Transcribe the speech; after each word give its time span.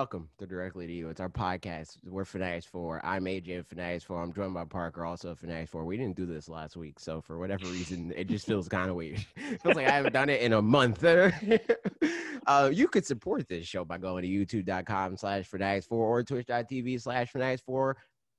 welcome 0.00 0.30
to 0.38 0.46
Directly 0.46 0.86
to 0.86 0.92
You. 0.94 1.10
It's 1.10 1.20
our 1.20 1.28
podcast. 1.28 1.98
We're 2.06 2.24
Fanatics 2.24 2.64
4. 2.64 3.04
I'm 3.04 3.26
AJ 3.26 3.58
of 3.58 3.66
Fanatics 3.66 4.02
4. 4.04 4.22
I'm 4.22 4.32
joined 4.32 4.54
by 4.54 4.64
Parker, 4.64 5.04
also 5.04 5.32
of 5.32 5.38
Fanatics 5.38 5.70
4. 5.72 5.84
We 5.84 5.98
didn't 5.98 6.16
do 6.16 6.24
this 6.24 6.48
last 6.48 6.74
week, 6.74 6.98
so 6.98 7.20
for 7.20 7.38
whatever 7.38 7.66
reason, 7.66 8.10
it 8.16 8.26
just 8.26 8.46
feels 8.46 8.66
kind 8.70 8.88
of 8.88 8.96
weird. 8.96 9.22
It 9.36 9.60
feels 9.62 9.76
like 9.76 9.86
I 9.86 9.90
haven't 9.90 10.14
done 10.14 10.30
it 10.30 10.40
in 10.40 10.54
a 10.54 10.62
month. 10.62 11.04
uh, 12.46 12.70
you 12.72 12.88
could 12.88 13.04
support 13.04 13.46
this 13.46 13.66
show 13.66 13.84
by 13.84 13.98
going 13.98 14.22
to 14.22 14.28
youtube.com 14.30 15.18
slash 15.18 15.44
Fanatics 15.44 15.84
4 15.84 15.98
or 15.98 16.22
twitch.tv 16.22 17.02
slash 17.02 17.30
Fanatics 17.30 17.60
4 17.60 17.94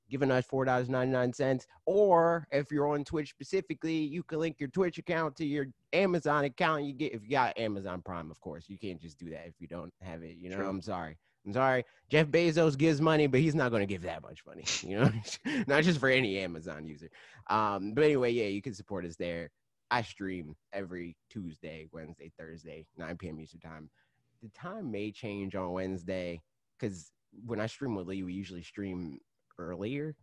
giving 0.10 0.32
us 0.32 0.46
four 0.46 0.66
dollars 0.66 0.90
ninety 0.90 1.14
nine 1.14 1.32
cents. 1.32 1.68
Or 1.86 2.46
if 2.52 2.70
you're 2.70 2.88
on 2.88 3.06
Twitch 3.06 3.30
specifically, 3.30 3.94
you 3.94 4.24
can 4.24 4.40
link 4.40 4.60
your 4.60 4.68
Twitch 4.68 4.98
account 4.98 5.38
to 5.38 5.46
your 5.46 5.68
Amazon 5.94 6.44
account. 6.44 6.84
You 6.84 6.92
get 6.92 7.14
if 7.14 7.24
you 7.24 7.30
got 7.30 7.58
Amazon 7.58 8.02
Prime, 8.02 8.30
of 8.30 8.42
course. 8.42 8.66
You 8.68 8.78
can't 8.78 9.00
just 9.00 9.18
do 9.18 9.30
that 9.30 9.46
if 9.48 9.54
you 9.60 9.68
don't 9.68 9.94
have 10.02 10.22
it. 10.24 10.36
You 10.38 10.50
know, 10.50 10.58
True. 10.58 10.68
I'm 10.68 10.82
sorry. 10.82 11.18
I'm 11.46 11.54
sorry. 11.54 11.86
Jeff 12.10 12.28
Bezos 12.28 12.78
gives 12.78 13.02
money, 13.02 13.28
but 13.28 13.40
he's 13.40 13.56
not 13.56 13.70
going 13.70 13.82
to 13.82 13.88
give 13.88 14.04
that 14.04 14.22
much 14.22 14.46
money. 14.46 14.66
You 14.84 15.00
know, 15.00 15.12
not 15.68 15.84
just 15.84 16.00
for 16.00 16.10
any 16.10 16.40
Amazon 16.40 16.86
user. 16.86 17.10
Um, 17.50 17.94
but 17.94 18.04
anyway, 18.04 18.32
yeah, 18.32 18.46
you 18.46 18.62
can 18.62 18.74
support 18.74 19.06
us 19.06 19.16
there. 19.16 19.50
I 19.90 20.02
stream 20.04 20.56
every 20.72 21.16
Tuesday, 21.30 21.88
Wednesday, 21.92 22.32
Thursday, 22.38 22.86
9 22.98 23.18
p.m. 23.18 23.40
Eastern 23.40 23.60
time. 23.60 23.90
The 24.42 24.50
time 24.50 24.90
may 24.92 25.12
change 25.12 25.56
on 25.56 25.72
Wednesday 25.72 26.42
because 26.80 27.12
when 27.46 27.60
I 27.60 27.68
stream 27.68 27.96
with 27.96 28.08
Lee, 28.08 28.24
we 28.24 28.34
usually 28.34 28.64
stream 28.64 29.20
earlier. 29.60 30.16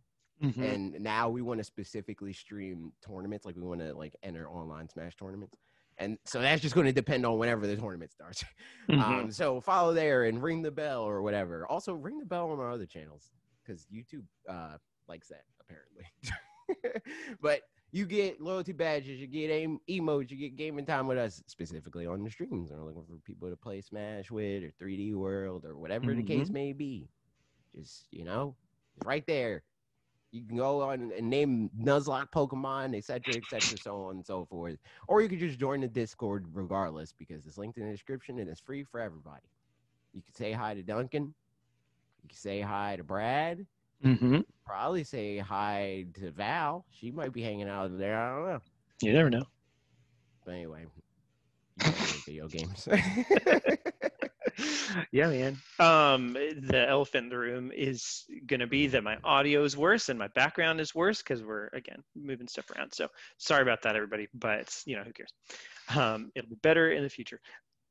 Mm-hmm. 0.43 0.63
And 0.63 0.99
now 1.01 1.29
we 1.29 1.41
want 1.41 1.59
to 1.59 1.63
specifically 1.63 2.33
stream 2.33 2.93
tournaments, 3.05 3.45
like 3.45 3.55
we 3.55 3.61
want 3.61 3.81
to 3.81 3.93
like 3.93 4.15
enter 4.23 4.49
online 4.49 4.89
Smash 4.89 5.15
tournaments. 5.15 5.57
And 5.99 6.17
so 6.25 6.41
that's 6.41 6.61
just 6.61 6.73
going 6.73 6.87
to 6.87 6.93
depend 6.93 7.25
on 7.25 7.37
whenever 7.37 7.67
the 7.67 7.75
tournament 7.75 8.11
starts. 8.11 8.43
Mm-hmm. 8.89 9.01
Um, 9.01 9.31
so 9.31 9.61
follow 9.61 9.93
there 9.93 10.23
and 10.23 10.41
ring 10.41 10.63
the 10.63 10.71
bell 10.71 11.03
or 11.03 11.21
whatever. 11.21 11.67
Also 11.67 11.93
ring 11.93 12.17
the 12.17 12.25
bell 12.25 12.49
on 12.49 12.59
our 12.59 12.71
other 12.71 12.87
channels 12.87 13.29
because 13.63 13.85
YouTube 13.93 14.23
uh, 14.49 14.77
likes 15.07 15.27
that 15.27 15.43
apparently. 15.61 16.05
but 17.39 17.61
you 17.91 18.07
get 18.07 18.41
loyalty 18.41 18.71
badges, 18.71 19.19
you 19.19 19.27
get 19.27 19.51
aim- 19.51 19.79
emotes, 19.87 20.31
you 20.31 20.37
get 20.37 20.55
gaming 20.55 20.87
time 20.87 21.05
with 21.05 21.19
us 21.19 21.43
specifically 21.45 22.07
on 22.07 22.23
the 22.23 22.31
streams. 22.31 22.71
We're 22.71 22.83
looking 22.83 23.05
for 23.07 23.17
people 23.25 23.47
to 23.51 23.55
play 23.55 23.79
Smash 23.81 24.31
with 24.31 24.63
or 24.63 24.71
3D 24.81 25.13
World 25.13 25.65
or 25.65 25.77
whatever 25.77 26.07
mm-hmm. 26.07 26.25
the 26.25 26.37
case 26.37 26.49
may 26.49 26.73
be. 26.73 27.09
Just 27.75 28.07
you 28.09 28.25
know, 28.25 28.55
right 29.05 29.25
there. 29.27 29.61
You 30.31 30.45
can 30.45 30.57
go 30.57 30.81
on 30.81 31.11
and 31.17 31.29
name 31.29 31.71
Nuzlocke 31.79 32.29
Pokemon, 32.31 32.95
etc., 32.95 33.35
etc., 33.35 33.77
so 33.79 34.03
on 34.03 34.17
and 34.17 34.25
so 34.25 34.45
forth. 34.45 34.77
Or 35.07 35.21
you 35.21 35.29
could 35.29 35.39
just 35.39 35.59
join 35.59 35.81
the 35.81 35.87
Discord 35.87 36.45
regardless 36.53 37.13
because 37.17 37.45
it's 37.47 37.57
linked 37.57 37.77
in 37.77 37.85
the 37.85 37.91
description 37.91 38.39
and 38.39 38.47
it's 38.47 38.59
free 38.59 38.83
for 38.83 38.99
everybody. 38.99 39.47
You 40.13 40.21
can 40.21 40.35
say 40.35 40.51
hi 40.51 40.75
to 40.75 40.83
Duncan. 40.83 41.33
You 42.23 42.29
can 42.29 42.37
say 42.37 42.61
hi 42.61 42.95
to 42.97 43.03
Brad. 43.03 43.65
Mm-hmm. 44.05 44.39
Probably 44.65 45.03
say 45.03 45.39
hi 45.39 46.05
to 46.19 46.31
Val. 46.31 46.85
She 46.91 47.11
might 47.11 47.33
be 47.33 47.41
hanging 47.41 47.67
out 47.67 47.97
there. 47.97 48.17
I 48.17 48.35
don't 48.35 48.45
know. 48.45 48.59
You 49.01 49.13
never 49.13 49.29
know. 49.29 49.43
But 50.45 50.53
anyway, 50.53 50.85
video 52.25 52.47
games. 52.47 52.87
yeah, 55.11 55.27
man. 55.27 55.57
Um, 55.79 56.33
the 56.33 56.85
elephant 56.87 57.25
in 57.25 57.29
the 57.29 57.37
room 57.37 57.71
is 57.75 58.25
going 58.45 58.59
to 58.59 58.67
be 58.67 58.87
that 58.87 59.03
my 59.03 59.17
audio 59.23 59.63
is 59.63 59.77
worse 59.77 60.09
and 60.09 60.17
my 60.17 60.27
background 60.29 60.79
is 60.79 60.93
worse 60.93 61.21
because 61.21 61.43
we're 61.43 61.67
again 61.73 62.03
moving 62.15 62.47
stuff 62.47 62.69
around. 62.71 62.93
So 62.93 63.07
sorry 63.37 63.61
about 63.61 63.81
that, 63.83 63.95
everybody. 63.95 64.27
But 64.33 64.75
you 64.85 64.95
know, 64.95 65.03
who 65.03 65.13
cares? 65.13 65.33
Um, 65.95 66.31
it'll 66.35 66.49
be 66.49 66.57
better 66.61 66.91
in 66.91 67.03
the 67.03 67.09
future. 67.09 67.39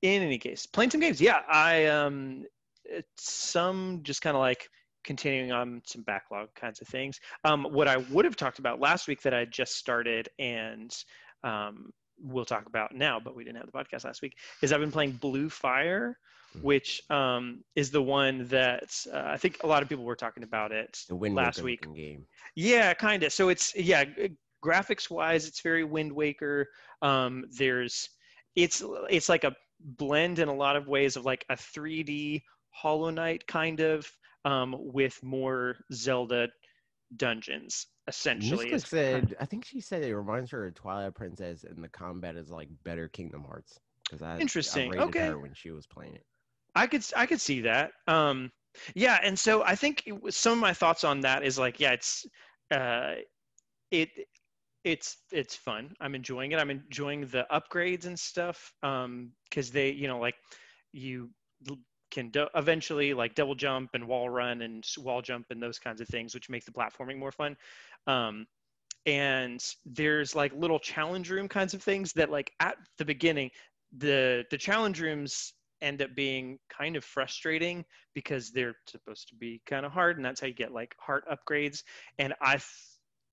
In 0.03 0.23
any 0.23 0.39
case, 0.39 0.67
playing 0.67 0.91
some 0.91 1.01
games. 1.01 1.21
Yeah, 1.21 1.41
I 1.51 1.87
um, 1.87 2.45
some 3.19 4.01
just 4.03 4.23
kind 4.23 4.37
of 4.37 4.41
like 4.41 4.69
continuing 5.05 5.53
on 5.53 5.83
some 5.87 6.03
backlog 6.03 6.49
kinds 6.55 6.81
of 6.81 6.89
things. 6.89 7.19
Um, 7.45 7.65
what 7.65 7.89
I 7.89 7.97
would 7.97 8.25
have 8.25 8.37
talked 8.37 8.59
about 8.59 8.81
last 8.81 9.09
week 9.09 9.23
that 9.23 9.35
I 9.35 9.45
just 9.45 9.77
started 9.77 10.29
and 10.39 10.95
um, 11.43 11.93
we'll 12.21 12.45
talk 12.45 12.67
about 12.67 12.95
now, 12.95 13.21
but 13.21 13.35
we 13.35 13.45
didn't 13.45 13.57
have 13.57 13.67
the 13.67 13.73
podcast 13.73 14.05
last 14.05 14.23
week, 14.23 14.35
is 14.63 14.73
I've 14.73 14.81
been 14.81 14.93
playing 14.93 15.13
Blue 15.13 15.49
Fire. 15.49 16.19
Which 16.63 17.03
um, 17.11 17.63
is 17.77 17.91
the 17.91 18.03
one 18.03 18.47
that 18.49 18.95
uh, 19.13 19.23
I 19.27 19.37
think 19.37 19.59
a 19.63 19.67
lot 19.67 19.83
of 19.83 19.89
people 19.89 20.05
were 20.05 20.17
talking 20.17 20.43
about 20.43 20.73
it 20.73 20.99
last 21.11 21.63
week. 21.63 21.87
Game. 21.95 22.27
Yeah, 22.55 22.95
kind 22.95 23.23
of. 23.23 23.33
So 23.33 23.49
it's 23.49 23.75
yeah, 23.77 24.05
graphics 24.65 25.11
wise, 25.11 25.47
it's 25.47 25.61
very 25.61 25.85
Wind 25.85 26.13
Waker. 26.13 26.69
Um, 27.03 27.45
there's 27.57 28.11
it's 28.57 28.83
it's 29.09 29.29
like 29.29 29.45
a 29.45 29.55
blend 29.81 30.39
in 30.39 30.49
a 30.49 30.55
lot 30.55 30.77
of 30.77 30.89
ways 30.89 31.17
of 31.17 31.25
like 31.25 31.45
a 31.49 31.55
3D 31.55 32.43
Hollow 32.71 33.11
Knight 33.11 33.47
kind 33.47 33.81
of 33.81 34.11
um, 34.45 34.75
with 34.79 35.23
more 35.23 35.77
Zelda 35.93 36.49
dungeons 37.17 37.87
essentially. 38.09 38.77
Said, 38.79 39.37
I 39.41 39.45
think 39.45 39.65
she 39.65 39.81
said 39.81 40.03
it 40.03 40.17
reminds 40.17 40.51
her 40.51 40.67
of 40.67 40.75
Twilight 40.75 41.15
Princess, 41.15 41.65
and 41.65 41.85
the 41.85 41.89
combat 41.89 42.37
is 42.37 42.51
like 42.51 42.69
better 42.85 43.09
Kingdom 43.09 43.45
Hearts. 43.45 43.79
Because 44.05 44.23
I 44.23 44.39
interesting. 44.39 44.99
I 44.99 45.03
okay. 45.05 45.27
her 45.27 45.39
when 45.39 45.55
she 45.55 45.71
was 45.71 45.87
playing 45.87 46.15
it. 46.15 46.25
I 46.79 46.87
could 46.87 47.05
I 47.17 47.27
could 47.27 47.41
see 47.41 47.63
that. 47.63 47.93
Um, 48.07 48.53
yeah, 48.95 49.19
and 49.23 49.37
so 49.39 49.65
I 49.65 49.75
think 49.75 50.09
some 50.31 50.53
of 50.53 50.59
my 50.61 50.73
thoughts 50.73 51.03
on 51.03 51.21
that 51.23 51.43
is 51.43 51.59
like, 51.59 51.81
yeah, 51.81 51.93
it's 51.93 52.25
uh, 52.71 53.15
it 53.91 54.11
it's 54.85 55.19
it's 55.33 55.57
fun. 55.57 55.95
I'm 56.01 56.15
enjoying 56.15 56.53
it. 56.53 56.59
I'm 56.61 56.71
enjoying 56.71 57.23
the 57.23 57.47
upgrades 57.51 58.07
and 58.07 58.19
stuff 58.19 58.73
um, 58.83 59.33
because 59.51 59.71
they, 59.71 59.91
you 59.91 60.09
know, 60.09 60.21
like 60.21 60.37
you 60.93 61.31
can 62.11 62.31
do- 62.31 62.49
eventually 62.55 63.13
like 63.13 63.35
double 63.35 63.57
jump 63.57 63.91
and 63.95 64.07
wall 64.07 64.31
run 64.31 64.63
and 64.63 64.87
wall 64.99 65.21
jump 65.21 65.47
and 65.51 65.63
those 65.63 65.79
kinds 65.79 66.01
of 66.01 66.09
things, 66.09 66.35
which 66.35 66.49
make 66.49 66.65
the 66.65 66.73
platforming 66.73 67.19
more 67.19 67.33
fun. 67.33 67.57
Um, 68.07 68.47
and 69.07 69.65
there's 69.87 70.35
like 70.35 70.53
little 70.55 70.79
challenge 70.79 71.31
room 71.31 71.49
kinds 71.49 71.75
of 71.75 71.83
things 71.83 72.13
that 72.15 72.31
like 72.31 72.53
at 72.61 72.77
the 72.99 73.05
beginning, 73.05 73.51
the 73.97 74.45
the 74.51 74.59
challenge 74.59 75.01
rooms 75.01 75.55
end 75.83 76.03
up 76.03 76.15
being 76.15 76.59
kind 76.69 76.97
of 76.97 77.05
frustrating 77.05 77.85
because 78.15 78.51
they're 78.51 78.77
supposed 78.87 79.29
to 79.29 79.35
be 79.35 79.61
kind 79.67 79.87
of 79.87 79.93
hard 79.93 80.17
and 80.17 80.25
that's 80.25 80.41
how 80.41 80.47
you 80.47 80.55
get 80.55 80.73
like 80.73 80.95
heart 80.99 81.25
upgrades 81.31 81.83
and 82.19 82.35
i 82.41 82.59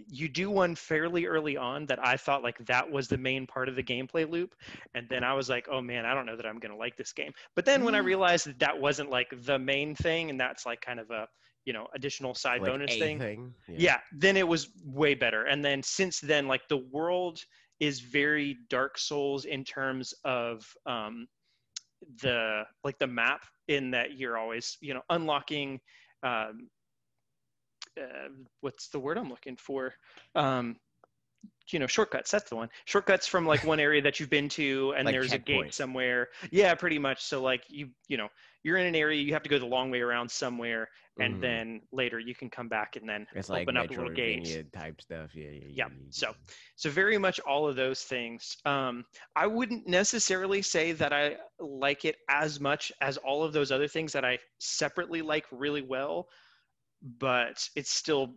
you 0.08 0.28
do 0.28 0.50
one 0.50 0.76
fairly 0.76 1.26
early 1.26 1.56
on 1.56 1.86
that 1.86 2.06
I 2.06 2.18
thought 2.18 2.44
like 2.44 2.58
that 2.66 2.90
was 2.90 3.08
the 3.08 3.18
main 3.18 3.48
part 3.48 3.70
of 3.70 3.76
the 3.76 3.84
gameplay 3.84 4.30
loop. 4.30 4.56
And 4.94 5.08
then 5.10 5.24
I 5.24 5.34
was 5.34 5.50
like, 5.50 5.68
oh 5.72 5.82
man, 5.82 6.06
I 6.06 6.14
don't 6.14 6.26
know 6.26 6.36
that 6.36 6.46
I'm 6.46 6.60
going 6.60 6.72
to 6.72 6.78
like 6.78 6.98
this 6.98 7.14
game. 7.14 7.32
But 7.56 7.66
then 7.66 7.84
when 7.84 7.96
I 7.96 8.00
mm. 8.00 8.06
realized 8.06 8.48
that 8.48 8.60
that 8.60 8.80
wasn't 8.80 9.10
like 9.10 9.28
the 9.44 9.58
main 9.58 9.96
thing 9.96 10.30
and 10.30 10.40
that's 10.40 10.66
like 10.66 10.82
kind 10.82 11.00
of 11.00 11.10
a, 11.12 11.28
you 11.66 11.74
know, 11.74 11.88
additional 11.96 12.36
side 12.36 12.62
like 12.62 12.72
bonus 12.72 12.96
thing. 12.98 13.20
thing. 13.20 13.54
Yeah. 13.68 13.76
yeah. 13.78 13.98
Then 14.12 14.38
it 14.38 14.48
was 14.48 14.70
way 14.84 15.14
better. 15.16 15.46
And 15.46 15.64
then 15.64 15.82
since 15.82 16.20
then, 16.20 16.48
like 16.48 16.68
the 16.68 16.84
world 16.92 17.40
is 17.80 18.00
very 18.00 18.58
Dark 18.70 18.98
Souls 18.98 19.46
in 19.46 19.64
terms 19.64 20.14
of, 20.24 20.66
um, 20.86 21.28
the 22.22 22.64
like 22.84 22.98
the 23.00 23.08
map 23.08 23.42
in 23.68 23.92
that 23.92 24.18
you're 24.18 24.38
always 24.38 24.78
you 24.82 24.94
know 24.94 25.02
unlocking 25.10 25.80
um, 26.24 26.70
uh, 28.00 28.30
what's 28.62 28.90
the 28.90 29.00
word 29.00 29.18
I'm 29.18 29.30
looking 29.30 29.56
for? 29.56 29.94
Um, 30.36 30.76
you 31.72 31.80
know, 31.80 31.88
shortcuts. 31.88 32.32
That's 32.32 32.50
the 32.50 32.56
one. 32.56 32.70
Shortcuts 32.86 33.28
from 33.28 33.46
like 33.46 33.64
one 33.64 33.80
area 33.80 34.02
that 34.02 34.20
you've 34.20 34.30
been 34.30 34.50
to, 34.50 34.94
and 34.98 35.06
like 35.06 35.14
there's 35.14 35.34
a 35.34 35.38
gate 35.38 35.74
somewhere. 35.74 36.30
Yeah, 36.52 36.76
pretty 36.76 37.00
much. 37.00 37.24
So 37.24 37.42
like 37.42 37.64
you, 37.70 37.90
you 38.08 38.18
know, 38.18 38.30
you're 38.64 38.78
in 38.78 38.88
an 38.88 38.96
area, 38.96 39.22
you 39.22 39.34
have 39.34 39.44
to 39.44 39.50
go 39.50 39.60
the 39.60 39.66
long 39.66 39.92
way 39.92 40.02
around 40.02 40.30
somewhere, 40.30 40.90
and 41.20 41.36
mm. 41.36 41.42
then 41.42 41.82
later 41.92 42.20
you 42.20 42.36
can 42.36 42.50
come 42.50 42.68
back 42.68 42.96
and 42.96 43.08
then 43.08 43.26
it's 43.36 43.50
open 43.50 43.76
like 43.76 43.86
up 43.86 43.90
a 43.90 43.94
little 43.94 44.14
gate 44.14 44.72
type 44.74 45.02
stuff. 45.02 45.36
Yeah, 45.36 45.50
yeah, 45.52 45.60
yeah, 45.68 45.68
yeah. 45.70 45.86
So, 46.10 46.34
so 46.76 46.90
very 46.90 47.18
much 47.18 47.40
all 47.42 47.68
of 47.68 47.76
those 47.76 48.02
things. 48.02 48.58
Um, 48.66 49.06
I 49.36 49.48
wouldn't 49.48 49.88
necessarily 49.88 50.62
say 50.62 50.92
that 50.94 51.14
I 51.14 51.38
like 51.60 52.06
it 52.06 52.18
as 52.30 52.60
much 52.60 52.92
as 53.02 53.18
all 53.18 53.44
of 53.44 53.54
those 53.54 53.72
other 53.72 53.88
things 53.88 54.12
that 54.14 54.26
I 54.26 54.40
separately 54.60 55.22
like 55.22 55.46
really 55.52 55.82
well 55.82 56.28
but 57.20 57.68
it's 57.76 57.92
still 57.92 58.36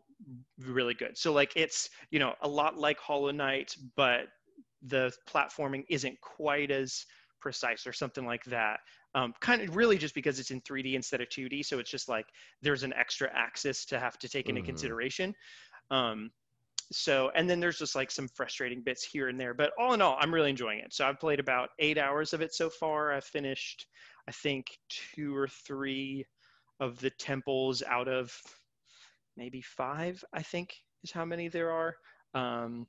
really 0.61 0.95
good. 0.95 1.17
So 1.17 1.33
like 1.33 1.53
it's 1.57 1.89
you 2.11 2.19
know 2.19 2.35
a 2.43 2.49
lot 2.49 2.77
like 2.77 2.99
Hollow 2.99 3.31
Knight, 3.31 3.75
but 3.97 4.27
the 4.83 5.13
platforming 5.29 5.85
isn't 5.89 6.21
quite 6.21 6.71
as 6.71 7.05
precise 7.41 7.87
or 7.87 7.93
something 7.93 8.27
like 8.27 8.45
that. 8.45 8.81
Um, 9.15 9.33
kind 9.41 9.63
of 9.63 9.75
really 9.75 9.97
just 9.97 10.15
because 10.15 10.39
it's 10.39 10.51
in 10.51 10.61
3D 10.61 10.95
instead 10.95 11.21
of 11.21 11.29
2D, 11.29 11.65
so 11.65 11.79
it's 11.79 11.91
just 11.91 12.09
like 12.09 12.27
there's 12.63 12.83
an 12.83 12.93
extra 12.93 13.31
axis 13.35 13.87
to 13.87 13.99
have 13.99 14.19
to 14.19 14.29
take 14.29 14.49
into 14.49 14.61
mm. 14.61 14.67
consideration. 14.67 15.35
Um, 15.91 16.31
so 16.93 17.31
and 17.35 17.49
then 17.49 17.61
there's 17.61 17.79
just 17.79 17.95
like 17.95 18.11
some 18.11 18.29
frustrating 18.29 18.83
bits 18.83 19.05
here 19.05 19.29
and 19.29 19.41
there, 19.41 19.55
but 19.55 19.73
all 19.79 19.95
in 19.95 20.03
all, 20.03 20.17
I'm 20.21 20.33
really 20.33 20.51
enjoying 20.51 20.81
it. 20.81 20.93
So 20.93 21.07
I've 21.07 21.21
played 21.21 21.41
about 21.41 21.71
eight 21.79 21.99
hours 21.99 22.33
of 22.35 22.43
it 22.43 22.55
so 22.55 22.69
far. 22.69 23.13
I've 23.13 23.25
finished, 23.25 23.87
I 24.29 24.33
think, 24.33 24.67
two 24.89 25.35
or 25.35 25.49
three 25.49 26.25
of 26.81 26.99
the 27.01 27.11
temples 27.11 27.83
out 27.83 28.09
of 28.09 28.33
maybe 29.39 29.63
five, 29.63 30.23
I 30.33 30.43
think 30.43 30.75
is 31.03 31.13
how 31.13 31.25
many 31.25 31.49
there 31.49 31.71
are. 31.71 31.95
Um, 32.35 32.87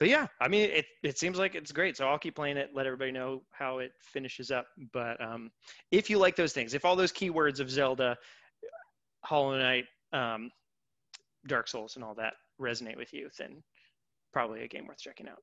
but 0.00 0.08
yeah, 0.08 0.26
I 0.40 0.48
mean, 0.48 0.70
it, 0.70 0.86
it 1.02 1.18
seems 1.18 1.38
like 1.38 1.54
it's 1.54 1.70
great. 1.70 1.96
So 1.96 2.08
I'll 2.08 2.18
keep 2.18 2.34
playing 2.34 2.56
it, 2.56 2.70
let 2.74 2.86
everybody 2.86 3.12
know 3.12 3.42
how 3.50 3.78
it 3.78 3.92
finishes 4.00 4.50
up. 4.50 4.66
But 4.94 5.20
um, 5.22 5.50
if 5.90 6.08
you 6.08 6.18
like 6.18 6.36
those 6.36 6.54
things, 6.54 6.72
if 6.72 6.86
all 6.86 6.96
those 6.96 7.12
keywords 7.12 7.60
of 7.60 7.70
Zelda, 7.70 8.16
Hollow 9.22 9.58
Knight, 9.58 9.84
um, 10.14 10.50
Dark 11.46 11.68
Souls, 11.68 11.96
and 11.96 12.04
all 12.04 12.14
that 12.14 12.32
resonate 12.58 12.96
with 12.96 13.12
you, 13.12 13.28
then 13.38 13.62
probably 14.32 14.62
a 14.62 14.68
game 14.68 14.86
worth 14.86 14.98
checking 14.98 15.28
out. 15.28 15.42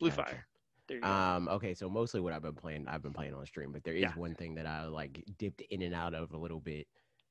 Blue 0.00 0.08
Gotcha. 0.08 0.22
Fire. 0.22 0.46
There 0.88 0.96
you 0.96 1.02
go. 1.02 1.08
Um, 1.08 1.48
okay, 1.48 1.74
so 1.74 1.90
mostly 1.90 2.20
what 2.20 2.32
I've 2.32 2.42
been 2.42 2.54
playing, 2.54 2.86
I've 2.88 3.02
been 3.02 3.12
playing 3.12 3.34
on 3.34 3.44
stream, 3.44 3.72
but 3.72 3.84
there 3.84 3.94
is 3.94 4.02
Yeah. 4.02 4.12
one 4.14 4.34
thing 4.34 4.54
that 4.54 4.66
I 4.66 4.84
like 4.86 5.22
dipped 5.38 5.60
in 5.70 5.82
and 5.82 5.94
out 5.94 6.14
of 6.14 6.32
a 6.32 6.38
little 6.38 6.60
bit. 6.60 6.86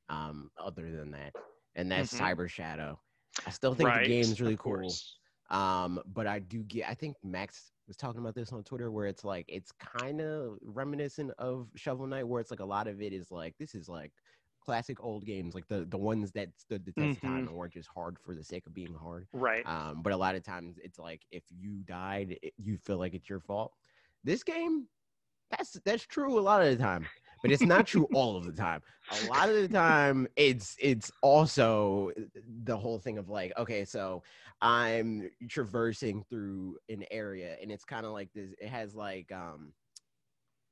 Um, 0.10 0.52
other 0.64 0.92
than 0.92 1.10
that, 1.12 1.34
and 1.76 1.92
that's 1.92 2.14
Mhm. 2.14 2.20
Cyber 2.20 2.50
Shadow. 2.50 3.00
I 3.46 3.50
still 3.50 3.76
think 3.76 3.90
right. 3.90 4.04
the 4.04 4.08
game's 4.08 4.40
really 4.40 4.58
cool. 4.58 4.90
Um, 5.50 6.02
but 6.08 6.26
I 6.28 6.40
do 6.40 6.64
get. 6.64 6.90
I 6.90 6.94
think 6.94 7.18
Max 7.24 7.72
was 7.88 7.98
talking 7.98 8.20
about 8.22 8.34
this 8.34 8.52
on 8.52 8.64
Twitter, 8.64 8.92
where 8.92 9.06
it's 9.08 9.24
like 9.24 9.46
it's 9.48 9.72
kind 9.74 10.22
of 10.22 10.58
reminiscent 10.62 11.32
of 11.38 11.68
Shovel 11.76 12.08
Knight, 12.08 12.28
where 12.28 12.42
it's 12.42 12.50
like 12.50 12.62
a 12.62 12.66
lot 12.66 12.88
of 12.88 13.02
it 13.02 13.14
is 13.14 13.30
like 13.32 13.56
this 13.60 13.76
is 13.76 13.88
like 13.88 14.12
classic 14.62 15.04
old 15.04 15.26
games, 15.26 15.54
like 15.54 15.68
the 15.68 15.86
the 15.86 15.98
ones 15.98 16.32
that 16.32 16.50
stood 16.58 16.84
the 16.86 16.92
test 16.94 17.18
of 17.18 17.22
time 17.22 17.32
Mm-hmm. 17.32 17.48
and 17.50 17.56
weren't 17.56 17.74
just 17.74 17.90
hard 17.90 18.18
for 18.18 18.34
the 18.34 18.44
sake 18.44 18.66
of 18.66 18.74
being 18.74 18.96
hard. 18.96 19.28
Right. 19.34 19.64
Um, 19.68 20.02
but 20.02 20.14
a 20.14 20.18
lot 20.18 20.34
of 20.34 20.42
times 20.44 20.80
it's 20.84 20.98
like 20.98 21.22
if 21.30 21.44
you 21.52 21.84
died, 21.84 22.40
it, 22.42 22.54
you 22.58 22.78
feel 22.78 22.98
like 22.98 23.14
it's 23.14 23.30
your 23.30 23.40
fault. 23.42 23.74
This 24.24 24.42
game, 24.44 24.88
that's 25.52 25.74
that's 25.86 26.08
true 26.08 26.40
a 26.40 26.42
lot 26.42 26.64
of 26.64 26.76
the 26.76 26.84
time, 26.84 27.06
but 27.42 27.52
it's 27.52 27.66
not 27.66 27.88
true 27.88 28.08
all 28.14 28.36
of 28.38 28.46
the 28.46 28.54
time. 28.54 28.82
A 29.10 29.18
lot 29.18 29.50
of 29.50 29.56
the 29.56 29.68
time, 29.68 30.28
it's 30.36 30.76
it's 30.80 31.12
also 31.22 32.12
the 32.64 32.78
whole 32.78 33.00
thing 33.00 33.18
of 33.18 33.30
like, 33.30 33.54
okay, 33.58 33.86
so 33.86 34.24
I'm 34.62 35.30
traversing 35.50 36.24
through 36.24 36.78
an 36.90 37.06
area, 37.12 37.58
and 37.62 37.72
it's 37.72 37.86
kind 37.86 38.06
of 38.06 38.12
like 38.14 38.32
this. 38.34 38.52
It 38.60 38.70
has 38.70 38.96
like 38.96 39.32
um 39.32 39.74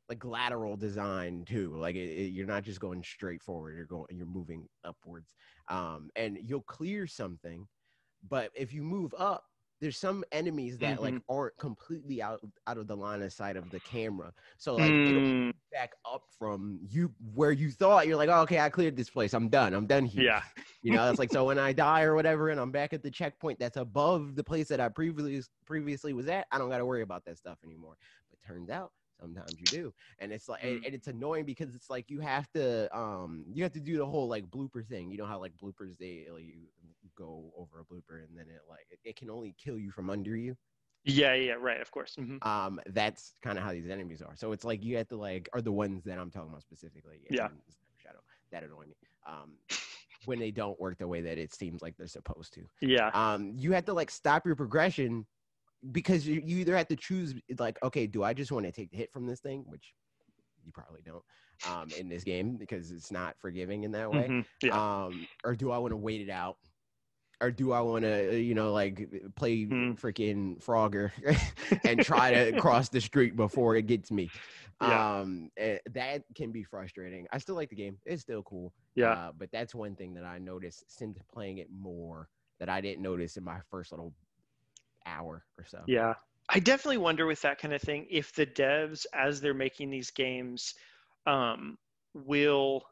like 0.10 0.24
lateral 0.26 0.76
design 0.76 1.46
too. 1.46 1.76
Like 1.76 1.96
it, 1.96 2.10
it- 2.10 2.32
you're 2.34 2.48
not 2.48 2.64
just 2.64 2.80
going 2.80 3.04
straight 3.04 3.42
forward. 3.42 3.76
You're 3.76 3.86
going, 3.86 4.08
you're 4.12 4.26
moving 4.26 4.68
upwards. 4.84 5.32
Um, 5.70 6.10
and 6.16 6.38
you'll 6.42 6.62
clear 6.62 7.08
something, 7.08 7.68
but 8.28 8.52
if 8.56 8.74
you 8.74 8.84
move 8.84 9.14
up, 9.18 9.46
there's 9.82 9.98
some 9.98 10.24
enemies 10.32 10.80
that 10.80 11.02
like 11.02 11.20
aren't 11.30 11.58
completely 11.58 12.22
out 12.22 12.42
out 12.68 12.78
of 12.78 12.88
the 12.88 12.96
line 12.98 13.22
of 13.22 13.34
sight 13.34 13.58
of 13.58 13.70
the 13.70 13.80
camera. 13.80 14.34
So 14.58 14.78
like 14.78 14.96
Mm, 15.06 15.54
back 15.72 15.94
up 16.06 16.24
from 16.38 16.80
you 16.90 17.14
where 17.34 17.52
you 17.52 17.72
thought 17.72 18.08
you're 18.08 18.18
like, 18.18 18.30
oh, 18.30 18.42
okay, 18.42 18.60
I 18.60 18.70
cleared 18.70 18.96
this 18.96 19.10
place. 19.10 19.34
I'm 19.34 19.50
done. 19.50 19.74
I'm 19.74 19.88
done 19.88 20.06
here. 20.06 20.32
yeah. 20.32 20.42
You 20.82 20.92
know, 20.92 21.06
that's 21.06 21.20
like 21.20 21.32
so 21.32 21.46
when 21.46 21.58
I 21.60 21.74
die 21.74 22.04
or 22.04 22.16
whatever, 22.16 22.50
and 22.50 22.60
I'm 22.60 22.72
back 22.72 22.94
at 22.94 23.04
the 23.04 23.12
checkpoint 23.12 23.60
that's 23.60 23.78
above 23.78 24.36
the 24.36 24.44
place 24.44 24.68
that 24.70 24.80
I 24.80 24.90
previously 24.90 25.42
previously 25.66 26.14
was 26.14 26.28
at, 26.28 26.48
I 26.52 26.58
don't 26.58 26.70
got 26.70 26.78
to 26.80 26.86
worry 26.86 27.02
about 27.02 27.26
that 27.26 27.38
stuff 27.38 27.58
anymore. 27.64 27.98
But 28.30 28.40
turns 28.46 28.70
out 28.70 28.92
sometimes 29.20 29.62
you 29.62 29.68
do, 29.70 29.94
and 30.20 30.32
it's 30.34 30.48
like, 30.50 30.64
and, 30.64 30.80
Mm. 30.80 30.86
and 30.86 30.96
it's 30.96 31.08
annoying 31.08 31.46
because 31.46 31.76
it's 31.76 31.90
like 31.90 32.10
you 32.10 32.20
have 32.22 32.52
to, 32.54 32.96
um, 32.98 33.46
you 33.54 33.64
have 33.64 33.74
to 33.74 33.80
do 33.82 33.98
the 33.98 34.06
whole 34.06 34.28
like 34.28 34.50
blooper 34.50 34.86
thing. 34.86 35.12
You 35.12 35.18
know 35.18 35.26
how 35.26 35.40
like 35.40 35.56
bloopers 35.58 35.98
they 35.98 36.28
like, 36.32 36.44
you 36.46 36.68
go 37.16 37.52
over 37.56 37.80
a 37.80 37.86
blooper 37.86 38.24
and 38.24 38.38
then 38.38 38.50
it 38.50 38.62
like 38.68 38.88
it, 38.90 39.00
it 39.04 39.16
can 39.16 39.30
only 39.30 39.54
kill 39.58 39.78
you 39.78 39.92
from 39.92 40.10
under 40.10 40.36
you 40.36 40.56
Yeah. 41.04 41.34
Yeah. 41.34 41.54
Right. 41.54 41.82
Of 41.82 41.92
course. 41.92 42.16
hmm 42.16 42.38
um 42.42 42.80
that's 42.88 43.36
kind 43.42 43.58
of 43.58 43.64
how 43.64 43.72
these 43.72 43.90
enemies 43.90 44.22
are 44.22 44.36
so 44.36 44.52
it's 44.52 44.64
like 44.66 44.84
you 44.84 44.98
have 44.98 45.08
to 45.08 45.16
like 45.16 45.48
are 45.54 45.62
the 45.62 45.72
ones 45.72 46.04
that 46.04 46.20
i'm 46.20 46.30
talking 46.32 46.50
about 46.50 46.62
specifically 46.62 47.26
Yeah. 47.30 47.50
and 47.50 47.62
shadow 47.96 48.20
that 48.52 48.64
annoy 48.64 48.86
me 48.86 48.96
um 49.26 49.60
when 50.26 50.40
they 50.40 50.52
don't 50.52 50.80
work 50.80 50.98
the 50.98 51.08
way 51.08 51.22
that 51.22 51.38
it 51.38 51.54
seems 51.54 51.82
like 51.82 51.96
they're 51.98 52.08
supposed 52.08 52.54
to 52.54 52.66
Yeah. 52.82 53.12
um 53.14 53.54
you 53.56 53.72
have 53.72 53.86
to 53.86 53.94
like 53.94 54.12
stop 54.12 54.46
your 54.46 54.56
progression 54.56 55.26
because 55.92 56.26
you, 56.28 56.42
you 56.44 56.58
either 56.60 56.76
have 56.76 56.88
to 56.88 56.96
choose 56.96 57.34
like 57.58 57.78
okay 57.84 58.08
do 58.08 58.24
i 58.24 58.34
just 58.34 58.52
want 58.52 58.66
to 58.66 58.72
take 58.72 58.90
the 58.92 58.98
hit 58.98 59.12
from 59.12 59.26
this 59.26 59.40
thing 59.40 59.64
which 59.68 59.94
you 60.64 60.72
probably 60.72 61.02
don't 61.04 61.24
um 61.64 61.92
in 61.94 62.10
this 62.10 62.24
game 62.24 62.58
because 62.58 62.92
it's 62.92 63.12
not 63.12 63.36
forgiving 63.40 63.84
in 63.84 63.92
that 63.92 64.12
way 64.12 64.28
Mhm, 64.28 64.46
Yeah. 64.62 64.78
um 64.78 65.28
or 65.44 65.56
do 65.56 65.72
i 65.72 65.78
want 65.78 65.92
to 65.92 65.98
wait 65.98 66.22
it 66.22 66.30
out 66.30 66.58
or 67.42 67.52
do 67.52 67.72
i 67.72 67.82
want 67.82 68.04
to 68.04 68.40
you 68.40 68.54
know 68.54 68.72
like 68.72 69.10
play 69.36 69.66
Hmm. 69.70 69.92
freaking 69.94 70.64
frogger 70.64 71.12
and 71.86 72.02
try 72.02 72.32
to 72.32 72.54
cross 72.60 72.90
the 72.90 73.02
street 73.02 73.36
before 73.36 73.76
it 73.76 73.88
gets 73.88 74.12
me 74.12 74.32
Yeah. 74.80 75.06
um 75.22 75.50
eh, 75.58 75.78
that 75.92 76.24
can 76.36 76.52
be 76.52 76.64
frustrating 76.64 77.28
i 77.32 77.38
still 77.38 77.56
like 77.56 77.70
the 77.70 77.76
game 77.76 77.98
it's 78.06 78.22
still 78.22 78.44
cool 78.44 78.74
Yeah. 78.96 79.16
uh, 79.16 79.32
but 79.38 79.50
that's 79.52 79.76
one 79.76 79.96
thing 79.96 80.14
that 80.14 80.26
i 80.26 80.38
noticed 80.38 80.84
since 80.88 81.18
playing 81.32 81.58
it 81.58 81.68
more 81.72 82.30
that 82.60 82.70
i 82.70 82.80
didn't 82.82 83.02
notice 83.04 83.38
in 83.38 83.44
my 83.44 83.60
first 83.70 83.92
little 83.92 84.14
hour 85.06 85.46
or 85.58 85.66
so 85.66 85.80
Yeah. 85.86 86.14
I 86.50 86.60
definitely 86.60 86.98
wonder 86.98 87.26
with 87.26 87.42
that 87.42 87.58
kind 87.58 87.74
of 87.74 87.82
thing 87.82 88.06
if 88.10 88.34
the 88.34 88.46
devs, 88.46 89.06
as 89.14 89.40
they're 89.42 89.54
making 89.54 89.90
these 89.90 90.12
games, 90.12 90.74
um, 91.26 91.78
will 92.14 92.84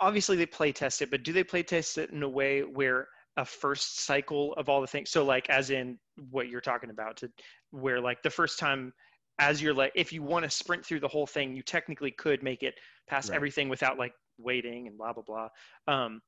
obviously 0.00 0.36
they 0.36 0.46
play 0.46 0.72
test 0.72 1.02
it, 1.02 1.10
but 1.10 1.22
do 1.24 1.32
they 1.32 1.44
play 1.44 1.62
test 1.62 1.98
it 1.98 2.10
in 2.10 2.22
a 2.22 2.28
way 2.28 2.62
where 2.62 3.08
a 3.36 3.44
first 3.44 4.00
cycle 4.00 4.52
of 4.54 4.68
all 4.68 4.80
the 4.80 4.86
things? 4.86 5.10
So, 5.10 5.24
like, 5.24 5.48
as 5.50 5.70
in 5.70 5.98
what 6.30 6.48
you're 6.48 6.60
talking 6.60 6.90
about, 6.90 7.16
to 7.18 7.30
where 7.70 8.00
like 8.00 8.22
the 8.22 8.30
first 8.30 8.58
time, 8.58 8.92
as 9.38 9.62
you're 9.62 9.74
like, 9.74 9.92
if 9.94 10.12
you 10.12 10.22
want 10.22 10.44
to 10.44 10.50
sprint 10.50 10.84
through 10.84 11.00
the 11.00 11.08
whole 11.08 11.26
thing, 11.26 11.54
you 11.56 11.62
technically 11.62 12.10
could 12.12 12.42
make 12.42 12.62
it 12.62 12.74
past 13.08 13.30
Right. 13.30 13.34
everything 13.34 13.68
without 13.68 13.98
like 13.98 14.12
waiting 14.38 14.86
and 14.88 14.98
blah 14.98 15.12
blah 15.12 15.22
blah. 15.24 15.48
Um, 15.86 16.20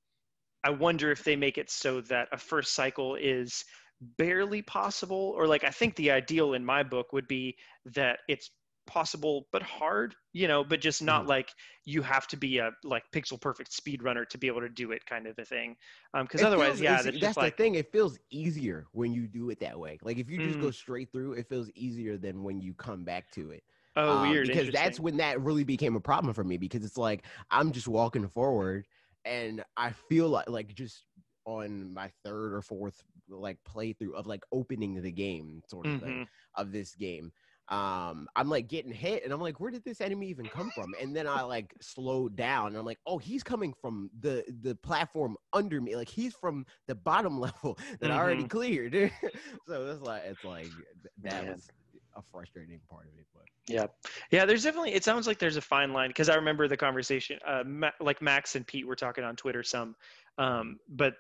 I 0.65 0.71
wonder 0.71 1.11
if 1.11 1.25
they 1.25 1.37
make 1.37 1.59
it 1.59 1.71
so 1.71 2.01
that 2.03 2.29
a 2.33 2.39
first 2.39 2.75
cycle 2.75 3.15
is 3.17 3.65
barely 4.01 4.63
possible 4.63 5.35
or 5.37 5.47
like 5.47 5.65
i 5.65 5.71
think 5.71 5.97
the 5.97 6.11
ideal 6.11 6.55
in 6.55 6.65
my 6.65 6.83
book 6.83 7.13
would 7.13 7.29
be 7.29 7.57
that 7.85 8.21
it's 8.29 8.51
possible 8.87 9.47
but 9.53 9.63
hard 9.63 10.17
you 10.33 10.49
know 10.49 10.65
but 10.65 10.81
just 10.81 11.03
not 11.03 11.27
Mhm. 11.27 11.27
like 11.27 11.51
you 11.85 12.03
have 12.03 12.27
to 12.27 12.37
be 12.37 12.59
a 12.59 12.71
like 12.83 13.05
pixel 13.15 13.41
perfect 13.41 13.73
speed 13.73 14.03
runner 14.03 14.25
to 14.25 14.39
be 14.39 14.47
able 14.49 14.61
to 14.61 14.69
do 14.69 14.91
it 14.91 15.05
kind 15.07 15.27
of 15.27 15.39
a 15.39 15.45
thing 15.45 15.77
um 16.15 16.25
because 16.25 16.43
otherwise 16.43 16.81
feels- 16.81 17.03
yeah 17.03 17.03
that's 17.21 17.41
like 17.41 17.55
the 17.57 17.57
thing. 17.57 17.75
It 17.75 17.93
feels 17.93 18.19
easier 18.31 18.87
when 18.93 19.13
you 19.13 19.27
do 19.27 19.51
it 19.51 19.61
that 19.61 19.79
way. 19.79 19.99
Like 20.03 20.19
if 20.19 20.31
you 20.31 20.39
just 20.39 20.59
Mm. 20.59 20.59
go 20.59 20.71
straight 20.71 21.13
through, 21.13 21.35
it 21.35 21.49
feels 21.49 21.71
easier 21.75 22.17
than 22.17 22.43
when 22.43 22.61
you 22.61 22.75
come 22.75 23.05
back 23.05 23.31
to 23.33 23.51
it. 23.51 23.65
oh 23.97 24.15
Um, 24.15 24.21
weird 24.21 24.51
because 24.51 24.71
that's 24.71 24.99
when 24.99 25.19
that 25.19 25.41
really 25.41 25.65
became 25.65 25.95
a 25.97 26.01
problem 26.01 26.33
for 26.33 26.43
me 26.43 26.57
because 26.57 26.85
it's 26.87 26.97
like 26.97 27.27
i'm 27.51 27.71
just 27.71 27.87
walking 27.87 28.27
forward 28.29 28.89
and 29.27 29.63
i 29.77 29.91
feel 29.93 30.29
like 30.31 30.49
like 30.49 30.75
just 30.75 31.05
on 31.45 31.93
my 31.93 32.11
third 32.25 32.53
or 32.55 32.63
fourth 32.63 33.03
like 33.29 33.59
playthrough 33.69 34.15
of 34.15 34.27
like 34.27 34.43
opening 34.53 35.01
the 35.01 35.11
game 35.13 35.63
sort 35.69 35.87
of 35.87 35.97
thing 35.97 36.21
Mhm. 36.21 36.27
of 36.57 36.73
this 36.73 36.95
game 36.95 37.33
um 37.69 38.27
i'm 38.35 38.49
like 38.49 38.67
getting 38.67 38.91
hit 38.91 39.23
and 39.25 39.33
i'm 39.33 39.41
like 39.41 39.61
where 39.61 39.71
did 39.71 39.85
this 39.85 40.01
enemy 40.01 40.27
even 40.29 40.49
come 40.49 40.71
from 40.73 40.93
and 41.01 41.15
then 41.15 41.27
i 41.27 41.41
like 41.43 41.73
slowed 41.81 42.35
down 42.35 42.69
and 42.69 42.77
i'm 42.77 42.85
like 42.85 42.99
oh 43.07 43.19
he's 43.19 43.43
coming 43.45 43.73
from 43.73 44.11
the 44.21 44.43
the 44.63 44.75
platform 44.77 45.37
under 45.53 45.81
me 45.81 45.95
like 45.95 46.09
he's 46.09 46.35
from 46.35 46.65
the 46.89 46.95
bottom 46.95 47.39
level 47.41 47.79
that 48.01 48.11
i 48.11 48.17
already 48.19 48.45
cleared 48.45 48.93
so 49.69 49.87
it's 49.91 50.03
like 50.03 50.23
it's 50.25 50.43
like 50.45 50.73
th- 51.03 51.13
that 51.23 51.45
Man. 51.45 51.53
was 51.53 51.71
a 52.17 52.23
frustrating 52.33 52.81
part 52.91 53.07
of 53.07 53.19
it 53.19 53.27
but 53.33 53.45
Yeah, 53.69 53.87
yeah. 54.33 54.45
There's 54.47 54.65
definitely. 54.65 54.95
It 54.95 55.05
sounds 55.05 55.27
like 55.29 55.39
there's 55.39 55.57
a 55.57 55.61
fine 55.61 55.93
line 55.93 56.11
because 56.11 56.29
I 56.29 56.35
remember 56.35 56.67
the 56.67 56.77
conversation. 56.77 57.39
Uh, 57.47 57.63
Ma- 57.65 57.91
like 58.01 58.21
Max 58.21 58.57
and 58.57 58.67
Pete 58.67 58.87
were 58.87 58.97
talking 58.97 59.23
on 59.23 59.37
Twitter 59.37 59.63
some, 59.63 59.95
um, 60.39 60.79
but 60.89 61.15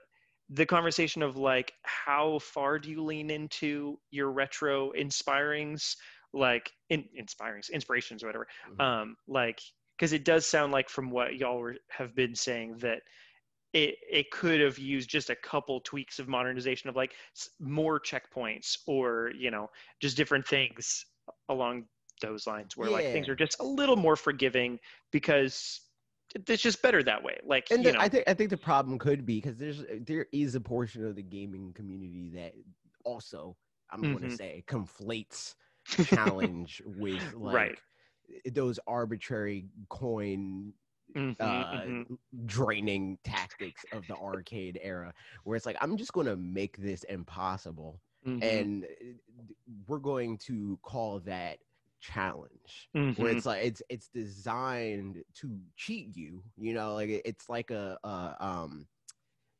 the 0.50 0.66
conversation 0.66 1.22
of 1.22 1.36
like 1.36 1.72
how 1.82 2.38
far 2.40 2.78
do 2.78 2.90
you 2.90 3.02
lean 3.02 3.30
into 3.30 3.98
your 4.10 4.30
retro 4.32 4.90
inspirings, 4.90 5.96
like 6.32 6.72
in 6.88 7.04
inspirings, 7.14 7.70
inspirations, 7.70 8.22
or 8.22 8.26
whatever. 8.26 8.48
Mhm. 8.68 8.80
Um, 8.80 9.16
like 9.28 9.60
because 9.96 10.12
it 10.12 10.24
does 10.24 10.46
sound 10.46 10.72
like 10.72 10.88
from 10.88 11.10
what 11.10 11.36
y'all 11.36 11.58
were, 11.58 11.76
have 11.88 12.14
been 12.14 12.34
saying 12.34 12.78
that 12.78 13.02
it 13.72 13.96
it 14.10 14.30
could 14.30 14.60
have 14.60 14.78
used 14.78 15.08
just 15.08 15.30
a 15.30 15.36
couple 15.36 15.80
tweaks 15.80 16.18
of 16.18 16.26
modernization 16.26 16.88
of 16.88 16.96
like 16.96 17.14
more 17.60 18.00
checkpoints 18.00 18.78
or 18.86 19.30
you 19.38 19.50
know 19.50 19.70
just 20.00 20.16
different 20.16 20.46
things 20.46 21.04
along 21.48 21.84
those 22.20 22.46
lines 22.46 22.76
where 22.76 22.90
like 22.90 23.12
things 23.12 23.28
are 23.28 23.36
just 23.36 23.60
a 23.60 23.64
little 23.64 23.96
more 23.96 24.16
forgiving 24.16 24.78
because 25.12 25.80
it's 26.34 26.62
just 26.62 26.82
better 26.82 27.02
that 27.02 27.22
way 27.22 27.38
like 27.44 27.70
and 27.70 27.84
you 27.84 27.86
the- 27.86 27.94
know 27.94 28.02
I 28.02 28.08
think 28.08 28.24
I 28.26 28.34
think 28.34 28.50
the 28.50 28.56
problem 28.58 28.98
could 28.98 29.24
be 29.26 29.36
because 29.40 29.58
there's 29.58 29.84
there 30.00 30.26
is 30.32 30.54
a 30.54 30.60
portion 30.60 31.04
of 31.06 31.16
the 31.16 31.22
gaming 31.22 31.72
community 31.72 32.30
that 32.34 32.54
also 33.04 33.56
I'm 33.90 34.06
going 34.08 34.22
Mhm. 34.22 34.24
to 34.24 34.30
say 34.30 34.64
conflates 34.66 35.54
challenge 35.98 36.82
with 36.84 37.32
like 37.32 37.74
Right. 37.74 37.78
those 38.52 38.78
arbitrary 38.86 39.66
coin 39.88 40.72
Mhm, 41.14 41.36
uh, 41.40 41.64
mhm. 41.72 42.06
draining 42.46 43.18
tactics 43.24 43.84
of 43.92 44.06
the 44.06 44.14
arcade 44.16 44.78
era 44.82 45.12
where 45.44 45.56
it's 45.56 45.66
like 45.66 45.76
I'm 45.80 45.96
just 45.96 46.12
going 46.12 46.26
to 46.26 46.36
make 46.36 46.76
this 46.78 47.04
impossible 47.04 48.00
Mhm, 48.24 48.40
and 48.40 48.84
uh, 48.84 48.88
we're 49.86 49.98
going 49.98 50.38
to 50.38 50.78
call 50.82 51.20
that 51.20 51.58
challenge 52.00 52.90
mhm. 52.94 53.16
where 53.16 53.30
it's 53.30 53.46
like 53.46 53.64
it's 53.64 53.82
it's 53.88 54.08
designed 54.08 55.22
to 55.34 55.58
cheat 55.76 56.16
you 56.16 56.42
you 56.56 56.74
know 56.74 56.94
like 56.94 57.08
it- 57.10 57.22
it's 57.24 57.48
like 57.48 57.70
a, 57.70 57.98
a 58.04 58.36
um 58.40 58.86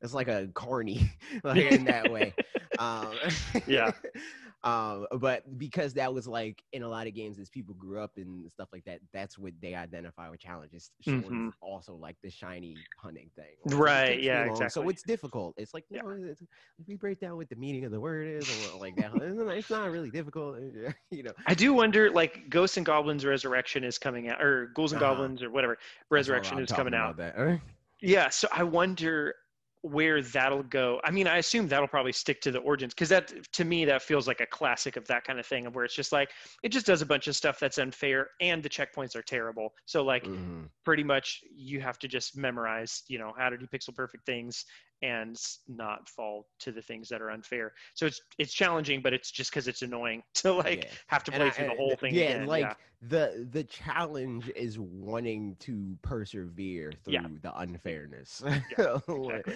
it's 0.00 0.14
like 0.14 0.28
a 0.28 0.48
carny 0.54 1.10
like 1.44 1.66
in 1.66 1.84
that 1.84 2.08
way 2.08 2.34
um 2.78 3.18
Yeah. 3.66 3.92
Um, 4.62 5.06
but 5.20 5.58
because 5.58 5.94
that 5.94 6.12
was 6.12 6.28
like 6.28 6.62
in 6.72 6.82
a 6.82 6.88
lot 6.88 7.06
of 7.06 7.14
games 7.14 7.38
as 7.38 7.48
people 7.48 7.74
grew 7.74 8.00
up 8.00 8.18
and 8.18 8.50
stuff 8.50 8.68
like 8.72 8.84
that, 8.84 9.00
that's 9.12 9.38
what 9.38 9.54
they 9.60 9.74
identify 9.74 10.28
with 10.28 10.40
challenges. 10.40 10.90
Mhm. 11.06 11.52
also 11.62 11.94
like 11.94 12.16
the 12.22 12.30
shiny 12.30 12.86
hunting 12.96 13.30
thing. 13.36 13.56
Like, 13.64 13.74
Right, 13.74 14.22
yeah, 14.22 14.44
long, 14.50 14.68
So 14.68 14.88
it's 14.88 15.02
difficult. 15.02 15.54
It's 15.56 15.72
like 15.72 15.86
Yeah. 15.90 16.02
no, 16.02 16.10
it's, 16.10 16.42
we 16.86 16.96
break 16.96 17.20
down 17.20 17.36
what 17.36 17.48
the 17.48 17.56
meaning 17.56 17.84
of 17.84 17.92
the 17.92 18.00
word 18.00 18.26
is 18.26 18.48
or 18.50 18.74
like 18.78 18.96
that, 18.96 19.12
it's 19.56 19.70
not 19.70 19.90
really 19.90 20.10
difficult. 20.10 20.58
You 21.10 21.24
know, 21.24 21.32
I 21.46 21.54
do 21.54 21.72
wonder, 21.74 22.10
like, 22.10 22.48
Ghosts 22.50 22.76
and 22.76 22.86
Goblins 22.86 23.24
Resurrection 23.24 23.82
is 23.82 23.98
coming 23.98 24.28
out, 24.28 24.40
or 24.42 24.66
Ghouls 24.74 24.92
and 24.92 25.00
Uh-huh. 25.00 25.14
Goblins, 25.14 25.42
or 25.42 25.50
whatever. 25.50 25.76
Resurrection 26.10 26.58
is 26.60 26.70
coming 26.70 26.94
out. 26.94 27.16
That. 27.16 27.60
Yeah, 28.00 28.28
so 28.28 28.46
I 28.52 28.62
wonder 28.62 29.34
where 29.82 30.22
that'll 30.22 30.62
go. 30.62 31.00
I 31.04 31.10
mean, 31.10 31.26
I 31.26 31.38
assume 31.38 31.68
that'll 31.68 31.88
probably 31.88 32.12
stick 32.12 32.40
to 32.42 32.50
the 32.50 32.58
origins 32.58 32.94
because 32.94 33.08
that, 33.08 33.32
to 33.52 33.64
me, 33.64 33.84
that 33.86 34.02
feels 34.02 34.26
like 34.28 34.40
a 34.40 34.46
classic 34.46 34.96
of 34.96 35.06
that 35.08 35.24
kind 35.24 35.38
of 35.40 35.46
thing, 35.46 35.66
of 35.66 35.74
where 35.74 35.84
it's 35.84 35.94
just 35.94 36.12
like 36.12 36.32
it 36.62 36.70
just 36.70 36.86
does 36.86 37.02
a 37.02 37.06
bunch 37.06 37.28
of 37.28 37.36
stuff 37.36 37.58
that's 37.58 37.78
unfair, 37.78 38.28
and 38.40 38.62
the 38.62 38.68
checkpoints 38.68 39.16
are 39.16 39.22
terrible. 39.22 39.72
So 39.86 40.04
like, 40.04 40.28
Mhm. 40.28 40.70
pretty 40.84 41.04
much 41.04 41.40
you 41.54 41.80
have 41.80 41.98
to 41.98 42.08
just 42.08 42.36
memorize, 42.36 43.02
you 43.08 43.18
know, 43.18 43.34
how 43.36 43.50
to 43.50 43.58
do 43.58 43.66
pixel 43.66 43.94
perfect 43.94 44.24
things 44.24 44.64
and 45.02 45.36
not 45.68 46.08
fall 46.08 46.46
to 46.60 46.72
the 46.72 46.82
things 46.82 47.08
that 47.08 47.20
are 47.22 47.30
unfair. 47.30 47.72
So 47.94 48.06
it's 48.06 48.20
it's 48.38 48.52
challenging, 48.52 49.00
but 49.02 49.12
it's 49.12 49.30
just 49.30 49.50
because 49.50 49.68
it's 49.68 49.82
annoying 49.82 50.22
to 50.34 50.52
like 50.52 50.84
Yeah. 50.84 50.90
have 51.08 51.24
to 51.24 51.32
play 51.32 51.46
I- 51.46 51.50
through 51.50 51.66
the 51.66 51.74
whole 51.74 51.96
thing 51.96 52.14
Yeah, 52.14 52.22
again. 52.34 52.46
like 52.46 52.62
yeah. 52.62 52.74
the 53.02 53.48
the 53.50 53.64
challenge 53.64 54.50
is 54.54 54.78
wanting 54.78 55.56
to 55.60 55.96
persevere 56.02 56.92
through 57.04 57.14
Yeah. 57.14 57.26
the 57.42 57.58
unfairness. 57.58 58.42
Exactly. 58.78 59.54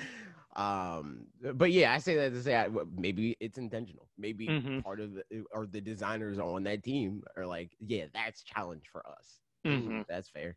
um, 0.56 1.26
but 1.54 1.72
yeah, 1.72 1.92
I 1.92 1.98
say 1.98 2.14
that 2.16 2.30
to 2.32 2.42
say 2.42 2.56
I, 2.56 2.68
maybe 2.96 3.36
it's 3.40 3.58
intentional. 3.58 4.08
Maybe 4.16 4.46
Mhm. 4.48 4.82
part 4.82 5.00
of 5.00 5.14
the, 5.14 5.24
or 5.52 5.66
the 5.66 5.80
designers 5.80 6.38
on 6.38 6.62
that 6.64 6.82
team 6.84 7.22
are 7.36 7.46
like, 7.46 7.72
yeah, 7.80 8.06
that's 8.14 8.42
challenge 8.42 8.84
for 8.90 9.06
us. 9.08 9.40
Ooh, 9.66 9.70
Mhm. 9.70 10.06
That's 10.08 10.28
fair. 10.28 10.56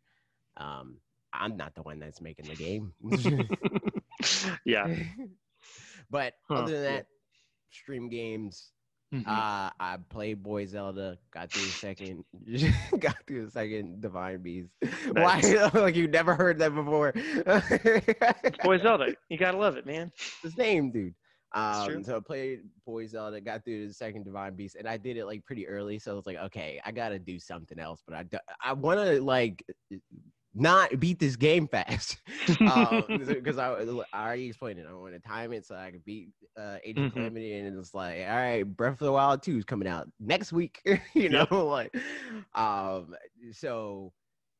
Um, 0.56 0.98
I'm 1.32 1.56
not 1.56 1.74
the 1.74 1.82
one 1.82 1.98
that's 1.98 2.20
making 2.20 2.46
the 2.46 2.54
game. 2.56 2.92
yeah. 4.64 4.86
but 6.10 6.34
Huh, 6.48 6.54
other 6.56 6.72
than 6.72 6.82
yeah. 6.82 6.90
that, 6.96 7.06
stream 7.70 8.08
games. 8.08 8.72
Mhm. 9.14 9.26
Uh, 9.26 9.70
I 9.80 9.96
played 10.10 10.42
Boy 10.42 10.66
Zelda, 10.66 11.16
got 11.32 11.50
through 11.50 11.62
the 11.62 11.68
second, 11.68 12.24
got 12.98 13.16
through 13.26 13.46
the 13.46 13.50
second 13.50 14.02
Divine 14.02 14.42
Beast. 14.42 14.70
Why? 15.12 15.40
like 15.72 15.96
you 15.96 16.08
never 16.08 16.34
heard 16.34 16.58
that 16.58 16.74
before? 16.74 17.12
Boy 18.62 18.76
Zelda, 18.76 19.14
you 19.30 19.38
gotta 19.38 19.56
love 19.56 19.76
it, 19.78 19.86
man. 19.86 20.12
The 20.42 20.50
name, 20.58 20.90
dude. 20.90 21.14
It's. 21.54 21.88
Um, 21.88 22.04
so 22.04 22.18
I 22.18 22.20
played 22.20 22.60
Boy 22.84 23.06
Zelda, 23.06 23.40
got 23.40 23.64
through 23.64 23.88
the 23.88 23.94
second 23.94 24.24
Divine 24.24 24.54
Beast, 24.54 24.76
and 24.76 24.86
I 24.86 24.98
did 24.98 25.16
it 25.16 25.24
like 25.24 25.42
pretty 25.46 25.66
early. 25.66 25.98
So 25.98 26.12
I 26.12 26.14
was 26.14 26.26
like, 26.26 26.36
okay, 26.36 26.78
I 26.84 26.92
gotta 26.92 27.18
do 27.18 27.38
something 27.38 27.78
else, 27.78 28.02
but 28.06 28.14
I 28.14 28.24
do, 28.24 28.36
I 28.62 28.74
want 28.74 29.00
to 29.00 29.22
like 29.22 29.64
not 30.58 30.98
beat 31.00 31.18
this 31.18 31.36
game 31.36 31.68
fast 31.68 32.18
because 32.58 33.58
I, 33.58 33.72
I 34.12 34.26
already 34.26 34.46
explained 34.46 34.78
it. 34.78 34.86
I 34.88 34.92
want 34.94 35.14
to 35.14 35.20
time 35.20 35.52
it 35.52 35.64
so 35.66 35.74
I 35.76 35.90
can 35.90 36.00
beat 36.04 36.30
uh, 36.58 36.78
Age 36.84 37.00
of 37.00 37.08
Mhm. 37.08 37.08
Calamity, 37.08 37.54
and 37.54 37.78
it's 37.78 37.94
like, 37.94 38.20
all 38.20 38.36
right, 38.36 38.62
Breath 38.64 38.94
of 38.94 38.98
the 39.06 39.12
Wild 39.12 39.42
Two 39.42 39.56
is 39.58 39.64
coming 39.64 39.88
out 39.88 40.08
next 40.20 40.52
week. 40.52 40.82
you 41.14 41.28
know, 41.30 41.46
Yep. 41.46 41.66
like, 41.66 41.92
um, 42.54 43.14
so 43.52 44.12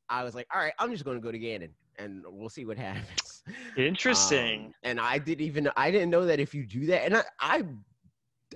I 0.09 0.23
was 0.23 0.35
like, 0.35 0.47
all 0.53 0.61
right, 0.61 0.73
I'm 0.79 0.91
just 0.91 1.05
gonna 1.05 1.19
go 1.19 1.31
to 1.31 1.39
Ganon, 1.39 1.71
and 1.97 2.23
we'll 2.27 2.49
see 2.49 2.65
what 2.65 2.77
happens. 2.77 3.43
Interesting. 3.75 4.71
Um, 4.71 4.73
and 4.83 4.99
I 4.99 5.17
didn't 5.19 5.45
even 5.45 5.69
I 5.75 5.91
didn't 5.91 6.09
know 6.09 6.25
that 6.25 6.39
if 6.39 6.53
you 6.53 6.65
do 6.65 6.85
that, 6.87 7.03
and 7.05 7.17
I 7.17 7.23
I, 7.39 7.63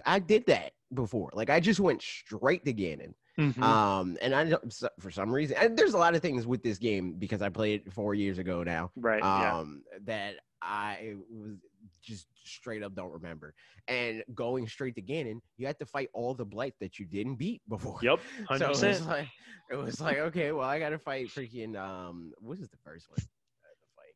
I 0.05 0.19
did 0.19 0.45
that 0.47 0.73
before. 0.93 1.29
Like 1.33 1.49
I 1.49 1.59
just 1.59 1.79
went 1.79 2.01
straight 2.01 2.65
to 2.65 2.73
Ganon. 2.73 3.13
Mhm. 3.37 3.61
Um, 3.61 4.17
and 4.21 4.35
I 4.35 4.43
don't- 4.49 4.73
for 4.99 5.09
some 5.09 5.31
reason, 5.31 5.57
and 5.57 5.75
there's 5.77 5.93
a 5.93 5.97
lot 5.97 6.13
of 6.15 6.21
things 6.21 6.45
with 6.45 6.61
this 6.61 6.77
game 6.77 7.13
because 7.13 7.41
I 7.41 7.49
played 7.49 7.81
it 7.87 7.93
four 7.93 8.13
years 8.13 8.37
ago 8.37 8.63
now. 8.63 8.91
right. 8.95 9.23
yeah. 9.23 9.57
Um, 9.57 9.83
that 10.01 10.35
I 10.61 11.15
was 11.29 11.57
just 12.01 12.27
straight 12.45 12.83
up 12.83 12.93
don't 12.95 13.11
remember. 13.11 13.53
And 13.87 14.23
going 14.33 14.67
straight 14.67 14.95
to 14.95 15.01
Ganon, 15.01 15.39
you 15.57 15.65
had 15.67 15.77
to 15.79 15.85
fight 15.85 16.09
all 16.13 16.33
the 16.35 16.45
blight 16.45 16.73
that 16.79 16.99
you 16.99 17.05
didn't 17.05 17.35
beat 17.35 17.61
before. 17.67 17.99
Yep. 18.01 18.19
So 18.37 18.45
Hundred 18.45 18.65
it 18.65 18.69
was 18.87 19.05
like 19.07 19.27
it 19.71 19.75
was 19.75 19.99
like 20.01 20.17
okay, 20.17 20.51
well 20.51 20.67
I 20.67 20.79
gotta 20.79 20.99
fight 20.99 21.27
freaking 21.27 21.75
um 21.77 22.33
what 22.39 22.59
is 22.59 22.69
the 22.69 22.77
first 22.77 23.09
one? 23.09 23.17
I 23.19 23.67
fight. 23.95 24.15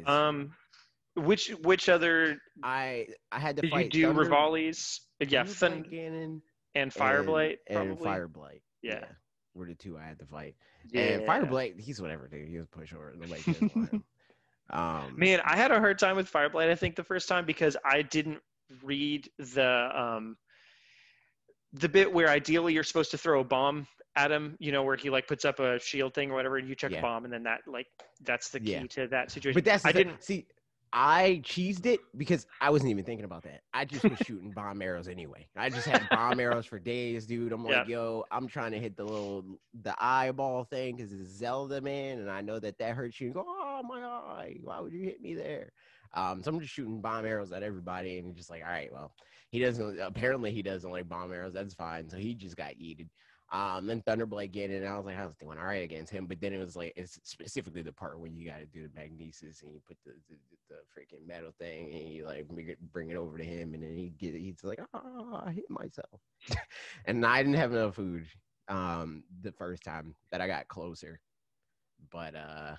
It's- 0.00 0.08
Um, 0.08 0.54
which 1.16 1.48
which 1.62 1.88
other 1.88 2.38
I 2.62 3.08
I 3.32 3.40
had 3.40 3.56
to 3.56 3.62
did 3.62 3.72
you 3.72 3.88
do? 3.88 4.06
Thunder- 4.08 4.24
Revali's? 4.30 5.00
Yeah, 5.18 5.42
Thun 5.44 5.82
Ganon 5.84 6.42
and 6.80 6.92
Fireblight. 6.92 7.58
and, 7.66 7.76
Probably. 7.76 8.08
and 8.10 8.32
Fireblight. 8.32 8.60
Yeah. 8.82 9.04
were 9.54 9.66
the 9.66 9.74
two 9.74 9.98
I 9.98 10.04
had 10.06 10.18
to 10.20 10.26
fight. 10.26 10.54
yeah. 10.90 11.02
And 11.02 11.22
Fireblight, 11.26 11.80
he's 11.80 12.00
whatever, 12.00 12.28
dude. 12.28 12.48
He 12.48 12.58
was 12.58 12.66
pushover. 12.68 13.14
Nobody 13.18 13.42
cares 13.42 13.56
about 13.62 13.88
him. 13.90 14.04
Um, 14.70 15.14
Man, 15.16 15.40
I 15.44 15.56
had 15.56 15.70
a 15.70 15.78
hard 15.80 15.98
time 15.98 16.16
with 16.16 16.30
Fireblight. 16.30 16.68
I 16.70 16.74
think 16.74 16.94
the 16.94 17.02
first 17.04 17.26
time 17.28 17.44
because 17.46 17.76
I 17.84 18.02
didn't 18.02 18.40
read 18.82 19.28
the 19.38 19.88
um 19.94 20.36
the 21.72 21.88
bit 21.88 22.12
where 22.12 22.28
ideally 22.28 22.72
you're 22.74 22.84
supposed 22.84 23.10
to 23.12 23.18
throw 23.18 23.40
a 23.40 23.44
bomb 23.44 23.86
at 24.14 24.30
him. 24.30 24.56
You 24.58 24.72
know, 24.72 24.82
where 24.82 24.96
he 24.96 25.08
like 25.10 25.26
puts 25.26 25.44
up 25.46 25.58
a 25.58 25.78
shield 25.80 26.12
thing 26.14 26.30
or 26.30 26.34
whatever, 26.34 26.58
and 26.58 26.68
you 26.68 26.74
check 26.74 26.90
Yeah. 26.92 26.98
a 26.98 27.02
bomb, 27.02 27.24
and 27.24 27.32
then 27.32 27.44
that 27.44 27.60
like 27.66 27.86
that's 28.22 28.50
the 28.50 28.60
key 28.60 28.72
Yeah. 28.72 28.86
to 28.90 29.06
that 29.08 29.30
situation. 29.30 29.54
But 29.56 29.64
that's 29.64 29.84
I 29.86 29.92
thing. 29.92 30.08
didn't. 30.08 30.22
see. 30.22 30.46
I 30.92 31.40
cheesed 31.44 31.86
it 31.86 32.00
because 32.16 32.46
I 32.60 32.70
wasn't 32.70 32.90
even 32.90 33.04
thinking 33.04 33.24
about 33.24 33.42
that. 33.44 33.62
I 33.72 33.84
just 33.84 34.08
was 34.08 34.18
shooting 34.18 34.52
bomb 34.52 34.80
arrows 34.82 35.08
anyway. 35.08 35.48
I 35.56 35.68
just 35.70 35.86
had 35.86 36.08
bomb 36.08 36.40
arrows 36.40 36.66
for 36.66 36.78
days, 36.78 37.26
dude. 37.26 37.52
I'm 37.52 37.64
like, 37.64 37.86
yo, 37.86 38.24
I'm 38.30 38.48
trying 38.48 38.72
to 38.72 38.78
hit 38.78 38.96
the 38.96 39.04
little 39.04 39.44
the 39.82 39.94
eyeball 39.98 40.64
thing 40.64 40.96
because 40.96 41.12
it's 41.12 41.30
Zelda, 41.30 41.80
man, 41.80 42.18
and 42.18 42.30
I 42.30 42.40
know 42.40 42.58
that 42.58 42.78
that 42.78 42.94
hurts 42.94 43.20
you. 43.20 43.26
And 43.28 43.34
go, 43.34 43.44
oh 43.46 43.82
my 43.84 44.02
eye, 44.02 44.56
why 44.62 44.80
would 44.80 44.92
you 44.92 45.04
hit 45.04 45.20
me 45.20 45.34
there? 45.34 45.72
Um, 46.14 46.42
so 46.42 46.50
I'm 46.50 46.60
just 46.60 46.72
shooting 46.72 47.00
bomb 47.00 47.26
arrows 47.26 47.52
at 47.52 47.62
everybody, 47.62 48.18
and 48.18 48.34
just 48.34 48.50
like, 48.50 48.62
all 48.64 48.70
right, 48.70 48.92
well, 48.92 49.12
he 49.50 49.58
doesn't. 49.60 50.00
Apparently, 50.00 50.50
he 50.52 50.62
doesn't 50.62 50.90
like 50.90 51.08
bomb 51.08 51.32
arrows. 51.32 51.52
That's 51.54 51.74
fine. 51.74 52.08
So 52.08 52.16
he 52.16 52.34
just 52.34 52.56
got 52.56 52.74
yeeted. 52.74 53.08
Um, 53.50 53.86
then 53.86 54.02
Thunderblight 54.02 54.52
get 54.52 54.70
it, 54.70 54.82
and 54.82 54.88
I 54.88 54.96
was 54.96 55.06
like, 55.06 55.16
I 55.16 55.24
was 55.24 55.36
doing 55.36 55.58
all 55.58 55.64
right 55.64 55.82
against 55.82 56.12
him, 56.12 56.26
but 56.26 56.40
then 56.40 56.52
it 56.52 56.58
was 56.58 56.76
like, 56.76 56.92
it's 56.96 57.18
specifically 57.22 57.80
the 57.82 57.92
part 57.92 58.20
when 58.20 58.36
you 58.36 58.46
got 58.46 58.58
to 58.58 58.66
do 58.66 58.86
the 58.86 58.94
magnesis 58.94 59.62
and 59.62 59.72
you 59.72 59.80
put 59.86 59.96
the, 60.04 60.12
the 60.28 60.36
the 60.68 60.74
freaking 60.94 61.26
metal 61.26 61.50
thing 61.58 61.94
and 61.94 62.10
you 62.10 62.26
like 62.26 62.46
bring 62.46 62.68
it, 62.68 62.78
bring 62.92 63.10
it 63.10 63.16
over 63.16 63.38
to 63.38 63.44
him, 63.44 63.72
and 63.72 63.82
then 63.82 63.94
he 63.96 64.10
get 64.10 64.34
he's 64.34 64.62
like, 64.62 64.80
oh, 64.92 65.42
I 65.44 65.52
hit 65.52 65.70
myself, 65.70 66.20
and 67.06 67.24
I 67.24 67.42
didn't 67.42 67.56
have 67.56 67.72
enough 67.72 67.94
food 67.94 68.26
um 68.68 69.24
the 69.40 69.52
first 69.52 69.82
time 69.82 70.14
that 70.30 70.42
I 70.42 70.46
got 70.46 70.68
closer, 70.68 71.20
but 72.10 72.34
uh. 72.34 72.76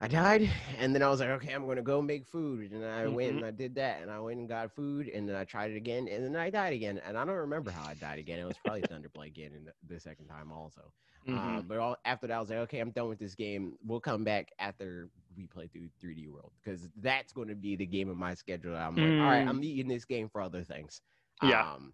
I 0.00 0.06
died, 0.06 0.48
and 0.78 0.94
then 0.94 1.02
I 1.02 1.08
was 1.08 1.18
like, 1.18 1.28
okay, 1.30 1.52
I'm 1.52 1.66
gonna 1.66 1.82
go 1.82 2.00
make 2.00 2.24
food, 2.24 2.70
and 2.70 2.84
I 2.84 3.08
went 3.08 3.32
Mhm. 3.32 3.36
and 3.38 3.46
I 3.46 3.50
did 3.50 3.74
that, 3.74 4.00
and 4.00 4.10
I 4.10 4.20
went 4.20 4.38
and 4.38 4.48
got 4.48 4.70
food, 4.70 5.08
and 5.08 5.28
then 5.28 5.34
I 5.34 5.42
tried 5.44 5.72
it 5.72 5.76
again, 5.76 6.06
and 6.06 6.24
then 6.24 6.36
I 6.36 6.50
died 6.50 6.72
again, 6.72 6.98
and 6.98 7.18
I 7.18 7.24
don't 7.24 7.34
remember 7.34 7.72
how 7.72 7.84
I 7.88 7.94
died 7.94 8.20
again. 8.20 8.38
It 8.38 8.44
was 8.44 8.56
probably 8.58 8.82
Thunderblight 8.82 9.26
again 9.26 9.54
in 9.54 9.64
the, 9.64 9.72
the 9.88 9.98
second 9.98 10.26
time 10.28 10.52
also. 10.52 10.92
Mhm. 11.26 11.36
Um, 11.36 11.66
but 11.66 11.78
all, 11.78 11.96
after 12.04 12.28
that, 12.28 12.36
I 12.36 12.40
was 12.40 12.48
like, 12.48 12.60
okay, 12.60 12.78
I'm 12.78 12.92
done 12.92 13.08
with 13.08 13.18
this 13.18 13.34
game. 13.34 13.76
We'll 13.84 13.98
come 14.00 14.22
back 14.22 14.52
after 14.60 15.10
we 15.36 15.46
play 15.48 15.66
through 15.66 15.88
3D 16.00 16.28
World 16.28 16.52
because 16.62 16.88
that's 16.96 17.32
going 17.32 17.48
to 17.48 17.56
be 17.56 17.74
the 17.74 17.84
game 17.84 18.08
of 18.08 18.16
my 18.16 18.34
schedule. 18.34 18.76
I'm 18.76 18.94
like, 18.94 19.04
all 19.04 19.30
right, 19.30 19.44
Mm. 19.44 19.48
I'm 19.48 19.64
eating 19.64 19.88
this 19.88 20.04
game 20.04 20.28
for 20.28 20.40
other 20.40 20.62
things. 20.62 21.02
Yeah. 21.42 21.72
Um, 21.74 21.92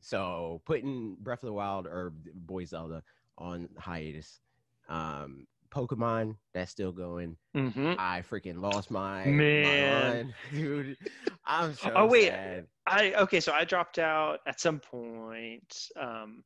so 0.00 0.62
putting 0.64 1.16
Breath 1.16 1.42
of 1.42 1.48
the 1.48 1.52
Wild 1.52 1.86
or 1.86 2.10
Boy 2.34 2.64
Zelda 2.64 3.02
on 3.38 3.68
hiatus. 3.78 4.40
Um, 4.88 5.46
Pokemon, 5.70 6.36
that's 6.54 6.70
still 6.70 6.92
going. 6.92 7.36
Mhm. 7.56 7.96
I 7.98 8.22
freaking 8.22 8.60
lost 8.60 8.90
my 8.90 9.24
Man. 9.26 10.34
my 10.52 10.56
dude. 10.58 10.96
I'm 11.44 11.74
so 11.74 11.92
Oh, 11.94 12.06
wait. 12.06 12.28
sad. 12.28 12.66
I 12.86 13.12
okay, 13.14 13.40
so 13.40 13.52
I 13.52 13.64
dropped 13.64 13.98
out 13.98 14.40
at 14.46 14.60
some 14.60 14.78
point. 14.80 15.88
Um, 16.00 16.44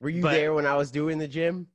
Were 0.00 0.08
you 0.10 0.22
but- 0.22 0.32
there 0.32 0.54
when 0.54 0.66
I 0.66 0.76
was 0.76 0.90
doing 0.90 1.18
the 1.18 1.28
gym? 1.28 1.66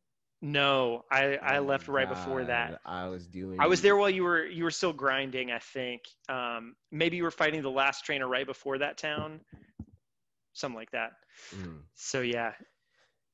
no, 0.42 1.04
I 1.10 1.38
I 1.38 1.58
Oh 1.58 1.64
left 1.64 1.88
right 1.88 2.08
before 2.08 2.44
that. 2.44 2.80
I 2.86 3.08
was 3.08 3.26
doing. 3.28 3.60
I 3.60 3.66
was 3.68 3.82
there 3.82 3.96
while 3.96 4.10
you 4.10 4.24
were 4.24 4.46
you 4.46 4.64
were 4.64 4.72
still 4.72 4.94
grinding. 4.94 5.52
I 5.52 5.60
think 5.60 6.02
um, 6.30 6.76
maybe 6.92 7.18
you 7.18 7.24
were 7.24 7.32
fighting 7.32 7.62
the 7.64 7.72
last 7.72 8.06
trainer 8.06 8.28
right 8.28 8.46
before 8.46 8.78
that 8.78 8.98
town, 8.98 9.40
something 10.54 10.76
like 10.78 10.92
that. 10.92 11.14
Mm. 11.56 11.80
So 11.96 12.22
yeah, 12.22 12.54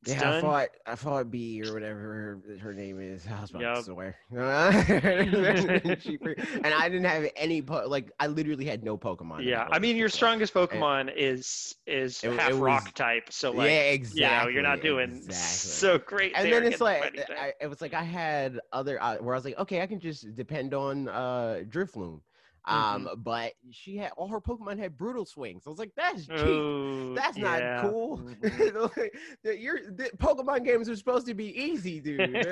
Yeah, 0.05 0.20
done. 0.20 0.34
I 0.34 0.41
fought. 0.41 0.70
I 0.88 0.96
fought 0.96 1.29
B 1.29 1.62
or 1.63 1.74
whatever 1.74 2.00
her, 2.00 2.58
her 2.60 2.74
name 2.74 3.00
is. 3.00 3.25
I 3.27 3.39
was 3.41 3.51
about 3.51 3.62
Yup. 3.62 3.77
to 3.77 3.84
swear. 3.84 4.17
and, 4.31 6.01
she 6.01 6.17
fre- 6.17 6.31
and 6.63 6.74
I 6.74 6.89
didn't 6.89 7.05
have 7.05 7.29
any. 7.36 7.62
Po- 7.62 7.88
like 7.88 8.12
I 8.20 8.27
literally 8.27 8.65
had 8.65 8.84
no 8.84 8.98
Pokemon. 8.98 9.43
yeah, 9.43 9.67
I 9.72 9.77
mean 9.77 9.96
your 9.96 10.10
strongest 10.10 10.53
Pokemon 10.53 11.12
is 11.15 11.75
is 11.86 12.24
It- 12.24 12.31
half 12.34 12.50
it 12.50 12.53
was- 12.53 12.62
rock 12.62 12.93
type. 12.93 13.31
So 13.31 13.51
like, 13.51 13.70
yeah, 13.70 13.89
you 13.89 13.93
exactly. 13.93 14.46
know, 14.46 14.53
you're 14.53 14.63
not 14.63 14.81
doing 14.81 15.12
exactly. 15.17 15.36
so 15.36 15.98
great. 16.00 16.34
and 16.36 16.51
then 16.51 16.63
it's 16.65 16.81
like. 16.81 17.20
I, 17.29 17.53
it 17.62 17.67
was 17.67 17.79
like 17.81 17.93
I 17.93 18.03
had 18.03 18.60
other 18.74 19.01
uh, 19.01 19.17
where 19.17 19.36
I 19.36 19.38
was 19.38 19.46
like, 19.46 19.60
okay, 19.60 19.81
I 19.81 19.88
can 19.88 20.00
just 20.00 20.34
depend 20.36 20.74
on 20.74 21.10
uh 21.10 21.62
Drifloon. 21.70 22.22
Um, 22.65 23.10
but 23.18 23.53
she 23.72 23.98
had 23.98 24.12
all 24.18 24.27
her 24.27 24.39
Pokemon 24.39 24.77
had 24.77 24.98
brutal 24.98 25.25
swings. 25.25 25.63
I 25.65 25.70
was 25.70 25.80
like, 25.80 25.94
that's 25.96 26.25
cheap. 26.27 26.34
Oh, 26.36 27.13
That's 27.15 27.38
yeah. 27.38 27.60
not 27.82 27.82
cool. 27.82 28.18
Mhm. 28.20 29.10
Your 29.44 29.80
the 29.91 30.12
Pokemon 30.18 30.63
games 30.65 30.88
are 30.89 30.96
supposed 30.96 31.25
to 31.27 31.34
be 31.34 31.48
easy, 31.60 32.00
dude. 32.00 32.46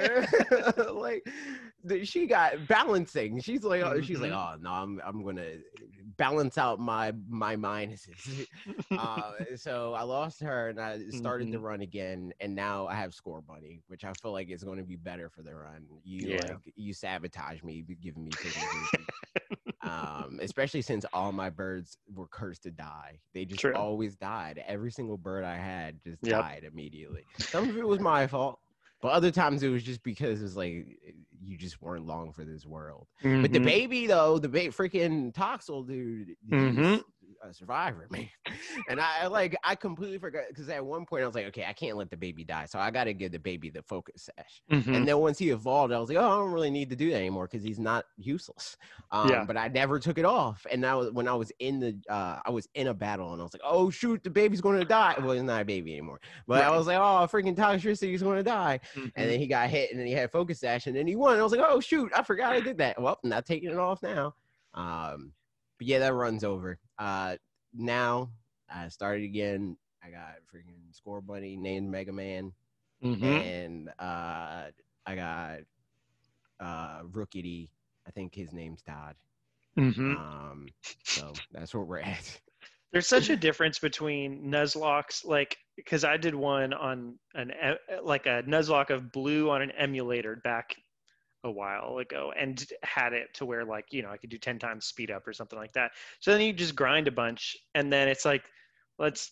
like 0.94 1.26
the, 1.84 2.04
she 2.06 2.26
got 2.26 2.68
balancing. 2.68 3.40
She's 3.40 3.64
like, 3.64 3.84
oh, 3.84 4.02
she's 4.02 4.20
like, 4.20 4.32
Mhm. 4.32 4.56
oh 4.56 4.58
no, 4.60 4.70
I'm 4.72 5.02
I'm 5.06 5.24
gonna 5.24 5.58
balance 6.18 6.58
out 6.58 6.80
my 6.80 7.14
my 7.28 7.56
minuses. 7.56 8.46
uh, 8.92 9.32
so 9.56 9.94
I 9.94 10.02
lost 10.04 10.42
her 10.42 10.70
and 10.70 10.80
I 10.80 11.00
started 11.10 11.52
the 11.52 11.58
Mhm. 11.58 11.64
run 11.64 11.82
again, 11.82 12.34
and 12.40 12.56
now 12.56 12.88
I 12.88 12.96
have 12.96 13.12
Scorbunny, 13.12 13.82
which 13.88 14.04
I 14.04 14.14
feel 14.16 14.32
like 14.32 14.50
is 14.50 14.64
going 14.64 14.80
to 14.80 14.84
be 14.84 14.96
better 14.96 15.30
for 15.30 15.44
the 15.44 15.56
run. 15.56 15.86
You 16.04 16.30
Yeah. 16.30 16.38
like 16.38 16.58
you 16.76 16.94
sabotage 16.94 17.62
me, 17.64 17.84
giving 18.02 18.24
me. 18.26 18.32
Um, 19.82 20.40
especially 20.42 20.82
since 20.82 21.06
all 21.14 21.32
my 21.32 21.50
birds 21.50 21.98
were 22.14 22.28
cursed 22.28 22.64
to 22.64 22.72
die. 22.72 23.20
They 23.34 23.46
just 23.46 23.62
True. 23.62 23.74
always 23.76 24.16
died. 24.16 24.62
Every 24.68 24.92
single 24.92 25.18
bird 25.18 25.44
I 25.44 25.56
had 25.56 26.02
just 26.04 26.20
Yep. 26.22 26.42
died 26.42 26.64
immediately. 26.70 27.24
Some 27.40 27.70
of 27.70 27.78
it 27.78 27.88
was 27.88 28.00
my 28.00 28.28
fault. 28.28 28.60
But 29.02 29.14
other 29.14 29.32
times 29.32 29.64
it 29.64 29.70
was 29.70 29.82
just 29.84 30.04
because 30.04 30.42
it's 30.44 30.58
like 30.58 30.86
you 31.42 31.58
just 31.58 31.82
weren't 31.82 32.06
long 32.06 32.34
for 32.34 32.44
this 32.44 32.66
world. 32.66 33.08
But 33.24 33.54
the 33.54 33.60
Mhm. 33.60 33.64
baby 33.64 34.08
though, 34.08 34.38
the 34.40 34.50
ba- 34.50 34.68
freaking 34.70 35.34
Toxel 35.34 35.88
dude, 35.88 36.36
Mhm. 36.50 37.02
A 37.42 37.54
survivor, 37.54 38.08
man. 38.12 38.28
And 38.90 39.00
I 39.00 39.28
like 39.28 39.56
I 39.64 39.76
completely 39.76 40.18
forgot 40.18 40.44
because 40.50 40.70
at 40.70 40.86
one 40.86 41.06
point 41.06 41.24
I 41.24 41.26
was 41.26 41.36
like, 41.36 41.46
okay, 41.48 41.66
I 41.68 41.74
can't 41.74 41.98
let 41.98 42.10
the 42.10 42.18
baby 42.18 42.44
die, 42.44 42.66
so 42.66 42.80
I 42.80 42.92
got 42.92 43.06
to 43.06 43.14
give 43.14 43.32
the 43.32 43.40
baby 43.40 43.70
the 43.70 43.82
focus 43.84 44.30
sash. 44.36 44.62
Mhm. 44.72 44.96
And 44.96 45.08
then 45.08 45.18
once 45.20 45.38
he 45.38 45.50
evolved, 45.50 45.94
I 45.94 46.00
was 46.00 46.10
like, 46.10 46.18
oh, 46.18 46.26
I 46.26 46.36
don't 46.38 46.52
really 46.52 46.70
need 46.70 46.90
to 46.90 46.96
do 46.96 47.10
that 47.12 47.18
anymore 47.18 47.48
because 47.48 47.64
he's 47.64 47.80
not 47.80 48.06
useless. 48.18 48.78
Um, 49.12 49.30
Yeah. 49.30 49.44
But 49.46 49.58
I 49.58 49.68
never 49.68 50.00
took 50.00 50.18
it 50.18 50.26
off. 50.26 50.66
And 50.72 50.82
now 50.82 51.10
when 51.12 51.28
I 51.28 51.34
was 51.34 51.52
in 51.60 51.80
the, 51.80 51.98
uh, 52.10 52.40
I 52.46 52.50
was 52.50 52.68
in 52.76 52.88
a 52.88 52.94
battle 52.94 53.32
and 53.34 53.42
I 53.42 53.44
was 53.44 53.54
like, 53.54 53.62
oh 53.66 53.90
shoot, 53.90 54.24
the 54.24 54.30
baby's 54.30 54.62
going 54.62 54.80
to 54.80 54.86
die. 54.86 55.16
Well, 55.20 55.32
he's 55.32 55.44
not 55.44 55.62
a 55.62 55.66
baby 55.66 55.94
anymore. 55.94 56.20
But 56.48 56.64
I 56.64 56.76
was 56.76 56.88
like, 56.88 56.98
oh, 56.98 57.28
freaking 57.32 57.56
Toxtricity's 57.56 58.24
going 58.24 58.38
to 58.38 58.44
die. 58.44 58.80
Mhm. 58.96 59.12
And 59.16 59.30
then 59.30 59.40
he 59.40 59.48
got 59.48 59.70
hit, 59.70 59.92
and 59.92 60.00
then 60.00 60.08
he 60.08 60.14
had 60.14 60.32
focus 60.32 60.60
sash, 60.60 60.88
and 60.88 60.96
then 60.96 61.08
he 61.08 61.16
won. 61.16 61.38
I 61.40 61.44
was 61.44 61.52
like, 61.52 61.62
"Oh 61.64 61.80
shoot, 61.80 62.12
I 62.16 62.24
forgot 62.24 62.54
I 62.54 62.60
did 62.60 62.78
that." 62.80 63.02
Well, 63.02 63.20
I'm 63.24 63.30
not 63.30 63.46
taking 63.46 63.70
it 63.70 63.78
off 63.78 64.02
now. 64.04 64.34
Um, 64.74 65.34
but 65.78 65.88
yeah, 65.88 66.00
that 66.00 66.14
runs 66.14 66.44
over. 66.44 66.78
Uh, 67.00 67.38
now 67.74 68.30
I 68.70 68.90
started 68.90 69.24
again. 69.24 69.78
I 70.04 70.10
got 70.12 70.36
freaking 70.54 70.94
Scorbunny 70.94 71.58
named 71.58 71.90
Mega 71.90 72.12
Man, 72.12 72.54
Mhm. 73.04 73.24
and 73.24 73.90
uh, 74.00 74.72
I 75.06 75.16
got 75.16 75.60
uh 76.60 77.04
Rookidee. 77.04 77.70
I 78.08 78.12
think 78.12 78.36
his 78.36 78.52
name's 78.54 78.82
Todd. 78.82 79.16
Mhm. 79.78 80.16
Um, 80.18 80.68
so 81.06 81.32
that's 81.52 81.74
where 81.74 81.84
we're 81.84 82.00
at. 82.00 82.42
There's 82.92 83.08
such 83.08 83.30
a 83.30 83.38
difference 83.38 83.78
between 83.80 84.44
Nuzlockes, 84.52 85.24
like 85.24 85.58
because 85.76 86.04
I 86.04 86.18
did 86.18 86.34
one 86.36 86.74
on 86.74 87.20
an 87.36 87.52
e- 87.52 87.96
like 88.02 88.26
a 88.26 88.44
Nuzlocke 88.44 88.90
of 88.90 89.12
blue 89.12 89.50
on 89.52 89.62
an 89.62 89.72
emulator 89.72 90.38
back 90.38 90.76
a 91.44 91.52
while 91.52 91.98
ago, 92.00 92.34
and 92.38 92.66
had 92.84 93.14
it 93.14 93.34
to 93.36 93.46
where 93.46 93.66
like 93.66 93.86
you 93.92 94.02
know 94.02 94.10
I 94.10 94.18
could 94.18 94.30
do 94.30 94.38
ten 94.38 94.60
times 94.60 94.86
speed 94.86 95.12
up 95.12 95.28
or 95.28 95.34
something 95.34 95.60
like 95.60 95.74
that. 95.74 95.92
So 96.20 96.32
then 96.32 96.42
you 96.42 96.54
just 96.54 96.76
grind 96.76 97.08
a 97.08 97.12
bunch, 97.12 97.56
and 97.76 97.92
then 97.92 98.08
it's 98.08 98.26
like, 98.26 98.44
let's 98.98 99.32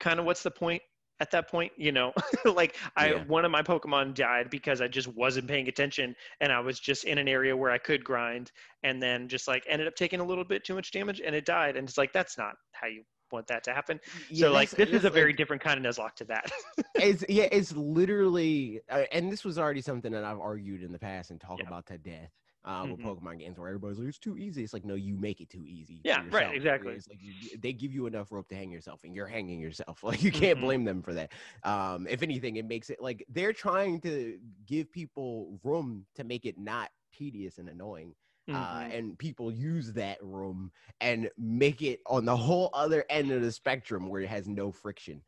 kind 0.00 0.18
of 0.18 0.26
what's 0.26 0.42
the 0.42 0.50
point 0.50 0.82
at 1.20 1.30
that 1.30 1.48
point? 1.48 1.72
You 1.76 1.92
know, 1.92 2.12
like 2.44 2.76
I 2.96 3.12
Yeah. 3.12 3.24
one 3.26 3.44
of 3.44 3.50
my 3.50 3.62
Pokemon 3.62 4.14
died 4.14 4.50
because 4.50 4.80
I 4.80 4.88
just 4.88 5.08
wasn't 5.08 5.48
paying 5.48 5.68
attention, 5.68 6.14
and 6.40 6.52
I 6.52 6.60
was 6.60 6.80
just 6.80 7.04
in 7.04 7.18
an 7.18 7.28
area 7.28 7.56
where 7.56 7.70
I 7.70 7.78
could 7.78 8.04
grind, 8.04 8.50
and 8.82 9.02
then 9.02 9.28
just 9.28 9.46
like 9.48 9.64
ended 9.68 9.86
up 9.88 9.94
taking 9.94 10.20
a 10.20 10.24
little 10.24 10.44
bit 10.44 10.64
too 10.64 10.74
much 10.74 10.90
damage 10.90 11.20
and 11.24 11.34
it 11.34 11.44
died 11.46 11.76
and 11.76 11.88
it's 11.88 11.98
like 11.98 12.12
that's 12.12 12.36
not 12.36 12.54
how 12.72 12.86
you 12.88 13.02
want 13.34 13.46
that 13.48 13.62
to 13.64 13.72
happen 13.74 14.00
Yeah, 14.30 14.46
so 14.46 14.52
like 14.52 14.70
this 14.70 14.88
is 14.90 15.04
a 15.04 15.10
very 15.10 15.30
like- 15.32 15.36
different 15.36 15.62
kind 15.62 15.76
of 15.84 15.84
nuzlocke 15.94 16.14
to 16.16 16.24
that 16.26 16.50
it's 16.94 17.24
yeah, 17.28 17.48
it's 17.50 17.72
literally, 17.76 18.80
uh, 18.88 19.04
and 19.12 19.30
this 19.32 19.44
was 19.44 19.58
already 19.58 19.80
something 19.80 20.12
that 20.12 20.24
I've 20.24 20.38
argued 20.40 20.82
in 20.82 20.92
the 20.92 20.98
past 20.98 21.30
and 21.32 21.40
talk 21.40 21.58
Yeah. 21.60 21.66
about 21.68 21.86
to 21.86 21.98
death. 21.98 22.30
Uh, 22.66 22.86
with 22.90 22.98
Mhm. 23.00 23.04
Pokemon 23.04 23.40
games, 23.40 23.58
where 23.58 23.68
everybody's 23.68 23.98
like, 23.98 24.08
"It's 24.08 24.18
too 24.18 24.38
easy." 24.38 24.64
It's 24.64 24.72
like, 24.72 24.86
no, 24.86 24.94
you 24.94 25.18
make 25.18 25.42
it 25.42 25.50
too 25.50 25.66
easy. 25.66 26.00
Yeah, 26.02 26.22
right, 26.30 26.56
exactly. 26.56 26.94
It's 26.94 27.06
like 27.06 27.18
you, 27.20 27.34
they 27.58 27.74
give 27.74 27.92
you 27.92 28.06
enough 28.06 28.32
rope 28.32 28.48
to 28.48 28.54
hang 28.54 28.70
yourself, 28.70 29.04
and 29.04 29.14
you're 29.14 29.26
hanging 29.26 29.60
yourself. 29.60 30.02
Like 30.10 30.22
you 30.22 30.32
can't 30.32 30.56
Mhm. 30.58 30.62
blame 30.62 30.84
them 30.84 31.02
for 31.02 31.12
that. 31.12 31.32
Um, 31.62 32.06
if 32.08 32.22
anything, 32.22 32.56
it 32.56 32.64
makes 32.64 32.88
it 32.88 33.02
like 33.02 33.22
they're 33.28 33.52
trying 33.52 34.00
to 34.00 34.38
give 34.64 34.90
people 34.90 35.60
room 35.62 36.06
to 36.14 36.24
make 36.24 36.46
it 36.46 36.56
not 36.56 36.88
tedious 37.12 37.58
and 37.58 37.68
annoying 37.68 38.14
uh, 38.52 38.84
Mhm. 38.84 38.90
and 38.90 39.18
people 39.18 39.50
use 39.52 39.92
that 39.94 40.22
room 40.22 40.72
and 41.00 41.30
make 41.36 41.82
it 41.82 42.00
on 42.06 42.24
the 42.24 42.36
whole 42.36 42.70
other 42.72 43.04
end 43.10 43.30
of 43.32 43.42
the 43.42 43.52
spectrum 43.52 44.08
where 44.08 44.22
it 44.22 44.28
has 44.28 44.48
no 44.48 44.70
friction. 44.72 45.22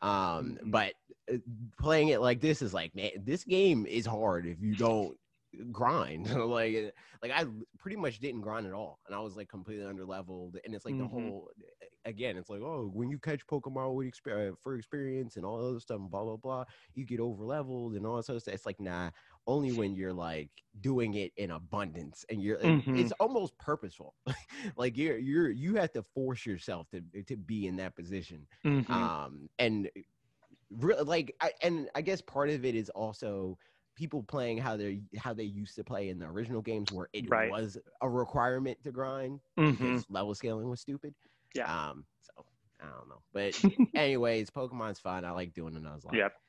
Um, 0.00 0.58
Mhm. 0.58 0.62
But 0.64 0.94
uh, 1.32 1.38
playing 1.78 2.08
it 2.08 2.20
like 2.20 2.40
this 2.40 2.62
is 2.62 2.74
like, 2.74 2.94
man, 2.94 3.10
this 3.24 3.44
game 3.44 3.86
is 3.86 4.06
hard 4.06 4.46
if 4.46 4.60
you 4.60 4.74
don't 4.76 5.16
grind. 5.70 6.26
like, 6.50 6.74
uh, 6.76 6.90
like 7.22 7.32
I 7.32 7.46
pretty 7.78 7.96
much 7.96 8.18
didn't 8.20 8.40
grind 8.40 8.66
at 8.66 8.72
all, 8.72 9.00
and 9.06 9.14
I 9.14 9.20
was 9.20 9.36
like 9.36 9.48
completely 9.48 9.84
under 9.86 10.04
leveled. 10.04 10.58
And 10.64 10.74
it's 10.74 10.84
like 10.84 10.96
Mhm. 10.96 10.98
the 10.98 11.06
whole, 11.08 11.50
again, 12.04 12.36
it's 12.36 12.48
like, 12.50 12.62
oh, 12.62 12.90
when 12.92 13.10
you 13.10 13.18
catch 13.18 13.46
Pokemon 13.46 13.94
with 13.94 14.06
exper- 14.12 14.58
for 14.58 14.76
experience 14.76 15.36
and 15.36 15.44
all 15.44 15.64
other 15.68 15.80
stuff, 15.80 15.98
and 16.00 16.10
blah 16.10 16.24
blah 16.24 16.36
blah, 16.36 16.64
you 16.94 17.04
get 17.06 17.20
over 17.20 17.44
leveled 17.44 17.94
and 17.94 18.06
all 18.06 18.16
that 18.16 18.24
sort 18.24 18.36
of 18.36 18.42
stuff. 18.42 18.54
It's 18.54 18.66
like, 18.66 18.80
nah, 18.80 19.10
only 19.46 19.72
when 19.72 19.94
you're 19.94 20.12
like 20.12 20.50
doing 20.80 21.14
it 21.14 21.32
in 21.36 21.50
abundance 21.50 22.24
and 22.30 22.42
you're 22.42 22.58
Mhm. 22.62 22.92
it's 22.94 23.12
almost 23.20 23.56
purposeful 23.58 24.14
like 24.76 24.96
you're 24.96 25.18
you're 25.18 25.50
you 25.50 25.74
have 25.76 25.92
to 25.92 26.02
force 26.14 26.46
yourself 26.46 26.88
to 26.90 27.02
to 27.24 27.36
be 27.36 27.66
in 27.66 27.76
that 27.76 27.96
position 27.96 28.46
Mhm. 28.64 29.12
um 29.16 29.48
and 29.58 29.90
really 30.70 31.04
like 31.04 31.34
I, 31.40 31.52
and 31.62 31.88
i 31.94 32.00
guess 32.02 32.20
part 32.20 32.50
of 32.50 32.64
it 32.64 32.74
is 32.74 32.90
also 32.90 33.58
people 33.96 34.22
playing 34.22 34.58
how 34.58 34.76
they 34.76 35.02
how 35.16 35.34
they 35.34 35.44
used 35.44 35.76
to 35.76 35.84
play 35.84 36.08
in 36.08 36.18
the 36.18 36.26
original 36.26 36.62
games 36.62 36.90
where 36.90 37.08
it 37.12 37.28
Right. 37.28 37.48
was 37.48 37.78
a 38.00 38.08
requirement 38.08 38.78
to 38.84 38.92
grind 38.92 39.40
Mhm. 39.58 40.04
level 40.08 40.34
scaling 40.34 40.68
was 40.68 40.80
stupid 40.80 41.14
Yeah. 41.54 41.68
um 41.68 42.06
so 42.20 42.44
i 42.82 42.86
don't 42.86 43.08
know 43.08 43.22
but 43.32 43.54
anyways 43.94 44.50
pokemon's 44.50 45.00
fun 45.00 45.24
i 45.24 45.30
like 45.30 45.52
doing 45.54 45.76
another 45.76 46.00
Yep. 46.12 46.41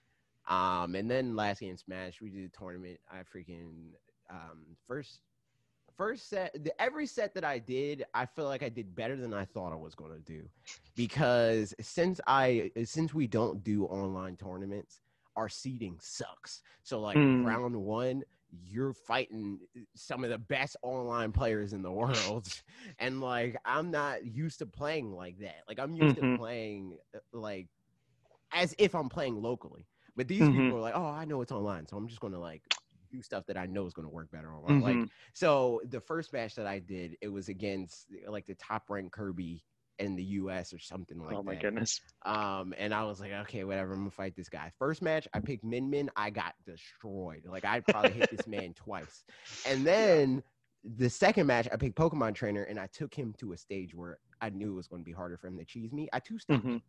Um, 0.47 0.95
and 0.95 1.10
then 1.10 1.36
last 1.36 1.60
game 1.62 1.77
Smash, 1.77 2.21
we 2.21 2.29
did 2.29 2.45
a 2.45 2.58
tournament. 2.58 2.99
I 3.12 3.17
freaking 3.19 3.91
um 4.29 4.77
first 4.88 5.21
first 5.97 6.29
set 6.29 6.51
the, 6.63 6.79
every 6.82 7.06
set 7.06 7.34
that 7.36 7.43
I 7.43 7.60
did, 7.60 8.03
I 8.13 8.25
feel 8.25 8.45
like 8.45 8.63
I 8.63 8.69
did 8.69 8.95
better 8.95 9.15
than 9.15 9.34
I 9.34 9.45
thought 9.45 9.71
I 9.73 9.75
was 9.77 9.95
gonna 9.95 10.19
do. 10.19 10.49
Because 10.95 11.73
since 11.82 12.19
I 12.27 12.71
since 12.84 13.13
we 13.13 13.27
don't 13.27 13.63
do 13.63 13.86
online 13.86 14.36
tournaments, 14.38 15.01
our 15.36 15.49
seating 15.49 15.97
sucks. 16.01 16.62
So 16.84 16.99
like 16.99 17.21
Mm. 17.21 17.43
round 17.43 17.75
one, 17.75 18.23
you're 18.51 18.93
fighting 18.93 19.60
some 19.95 20.23
of 20.23 20.29
the 20.29 20.38
best 20.38 20.75
online 20.84 21.32
players 21.32 21.73
in 21.73 21.82
the 21.84 21.91
world. 21.91 22.47
And 22.99 23.21
like 23.21 23.58
I'm 23.65 23.91
not 23.91 24.25
used 24.25 24.60
to 24.60 24.65
playing 24.65 25.12
like 25.12 25.39
that. 25.39 25.63
Like 25.67 25.79
I'm 25.79 25.95
used 25.95 26.15
to 26.15 26.23
Mhm. 26.23 26.36
playing 26.36 26.97
uh, 27.15 27.19
like 27.34 27.67
as 28.53 28.75
if 28.77 28.95
I'm 28.95 29.10
playing 29.10 29.41
locally. 29.41 29.88
But 30.15 30.28
these 30.28 30.47
Mhm. 30.47 30.49
people 30.49 30.76
are 30.76 30.82
like, 30.82 30.95
oh, 30.95 31.06
I 31.06 31.26
know 31.26 31.41
it's 31.41 31.52
online, 31.52 31.88
so 31.88 31.97
I'm 31.97 32.08
just 32.08 32.19
gonna 32.21 32.39
like 32.39 32.69
do 33.12 33.21
stuff 33.21 33.45
that 33.47 33.58
I 33.58 33.65
know 33.67 33.86
is 33.86 33.93
gonna 33.93 34.10
work 34.10 34.32
better 34.32 34.54
online. 34.56 34.80
Like 34.80 35.04
Mhm. 35.04 35.10
so 35.34 35.82
the 35.86 35.99
first 36.02 36.34
match 36.34 36.56
that 36.56 36.67
I 36.67 36.80
did, 36.80 37.17
it 37.21 37.28
was 37.30 37.49
against 37.49 38.08
like 38.28 38.45
the 38.45 38.56
top 38.56 38.89
ranked 38.89 39.13
Kirby 39.13 39.63
in 39.99 40.15
the 40.15 40.23
US 40.23 40.73
or 40.73 40.80
something 40.80 41.19
like 41.19 41.38
that. 41.38 41.39
oh 41.39 41.43
my 41.43 41.56
that. 41.56 41.56
goodness 41.56 42.02
Um, 42.26 42.73
and 42.78 42.93
I 42.93 43.04
was 43.04 43.19
like, 43.19 43.32
okay, 43.32 43.63
whatever, 43.63 43.93
I'm 43.93 43.99
gonna 44.02 44.12
fight 44.12 44.36
this 44.36 44.49
guy. 44.49 44.71
First 44.80 45.02
match, 45.02 45.28
I 45.34 45.39
picked 45.39 45.63
Min 45.63 45.89
Min, 45.89 46.10
I 46.15 46.30
got 46.30 46.56
destroyed. 46.65 47.45
Like 47.45 47.65
I 47.65 47.82
probably 47.82 48.13
hit 48.13 48.30
this 48.30 48.47
man 48.47 48.73
twice. 48.73 49.23
And 49.65 49.86
then 49.86 50.43
the 50.84 51.10
second 51.10 51.47
match, 51.47 51.67
I 51.71 51.76
picked 51.78 51.97
Pokemon 51.97 52.36
Trainer 52.36 52.63
and 52.63 52.80
I 52.80 52.88
took 52.88 53.13
him 53.13 53.34
to 53.39 53.54
a 53.54 53.58
stage 53.58 53.93
where 53.95 54.19
I 54.41 54.49
knew 54.49 54.71
it 54.73 54.76
was 54.76 54.88
gonna 54.88 55.04
be 55.04 55.12
harder 55.12 55.38
for 55.38 55.47
him 55.47 55.58
to 55.58 55.65
cheese 55.65 55.91
me. 55.93 56.08
I 56.13 56.19
two 56.19 56.39
stopped. 56.39 56.65
Mhm. 56.65 56.82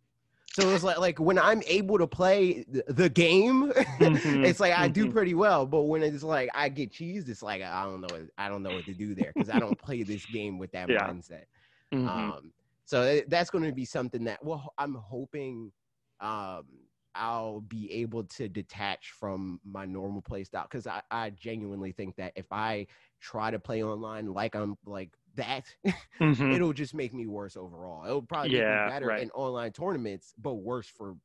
So 0.52 0.68
it 0.68 0.70
was 0.70 0.85
like 0.85 0.98
like 0.98 1.18
when 1.18 1.38
I'm 1.38 1.62
able 1.66 1.98
to 1.98 2.07
play 2.07 2.62
the, 2.64 3.09
game, 3.09 3.72
Mhm, 4.00 4.20
it's 4.42 4.61
like 4.61 4.72
I 4.72 4.87
do 4.88 5.09
mhm. 5.09 5.09
pretty 5.09 5.35
well. 5.35 5.66
But 5.66 5.83
when 5.83 6.02
it's 6.02 6.22
like 6.22 6.48
I 6.54 6.68
get 6.68 6.92
cheesed, 6.92 7.28
it's 7.28 7.42
like 7.42 7.61
I 7.62 7.83
don't 7.85 8.00
know 8.00 8.11
what- 8.11 8.30
I 8.38 8.48
don't 8.48 8.62
know 8.62 8.72
what 8.72 8.87
to 8.87 8.94
do 8.94 9.14
there 9.16 9.30
because 9.30 9.48
I 9.48 9.59
don't 9.59 9.78
play 9.78 10.04
this 10.04 10.26
game 10.26 10.59
with 10.59 10.70
that 10.72 10.88
Yeah. 10.88 11.12
mindset. 11.12 11.46
Mhm. 11.92 12.35
Um, 12.35 12.52
so 12.85 13.22
that's 13.28 13.50
going 13.50 13.64
to 13.64 13.72
be 13.72 13.85
something 13.87 14.24
that 14.24 14.44
well, 14.44 14.74
I'm 14.78 14.94
hoping 14.94 15.72
um, 16.20 16.88
I'll 17.14 17.61
be 17.61 17.90
able 17.92 18.24
to 18.24 18.48
detach 18.48 19.12
from 19.12 19.61
my 19.64 19.87
normal 19.87 20.22
play 20.22 20.44
style 20.44 20.64
because 20.64 20.87
I, 20.87 21.02
I 21.11 21.30
genuinely 21.30 21.92
think 21.92 22.16
that 22.16 22.33
if 22.37 22.52
I 22.52 22.87
try 23.20 23.50
to 23.50 23.59
play 23.61 23.83
online 23.85 24.33
like 24.33 24.54
I'm 24.57 24.76
like 24.85 25.16
that, 25.37 25.64
Mhm. 26.20 26.55
it'll 26.55 26.73
just 26.73 26.94
make 26.94 27.12
me 27.14 27.27
worse 27.27 27.57
overall. 27.57 28.05
It'll 28.05 28.23
probably 28.23 28.51
Yeah, 28.51 28.85
me 28.87 28.90
better 28.90 29.07
right. 29.07 29.23
in 29.23 29.31
online 29.31 29.73
tournaments, 29.73 30.35
but 30.38 30.55
worse 30.55 30.88
for 30.88 31.16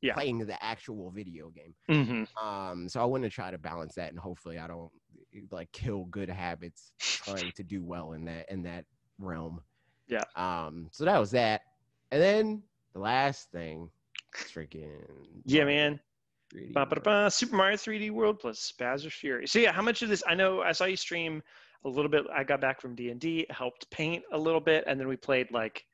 Yeah. 0.00 0.14
playing 0.14 0.38
the 0.46 0.62
actual 0.62 1.10
video 1.10 1.50
game. 1.50 1.74
Mhm. 1.88 2.26
Um, 2.42 2.88
so 2.88 3.00
I 3.00 3.04
want 3.04 3.22
to 3.24 3.30
try 3.30 3.50
to 3.50 3.58
balance 3.58 3.94
that, 3.94 4.10
and 4.10 4.18
hopefully, 4.18 4.58
I 4.58 4.66
don't 4.66 4.92
like 5.50 5.70
kill 5.72 6.04
good 6.06 6.28
habits 6.28 6.92
trying 6.98 7.52
to 7.52 7.62
do 7.62 7.82
well 7.84 8.12
in 8.12 8.24
that 8.26 8.50
in 8.50 8.62
that 8.62 8.84
realm. 9.18 9.62
Yeah. 10.08 10.24
Um. 10.36 10.88
So 10.92 11.04
that 11.04 11.18
was 11.18 11.30
that, 11.32 11.62
and 12.10 12.20
then 12.20 12.62
the 12.92 12.98
last 13.00 13.50
thing, 13.52 13.90
freaking 14.34 15.42
Yeah, 15.44 15.64
man. 15.64 16.00
3D 16.52 16.72
Ba, 16.74 16.84
ba, 16.86 16.96
World. 16.96 17.04
ba, 17.04 17.30
Super 17.30 17.54
Mario 17.56 17.76
3D 17.76 18.10
World 18.10 18.40
plus 18.40 18.72
Bowser's 18.72 19.14
Fury. 19.14 19.46
So 19.46 19.58
yeah, 19.60 19.70
how 19.72 19.82
much 19.82 20.02
of 20.02 20.08
this? 20.08 20.22
I 20.26 20.34
know 20.34 20.62
I 20.62 20.72
saw 20.72 20.84
you 20.84 20.96
stream 20.96 21.42
a 21.84 21.88
little 21.88 22.10
bit. 22.10 22.24
I 22.32 22.44
got 22.44 22.60
back 22.60 22.80
from 22.80 22.94
D 22.94 23.10
and 23.10 23.20
D, 23.20 23.46
helped 23.50 23.90
paint 23.90 24.24
a 24.32 24.38
little 24.38 24.60
bit, 24.60 24.84
and 24.86 24.98
then 24.98 25.08
we 25.08 25.16
played 25.16 25.50
like 25.50 25.84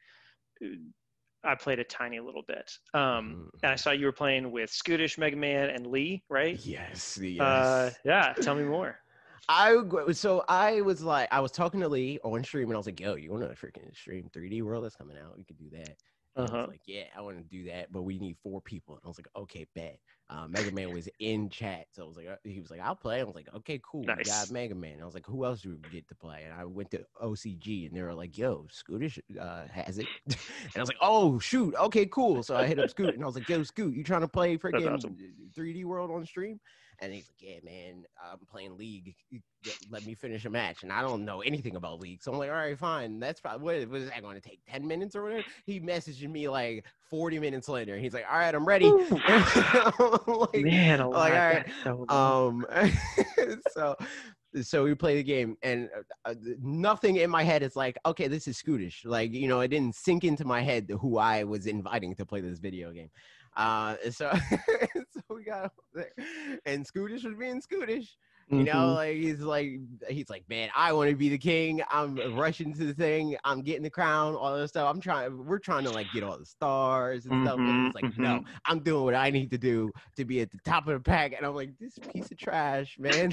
I 1.44 1.54
played 1.54 1.78
a 1.78 1.84
tiny 1.84 2.18
little 2.18 2.42
bit. 2.42 2.70
Um, 2.92 3.50
Mhm. 3.52 3.62
and 3.62 3.72
I 3.72 3.76
saw 3.76 3.92
you 3.92 4.06
were 4.06 4.12
playing 4.12 4.50
with 4.50 4.70
Scootish, 4.70 5.16
Mega 5.16 5.36
Man, 5.36 5.70
and 5.70 5.86
Lee, 5.86 6.24
right? 6.28 6.58
Yes. 6.66 7.18
Yes. 7.18 7.40
Uh, 7.40 7.90
yeah. 8.04 8.32
Tell 8.40 8.56
me 8.56 8.64
more. 8.64 8.98
I 9.48 9.76
so 10.12 10.44
I 10.48 10.80
was 10.80 11.02
like 11.02 11.28
I 11.30 11.38
was 11.38 11.52
talking 11.52 11.78
to 11.80 11.88
Lee 11.88 12.18
on 12.24 12.42
stream 12.42 12.64
and 12.68 12.74
I 12.74 12.78
was 12.78 12.86
like, 12.86 12.98
"Yo, 12.98 13.14
you 13.14 13.30
want 13.30 13.44
to 13.44 13.66
freaking 13.66 13.94
stream 13.96 14.28
3D 14.34 14.62
World 14.62 14.84
that's 14.84 14.96
coming 14.96 15.16
out? 15.16 15.36
We 15.38 15.44
could 15.44 15.56
do 15.58 15.70
that." 15.70 15.96
And 16.44 16.52
Uh-huh. 16.52 16.66
was 16.66 16.68
like, 16.68 16.82
"Yeah, 16.86 17.06
I 17.16 17.22
want 17.22 17.38
to 17.38 17.44
do 17.44 17.64
that, 17.64 17.90
but 17.90 18.02
we 18.02 18.18
need 18.18 18.36
four 18.38 18.60
people." 18.60 18.94
And 18.96 19.04
I 19.04 19.08
was 19.08 19.18
like, 19.18 19.28
"Okay, 19.34 19.66
bet." 19.74 19.98
Uh, 20.28 20.46
Mega 20.46 20.70
Man 20.70 20.90
was 20.90 21.08
in 21.18 21.48
chat, 21.50 21.86
so 21.92 22.04
I 22.04 22.06
was 22.06 22.16
like, 22.16 22.26
uh, 22.26 22.36
"He 22.44 22.60
was 22.60 22.70
like, 22.70 22.80
I'll 22.80 22.94
play." 22.96 23.20
I 23.20 23.24
was 23.24 23.34
like, 23.34 23.48
"Okay, 23.54 23.80
cool." 23.82 24.10
We 24.10 24.20
Nice. 24.20 24.22
got 24.22 24.50
Mega 24.50 24.74
Man. 24.74 25.00
I 25.00 25.04
was 25.06 25.14
like, 25.14 25.26
"Who 25.26 25.44
else 25.44 25.62
do 25.62 25.70
we 25.70 25.88
get 25.88 26.08
to 26.08 26.14
play?" 26.14 26.44
And 26.44 26.52
I 26.52 26.64
went 26.66 26.90
to 26.92 27.04
OCG, 27.20 27.86
and 27.86 27.96
they 27.96 28.02
were 28.02 28.14
like, 28.14 28.36
"Yo, 28.36 28.66
Scootish 28.70 29.18
uh, 29.40 29.66
has 29.68 29.98
it," 29.98 30.10
and 30.26 30.36
I 30.76 30.80
was 30.80 30.88
like, 30.88 30.98
"Oh 31.00 31.38
shoot, 31.38 31.74
okay, 31.76 32.06
cool." 32.06 32.42
So 32.42 32.56
I 32.56 32.66
hit 32.66 32.78
up 32.78 32.88
Scoot, 32.90 33.14
and 33.14 33.22
I 33.22 33.26
was 33.26 33.34
like, 33.34 33.48
"Yo, 33.48 33.62
Scoot, 33.62 33.94
you 33.94 34.04
trying 34.04 34.20
to 34.22 34.28
play 34.28 34.58
freaking 34.58 34.94
awesome. 34.94 35.18
3D 35.54 35.84
World 35.84 36.10
on 36.10 36.24
stream?" 36.26 36.60
And 37.00 37.12
he's 37.12 37.28
like, 37.28 37.50
"Yeah, 37.50 37.58
man, 37.62 38.04
I'm 38.22 38.38
playing 38.50 38.76
League. 38.76 39.14
Let 39.90 40.06
me 40.06 40.14
finish 40.14 40.44
a 40.44 40.50
match." 40.50 40.82
And 40.82 40.92
I 40.92 41.02
don't 41.02 41.24
know 41.24 41.40
anything 41.42 41.76
about 41.76 42.00
League, 42.00 42.22
so 42.22 42.32
I'm 42.32 42.38
like, 42.38 42.50
"All 42.50 42.56
right, 42.56 42.78
fine. 42.78 43.20
That's 43.20 43.40
probably 43.40 43.84
what 43.84 43.88
was 43.90 44.08
that 44.08 44.22
going 44.22 44.34
to 44.36 44.40
take? 44.40 44.60
Ten 44.68 44.86
minutes 44.86 45.14
or 45.14 45.22
whatever?" 45.24 45.44
He 45.66 45.80
messaged 45.80 46.28
me 46.30 46.48
like 46.48 46.84
40 47.10 47.38
minutes 47.38 47.68
later. 47.68 47.94
and 47.94 48.02
He's 48.02 48.14
like, 48.14 48.26
"All 48.30 48.38
right, 48.38 48.54
I'm 48.54 48.66
ready." 48.66 48.90
Like, 50.26 50.64
Man, 50.64 51.00
a 51.00 51.08
lot. 51.08 51.30
like, 51.30 51.32
all 51.32 51.38
right, 51.38 51.66
so 51.82 52.08
um, 52.08 52.66
so 53.72 53.96
so 54.62 54.84
we 54.84 54.94
play 54.94 55.16
the 55.16 55.22
game, 55.22 55.56
and 55.62 55.88
uh, 56.24 56.30
uh, 56.30 56.34
nothing 56.60 57.16
in 57.16 57.30
my 57.30 57.42
head 57.42 57.62
is 57.62 57.76
like, 57.76 57.98
okay, 58.06 58.28
this 58.28 58.48
is 58.48 58.56
Scootish. 58.60 59.04
Like, 59.04 59.32
you 59.32 59.48
know, 59.48 59.60
it 59.60 59.68
didn't 59.68 59.94
sink 59.94 60.24
into 60.24 60.44
my 60.44 60.62
head 60.62 60.90
who 61.00 61.18
I 61.18 61.44
was 61.44 61.66
inviting 61.66 62.14
to 62.16 62.26
play 62.26 62.40
this 62.40 62.58
video 62.58 62.90
game. 62.92 63.10
Uh, 63.56 63.96
so 64.10 64.30
we 65.34 65.44
got 65.44 65.64
over 65.64 66.06
there, 66.16 66.58
and 66.66 66.86
Scootish 66.86 67.24
was 67.24 67.34
being 67.38 67.60
Scootish. 67.60 68.08
You 68.48 68.62
know, 68.62 68.72
Mhm. 68.74 68.94
like 68.94 69.16
he's 69.16 69.40
like 69.40 69.70
he's 70.08 70.30
like, 70.30 70.48
man, 70.48 70.68
I 70.76 70.92
want 70.92 71.10
to 71.10 71.16
be 71.16 71.28
the 71.28 71.36
king. 71.36 71.82
I'm 71.90 72.14
rushing 72.36 72.72
to 72.74 72.84
the 72.84 72.94
thing. 72.94 73.36
I'm 73.42 73.60
getting 73.60 73.82
the 73.82 73.90
crown, 73.90 74.36
all 74.36 74.56
this 74.56 74.70
stuff. 74.70 74.88
I'm 74.88 75.00
trying. 75.00 75.44
We're 75.44 75.58
trying 75.58 75.82
to 75.82 75.90
like 75.90 76.06
get 76.14 76.22
all 76.22 76.38
the 76.38 76.46
stars 76.46 77.26
and 77.26 77.44
stuff. 77.44 77.58
And 77.58 77.86
it's 77.88 77.94
like, 77.96 78.16
no, 78.16 78.44
I'm 78.66 78.78
doing 78.84 79.02
what 79.02 79.16
I 79.16 79.30
need 79.30 79.50
to 79.50 79.58
do 79.58 79.90
to 80.16 80.24
be 80.24 80.42
at 80.42 80.52
the 80.52 80.58
top 80.64 80.86
of 80.86 80.94
the 80.94 81.00
pack. 81.00 81.32
And 81.36 81.44
I'm 81.44 81.56
like, 81.56 81.70
this 81.80 81.98
piece 82.12 82.30
of 82.30 82.38
trash, 82.38 82.96
man. 83.00 83.32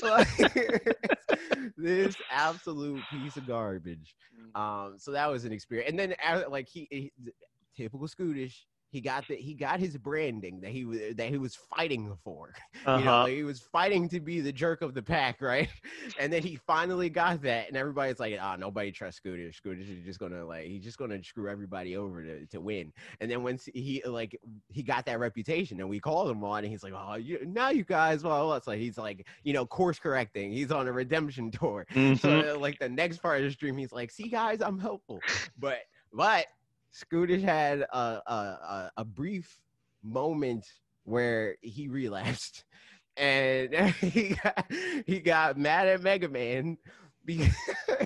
This 1.76 2.16
absolute 2.30 3.02
piece 3.10 3.36
of 3.36 3.46
garbage. 3.46 4.14
Um, 4.54 4.94
so 4.98 5.10
that 5.12 5.30
was 5.30 5.44
an 5.44 5.52
experience. 5.52 5.90
And 5.90 5.98
then 5.98 6.14
uh, 6.26 6.44
like 6.48 6.68
he, 6.68 6.86
he 6.90 7.12
typical 7.76 8.06
Scootish. 8.06 8.64
He 8.94 9.00
got 9.00 9.26
the 9.26 9.34
he 9.34 9.54
got 9.54 9.80
his 9.80 9.96
branding 9.98 10.60
that 10.60 10.70
he 10.70 10.84
was 10.84 11.00
that 11.16 11.28
he 11.28 11.36
was 11.36 11.56
fighting 11.56 12.16
for. 12.22 12.54
uh-huh. 12.86 12.96
You 12.98 13.04
know, 13.04 13.24
he 13.26 13.42
was 13.42 13.60
fighting 13.60 14.08
to 14.10 14.20
be 14.20 14.40
the 14.40 14.52
jerk 14.52 14.82
of 14.82 14.94
the 14.94 15.02
pack, 15.02 15.40
right? 15.42 15.68
And 16.18 16.32
then 16.32 16.42
he 16.42 16.56
finally 16.56 17.10
got 17.10 17.42
that, 17.42 17.68
and 17.68 17.76
everybody's 17.76 18.20
like, 18.20 18.36
"Ah, 18.40 18.56
nobody 18.56 18.92
trusts. 18.92 19.20
Scootish 19.20 19.88
is 19.90 20.04
just 20.04 20.20
gonna 20.20 20.44
like 20.44 20.66
he's 20.66 20.84
just 20.84 20.98
gonna 20.98 21.22
screw 21.24 21.50
everybody 21.50 21.96
over 21.96 22.22
to, 22.22 22.46
to 22.46 22.60
win." 22.60 22.92
And 23.20 23.30
then 23.30 23.42
once 23.42 23.68
he 23.74 24.02
like 24.06 24.38
he 24.70 24.82
got 24.82 25.04
that 25.06 25.18
reputation, 25.18 25.80
and 25.80 25.88
we 25.88 25.98
called 26.00 26.30
him 26.30 26.44
on, 26.44 26.58
and 26.64 26.68
he's 26.68 26.82
like, 26.84 26.94
"Oh, 26.96 27.14
you, 27.14 27.44
now 27.46 27.70
you 27.70 27.84
guys, 27.84 28.22
well, 28.22 28.54
it's 28.54 28.66
like 28.68 28.78
he's 28.78 28.98
like 28.98 29.26
you 29.42 29.52
know 29.52 29.66
course 29.66 29.98
correcting. 29.98 30.52
He's 30.52 30.70
on 30.70 30.86
a 30.86 30.92
redemption 30.92 31.50
tour." 31.50 31.86
So 32.14 32.30
Mhm. 32.30 32.54
uh, 32.54 32.58
like 32.58 32.78
the 32.78 32.88
next 32.88 33.18
part 33.18 33.38
of 33.38 33.44
the 33.44 33.50
stream, 33.50 33.76
he's 33.76 33.92
like, 33.92 34.10
"See, 34.10 34.28
guys, 34.28 34.60
I'm 34.62 34.78
helpful," 34.78 35.24
but 35.58 35.78
but 36.12 36.46
Scootish 36.94 37.42
had 37.42 37.80
a 37.80 38.22
a, 38.26 38.90
a, 38.96 39.04
brief 39.04 39.58
moment 40.02 40.66
where 41.04 41.56
he 41.60 41.88
relapsed, 41.88 42.64
and 43.16 43.74
he 44.00 44.36
got, 44.42 44.72
he 45.06 45.20
got 45.20 45.58
mad 45.58 45.88
at 45.88 46.02
Mega 46.02 46.28
Man 46.28 46.78
because 47.24 47.54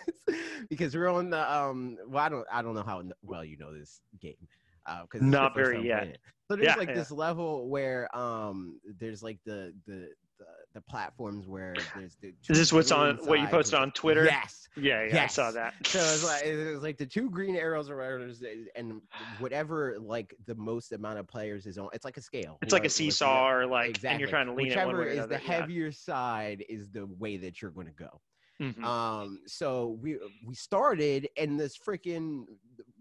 because 0.70 0.94
we're 0.94 1.08
on 1.08 1.30
the 1.30 1.54
um. 1.54 1.98
Well, 2.08 2.24
I 2.24 2.28
don't 2.28 2.46
I 2.50 2.62
don't 2.62 2.74
know 2.74 2.82
how 2.82 3.02
well 3.22 3.44
you 3.44 3.58
know 3.58 3.76
this 3.76 4.00
game. 4.20 4.48
Uh, 4.86 5.02
because 5.02 5.20
Not 5.20 5.54
very 5.54 5.86
yet. 5.86 6.16
So 6.50 6.56
there's 6.56 6.68
Yeah, 6.68 6.76
like 6.76 6.88
yeah. 6.88 6.94
this 6.94 7.10
level 7.10 7.68
where 7.68 8.14
um 8.16 8.80
there's 8.98 9.22
like 9.22 9.38
the 9.44 9.74
the 9.86 10.08
the, 10.38 10.46
the 10.74 10.80
platforms 10.82 11.46
where 11.46 11.74
there's 11.96 12.16
the 12.20 12.28
Is 12.48 12.58
this 12.58 12.70
two 12.70 12.76
what's 12.76 12.92
on 12.92 13.16
what 13.26 13.40
you 13.40 13.46
posted 13.48 13.78
on 13.78 13.90
Twitter? 13.92 14.24
Yes. 14.24 14.68
Yeah, 14.76 15.04
yeah, 15.04 15.24
I 15.24 15.26
saw 15.26 15.50
that. 15.50 15.74
So 15.86 15.98
it's 15.98 16.24
like 16.24 16.42
it's 16.44 16.82
like 16.82 16.98
the 16.98 17.06
two 17.06 17.30
green 17.30 17.56
arrows 17.56 17.90
or 17.90 17.96
whatever, 17.96 18.26
is, 18.26 18.42
and 18.76 19.00
whatever 19.38 19.96
like 20.00 20.34
the 20.46 20.54
most 20.54 20.92
amount 20.92 21.18
of 21.18 21.26
players 21.26 21.66
is 21.66 21.78
on. 21.78 21.88
It's 21.92 22.04
like 22.04 22.16
a 22.16 22.22
scale. 22.22 22.58
it's 22.62 22.72
like 22.72 22.82
know, 22.82 22.86
a 22.86 22.90
seesaw 22.90 23.50
or 23.50 23.66
like, 23.66 23.90
exactly. 23.90 24.10
and 24.10 24.20
you're 24.20 24.28
trying 24.28 24.46
to 24.46 24.52
lean 24.54 24.66
it 24.66 24.70
Whichever 24.70 24.86
one 24.88 24.96
way 24.98 25.04
or 25.04 25.08
is 25.08 25.16
another. 25.18 25.34
the 25.34 25.38
heavier 25.38 25.90
side 25.92 26.64
is 26.68 26.90
the 26.90 27.06
way 27.18 27.36
that 27.38 27.60
you're 27.60 27.70
going 27.72 27.86
to 27.88 27.92
go. 27.92 28.20
yeah. 28.60 28.68
Mhm. 28.72 28.84
Um, 28.84 29.40
so 29.46 29.98
we 30.00 30.18
we 30.46 30.54
started, 30.54 31.28
and 31.36 31.58
this 31.58 31.76
freaking 31.76 32.44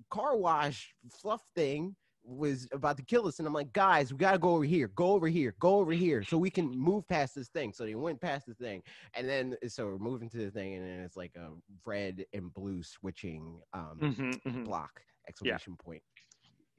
car 0.10 0.38
wash 0.38 0.94
fluff 1.22 1.42
thing 1.56 1.96
was 2.28 2.68
about 2.74 2.98
to 2.98 3.04
kill 3.04 3.28
us, 3.28 3.40
and 3.40 3.48
I'm 3.48 3.54
like, 3.54 3.74
guys, 3.74 4.12
we 4.12 4.18
gotta 4.20 4.40
go 4.40 4.52
over 4.52 4.66
here, 4.66 4.90
go 4.90 5.12
over 5.14 5.28
here, 5.28 5.56
go 5.60 5.78
over 5.80 5.92
here, 5.94 6.24
so 6.24 6.38
we 6.38 6.50
can 6.52 6.70
move 6.70 7.08
past 7.08 7.36
this 7.36 7.50
thing. 7.50 7.74
So 7.74 7.86
they 7.86 7.96
went 7.96 8.22
past 8.22 8.46
the 8.48 8.56
thing, 8.56 8.84
and 9.14 9.28
then 9.28 9.58
so 9.68 9.86
we're 9.88 9.98
moving 9.98 10.30
to 10.32 10.38
the 10.38 10.52
thing, 10.52 10.76
and 10.76 10.86
then 10.86 11.00
it's 11.02 11.18
like 11.18 11.36
a 11.36 11.54
red 11.86 12.26
and 12.34 12.54
blue 12.54 12.84
switching 12.84 13.62
um 13.74 14.02
Mhm, 14.02 14.42
mhm. 14.46 14.66
block 14.66 15.02
exclamation 15.28 15.78
point, 15.78 16.04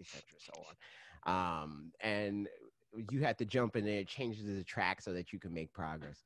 etc. 0.01 0.39
So 0.41 0.53
on. 1.27 1.63
Um, 1.63 1.93
and 2.01 2.49
you 3.11 3.21
had 3.21 3.39
to 3.39 3.45
jump 3.47 3.77
in 3.77 3.85
there, 3.85 4.01
it 4.01 4.09
changes 4.09 4.45
the 4.47 4.65
track 4.65 5.01
so 5.03 5.13
that 5.13 5.33
you 5.33 5.39
can 5.39 5.53
make 5.53 5.73
progress. 5.73 6.25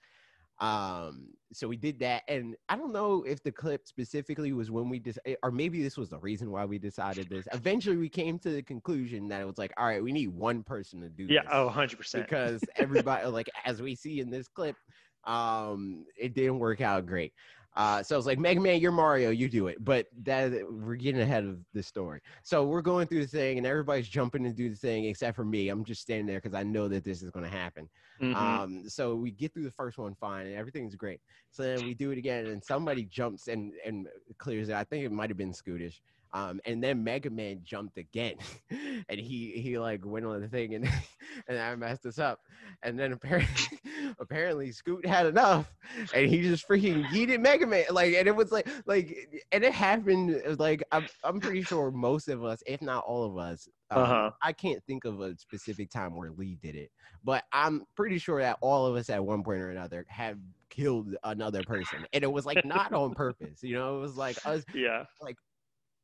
Um, 0.63 1.35
so 1.53 1.67
we 1.67 1.77
did 1.77 1.99
that, 1.99 2.23
and 2.29 2.57
I 2.69 2.77
don't 2.77 2.93
know 2.93 3.25
if 3.25 3.43
the 3.43 3.51
clip 3.51 3.87
specifically 3.87 4.53
was 4.53 4.71
when 4.71 4.89
we 4.89 5.01
just, 5.01 5.19
or 5.43 5.51
maybe 5.51 5.83
this 5.83 5.99
was 5.99 6.09
the 6.09 6.19
reason 6.21 6.53
why 6.53 6.65
we 6.65 6.79
decided 6.79 7.29
this. 7.29 7.47
Eventually, 7.53 7.97
we 7.97 8.09
came 8.09 8.39
to 8.39 8.51
the 8.51 8.63
conclusion 8.63 9.29
that 9.29 9.41
it 9.41 9.45
was 9.45 9.59
like, 9.59 9.73
all 9.77 9.87
right, 9.87 10.03
we 10.03 10.13
need 10.13 10.29
one 10.29 10.63
person 10.63 11.01
to 11.01 11.09
do 11.09 11.27
Yeah. 11.27 11.43
this 11.43 11.51
Oh, 11.51 11.65
100 11.67 11.97
percent. 11.99 12.29
because 12.29 12.65
everybody 12.77 13.27
like 13.27 13.51
as 13.65 13.83
we 13.83 13.95
see 13.97 14.21
in 14.21 14.31
this 14.31 14.49
clip 14.49 14.77
um 15.25 16.05
it 16.19 16.35
didn't 16.35 16.59
work 16.59 16.81
out 16.81 17.07
great 17.07 17.33
uh 17.75 18.03
so 18.03 18.17
it's 18.19 18.27
like 18.27 18.39
mega 18.39 18.61
man 18.61 18.81
you're 18.81 18.93
mario 18.93 19.31
you 19.31 19.49
do 19.49 19.67
it. 19.69 19.83
But 19.83 20.07
that 20.25 20.53
we're 20.71 20.97
getting 20.97 21.21
ahead 21.21 21.45
of 21.45 21.59
the 21.73 21.83
story. 21.83 22.21
So 22.43 22.65
we're 22.67 22.83
going 22.83 23.07
through 23.07 23.23
the 23.23 23.29
thing 23.29 23.59
and 23.59 23.67
everybody's 23.67 24.09
jumping 24.09 24.45
to 24.45 24.53
do 24.53 24.69
the 24.69 24.77
thing 24.77 25.05
except 25.05 25.37
for 25.37 25.45
me. 25.45 25.69
I'm 25.69 25.85
just 25.85 26.03
standing 26.03 26.27
there 26.27 26.41
because 26.41 26.55
i 26.55 26.63
know 26.63 26.89
that 26.89 27.05
this 27.05 27.23
is 27.23 27.31
going 27.31 27.45
to 27.45 27.57
happen. 27.57 27.89
Mm-hmm. 28.21 28.37
um 28.37 28.89
so 28.89 29.15
we 29.15 29.31
get 29.31 29.53
through 29.55 29.65
the 29.65 29.71
first 29.71 29.99
one 29.99 30.15
fine 30.15 30.47
and 30.47 30.55
everything's 30.55 30.95
great. 30.95 31.21
So 31.51 31.63
then 31.63 31.85
we 31.85 31.95
do 31.95 32.11
it 32.11 32.19
again 32.19 32.47
and 32.47 32.63
somebody 32.63 33.05
jumps 33.05 33.49
and 33.49 33.73
and 33.85 34.07
clears 34.39 34.69
it. 34.69 34.75
I 34.75 34.85
think 34.85 35.05
it 35.05 35.13
might 35.13 35.31
have 35.31 35.39
been 35.39 35.53
scootish. 35.53 36.01
Um 36.35 36.61
and 36.67 36.83
then 36.83 37.03
mega 37.03 37.31
man 37.31 37.61
jumped 37.65 37.97
again 37.99 38.37
and 38.71 39.19
he 39.19 39.53
he 39.53 39.79
like 39.79 40.05
went 40.05 40.27
on 40.27 40.41
the 40.41 40.49
thing 40.49 40.75
and 40.75 40.89
and 41.49 41.59
i 41.59 41.75
messed 41.75 42.03
this 42.03 42.19
up. 42.19 42.41
And 42.83 42.99
then 42.99 43.13
apparently 43.13 43.79
apparently 44.19 44.71
scoot 44.73 45.05
had 45.07 45.27
enough 45.27 45.73
and 46.15 46.29
he 46.29 46.43
just 46.43 46.69
freaking 46.69 47.09
yeeted 47.11 47.41
mega 47.41 47.67
man 47.67 47.85
like 47.91 48.15
and 48.15 48.29
it 48.29 48.35
was 48.35 48.53
like 48.53 48.69
like 48.87 49.45
and 49.53 49.65
it 49.65 49.73
happened 49.73 50.41
like 50.59 50.83
i'm, 50.93 51.07
I'm 51.25 51.41
pretty 51.41 51.63
sure 51.63 51.91
most 51.91 52.29
of 52.29 52.45
us 52.45 52.63
if 52.67 52.81
not 52.83 53.05
all 53.05 53.25
of 53.25 53.37
us 53.39 53.69
um, 53.91 54.03
Uh-huh. 54.03 54.31
i 54.43 54.53
can't 54.53 54.83
think 54.85 55.05
of 55.05 55.21
a 55.21 55.37
specific 55.37 55.91
time 55.91 56.17
where 56.17 56.31
lee 56.31 56.57
did 56.63 56.75
it 56.77 56.91
but 57.25 57.45
i'm 57.53 57.85
pretty 57.97 58.19
sure 58.19 58.41
that 58.41 58.59
all 58.61 58.87
of 58.87 58.97
us 58.97 59.11
at 59.11 59.25
one 59.25 59.43
point 59.43 59.61
or 59.61 59.71
another 59.71 60.05
have 60.09 60.39
killed 60.71 61.15
another 61.25 61.63
person 61.63 62.07
and 62.13 62.25
it 62.25 62.33
was 62.33 62.47
like 62.47 62.65
not 62.65 62.93
on 62.93 63.13
purpose 63.15 63.63
you 63.63 63.75
know 63.75 63.99
it 63.99 64.01
was 64.01 64.17
like 64.17 64.39
us 64.45 64.65
yeah. 64.75 65.05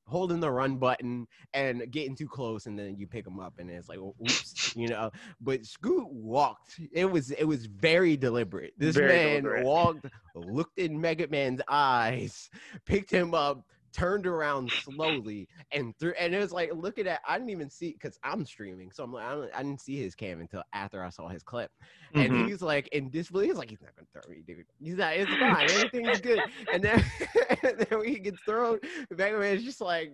Holding 0.08 0.40
the 0.40 0.50
run 0.50 0.76
button 0.76 1.26
and 1.54 1.90
getting 1.90 2.16
too 2.16 2.26
close 2.26 2.66
and 2.66 2.78
then 2.78 2.96
you 2.96 3.06
pick 3.06 3.24
them 3.24 3.38
up 3.38 3.54
and 3.58 3.70
it's 3.70 3.88
like 3.88 3.98
oops 3.98 4.72
you 4.76 4.88
know? 4.88 5.10
But 5.40 5.64
scoot 5.64 6.08
walked. 6.10 6.80
It 6.92 7.04
was 7.04 7.30
it 7.30 7.44
was 7.44 7.66
very 7.66 8.16
deliberate. 8.16 8.72
This 8.78 8.96
Very 8.96 9.08
man 9.08 9.42
deliberate. 9.42 9.64
walked 9.64 10.06
looked 10.34 10.78
in 10.78 11.00
mega 11.00 11.28
man's 11.28 11.60
eyes 11.68 12.50
picked 12.86 13.10
him 13.10 13.34
up 13.34 13.64
turned 13.92 14.26
around 14.26 14.72
slowly 14.72 15.48
and 15.72 15.96
through 15.98 16.12
and 16.18 16.34
it 16.34 16.38
was 16.38 16.52
like 16.52 16.70
looking 16.74 17.06
at 17.06 17.20
I 17.26 17.38
didn't 17.38 17.50
even 17.50 17.70
see 17.70 17.92
because 17.92 18.18
I'm 18.22 18.44
streaming 18.44 18.90
so 18.90 19.04
I'm 19.04 19.12
like 19.12 19.24
I, 19.24 19.34
don't, 19.34 19.50
I 19.54 19.62
didn't 19.62 19.80
see 19.80 19.96
his 20.00 20.14
cam 20.14 20.40
until 20.40 20.62
after 20.72 21.02
I 21.02 21.10
saw 21.10 21.28
his 21.28 21.42
clip 21.42 21.70
and 22.18 22.32
Mhm. 22.32 22.34
he's 22.34 22.62
like 22.62 22.88
in 22.88 23.10
disbelief 23.10 23.48
he's 23.48 23.58
like 23.58 23.70
he's 23.70 23.80
not 23.82 23.94
gonna 23.96 24.06
throw 24.12 24.30
me 24.32 24.42
dude. 24.46 24.64
He's 24.78 24.96
not 24.96 25.14
it's 25.14 25.34
fine 25.34 25.68
everything's 25.68 26.20
good. 26.20 26.44
And 26.70 26.82
then 26.82 27.04
and 27.62 27.78
then 27.78 28.04
he 28.04 28.18
gets 28.18 28.40
thrown 28.42 28.78
Mega 29.10 29.38
Man 29.38 29.56
is 29.56 29.64
just 29.64 29.80
like 29.80 30.12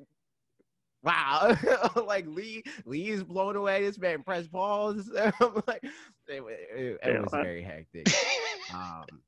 wow 1.02 1.54
like 2.06 2.26
Lee 2.26 2.62
Lee 2.84 3.08
is 3.08 3.22
blown 3.22 3.56
away 3.56 3.82
this 3.84 3.98
man 3.98 4.22
press 4.22 4.48
pause 4.48 5.10
I'm 5.40 5.62
like 5.66 5.82
it, 6.28 6.42
it, 6.74 7.00
it 7.02 7.20
was 7.20 7.34
very 7.34 7.62
hectic. 7.62 8.08
Um 8.72 9.22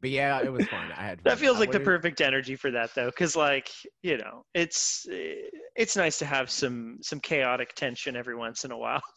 but 0.00 0.10
yeah 0.10 0.40
it 0.40 0.48
was 0.52 0.66
fun 0.66 0.90
I 0.92 1.02
had 1.04 1.22
that 1.24 1.38
feels 1.38 1.58
like 1.58 1.70
the 1.72 1.80
perfect 1.80 2.20
energy 2.20 2.56
for 2.56 2.70
that 2.70 2.90
though 2.94 3.06
because 3.06 3.34
like 3.36 3.70
you 4.02 4.18
know 4.18 4.42
it's 4.54 5.06
it's 5.08 5.96
nice 5.96 6.18
to 6.18 6.26
have 6.26 6.50
some 6.50 6.98
some 7.02 7.20
chaotic 7.20 7.74
tension 7.74 8.16
every 8.16 8.36
once 8.36 8.64
in 8.64 8.70
a 8.72 8.78
while 8.78 9.02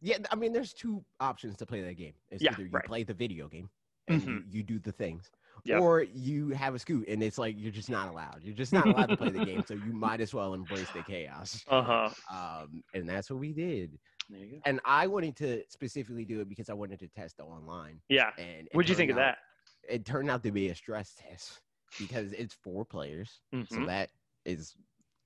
Yeah, 0.00 0.18
I 0.30 0.36
mean, 0.36 0.52
there's 0.52 0.72
two 0.72 1.04
options 1.20 1.56
to 1.58 1.66
play 1.66 1.82
that 1.82 1.94
game. 1.94 2.14
It's 2.30 2.44
Yeah, 2.44 2.50
either 2.50 2.64
you 2.66 2.80
right. 2.80 2.82
play 2.82 3.02
the 3.04 3.14
video 3.14 3.48
game 3.48 3.70
and 4.06 4.22
Mhm. 4.22 4.26
you, 4.26 4.42
you 4.46 4.62
do 4.62 4.78
the 4.78 4.92
things, 4.92 5.30
Yep. 5.64 5.82
or 5.82 6.02
you 6.02 6.50
have 6.50 6.74
a 6.74 6.78
scoot 6.78 7.08
and 7.08 7.22
it's 7.22 7.38
like 7.38 7.56
you're 7.58 7.72
just 7.72 7.90
not 7.90 8.08
allowed. 8.08 8.42
You're 8.42 8.54
just 8.54 8.72
not 8.72 8.88
allowed 8.88 9.10
to 9.10 9.16
play 9.16 9.30
the 9.30 9.40
game, 9.40 9.62
so 9.64 9.74
you 9.74 9.92
might 9.92 10.20
as 10.20 10.32
well 10.34 10.54
embrace 10.54 10.90
the 10.90 11.02
chaos. 11.02 11.66
uh-huh 11.66 12.14
Um, 12.30 12.82
and 12.94 13.08
that's 13.08 13.30
what 13.30 13.40
we 13.40 13.52
did. 13.52 13.98
there 14.28 14.40
you 14.40 14.56
go 14.56 14.62
And 14.64 14.80
I 14.84 15.06
wanted 15.08 15.36
to 15.38 15.64
specifically 15.70 16.24
do 16.24 16.40
it 16.40 16.48
because 16.48 16.70
I 16.70 16.74
wanted 16.74 17.00
to 17.00 17.08
test 17.08 17.38
the 17.38 17.44
online. 17.44 18.02
yeah 18.08 18.30
And 18.38 18.68
it 18.72 18.80
what'd 18.80 18.88
you 18.88 18.96
think 18.96 19.10
of 19.10 19.16
that 19.16 19.38
It 19.88 20.04
turned 20.04 20.30
out 20.30 20.42
to 20.44 20.52
be 20.52 20.68
a 20.68 20.74
stress 20.74 21.14
test 21.16 21.62
because 21.98 22.32
it's 22.32 22.54
four 22.54 22.84
players, 22.84 23.40
so 23.66 23.80
Mhm. 23.80 23.86
that 23.86 24.10
is 24.44 24.76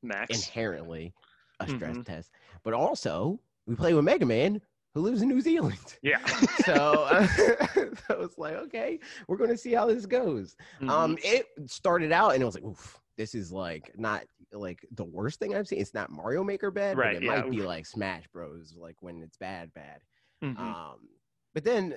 max 0.03 0.53
inherently 0.53 1.15
a 1.61 1.69
stress 1.69 1.99
Mhm. 1.99 2.05
test. 2.05 2.33
But 2.65 2.75
also, 2.75 3.41
we 3.67 3.75
play 3.77 3.95
with 3.95 4.05
Mega 4.05 4.27
Man, 4.27 4.61
who 4.95 5.01
lives 5.01 5.23
in 5.23 5.29
New 5.29 5.41
Zealand. 5.41 5.99
yeah 6.03 6.19
so, 6.57 7.05
uh, 7.05 7.27
so 7.27 8.21
it's 8.21 8.39
like, 8.39 8.55
okay, 8.55 9.01
we're 9.29 9.37
going 9.37 9.51
to 9.51 9.57
see 9.57 9.73
how 9.73 9.87
this 9.87 10.07
goes. 10.07 10.57
Um, 10.89 11.17
Mhm. 11.17 11.23
it 11.23 11.47
started 11.67 12.13
out 12.13 12.33
and 12.35 12.43
it 12.43 12.47
was 12.47 12.55
like, 12.55 12.65
oof, 12.65 13.01
this 13.17 13.35
is 13.35 13.53
like 13.53 13.91
not 13.97 14.25
like 14.53 14.87
the 14.93 15.05
worst 15.05 15.39
thing 15.39 15.55
I've 15.55 15.69
seen. 15.69 15.81
It's 15.81 15.95
not 15.95 16.11
Mario 16.11 16.45
Maker 16.45 16.71
bad, 16.71 16.97
Right, 16.97 17.13
but 17.13 17.15
it 17.15 17.23
yeah, 17.23 17.45
might 17.45 17.51
be 17.51 17.63
like 17.63 17.87
Smash 17.87 18.29
Bros. 18.29 18.75
Like 18.77 19.03
when 19.03 19.23
it's 19.23 19.37
bad, 19.37 19.73
bad. 19.75 20.01
Mhm. 20.43 20.59
Um, 20.59 21.09
but 21.55 21.65
then 21.65 21.97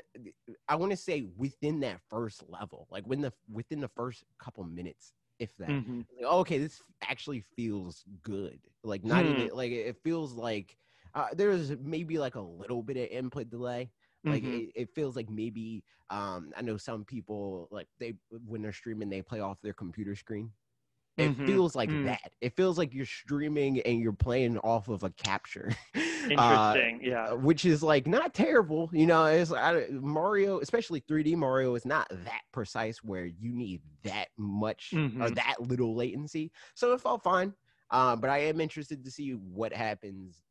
I 0.68 0.76
want 0.76 0.92
to 0.92 0.98
say 0.98 1.22
within 1.38 1.80
that 1.82 2.02
first 2.10 2.44
level, 2.50 2.88
like 2.90 3.06
when 3.06 3.22
the 3.22 3.34
within 3.52 3.80
the 3.80 3.88
first 3.90 4.24
couple 4.40 4.64
minutes, 4.64 5.14
if 5.40 5.56
that, 5.58 5.78
Mhm. 5.78 6.06
like, 6.18 6.28
oh, 6.30 6.40
okay, 6.40 6.58
this 6.60 6.82
actually 7.02 7.42
feels 7.56 8.04
good. 8.22 8.60
Like 8.84 9.04
not 9.04 9.26
Hmm. 9.26 9.26
even 9.26 9.50
like 9.54 9.72
it 9.72 9.98
feels 10.04 10.34
like 10.34 10.78
uh, 11.14 11.28
there's 11.34 11.72
maybe 11.78 12.18
like 12.20 12.36
a 12.36 12.42
little 12.42 12.84
bit 12.84 12.98
of 12.98 13.08
input 13.10 13.50
delay. 13.50 13.92
Like 14.28 14.44
Mhm. 14.44 14.52
it, 14.52 14.72
it 14.76 14.90
feels 14.96 15.16
like 15.16 15.30
maybe 15.30 15.84
um 16.10 16.52
I 16.56 16.62
know 16.62 16.78
some 16.78 17.06
people 17.06 17.68
like 17.72 17.88
they 18.00 18.16
when 18.30 18.62
they're 18.62 18.74
streaming 18.74 19.10
they 19.10 19.22
play 19.22 19.40
off 19.40 19.62
their 19.62 19.74
computer 19.74 20.16
screen. 20.16 20.52
It 21.18 21.36
Mhm. 21.38 21.46
feels 21.46 21.76
like 21.76 21.92
Mm. 21.92 22.04
that. 22.04 22.34
It 22.42 22.56
feels 22.56 22.78
like 22.78 22.94
you're 22.94 23.06
streaming 23.06 23.80
and 23.82 24.00
you're 24.00 24.14
playing 24.14 24.58
off 24.60 24.88
of 24.90 25.04
a 25.04 25.10
capture. 25.12 25.72
Uh, 26.38 26.80
interesting 26.80 27.00
yeah 27.04 27.36
which 27.36 27.66
is 27.66 27.82
like 27.84 28.08
not 28.08 28.34
terrible. 28.34 28.90
You 28.92 29.06
know, 29.06 29.26
it's 29.26 29.52
I, 29.52 29.88
Mario, 29.92 30.60
especially 30.60 31.00
3D 31.02 31.36
Mario, 31.38 31.76
is 31.76 31.86
not 31.86 32.08
that 32.10 32.42
precise 32.52 33.04
where 33.04 33.26
you 33.26 33.54
need 33.54 33.82
that 34.04 34.30
much 34.38 35.00
or 35.20 35.30
Mhm. 35.30 35.32
that 35.32 35.62
little 35.62 35.96
latency. 35.96 36.52
So 36.74 36.94
it 36.94 37.02
felt 37.02 37.24
fine. 37.24 37.54
Um, 37.92 38.20
but 38.22 38.30
I 38.32 38.40
am 38.40 38.60
interested 38.60 39.04
to 39.06 39.12
see 39.12 39.32
what 39.34 39.72
happens 39.72 40.44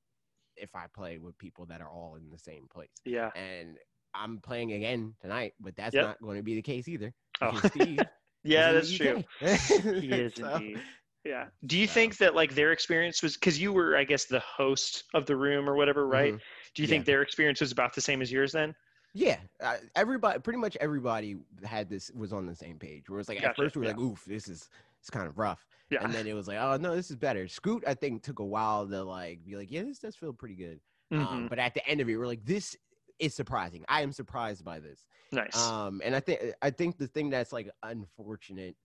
if 0.57 0.75
I 0.75 0.87
play 0.89 1.19
with 1.19 1.39
people 1.39 1.67
that 1.67 1.81
are 1.81 1.91
all 1.91 2.17
in 2.17 2.31
the 2.31 2.39
same 2.39 2.69
place. 2.69 3.03
yeah 3.05 3.33
And 3.35 3.79
I'm 4.15 4.41
playing 4.41 4.73
again 4.73 5.17
tonight, 5.21 5.55
but 5.61 5.77
that's 5.77 5.99
Yep. 5.99 6.03
not 6.03 6.21
going 6.23 6.37
to 6.39 6.43
be 6.45 6.55
the 6.55 6.63
case 6.63 6.89
either. 6.89 7.15
Oh. 7.41 7.61
Steve 7.63 8.09
yeah 8.45 8.73
that's 8.73 8.93
true 8.97 9.23
he 9.41 10.11
is 10.13 10.35
So- 10.37 10.55
indeed 10.57 10.81
yeah 11.25 11.47
do 11.67 11.79
you 11.79 11.87
So- 11.87 11.93
think 11.95 12.19
that 12.19 12.35
like 12.35 12.55
their 12.55 12.73
experience 12.73 13.23
was 13.23 13.35
because 13.35 13.59
you 13.61 13.73
were 13.73 13.97
i 13.97 14.05
guess 14.05 14.27
the 14.27 14.41
host 14.41 15.05
of 15.15 15.27
the 15.27 15.35
room 15.37 15.69
or 15.69 15.75
whatever 15.75 16.07
right 16.07 16.35
Mhm. 16.35 16.41
do 16.75 16.83
you 16.83 16.87
Yeah. 16.87 16.91
think 16.91 17.05
their 17.07 17.23
experience 17.23 17.61
was 17.61 17.73
about 17.73 17.95
the 17.95 18.01
same 18.01 18.21
as 18.23 18.31
yours 18.31 18.53
then 18.53 18.75
Yeah, 19.17 19.39
uh, 19.61 19.77
everybody, 19.95 20.41
pretty 20.41 20.59
much 20.59 20.77
everybody 20.81 21.37
had 21.63 21.89
this 21.89 22.11
was 22.17 22.33
on 22.33 22.47
the 22.47 22.55
same 22.55 22.81
page. 22.81 23.09
Where 23.09 23.21
it's 23.21 23.29
like 23.29 23.41
at 23.45 23.55
first 23.55 23.77
we 23.77 23.81
were 23.83 23.87
yeah. 23.87 23.93
like, 23.93 24.01
"Oof, 24.01 24.25
this 24.25 24.49
is 24.49 24.69
it's 24.99 25.09
kind 25.09 25.29
of 25.29 25.39
rough," 25.39 25.65
yeah 25.89 26.03
and 26.03 26.13
then 26.13 26.27
it 26.27 26.35
was 26.35 26.49
like, 26.49 26.59
"Oh 26.59 26.77
no, 26.79 26.97
this 26.97 27.11
is 27.11 27.17
better." 27.17 27.47
Scoot, 27.47 27.85
I 27.87 27.95
think, 27.95 28.25
took 28.25 28.41
a 28.41 28.45
while 28.45 28.89
to 28.89 29.05
like 29.05 29.45
be 29.45 29.55
like, 29.55 29.71
"Yeah, 29.71 29.85
this 29.85 30.01
does 30.01 30.17
feel 30.17 30.33
pretty 30.33 30.57
good," 30.57 30.81
Mhm. 31.13 31.27
um, 31.27 31.47
but 31.49 31.61
at 31.61 31.75
the 31.75 31.87
end 31.87 32.01
of 32.01 32.09
it, 32.09 32.17
we're 32.17 32.27
like, 32.27 32.45
"This 32.45 32.77
is 33.19 33.35
surprising. 33.35 33.85
I 33.89 34.03
am 34.03 34.13
surprised 34.13 34.65
by 34.65 34.81
this." 34.81 35.07
nice 35.33 35.75
Um, 35.81 36.01
and 36.05 36.15
I 36.17 36.21
think 36.21 36.41
I 36.63 36.71
think 36.71 36.99
the 36.99 37.09
thing 37.09 37.31
that's 37.31 37.53
like 37.53 37.71
unfortunate, 37.83 38.77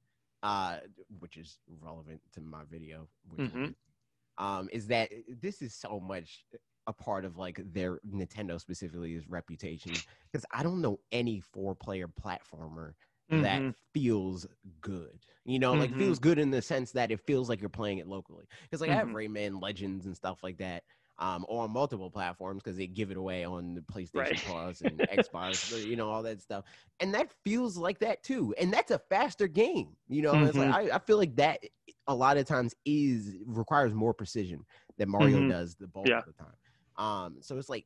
uh, 0.43 0.79
which 1.19 1.37
is 1.37 1.59
relevant 1.67 2.21
to 2.33 2.41
my 2.41 2.63
video, 2.65 3.09
which 3.23 3.49
is- 3.49 3.53
Mhm. 3.53 3.75
um, 4.37 4.69
is 4.71 4.87
that 4.87 5.11
this 5.27 5.61
is 5.61 5.75
so 5.75 5.99
much 5.99 6.45
a 6.87 6.93
part 6.93 7.25
of 7.25 7.37
like 7.37 7.59
their 7.73 7.99
Nintendo 7.99 8.59
specifically 8.59 9.13
is 9.15 9.29
reputation 9.29 10.03
because 10.31 10.45
I 10.51 10.63
don't 10.63 10.81
know 10.81 10.99
any 11.11 11.39
four 11.41 11.75
player 11.75 12.07
platformer 12.07 12.93
that 13.31 13.63
Mhm. 13.63 13.75
feels 13.93 14.47
good. 14.81 15.19
You 15.45 15.59
know, 15.59 15.75
like 15.75 15.91
Mhm. 15.91 15.97
feels 15.97 16.19
good 16.19 16.39
in 16.39 16.51
the 16.51 16.61
sense 16.61 16.91
that 16.93 17.11
it 17.11 17.19
feels 17.21 17.49
like 17.49 17.59
you're 17.61 17.69
playing 17.69 17.99
it 17.99 18.07
locally. 18.07 18.47
Because 18.63 18.81
like 18.81 18.91
I 18.91 18.95
have 18.95 19.09
Mhm. 19.09 19.13
Rayman 19.13 19.61
Legends 19.61 20.05
and 20.07 20.15
stuff 20.15 20.41
like 20.43 20.57
that. 20.59 20.83
Um, 21.19 21.45
on 21.49 21.71
multiple 21.71 22.09
platforms 22.09 22.63
because 22.63 22.77
they 22.77 22.87
give 22.87 23.11
it 23.11 23.17
away 23.17 23.43
on 23.43 23.73
the 23.75 23.81
PlayStation 23.81 24.41
Right. 24.41 24.41
Plus 24.41 24.79
and 24.79 25.01
Xbox, 25.11 25.69
you 25.85 25.97
know, 25.97 26.09
all 26.09 26.23
that 26.23 26.41
stuff. 26.41 26.63
And 27.01 27.13
that 27.13 27.33
feels 27.43 27.75
like 27.77 27.99
that 27.99 28.23
too. 28.23 28.55
And 28.57 28.71
that's 28.71 28.91
a 28.91 28.99
faster 28.99 29.47
game, 29.49 29.97
you 30.07 30.21
know. 30.21 30.43
It's 30.43 30.57
like 30.57 30.69
Mm-hmm. 30.69 30.71
I, 30.71 30.91
I 30.91 30.99
feel 30.99 31.17
like 31.17 31.35
that 31.35 31.59
a 32.07 32.15
lot 32.15 32.37
of 32.37 32.45
times 32.45 32.73
is 32.85 33.35
requires 33.45 33.93
more 33.93 34.13
precision 34.13 34.65
than 34.97 35.09
Mario 35.09 35.41
Mhm. 35.41 35.43
does 35.43 35.75
the 35.75 35.87
bulk 35.87 36.13
Yeah. 36.13 36.21
of 36.21 36.25
the 36.25 36.31
time. 36.33 36.55
Um, 36.97 37.41
so 37.41 37.57
it's 37.57 37.69
like 37.69 37.85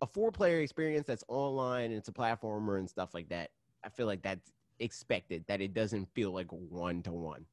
a 0.00 0.06
four 0.06 0.32
player 0.32 0.60
experience 0.60 1.06
that's 1.06 1.24
online 1.28 1.86
and 1.86 1.94
it's 1.94 2.08
a 2.08 2.12
platformer 2.12 2.78
and 2.78 2.88
stuff 2.88 3.14
like 3.14 3.28
that. 3.30 3.50
I 3.84 3.88
feel 3.90 4.06
like 4.06 4.22
that's 4.22 4.50
expected 4.78 5.44
that 5.48 5.60
it 5.60 5.74
doesn't 5.74 6.06
feel 6.14 6.32
like 6.32 6.48
one 6.50 7.02
to 7.04 7.12
one. 7.12 7.46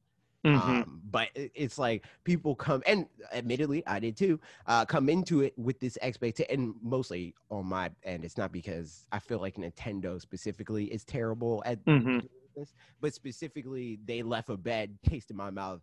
Mhm. 0.54 0.84
Um, 0.84 1.02
but 1.04 1.28
it's 1.34 1.78
like 1.78 2.06
people 2.24 2.54
come 2.54 2.82
and 2.86 3.06
admittedly 3.32 3.86
I 3.86 3.98
did 4.00 4.16
too, 4.16 4.40
uh, 4.66 4.84
come 4.84 5.08
into 5.08 5.40
it 5.42 5.56
with 5.58 5.78
this 5.80 5.98
expectation 6.02 6.50
and 6.50 6.74
mostly 6.82 7.34
on 7.50 7.66
my 7.66 7.90
end, 8.04 8.24
it's 8.24 8.36
not 8.36 8.52
because 8.52 9.06
I 9.12 9.18
feel 9.18 9.38
like 9.40 9.56
Nintendo 9.56 10.20
specifically 10.20 10.86
is 10.92 11.04
terrible 11.04 11.62
at 11.66 11.78
Mhm. 11.86 12.28
this, 12.56 12.72
but 13.00 13.14
specifically 13.14 13.98
they 14.04 14.22
left 14.22 14.48
a 14.48 14.56
bad 14.56 14.98
taste 15.02 15.30
in 15.30 15.36
my 15.36 15.50
mouth. 15.50 15.80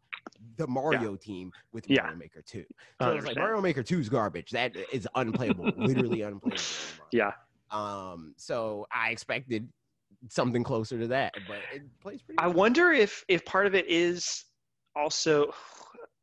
The 0.58 0.68
Mario 0.68 1.16
team 1.16 1.54
with 1.72 1.88
Yeah. 1.88 2.02
Mario 2.04 2.16
Maker 2.18 2.42
2. 2.42 2.66
So 3.02 3.16
it's 3.16 3.26
like. 3.26 3.38
Mario 3.38 3.62
Maker 3.62 3.84
2 3.84 4.00
is 4.00 4.10
garbage. 4.10 4.52
That 4.52 4.76
is 4.76 5.08
unplayable, 5.16 5.74
literally 5.78 6.22
unplayable. 6.22 6.82
yeah 7.12 7.32
Um, 7.72 8.34
so 8.38 8.86
I 8.92 9.12
expected 9.12 9.70
something 10.30 10.64
closer 10.64 11.00
to 11.00 11.08
that, 11.08 11.34
but 11.48 11.66
it 11.72 11.84
plays 12.02 12.22
pretty. 12.22 12.38
I 12.40 12.48
good. 12.48 12.56
wonder 12.56 12.92
if 12.92 13.24
if 13.28 13.46
part 13.46 13.66
of 13.68 13.76
it 13.76 13.88
is 13.88 14.46
also 14.96 15.54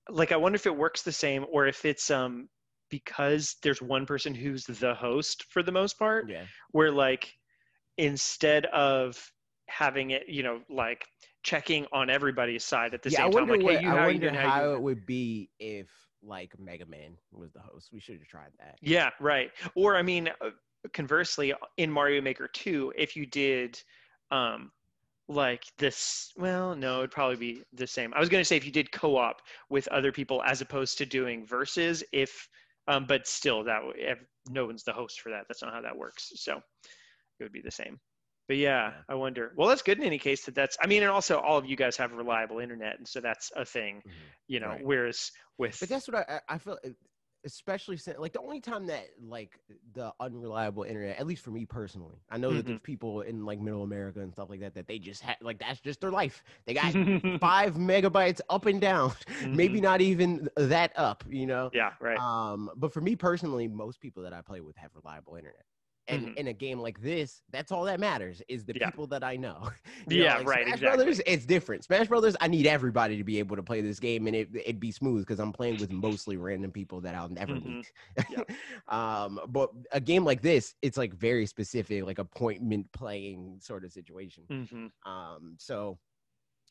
like 0.08 0.32
I 0.32 0.36
wonder 0.36 0.56
if 0.56 0.66
it 0.66 0.76
works 0.76 1.02
the 1.02 1.12
same 1.12 1.46
or 1.50 1.66
if 1.66 1.84
it's 1.84 2.10
um 2.10 2.48
because 2.90 3.56
there's 3.62 3.80
one 3.80 4.04
person 4.06 4.34
who's 4.34 4.64
the 4.66 4.94
host 4.94 5.44
for 5.50 5.62
the 5.62 5.72
most 5.72 5.98
part 5.98 6.26
Yeah. 6.28 6.44
where 6.72 6.90
like 6.92 7.32
instead 7.98 8.66
of 8.66 9.32
having 9.68 10.10
it 10.10 10.28
you 10.28 10.42
know 10.42 10.60
like 10.68 11.06
checking 11.42 11.86
on 11.92 12.10
everybody's 12.10 12.64
side 12.64 12.94
at 12.94 13.02
the 13.02 13.10
yeah, 13.10 13.22
I 13.22 13.26
same 13.26 13.30
time 13.30 13.44
wonder 13.44 13.52
like 13.52 13.62
what, 13.62 13.76
hey 13.76 13.80
you 13.80 13.88
I 13.88 13.94
how 13.94 14.08
you 14.08 14.20
wonder 14.20 14.30
how, 14.30 14.44
you 14.44 14.52
how 14.52 14.64
doing? 14.64 14.72
it 14.74 14.82
would 14.82 15.06
be 15.06 15.50
if 15.58 15.88
like 16.22 16.58
Mega 16.58 16.86
Man 16.86 17.16
was 17.32 17.52
the 17.52 17.60
host. 17.60 17.90
We 17.92 18.00
should 18.00 18.18
have 18.18 18.28
tried 18.28 18.52
that. 18.58 18.78
Yeah, 18.80 19.10
right. 19.20 19.50
Or 19.74 19.96
I 19.96 20.02
mean, 20.02 20.28
uh, 20.40 20.50
conversely, 20.92 21.52
in 21.76 21.90
Mario 21.90 22.20
Maker 22.20 22.48
2, 22.48 22.92
if 22.96 23.16
you 23.16 23.26
did 23.26 23.80
um 24.30 24.72
like 25.32 25.64
this, 25.78 26.32
well, 26.36 26.74
no, 26.74 26.98
it'd 26.98 27.10
probably 27.10 27.36
be 27.36 27.62
the 27.72 27.86
same. 27.86 28.12
I 28.14 28.20
was 28.20 28.28
going 28.28 28.40
to 28.40 28.44
say 28.44 28.56
if 28.56 28.64
you 28.64 28.72
did 28.72 28.92
co-op 28.92 29.40
with 29.70 29.88
other 29.88 30.12
people 30.12 30.42
as 30.44 30.60
opposed 30.60 30.98
to 30.98 31.06
doing 31.06 31.46
verses 31.46 32.04
if 32.12 32.48
um, 32.88 33.06
but 33.06 33.26
still 33.26 33.62
that 33.64 33.80
no 34.50 34.66
one's 34.66 34.82
the 34.82 34.92
host 34.92 35.20
for 35.20 35.30
that. 35.30 35.44
That's 35.48 35.62
not 35.62 35.72
how 35.72 35.80
that 35.82 35.96
works. 35.96 36.32
So 36.34 36.56
it 37.38 37.42
would 37.42 37.52
be 37.52 37.62
the 37.62 37.70
same. 37.70 37.98
But 38.48 38.56
yeah. 38.56 38.94
I 39.08 39.14
wonder. 39.14 39.52
Well, 39.56 39.68
that's 39.68 39.82
good 39.82 39.98
in 39.98 40.04
any 40.04 40.18
case 40.18 40.44
that 40.44 40.54
that's. 40.54 40.76
I 40.82 40.86
mean, 40.88 41.02
and 41.02 41.10
also 41.10 41.38
all 41.38 41.56
of 41.58 41.64
you 41.64 41.76
guys 41.76 41.96
have 41.96 42.12
reliable 42.12 42.58
internet, 42.58 42.98
and 42.98 43.06
so 43.06 43.20
that's 43.20 43.52
a 43.54 43.64
thing, 43.64 44.02
Mhm. 44.04 44.12
you 44.48 44.60
know. 44.60 44.68
Right. 44.68 44.84
Whereas 44.84 45.30
with 45.58 45.78
But 45.78 45.88
that's 45.88 46.08
what 46.08 46.28
I 46.28 46.40
I 46.48 46.58
feel. 46.58 46.76
Especially 47.44 47.96
since 47.96 48.18
like 48.18 48.32
the 48.32 48.40
only 48.40 48.60
time 48.60 48.86
that 48.86 49.08
like 49.20 49.58
the 49.94 50.12
unreliable 50.20 50.84
internet, 50.84 51.18
at 51.18 51.26
least 51.26 51.44
for 51.44 51.50
me 51.50 51.64
personally, 51.66 52.22
I 52.30 52.38
know 52.38 52.54
that 52.54 52.64
Mhm. 52.64 52.66
there's 52.66 52.80
people 52.80 53.22
in 53.22 53.44
like 53.44 53.60
middle 53.60 53.82
America 53.82 54.20
and 54.20 54.32
stuff 54.32 54.48
like 54.50 54.60
that 54.60 54.74
that 54.74 54.86
they 54.86 54.98
just 54.98 55.22
have 55.22 55.36
like 55.40 55.58
that's 55.58 55.80
just 55.80 56.00
their 56.00 56.10
life. 56.10 56.42
They 56.66 56.74
got 56.74 56.94
five 57.40 57.74
megabytes 57.74 58.40
up 58.48 58.66
and 58.66 58.80
down, 58.80 59.12
maybe 59.52 59.80
Mhm. 59.80 59.80
not 59.80 60.00
even 60.00 60.48
that 60.56 60.92
up, 60.96 61.24
you 61.28 61.46
know. 61.46 61.72
Yeah, 61.72 61.92
right. 62.00 62.20
Um, 62.20 62.70
but 62.76 62.92
for 62.92 63.00
me 63.00 63.16
personally, 63.16 63.68
most 63.68 64.00
people 64.00 64.22
that 64.24 64.32
I 64.32 64.42
play 64.42 64.60
with 64.60 64.76
have 64.76 64.90
reliable 64.94 65.36
internet. 65.36 65.64
And 66.08 66.28
Mhm. 66.28 66.36
in 66.36 66.48
a 66.48 66.52
game 66.52 66.80
like 66.80 67.00
this, 67.00 67.42
that's 67.50 67.70
all 67.70 67.84
that 67.84 68.00
matters 68.00 68.42
is 68.48 68.64
the 68.64 68.74
Yeah. 68.74 68.90
people 68.90 69.06
that 69.08 69.22
I 69.22 69.36
know. 69.36 69.70
You 70.08 70.16
know, 70.18 70.24
Yeah, 70.24 70.34
like 70.34 70.48
right, 70.48 70.48
Smash 70.48 70.80
exactly. 70.80 70.82
Brothers, 70.82 71.20
it's 71.26 71.46
different. 71.46 71.84
Smash 71.84 72.08
Brothers, 72.08 72.36
I 72.40 72.48
need 72.48 72.66
everybody 72.66 73.16
to 73.16 73.24
be 73.24 73.38
able 73.38 73.56
to 73.56 73.62
play 73.62 73.80
this 73.80 74.00
game 74.00 74.26
and 74.26 74.34
it 74.36 74.48
it'd 74.54 74.80
be 74.80 74.90
smooth 74.90 75.22
because 75.22 75.38
I'm 75.38 75.52
playing 75.52 75.76
with 75.78 75.90
mostly 75.90 76.36
random 76.36 76.72
people 76.72 77.00
that 77.02 77.14
I'll 77.14 77.28
never 77.28 77.54
Mhm. 77.54 77.60
meet. 77.60 77.92
Yep. 78.28 78.46
um, 78.88 79.40
but 79.48 79.70
a 79.92 80.00
game 80.00 80.24
like 80.24 80.42
this, 80.42 80.74
it's 80.82 80.96
like 80.98 81.14
very 81.14 81.46
specific, 81.46 82.04
like 82.04 82.18
appointment 82.18 82.90
playing 82.92 83.60
sort 83.60 83.84
of 83.84 83.92
situation. 83.92 84.48
hmm 84.48 84.86
Um, 85.06 85.56
so 85.58 85.98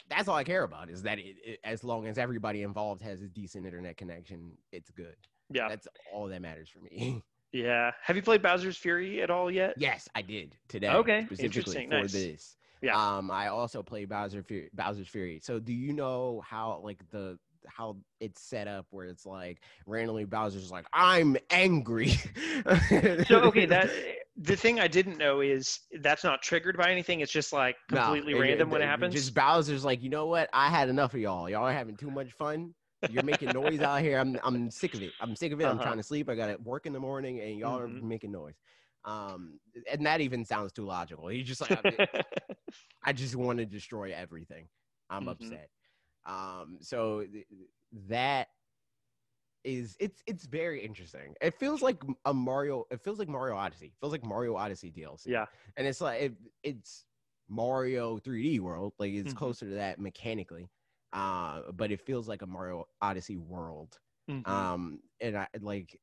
that's 0.10 0.28
all 0.28 0.36
I 0.36 0.44
care 0.44 0.64
about 0.64 0.90
is 0.90 1.04
that 1.04 1.20
it, 1.20 1.38
it, 1.44 1.60
as 1.64 1.84
long 1.84 2.08
as 2.08 2.18
everybody 2.18 2.64
involved 2.64 3.02
has 3.02 3.22
a 3.22 3.28
decent 3.30 3.66
internet 3.66 3.98
connection, 3.98 4.58
it's 4.72 4.92
good. 4.92 5.18
Yeah, 5.50 5.70
That's 5.70 5.88
all 6.12 6.28
that 6.30 6.42
matters 6.42 6.70
for 6.70 6.80
me. 6.82 7.24
yeah. 7.52 7.92
Have 8.04 8.16
you 8.16 8.22
played 8.22 8.42
Bowser's 8.42 8.78
Fury 8.78 9.22
at 9.22 9.30
all 9.30 9.50
yet? 9.52 9.74
yes, 9.78 10.08
I 10.16 10.22
did 10.22 10.56
today. 10.68 10.90
Okay, 10.90 11.26
specifically 11.26 11.86
for 11.86 11.90
nice. 12.02 12.12
this. 12.14 12.56
Yeah. 12.82 12.96
Um, 13.18 13.30
I 13.30 13.48
also 13.50 13.84
played 13.84 14.10
Bowser 14.10 14.42
Fury, 14.44 14.70
Bowser's 14.74 15.08
Fury. 15.08 15.40
So 15.44 15.60
do 15.60 15.72
you 15.74 15.94
know 15.94 16.42
how 16.48 16.80
like 16.84 17.00
the 17.12 17.38
how 17.68 17.96
it's 18.20 18.42
set 18.42 18.68
up 18.68 18.88
where 18.90 19.06
it's 19.06 19.24
like 19.24 19.60
randomly 19.86 20.26
Bowser's 20.26 20.72
like 20.72 20.86
I'm 20.94 21.38
angry. 21.52 22.14
So 23.28 23.42
okay, 23.44 23.66
that 23.68 23.90
the 24.38 24.56
thing 24.56 24.80
I 24.80 24.88
didn't 24.88 25.18
know 25.18 25.42
is 25.42 25.80
that's 26.02 26.24
not 26.24 26.42
triggered 26.42 26.78
by 26.78 26.92
anything. 26.92 27.20
It's 27.22 27.32
just 27.32 27.52
like 27.54 27.76
No, 27.92 28.02
completely 28.02 28.34
it- 28.34 28.40
random 28.40 28.70
when 28.70 28.82
it 28.82 28.86
it- 28.86 28.88
happens. 28.88 29.14
Just 29.14 29.34
Bowser's 29.34 29.84
like, 29.86 30.02
you 30.02 30.10
know 30.10 30.26
what? 30.28 30.50
I 30.54 30.70
had 30.70 30.90
enough 30.90 31.14
of 31.14 31.20
y'all. 31.20 31.50
Y'all 31.50 31.64
are 31.66 31.74
having 31.74 31.96
too 31.98 32.10
much 32.12 32.32
fun. 32.34 32.74
You're 33.08 33.24
making 33.24 33.52
noise 33.52 33.82
out 33.82 34.02
here. 34.02 34.20
I'm 34.20 34.40
I'm 34.44 34.70
sick 34.72 34.94
of 34.94 35.02
it. 35.02 35.16
I'm 35.20 35.36
sick 35.36 35.52
of 35.52 35.62
it. 35.62 35.70
I'm 35.70 35.80
Uh-huh. 35.80 35.80
trying 35.80 35.98
to 35.98 36.04
sleep. 36.04 36.30
I 36.30 36.36
got 36.36 36.48
to 36.48 36.58
work 36.62 36.86
in 36.86 36.94
the 36.94 37.00
morning, 37.00 37.40
and 37.42 37.58
y'all 37.58 37.78
Mhm. 37.78 37.80
are 37.80 37.88
making 37.88 38.32
noise. 38.32 38.56
Um, 39.04 39.60
and 39.92 40.06
that 40.06 40.22
even 40.22 40.46
sounds 40.46 40.72
too 40.74 40.86
logical. 40.86 41.28
He's 41.28 41.48
just 41.48 41.62
like, 41.62 41.72
I, 41.72 41.84
I 43.04 43.14
just 43.14 43.36
want 43.36 43.60
to 43.60 43.66
destroy 43.66 44.14
everything. 44.14 44.70
I'm 45.10 45.28
Mhm. 45.28 45.28
upset. 45.28 45.70
Um, 46.26 46.80
so 46.82 47.26
th- 47.26 47.48
that 48.10 48.50
is 49.64 49.96
it's 50.00 50.24
it's 50.26 50.46
very 50.46 50.84
interesting. 50.84 51.36
It 51.42 51.54
feels 51.54 51.82
like 51.82 52.02
a 52.26 52.34
Mario. 52.34 52.86
It 52.90 53.02
feels 53.02 53.20
like 53.20 53.28
Mario 53.28 53.56
Odyssey. 53.56 53.88
It 53.88 53.94
feels 54.00 54.12
like 54.12 54.26
Mario 54.26 54.56
Odyssey 54.56 54.90
DLC 54.92 55.38
yeah. 55.38 55.46
and 55.78 55.86
it's 55.88 56.02
like 56.02 56.22
it, 56.22 56.34
it's 56.64 57.06
Mario 57.48 58.18
3D 58.18 58.60
world, 58.60 58.94
like 58.98 59.12
it's 59.14 59.34
Mhm. 59.34 59.34
closer 59.34 59.68
to 59.70 59.76
that 59.76 60.00
mechanically, 60.00 60.72
uh, 61.14 61.72
but 61.74 61.92
it 61.92 62.02
feels 62.02 62.28
like 62.28 62.42
a 62.42 62.48
Mario 62.48 62.86
Odyssey 63.02 63.38
world. 63.38 64.00
Mhm. 64.30 64.48
Um, 64.50 65.00
and 65.20 65.38
I 65.38 65.48
like 65.60 66.00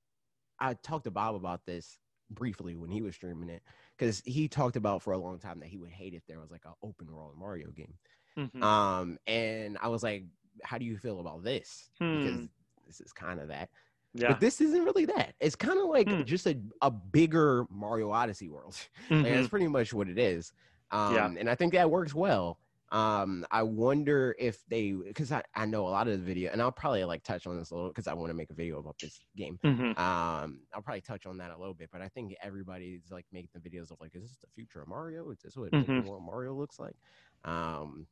I 0.60 0.74
talked 0.74 1.04
to 1.04 1.10
Bob 1.10 1.34
about 1.34 1.64
this 1.66 1.98
briefly 2.30 2.76
when 2.76 2.90
he 2.90 3.00
was 3.00 3.14
streaming 3.14 3.48
it 3.48 3.62
because 3.96 4.22
he 4.26 4.48
talked 4.48 4.76
about 4.76 5.02
for 5.02 5.12
a 5.12 5.18
long 5.18 5.38
time 5.38 5.60
that 5.60 5.68
he 5.68 5.78
would 5.78 5.90
hate 5.90 6.14
if 6.14 6.26
there 6.26 6.40
was 6.40 6.50
like 6.50 6.64
an 6.66 6.74
open 6.82 7.10
world 7.12 7.34
Mario 7.38 7.70
game. 7.70 7.94
Mhm. 8.36 8.62
Um, 8.62 9.18
and 9.26 9.78
I 9.80 9.88
was 9.88 10.02
like, 10.02 10.24
how 10.62 10.78
do 10.78 10.84
you 10.84 10.98
feel 10.98 11.20
about 11.20 11.42
this? 11.44 11.90
Because 11.98 12.40
Hmm. 12.40 12.46
this 12.86 13.00
is 13.00 13.12
kind 13.12 13.40
of 13.40 13.48
that. 13.48 13.70
yeah. 14.14 14.28
But 14.28 14.40
this 14.40 14.60
isn't 14.60 14.84
really 14.84 15.04
that. 15.06 15.34
It's 15.40 15.56
kind 15.56 15.78
of 15.78 15.86
like 15.86 16.08
Hmm. 16.08 16.22
just 16.24 16.46
a, 16.46 16.60
a 16.82 16.90
bigger 16.90 17.66
Mario 17.70 18.10
Odyssey 18.10 18.48
world. 18.48 18.76
Like, 19.10 19.22
Mhm. 19.22 19.36
that's 19.36 19.48
pretty 19.48 19.68
much 19.68 19.92
what 19.94 20.08
it 20.08 20.18
is. 20.18 20.52
Um, 20.90 21.14
Yeah. 21.14 21.26
And 21.40 21.48
I 21.50 21.54
think 21.54 21.72
that 21.74 21.90
works 21.90 22.14
well. 22.14 22.58
Um, 22.90 23.46
I 23.50 23.62
wonder 23.62 24.34
if 24.38 24.64
they, 24.66 24.92
because 24.92 25.30
I, 25.32 25.42
I 25.54 25.66
know 25.66 25.86
a 25.86 25.90
lot 25.90 26.08
of 26.08 26.18
the 26.18 26.24
video, 26.24 26.50
and 26.52 26.62
I'll 26.62 26.72
probably 26.72 27.04
like 27.04 27.22
touch 27.22 27.46
on 27.46 27.58
this 27.58 27.70
a 27.70 27.74
little 27.74 27.90
because 27.90 28.06
I 28.06 28.14
want 28.14 28.30
to 28.30 28.34
make 28.34 28.50
a 28.50 28.54
video 28.54 28.78
about 28.78 28.96
this 29.00 29.20
game. 29.36 29.60
Mhm. 29.62 29.94
Um, 29.96 30.66
I'll 30.72 30.82
probably 30.82 31.00
touch 31.02 31.26
on 31.26 31.38
that 31.38 31.50
a 31.50 31.58
little 31.58 31.74
bit, 31.74 31.90
but 31.92 32.00
I 32.02 32.08
think 32.08 32.34
everybody's 32.42 33.10
like 33.10 33.26
making 33.32 33.50
the 33.54 33.60
videos 33.60 33.90
of 33.90 33.98
like, 34.00 34.14
is 34.14 34.22
this 34.22 34.38
the 34.38 34.48
future 34.54 34.80
of 34.82 34.88
Mario? 34.88 35.30
Is 35.30 35.40
this 35.40 35.56
what 35.56 35.72
Mhm. 35.72 36.08
Mario 36.22 36.54
looks 36.54 36.78
like? 36.78 36.96
Um, 37.44 38.06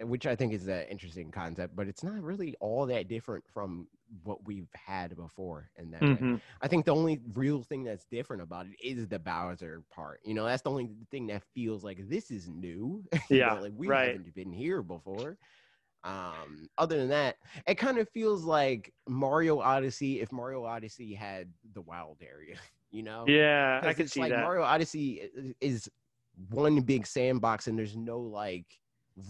which 0.00 0.26
I 0.26 0.36
think 0.36 0.52
is 0.52 0.68
an 0.68 0.82
interesting 0.88 1.30
concept, 1.30 1.74
but 1.76 1.88
it's 1.88 2.04
not 2.04 2.22
really 2.22 2.54
all 2.60 2.86
that 2.86 3.08
different 3.08 3.44
from 3.48 3.88
what 4.22 4.46
we've 4.46 4.70
had 4.74 5.16
before 5.16 5.70
And 5.76 5.92
that. 5.94 6.00
Mhm. 6.00 6.40
I 6.62 6.68
think 6.68 6.84
the 6.86 6.94
only 6.94 7.20
real 7.34 7.62
thing 7.62 7.84
that's 7.84 8.06
different 8.06 8.42
about 8.42 8.66
it 8.66 8.76
is 8.82 9.08
the 9.08 9.18
Bowser 9.18 9.84
part. 9.90 10.20
You 10.24 10.34
know, 10.34 10.44
that's 10.44 10.62
the 10.62 10.70
only 10.70 10.96
thing 11.10 11.26
that 11.28 11.44
feels 11.54 11.84
like 11.84 12.08
this 12.08 12.30
is 12.30 12.48
new. 12.48 13.04
Yeah, 13.30 13.56
know, 13.56 13.60
like 13.60 13.72
we 13.76 13.88
right. 13.88 13.96
haven't 13.96 14.34
been 14.34 14.52
here 14.52 14.82
before. 14.82 15.38
Um, 16.04 16.68
other 16.78 16.96
than 16.96 17.08
that, 17.08 17.38
it 17.66 17.74
kind 17.76 17.98
of 17.98 18.08
feels 18.10 18.44
like 18.44 18.94
Mario 19.08 19.58
Odyssey 19.60 20.20
if 20.20 20.32
Mario 20.32 20.64
Odyssey 20.64 21.14
had 21.14 21.52
the 21.72 21.82
wild 21.82 22.22
area, 22.22 22.58
you 22.90 23.02
know? 23.02 23.26
Yeah, 23.26 23.82
I 23.82 23.94
can 23.94 24.06
it's 24.06 24.08
see 24.08 24.20
like 24.20 24.28
that. 24.28 24.36
Mario 24.36 24.62
Odyssey 24.62 25.54
is 25.60 25.90
one 26.48 26.80
big 26.82 27.06
sandbox 27.06 27.66
and 27.66 27.78
there's 27.78 27.96
no 27.96 28.20
like 28.20 28.80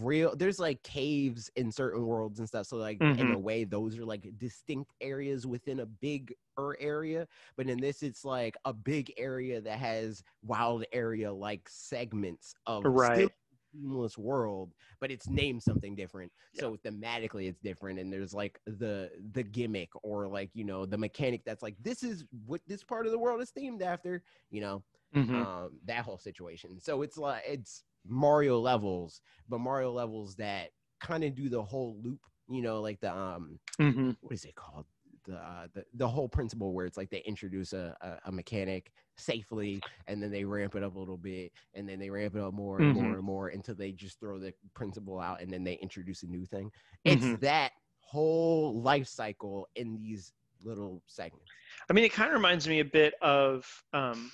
real 0.01 0.37
there's 0.37 0.59
like 0.59 0.83
caves 0.83 1.51
in 1.57 1.73
certain 1.73 2.05
worlds 2.05 2.39
and 2.39 2.49
stuff 2.49 2.67
so 2.67 2.77
like 2.77 3.03
in 3.17 3.31
Mhm. 3.31 3.35
a 3.35 3.39
way 3.39 3.65
those 3.65 3.99
are 3.99 4.05
like 4.05 4.29
distinct 4.37 4.93
areas 5.01 5.47
within 5.47 5.81
a 5.81 5.87
bigger 5.87 6.35
area 6.79 7.27
but 7.57 7.69
in 7.69 7.81
this 7.81 8.03
it's 8.03 8.25
like 8.25 8.57
a 8.67 8.73
big 8.73 9.13
area 9.17 9.61
that 9.61 9.79
has 9.79 10.23
wild 10.43 10.85
area 10.93 11.33
like 11.33 11.69
segments 11.69 12.55
of 12.67 12.93
Right. 12.93 13.33
seamless 13.73 14.19
world 14.19 14.75
but 15.01 15.11
it's 15.11 15.29
named 15.29 15.63
something 15.63 15.95
different 15.95 16.33
so 16.53 16.77
thematically 16.77 17.49
it's 17.49 17.61
different 17.61 17.99
and 17.99 18.13
there's 18.13 18.35
like 18.35 18.61
the 18.67 19.11
the 19.33 19.43
gimmick 19.43 19.91
or 20.03 20.27
like 20.29 20.51
you 20.55 20.65
know 20.65 20.85
the 20.87 20.99
mechanic 20.99 21.45
that's 21.45 21.63
like 21.63 21.77
this 21.81 22.03
is 22.03 22.25
what 22.47 22.61
this 22.67 22.83
part 22.85 23.07
of 23.07 23.13
the 23.13 23.19
world 23.19 23.41
is 23.41 23.53
themed 23.53 23.83
after 23.83 24.23
you 24.51 24.61
know 24.61 24.85
Mhm. 25.13 25.49
um 25.49 25.79
that 25.85 26.05
whole 26.05 26.19
situation 26.19 26.81
so 26.81 27.03
it's 27.03 27.17
like 27.19 27.43
it's 27.47 27.85
mario 28.09 28.59
levels 28.59 29.21
but 29.49 29.59
mario 29.61 29.93
levels 29.93 30.37
that 30.37 30.71
kind 31.01 31.25
of 31.25 31.35
do 31.35 31.49
the 31.49 31.63
whole 31.63 31.97
loop 32.03 32.21
you 32.49 32.63
know 32.63 32.81
like 32.81 33.01
the 33.01 33.15
um 33.15 33.59
Mhm. 33.79 34.17
what 34.21 34.35
is 34.35 34.45
it 34.45 34.55
called 34.55 34.87
the 35.27 35.37
uh, 35.37 35.67
the, 35.75 35.85
the 35.95 36.09
whole 36.09 36.29
principle 36.29 36.73
where 36.73 36.87
it's 36.87 36.97
like 36.97 37.11
they 37.11 37.23
introduce 37.27 37.73
a, 37.73 37.97
a, 38.01 38.29
a 38.29 38.33
mechanic 38.33 38.93
safely 39.17 39.85
and 40.07 40.23
then 40.23 40.31
they 40.31 40.45
ramp 40.45 40.75
it 40.75 40.83
up 40.83 40.95
a 40.95 40.99
little 40.99 41.19
bit 41.19 41.53
and 41.75 41.89
then 41.89 41.99
they 41.99 42.09
ramp 42.11 42.35
it 42.35 42.41
up 42.41 42.55
more 42.55 42.83
and 42.83 42.91
Mhm. 42.91 42.95
more 42.95 43.17
and 43.17 43.25
more 43.25 43.49
until 43.49 43.75
they 43.75 43.93
just 43.93 44.19
throw 44.21 44.39
the 44.39 44.55
principle 44.75 45.19
out 45.21 45.41
and 45.43 45.53
then 45.53 45.65
they 45.65 45.75
introduce 45.75 46.23
a 46.23 46.27
new 46.27 46.47
thing 46.47 46.71
it's 47.05 47.33
Mhm. 47.33 47.41
that 47.41 47.73
whole 48.01 48.81
life 48.81 49.07
cycle 49.07 49.69
in 49.77 49.97
these 49.99 50.33
little 50.63 51.03
segments 51.07 51.53
I 51.89 51.93
mean, 51.93 52.05
it 52.05 52.13
kind 52.13 52.31
of 52.31 52.35
reminds 52.35 52.67
me 52.67 52.81
a 52.81 52.85
bit 52.85 53.15
of 53.23 53.67
um, 53.93 54.31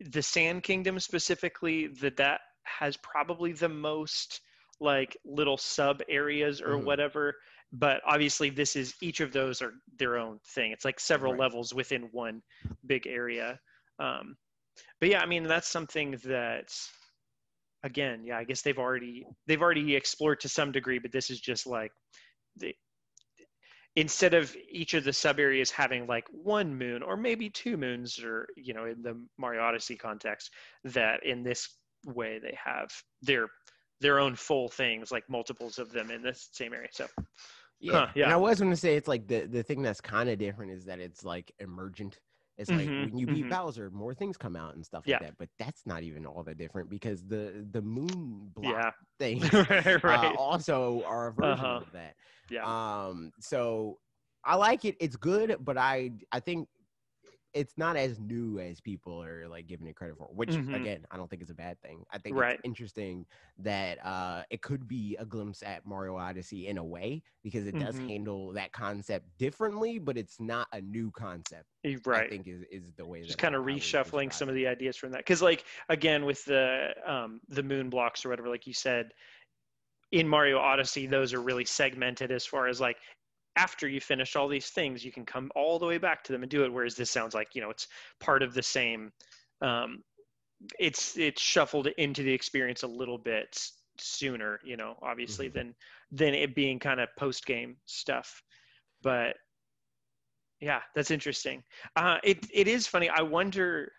the 0.00 0.22
Sand 0.22 0.62
Kingdom 0.62 0.98
specifically. 1.00 1.88
That 1.88 2.16
that 2.16 2.40
has 2.66 2.96
probably 2.98 3.52
the 3.52 3.68
most 3.68 4.40
like 4.80 5.16
little 5.24 5.56
sub 5.56 6.02
areas 6.08 6.60
or 6.60 6.78
Mhm. 6.78 6.84
whatever. 6.84 7.34
But 7.72 8.00
obviously, 8.06 8.50
this 8.50 8.76
is 8.76 8.94
each 9.00 9.20
of 9.20 9.32
those 9.32 9.62
are 9.62 9.74
their 9.98 10.18
own 10.18 10.38
thing. 10.54 10.72
It's 10.72 10.84
like 10.84 11.00
several 11.00 11.32
Right. 11.32 11.40
levels 11.40 11.74
within 11.74 12.02
one 12.12 12.42
big 12.86 13.06
area. 13.06 13.60
Um, 13.98 14.36
but 15.00 15.08
yeah, 15.08 15.22
I 15.22 15.26
mean, 15.26 15.44
that's 15.44 15.68
something 15.68 16.12
that 16.24 16.72
again, 17.82 18.24
yeah, 18.24 18.38
I 18.38 18.44
guess 18.44 18.62
they've 18.62 18.78
already 18.78 19.26
they've 19.46 19.62
already 19.62 19.96
explored 19.96 20.40
to 20.40 20.48
some 20.48 20.72
degree. 20.72 20.98
But 20.98 21.12
this 21.12 21.30
is 21.30 21.40
just 21.40 21.66
like 21.66 21.92
the 22.56 22.74
instead 23.96 24.34
of 24.34 24.54
each 24.70 24.94
of 24.94 25.04
the 25.04 25.12
sub 25.12 25.38
areas 25.38 25.70
having 25.70 26.06
like 26.06 26.26
one 26.30 26.76
moon 26.76 27.02
or 27.02 27.16
maybe 27.16 27.48
two 27.48 27.76
moons 27.76 28.22
or 28.22 28.46
you 28.56 28.74
know 28.74 28.84
in 28.84 29.02
the 29.02 29.18
mario 29.38 29.62
odyssey 29.62 29.96
context 29.96 30.52
that 30.84 31.24
in 31.24 31.42
this 31.42 31.70
way 32.06 32.38
they 32.38 32.56
have 32.62 32.90
their 33.22 33.48
their 34.00 34.18
own 34.18 34.36
full 34.36 34.68
things 34.68 35.10
like 35.10 35.24
multiples 35.28 35.78
of 35.78 35.90
them 35.92 36.10
in 36.10 36.22
the 36.22 36.34
same 36.34 36.74
area 36.74 36.88
so 36.92 37.08
Yeah, 37.78 38.02
Huh, 38.06 38.12
And 38.22 38.32
yeah. 38.32 38.32
I 38.32 38.36
was 38.36 38.58
going 38.58 38.70
to 38.70 38.76
say 38.76 38.96
it's 38.96 39.08
like 39.08 39.26
the 39.28 39.46
the 39.46 39.62
thing 39.62 39.82
that's 39.82 40.00
kind 40.00 40.28
of 40.28 40.38
different 40.38 40.72
is 40.72 40.86
that 40.86 40.98
it's 40.98 41.24
like 41.24 41.52
emergent. 41.58 42.20
It's 42.56 42.70
like 42.70 42.90
Mhm, 42.90 42.94
when 42.96 43.18
you 43.18 43.26
beat 43.28 43.48
mhm. 43.48 43.50
Bowser, 43.50 43.90
more 43.90 44.14
things 44.14 44.38
come 44.38 44.56
out 44.56 44.74
and 44.74 44.84
stuff 44.84 45.06
Yeah. 45.06 45.18
like 45.18 45.18
that. 45.20 45.36
But 45.36 45.50
that's 45.58 45.84
not 45.86 46.02
even 46.02 46.24
all 46.26 46.42
that 46.44 46.56
different 46.56 46.88
because 46.88 47.26
the 47.26 47.66
the 47.70 47.82
moon 47.82 48.48
block 48.54 48.82
yeah 48.82 48.92
thing 49.18 49.42
right 50.02 50.32
uh, 50.32 50.32
also 50.34 51.02
are 51.04 51.28
a 51.28 51.32
version 51.32 51.70
Uh-huh. 51.70 51.80
of 51.80 51.92
that. 51.92 52.16
yeah 52.48 52.66
Um, 52.66 53.32
so 53.40 54.00
I 54.44 54.56
like 54.56 54.84
it. 54.86 54.96
It's 55.00 55.16
good, 55.16 55.56
but 55.60 55.76
I 55.76 56.12
I 56.32 56.40
think 56.40 56.68
it's 57.56 57.78
not 57.78 57.96
as 57.96 58.20
new 58.20 58.58
as 58.60 58.80
people 58.80 59.22
are 59.22 59.48
like 59.48 59.66
giving 59.66 59.86
it 59.86 59.96
credit 59.96 60.16
for, 60.18 60.26
which 60.34 60.58
Mhm. 60.58 60.66
again 60.72 61.06
I 61.10 61.16
don't 61.16 61.28
think 61.28 61.42
is 61.42 61.50
a 61.50 61.54
bad 61.54 61.80
thing. 61.82 62.04
I 62.10 62.18
think 62.18 62.36
Right. 62.36 62.60
it's 62.60 62.60
interesting 62.64 63.26
that 63.58 64.04
uh, 64.04 64.44
it 64.50 64.62
could 64.62 64.86
be 64.86 65.16
a 65.18 65.26
glimpse 65.26 65.62
at 65.62 65.86
Mario 65.86 66.16
Odyssey 66.16 66.68
in 66.68 66.78
a 66.78 66.84
way 66.84 67.22
because 67.42 67.66
it 67.66 67.78
does 67.78 67.98
Mhm. 67.98 68.08
handle 68.08 68.52
that 68.54 68.72
concept 68.72 69.26
differently, 69.38 69.98
but 69.98 70.18
it's 70.18 70.40
not 70.40 70.68
a 70.72 70.80
new 70.80 71.10
concept. 71.10 71.68
Right, 72.04 72.06
I 72.14 72.22
think 72.22 72.48
is 72.48 72.62
is 72.70 72.92
the 72.94 73.06
way 73.06 73.24
Just 73.24 73.38
kind 73.38 73.54
of 73.54 73.64
reshuffling 73.64 74.32
some 74.32 74.48
of 74.48 74.54
the 74.54 74.66
ideas 74.68 74.96
from 74.96 75.12
that. 75.12 75.18
Because 75.18 75.42
like 75.42 75.66
again 75.88 76.24
with 76.26 76.44
the 76.44 76.94
um, 77.06 77.40
the 77.48 77.62
moon 77.62 77.90
blocks 77.90 78.24
or 78.24 78.30
whatever, 78.30 78.48
like 78.48 78.66
you 78.66 78.74
said, 78.74 79.12
in 80.12 80.28
Mario 80.28 80.58
Odyssey, 80.58 81.06
those 81.06 81.32
are 81.34 81.42
really 81.42 81.64
segmented 81.64 82.30
as 82.30 82.46
far 82.46 82.68
as 82.68 82.80
like 82.80 82.98
after 83.56 83.88
you 83.88 84.00
finish 84.00 84.36
all 84.36 84.48
these 84.48 84.70
things, 84.70 85.04
you 85.04 85.12
can 85.12 85.24
come 85.26 85.50
all 85.56 85.78
the 85.78 85.86
way 85.86 85.98
back 85.98 86.22
to 86.24 86.32
them 86.32 86.42
and 86.42 86.50
do 86.50 86.64
it. 86.64 86.72
Whereas 86.72 86.96
this 86.96 87.10
sounds 87.10 87.34
like 87.34 87.54
you 87.54 87.60
know 87.62 87.70
it's 87.70 87.88
part 88.20 88.42
of 88.42 88.54
the 88.54 88.62
same. 88.62 89.12
Um, 89.60 90.04
it's 90.78 91.16
it's 91.18 91.42
shuffled 91.42 91.88
into 91.98 92.22
the 92.22 92.32
experience 92.32 92.82
a 92.82 92.88
little 92.88 93.18
bit 93.18 93.58
sooner, 93.98 94.60
you 94.64 94.76
know, 94.76 94.98
obviously 95.02 95.48
Mhm. 95.48 95.54
than 95.54 95.74
than 96.10 96.34
it 96.34 96.54
being 96.54 96.78
kind 96.78 97.00
of 97.00 97.08
post 97.18 97.46
game 97.46 97.78
stuff. 97.86 98.42
But 99.02 99.36
yeah, 100.60 100.82
that's 100.94 101.10
interesting. 101.10 101.62
Uh, 101.96 102.18
it 102.24 102.46
it 102.52 102.66
is 102.68 102.86
funny. 102.86 103.08
I 103.08 103.22
wonder 103.22 103.92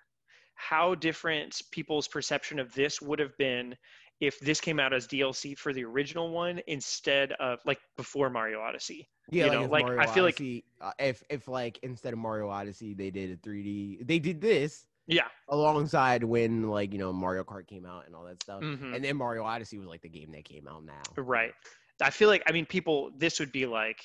how 0.55 0.95
different 0.95 1.61
people's 1.71 2.07
perception 2.07 2.59
of 2.59 2.73
this 2.73 3.01
would 3.01 3.19
have 3.19 3.37
been 3.37 3.77
if 4.20 4.39
this 4.39 4.59
came 4.59 4.80
out 4.80 4.93
as 4.93 5.07
DLC 5.07 5.57
for 5.57 5.74
the 5.74 5.84
original 5.84 6.30
one 6.32 6.61
instead 6.68 7.34
of 7.34 7.59
like 7.65 7.80
before 7.95 8.30
Mario 8.30 8.59
Odyssey. 8.59 9.07
Yeah, 9.30 9.45
you 9.45 9.68
like, 9.68 9.86
know, 9.86 9.93
like, 9.95 10.07
I 10.09 10.11
feel 10.11 10.24
like- 10.24 10.41
uh, 10.82 10.91
if 10.99 11.24
if 11.30 11.47
like 11.47 11.80
instead 11.84 12.13
of 12.13 12.20
Mario 12.20 12.49
Odyssey, 12.49 12.93
they 12.93 13.11
did 13.11 13.32
a 13.32 13.38
3D, 13.38 14.05
they 14.07 14.20
did 14.20 14.41
this 14.41 14.88
Yeah. 15.05 15.28
alongside 15.49 16.24
when 16.24 16.63
like 16.70 16.93
you 16.93 16.99
know 16.99 17.13
Mario 17.13 17.43
Kart 17.43 17.68
came 17.68 17.86
out 17.86 18.05
and 18.05 18.15
all 18.15 18.24
that 18.26 18.41
stuff, 18.41 18.61
mhm. 18.61 18.95
and 18.95 19.03
then 19.03 19.18
Mario 19.18 19.43
Odyssey 19.43 19.78
was 19.78 19.88
like 19.88 20.01
the 20.01 20.09
game 20.09 20.32
that 20.32 20.45
came 20.45 20.68
out 20.68 20.84
now. 20.84 21.01
Right. 21.15 21.53
I 22.01 22.09
feel 22.09 22.30
like 22.30 22.43
I 22.47 22.51
mean 22.51 22.65
people. 22.65 23.11
This 23.18 23.39
would 23.39 23.51
be 23.51 23.65
like. 23.65 24.01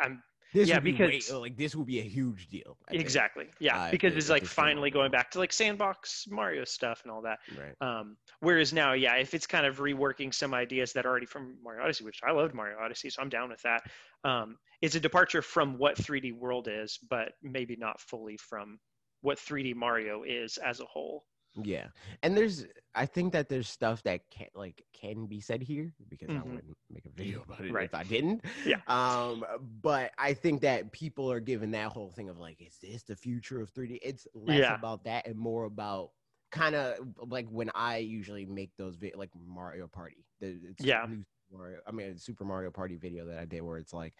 I'm 0.00 0.22
This 0.54 0.68
Yeah, 0.68 0.76
would 0.76 0.84
be 0.84 0.92
because- 0.92 1.30
way, 1.30 1.36
like 1.36 1.56
this 1.56 1.74
would 1.74 1.86
be 1.86 1.98
a 1.98 2.04
huge 2.04 2.48
deal. 2.48 2.78
I 2.88 2.92
think. 2.92 3.02
exactly 3.02 3.48
yeah 3.58 3.86
uh, 3.86 3.90
because 3.90 4.14
it's 4.16 4.30
like 4.30 4.42
this 4.42 4.54
came 4.54 4.62
out 4.62 4.66
finally 4.68 4.90
going 4.90 5.10
back 5.10 5.32
to 5.32 5.40
like 5.40 5.52
sandbox 5.52 6.26
Mario 6.30 6.64
stuff 6.64 7.02
and 7.02 7.10
all 7.10 7.22
that. 7.22 7.40
Right. 7.58 7.74
Um, 7.86 8.16
whereas 8.38 8.72
now, 8.72 8.92
yeah, 8.92 9.16
if 9.16 9.34
it's 9.34 9.46
kind 9.48 9.66
of 9.66 9.78
reworking 9.78 10.32
some 10.32 10.54
ideas 10.54 10.92
that 10.92 11.04
are 11.06 11.08
already 11.10 11.26
from 11.26 11.56
Mario 11.62 11.82
Odyssey, 11.82 12.04
which 12.04 12.20
I 12.24 12.30
loved 12.30 12.54
Mario 12.54 12.78
Odyssey, 12.78 13.10
so 13.10 13.20
I'm 13.20 13.28
down 13.28 13.50
with 13.50 13.62
that. 13.62 13.82
Um, 14.22 14.56
it's 14.80 14.94
a 14.94 15.00
departure 15.00 15.42
from 15.42 15.76
what 15.76 15.96
3D 15.96 16.32
World 16.32 16.68
is, 16.70 16.98
but 17.10 17.32
maybe 17.42 17.74
not 17.76 18.00
fully 18.00 18.36
from 18.36 18.78
what 19.22 19.38
3D 19.38 19.74
Mario 19.74 20.22
is 20.22 20.56
as 20.58 20.78
a 20.80 20.84
whole. 20.84 21.24
Yeah, 21.62 21.88
and 22.22 22.36
there's 22.36 22.66
I 22.96 23.06
think 23.06 23.32
that 23.32 23.48
there's 23.48 23.68
stuff 23.68 24.02
that 24.04 24.28
can 24.30 24.48
like 24.54 24.84
can 24.92 25.26
be 25.26 25.40
said 25.40 25.62
here 25.62 25.92
because 26.08 26.28
Mhm. 26.28 26.40
I 26.40 26.42
wouldn't 26.44 26.76
make 26.90 27.04
a 27.06 27.10
video 27.10 27.42
about 27.42 27.60
it 27.64 27.72
Right. 27.72 27.84
if 27.84 27.94
I 27.94 28.02
didn't. 28.04 28.44
Yeah. 28.66 28.80
Um, 28.88 29.44
but 29.82 30.12
I 30.18 30.34
think 30.34 30.62
that 30.62 30.90
people 30.92 31.30
are 31.30 31.40
given 31.40 31.70
that 31.72 31.92
whole 31.92 32.10
thing 32.10 32.28
of 32.28 32.38
like, 32.38 32.60
is 32.60 32.76
this 32.78 33.02
the 33.04 33.14
future 33.16 33.60
of 33.60 33.70
3D? 33.70 33.98
It's 34.02 34.26
less 34.34 34.58
Yeah. 34.60 34.74
about 34.74 35.04
that 35.04 35.26
and 35.26 35.36
more 35.38 35.64
about 35.64 36.10
kind 36.50 36.74
of 36.74 36.98
like 37.28 37.48
when 37.48 37.70
I 37.74 37.98
usually 37.98 38.46
make 38.46 38.70
those 38.76 38.96
vi- 38.96 39.12
like 39.14 39.30
Mario 39.34 39.86
Party. 39.88 40.24
The 40.40 40.58
it's 40.70 40.84
Yeah. 40.84 41.06
new 41.08 41.24
Mario, 41.52 41.80
I 41.86 41.92
mean 41.92 42.16
Super 42.18 42.44
Mario 42.44 42.70
Party 42.70 42.96
video 42.96 43.26
that 43.26 43.38
I 43.38 43.44
did 43.44 43.62
where 43.62 43.78
it's 43.78 43.92
like, 43.92 44.14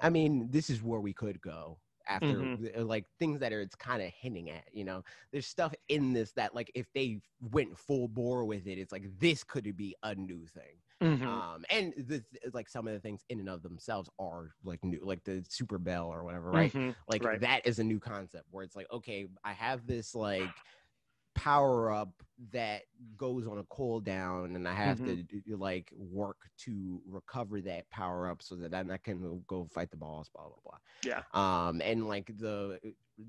I 0.00 0.10
mean, 0.10 0.50
this 0.50 0.70
is 0.70 0.82
where 0.82 1.00
we 1.00 1.12
could 1.12 1.40
go 1.40 1.78
after 2.12 2.46
Mhm. 2.46 2.58
uh, 2.76 2.84
like 2.84 3.06
things 3.18 3.40
that 3.40 3.52
are 3.52 3.60
it's 3.60 3.74
kind 3.76 4.02
of 4.02 4.10
hinting 4.10 4.50
at 4.50 4.64
you 4.72 4.84
know 4.84 5.02
there's 5.32 5.46
stuff 5.46 5.74
in 5.88 6.12
this 6.12 6.32
that 6.32 6.54
like 6.54 6.70
if 6.74 6.86
they 6.94 7.20
went 7.40 7.76
full 7.78 8.08
bore 8.08 8.44
with 8.44 8.66
it 8.66 8.78
it's 8.78 8.92
like 8.92 9.06
this 9.18 9.44
could 9.44 9.76
be 9.76 9.96
a 10.02 10.14
new 10.14 10.46
thing 10.46 10.76
Mhm. 11.00 11.42
um 11.44 11.64
and 11.70 11.92
the 11.96 12.24
like 12.52 12.68
some 12.68 12.86
of 12.88 12.92
the 12.94 13.00
things 13.00 13.24
in 13.28 13.38
and 13.40 13.48
of 13.48 13.62
themselves 13.62 14.10
are 14.18 14.54
like 14.64 14.82
new 14.84 15.00
like 15.04 15.22
the 15.24 15.44
super 15.48 15.78
bell 15.78 16.08
or 16.08 16.24
whatever 16.24 16.50
right 16.52 16.74
Mhm. 16.74 16.96
like 17.08 17.24
right. 17.24 17.40
that 17.40 17.64
is 17.64 17.78
a 17.78 17.84
new 17.84 18.00
concept 18.00 18.44
where 18.50 18.64
it's 18.64 18.74
like 18.76 18.90
okay 18.90 19.26
i 19.44 19.52
have 19.52 19.86
this 19.86 20.14
like 20.14 20.62
power 21.42 21.90
up 21.92 22.22
that 22.52 22.82
goes 23.16 23.46
on 23.46 23.58
a 23.58 23.64
cooldown 23.64 24.54
and 24.54 24.68
i 24.68 24.72
have 24.74 25.02
to 25.02 25.16
Mm-hmm. 25.16 25.24
do, 25.24 25.40
like 25.56 25.90
work 25.96 26.36
to 26.56 27.00
recover 27.06 27.60
that 27.60 27.88
power 27.90 28.28
up 28.28 28.42
so 28.42 28.54
that 28.54 28.70
then 28.70 28.90
i 28.90 28.96
can 28.96 29.42
go 29.46 29.66
fight 29.72 29.90
the 29.90 29.96
boss 29.96 30.28
blah 30.28 30.44
blah 30.44 30.56
blah 30.64 30.78
Yeah. 31.02 31.22
um 31.40 31.80
and 31.82 32.06
like 32.08 32.26
the 32.38 32.78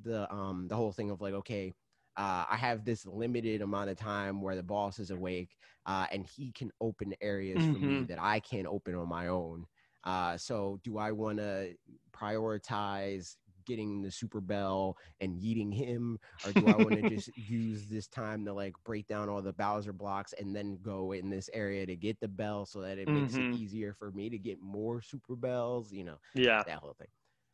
the 0.04 0.32
um 0.34 0.68
the 0.68 0.76
whole 0.76 0.92
thing 0.92 1.10
of 1.12 1.22
like 1.22 1.34
okay 1.34 1.74
uh, 2.18 2.46
I 2.50 2.58
have 2.58 2.84
this 2.84 3.06
limited 3.06 3.62
amount 3.62 3.90
of 3.90 3.98
time 3.98 4.42
where 4.42 4.56
the 4.56 4.64
boss 4.64 5.00
is 5.00 5.12
awake, 5.12 5.56
uh, 5.86 6.06
and 6.12 6.26
he 6.26 6.52
can 6.52 6.72
open 6.80 7.14
areas 7.22 7.64
for 7.66 7.80
me 7.80 8.04
Mhm. 8.04 8.08
that 8.08 8.20
I 8.20 8.40
can't 8.40 8.68
open 8.68 8.96
on 8.96 9.08
my 9.08 9.28
own. 9.28 9.66
Uh, 10.04 10.38
so, 10.38 10.80
do 10.84 10.98
I 10.98 11.12
want 11.12 11.38
to 11.40 11.74
prioritize 12.12 13.38
getting 13.66 14.02
the 14.02 14.12
super 14.12 14.42
bell 14.42 14.98
and 15.20 15.36
yeeting 15.40 15.74
him, 15.74 16.20
or 16.44 16.54
do 16.54 16.68
I 16.68 16.76
want 16.78 16.96
to 16.96 17.04
just 17.04 17.30
use 17.38 17.88
this 17.88 18.08
time 18.08 18.46
to 18.46 18.54
like 18.54 18.76
break 18.84 19.08
down 19.08 19.30
all 19.30 19.42
the 19.42 19.54
Bowser 19.54 19.94
blocks 19.94 20.34
and 20.34 20.56
then 20.56 20.78
go 20.82 21.12
in 21.14 21.30
this 21.30 21.50
area 21.54 21.86
to 21.86 21.96
get 21.96 22.20
the 22.20 22.28
bell 22.28 22.66
so 22.66 22.82
that 22.82 22.98
it 22.98 23.10
makes 23.10 23.38
Mhm. 23.38 23.40
it 23.40 23.48
easier 23.52 23.94
for 23.94 24.12
me 24.12 24.30
to 24.30 24.38
get 24.40 24.60
more 24.62 25.02
super 25.02 25.36
bells? 25.36 25.92
You 25.92 26.04
know, 26.06 26.20
Yeah. 26.36 26.64
that 26.66 26.80
whole 26.80 26.94
thing. 26.94 27.08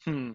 Hmm. 0.04 0.32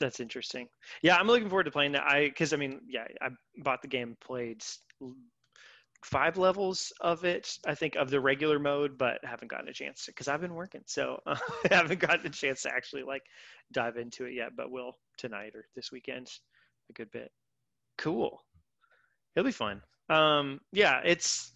That's 0.00 0.20
interesting. 0.20 0.68
Yeah, 1.02 1.16
I'm 1.16 1.26
looking 1.26 1.48
forward 1.48 1.64
to 1.64 1.72
playing 1.72 1.92
that. 1.92 2.04
I 2.04 2.28
because 2.28 2.52
I 2.52 2.56
mean, 2.56 2.80
yeah, 2.88 3.06
I 3.20 3.30
bought 3.58 3.82
the 3.82 3.88
game, 3.88 4.16
played 4.20 4.62
five 6.04 6.38
levels 6.38 6.92
of 7.00 7.24
it, 7.24 7.58
I 7.66 7.74
think, 7.74 7.96
of 7.96 8.10
the 8.10 8.20
regular 8.20 8.58
mode, 8.58 8.96
but 8.98 9.18
haven't 9.24 9.50
gotten 9.50 9.68
a 9.68 9.72
chance 9.72 10.06
because 10.06 10.28
I've 10.28 10.40
been 10.40 10.54
working, 10.54 10.82
so 10.86 11.20
uh, 11.26 11.36
I 11.70 11.74
haven't 11.74 12.00
gotten 12.00 12.26
a 12.26 12.30
chance 12.30 12.62
to 12.62 12.70
actually 12.72 13.02
like 13.02 13.22
dive 13.72 13.96
into 13.96 14.24
it 14.24 14.34
yet. 14.34 14.50
But 14.56 14.70
will 14.70 14.96
tonight 15.16 15.52
or 15.54 15.64
this 15.74 15.90
weekend 15.92 16.30
a 16.90 16.92
good 16.92 17.10
bit. 17.10 17.30
Cool. 17.96 18.40
It'll 19.34 19.46
be 19.46 19.52
fun. 19.52 19.82
Um, 20.08 20.60
yeah, 20.72 21.00
it's. 21.04 21.52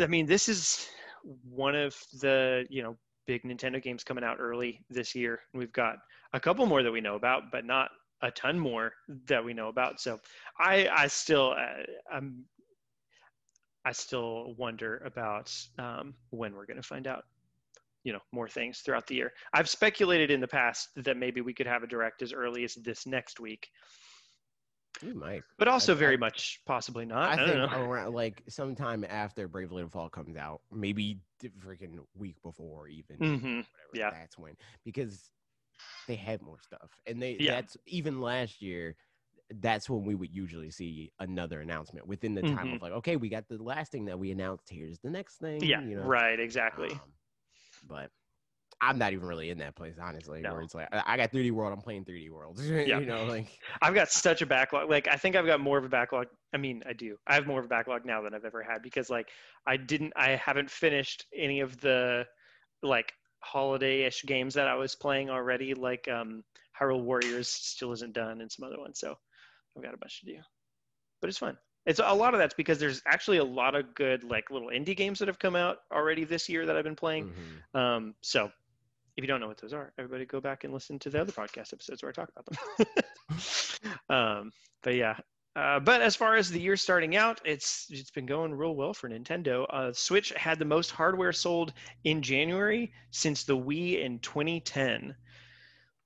I 0.00 0.06
mean, 0.06 0.26
this 0.26 0.48
is 0.48 0.88
one 1.48 1.74
of 1.74 1.96
the 2.20 2.66
you 2.68 2.82
know 2.82 2.96
big 3.26 3.42
Nintendo 3.42 3.82
games 3.82 4.04
coming 4.04 4.24
out 4.24 4.36
early 4.38 4.80
this 4.90 5.14
year. 5.14 5.40
We've 5.54 5.72
got 5.72 5.96
a 6.32 6.40
couple 6.40 6.66
more 6.66 6.82
that 6.82 6.92
we 6.92 7.00
know 7.00 7.16
about, 7.16 7.44
but 7.50 7.64
not 7.64 7.90
a 8.22 8.30
ton 8.30 8.58
more 8.58 8.92
that 9.26 9.44
we 9.44 9.52
know 9.54 9.68
about. 9.68 10.00
So 10.00 10.20
I 10.58 10.88
I 10.88 11.06
still 11.08 11.54
uh, 11.56 11.82
I'm 12.12 12.44
I 13.84 13.92
still 13.92 14.54
wonder 14.56 15.02
about 15.04 15.52
um, 15.78 16.14
when 16.30 16.54
we're 16.54 16.66
going 16.66 16.76
to 16.80 16.82
find 16.82 17.06
out 17.06 17.24
you 18.02 18.12
know 18.12 18.20
more 18.32 18.48
things 18.48 18.80
throughout 18.80 19.06
the 19.06 19.14
year. 19.14 19.32
I've 19.52 19.68
speculated 19.68 20.30
in 20.30 20.40
the 20.40 20.48
past 20.48 20.88
that 20.96 21.16
maybe 21.16 21.40
we 21.40 21.54
could 21.54 21.66
have 21.66 21.82
a 21.82 21.86
direct 21.86 22.22
as 22.22 22.32
early 22.32 22.64
as 22.64 22.74
this 22.74 23.06
next 23.06 23.40
week, 23.40 23.68
We 25.02 25.12
might. 25.14 25.42
but 25.58 25.68
also 25.68 25.92
I- 25.92 25.96
very 25.96 26.16
much 26.16 26.60
possibly 26.66 27.04
not. 27.06 27.30
I, 27.30 27.32
I 27.32 27.36
don't 27.36 27.46
think 27.46 27.72
know. 27.72 27.82
around 27.82 28.12
like 28.14 28.42
sometime 28.48 29.04
after 29.08 29.48
Bravely 29.48 29.82
Default 29.82 30.12
comes 30.12 30.36
out, 30.36 30.60
maybe 30.72 31.18
the 31.40 31.50
freaking 31.66 31.98
week 32.14 32.36
before, 32.42 32.88
even 32.88 33.16
hmm 33.16 33.60
whatever. 33.60 33.64
yeah. 33.94 34.10
that's 34.10 34.38
when 34.38 34.54
because 34.84 35.30
they 36.06 36.16
had 36.16 36.42
more 36.42 36.58
stuff, 36.60 36.90
and 37.06 37.20
they 37.22 37.36
Yeah. 37.40 37.52
that's 37.60 37.76
even 37.86 38.20
last 38.20 38.60
year. 38.60 38.96
That's 39.50 39.90
when 39.90 40.04
we 40.04 40.14
would 40.14 40.34
usually 40.34 40.70
see 40.70 41.12
another 41.18 41.60
announcement 41.60 42.06
within 42.06 42.34
the 42.34 42.42
time 42.42 42.68
Mhm. 42.68 42.76
of 42.76 42.82
like, 42.82 42.92
okay, 42.92 43.16
we 43.16 43.28
got 43.28 43.46
the 43.48 43.62
last 43.62 43.92
thing 43.92 44.06
that 44.06 44.18
we 44.18 44.30
announced. 44.30 44.68
Here's 44.70 44.98
the 44.98 45.10
next 45.10 45.36
thing. 45.36 45.62
Yeah, 45.62 45.82
you 45.82 45.96
know? 45.96 46.04
right, 46.04 46.38
exactly. 46.40 46.92
Um, 46.92 47.12
but 47.86 48.10
I'm 48.80 48.98
not 48.98 49.12
even 49.12 49.26
really 49.26 49.50
in 49.50 49.58
that 49.58 49.76
place, 49.76 49.96
honestly. 50.00 50.40
No. 50.42 50.52
Where 50.52 50.62
it's 50.62 50.74
like, 50.74 50.88
I, 50.92 51.02
I 51.06 51.16
got 51.16 51.30
3D 51.30 51.50
World, 51.50 51.72
I'm 51.72 51.80
playing 51.80 52.04
3D 52.04 52.30
World. 52.30 52.58
Yeah. 52.86 52.98
you 52.98 53.06
know, 53.06 53.24
like 53.24 53.58
I've 53.80 53.94
got 53.94 54.10
such 54.10 54.42
a 54.42 54.46
backlog. 54.46 54.90
Like 54.90 55.08
I 55.08 55.16
think 55.16 55.36
I've 55.36 55.46
got 55.46 55.60
more 55.60 55.78
of 55.78 55.84
a 55.84 55.88
backlog. 55.88 56.26
I 56.52 56.56
mean, 56.56 56.82
I 56.86 56.92
do. 56.92 57.16
I 57.26 57.34
have 57.34 57.46
more 57.46 57.60
of 57.60 57.66
a 57.66 57.68
backlog 57.68 58.04
now 58.04 58.22
than 58.22 58.34
I've 58.34 58.44
ever 58.44 58.62
had 58.62 58.82
because 58.82 59.10
like 59.10 59.28
I 59.66 59.76
didn't 59.76 60.12
I 60.16 60.30
haven't 60.36 60.70
finished 60.70 61.26
any 61.34 61.60
of 61.60 61.80
the 61.80 62.26
like 62.82 63.12
holiday-ish 63.40 64.24
games 64.24 64.54
that 64.54 64.68
I 64.68 64.74
was 64.74 64.94
playing 64.94 65.30
already 65.30 65.74
like 65.74 66.08
um 66.08 66.42
Hyrule 66.78 67.04
Warriors 67.04 67.48
still 67.48 67.92
isn't 67.92 68.14
done 68.14 68.40
and 68.40 68.50
some 68.50 68.66
other 68.66 68.78
ones. 68.78 68.98
So 68.98 69.16
I've 69.76 69.82
got 69.82 69.94
a 69.94 69.98
bunch 69.98 70.20
to 70.20 70.26
do. 70.26 70.38
But 71.20 71.28
it's 71.28 71.38
fun. 71.38 71.56
It's 71.86 72.00
a 72.02 72.14
lot 72.14 72.34
of 72.34 72.38
that's 72.38 72.54
because 72.54 72.78
there's 72.78 73.02
actually 73.06 73.38
a 73.38 73.44
lot 73.44 73.74
of 73.74 73.94
good 73.94 74.24
like 74.24 74.50
little 74.50 74.68
indie 74.68 74.96
games 74.96 75.18
that 75.18 75.28
have 75.28 75.38
come 75.38 75.54
out 75.56 75.78
already 75.92 76.24
this 76.24 76.48
year 76.48 76.64
that 76.66 76.76
I've 76.76 76.84
been 76.84 76.96
playing. 76.96 77.32
mhm. 77.74 77.78
Um, 77.78 78.14
so 78.22 78.50
if 79.16 79.22
you 79.22 79.26
don't 79.26 79.40
know 79.40 79.48
what 79.48 79.58
those 79.58 79.72
are, 79.72 79.92
everybody 79.98 80.24
go 80.24 80.40
back 80.40 80.64
and 80.64 80.72
listen 80.72 80.98
to 81.00 81.10
the 81.10 81.20
other 81.20 81.32
podcast 81.32 81.72
episodes 81.72 82.02
where 82.02 82.10
I 82.10 82.12
talk 82.12 82.30
about 82.34 82.46
them. 82.46 82.86
um, 84.10 84.52
but 84.82 84.94
yeah. 84.94 85.16
Uh, 85.56 85.78
but 85.78 86.02
as 86.02 86.16
far 86.16 86.34
as 86.34 86.50
the 86.50 86.60
year 86.60 86.76
starting 86.76 87.14
out, 87.14 87.40
it's 87.44 87.86
it's 87.90 88.10
been 88.10 88.26
going 88.26 88.52
real 88.52 88.74
well 88.74 88.92
for 88.92 89.08
Nintendo. 89.08 89.66
Uh, 89.70 89.92
Switch 89.92 90.30
had 90.30 90.58
the 90.58 90.64
most 90.64 90.90
hardware 90.90 91.32
sold 91.32 91.72
in 92.02 92.22
January 92.22 92.92
since 93.12 93.44
the 93.44 93.56
Wii 93.56 94.04
in 94.04 94.18
2010, 94.18 95.14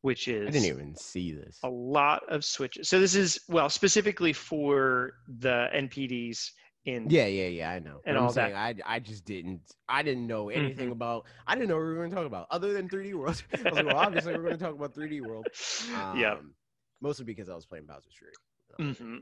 which 0.08 0.28
is 0.28 0.48
I 0.48 0.50
didn't 0.52 0.66
even 0.68 0.96
see 0.96 1.32
this. 1.32 1.60
a 1.62 1.68
lot 1.68 2.22
of 2.28 2.44
switches. 2.44 2.88
So 2.88 3.00
this 3.00 3.14
is 3.14 3.40
well 3.48 3.68
specifically 3.68 4.32
for 4.32 5.14
the 5.28 5.68
NPDs 5.74 6.52
in 6.86 7.10
Yeah, 7.10 7.26
yeah, 7.26 7.48
yeah. 7.48 7.70
I 7.70 7.78
know. 7.80 8.00
And 8.06 8.16
all 8.16 8.32
that. 8.32 8.52
saying 8.52 8.56
I, 8.56 8.96
I 8.96 8.98
just 9.00 9.24
didn't. 9.24 9.60
I 9.88 10.02
didn't 10.02 10.26
know 10.26 10.48
anything 10.50 10.88
Mhm. 10.88 10.92
about. 10.92 11.26
I 11.46 11.54
didn't 11.54 11.68
know 11.68 11.76
what 11.76 11.82
we 11.84 11.88
were 11.90 11.96
going 11.96 12.10
to 12.10 12.16
talk 12.16 12.26
about 12.26 12.46
other 12.50 12.72
than 12.72 12.88
3D 12.88 13.14
World. 13.14 13.42
I 13.66 13.68
was 13.68 13.78
like, 13.78 13.86
well, 13.86 13.96
obviously 13.96 14.34
we're 14.34 14.42
going 14.42 14.58
to 14.58 14.64
talk 14.64 14.74
about 14.74 14.94
3D 14.94 15.20
World. 15.20 15.48
yeah. 16.12 16.36
Um, 16.36 16.54
Mostly 17.00 17.24
because 17.24 17.48
I 17.48 17.54
was 17.54 17.66
playing 17.66 17.86
Bowser's 17.86 18.14
Fury. 18.18 18.34
hmm 18.78 19.18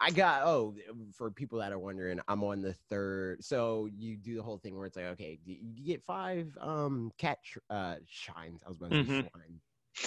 I 0.00 0.10
got 0.12 0.44
oh 0.46 0.76
for 1.12 1.30
people 1.30 1.58
that 1.58 1.72
are 1.72 1.78
wondering, 1.78 2.20
I'm 2.28 2.44
on 2.44 2.62
the 2.62 2.74
third. 2.88 3.42
So 3.44 3.88
you 3.96 4.16
do 4.16 4.36
the 4.36 4.42
whole 4.42 4.58
thing 4.58 4.76
where 4.76 4.86
it's 4.86 4.96
like, 4.96 5.06
okay, 5.06 5.40
you 5.44 5.84
get 5.84 6.04
five 6.04 6.56
um 6.60 7.10
cat 7.18 7.38
sh- 7.42 7.58
uh 7.70 7.96
shines. 8.06 8.62
I 8.64 8.68
was 8.68 8.78
about 8.78 8.90
to 8.90 8.96
say 9.08 9.26
Mhm. 9.26 9.28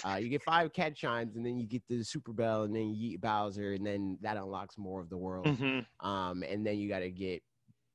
Uh, 0.04 0.16
you 0.16 0.30
get 0.30 0.42
five 0.44 0.74
cat 0.74 0.98
shines, 0.98 1.36
and 1.36 1.46
then 1.46 1.60
you 1.60 1.68
get 1.68 1.84
the 1.88 2.04
super 2.04 2.34
bell, 2.34 2.64
and 2.64 2.76
then 2.76 2.90
you 2.94 3.12
eat 3.12 3.22
Bowser, 3.22 3.74
and 3.74 3.86
then 3.86 4.18
that 4.22 4.38
unlocks 4.38 4.78
more 4.78 5.02
of 5.02 5.10
the 5.10 5.18
world. 5.18 5.56
hmm 5.56 5.86
Um, 6.00 6.44
and 6.44 6.66
then 6.66 6.78
you 6.80 6.90
got 6.90 7.00
to 7.00 7.12
get 7.12 7.44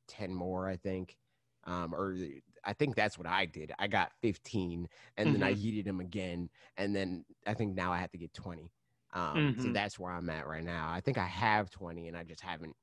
ten 0.09 0.35
more, 0.35 0.69
I 0.69 0.77
think. 0.77 1.17
Um, 1.65 1.95
or 1.95 2.17
I 2.65 2.73
think 2.75 2.95
that's 2.97 3.19
what 3.19 3.27
I 3.27 3.47
did. 3.47 3.73
I 3.79 3.89
got 3.89 4.13
fifteen, 4.23 4.89
and 5.17 5.35
then 5.35 5.43
I 5.43 5.55
yeeted 5.55 5.87
him 5.87 6.01
again, 6.01 6.51
and 6.77 6.95
then 6.95 7.25
I 7.47 7.55
think 7.55 7.75
now 7.75 7.93
I 7.93 7.99
have 7.99 8.13
to 8.13 8.19
get 8.19 8.35
twenty. 8.35 8.73
Um, 9.13 9.55
so 9.59 9.71
Mhm. 9.71 9.73
that's 9.73 9.99
where 9.99 10.13
I'm 10.13 10.31
at 10.31 10.47
right 10.47 10.65
now. 10.65 10.91
I 10.91 11.01
think 11.01 11.19
I 11.19 11.27
have 11.27 11.71
twenty, 11.71 12.09
and 12.09 12.17
I 12.17 12.25
just 12.25 12.43
haven't 12.43 12.77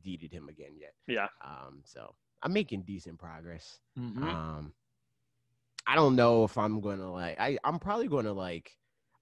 yeeted 0.00 0.32
him 0.32 0.48
again 0.48 0.76
yet. 0.76 0.94
Yeah. 1.06 1.28
Um, 1.44 1.82
so 1.84 2.14
I'm 2.42 2.52
making 2.52 2.82
decent 2.82 3.18
progress. 3.18 3.80
hmm 3.96 4.32
Um, 4.32 4.74
I 5.88 5.94
don't 5.94 6.14
know 6.16 6.44
if 6.44 6.58
I'm 6.58 6.80
gonna 6.80 7.10
like. 7.10 7.40
I 7.40 7.58
I'm 7.64 7.78
probably 7.78 8.08
gonna 8.08 8.32
like. 8.34 8.74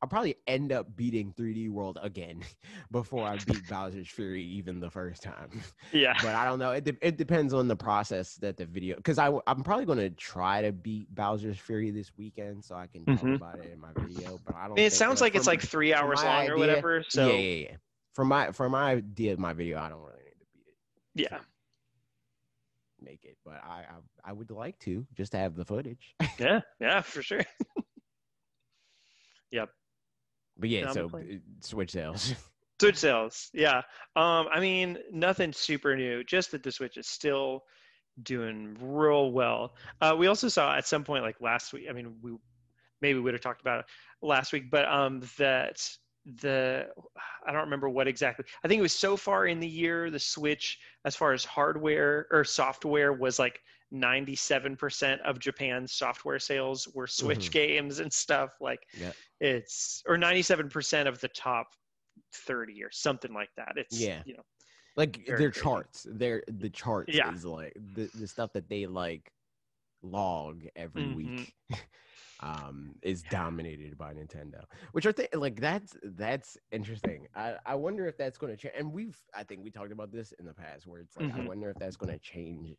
I'll 0.02 0.08
probably 0.10 0.36
end 0.46 0.72
up 0.72 0.94
beating 0.94 1.32
3D 1.32 1.70
World 1.70 1.98
again 2.02 2.42
before 2.90 3.26
I 3.26 3.38
beat 3.38 3.66
Bowser's 3.70 4.06
Fury 4.08 4.42
even 4.42 4.78
the 4.78 4.90
first 4.90 5.22
time. 5.22 5.48
Yeah. 5.90 6.12
but 6.22 6.34
I 6.34 6.44
don't 6.44 6.58
know. 6.58 6.72
It, 6.72 6.84
de- 6.84 6.98
it 7.06 7.16
depends 7.16 7.54
on 7.54 7.66
the 7.66 7.76
process 7.76 8.34
that 8.36 8.58
the 8.58 8.66
video. 8.66 8.96
Because 8.96 9.18
I 9.18 9.30
I'm 9.46 9.62
probably 9.62 9.86
gonna 9.86 10.10
try 10.10 10.60
to 10.62 10.72
beat 10.72 11.12
Bowser's 11.14 11.56
Fury 11.58 11.90
this 11.92 12.12
weekend 12.18 12.62
so 12.62 12.74
I 12.74 12.88
can 12.88 13.06
talk 13.06 13.20
Mhm. 13.20 13.36
about 13.36 13.58
it 13.64 13.72
in 13.72 13.80
my 13.80 13.88
video. 13.96 14.38
But 14.44 14.54
I 14.56 14.62
don't. 14.64 14.72
I 14.72 14.74
mean, 14.74 14.84
it 14.86 14.92
sounds 14.92 15.20
like 15.22 15.34
it's 15.34 15.44
from- 15.46 15.52
like 15.52 15.62
three 15.62 15.94
hours 15.94 16.20
my 16.22 16.28
long 16.28 16.36
idea- 16.42 16.54
or 16.54 16.58
whatever. 16.58 17.04
So 17.08 17.28
yeah, 17.28 17.32
yeah, 17.38 17.68
yeah. 17.70 17.76
For 18.14 18.24
my 18.26 18.52
for 18.52 18.68
my 18.68 18.90
idea 18.92 19.32
of 19.32 19.38
my 19.38 19.54
video, 19.54 19.78
I 19.78 19.88
don't 19.88 20.00
really 20.00 20.24
need 20.24 20.40
to 20.40 20.46
beat 21.14 21.24
it. 21.24 21.30
yeah. 21.32 21.38
Make 23.06 23.24
it, 23.24 23.38
but 23.44 23.62
I, 23.64 23.84
I 23.88 24.30
I 24.30 24.32
would 24.32 24.50
like 24.50 24.76
to 24.80 25.06
just 25.14 25.30
to 25.32 25.38
have 25.38 25.54
the 25.54 25.64
footage. 25.64 26.14
Yeah. 26.38 26.60
Yeah. 26.80 27.00
For 27.02 27.22
sure. 27.22 27.44
Yep. 29.52 29.70
But 30.58 30.68
yeah, 30.68 30.80
Yeah, 30.80 30.92
so 30.92 31.06
uh, 31.14 31.20
Switch 31.60 31.92
sales. 31.92 32.34
Switch 32.80 32.96
sales. 32.96 33.48
Yeah. 33.54 33.78
Um, 34.16 34.48
I 34.50 34.58
mean, 34.58 34.98
nothing 35.12 35.52
super 35.52 35.96
new, 35.96 36.24
just 36.24 36.50
that 36.50 36.64
the 36.64 36.72
Switch 36.72 36.96
is 36.96 37.06
still 37.06 37.62
doing 38.22 38.76
real 38.80 39.30
well. 39.30 39.76
Uh, 40.00 40.16
we 40.18 40.26
also 40.26 40.48
saw 40.48 40.74
at 40.76 40.86
some 40.86 41.04
point, 41.04 41.22
like 41.22 41.40
last 41.40 41.72
week, 41.72 41.86
I 41.88 41.92
mean, 41.92 42.16
we 42.20 42.36
maybe 43.00 43.14
we 43.14 43.20
would 43.20 43.34
have 43.34 43.40
talked 43.40 43.60
about 43.60 43.80
it 43.80 43.86
last 44.20 44.52
week, 44.52 44.70
but 44.70 44.84
um, 44.86 45.22
that 45.38 45.76
the 46.26 46.88
I 47.46 47.52
don't 47.52 47.62
remember 47.62 47.88
what 47.88 48.08
exactly. 48.08 48.44
I 48.64 48.68
think 48.68 48.78
it 48.80 48.82
was 48.82 48.92
so 48.96 49.16
far 49.16 49.46
in 49.46 49.60
the 49.60 49.68
year 49.68 50.10
the 50.10 50.18
Switch, 50.18 50.78
as 51.04 51.14
far 51.16 51.32
as 51.32 51.44
hardware 51.44 52.26
or 52.30 52.44
software, 52.44 53.12
was 53.12 53.38
like 53.38 53.60
97% 53.92 55.20
of 55.20 55.38
Japan's 55.38 55.92
software 55.92 56.38
sales 56.40 56.88
were 56.94 57.06
Switch 57.06 57.50
Mhm. 57.50 57.52
games 57.52 58.00
and 58.00 58.12
stuff. 58.12 58.56
Like 58.60 58.80
Yeah. 58.92 59.12
it's 59.40 60.02
or 60.06 60.18
97% 60.18 61.08
of 61.08 61.20
the 61.20 61.28
top 61.28 61.68
30 62.32 62.82
or 62.82 62.90
something 62.90 63.32
like 63.32 63.50
that. 63.56 63.74
It's 63.76 64.08
Yeah. 64.08 64.24
you 64.24 64.34
know 64.36 64.42
like 64.96 65.26
their 65.26 65.50
crazy. 65.52 65.52
charts. 65.52 66.06
Their 66.10 66.42
the 66.48 66.70
charts 66.70 67.18
Yeah. 67.18 67.32
is 67.32 67.44
like 67.44 67.74
the, 67.76 68.10
the 68.14 68.28
stuff 68.28 68.52
that 68.54 68.68
they 68.68 68.86
like 68.86 69.32
log 70.02 70.64
every 70.76 71.06
Mhm. 71.06 71.08
week. 71.08 71.54
um 72.40 72.94
is 73.02 73.22
dominated 73.24 73.96
by 73.96 74.12
Nintendo. 74.14 74.64
Which 74.92 75.06
are 75.06 75.12
th- 75.12 75.34
like 75.34 75.60
that's 75.60 75.96
that's 76.02 76.56
interesting. 76.70 77.26
I 77.34 77.56
I 77.64 77.74
wonder 77.76 78.06
if 78.06 78.16
that's 78.16 78.38
going 78.38 78.52
to 78.52 78.56
change 78.56 78.74
and 78.76 78.92
we've 78.92 79.20
I 79.34 79.44
think 79.44 79.64
we 79.64 79.70
talked 79.70 79.92
about 79.92 80.12
this 80.12 80.32
in 80.32 80.44
the 80.46 80.54
past 80.54 80.86
where 80.86 81.00
it's 81.00 81.16
like 81.16 81.30
I 81.32 81.38
Mhm. 81.38 81.40
wonder 81.40 81.70
if 81.70 81.78
that's 81.78 81.96
going 81.96 82.12
to 82.12 82.18
change 82.18 82.76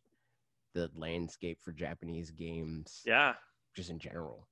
the 0.74 0.90
landscape 0.94 1.60
for 1.60 1.72
Japanese 1.72 2.30
games 2.30 3.04
yeah 3.04 3.34
just 3.74 3.90
in 3.90 3.98
general 3.98 4.48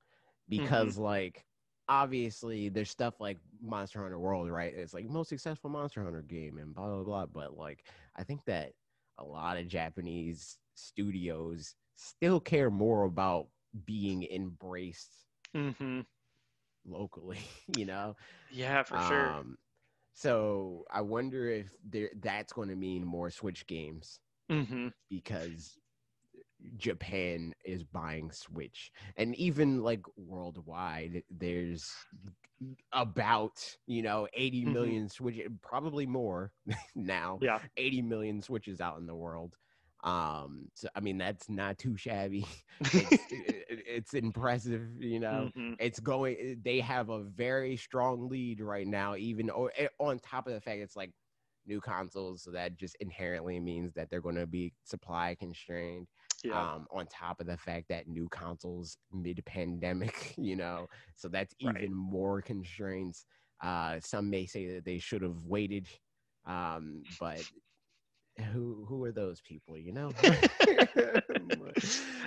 Mm-hmm. 0.57 0.89
because 0.89 0.97
like 0.97 1.45
obviously 1.89 2.69
there's 2.69 2.89
stuff 2.89 3.19
like 3.19 3.39
monster 3.61 4.01
hunter 4.01 4.19
world 4.19 4.49
right 4.49 4.73
it's 4.75 4.93
like 4.93 5.05
most 5.05 5.29
successful 5.29 5.69
monster 5.69 6.03
hunter 6.03 6.21
game 6.21 6.57
and 6.57 6.73
blah 6.75 6.87
blah 6.87 7.03
blah 7.03 7.25
but 7.25 7.57
like 7.57 7.87
i 8.15 8.23
think 8.23 8.43
that 8.45 8.73
a 9.17 9.23
lot 9.23 9.57
of 9.57 9.67
japanese 9.67 10.59
studios 10.75 11.75
still 11.95 12.39
care 12.39 12.69
more 12.69 13.03
about 13.03 13.47
being 13.85 14.23
embraced 14.23 15.27
hmm 15.53 16.01
locally 16.85 17.39
you 17.67 17.85
know 17.85 18.15
yeah 18.49 18.83
for 18.83 18.97
sure 18.99 19.37
um 19.39 19.57
so 20.13 20.83
i 20.91 21.01
wonder 21.01 21.49
if 21.49 21.73
there 21.83 22.09
that's 22.21 22.53
going 22.53 22.69
to 22.69 22.75
mean 22.75 23.05
more 23.05 23.29
switch 23.29 23.67
games 23.67 24.19
hmm 24.49 24.87
because 25.09 25.77
Japan 26.77 27.53
is 27.65 27.83
buying 27.83 28.31
Switch. 28.31 28.91
And 29.15 29.35
even 29.35 29.83
like 29.83 30.03
worldwide, 30.15 31.23
there's 31.29 31.93
about, 32.91 33.77
you 33.87 34.01
know, 34.01 34.27
80 34.33 34.65
Mhm. 34.65 34.65
million 34.65 35.09
Switch, 35.09 35.39
probably 35.61 36.05
more 36.05 36.51
now, 36.95 37.41
yeah 37.41 37.59
80 37.77 38.01
million 38.01 38.41
Switches 38.41 38.81
out 38.81 38.97
in 38.99 39.05
the 39.07 39.15
world. 39.15 39.57
Um, 40.07 40.69
so 40.75 40.87
I 40.95 40.99
mean, 41.01 41.17
that's 41.17 41.49
not 41.49 41.77
too 41.77 41.97
shabby. 41.97 42.47
It's, 42.93 43.25
it- 43.29 43.83
it's 43.87 44.13
impressive, 44.13 45.01
you 45.01 45.19
know? 45.19 45.51
Hmm 45.55 45.75
it's 45.79 45.99
going 45.99 46.59
they 46.63 46.79
have 46.79 47.09
a 47.09 47.23
very 47.23 47.75
strong 47.77 48.29
lead 48.29 48.61
right 48.61 48.87
now 48.87 49.15
even 49.15 49.49
or 49.49 49.71
eh, 49.77 49.87
on 49.99 50.19
top 50.19 50.47
of 50.47 50.53
the 50.53 50.61
fact 50.61 50.79
it's 50.79 50.95
like 50.95 51.11
new 51.65 51.79
consoles 51.81 52.43
so 52.43 52.51
that 52.51 52.75
just 52.77 52.95
inherently 52.99 53.59
means 53.59 53.93
that 53.93 54.09
they're 54.09 54.21
going 54.21 54.35
to 54.35 54.47
be 54.47 54.73
supply 54.83 55.35
constrained 55.39 56.07
yeah. 56.43 56.67
um 56.67 56.87
on 56.91 57.05
top 57.07 57.39
of 57.41 57.47
the 57.47 57.57
fact 57.57 57.87
that 57.89 58.07
new 58.07 58.27
consoles 58.29 58.97
mid 59.11 59.43
pandemic 59.45 60.33
you 60.37 60.55
know? 60.55 60.87
So 61.15 61.27
that's 61.29 61.55
Right. 61.61 61.89
even 61.89 61.93
more 61.93 62.41
constraints. 62.41 63.25
Uh 63.61 63.99
some 63.99 64.29
may 64.29 64.45
say 64.45 64.73
that 64.75 64.85
they 64.85 64.99
should 64.99 65.21
have 65.21 65.45
waited 65.45 65.87
um 66.45 67.05
but 67.19 67.45
who 68.53 68.85
who 68.87 69.03
are 69.03 69.11
those 69.11 69.41
people 69.41 69.77
you 69.77 69.91
know? 69.91 70.11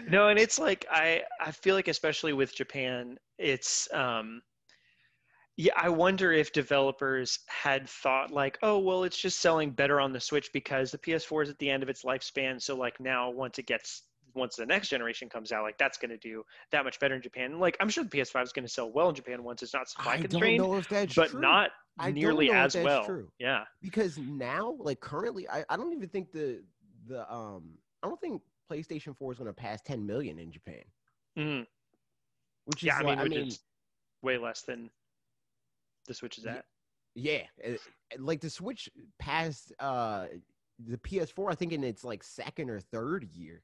No 0.08 0.28
and 0.28 0.38
it's 0.38 0.58
like 0.58 0.86
i 0.90 1.22
i 1.40 1.50
feel 1.50 1.74
like 1.74 1.88
especially 1.88 2.32
with 2.32 2.54
japan 2.54 3.18
it's 3.38 3.92
um 3.92 4.42
yeah 5.56 5.72
i 5.76 5.88
wonder 5.88 6.32
if 6.32 6.52
developers 6.52 7.40
had 7.46 7.88
thought 7.88 8.30
like 8.30 8.58
oh 8.62 8.78
well 8.78 9.04
it's 9.04 9.18
just 9.18 9.40
selling 9.40 9.70
better 9.70 10.00
on 10.00 10.12
the 10.12 10.20
switch 10.20 10.50
because 10.52 10.90
the 10.90 10.98
ps4 10.98 11.44
is 11.44 11.50
at 11.50 11.58
the 11.58 11.70
end 11.70 11.82
of 11.82 11.88
its 11.88 12.04
lifespan 12.04 12.60
so 12.60 12.76
like 12.76 12.98
now 13.00 13.30
once 13.30 13.58
it 13.58 13.66
gets 13.66 14.02
once 14.34 14.56
the 14.56 14.66
next 14.66 14.88
generation 14.88 15.28
comes 15.28 15.52
out 15.52 15.62
like 15.62 15.76
that's 15.78 15.98
going 15.98 16.10
to 16.10 16.16
do 16.18 16.42
that 16.72 16.84
much 16.84 16.98
better 17.00 17.14
in 17.14 17.22
japan 17.22 17.58
like 17.58 17.76
i'm 17.80 17.88
sure 17.88 18.04
the 18.04 18.10
ps5 18.10 18.42
is 18.42 18.52
going 18.52 18.64
to 18.64 18.72
sell 18.72 18.90
well 18.90 19.08
in 19.08 19.14
japan 19.14 19.42
once 19.42 19.62
it's 19.62 19.74
not 19.74 19.88
supply 19.88 20.16
constrained 20.16 20.58
know 20.62 20.76
if 20.76 20.88
that's 20.88 21.14
but 21.14 21.30
true. 21.30 21.40
not 21.40 21.70
I 21.98 22.10
nearly 22.12 22.50
as 22.50 22.72
that's 22.74 22.84
well 22.84 23.04
true. 23.04 23.30
yeah 23.38 23.64
because 23.82 24.16
now 24.18 24.76
like 24.78 25.00
currently 25.00 25.48
I, 25.48 25.64
I 25.68 25.76
don't 25.76 25.92
even 25.92 26.08
think 26.08 26.32
the 26.32 26.62
the 27.06 27.30
um 27.32 27.74
i 28.02 28.08
don't 28.08 28.20
think 28.20 28.42
playstation 28.70 29.16
4 29.16 29.32
is 29.32 29.38
going 29.38 29.48
to 29.48 29.54
pass 29.54 29.80
10 29.82 30.06
million 30.06 30.38
in 30.38 30.50
japan 30.52 30.82
Mhm. 31.38 31.66
which 32.66 32.82
is 32.82 32.86
yeah 32.86 32.96
i 32.96 33.02
mean 33.02 33.08
like- 33.18 33.18
I 33.18 33.28
mean 33.28 33.50
way 34.22 34.38
less 34.38 34.62
than 34.62 34.90
the 36.06 36.14
switch 36.14 36.38
is 36.38 36.46
at 36.46 36.64
yeah 37.14 37.42
uh, 37.66 37.70
like 38.18 38.40
the 38.40 38.50
switch 38.50 38.88
passed 39.18 39.72
uh 39.78 40.26
the 40.86 40.96
ps4 40.98 41.50
i 41.50 41.54
think 41.54 41.72
in 41.72 41.84
its 41.84 42.04
like 42.04 42.22
second 42.22 42.70
or 42.70 42.80
third 42.80 43.24
year 43.24 43.62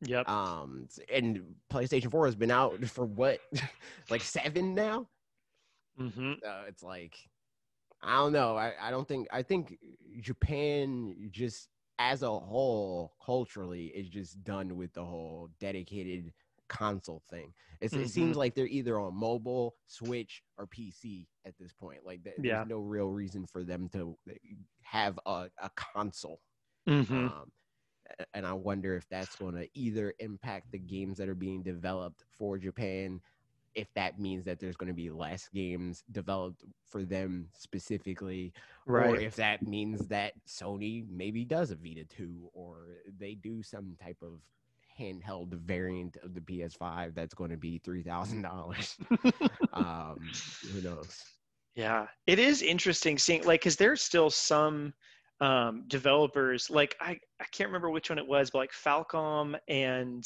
yep 0.00 0.28
um 0.28 0.86
and 1.12 1.54
playstation 1.72 2.10
4 2.10 2.26
has 2.26 2.36
been 2.36 2.50
out 2.50 2.84
for 2.86 3.04
what 3.04 3.40
like 4.10 4.22
seven 4.22 4.74
now 4.74 5.08
hmm 5.96 6.32
uh, 6.46 6.62
it's 6.68 6.82
like 6.82 7.16
I 8.00 8.16
don't 8.18 8.32
know. 8.32 8.56
I, 8.56 8.74
I 8.80 8.90
don't 8.92 9.08
think 9.08 9.26
I 9.32 9.42
think 9.42 9.76
Japan 10.20 11.30
just 11.32 11.68
as 11.98 12.22
a 12.22 12.30
whole 12.30 13.14
culturally 13.24 13.86
is 13.86 14.08
just 14.08 14.44
done 14.44 14.76
with 14.76 14.92
the 14.94 15.04
whole 15.04 15.50
dedicated 15.58 16.32
console 16.68 17.22
thing. 17.28 17.52
It's, 17.80 17.94
It 17.96 18.08
seems 18.08 18.34
Mhm. 18.34 18.38
like 18.38 18.54
they're 18.54 18.68
either 18.68 19.00
on 19.00 19.16
mobile, 19.16 19.74
Switch, 19.88 20.44
or 20.56 20.66
PC 20.68 21.26
at 21.44 21.54
this 21.58 21.72
point. 21.72 22.06
Like 22.06 22.22
th- 22.22 22.36
Yeah. 22.40 22.58
there's 22.58 22.68
no 22.68 22.78
real 22.78 23.10
reason 23.10 23.46
for 23.46 23.64
them 23.64 23.88
to 23.94 24.16
uh, 24.30 24.34
have 24.82 25.18
a, 25.26 25.50
a 25.60 25.70
console. 25.74 26.40
hmm 26.86 27.26
Um, 27.26 27.50
and 28.34 28.46
I 28.46 28.52
wonder 28.52 28.96
if 28.96 29.08
that's 29.08 29.36
going 29.36 29.54
to 29.54 29.68
either 29.74 30.14
impact 30.18 30.72
the 30.72 30.78
games 30.78 31.18
that 31.18 31.28
are 31.28 31.34
being 31.34 31.62
developed 31.62 32.24
for 32.38 32.58
Japan 32.58 33.20
if 33.74 33.92
that 33.94 34.18
means 34.18 34.44
that 34.44 34.58
there's 34.58 34.76
going 34.76 34.88
to 34.88 34.94
be 34.94 35.08
less 35.08 35.48
games 35.54 36.02
developed 36.10 36.64
for 36.84 37.04
them 37.04 37.48
specifically, 37.52 38.52
right. 38.86 39.06
or 39.06 39.16
if 39.16 39.36
that 39.36 39.62
means 39.62 40.08
that 40.08 40.32
Sony 40.48 41.06
maybe 41.08 41.44
does 41.44 41.70
a 41.70 41.76
Vita 41.76 42.04
2 42.04 42.50
or 42.54 42.96
they 43.18 43.34
do 43.34 43.62
some 43.62 43.96
type 44.02 44.16
of 44.20 44.40
handheld 44.98 45.52
variant 45.52 46.16
of 46.24 46.34
the 46.34 46.40
PS5 46.40 47.14
that's 47.14 47.34
going 47.34 47.50
to 47.50 47.56
be 47.56 47.80
$3,000. 47.86 49.42
um, 49.72 50.18
who 50.72 50.82
knows? 50.82 51.22
Yeah, 51.74 52.06
it 52.26 52.40
is 52.40 52.60
interesting 52.60 53.18
seeing 53.18 53.44
like 53.44 53.60
because 53.60 53.76
there's 53.76 54.02
still 54.02 54.30
some 54.30 54.92
um, 55.40 55.84
developers 55.88 56.68
like 56.70 56.96
I 57.00 57.18
I 57.40 57.44
can't 57.52 57.68
remember 57.68 57.90
which 57.90 58.10
one 58.10 58.18
it 58.18 58.26
was, 58.26 58.50
but 58.50 58.58
like 58.58 58.72
Falcom 58.72 59.56
and 59.68 60.24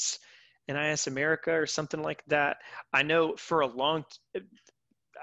NIS 0.67 1.07
America 1.07 1.51
or 1.53 1.65
something 1.65 2.01
like 2.01 2.23
that. 2.27 2.57
I 2.93 3.03
know 3.03 3.35
for 3.37 3.61
a 3.61 3.67
long. 3.67 4.05
T- 4.33 4.41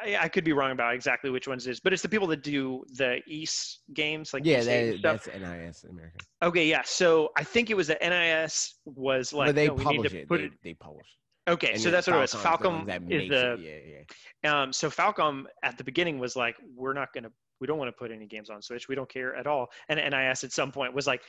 I, 0.02 0.16
I 0.16 0.28
could 0.28 0.44
be 0.44 0.52
wrong 0.52 0.70
about 0.70 0.94
exactly 0.94 1.30
which 1.30 1.46
ones 1.48 1.66
it 1.66 1.72
is, 1.72 1.80
but 1.80 1.92
it's 1.92 2.00
the 2.00 2.08
people 2.08 2.26
that 2.28 2.42
do 2.42 2.84
the 2.94 3.20
Ys 3.26 3.80
games, 3.92 4.32
like 4.32 4.46
Yeah, 4.46 4.58
and 4.62 4.66
that, 4.66 4.98
stuff. 4.98 5.24
that's 5.24 5.38
NIS 5.38 5.84
America. 5.90 6.16
Okay, 6.42 6.66
yeah. 6.68 6.82
So 6.84 7.30
I 7.36 7.44
think 7.44 7.68
it 7.68 7.76
was 7.76 7.88
that 7.88 7.98
NIS 8.00 8.76
was 8.86 9.32
like, 9.32 9.54
they 9.54 9.66
no, 9.66 9.74
we 9.74 9.84
need 9.84 9.96
publish 9.96 10.12
to 10.12 10.18
it. 10.20 10.28
put 10.28 10.38
They, 10.38 10.44
it. 10.46 10.52
they 10.62 10.74
publish. 10.74 11.06
Okay, 11.48 11.72
And 11.72 11.80
so 11.80 11.90
that's 11.90 12.06
what 12.06 12.16
it 12.16 12.20
was. 12.20 12.32
The 12.32 12.38
Falcom 12.38 12.86
that 12.86 13.02
is 13.02 13.08
makes 13.08 13.28
the 13.30 13.52
it. 13.54 13.60
Yeah, 13.60 14.04
yeah. 14.44 14.62
um, 14.62 14.72
so 14.72 14.88
Falcom 14.88 15.44
at 15.64 15.76
the 15.76 15.84
beginning 15.84 16.18
was 16.18 16.36
like, 16.36 16.54
we're 16.74 16.92
not 16.92 17.12
gonna, 17.12 17.30
we 17.60 17.66
don't 17.66 17.78
want 17.78 17.88
to 17.88 17.98
put 17.98 18.10
any 18.10 18.26
games 18.26 18.50
on 18.50 18.62
Switch. 18.62 18.88
We 18.88 18.94
don't 18.94 19.08
care 19.08 19.34
at 19.36 19.46
all. 19.46 19.68
And 19.88 19.98
NIS 19.98 20.44
at 20.44 20.52
some 20.52 20.72
point 20.72 20.94
was 20.94 21.06
like, 21.06 21.22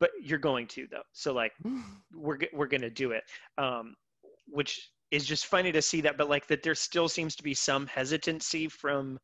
but 0.00 0.10
you're 0.20 0.38
going 0.38 0.66
to 0.68 0.86
though. 0.90 1.02
So 1.12 1.32
like, 1.32 1.52
we're 2.14 2.38
we're 2.52 2.66
gonna 2.66 2.90
do 2.90 3.12
it. 3.12 3.22
Um, 3.58 3.94
which 4.48 4.90
is 5.10 5.24
just 5.24 5.46
funny 5.46 5.72
to 5.72 5.82
see 5.82 6.00
that, 6.02 6.16
but 6.16 6.28
like 6.28 6.46
that 6.48 6.62
there 6.62 6.74
still 6.74 7.08
seems 7.08 7.36
to 7.36 7.42
be 7.42 7.54
some 7.54 7.86
hesitancy 7.86 8.68
from, 8.68 9.18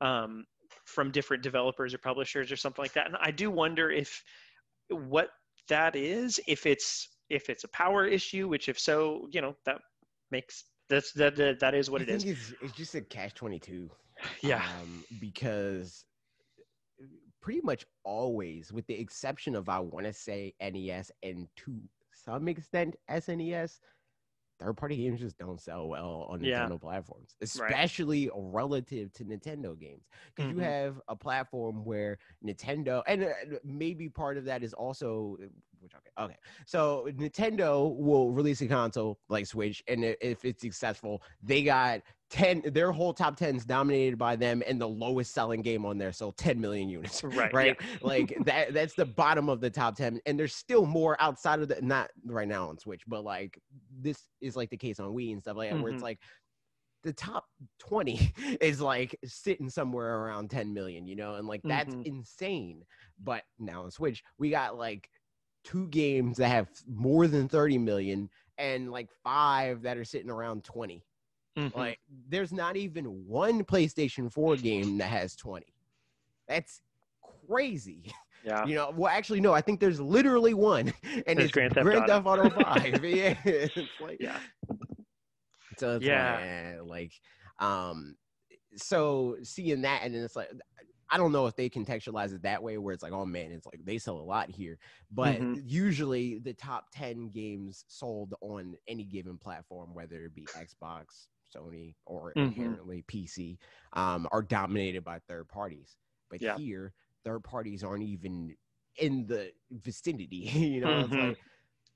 um, 0.00 0.44
from 0.84 1.10
different 1.10 1.42
developers 1.42 1.94
or 1.94 1.98
publishers 1.98 2.50
or 2.50 2.56
something 2.56 2.82
like 2.82 2.92
that. 2.92 3.06
And 3.06 3.16
I 3.20 3.30
do 3.30 3.50
wonder 3.50 3.90
if 3.90 4.22
what 4.88 5.30
that 5.68 5.96
is, 5.96 6.40
if 6.46 6.66
it's 6.66 7.08
if 7.30 7.48
it's 7.48 7.64
a 7.64 7.68
power 7.68 8.06
issue, 8.06 8.48
which 8.48 8.68
if 8.68 8.78
so, 8.78 9.26
you 9.30 9.40
know 9.40 9.56
that 9.64 9.78
makes 10.30 10.64
that's 10.88 11.12
that 11.12 11.36
that, 11.36 11.60
that 11.60 11.74
is 11.74 11.90
what 11.90 12.02
I 12.02 12.04
it 12.04 12.10
is. 12.10 12.24
It's, 12.24 12.52
it's 12.60 12.72
just 12.72 12.94
a 12.94 13.00
catch 13.00 13.34
22. 13.34 13.90
Yeah. 14.42 14.64
Um, 14.80 15.04
because 15.18 16.04
pretty 17.40 17.60
much 17.62 17.86
always, 18.04 18.72
with 18.72 18.86
the 18.86 18.94
exception 18.94 19.54
of 19.56 19.68
I 19.68 19.80
want 19.80 20.06
to 20.06 20.12
say 20.12 20.54
NES 20.60 21.10
and 21.22 21.48
to 21.56 21.80
some 22.12 22.46
extent 22.48 22.96
SNES, 23.10 23.80
third 24.60 24.74
party 24.76 24.96
games 24.96 25.18
just 25.18 25.38
don't 25.38 25.60
sell 25.60 25.88
well 25.88 26.26
on 26.30 26.42
Yeah. 26.44 26.68
Nintendo 26.68 26.80
platforms, 26.80 27.34
Right. 27.40 27.70
especially 27.70 28.30
relative 28.34 29.12
to 29.14 29.24
Nintendo 29.24 29.76
games. 29.78 30.06
Because 30.34 30.52
Mhm. 30.52 30.54
you 30.54 30.60
have 30.60 31.00
a 31.08 31.16
platform 31.16 31.84
where 31.84 32.18
Nintendo, 32.44 33.02
and 33.08 33.24
uh, 33.24 33.32
maybe 33.64 34.08
part 34.08 34.36
of 34.36 34.44
that 34.44 34.62
is 34.62 34.72
also. 34.74 35.36
Which, 35.82 35.92
okay, 35.96 36.10
okay. 36.24 36.36
So 36.64 37.08
Nintendo 37.10 37.96
will 37.96 38.30
release 38.30 38.60
a 38.60 38.68
console 38.68 39.18
like 39.28 39.46
Switch, 39.46 39.82
and 39.88 40.04
if 40.04 40.44
it's 40.44 40.62
successful, 40.62 41.22
they 41.42 41.64
got 41.64 42.02
10 42.30 42.62
their 42.72 42.92
whole 42.92 43.12
top 43.12 43.36
10 43.36 43.56
is 43.56 43.66
dominated 43.66 44.16
by 44.16 44.36
them 44.36 44.62
and 44.66 44.80
the 44.80 44.88
lowest 44.88 45.34
selling 45.34 45.60
game 45.60 45.84
on 45.84 45.98
there 45.98 46.12
sold 46.12 46.34
10 46.38 46.58
million 46.58 46.88
units 46.88 47.22
Right, 47.24 47.52
right 47.52 47.80
like 48.00 48.34
that 48.46 48.72
that's 48.72 48.94
the 48.94 49.04
bottom 49.04 49.50
of 49.50 49.60
the 49.60 49.68
top 49.68 49.96
10 49.96 50.18
and 50.24 50.38
there's 50.38 50.54
still 50.54 50.86
more 50.86 51.20
outside 51.20 51.60
of 51.60 51.68
the 51.68 51.78
not 51.82 52.10
right 52.24 52.48
now 52.48 52.70
on 52.70 52.78
switch 52.78 53.02
but 53.06 53.22
like 53.22 53.60
this 54.00 54.28
is 54.40 54.56
like 54.56 54.70
the 54.70 54.78
case 54.78 54.98
on 54.98 55.10
wii 55.12 55.32
and 55.32 55.42
stuff 55.42 55.58
like 55.58 55.68
that 55.72 55.78
where 55.82 55.92
Mhm. 55.92 55.94
it's 55.94 56.02
like 56.02 56.20
the 57.02 57.12
top 57.12 57.44
20 57.80 58.32
is 58.62 58.80
like 58.80 59.14
sitting 59.26 59.68
somewhere 59.68 60.20
around 60.20 60.50
10 60.50 60.72
million 60.72 61.06
you 61.06 61.16
know 61.16 61.34
and 61.34 61.46
like 61.46 61.60
that's 61.64 61.94
Mhm. 61.94 62.06
insane 62.06 62.82
but 63.22 63.42
now 63.58 63.82
on 63.84 63.90
switch 63.90 64.22
we 64.38 64.48
got 64.48 64.78
like 64.78 65.10
two 65.64 65.86
games 65.88 66.36
that 66.38 66.48
have 66.48 66.68
more 66.86 67.26
than 67.26 67.48
30 67.48 67.78
million 67.78 68.28
and 68.58 68.90
like 68.90 69.10
five 69.22 69.82
that 69.82 69.96
are 69.96 70.04
sitting 70.04 70.30
around 70.30 70.64
20 70.64 71.04
Mhm. 71.58 71.74
like, 71.76 72.00
there's 72.28 72.52
not 72.52 72.76
even 72.76 73.04
one 73.26 73.62
PlayStation 73.62 74.32
4 74.32 74.56
game 74.56 74.96
that 74.98 75.08
has 75.10 75.36
20. 75.36 75.66
That's 76.48 76.80
crazy. 77.46 78.04
yeah. 78.42 78.64
You 78.66 78.74
know, 78.74 78.90
well, 78.96 79.12
actually, 79.12 79.40
no, 79.40 79.52
I 79.52 79.60
think 79.60 79.78
there's 79.80 80.00
literally 80.00 80.54
one, 80.54 80.92
and 81.02 81.22
There's 81.26 81.46
it's 81.46 81.52
Grand 81.52 81.74
Theft 81.74 81.84
Grand 81.84 82.06
Theft 82.06 82.26
Auto. 82.26 82.46
Auto 82.46 82.62
5. 82.64 83.04
yeah. 83.04 83.34
It's 83.44 84.00
like, 84.00 84.18
Yeah. 84.20 84.38
So 85.78 85.96
it's 85.96 86.06
Yeah. 86.06 86.78
like, 86.80 86.88
like, 86.88 87.12
um, 87.58 88.16
so 88.76 89.36
seeing 89.42 89.82
that, 89.82 90.02
and 90.02 90.14
then 90.14 90.22
it's 90.22 90.36
like, 90.36 90.50
I 91.12 91.18
don't 91.18 91.32
know 91.32 91.46
if 91.46 91.56
they 91.56 91.70
contextualize 91.70 92.34
it 92.34 92.42
that 92.42 92.62
way, 92.62 92.78
where 92.78 92.94
it's 92.94 93.02
like, 93.02 93.12
oh 93.12 93.26
man, 93.26 93.52
it's 93.52 93.66
like 93.66 93.84
they 93.84 93.98
sell 93.98 94.18
a 94.18 94.22
lot 94.22 94.50
here, 94.50 94.78
but 95.10 95.42
Mhm. 95.42 95.54
usually 95.54 96.38
the 96.38 96.54
top 96.54 96.86
ten 96.92 97.28
games 97.30 97.84
sold 97.88 98.34
on 98.40 98.76
any 98.88 99.04
given 99.04 99.38
platform, 99.38 99.94
whether 99.94 100.24
it 100.24 100.34
be 100.34 100.50
Xbox, 100.56 101.28
Sony, 101.54 101.96
or 102.06 102.32
Mhm. 102.36 102.76
inherently 102.80 103.02
PC, 103.02 103.58
um, 103.92 104.26
are 104.32 104.42
dominated 104.42 105.04
by 105.04 105.20
third 105.20 105.48
parties. 105.48 105.98
But 106.30 106.40
Yeah. 106.40 106.56
here, 106.56 106.94
third 107.24 107.44
parties 107.44 107.84
aren't 107.84 108.04
even 108.04 108.56
in 108.96 109.26
the 109.26 109.52
vicinity. 109.70 110.36
you 110.54 110.80
know, 110.80 111.04
it's 111.04 111.14
Mhm. 111.14 111.22
like 111.22 111.38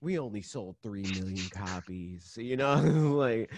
we 0.00 0.18
only 0.18 0.42
sold 0.42 0.76
three 0.82 1.06
million 1.08 1.48
copies. 1.50 2.36
You 2.40 2.56
know, 2.56 2.76
like 3.16 3.52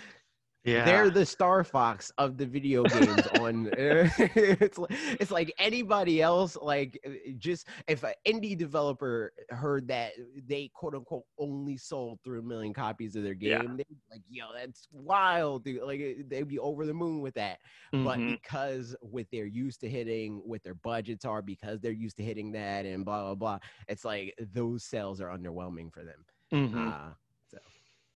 Yeah. 0.69 0.85
they're 0.85 1.11
the 1.11 1.25
Star 1.27 1.65
Fox 1.65 2.13
of 2.19 2.37
the 2.37 2.47
video 2.47 2.85
games. 2.85 3.27
on 3.41 3.71
it's 3.77 4.79
like, 4.79 4.91
it's 5.21 5.31
like 5.31 5.53
anybody 5.59 6.21
else. 6.23 6.57
Like 6.61 6.99
uh, 7.07 7.11
just 7.39 7.67
if 7.87 8.03
an 8.05 8.13
indie 8.27 8.57
developer 8.57 9.33
heard 9.51 9.89
that 9.89 10.13
they 10.47 10.71
quote 10.75 10.95
unquote 10.95 11.25
only 11.39 11.77
sold 11.77 12.19
three 12.25 12.41
million 12.43 12.73
copies 12.75 13.17
of 13.17 13.23
their 13.23 13.37
Yeah. 13.39 13.61
game, 13.63 13.77
they'd 13.77 13.89
be 13.89 13.97
like, 14.11 14.23
"Yo, 14.29 14.45
that's 14.55 14.89
wild!" 14.93 15.65
Dude. 15.65 15.83
Like 15.83 16.01
they'd 16.29 16.49
be 16.49 16.59
over 16.59 16.87
the 16.87 16.95
moon 16.95 17.21
with 17.21 17.35
that. 17.35 17.59
But 17.93 18.19
Mhm. 18.19 18.33
because 18.41 18.95
what 19.01 19.27
they're 19.33 19.47
used 19.47 19.81
to 19.81 19.89
hitting, 19.89 20.43
what 20.45 20.63
their 20.63 20.75
budgets 20.75 21.25
are, 21.25 21.43
because 21.43 21.81
they're 21.81 21.93
used 21.93 22.17
to 22.19 22.23
hitting 22.23 22.53
that, 22.53 22.85
and 22.87 23.05
blah 23.05 23.23
blah 23.25 23.35
blah, 23.35 23.59
it's 23.89 24.05
like 24.05 24.35
those 24.53 24.85
sales 24.85 25.21
are 25.21 25.29
underwhelming 25.37 25.93
for 25.93 26.05
them. 26.05 26.25
Mhm. 26.53 26.93
Uh, 26.93 27.15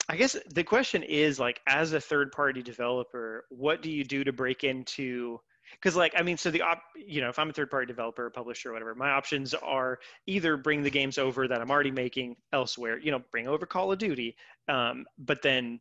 I 0.09 0.17
guess 0.17 0.37
the 0.51 0.65
question 0.65 1.03
is 1.03 1.39
like, 1.39 1.61
as 1.67 1.93
a 1.93 2.01
third 2.01 2.33
party 2.33 2.63
developer, 2.63 3.45
what 3.51 3.83
do 3.83 3.91
you 3.91 4.05
do 4.05 4.25
to 4.25 4.33
break 4.33 4.65
into? 4.65 5.39
Because 5.75 5.97
like, 5.97 6.13
I 6.17 6.23
mean, 6.23 6.37
so 6.37 6.51
the 6.51 6.63
op, 6.63 6.83
you 6.97 7.21
know, 7.21 7.29
if 7.29 7.39
I'm 7.39 7.51
a 7.51 7.53
third 7.53 7.71
party 7.71 7.87
developer, 7.87 8.29
publisher, 8.31 8.71
or 8.71 8.73
whatever, 8.73 8.95
my 8.95 9.11
options 9.11 9.55
are 9.55 9.99
either 10.27 10.57
bring 10.57 10.83
the 10.83 10.91
games 10.91 11.19
over 11.19 11.49
that 11.49 11.61
I'm 11.61 11.71
already 11.71 11.91
making 11.91 12.37
elsewhere, 12.53 12.99
you 12.99 13.11
know, 13.11 13.23
bring 13.31 13.49
over 13.49 13.65
Call 13.65 13.93
of 13.93 13.99
Duty, 13.99 14.37
um, 14.69 15.07
but 15.19 15.41
then 15.41 15.81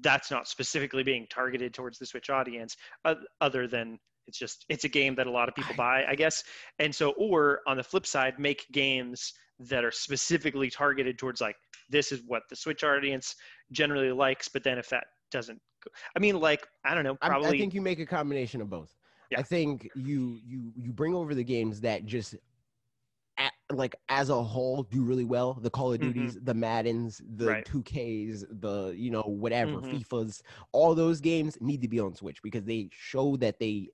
that's 0.00 0.30
not 0.30 0.48
specifically 0.48 1.02
being 1.02 1.26
targeted 1.30 1.74
towards 1.74 1.98
the 1.98 2.06
Switch 2.06 2.30
audience, 2.30 2.76
uh, 3.04 3.14
other 3.40 3.66
than 3.66 3.98
it's 4.26 4.38
just 4.38 4.64
it's 4.68 4.84
a 4.84 4.88
game 4.88 5.14
that 5.14 5.26
a 5.26 5.30
lot 5.30 5.48
of 5.48 5.54
people 5.54 5.74
buy, 5.74 6.04
I 6.06 6.14
guess. 6.14 6.44
And 6.78 6.94
so, 6.94 7.10
or 7.12 7.60
on 7.66 7.76
the 7.76 7.82
flip 7.82 8.06
side, 8.06 8.38
make 8.38 8.66
games 8.72 9.32
that 9.60 9.84
are 9.84 9.90
specifically 9.90 10.70
targeted 10.70 11.18
towards 11.18 11.40
like 11.40 11.56
this 11.88 12.12
is 12.12 12.22
what 12.26 12.42
the 12.50 12.56
Switch 12.56 12.84
audience 12.84 13.34
generally 13.72 14.12
likes. 14.12 14.48
But 14.48 14.62
then 14.64 14.78
if 14.78 14.88
that 14.90 15.04
doesn't, 15.30 15.60
go, 15.84 15.90
I 16.16 16.18
mean, 16.18 16.40
like 16.40 16.66
I 16.84 16.94
don't 16.94 17.04
know, 17.04 17.16
I- 17.22 17.28
probably 17.28 17.48
I 17.48 17.58
think 17.58 17.74
you 17.74 17.80
make 17.82 17.98
a 18.00 18.06
combination 18.06 18.60
of 18.60 18.68
both. 18.70 18.94
Yeah. 19.30 19.40
I 19.40 19.42
think 19.42 19.88
you 19.94 20.38
you 20.44 20.72
you 20.76 20.92
bring 20.92 21.14
over 21.14 21.34
the 21.34 21.44
games 21.44 21.80
that 21.82 22.06
just 22.06 22.34
a 23.38 23.50
like 23.72 23.94
as 24.08 24.30
a 24.30 24.42
whole 24.42 24.82
do 24.84 25.02
really 25.02 25.24
well. 25.24 25.54
The 25.54 25.70
Call 25.70 25.92
of 25.92 26.00
Mhm. 26.00 26.14
Duties, 26.14 26.38
the 26.42 26.54
Maddens, 26.54 27.20
the 27.36 27.46
Right. 27.46 27.64
2Ks, 27.66 28.44
the 28.60 28.94
you 28.96 29.10
know 29.10 29.22
whatever 29.22 29.80
Mhm. 29.82 30.02
FIFAs. 30.02 30.42
All 30.72 30.94
those 30.94 31.20
games 31.20 31.60
need 31.60 31.82
to 31.82 31.88
be 31.88 32.00
on 32.00 32.14
Switch 32.14 32.42
because 32.42 32.64
they 32.64 32.88
show 32.92 33.36
that 33.36 33.58
they 33.58 33.90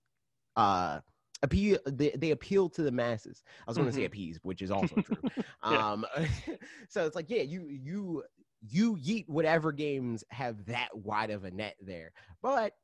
uh 0.57 1.01
appeal 1.45 1.79
they, 1.87 2.11
they 2.11 2.31
appeal 2.33 2.69
to 2.71 2.83
the 2.83 2.93
masses. 2.93 3.43
I 3.67 3.71
was 3.71 3.79
going 3.79 3.89
to 3.89 3.93
say 3.93 4.05
Mhm. 4.05 4.07
appease, 4.07 4.39
which 4.43 4.63
is 4.63 4.71
also 4.71 4.99
true. 5.01 5.23
Yeah. 5.65 5.85
um 5.85 6.05
so 6.89 7.07
it's 7.07 7.17
like 7.17 7.31
yeah, 7.31 7.43
you 7.43 7.67
you 7.69 8.25
you 8.63 8.97
yeet 8.97 9.29
whatever 9.29 9.73
games 9.73 10.25
have 10.31 10.67
that 10.67 10.97
wide 10.97 11.31
of 11.31 11.45
a 11.45 11.51
net 11.51 11.77
there. 11.81 12.13
But 12.43 12.75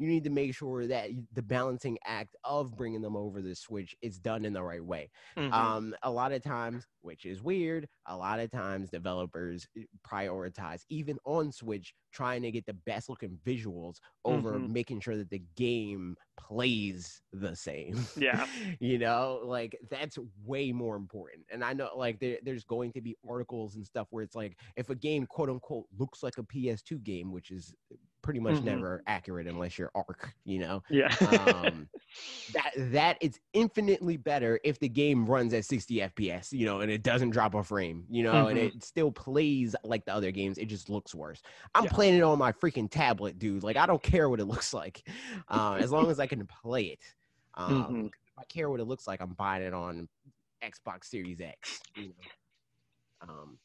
you 0.00 0.08
need 0.08 0.24
to 0.24 0.30
make 0.30 0.54
sure 0.54 0.86
that 0.88 1.10
the 1.32 1.42
balancing 1.42 1.98
act 2.04 2.34
of 2.44 2.76
bringing 2.76 3.02
them 3.02 3.16
over 3.16 3.42
the 3.42 3.54
switch 3.54 3.94
is 4.02 4.18
done 4.18 4.44
in 4.44 4.52
the 4.54 4.62
right 4.62 4.84
way. 4.84 5.10
Mhm. 5.36 5.76
Um, 5.76 5.94
a 6.02 6.10
lot 6.10 6.32
of 6.32 6.42
times, 6.42 6.86
which 7.02 7.24
is 7.26 7.42
weird, 7.42 7.88
a 8.06 8.16
lot 8.16 8.40
of 8.40 8.50
times 8.50 8.90
developers 8.90 9.66
eh, 9.76 9.84
prioritize, 10.06 10.84
even 10.88 11.18
on 11.24 11.52
Switch, 11.52 11.94
trying 12.12 12.42
to 12.42 12.50
get 12.50 12.66
the 12.66 12.74
best 12.74 13.08
looking 13.08 13.38
visuals 13.44 13.96
over 14.24 14.58
Mhm. 14.58 14.68
making 14.68 15.00
sure 15.00 15.16
that 15.16 15.30
the 15.30 15.42
game 15.56 16.16
plays 16.36 17.22
the 17.32 17.54
same. 17.56 17.98
Yeah. 18.14 18.46
you 18.80 18.98
know, 18.98 19.40
like 19.44 19.78
that's 19.90 20.18
way 20.44 20.72
more 20.72 20.96
important. 20.96 21.46
And 21.50 21.64
I 21.64 21.72
know, 21.72 21.90
like, 21.96 22.20
there, 22.20 22.38
there's 22.42 22.64
going 22.64 22.92
to 22.92 23.00
be 23.00 23.16
articles 23.28 23.76
and 23.76 23.86
stuff 23.86 24.08
where 24.10 24.22
it's 24.24 24.34
like, 24.34 24.58
if 24.76 24.90
a 24.90 24.94
game, 24.94 25.26
quote 25.26 25.50
unquote, 25.50 25.86
looks 25.96 26.22
like 26.22 26.38
a 26.38 26.44
PS2 26.44 26.98
game, 26.98 27.32
which 27.32 27.50
is 27.50 27.74
pretty 28.30 28.40
much 28.40 28.62
Mhm. 28.62 28.64
never 28.64 29.02
accurate 29.08 29.48
unless 29.48 29.76
you're 29.76 29.90
ARK 29.96 30.32
you 30.44 30.60
know 30.60 30.82
Yeah. 30.88 31.14
um, 31.26 31.88
that 32.52 32.70
that 32.76 33.18
it's 33.20 33.40
infinitely 33.54 34.16
better 34.16 34.60
if 34.64 34.78
the 34.78 34.88
game 34.88 35.26
runs 35.26 35.52
at 35.52 35.64
60 35.64 35.96
fps 35.96 36.52
you 36.52 36.64
know 36.64 36.80
and 36.80 36.92
it 36.92 37.02
doesn't 37.02 37.30
drop 37.30 37.54
a 37.54 37.64
frame 37.64 38.06
you 38.08 38.22
know 38.22 38.46
and 38.46 38.56
Mhm. 38.56 38.60
it 38.60 38.84
still 38.84 39.10
plays 39.10 39.74
like 39.82 40.04
the 40.04 40.14
other 40.14 40.30
games 40.30 40.58
it 40.58 40.66
just 40.66 40.88
looks 40.88 41.12
worse 41.12 41.42
i'm 41.74 41.84
Yeah. 41.84 41.90
playing 41.90 42.14
it 42.14 42.22
on 42.22 42.38
my 42.38 42.52
freaking 42.52 42.88
tablet 42.88 43.38
dude 43.38 43.64
like 43.64 43.76
i 43.76 43.86
don't 43.86 44.02
care 44.02 44.28
what 44.30 44.40
it 44.40 44.44
looks 44.54 44.72
like 44.72 45.08
uh, 45.48 45.74
as 45.74 45.90
long 45.90 46.08
as 46.10 46.20
i 46.20 46.26
can 46.26 46.46
play 46.46 46.84
it 46.84 47.14
um, 47.54 47.90
Mhm. 47.90 48.06
if 48.06 48.38
i 48.38 48.44
care 48.44 48.70
what 48.70 48.80
it 48.80 48.84
looks 48.84 49.08
like 49.08 49.20
i'm 49.20 49.34
buying 49.34 49.62
it 49.62 49.74
on 49.74 50.08
xbox 50.62 51.06
series 51.06 51.40
x 51.40 51.82
you 51.96 52.08
know 52.08 52.30
um, 53.28 53.58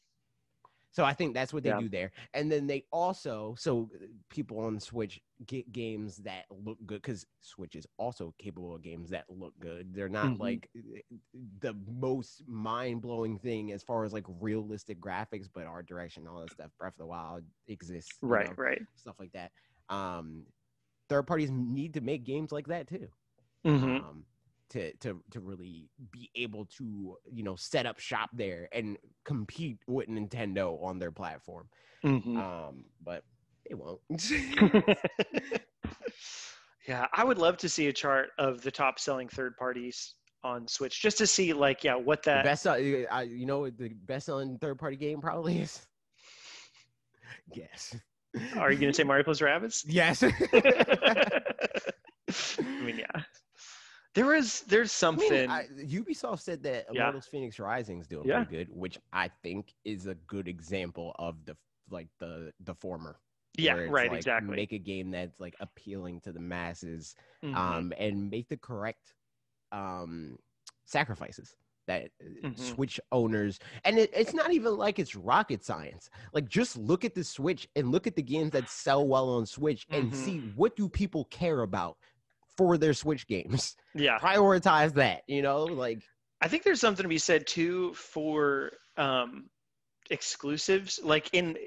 so 0.95 1.03
I 1.03 1.13
think 1.13 1.33
that's 1.33 1.53
what 1.53 1.63
they 1.63 1.73
Yeah. 1.73 1.81
do 1.81 1.89
there. 1.89 2.13
And 2.33 2.49
then 2.49 2.67
they 2.67 2.85
also, 2.91 3.55
so 3.57 3.91
uh, 3.93 4.05
people 4.29 4.59
on 4.59 4.79
Switch 4.79 5.19
get 5.45 5.73
games 5.73 6.17
that 6.19 6.45
look 6.49 6.77
good 6.85 7.01
because 7.01 7.25
Switch 7.41 7.75
is 7.75 7.85
also 7.97 8.33
capable 8.39 8.73
of 8.75 8.81
games 8.81 9.09
that 9.09 9.25
look 9.29 9.53
good. 9.59 9.93
They're 9.93 10.07
not 10.07 10.37
Mhm. 10.37 10.39
like 10.39 10.69
uh, 10.77 10.99
the 11.59 11.73
most 11.85 12.47
mind 12.47 13.01
blowing 13.01 13.37
thing 13.37 13.73
as 13.73 13.83
far 13.83 14.05
as 14.05 14.13
like 14.13 14.25
realistic 14.39 15.01
graphics, 15.01 15.49
but 15.53 15.65
art 15.65 15.85
direction, 15.85 16.27
all 16.27 16.39
that 16.41 16.51
stuff. 16.51 16.71
Breath 16.79 16.93
of 16.93 16.99
the 16.99 17.07
Wild 17.07 17.43
exists, 17.67 18.19
right. 18.21 18.49
know, 18.49 18.57
Right. 18.57 18.81
stuff 18.95 19.15
like 19.19 19.33
that. 19.33 19.51
Um, 19.89 20.45
third 21.09 21.27
parties 21.27 21.51
need 21.51 21.95
to 21.95 22.01
make 22.01 22.23
games 22.23 22.51
like 22.51 22.67
that 22.67 22.87
too 22.87 23.09
hmm 23.65 23.97
um, 23.97 24.25
to 24.71 24.93
to 24.97 25.21
to 25.31 25.39
really 25.39 25.89
be 26.11 26.29
able 26.35 26.65
to 26.77 27.17
you 27.31 27.43
know 27.43 27.55
set 27.55 27.85
up 27.85 27.99
shop 27.99 28.29
there 28.33 28.67
and 28.71 28.97
compete 29.23 29.77
with 29.87 30.07
Nintendo 30.07 30.81
on 30.83 30.99
their 30.99 31.11
platform. 31.11 31.67
hmm 32.01 32.37
Um, 32.37 32.85
but 33.03 33.23
they 33.67 33.75
won't. 33.75 33.99
yeah, 36.87 37.07
I 37.13 37.23
would 37.23 37.37
love 37.37 37.57
to 37.57 37.69
see 37.69 37.87
a 37.87 37.93
chart 37.93 38.29
of 38.37 38.61
the 38.61 38.71
top 38.71 38.99
selling 38.99 39.27
third 39.29 39.55
parties 39.57 40.15
on 40.43 40.67
Switch 40.67 41.01
just 41.01 41.17
to 41.17 41.25
see 41.27 41.53
like 41.53 41.83
yeah 41.83 41.95
what 41.95 42.21
the 42.23 42.31
that 42.31 42.43
best, 42.43 42.63
sell- 42.63 42.75
I, 43.11 43.23
you 43.23 43.45
know, 43.47 43.67
the 43.69 43.89
best 44.05 44.27
selling 44.27 44.57
third 44.59 44.77
party 44.77 44.97
game 44.97 45.21
probably 45.21 45.59
is. 45.59 45.85
Yes. 47.53 47.95
are 48.57 48.71
you 48.71 48.79
going 48.79 48.91
to 48.91 48.95
say 48.95 49.03
Mario 49.03 49.23
plus 49.23 49.39
Rabbids? 49.39 49.83
Yes. 49.87 50.23
I 50.23 50.31
mean 52.83 52.97
yeah. 52.97 53.21
There 54.15 54.33
is 54.33 54.61
there's 54.61 54.91
I 54.91 54.95
something 54.95 55.29
mean, 55.29 55.49
I, 55.49 55.65
Ubisoft 55.83 56.39
said 56.39 56.63
that 56.63 56.85
Yeah. 56.91 57.01
Immortals 57.01 57.27
Fenyx 57.31 57.59
Rising 57.59 57.99
is 57.99 58.07
doing 58.07 58.25
Yeah. 58.25 58.45
pretty 58.45 58.49
good, 58.65 58.69
which 58.69 58.97
I 59.11 59.27
think 59.43 59.73
is 59.83 60.07
a 60.07 60.15
good 60.15 60.47
example 60.47 61.13
of 61.19 61.45
the 61.45 61.57
like 61.89 62.07
the 62.19 62.53
the 62.61 62.73
former. 62.73 63.19
yeah, 63.57 63.73
right, 63.73 64.09
like, 64.09 64.17
exactly. 64.19 64.55
Make 64.55 64.71
a 64.73 64.77
game 64.79 65.11
that's 65.11 65.39
like 65.39 65.55
appealing 65.59 66.21
to 66.21 66.31
the 66.31 66.39
masses, 66.39 67.15
Mhm. 67.43 67.55
um, 67.57 67.93
and 67.97 68.29
make 68.29 68.47
the 68.47 68.57
correct 68.57 69.13
um 69.71 70.37
sacrifices 70.85 71.55
that 71.87 72.11
uh, 72.21 72.47
Mhm. 72.47 72.57
Switch 72.57 72.99
owners. 73.11 73.59
And 73.83 73.99
it, 73.99 74.09
it's 74.13 74.33
not 74.33 74.51
even 74.53 74.75
like 74.77 74.97
it's 74.97 75.15
rocket 75.15 75.63
science. 75.63 76.09
Like 76.33 76.47
just 76.49 76.77
look 76.77 77.05
at 77.05 77.13
the 77.15 77.23
Switch 77.23 77.67
and 77.75 77.91
look 77.91 78.07
at 78.07 78.15
the 78.15 78.23
games 78.23 78.51
that 78.51 78.69
sell 78.69 79.07
well 79.07 79.29
on 79.29 79.45
Switch 79.45 79.85
and 79.91 80.11
Mhm. 80.11 80.15
see 80.15 80.37
what 80.39 80.75
do 80.75 80.89
people 80.89 81.25
care 81.25 81.61
about 81.61 81.97
for 82.57 82.77
their 82.77 82.93
Switch 82.93 83.27
games. 83.27 83.75
yeah. 83.95 84.19
Prioritize 84.19 84.93
that. 84.93 85.23
You 85.27 85.41
know, 85.41 85.63
like 85.63 86.03
I 86.41 86.47
think 86.47 86.63
there's 86.63 86.81
something 86.81 87.03
to 87.03 87.09
be 87.09 87.17
said 87.17 87.47
too 87.47 87.93
for 87.93 88.71
um, 88.97 89.49
exclusives. 90.09 90.99
Like 91.03 91.29
in 91.33 91.57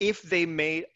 if 0.00 0.22
they 0.22 0.46
made 0.46 0.86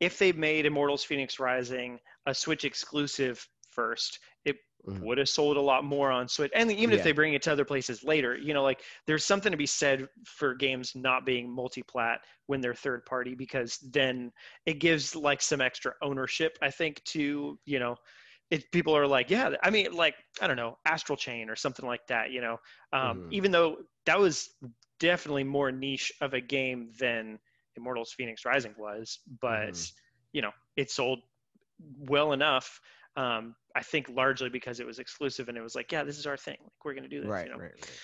if 0.00 0.18
they 0.18 0.32
made 0.32 0.66
Immortals 0.66 1.04
Fenyx 1.04 1.40
Rising 1.40 1.98
a 2.26 2.34
Switch 2.34 2.64
exclusive 2.64 3.46
first, 3.70 4.18
it 4.44 4.56
Mhm. 4.86 5.00
would 5.00 5.18
have 5.18 5.28
sold 5.28 5.56
a 5.56 5.60
lot 5.60 5.82
more 5.84 6.12
on 6.12 6.28
Switch. 6.28 6.52
And 6.54 6.70
even 6.70 6.94
if 6.94 7.02
they 7.02 7.10
bring 7.10 7.34
it 7.34 7.42
to 7.42 7.52
other 7.52 7.64
places 7.64 8.04
later, 8.04 8.36
you 8.36 8.54
know, 8.54 8.62
like 8.62 8.82
there's 9.06 9.24
something 9.24 9.50
to 9.50 9.56
be 9.56 9.66
said 9.66 10.08
for 10.24 10.54
games 10.54 10.94
not 10.94 11.26
being 11.26 11.50
multi-plat 11.50 12.20
when 12.46 12.60
they're 12.60 12.74
third 12.74 13.04
party 13.04 13.34
because 13.34 13.78
then 13.78 14.30
it 14.64 14.74
gives 14.74 15.16
like 15.16 15.42
some 15.42 15.60
extra 15.60 15.94
ownership, 16.02 16.56
I 16.62 16.70
think, 16.70 17.02
to, 17.04 17.58
you 17.64 17.78
know, 17.80 17.96
it, 18.50 18.70
people 18.72 18.96
are 18.96 19.06
like, 19.06 19.30
yeah, 19.30 19.54
I 19.62 19.70
mean, 19.70 19.92
like, 19.92 20.14
I 20.40 20.46
don't 20.46 20.56
know, 20.56 20.78
Astral 20.84 21.16
Chain 21.16 21.50
or 21.50 21.56
something 21.56 21.86
like 21.86 22.06
that, 22.08 22.30
you 22.30 22.40
know, 22.40 22.58
um, 22.92 23.22
Mhm. 23.22 23.30
even 23.30 23.50
though 23.50 23.78
that 24.04 24.18
was 24.18 24.50
definitely 25.00 25.44
more 25.44 25.72
niche 25.72 26.12
of 26.20 26.34
a 26.34 26.40
game 26.40 26.92
than 26.98 27.38
Immortals 27.76 28.14
Fenyx 28.18 28.44
Rising 28.44 28.74
was, 28.78 29.18
but, 29.40 29.74
Mhm. 29.74 29.92
you 30.32 30.42
know, 30.42 30.52
it 30.76 30.90
sold 30.90 31.20
well 31.98 32.32
enough. 32.32 32.80
Um, 33.16 33.56
I 33.74 33.82
think 33.82 34.08
largely 34.08 34.48
because 34.50 34.80
it 34.80 34.86
was 34.86 34.98
exclusive 34.98 35.48
and 35.48 35.58
it 35.58 35.62
was 35.62 35.74
like, 35.74 35.90
yeah, 35.92 36.04
this 36.04 36.18
is 36.18 36.26
our 36.26 36.36
thing. 36.36 36.58
Like, 36.62 36.84
we're 36.84 36.94
going 36.94 37.02
to 37.04 37.08
do 37.08 37.22
this, 37.22 37.30
right, 37.30 37.44
you 37.44 37.50
know? 37.50 37.60
right, 37.60 37.72
right. 37.80 38.00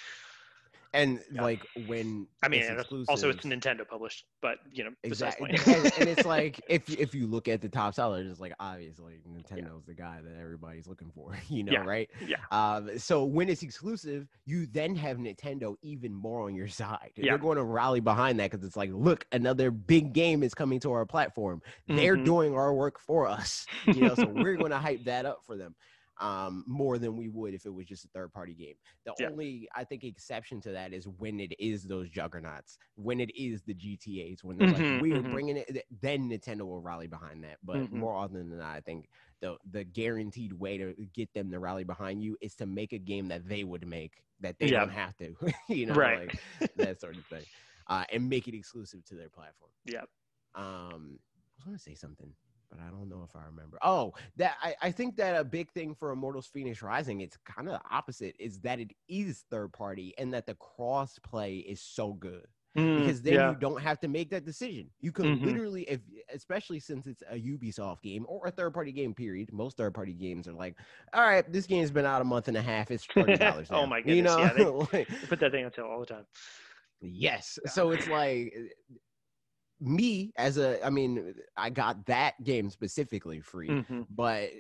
And 0.95 1.21
Yeah. 1.31 1.43
like 1.43 1.67
when 1.75 2.29
I 2.43 2.49
mean, 2.49 2.63
it's 2.63 2.91
also 3.09 3.31
it's 3.31 3.45
Nintendo 3.47 3.89
published, 3.89 4.27
but 4.43 4.59
you 4.73 4.85
know, 4.85 4.91
Exactly, 5.05 5.49
and, 5.51 5.91
and 5.97 6.09
it's 6.09 6.25
like 6.27 6.61
if 6.69 6.89
if 6.91 7.15
you 7.15 7.27
look 7.27 7.49
at 7.49 7.61
the 7.63 7.69
top 7.69 7.95
sellers, 7.95 8.31
it's 8.31 8.41
like 8.41 8.53
obviously 8.61 9.23
Nintendo's 9.27 9.87
the 9.87 9.95
guy 9.95 10.21
that 10.23 10.37
everybody's 10.39 10.87
looking 10.87 11.11
for, 11.11 11.35
you 11.49 11.65
know, 11.65 11.73
Yeah, 11.73 11.79
right? 11.79 12.11
yeah. 12.21 12.37
Um, 12.51 12.99
so 12.99 13.25
when 13.25 13.49
it's 13.49 13.63
exclusive, 13.63 14.29
you 14.45 14.67
then 14.67 14.95
have 14.97 15.17
Nintendo 15.17 15.77
even 15.83 16.13
more 16.15 16.43
on 16.43 16.55
your 16.55 16.69
side. 16.83 17.13
Yeah. 17.17 17.31
They're 17.31 17.39
going 17.39 17.57
to 17.57 17.65
rally 17.65 18.01
behind 18.01 18.39
that 18.41 18.51
because 18.51 18.65
it's 18.67 18.77
like, 18.77 18.91
look, 18.93 19.27
another 19.33 19.71
big 19.71 20.13
game 20.13 20.43
is 20.43 20.53
coming 20.55 20.79
to 20.81 20.93
our 20.93 21.07
platform. 21.07 21.63
They're 21.89 22.17
Mhm. 22.17 22.25
doing 22.25 22.55
our 22.55 22.75
work 22.75 22.99
for 22.99 23.27
us, 23.27 23.67
you 23.91 24.03
know. 24.03 24.15
so 24.15 24.29
we're 24.29 24.57
going 24.57 24.73
to 24.73 24.79
hype 24.79 25.05
that 25.05 25.25
up 25.27 25.45
for 25.47 25.57
them 25.57 25.75
um, 26.23 26.65
more 26.67 26.99
than 26.99 27.17
we 27.17 27.29
would 27.29 27.55
if 27.55 27.67
it 27.67 27.71
was 27.75 27.87
just 27.87 28.05
a 28.07 28.09
third 28.09 28.33
party 28.33 28.55
game. 28.55 28.77
The 29.05 29.15
Yeah. 29.19 29.31
only, 29.31 29.69
I 29.75 29.85
think, 29.85 30.05
exception 30.05 30.61
to 30.63 30.73
that 30.73 30.93
is 30.95 31.09
when 31.09 31.41
it 31.41 31.53
is 31.59 31.85
those 31.85 32.09
juggernauts, 32.11 32.79
when 32.95 33.21
it 33.21 33.31
is 33.37 33.63
the 33.63 33.75
GTAs, 33.75 34.45
when 34.45 34.57
they're 34.57 34.67
Mhm, 34.67 34.71
like, 34.71 34.87
we 34.89 35.15
are 35.15 35.23
mhm. 35.23 35.23
bringing 35.23 35.59
it, 35.59 35.85
then 35.91 36.31
Nintendo 36.31 36.63
will 36.63 36.81
rally 36.81 37.09
behind 37.09 37.45
that. 37.45 37.59
But 37.63 37.91
Mhm. 37.91 37.93
more 37.93 38.15
often 38.15 38.49
than 38.51 38.59
not, 38.59 38.77
I 38.77 38.81
think 38.81 39.09
the 39.41 39.59
the 39.65 39.85
guaranteed 39.85 40.53
way 40.53 40.79
to 40.79 40.95
get 41.13 41.33
them 41.35 41.51
to 41.51 41.59
rally 41.59 41.85
behind 41.85 42.23
you 42.23 42.37
is 42.41 42.55
to 42.57 42.67
make 42.67 42.93
a 42.93 42.99
game 42.99 43.29
that 43.29 43.49
they 43.49 43.65
would 43.65 43.87
make 43.87 44.23
that 44.41 44.59
they 44.59 44.71
Yeah. 44.71 44.87
don't 44.87 44.91
have 44.91 45.17
to, 45.19 45.35
you 45.69 45.87
know, 45.87 46.01
Right. 46.01 46.21
like 46.21 46.33
that 46.77 47.01
sort 47.01 47.19
of 47.19 47.27
thing, 47.27 47.47
uh, 47.89 48.05
and 48.13 48.29
make 48.29 48.49
it 48.49 48.55
exclusive 48.57 49.05
to 49.07 49.15
their 49.15 49.31
platform. 49.31 49.73
Yeah. 49.85 50.05
Um, 50.55 51.19
I 51.59 51.59
was 51.59 51.65
going 51.67 51.77
to 51.77 51.83
say 51.83 51.95
something, 51.95 52.35
but 52.73 52.81
I 52.81 52.89
don't 52.91 53.09
know 53.11 53.23
if 53.29 53.37
I 53.37 53.45
remember. 53.45 53.79
Oh, 53.83 54.15
that 54.37 54.57
I, 54.63 54.75
I 54.81 54.91
think 54.91 55.17
that 55.17 55.39
a 55.39 55.45
big 55.45 55.71
thing 55.73 55.95
for 55.95 56.11
Immortals 56.11 56.49
Fenyx 56.55 56.83
Rising, 56.83 57.21
it's 57.21 57.37
kind 57.45 57.69
of 57.69 57.75
the 57.75 57.83
opposite, 57.95 58.35
is 58.39 58.59
that 58.61 58.81
it 58.81 58.93
is 59.09 59.45
third 59.51 59.73
party 59.75 60.15
and 60.17 60.33
that 60.33 60.47
the 60.47 60.55
cross 60.55 61.19
play 61.23 61.57
is 61.57 61.81
so 61.81 62.15
good 62.15 62.47
Mm, 62.75 63.01
because 63.01 63.21
then 63.21 63.35
yeah. 63.35 63.51
you 63.51 63.57
don't 63.57 63.83
have 63.83 64.01
to 64.01 64.09
make 64.09 64.31
that 64.31 64.47
decision. 64.47 64.89
You 65.03 65.13
can 65.13 65.37
Mhm. 65.39 65.45
literally, 65.45 65.83
if 65.83 66.01
especially 66.33 66.81
since 66.81 67.07
it's 67.07 67.23
a 67.31 67.35
Ubisoft 67.39 68.01
game 68.01 68.25
or 68.27 68.47
a 68.47 68.51
third 68.51 68.73
party 68.73 68.93
game, 68.93 69.13
period. 69.13 69.53
Most 69.53 69.77
third 69.77 69.93
party 69.93 70.15
games 70.15 70.49
are 70.49 70.55
like, 70.55 70.77
all 71.13 71.21
right, 71.21 71.45
this 71.53 71.67
game's 71.67 71.91
been 71.91 72.07
out 72.07 72.23
a 72.23 72.25
month 72.25 72.49
and 72.49 72.57
a 72.57 72.63
half. 72.63 72.91
It's 72.91 73.05
thirty 73.15 73.37
dollars. 73.37 73.69
Oh 73.71 73.85
my 73.85 73.99
You 73.99 74.23
goodness, 74.23 74.35
know, 74.37 74.41
yeah, 74.41 74.53
they- 74.57 74.65
Like, 75.01 75.11
I 75.13 75.27
put 75.27 75.41
that 75.41 75.53
thing 75.53 75.67
on 75.67 75.73
sale 75.75 75.85
all 75.85 76.01
the 76.01 76.07
time. 76.07 76.25
Yes. 77.03 77.59
So 77.67 77.91
it's 77.91 78.09
like 78.09 78.55
me 79.83 80.33
as 80.37 80.59
a 80.59 80.85
I 80.85 80.91
mean, 80.91 81.35
I 81.57 81.71
got 81.71 82.07
that 82.07 82.43
game 82.45 82.71
specifically 82.71 83.41
free, 83.41 83.69
Mhm. 83.69 84.07
but 84.11 84.51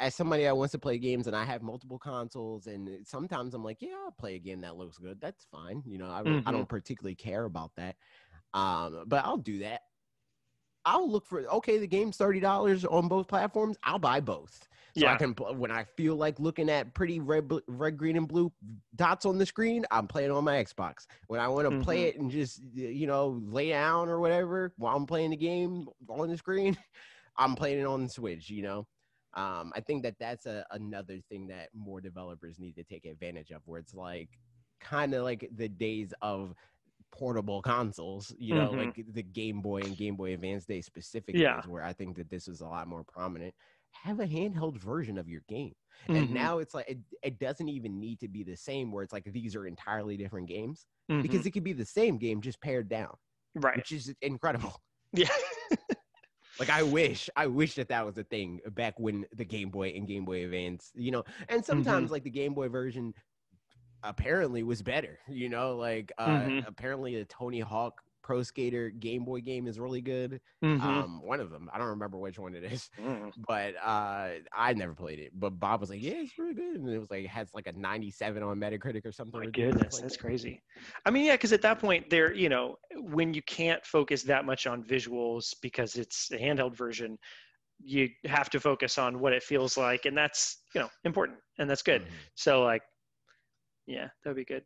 as 0.00 0.14
somebody 0.14 0.44
that 0.44 0.56
wants 0.56 0.72
to 0.72 0.78
play 0.78 0.96
games 0.98 1.26
and 1.26 1.34
I 1.34 1.44
have 1.44 1.60
multiple 1.60 1.98
consoles 1.98 2.68
and 2.68 3.06
sometimes 3.06 3.52
I'm 3.54 3.64
like, 3.64 3.82
yeah, 3.82 3.96
I'll 4.04 4.12
play 4.12 4.36
a 4.36 4.38
game 4.38 4.60
that 4.60 4.76
looks 4.76 4.96
good. 4.98 5.20
That's 5.20 5.44
fine. 5.46 5.82
You 5.84 5.98
know, 5.98 6.08
I 6.08 6.22
don't, 6.22 6.46
I 6.46 6.52
don't 6.52 6.68
particularly 6.68 7.16
care 7.16 7.44
about 7.44 7.74
that. 7.76 7.96
Um, 8.54 9.04
but 9.08 9.24
I'll 9.24 9.36
do 9.38 9.58
that. 9.60 9.82
I'll 10.84 11.10
look 11.10 11.26
for 11.26 11.40
okay, 11.46 11.78
the 11.78 11.86
game's 11.86 12.16
thirty 12.16 12.40
dollars 12.40 12.84
on 12.84 13.08
both 13.08 13.28
platforms. 13.28 13.76
I'll 13.82 13.98
buy 13.98 14.20
both. 14.20 14.68
So 14.94 15.06
I 15.06 15.14
can 15.14 15.34
when 15.34 15.70
I 15.70 15.84
feel 15.84 16.16
like 16.16 16.40
looking 16.40 16.68
at 16.68 16.94
pretty 16.94 17.20
red, 17.20 17.50
red, 17.68 17.96
green, 17.96 18.16
and 18.16 18.26
blue 18.26 18.52
dots 18.96 19.26
on 19.26 19.38
the 19.38 19.46
screen, 19.46 19.84
I'm 19.92 20.08
playing 20.08 20.32
on 20.32 20.42
my 20.44 20.54
Xbox. 20.56 21.06
When 21.28 21.40
I 21.40 21.46
want 21.48 21.66
to 21.66 21.72
play 21.84 22.04
Mhm. 22.04 22.08
it 22.08 22.16
and 22.16 22.30
just 22.30 22.60
you 22.74 23.06
know 23.06 23.28
lay 23.28 23.68
down 23.68 24.08
or 24.08 24.18
whatever 24.18 24.72
while 24.76 24.96
I'm 24.96 25.06
playing 25.06 25.30
the 25.30 25.36
game 25.36 25.88
on 26.08 26.28
the 26.28 26.36
screen, 26.36 26.76
I'm 27.36 27.54
playing 27.54 27.78
it 27.80 27.86
on 27.86 28.04
the 28.04 28.08
Switch. 28.08 28.50
You 28.50 28.62
know, 28.62 28.88
um, 29.34 29.72
I 29.76 29.80
think 29.80 30.02
that 30.02 30.18
that's 30.18 30.46
a, 30.46 30.66
another 30.70 31.20
thing 31.28 31.46
that 31.48 31.68
more 31.74 32.00
developers 32.00 32.58
need 32.58 32.74
to 32.76 32.84
take 32.84 33.04
advantage 33.04 33.50
of, 33.52 33.62
where 33.66 33.78
it's 33.80 33.94
like 33.94 34.30
kind 34.80 35.14
of 35.14 35.22
like 35.22 35.48
the 35.52 35.68
days 35.68 36.12
of 36.22 36.54
portable 37.10 37.62
consoles, 37.62 38.34
you 38.38 38.54
know, 38.54 38.72
Mhm. 38.72 38.76
like 38.78 39.04
the 39.12 39.22
Game 39.22 39.60
Boy 39.62 39.80
and 39.80 39.96
Game 39.96 40.16
Boy 40.16 40.34
Advance 40.34 40.66
Day 40.66 40.80
specifically, 40.80 41.40
Yeah. 41.42 41.58
is 41.58 41.66
where 41.66 41.82
I 41.82 41.92
think 41.92 42.16
that 42.16 42.28
this 42.30 42.48
is 42.48 42.60
a 42.60 42.66
lot 42.66 42.86
more 42.88 43.04
prominent. 43.04 43.54
Have 43.92 44.20
a 44.20 44.26
handheld 44.26 44.76
version 44.78 45.18
of 45.18 45.28
your 45.28 45.42
game. 45.48 45.74
And 46.08 46.28
Mhm. 46.28 46.30
now 46.30 46.58
it's 46.58 46.74
like 46.74 46.88
it, 46.88 46.98
it 47.22 47.38
doesn't 47.38 47.68
even 47.68 47.98
need 47.98 48.20
to 48.20 48.28
be 48.28 48.42
the 48.44 48.56
same 48.56 48.92
where 48.92 49.02
it's 49.02 49.12
like 49.12 49.24
these 49.24 49.56
are 49.56 49.66
entirely 49.66 50.16
different 50.16 50.48
games 50.48 50.86
Mhm. 51.10 51.22
because 51.22 51.46
it 51.46 51.50
could 51.52 51.64
be 51.64 51.72
the 51.72 51.84
same 51.84 52.18
game 52.18 52.40
just 52.40 52.60
pared 52.60 52.88
down, 52.88 53.16
right. 53.54 53.76
which 53.76 53.92
is 53.92 54.14
incredible. 54.22 54.74
Yeah. 55.14 55.28
Like 56.58 56.70
I 56.70 56.82
wish, 56.82 57.30
I 57.36 57.46
wish 57.46 57.76
that 57.76 57.88
that 57.88 58.04
was 58.04 58.18
a 58.18 58.24
thing 58.24 58.60
back 58.72 58.98
when 58.98 59.26
the 59.32 59.44
Game 59.44 59.70
Boy 59.70 59.90
and 59.90 60.08
Game 60.08 60.24
Boy 60.24 60.44
Advance, 60.44 60.90
you 60.94 61.12
know. 61.12 61.22
And 61.48 61.64
sometimes 61.64 62.06
Mm-hmm. 62.06 62.12
like 62.12 62.24
the 62.24 62.30
Game 62.30 62.52
Boy 62.52 62.68
version 62.68 63.14
apparently 64.02 64.62
was 64.62 64.82
better, 64.82 65.18
you 65.28 65.48
know. 65.48 65.76
Like 65.76 66.12
uh 66.18 66.50
Mhm. 66.50 66.66
apparently 66.66 67.16
the 67.16 67.24
Tony 67.26 67.60
Hawk 67.60 68.02
Pro 68.22 68.42
Skater 68.42 68.90
Game 68.90 69.24
Boy 69.24 69.40
game 69.40 69.66
is 69.66 69.78
really 69.80 70.00
good. 70.02 70.40
Mhm. 70.62 71.02
Um, 71.02 71.22
one 71.22 71.40
of 71.40 71.50
them, 71.50 71.68
I 71.72 71.78
don't 71.78 71.88
remember 71.88 72.18
which 72.18 72.38
one 72.38 72.54
it 72.54 72.62
is, 72.64 72.88
Mm. 72.98 73.32
but 73.36 73.74
uh, 73.76 74.34
I 74.52 74.74
never 74.74 74.94
played 74.94 75.18
it. 75.18 75.32
But 75.38 75.58
Bob 75.58 75.80
was 75.80 75.90
like, 75.90 76.00
"Yeah, 76.02 76.12
it's 76.22 76.38
really 76.38 76.54
good," 76.54 76.76
and 76.76 76.88
it 76.88 76.98
was 76.98 77.10
like 77.10 77.24
it 77.24 77.28
has 77.28 77.52
like 77.54 77.66
a 77.66 77.72
97 77.72 78.42
on 78.44 78.58
Metacritic 78.58 79.04
or 79.04 79.10
something. 79.12 79.32
My 79.32 79.46
goodness, 79.46 80.00
like 80.00 80.02
that's 80.02 80.16
that. 80.16 80.18
crazy. 80.18 80.62
I 81.04 81.10
mean, 81.10 81.26
yeah, 81.26 81.34
because 81.34 81.52
at 81.52 81.60
that 81.62 81.78
point, 81.78 82.08
there, 82.08 82.32
you 82.32 82.48
know, 82.48 82.76
when 82.94 83.34
you 83.34 83.42
can't 83.42 83.84
focus 83.84 84.22
that 84.24 84.46
much 84.46 84.66
on 84.66 84.82
visuals 84.82 85.54
because 85.60 85.96
it's 85.96 86.30
a 86.30 86.38
handheld 86.38 86.74
version, 86.74 87.18
you 87.80 88.10
have 88.26 88.50
to 88.50 88.60
focus 88.60 88.98
on 88.98 89.20
what 89.20 89.32
it 89.34 89.42
feels 89.42 89.76
like, 89.76 90.06
and 90.06 90.16
that's, 90.16 90.64
you 90.74 90.80
know, 90.80 90.90
important, 91.04 91.40
and 91.58 91.70
that's 91.70 91.82
good. 91.82 92.04
Mhm. 92.04 92.28
So, 92.36 92.62
like, 92.64 92.82
yeah, 93.88 94.08
that 94.22 94.30
would 94.30 94.36
be 94.36 94.44
good. 94.44 94.62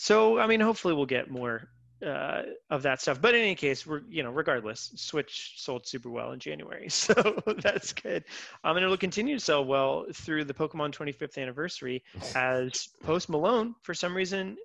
So, 0.00 0.38
I 0.38 0.46
mean, 0.46 0.60
hopefully, 0.60 0.94
we'll 0.94 1.06
get 1.06 1.28
more 1.28 1.68
uh, 2.06 2.42
of 2.70 2.82
that 2.82 3.00
stuff. 3.00 3.20
But 3.20 3.34
in 3.34 3.40
any 3.40 3.56
case, 3.56 3.84
we're, 3.84 4.02
you 4.08 4.22
know, 4.22 4.30
regardless, 4.30 4.92
Switch 4.94 5.54
sold 5.56 5.88
super 5.88 6.08
well 6.08 6.30
in 6.30 6.38
January, 6.38 6.88
so 6.90 7.14
that's 7.62 7.92
good. 7.92 8.22
Um, 8.62 8.76
and 8.76 8.84
it'll 8.84 8.96
continue 8.96 9.36
to 9.36 9.44
sell 9.44 9.64
well 9.64 10.06
through 10.14 10.44
the 10.44 10.54
Pokemon 10.54 10.92
25th 10.94 11.36
anniversary 11.36 12.04
as 12.36 12.88
Post 13.02 13.28
Malone, 13.28 13.74
for 13.82 13.92
some 13.92 14.16
reason, 14.16 14.56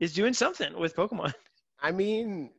is 0.00 0.14
doing 0.14 0.32
something 0.32 0.78
with 0.78 0.96
Pokemon. 0.96 1.34
I 1.78 1.92
mean, 1.92 2.50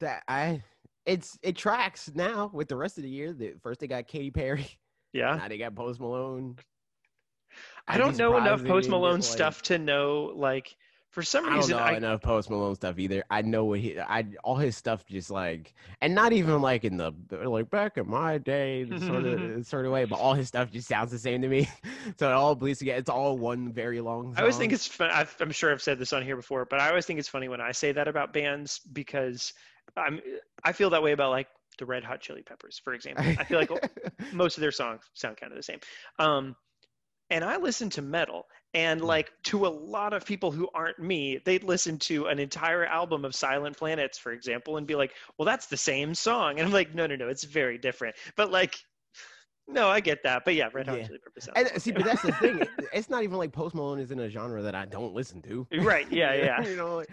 that 0.00 0.24
I 0.26 0.64
it's 1.06 1.38
it 1.42 1.56
tracks 1.56 2.10
now 2.12 2.50
with 2.52 2.66
the 2.68 2.76
rest 2.76 2.98
of 2.98 3.04
the 3.04 3.10
year. 3.10 3.32
The 3.32 3.54
first 3.62 3.78
they 3.78 3.86
got 3.86 4.08
Katy 4.08 4.32
Perry, 4.32 4.66
Yeah. 5.12 5.36
now 5.36 5.46
they 5.46 5.58
got 5.58 5.76
Post 5.76 6.00
Malone. 6.00 6.56
I 7.88 7.98
don't 7.98 8.16
know 8.16 8.36
enough 8.36 8.64
Post 8.64 8.88
Malone 8.88 9.14
like- 9.14 9.22
stuff 9.22 9.62
to 9.62 9.78
know, 9.78 10.32
like, 10.34 10.76
for 11.10 11.22
some 11.22 11.46
reason 11.46 11.74
I 11.74 11.78
don't 11.78 12.00
know 12.02 12.08
I, 12.08 12.10
enough 12.10 12.22
Post 12.22 12.50
Malone 12.50 12.74
stuff 12.74 12.98
either. 12.98 13.24
I 13.30 13.42
know 13.42 13.64
what 13.64 13.80
he, 13.80 13.98
I 13.98 14.26
all 14.44 14.56
his 14.56 14.76
stuff 14.76 15.04
just 15.06 15.30
like, 15.30 15.74
and 16.00 16.14
not 16.14 16.32
even 16.32 16.60
like 16.60 16.84
in 16.84 16.96
the 16.96 17.12
like 17.30 17.70
back 17.70 17.96
in 17.96 18.08
my 18.08 18.38
day 18.38 18.86
sort 19.00 19.24
of 19.24 19.66
sort 19.66 19.86
of 19.86 19.92
way, 19.92 20.04
but 20.04 20.18
all 20.18 20.34
his 20.34 20.48
stuff 20.48 20.70
just 20.70 20.86
sounds 20.86 21.10
the 21.10 21.18
same 21.18 21.42
to 21.42 21.48
me. 21.48 21.68
so 22.18 22.28
it 22.28 22.34
all 22.34 22.54
bleeds 22.54 22.78
together. 22.78 22.98
It's 22.98 23.10
all 23.10 23.38
one 23.38 23.72
very 23.72 24.00
long. 24.00 24.34
I 24.36 24.42
always 24.42 24.58
think 24.58 24.72
it's 24.72 24.86
fun. 24.86 25.10
I've, 25.10 25.34
I'm 25.40 25.50
sure 25.50 25.72
I've 25.72 25.82
said 25.82 25.98
this 25.98 26.12
on 26.12 26.22
here 26.22 26.36
before, 26.36 26.66
but 26.66 26.78
I 26.78 26.90
always 26.90 27.06
think 27.06 27.18
it's 27.18 27.28
funny 27.28 27.48
when 27.48 27.60
I 27.60 27.72
say 27.72 27.90
that 27.92 28.06
about 28.06 28.32
bands 28.32 28.80
because 28.92 29.54
I'm 29.96 30.20
I 30.62 30.72
feel 30.72 30.90
that 30.90 31.02
way 31.02 31.12
about 31.12 31.30
like 31.30 31.48
the 31.78 31.86
Red 31.86 32.04
Hot 32.04 32.20
Chili 32.20 32.42
Peppers, 32.42 32.80
for 32.84 32.92
example. 32.92 33.24
I 33.26 33.44
feel 33.44 33.58
like 33.58 33.70
most 34.32 34.56
of 34.56 34.60
their 34.60 34.72
songs 34.72 35.02
sound 35.14 35.36
kind 35.38 35.52
of 35.52 35.56
the 35.56 35.62
same. 35.62 35.80
Um, 36.18 36.54
and 37.30 37.44
I 37.44 37.56
listen 37.56 37.90
to 37.90 38.02
metal, 38.02 38.46
and 38.74 39.00
like 39.00 39.30
to 39.44 39.66
a 39.66 39.68
lot 39.68 40.12
of 40.12 40.24
people 40.24 40.50
who 40.50 40.68
aren't 40.74 40.98
me, 40.98 41.38
they'd 41.44 41.64
listen 41.64 41.98
to 42.00 42.26
an 42.26 42.38
entire 42.38 42.84
album 42.84 43.24
of 43.24 43.34
Silent 43.34 43.76
Planets, 43.76 44.18
for 44.18 44.32
example, 44.32 44.76
and 44.76 44.86
be 44.86 44.94
like, 44.94 45.14
"Well, 45.36 45.46
that's 45.46 45.66
the 45.66 45.76
same 45.76 46.14
song," 46.14 46.58
and 46.58 46.66
I'm 46.66 46.72
like, 46.72 46.94
"No, 46.94 47.06
no, 47.06 47.16
no, 47.16 47.28
it's 47.28 47.44
very 47.44 47.78
different." 47.78 48.16
But 48.36 48.50
like, 48.50 48.76
no, 49.66 49.88
I 49.88 50.00
get 50.00 50.22
that. 50.22 50.44
But 50.46 50.54
yeah, 50.54 50.68
Red 50.72 50.86
Hot 50.88 50.98
Yeah. 50.98 51.06
Chili 51.06 51.18
Peppers. 51.24 51.48
And 51.54 51.82
see, 51.82 51.92
but 51.92 52.04
that's 52.04 52.22
the 52.22 52.32
thing. 52.32 52.66
It's 52.92 53.10
not 53.10 53.22
even 53.22 53.36
like 53.36 53.52
Post 53.52 53.74
Malone 53.74 53.98
is 54.00 54.10
in 54.10 54.18
a 54.18 54.30
genre 54.30 54.62
that 54.62 54.74
I 54.74 54.86
don't 54.86 55.14
listen 55.14 55.42
to. 55.42 55.66
Right, 55.78 56.10
yeah, 56.10 56.32
yeah. 56.60 56.66
you 56.66 56.76
know, 56.76 56.96
like, 56.96 57.10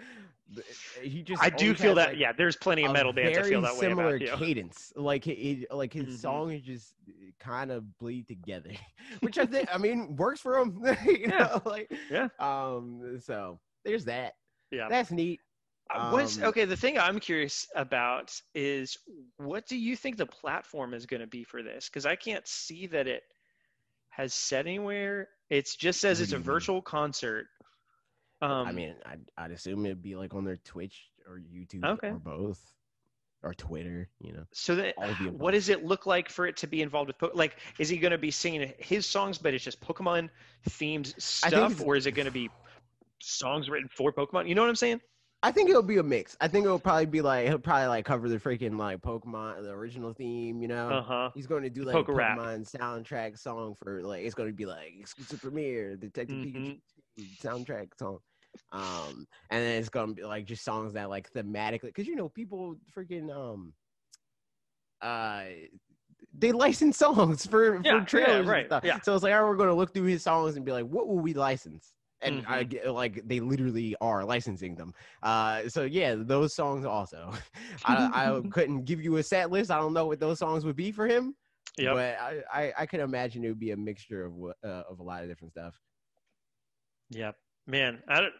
he 1.02 1.22
just. 1.22 1.42
I 1.42 1.50
do 1.50 1.74
feel 1.74 1.94
that. 1.96 2.10
like, 2.10 2.18
yeah, 2.18 2.32
there's 2.32 2.56
plenty 2.56 2.84
of 2.84 2.92
metal 2.92 3.12
bands 3.12 3.36
I 3.36 3.42
feel 3.42 3.60
that 3.62 3.74
way 3.74 3.80
similar 3.80 4.16
about. 4.16 4.20
You. 4.20 4.32
cadence. 4.36 4.92
Like 4.96 5.24
he, 5.24 5.66
like 5.70 5.92
his 5.92 6.06
Mhm. 6.06 6.18
song 6.20 6.52
is 6.52 6.62
just 6.62 6.94
kind 7.40 7.70
of 7.70 7.98
bleed 7.98 8.26
together, 8.26 8.70
which 9.20 9.38
I 9.38 9.46
think 9.46 9.68
I 9.72 9.78
mean 9.78 10.16
works 10.16 10.40
for 10.40 10.58
them. 10.58 10.80
you 11.06 11.28
Yeah. 11.28 11.38
know, 11.38 11.62
like 11.64 11.90
Yeah. 12.10 12.28
Um. 12.38 13.18
So 13.20 13.58
there's 13.84 14.04
that. 14.06 14.34
Yeah. 14.70 14.88
That's 14.88 15.10
neat. 15.10 15.40
Uh, 15.94 16.10
What's 16.10 16.38
Um, 16.38 16.44
okay? 16.48 16.64
The 16.64 16.76
thing 16.76 16.98
I'm 16.98 17.18
curious 17.20 17.66
about 17.74 18.32
is 18.54 18.96
what 19.36 19.66
do 19.66 19.76
you 19.76 19.96
think 19.96 20.16
the 20.16 20.26
platform 20.26 20.94
is 20.94 21.06
going 21.06 21.20
to 21.20 21.26
be 21.26 21.44
for 21.44 21.62
this? 21.62 21.88
Because 21.88 22.06
I 22.06 22.16
can't 22.16 22.46
see 22.46 22.86
that 22.88 23.06
it 23.06 23.22
has 24.10 24.32
said 24.34 24.66
anywhere. 24.66 25.28
It 25.50 25.68
just 25.78 26.00
says 26.00 26.20
it's 26.20 26.32
a 26.32 26.38
virtual 26.38 26.82
concert. 26.82 27.46
Um, 28.42 28.66
I 28.66 28.72
mean, 28.72 28.94
I'd, 29.06 29.20
I'd 29.38 29.50
assume 29.52 29.86
it'd 29.86 30.02
be 30.02 30.16
like 30.16 30.34
on 30.34 30.44
their 30.44 30.56
Twitch 30.56 31.10
or 31.28 31.38
YouTube 31.38 31.84
Okay. 31.84 32.10
or 32.10 32.18
both, 32.18 32.60
or 33.46 33.54
Twitter. 33.54 34.08
You 34.20 34.32
know. 34.32 34.44
so 34.52 34.74
that 34.76 34.94
all 34.98 35.04
of 35.04 35.18
the 35.18 35.30
what 35.30 35.52
does 35.52 35.68
it 35.68 35.84
look 35.84 36.04
like 36.06 36.28
for 36.28 36.46
it 36.46 36.56
to 36.58 36.66
be 36.66 36.82
involved 36.82 37.08
with? 37.08 37.18
Po- 37.18 37.30
like, 37.34 37.56
is 37.78 37.88
he 37.88 37.96
going 37.98 38.10
to 38.12 38.18
be 38.18 38.30
singing 38.30 38.72
his 38.78 39.06
songs, 39.06 39.38
but 39.38 39.54
it's 39.54 39.64
just 39.64 39.80
Pokemon 39.80 40.28
themed 40.68 41.18
stuff, 41.20 41.80
or 41.82 41.96
is 41.96 42.06
it 42.06 42.12
going 42.12 42.26
to 42.26 42.32
be 42.32 42.50
songs 43.20 43.68
written 43.70 43.88
for 43.88 44.12
Pokemon? 44.12 44.48
You 44.48 44.54
know 44.54 44.62
what 44.62 44.68
I'm 44.68 44.76
saying? 44.76 45.00
I 45.42 45.52
think 45.52 45.68
it'll 45.70 45.82
be 45.82 45.98
a 45.98 46.02
mix. 46.02 46.36
I 46.40 46.48
think 46.48 46.64
it'll 46.64 46.78
probably 46.78 47.06
be 47.06 47.20
like 47.20 47.46
he'll 47.46 47.58
probably 47.58 47.86
like 47.88 48.04
cover 48.04 48.28
the 48.28 48.38
freaking 48.38 48.78
like 48.78 49.00
Pokemon, 49.00 49.62
the 49.62 49.70
original 49.70 50.12
theme. 50.12 50.60
You 50.60 50.68
know. 50.68 50.88
Uh 50.88 51.02
huh. 51.02 51.30
He's 51.34 51.46
going 51.46 51.62
to 51.62 51.70
do 51.70 51.84
like 51.84 51.94
Poke 51.94 52.08
Rap. 52.08 52.38
Pokemon 52.38 52.68
soundtrack 52.70 53.38
song 53.38 53.74
for 53.80 54.02
like 54.02 54.24
it's 54.24 54.34
going 54.34 54.48
to 54.48 54.54
be 54.54 54.66
like 54.66 54.94
exclusive 54.98 55.40
premiere 55.40 55.94
Detective 55.96 56.36
Mhm. 56.36 56.80
Pikachu 57.20 57.38
soundtrack 57.42 57.88
song. 57.98 58.18
Um, 58.72 59.26
and 59.50 59.62
then 59.62 59.78
it's 59.80 59.88
to 60.10 60.14
be 60.14 60.24
like 60.24 60.46
just 60.46 60.64
songs 60.64 60.94
that 60.94 61.10
like 61.10 61.30
thematically 61.32 61.82
because 61.82 62.06
you 62.06 62.16
know 62.16 62.28
people 62.28 62.76
freaking 62.96 63.30
um 63.34 63.74
uh 65.02 65.44
they 66.36 66.52
license 66.52 66.96
songs 66.98 67.46
for 67.46 67.82
Yeah, 67.82 67.92
yeah, 67.92 68.00
for 68.00 68.00
trailers 68.02 68.50
and 68.50 68.62
right, 68.62 68.66
stuff. 68.66 68.84
yeah. 68.84 68.98
So 69.02 69.14
it's 69.14 69.22
like, 69.22 69.32
all 69.32 69.42
right, 69.42 69.48
we're 69.48 69.56
to 69.68 69.74
look 69.74 69.92
through 69.94 70.04
his 70.06 70.22
songs 70.22 70.56
and 70.56 70.64
be 70.64 70.72
like, 70.72 70.86
what 70.86 71.08
will 71.08 71.18
we 71.18 71.34
license? 71.34 71.92
And 72.20 72.44
I 72.48 72.62
Mm-hmm. 72.62 72.64
get 72.64 72.90
like 72.92 73.22
they 73.26 73.40
literally 73.40 73.94
are 74.00 74.24
licensing 74.24 74.74
them. 74.76 74.92
Uh, 75.22 75.68
so 75.68 75.84
yeah, 75.84 76.14
those 76.16 76.54
songs 76.54 76.84
also. 76.84 77.32
I, 77.84 78.08
I 78.12 78.42
couldn't 78.50 78.84
give 78.84 79.00
you 79.02 79.16
a 79.16 79.22
set 79.22 79.50
list. 79.50 79.70
I 79.70 79.78
don't 79.78 79.92
know 79.94 80.06
what 80.06 80.20
those 80.20 80.38
songs 80.38 80.64
would 80.64 80.76
be 80.76 80.92
for 80.92 81.06
him. 81.06 81.34
Yeah, 81.78 81.94
But 81.94 82.16
I, 82.18 82.42
I, 82.52 82.72
I 82.80 82.86
could 82.86 83.00
imagine 83.00 83.44
it 83.44 83.48
would 83.48 83.58
be 83.60 83.70
a 83.72 83.76
mixture 83.76 84.24
of 84.24 84.34
what 84.34 84.56
uh, 84.64 84.82
of 84.88 84.98
a 85.00 85.02
lot 85.02 85.22
of 85.22 85.28
different 85.28 85.52
stuff. 85.52 85.74
Yeah, 87.10 87.32
man. 87.66 88.02
I 88.08 88.20
don't. 88.20 88.34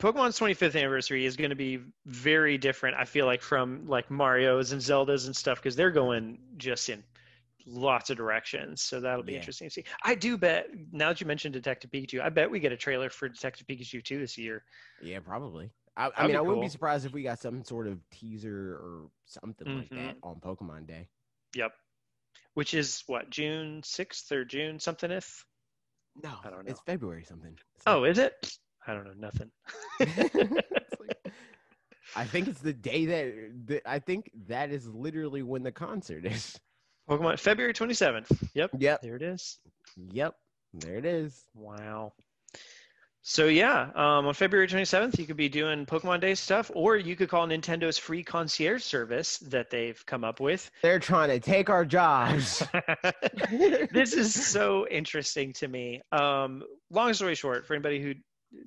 Pokemon's 0.00 0.38
25th 0.38 0.76
anniversary 0.78 1.26
is 1.26 1.36
going 1.36 1.50
to 1.50 1.56
be 1.56 1.80
very 2.06 2.58
different. 2.58 2.96
I 2.96 3.04
feel 3.04 3.26
like 3.26 3.42
from 3.42 3.86
like 3.86 4.10
Mario's 4.10 4.72
and 4.72 4.80
Zelda's 4.82 5.26
and 5.26 5.36
stuff 5.36 5.58
because 5.58 5.76
they're 5.76 5.90
going 5.90 6.38
just 6.56 6.88
in 6.88 7.04
lots 7.66 8.08
of 8.10 8.16
directions. 8.16 8.82
So 8.82 9.00
that'll 9.00 9.22
be 9.22 9.32
Yeah. 9.32 9.38
interesting 9.38 9.68
to 9.68 9.72
see. 9.74 9.84
I 10.02 10.14
do 10.14 10.36
bet. 10.38 10.68
Now 10.92 11.08
that 11.08 11.20
you 11.20 11.26
mentioned 11.26 11.52
Detective 11.52 11.90
Pikachu, 11.90 12.20
I 12.22 12.30
bet 12.30 12.50
we 12.50 12.58
get 12.60 12.72
a 12.72 12.76
trailer 12.76 13.10
for 13.10 13.28
Detective 13.28 13.66
Pikachu 13.66 14.02
2 14.02 14.18
this 14.18 14.38
year. 14.38 14.64
Yeah, 15.02 15.20
probably. 15.20 15.70
I, 15.96 16.10
I 16.16 16.26
mean, 16.26 16.36
I 16.36 16.40
wouldn't 16.40 16.62
be 16.62 16.68
surprised 16.68 17.04
if 17.04 17.12
we 17.12 17.22
got 17.22 17.38
some 17.38 17.62
sort 17.64 17.86
of 17.86 17.98
teaser 18.10 18.74
or 18.76 19.10
something 19.26 19.76
like 19.78 19.90
Mhm. 19.90 19.96
that 19.96 20.16
on 20.22 20.40
Pokemon 20.40 20.86
Day. 20.86 21.08
Yep. 21.54 21.72
Which 22.54 22.72
is 22.74 23.02
what 23.06 23.28
June 23.28 23.82
6th 23.82 24.32
or 24.32 24.44
June 24.44 24.80
something 24.80 25.10
somethingth. 25.10 25.44
No, 26.22 26.38
I 26.42 26.50
don't 26.50 26.64
know. 26.64 26.70
It's 26.70 26.80
February 26.80 27.24
something. 27.24 27.56
It's 27.76 27.84
Oh, 27.86 28.00
like- 28.00 28.10
is 28.12 28.18
it? 28.18 28.58
I 28.86 28.94
don't 28.94 29.04
know 29.04 29.12
nothing. 29.18 29.50
Like- 30.34 31.16
I 32.16 32.24
think 32.24 32.48
it's 32.48 32.60
the 32.60 32.72
day 32.72 33.06
that, 33.06 33.66
that 33.66 33.82
I 33.86 34.00
think 34.00 34.30
that 34.48 34.70
is 34.70 34.86
literally 34.88 35.42
when 35.42 35.62
the 35.62 35.70
concert 35.72 36.26
is. 36.26 36.58
Pokemon 37.08 37.38
February 37.38 37.72
27th. 37.72 38.48
Yep. 38.54 38.70
Yep. 38.78 39.02
There 39.02 39.16
it 39.16 39.22
is. 39.22 39.58
Yep. 40.12 40.34
There 40.74 40.96
it 40.96 41.04
is. 41.04 41.44
Wow. 41.54 42.12
So 43.22 43.46
yeah, 43.46 43.90
um, 43.94 44.26
on 44.26 44.34
February 44.34 44.66
27th, 44.66 45.18
you 45.18 45.26
could 45.26 45.36
be 45.36 45.50
doing 45.50 45.84
Pokemon 45.84 46.20
Day 46.20 46.34
stuff, 46.34 46.70
or 46.74 46.96
you 46.96 47.16
could 47.16 47.28
call 47.28 47.46
Nintendo's 47.46 47.98
free 47.98 48.22
concierge 48.22 48.82
service 48.82 49.36
that 49.38 49.68
they've 49.68 50.02
come 50.06 50.24
up 50.24 50.40
with. 50.40 50.70
They're 50.82 50.98
trying 50.98 51.28
to 51.28 51.38
take 51.38 51.68
our 51.68 51.84
jobs. 51.84 52.66
this 53.92 54.14
is 54.14 54.32
so 54.48 54.86
interesting 54.88 55.52
to 55.54 55.68
me. 55.68 56.00
Um, 56.12 56.62
long 56.90 57.12
story 57.12 57.34
short, 57.34 57.66
for 57.66 57.74
anybody 57.74 58.00
who 58.00 58.14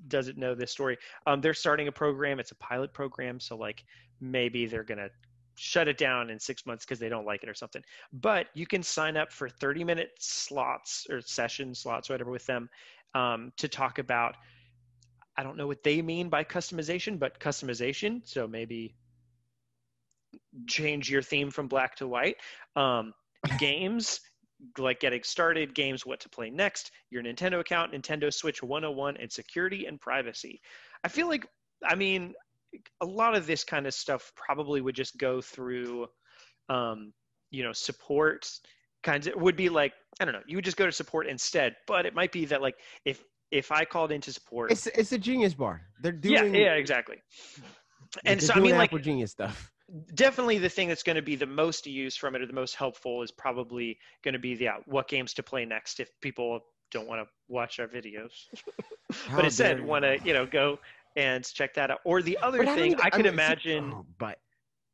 doesn't 0.07 0.37
know 0.37 0.55
this 0.55 0.71
story, 0.71 0.97
um, 1.27 1.41
they're 1.41 1.53
starting 1.53 1.87
a 1.87 1.91
program. 1.91 2.39
It's 2.39 2.51
a 2.51 2.55
pilot 2.55 2.93
program, 2.93 3.39
so 3.39 3.55
like 3.55 3.83
maybe 4.19 4.65
they're 4.65 4.83
gonna 4.83 5.09
shut 5.55 5.87
it 5.87 5.97
down 5.97 6.29
in 6.29 6.39
six 6.39 6.65
months 6.65 6.85
because 6.85 6.99
they 6.99 7.09
don't 7.09 7.25
like 7.25 7.43
it 7.43 7.49
or 7.49 7.53
something. 7.53 7.83
But 8.11 8.47
you 8.53 8.65
can 8.65 8.83
sign 8.83 9.17
up 9.17 9.31
for 9.31 9.49
30 9.49 9.83
minute 9.83 10.11
slots 10.19 11.05
or 11.09 11.21
session 11.21 11.75
slots, 11.75 12.09
whatever, 12.09 12.31
with 12.31 12.45
them 12.45 12.69
um, 13.13 13.51
to 13.57 13.67
talk 13.67 13.99
about. 13.99 14.35
I 15.37 15.43
don't 15.43 15.57
know 15.57 15.67
what 15.67 15.83
they 15.83 16.01
mean 16.01 16.29
by 16.29 16.43
customization, 16.43 17.17
but 17.17 17.39
customization. 17.39 18.21
So 18.23 18.47
maybe 18.47 18.95
change 20.67 21.09
your 21.09 21.21
theme 21.21 21.49
from 21.49 21.67
black 21.67 21.95
to 21.97 22.07
white. 22.07 22.37
Um, 22.75 23.13
games, 23.59 24.21
like 24.77 24.99
getting 24.99 25.23
started, 25.23 25.75
games, 25.75 26.05
what 26.05 26.19
to 26.21 26.29
play 26.29 26.49
next, 26.49 26.91
your 27.09 27.23
Nintendo 27.23 27.59
account, 27.59 27.93
Nintendo 27.93 28.33
Switch 28.33 28.63
101, 28.63 29.17
and 29.17 29.31
security 29.31 29.85
and 29.85 29.99
privacy. 29.99 30.61
I 31.03 31.07
feel 31.07 31.27
like, 31.27 31.45
I 31.85 31.95
mean, 31.95 32.33
a 33.01 33.05
lot 33.05 33.35
of 33.35 33.45
this 33.45 33.63
kind 33.63 33.87
of 33.87 33.93
stuff 33.93 34.31
probably 34.35 34.81
would 34.81 34.95
just 34.95 35.17
go 35.17 35.41
through, 35.41 36.07
um, 36.69 37.13
you 37.51 37.63
know, 37.63 37.73
support 37.73 38.49
kinds 39.03 39.27
of 39.27 39.35
would 39.35 39.55
be 39.55 39.69
like 39.69 39.93
I 40.19 40.25
don't 40.25 40.33
know. 40.33 40.41
You 40.47 40.57
would 40.57 40.65
just 40.65 40.77
go 40.77 40.85
to 40.85 40.91
support 40.91 41.27
instead, 41.27 41.75
but 41.87 42.05
it 42.05 42.15
might 42.15 42.31
be 42.31 42.45
that 42.45 42.61
like 42.61 42.75
if 43.05 43.23
if 43.51 43.71
I 43.71 43.85
called 43.85 44.11
into 44.11 44.31
support, 44.31 44.71
It's 44.71 44.87
it's 44.87 45.11
a 45.11 45.17
genius 45.17 45.53
bar. 45.53 45.81
They're 46.01 46.11
doing 46.11 46.55
yeah, 46.55 46.61
yeah, 46.61 46.73
exactly. 46.73 47.17
And 48.25 48.41
so 48.41 48.53
I 48.55 48.59
mean, 48.59 48.77
like 48.77 48.89
Apple 48.89 48.99
genius 48.99 49.31
stuff. 49.31 49.71
Definitely 50.15 50.57
the 50.57 50.69
thing 50.69 50.87
that's 50.87 51.03
going 51.03 51.15
to 51.15 51.21
be 51.21 51.35
the 51.35 51.45
most 51.45 51.85
used 51.85 52.19
from 52.19 52.35
it 52.35 52.41
or 52.41 52.45
the 52.47 52.53
most 52.53 52.75
helpful 52.75 53.21
is 53.21 53.31
probably 53.31 53.97
going 54.23 54.33
to 54.33 54.39
be 54.39 54.55
the 54.55 54.65
yeah, 54.65 54.77
what 54.85 55.07
games 55.07 55.33
to 55.35 55.43
play 55.43 55.65
next 55.65 55.99
if 55.99 56.09
people 56.21 56.59
don't 56.91 57.07
want 57.07 57.21
to 57.21 57.27
watch 57.47 57.79
our 57.79 57.87
videos 57.87 58.31
but 59.35 59.45
instead 59.45 59.79
want 59.79 60.03
to 60.03 60.19
you 60.23 60.33
know 60.33 60.45
go 60.45 60.77
and 61.15 61.43
check 61.45 61.73
that 61.73 61.91
out 61.91 61.99
or 62.05 62.21
the 62.21 62.37
other 62.41 62.65
But 62.65 62.67
thing 62.67 62.93
even- 62.93 62.99
i 63.01 63.09
could 63.09 63.25
mean, 63.25 63.39
see- 63.39 63.57
imagine 63.57 63.83
oh, 63.93 64.05
but 64.17 64.39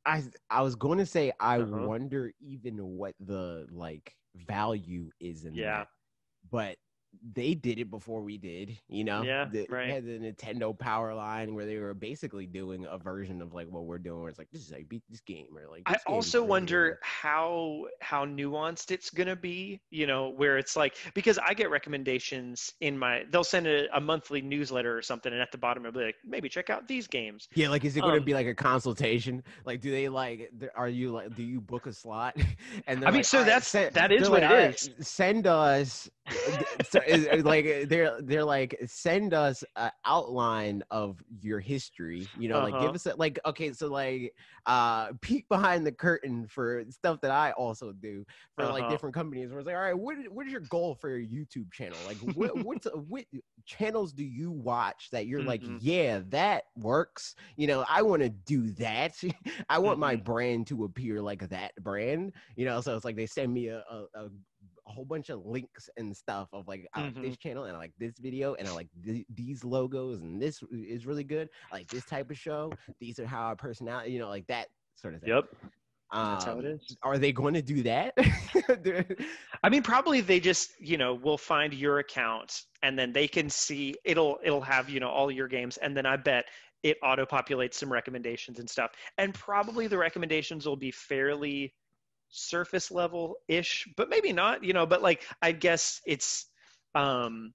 I 0.06 0.24
I 0.50 0.62
was 0.62 0.76
going 0.76 0.98
to 1.00 1.06
say 1.06 1.32
I 1.40 1.60
Uh-huh. 1.60 1.90
wonder 1.90 2.32
even 2.40 2.78
what 2.84 3.16
the 3.20 3.68
like 3.72 4.16
value 4.36 5.12
is 5.20 5.46
in 5.46 5.54
Yeah. 5.56 5.66
that. 5.66 5.88
But 6.50 6.78
they 7.34 7.54
did 7.54 7.80
it 7.80 7.90
before 7.90 8.22
we 8.22 8.38
did, 8.38 8.78
you 8.88 9.04
know. 9.04 9.22
Yeah, 9.24 9.46
the, 9.46 9.68
right. 9.70 9.88
They 9.88 9.94
had 9.94 10.06
the 10.06 10.20
Nintendo 10.20 10.78
Power 10.78 11.14
Line 11.14 11.54
where 11.54 11.66
they 11.66 11.78
were 11.78 11.94
basically 11.94 12.46
doing 12.46 12.86
a 12.90 12.98
version 12.98 13.42
of 13.42 13.54
like 13.54 13.68
what 13.68 13.86
we're 13.86 13.98
doing. 13.98 14.22
Where 14.22 14.30
it's 14.30 14.40
like 14.40 14.50
this 14.52 14.62
is 14.62 14.72
like 14.72 14.88
beat 14.90 15.04
this 15.10 15.22
game 15.22 15.48
or 15.58 15.70
like. 15.70 15.84
I 15.86 15.98
also 16.08 16.44
wonder 16.44 17.00
how 17.02 17.86
how 18.02 18.26
nuanced 18.26 18.92
it's 18.92 19.10
gonna 19.10 19.36
be, 19.36 19.82
you 19.90 20.08
know, 20.08 20.30
where 20.30 20.58
it's 20.58 20.76
like 20.76 20.96
because 21.14 21.38
I 21.40 21.54
get 21.54 21.70
recommendations 21.70 22.74
in 22.82 22.98
my 22.98 23.24
they'll 23.32 23.44
send 23.44 23.68
a, 23.68 23.88
a 23.96 24.00
monthly 24.00 24.42
newsletter 24.42 24.98
or 24.98 25.02
something, 25.02 25.32
and 25.32 25.42
at 25.42 25.52
the 25.52 25.58
bottom 25.58 25.86
it'll 25.86 26.00
be 26.00 26.06
like 26.06 26.16
maybe 26.26 26.50
check 26.50 26.70
out 26.70 26.88
these 26.88 27.08
games. 27.08 27.48
Yeah, 27.54 27.70
like 27.70 27.86
is 27.86 27.98
it 27.98 28.02
going 28.02 28.14
to 28.14 28.20
um, 28.20 28.26
be 28.26 28.34
like 28.34 28.48
a 28.48 28.56
consultation? 28.56 29.44
Like, 29.66 29.82
do 29.82 29.92
they 29.92 30.10
like? 30.10 30.52
Are 30.76 30.90
you 30.90 31.12
like? 31.12 31.36
Do 31.36 31.44
you 31.44 31.60
book 31.62 31.86
a 31.88 31.94
slot? 31.94 32.38
And 32.88 33.04
I 33.04 33.08
mean, 33.08 33.18
like, 33.18 33.26
so 33.26 33.40
"All 33.40 33.44
right, 33.44 33.48
that's- 33.48 33.68
send-" 33.68 33.94
that 33.96 34.12
is 34.12 34.24
they're 34.24 34.32
what 34.32 34.42
like, 34.42 34.52
it 34.52 34.54
"All 34.54 34.60
right. 34.60 35.06
Send 35.06 35.48
us, 35.48 36.10
is 37.08 37.28
like 37.44 37.88
they're 37.90 38.22
they're 38.22 38.44
like 38.46 38.78
send 38.86 39.34
us 39.34 39.64
an 39.76 39.92
outline 40.06 40.84
of 40.92 41.22
your 41.42 41.60
history. 41.60 42.32
You 42.36 42.50
know, 42.50 42.62
like 42.62 42.78
Uh-huh. 42.78 42.78
give 42.78 42.96
us 42.96 43.06
a, 43.06 43.16
like 43.16 43.40
okay, 43.46 43.74
so 43.74 43.88
like 43.88 44.34
uh 44.66 45.14
peek 45.22 45.48
behind 45.50 45.86
the 45.86 45.92
curtain 45.92 46.48
for 46.48 46.84
stuff 46.90 47.22
that 47.22 47.32
I 47.32 47.52
also 47.52 47.92
do 47.94 48.26
for 48.56 48.68
like 48.68 48.88
Uh-huh. 48.88 48.88
different 48.88 49.16
companies. 49.16 49.50
Where 49.52 49.60
it's 49.60 49.68
like, 49.68 49.76
all 49.76 49.82
right, 49.82 49.98
what 49.98 50.18
what 50.32 50.46
is 50.46 50.52
your 50.52 50.62
goal 50.62 50.96
for 50.96 51.10
your 51.18 51.28
YouTube 51.46 51.72
channel? 51.72 52.04
Like, 52.04 52.20
what 52.20 52.58
what's 52.60 52.88
what 52.94 53.26
channels 53.66 54.14
do 54.14 54.24
you 54.24 54.52
watch 54.52 55.10
that 55.12 55.28
you're 55.28 55.42
like, 55.42 55.64
Mhm. 55.64 55.80
yeah, 55.80 56.22
that 56.28 56.64
works. 56.76 57.36
You 57.56 57.68
know, 57.68 57.86
I 57.88 58.02
want 58.02 58.22
to 58.24 58.30
do 58.30 58.72
that. 58.74 59.22
I 59.70 59.80
want 59.80 60.00
my 60.00 60.16
Mhm. 60.16 60.18
brand 60.18 60.68
to 60.68 60.84
appear 60.84 61.22
like 61.22 61.48
that 61.50 61.74
brand. 61.82 62.34
You 62.56 62.66
know, 62.66 62.82
so 62.82 62.96
it's 62.96 63.06
like 63.06 63.16
they 63.16 63.26
send 63.28 63.54
me 63.54 63.68
a 63.68 63.80
a, 63.90 64.06
a, 64.16 64.30
a 64.90 64.92
whole 64.92 65.06
bunch 65.06 65.30
of 65.30 65.46
links 65.46 65.90
and 65.98 66.16
stuff 66.16 66.50
of 66.54 66.68
like 66.68 66.88
I 66.94 67.02
like 67.02 67.16
Mhm. 67.16 67.22
this 67.22 67.38
channel 67.38 67.66
and 67.66 67.76
I 67.76 67.80
like 67.80 67.94
this 68.00 68.18
video 68.20 68.56
and 68.56 68.68
I 68.68 68.72
like 68.72 68.90
th- 69.06 69.26
these 69.34 69.64
logos 69.64 70.22
and 70.22 70.42
this 70.42 70.62
is 70.72 71.06
really 71.06 71.24
good. 71.24 71.50
I 71.72 71.76
like 71.76 71.90
this 71.90 72.06
type 72.06 72.30
of 72.32 72.38
show. 72.38 72.76
These 73.00 73.20
are 73.20 73.26
how 73.28 73.42
our 73.42 73.56
personality. 73.56 74.12
You 74.12 74.20
know, 74.20 74.30
like 74.30 74.48
that 74.48 74.68
sort 74.96 75.16
of 75.16 75.22
thing. 75.22 75.30
Yep, 75.30 75.46
that's 76.30 76.46
how 76.46 76.60
it 76.60 76.66
Um. 76.66 76.98
Are 77.04 77.18
they 77.18 77.32
going 77.32 77.54
to 77.54 77.62
do 77.62 77.84
that? 77.84 78.14
I 79.64 79.70
mean, 79.70 79.84
probably 79.84 80.22
they 80.22 80.40
just, 80.40 80.72
you 80.80 80.98
know, 80.98 81.14
will 81.14 81.38
find 81.38 81.74
your 81.74 82.00
account 82.00 82.64
and 82.82 82.98
then 82.98 83.12
they 83.14 83.28
can 83.28 83.50
see 83.50 83.96
it'll 84.04 84.40
it'll 84.44 84.62
have, 84.62 84.90
you 84.90 85.00
know, 85.00 85.10
all 85.10 85.32
your 85.32 85.48
games 85.48 85.78
and 85.78 85.96
then 85.96 86.06
I 86.06 86.18
bet 86.18 86.46
it 86.84 86.98
auto 87.04 87.26
populates 87.26 87.76
some 87.76 87.92
recommendations 87.92 88.60
and 88.60 88.70
stuff. 88.70 88.92
And 89.18 89.34
probably 89.34 89.88
the 89.88 89.98
recommendations 89.98 90.66
will 90.66 90.78
be 90.78 90.92
fairly 90.92 91.74
surface 92.30 92.92
level 92.92 93.36
ish, 93.48 93.88
but 93.96 94.10
maybe 94.10 94.34
not, 94.34 94.64
you 94.64 94.74
know, 94.74 94.86
but 94.86 95.02
like 95.02 95.26
I 95.42 95.52
guess 95.52 96.02
it's 96.06 96.46
um 96.96 97.54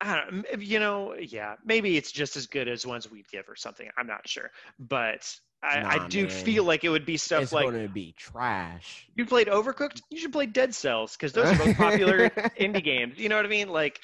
I 0.00 0.24
don't 0.30 0.62
you 0.62 0.78
know, 0.78 1.14
yeah, 1.14 1.56
maybe 1.64 1.96
it's 1.96 2.12
just 2.12 2.36
as 2.36 2.46
good 2.46 2.68
as 2.68 2.86
ones 2.86 3.10
we'd 3.10 3.28
give 3.28 3.48
or 3.48 3.56
something. 3.56 3.88
I'm 3.96 4.06
not 4.06 4.28
sure. 4.28 4.50
But 4.78 5.38
I, 5.62 5.82
I 5.86 6.08
do 6.08 6.22
man. 6.22 6.30
feel 6.30 6.64
like 6.64 6.84
it 6.84 6.90
would 6.90 7.06
be 7.06 7.16
stuff 7.16 7.42
it's 7.42 7.52
like 7.52 7.64
going 7.64 7.82
to 7.82 7.92
be 7.92 8.14
trash. 8.16 9.08
you 9.16 9.26
played 9.26 9.48
Overcooked? 9.48 10.00
You 10.10 10.18
should 10.18 10.32
play 10.32 10.46
Dead 10.46 10.74
Cells 10.74 11.16
because 11.16 11.32
those 11.32 11.50
are 11.50 11.66
both 11.66 11.76
popular 11.76 12.30
indie 12.60 12.84
games. 12.84 13.18
You 13.18 13.28
know 13.28 13.36
what 13.36 13.46
I 13.46 13.48
mean? 13.48 13.68
Like, 13.68 14.00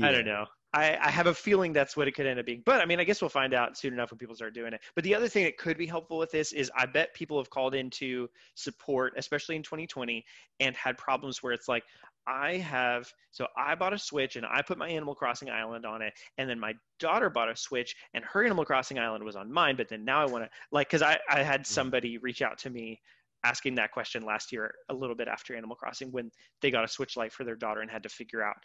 I 0.00 0.12
don't 0.12 0.26
know. 0.26 0.46
I, 0.74 0.98
I 1.00 1.10
have 1.10 1.26
a 1.26 1.34
feeling 1.34 1.72
that's 1.72 1.96
what 1.96 2.08
it 2.08 2.12
could 2.12 2.26
end 2.26 2.38
up 2.38 2.44
being. 2.44 2.62
But 2.66 2.80
I 2.80 2.84
mean, 2.84 3.00
I 3.00 3.04
guess 3.04 3.22
we'll 3.22 3.30
find 3.30 3.54
out 3.54 3.78
soon 3.78 3.94
enough 3.94 4.10
when 4.10 4.18
people 4.18 4.34
start 4.34 4.54
doing 4.54 4.74
it. 4.74 4.80
But 4.94 5.04
the 5.04 5.14
other 5.14 5.28
thing 5.28 5.44
that 5.44 5.56
could 5.56 5.78
be 5.78 5.86
helpful 5.86 6.18
with 6.18 6.30
this 6.30 6.52
is 6.52 6.70
I 6.76 6.84
bet 6.84 7.14
people 7.14 7.38
have 7.38 7.48
called 7.48 7.74
into 7.74 8.28
support, 8.54 9.14
especially 9.16 9.56
in 9.56 9.62
2020, 9.62 10.24
and 10.60 10.76
had 10.76 10.98
problems 10.98 11.42
where 11.42 11.54
it's 11.54 11.68
like, 11.68 11.84
I 12.26 12.58
have, 12.58 13.10
so 13.30 13.46
I 13.56 13.74
bought 13.74 13.94
a 13.94 13.98
Switch 13.98 14.36
and 14.36 14.44
I 14.44 14.60
put 14.60 14.76
my 14.76 14.88
Animal 14.88 15.14
Crossing 15.14 15.48
Island 15.48 15.86
on 15.86 16.02
it. 16.02 16.12
And 16.36 16.50
then 16.50 16.60
my 16.60 16.74
daughter 16.98 17.30
bought 17.30 17.50
a 17.50 17.56
Switch 17.56 17.96
and 18.12 18.22
her 18.26 18.44
Animal 18.44 18.66
Crossing 18.66 18.98
Island 18.98 19.24
was 19.24 19.36
on 19.36 19.50
mine. 19.50 19.76
But 19.76 19.88
then 19.88 20.04
now 20.04 20.20
I 20.20 20.26
want 20.26 20.44
to, 20.44 20.50
like, 20.70 20.88
because 20.88 21.00
I, 21.00 21.18
I 21.30 21.42
had 21.42 21.62
mm-hmm. 21.62 21.72
somebody 21.72 22.18
reach 22.18 22.42
out 22.42 22.58
to 22.58 22.70
me 22.70 23.00
asking 23.44 23.76
that 23.76 23.92
question 23.92 24.24
last 24.24 24.52
year, 24.52 24.74
a 24.90 24.94
little 24.94 25.16
bit 25.16 25.28
after 25.28 25.56
Animal 25.56 25.76
Crossing, 25.76 26.12
when 26.12 26.30
they 26.60 26.70
got 26.70 26.84
a 26.84 26.88
Switch 26.88 27.16
Lite 27.16 27.32
for 27.32 27.44
their 27.44 27.56
daughter 27.56 27.80
and 27.80 27.90
had 27.90 28.02
to 28.02 28.08
figure 28.10 28.42
out 28.42 28.56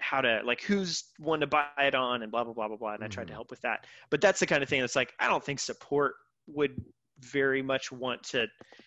how 0.00 0.20
to 0.20 0.40
like 0.44 0.62
who's 0.62 1.04
one 1.18 1.40
to 1.40 1.46
buy 1.46 1.66
it 1.66 1.94
on 1.94 2.06
and 2.06 2.16
blah 2.16 2.28
blah 2.28 2.36
blah 2.38 2.50
blah 2.50 2.60
blah 2.76 2.76
and 2.78 2.88
i 2.88 2.92
tried 2.92 3.12
to 3.12 3.18
Mhm. 3.22 3.32
help 3.32 3.50
with 3.50 3.60
that 3.62 3.86
but 4.10 4.20
that's 4.20 4.38
the 4.40 4.46
kind 4.46 4.62
of 4.62 4.68
thing 4.68 4.80
that's 4.80 4.96
like 4.96 5.12
i 5.20 5.28
don't 5.28 5.44
think 5.44 5.58
support 5.60 6.14
would 6.46 6.72
very 7.20 7.62
much 7.62 7.92
want 7.92 8.22
to 8.22 8.46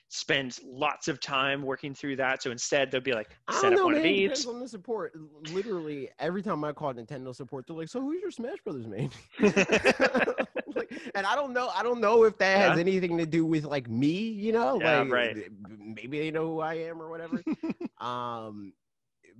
spend 0.09 0.57
lots 0.65 1.07
of 1.07 1.19
time 1.19 1.61
working 1.61 1.93
through 1.93 2.15
that 2.15 2.41
so 2.41 2.51
instead 2.51 2.91
they'll 2.91 3.01
be 3.01 3.13
like 3.13 3.29
I 3.47 3.61
set 3.61 3.71
don't 3.71 3.73
up 3.73 3.83
know, 3.83 3.83
one 3.83 3.93
man. 3.93 3.97
of 3.97 4.01
It 4.03 4.15
these 4.15 4.23
depends 4.23 4.47
on 4.47 4.59
the 4.59 4.67
support. 4.67 5.13
Literally, 5.41 6.09
every 6.19 6.41
time 6.41 6.63
I 6.63 6.71
call 6.73 6.93
Nintendo 6.93 7.35
support, 7.35 7.65
they're 7.67 7.75
like, 7.75 7.89
"So 7.89 8.01
who's 8.01 8.21
your 8.21 8.31
Smash 8.31 8.59
Brothers 8.63 8.87
main?" 8.87 9.11
like, 10.75 10.91
and 11.13 11.25
I 11.25 11.35
don't 11.35 11.53
know. 11.53 11.69
I 11.73 11.83
don't 11.83 12.01
know 12.01 12.23
if 12.23 12.37
that 12.39 12.57
has 12.57 12.77
anything 12.77 13.17
to 13.17 13.25
do 13.25 13.45
with 13.45 13.65
like 13.65 13.89
me. 13.89 14.29
You 14.29 14.51
know, 14.53 14.77
Yeah, 14.79 15.03
like 15.05 15.09
right. 15.09 15.37
maybe 15.67 16.19
they 16.19 16.31
know 16.31 16.47
who 16.47 16.59
I 16.59 16.75
am 16.75 17.01
or 17.01 17.09
whatever. 17.09 17.43
um, 17.99 18.73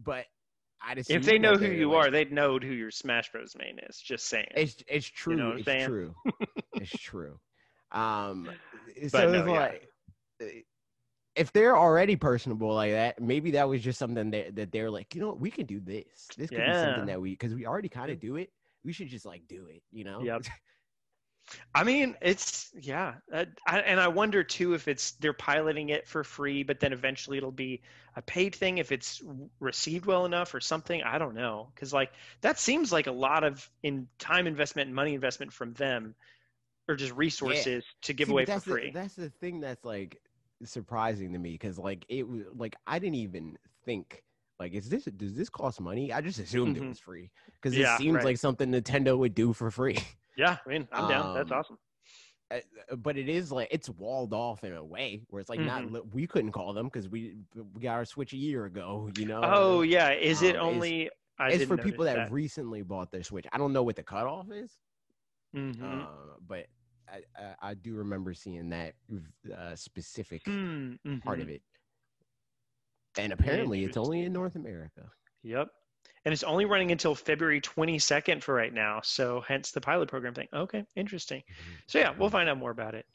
but 0.04 0.26
I 0.88 0.96
just 0.96 1.10
if 1.10 1.26
they 1.26 1.40
know 1.40 1.58
who 1.58 1.68
you 1.68 1.94
are 1.94 2.12
they'd 2.12 2.32
know 2.32 2.60
who 2.60 2.74
your 2.74 2.92
smash 2.92 3.32
bros 3.32 3.56
main 3.58 3.80
is 3.90 3.98
just 3.98 4.28
saying 4.28 4.48
It's 4.56 4.76
it's 4.88 5.08
true. 5.08 5.38
know 5.38 5.50
what 5.50 5.58
it's 5.58 5.66
saying? 5.66 5.86
true. 5.88 6.16
it's 6.76 6.92
true. 6.92 7.40
Um, 7.92 8.50
so 9.08 9.32
no, 9.32 9.40
it's 9.40 9.48
like 9.48 9.90
eh, 10.42 10.62
if 11.36 11.52
they're 11.52 11.78
already 11.78 12.16
personable 12.16 12.74
like 12.74 12.92
that, 12.92 13.22
maybe 13.22 13.52
that 13.52 13.68
was 13.68 13.82
just 13.82 14.00
something 14.00 14.32
that 14.32 14.56
that 14.56 14.72
they're 14.72 14.92
like, 14.92 15.14
you 15.16 15.22
know, 15.22 15.28
what, 15.28 15.40
we 15.40 15.52
can 15.52 15.66
do 15.66 15.80
this. 15.80 16.28
This 16.38 16.50
could 16.50 16.66
be 16.66 16.74
something 16.74 17.06
that 17.08 17.22
we 17.22 17.32
because 17.32 17.54
we 17.54 17.66
already 17.66 17.90
kind 17.90 18.12
of 18.12 18.20
do 18.20 18.36
it. 18.38 18.52
We 18.84 18.94
should 18.94 19.08
just 19.08 19.26
like 19.26 19.48
do 19.48 19.66
it. 19.68 19.82
You 19.92 20.04
know. 20.04 20.22
Yep. 20.22 20.44
I 21.74 21.84
mean, 21.84 22.16
it's 22.22 22.72
yeah, 22.80 23.16
uh, 23.32 23.46
I, 23.68 23.80
and 23.80 24.00
I 24.00 24.08
wonder 24.08 24.44
too 24.44 24.74
if 24.74 24.88
it's 24.88 25.12
they're 25.14 25.34
piloting 25.34 25.90
it 25.90 26.08
for 26.08 26.24
free, 26.24 26.64
but 26.64 26.80
then 26.80 26.94
eventually 26.94 27.38
it'll 27.38 27.52
be 27.52 27.82
a 28.16 28.22
paid 28.22 28.56
thing 28.56 28.78
if 28.78 28.92
it's 28.92 29.22
received 29.60 30.06
well 30.06 30.26
enough 30.26 30.54
or 30.54 30.60
something. 30.60 31.04
I 31.04 31.18
don't 31.18 31.36
know, 31.36 31.72
because 31.74 31.94
like 31.94 32.12
that 32.42 32.60
seems 32.60 32.92
like 32.92 33.08
a 33.08 33.12
lot 33.12 33.44
of 33.44 33.70
in 33.84 34.08
time 34.20 34.48
investment 34.48 34.88
and 34.88 34.96
money 34.96 35.14
investment 35.14 35.54
from 35.54 35.74
them, 35.74 36.16
or 36.88 36.96
just 36.96 37.14
resources 37.14 37.84
to 38.04 38.14
give 38.14 38.30
See, 38.30 38.32
away 38.32 38.46
for 38.46 38.62
free. 38.62 38.92
The, 38.92 38.92
that's 38.92 39.16
the 39.16 39.30
thing 39.30 39.60
that's 39.62 39.84
like 39.86 40.22
surprising 40.64 41.34
to 41.34 41.40
me 41.40 41.52
because 41.52 41.78
like 41.78 42.06
it 42.10 42.28
was 42.28 42.44
like 42.56 42.76
I 42.88 43.00
didn't 43.00 43.16
even 43.16 43.58
think 43.86 44.24
like 44.60 44.74
is 44.74 44.90
this 44.90 45.06
does 45.06 45.36
this 45.36 45.50
cost 45.50 45.82
money? 45.82 46.12
I 46.14 46.22
just 46.22 46.40
assumed 46.40 46.78
Mhm. 46.78 46.78
it 46.78 46.86
was 46.86 47.00
free 47.00 47.32
because 47.56 47.76
Yeah, 47.76 47.78
it 47.78 47.88
seems 47.88 48.24
right. 48.24 48.24
like 48.24 48.38
something 48.38 48.72
Nintendo 48.72 49.18
would 49.18 49.36
do 49.36 49.54
for 49.54 49.70
free. 49.72 50.00
yeah, 50.38 50.58
I 50.66 50.70
mean, 50.70 50.88
I'm 50.92 51.06
down. 51.08 51.30
That's 51.34 51.52
Um, 51.52 51.52
awesome. 51.52 51.78
But 52.98 53.18
it 53.18 53.28
is 53.28 53.52
like 53.52 53.68
it's 53.72 53.90
walled 53.90 54.34
off 54.34 54.64
in 54.64 54.74
a 54.74 54.84
way 54.84 55.24
where 55.30 55.40
it's 55.40 55.50
like 55.50 55.60
not 55.60 55.84
Mhm. 55.84 55.92
li- 55.92 56.02
we 56.14 56.28
couldn't 56.28 56.52
call 56.52 56.74
them 56.74 56.86
because 56.88 57.10
we 57.10 57.38
we 57.74 57.82
got 57.82 57.94
our 57.94 58.06
switch 58.06 58.34
a 58.34 58.38
year 58.38 58.66
ago 58.66 59.10
you 59.16 59.26
know 59.26 59.42
Oh 59.44 59.82
yeah, 59.82 60.12
is 60.12 60.42
it 60.44 60.56
um, 60.56 60.56
it's- 60.56 60.64
only? 60.64 61.10
I 61.40 61.50
it's 61.54 61.66
for 61.66 61.78
people 61.78 62.06
that, 62.06 62.18
notice 62.18 62.32
recently 62.32 62.82
bought 62.84 63.12
their 63.12 63.24
switch 63.24 63.46
i 63.52 63.58
don't 63.58 63.74
know 63.74 63.84
what 63.84 63.96
the 63.96 64.04
cutoff 64.04 64.52
is 64.52 64.80
Mhm. 65.54 66.02
uh, 66.02 66.38
but 66.48 66.68
I, 67.08 67.24
I 67.38 67.56
i 67.72 67.74
do 67.74 67.96
remember 67.96 68.34
seeing 68.34 68.70
that 68.70 68.94
uh, 69.56 69.76
specific 69.76 70.44
Hmm, 70.46 70.96
part 71.24 71.40
of 71.40 71.50
it 71.50 71.62
and 73.18 73.34
apparently 73.34 73.84
it's 73.84 73.98
only 73.98 74.22
in 74.24 74.34
north 74.34 74.56
america 74.56 75.12
Yep. 75.44 75.70
And 76.26 76.34
it's 76.34 76.44
only 76.44 76.66
running 76.66 76.92
until 76.92 77.14
February 77.14 77.62
22nd 77.62 78.42
for 78.42 78.54
right 78.54 78.74
now. 78.74 79.00
So 79.04 79.44
hence 79.48 79.72
the 79.72 79.82
pilot 79.82 80.10
program 80.10 80.34
thing. 80.34 80.48
Okay, 80.52 80.84
interesting. 80.96 81.44
So 81.88 82.00
yeah, 82.00 82.14
we'll 82.18 82.32
find 82.32 82.50
out 82.50 82.58
more 82.58 82.72
about 82.72 82.96
it 82.96 83.06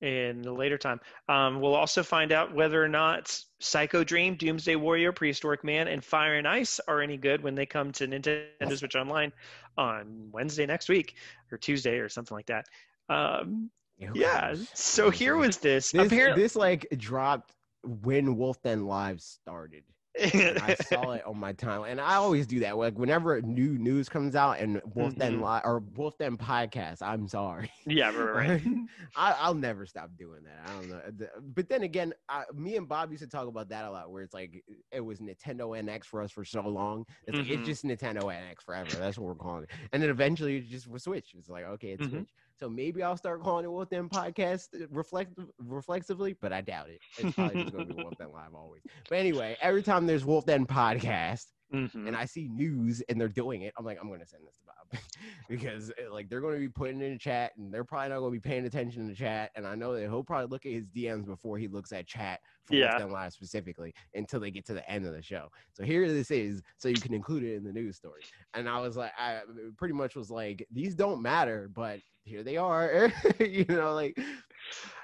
in 0.00 0.42
the 0.42 0.52
later 0.52 0.76
time. 0.76 1.00
Um, 1.28 1.60
we'll 1.60 1.74
also 1.74 2.02
find 2.02 2.32
out 2.32 2.54
whether 2.54 2.82
or 2.82 2.88
not 2.88 3.40
Psycho 3.60 4.04
Dream, 4.04 4.34
Doomsday 4.34 4.76
Warrior, 4.76 5.12
Prehistorik 5.12 5.64
Man, 5.64 5.88
and 5.88 6.04
Fire 6.04 6.34
and 6.34 6.46
Ice 6.46 6.80
are 6.86 7.00
any 7.00 7.16
good 7.16 7.42
when 7.42 7.54
they 7.54 7.66
come 7.66 7.92
to 7.92 8.06
Nintendo 8.06 8.76
Switch 8.76 8.96
Online 8.96 9.32
on 9.78 10.28
Wednesday 10.32 10.66
next 10.66 10.88
week 10.88 11.14
or 11.50 11.58
Tuesday 11.58 11.98
or 11.98 12.08
something 12.08 12.34
like 12.34 12.46
that. 12.46 12.66
Um, 13.08 13.70
yeah. 13.98 14.54
So 14.74 15.10
here 15.10 15.36
was 15.36 15.58
this. 15.58 15.92
this. 15.92 16.06
apparently, 16.06 16.42
This 16.42 16.56
like 16.56 16.86
dropped 16.96 17.54
when 17.82 18.36
Wolf 18.36 18.60
Den 18.62 18.86
Live 18.86 19.20
started. 19.20 19.84
I 20.18 20.74
saw 20.88 21.12
it 21.12 21.26
on 21.26 21.38
my 21.38 21.52
timeline, 21.52 21.90
and 21.92 22.00
I 22.00 22.14
always 22.14 22.46
do 22.46 22.60
that. 22.60 22.76
Like 22.76 22.98
whenever 22.98 23.40
new 23.42 23.76
news 23.78 24.08
comes 24.08 24.34
out 24.34 24.58
and 24.58 24.80
Wolf 24.94 25.14
Den 25.16 25.36
Mhm. 25.38 25.40
Live 25.42 25.62
or 25.64 25.80
Wolf 25.94 26.16
Den 26.18 26.36
podcast, 26.36 27.02
I'm 27.02 27.28
sorry. 27.28 27.70
yeah, 27.86 28.10
right, 28.16 28.48
right. 28.48 28.62
I, 29.16 29.36
I'll 29.40 29.54
never 29.54 29.84
stop 29.86 30.10
doing 30.16 30.40
that. 30.44 30.70
I 30.70 30.72
don't 30.80 30.88
know, 30.90 31.26
but 31.54 31.68
then 31.68 31.82
again, 31.82 32.14
I, 32.28 32.44
me 32.54 32.76
and 32.76 32.88
Bob 32.88 33.10
used 33.10 33.22
to 33.22 33.28
talk 33.28 33.46
about 33.48 33.68
that 33.70 33.84
a 33.84 33.90
lot. 33.90 34.10
Where 34.10 34.22
it's 34.22 34.34
like 34.34 34.64
it 34.90 35.00
was 35.00 35.20
Nintendo 35.20 35.78
NX 35.82 36.04
for 36.06 36.22
us 36.22 36.30
for 36.30 36.44
so 36.44 36.62
long. 36.66 37.04
It's 37.26 37.36
like 37.36 37.46
Mhm. 37.46 37.50
it's 37.58 37.66
just 37.66 37.84
Nintendo 37.84 38.22
NX 38.24 38.62
forever. 38.64 38.96
That's 38.96 39.18
what 39.18 39.26
we're 39.26 39.34
calling 39.34 39.64
it. 39.64 39.70
And 39.92 40.02
then 40.02 40.10
eventually 40.10 40.56
it 40.56 40.68
just 40.68 40.88
was 40.88 41.02
Switch. 41.02 41.34
It's 41.36 41.48
like 41.48 41.64
okay, 41.64 41.90
it's 41.90 42.06
Mhm. 42.06 42.10
Switch. 42.10 42.28
So 42.58 42.70
maybe 42.70 43.02
I'll 43.02 43.16
start 43.16 43.42
calling 43.42 43.64
it 43.64 43.70
Wolf 43.70 43.90
Den 43.90 44.08
podcast 44.08 44.68
uh, 44.74 44.86
reflect 44.90 45.34
reflexively, 45.58 46.36
but 46.40 46.52
I 46.52 46.62
doubt 46.62 46.88
it. 46.88 47.00
It's 47.18 47.34
probably 47.34 47.62
just 47.62 47.74
going 47.74 47.88
to 47.88 47.94
be 47.94 48.02
Wolf 48.02 48.16
Den 48.18 48.32
Live 48.32 48.54
always. 48.54 48.82
But 49.08 49.18
anyway, 49.18 49.56
every 49.60 49.82
time 49.82 50.06
there's 50.06 50.24
Wolf 50.24 50.46
Den 50.46 50.66
podcast 50.66 51.44
Mhm. 51.72 52.06
and 52.06 52.16
I 52.16 52.24
see 52.24 52.48
news 52.48 53.02
and 53.08 53.20
they're 53.20 53.28
doing 53.28 53.62
it, 53.62 53.74
I'm 53.78 53.84
like, 53.84 53.98
I'm 54.00 54.08
gonna 54.10 54.26
send 54.26 54.46
this 54.46 54.56
to 54.58 54.64
Bob 54.64 55.00
because 55.48 55.90
uh, 55.90 56.12
like 56.12 56.28
they're 56.28 56.40
gonna 56.40 56.58
be 56.58 56.68
putting 56.68 57.00
it 57.00 57.06
in 57.06 57.18
chat 57.18 57.52
and 57.56 57.72
they're 57.72 57.84
probably 57.84 58.10
not 58.10 58.20
gonna 58.20 58.30
be 58.30 58.40
paying 58.40 58.64
attention 58.66 59.02
to 59.02 59.08
the 59.08 59.14
chat. 59.14 59.50
And 59.56 59.66
I 59.66 59.74
know 59.74 59.94
that 59.94 60.02
he'll 60.02 60.24
probably 60.24 60.46
look 60.48 60.66
at 60.66 60.72
his 60.72 60.86
DMs 60.86 61.26
before 61.26 61.58
he 61.58 61.68
looks 61.68 61.92
at 61.92 62.06
chat 62.06 62.40
for 62.64 62.74
Yeah. 62.76 62.96
Den 62.96 63.10
Live 63.10 63.32
specifically 63.32 63.92
until 64.14 64.40
they 64.40 64.50
get 64.50 64.64
to 64.66 64.74
the 64.74 64.88
end 64.90 65.06
of 65.06 65.12
the 65.12 65.22
show. 65.22 65.48
So 65.72 65.82
here 65.84 66.06
this 66.08 66.30
is, 66.30 66.62
so 66.76 66.88
you 66.88 67.00
can 67.00 67.14
include 67.14 67.42
it 67.44 67.54
in 67.56 67.64
the 67.64 67.72
news 67.72 67.96
story. 67.96 68.22
And 68.54 68.68
I 68.68 68.80
was 68.80 68.96
like, 68.96 69.12
I 69.18 69.42
pretty 69.76 69.94
much 69.94 70.16
was 70.16 70.30
like, 70.30 70.66
these 70.70 70.94
don't 70.94 71.22
matter, 71.22 71.68
but 71.72 72.00
here 72.24 72.42
they 72.42 72.56
are. 72.56 73.12
you 73.40 73.64
know, 73.66 73.94
like 73.94 74.16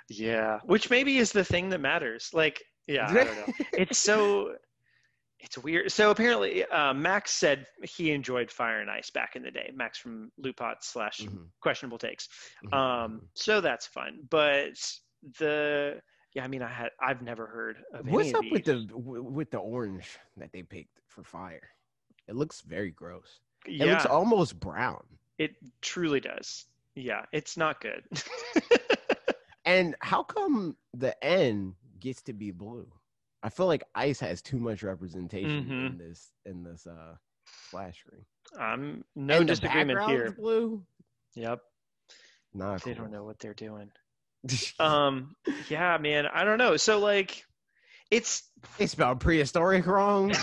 Yeah, 0.08 0.60
which 0.62 0.90
maybe 0.90 1.18
is 1.18 1.32
the 1.32 1.44
thing 1.44 1.68
that 1.70 1.80
matters. 1.80 2.30
Like, 2.32 2.62
yeah, 2.86 3.12
I 3.16 3.24
don't 3.24 3.36
know. 3.36 3.48
It's 3.76 3.98
so 3.98 4.56
it's 5.42 5.58
weird. 5.58 5.90
So 5.92 6.10
apparently, 6.10 6.64
uh, 6.66 6.94
Max 6.94 7.32
said 7.32 7.66
he 7.82 8.12
enjoyed 8.12 8.50
Fire 8.50 8.80
and 8.80 8.90
Ice 8.90 9.10
back 9.10 9.36
in 9.36 9.42
the 9.42 9.50
day. 9.50 9.70
Max 9.74 9.98
from 9.98 10.30
Lupot 10.40 10.76
slash 10.82 11.20
Mhm, 11.20 11.48
questionable 11.60 11.98
takes. 11.98 12.28
mhm, 12.64 12.72
Um, 12.72 13.20
mhm. 13.20 13.28
so 13.34 13.60
that's 13.60 13.86
fun. 13.86 14.20
But 14.30 14.74
the 15.38 16.00
yeah, 16.34 16.44
I 16.44 16.48
mean, 16.48 16.62
I 16.62 16.68
had 16.72 16.90
I've 17.00 17.22
never 17.22 17.46
heard 17.46 17.76
of 17.92 18.06
What's 18.08 18.32
up 18.34 18.44
with 18.50 18.64
the 18.64 18.86
with 18.96 19.50
the 19.50 19.58
orange 19.58 20.18
that 20.36 20.50
they 20.52 20.62
picked 20.62 20.98
for 21.08 21.22
fire? 21.24 21.68
It 22.28 22.36
looks 22.36 22.60
very 22.62 22.90
gross. 22.92 23.40
It 23.66 23.84
looks 23.86 24.06
almost 24.06 24.58
brown. 24.58 25.02
it 25.38 25.56
truly 25.80 26.20
does. 26.20 26.66
Yeah, 26.94 27.24
it's 27.32 27.56
not 27.56 27.80
good. 27.80 28.04
And 29.64 29.94
how 30.00 30.24
come 30.24 30.76
the 30.92 31.14
N 31.24 31.76
gets 32.00 32.20
to 32.22 32.32
be 32.32 32.50
blue? 32.50 32.90
I 33.42 33.48
feel 33.48 33.66
like 33.66 33.84
ice 33.94 34.20
has 34.20 34.40
too 34.42 34.58
much 34.58 34.82
representation 34.82 35.64
Mhm. 35.64 35.86
in 35.92 35.98
this 35.98 36.30
in 36.44 36.62
this 36.62 36.86
uh 36.86 37.16
splash 37.68 37.98
screen. 38.00 38.24
I'm 38.58 39.04
no 39.16 39.38
And 39.38 39.48
disagreement 39.48 40.02
here. 40.08 40.30
Blue? 40.32 40.84
Yep, 41.34 41.60
Not 42.54 42.82
they 42.82 42.94
cool. 42.94 43.04
don't 43.04 43.12
know 43.12 43.24
what 43.24 43.38
they're 43.38 43.54
doing. 43.54 43.90
Um, 44.80 45.36
yeah, 45.68 45.98
man, 45.98 46.26
I 46.26 46.44
don't 46.44 46.58
know. 46.58 46.76
So 46.76 46.98
like, 46.98 47.44
it's 48.10 48.42
they 48.78 48.86
spelled 48.86 49.20
prehistoric 49.20 49.86
wrong. 49.86 50.28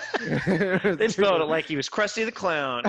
they 0.46 1.08
spelled 1.08 1.42
it 1.42 1.44
like 1.48 1.66
he 1.66 1.76
was 1.76 1.88
Krusty 1.90 2.24
the 2.24 2.32
Clown. 2.32 2.82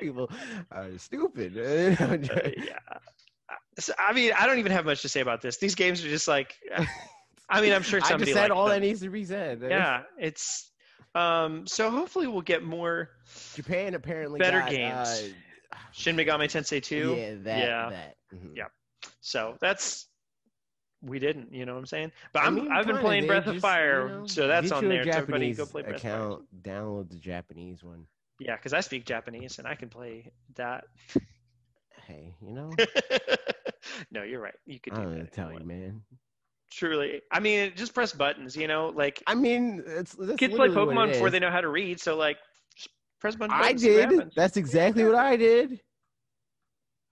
people 0.00 0.30
are 0.70 0.90
stupid. 0.98 1.56
Uh, 1.58 2.18
yeah. 2.58 2.78
So, 3.78 3.92
I 3.98 4.12
mean, 4.12 4.32
I 4.38 4.46
don't 4.46 4.58
even 4.58 4.72
have 4.72 4.84
much 4.84 5.02
to 5.02 5.08
say 5.08 5.20
about 5.20 5.40
this. 5.40 5.56
These 5.58 5.74
games 5.74 6.04
are 6.04 6.08
just 6.08 6.28
like, 6.28 6.54
I 7.48 7.60
mean, 7.60 7.72
I'm 7.72 7.82
sure 7.82 8.00
I 8.02 8.08
somebody 8.08 8.32
just 8.32 8.40
said 8.40 8.50
all 8.50 8.66
them. 8.66 8.80
that 8.80 8.86
needs 8.86 9.00
to 9.00 9.08
be 9.10 9.24
said. 9.24 9.60
Yeah, 9.62 10.02
it's 10.18 10.70
um. 11.14 11.66
So 11.66 11.90
hopefully 11.90 12.26
we'll 12.26 12.40
get 12.42 12.62
more 12.62 13.10
Japan 13.54 13.94
apparently 13.94 14.38
Better 14.38 14.60
got, 14.60 14.70
games. 14.70 15.08
Uh, 15.72 15.76
Shin 15.92 16.16
Megami 16.16 16.44
Tensei 16.44 16.82
2. 16.82 17.16
Yeah, 17.16 17.34
that. 17.42 17.58
Yeah. 17.58 17.90
that. 17.90 18.16
mhm. 18.34 18.56
Yeah. 18.56 18.64
So 19.20 19.56
that's 19.60 20.06
we 21.02 21.18
didn't. 21.18 21.52
You 21.52 21.66
know 21.66 21.74
what 21.74 21.80
I'm 21.80 21.86
saying? 21.86 22.12
But 22.32 22.42
I 22.42 22.46
I'm 22.46 22.54
mean, 22.54 22.72
I've 22.72 22.86
been 22.86 22.98
playing 22.98 23.26
Breath 23.26 23.46
of 23.46 23.58
Fire, 23.60 24.08
you 24.08 24.14
know, 24.20 24.26
so 24.26 24.46
that's 24.48 24.72
on 24.72 24.88
there. 24.88 25.00
Everybody 25.00 25.52
Japanese 25.52 25.56
go 25.58 25.66
play 25.66 25.82
Breath 25.82 25.96
of 25.96 26.00
Fire. 26.02 26.12
account. 26.12 26.44
Download 26.62 27.10
the 27.10 27.16
Japanese 27.18 27.84
one. 27.84 28.06
Yeah, 28.40 28.56
because 28.56 28.72
I 28.72 28.80
speak 28.80 29.04
Japanese 29.04 29.58
and 29.58 29.68
I 29.68 29.74
can 29.74 29.88
play 29.88 30.32
that. 30.56 30.84
Hey, 32.06 32.34
you 32.42 32.52
know, 32.52 32.70
no, 34.10 34.22
you're 34.22 34.40
right. 34.40 34.54
You 34.66 34.80
could 34.80 34.92
I 34.92 34.96
do 34.96 35.02
don't 35.02 35.10
that. 35.12 35.18
know 35.18 35.24
if 35.24 35.30
to 35.30 35.36
tell 35.36 35.52
you, 35.52 35.64
man. 35.64 36.02
Truly, 36.70 37.20
I 37.30 37.40
mean, 37.40 37.72
just 37.76 37.94
press 37.94 38.12
buttons. 38.12 38.56
You 38.56 38.66
know, 38.66 38.92
like 38.94 39.22
I 39.26 39.34
mean, 39.34 39.82
it's 39.86 40.14
kids 40.36 40.54
play 40.54 40.68
Pokemon 40.68 41.12
before 41.12 41.30
they 41.30 41.38
know 41.38 41.50
how 41.50 41.60
to 41.60 41.68
read. 41.68 42.00
So 42.00 42.16
like, 42.16 42.38
just 42.76 42.90
press 43.20 43.36
buttons. 43.36 43.60
I 43.62 43.72
did. 43.72 44.32
That's 44.34 44.56
exactly 44.56 45.04
what 45.04 45.14
I 45.14 45.36
did. 45.36 45.80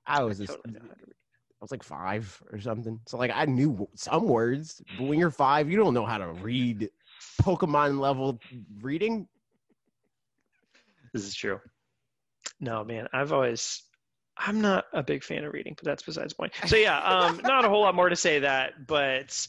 I 0.07 0.23
was 0.25 0.41
I 0.41 0.45
a, 0.45 0.47
totally 0.49 0.75
know 0.75 0.81
how 0.81 0.95
to 0.95 1.05
read. 1.07 1.15
I 1.15 1.65
was 1.65 1.71
like 1.71 1.85
five 1.85 2.43
or 2.51 2.59
something. 2.59 2.99
So 3.07 3.19
like 3.19 3.31
I 3.33 3.45
knew 3.45 3.89
some 3.95 4.27
words, 4.27 4.83
but 4.99 5.05
when 5.05 5.19
you're 5.19 5.31
five, 5.31 5.71
you 5.71 5.77
don't 5.77 5.95
know 5.95 6.07
how 6.07 6.19
to 6.19 6.33
read 6.33 6.91
Pokemon 7.41 8.01
level 8.01 8.41
reading. 8.81 9.29
This 11.13 11.25
is 11.25 11.37
true. 11.37 11.61
No, 12.59 12.83
man, 12.83 13.07
I've 13.13 13.33
always 13.33 13.83
I'm 14.45 14.61
not 14.61 14.87
a 14.93 15.03
big 15.03 15.23
fan 15.25 15.45
of 15.45 15.53
reading, 15.53 15.75
but 15.77 15.85
that's 15.85 16.03
besides 16.03 16.33
the 16.33 16.37
point. 16.37 16.53
So 16.67 16.77
yeah, 16.77 16.99
um, 17.01 17.41
not 17.45 17.65
a 17.65 17.69
whole 17.69 17.83
lot 17.83 17.95
more 17.95 18.09
to 18.09 18.17
say 18.17 18.41
that, 18.41 18.87
but 18.87 19.47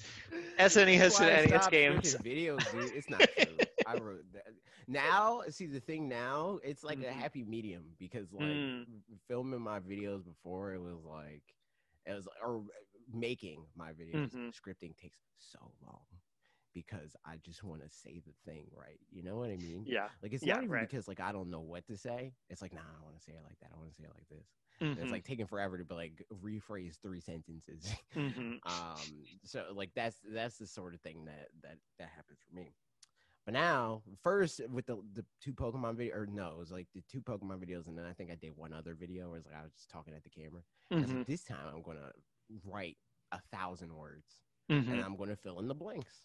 SNES 0.58 0.98
That's 0.98 1.10
why 1.10 1.28
I 1.28 1.30
and 1.30 1.46
NES 1.46 1.68
games. 1.68 2.18
Videos, 2.24 2.70
dude. 2.70 2.94
It's 2.94 3.10
not 3.10 3.30
true. 3.30 3.62
I 3.86 3.96
wrote 3.96 4.26
that. 4.34 4.48
Now, 4.88 5.42
see 5.50 5.68
the 5.68 5.80
thing 5.80 6.08
now, 6.08 6.60
it's 6.64 6.84
like 6.84 7.02
a 7.02 7.12
Mhm. 7.12 7.14
happy 7.14 7.44
medium 7.44 7.86
because 8.00 8.34
like 8.34 8.66
Mm. 8.66 9.04
filming 9.28 9.62
my 9.62 9.80
videos 9.80 10.24
before 10.24 10.74
it 10.74 10.82
was 10.82 11.04
like 11.06 11.44
it 12.06 12.14
was 12.14 12.28
or 12.44 12.64
making 13.14 13.66
my 13.76 13.92
videos 13.92 14.34
Mhm. 14.34 14.54
scripting 14.54 14.96
takes 14.98 15.20
so 15.38 15.72
long 15.86 16.06
because 16.74 17.16
I 17.26 17.38
just 17.44 17.64
want 17.64 17.82
to 17.84 17.90
say 17.90 18.22
the 18.26 18.34
thing 18.50 18.68
right. 18.76 19.00
You 19.12 19.24
know 19.24 19.38
what 19.38 19.50
I 19.50 19.58
mean? 19.58 19.88
Yeah. 19.88 20.10
Like 20.22 20.34
it's 20.34 20.46
Yeah, 20.46 20.60
not 20.60 20.64
even 20.64 20.78
right. 20.78 20.88
because 20.88 21.08
like 21.08 21.20
I 21.20 21.32
don't 21.32 21.50
know 21.52 21.62
what 21.62 21.88
to 21.88 21.98
say. 21.98 22.34
It's 22.50 22.62
like 22.62 22.74
nah, 22.74 22.82
I 23.00 23.04
want 23.04 23.16
to 23.18 23.22
say 23.24 23.34
it 23.34 23.44
like 23.44 23.60
that. 23.62 23.72
I 23.74 23.78
want 23.78 23.90
to 23.90 23.96
say 23.96 24.04
it 24.06 24.14
like 24.16 24.28
this. 24.30 24.48
Mhm, 24.82 24.98
It's 25.02 25.12
like 25.12 25.24
taking 25.24 25.48
forever 25.48 25.78
to 25.78 25.86
be 25.86 25.96
like 25.96 26.24
rephrase 26.32 26.98
three 27.02 27.20
sentences. 27.22 27.94
mhm. 28.16 28.62
um 28.64 29.28
so 29.44 29.72
like 29.74 29.92
that's 29.96 30.20
that's 30.26 30.58
the 30.58 30.68
sort 30.68 30.94
of 30.94 31.02
thing 31.02 31.26
that 31.26 31.50
that 31.62 31.80
that 32.00 32.10
happens 32.10 32.40
for 32.48 32.56
me. 32.56 32.76
But 33.46 33.54
now 33.54 34.04
first 34.22 34.62
with 34.70 34.86
the 34.86 34.98
the 35.12 35.26
two 35.42 35.54
pokemon 35.54 35.98
video 35.98 36.16
or 36.16 36.26
no 36.26 36.52
it 36.54 36.58
was 36.58 36.72
like 36.72 36.88
the 36.94 37.02
two 37.02 37.22
pokemon 37.22 37.64
videos 37.64 37.88
and 37.88 37.98
then 37.98 38.06
i 38.06 38.14
think 38.14 38.32
i 38.32 38.36
did 38.36 38.56
one 38.56 38.72
other 38.74 38.96
video 38.96 39.30
where 39.30 39.38
it's 39.38 39.46
like 39.48 39.56
i 39.56 39.64
was 39.64 39.74
just 39.74 39.90
talking 39.90 40.14
at 40.14 40.24
the 40.24 40.30
camera 40.30 40.64
Mhm, 40.92 41.08
like, 41.10 41.26
this 41.26 41.44
time 41.44 41.68
i'm 41.68 41.82
gonna 41.82 42.12
write 42.64 42.98
a 43.34 43.40
thousand 43.52 43.94
words 43.94 44.44
and 44.88 45.02
i'm 45.02 45.18
gonna 45.18 45.36
fill 45.36 45.60
in 45.60 45.68
the 45.68 45.76
blanks 45.76 46.24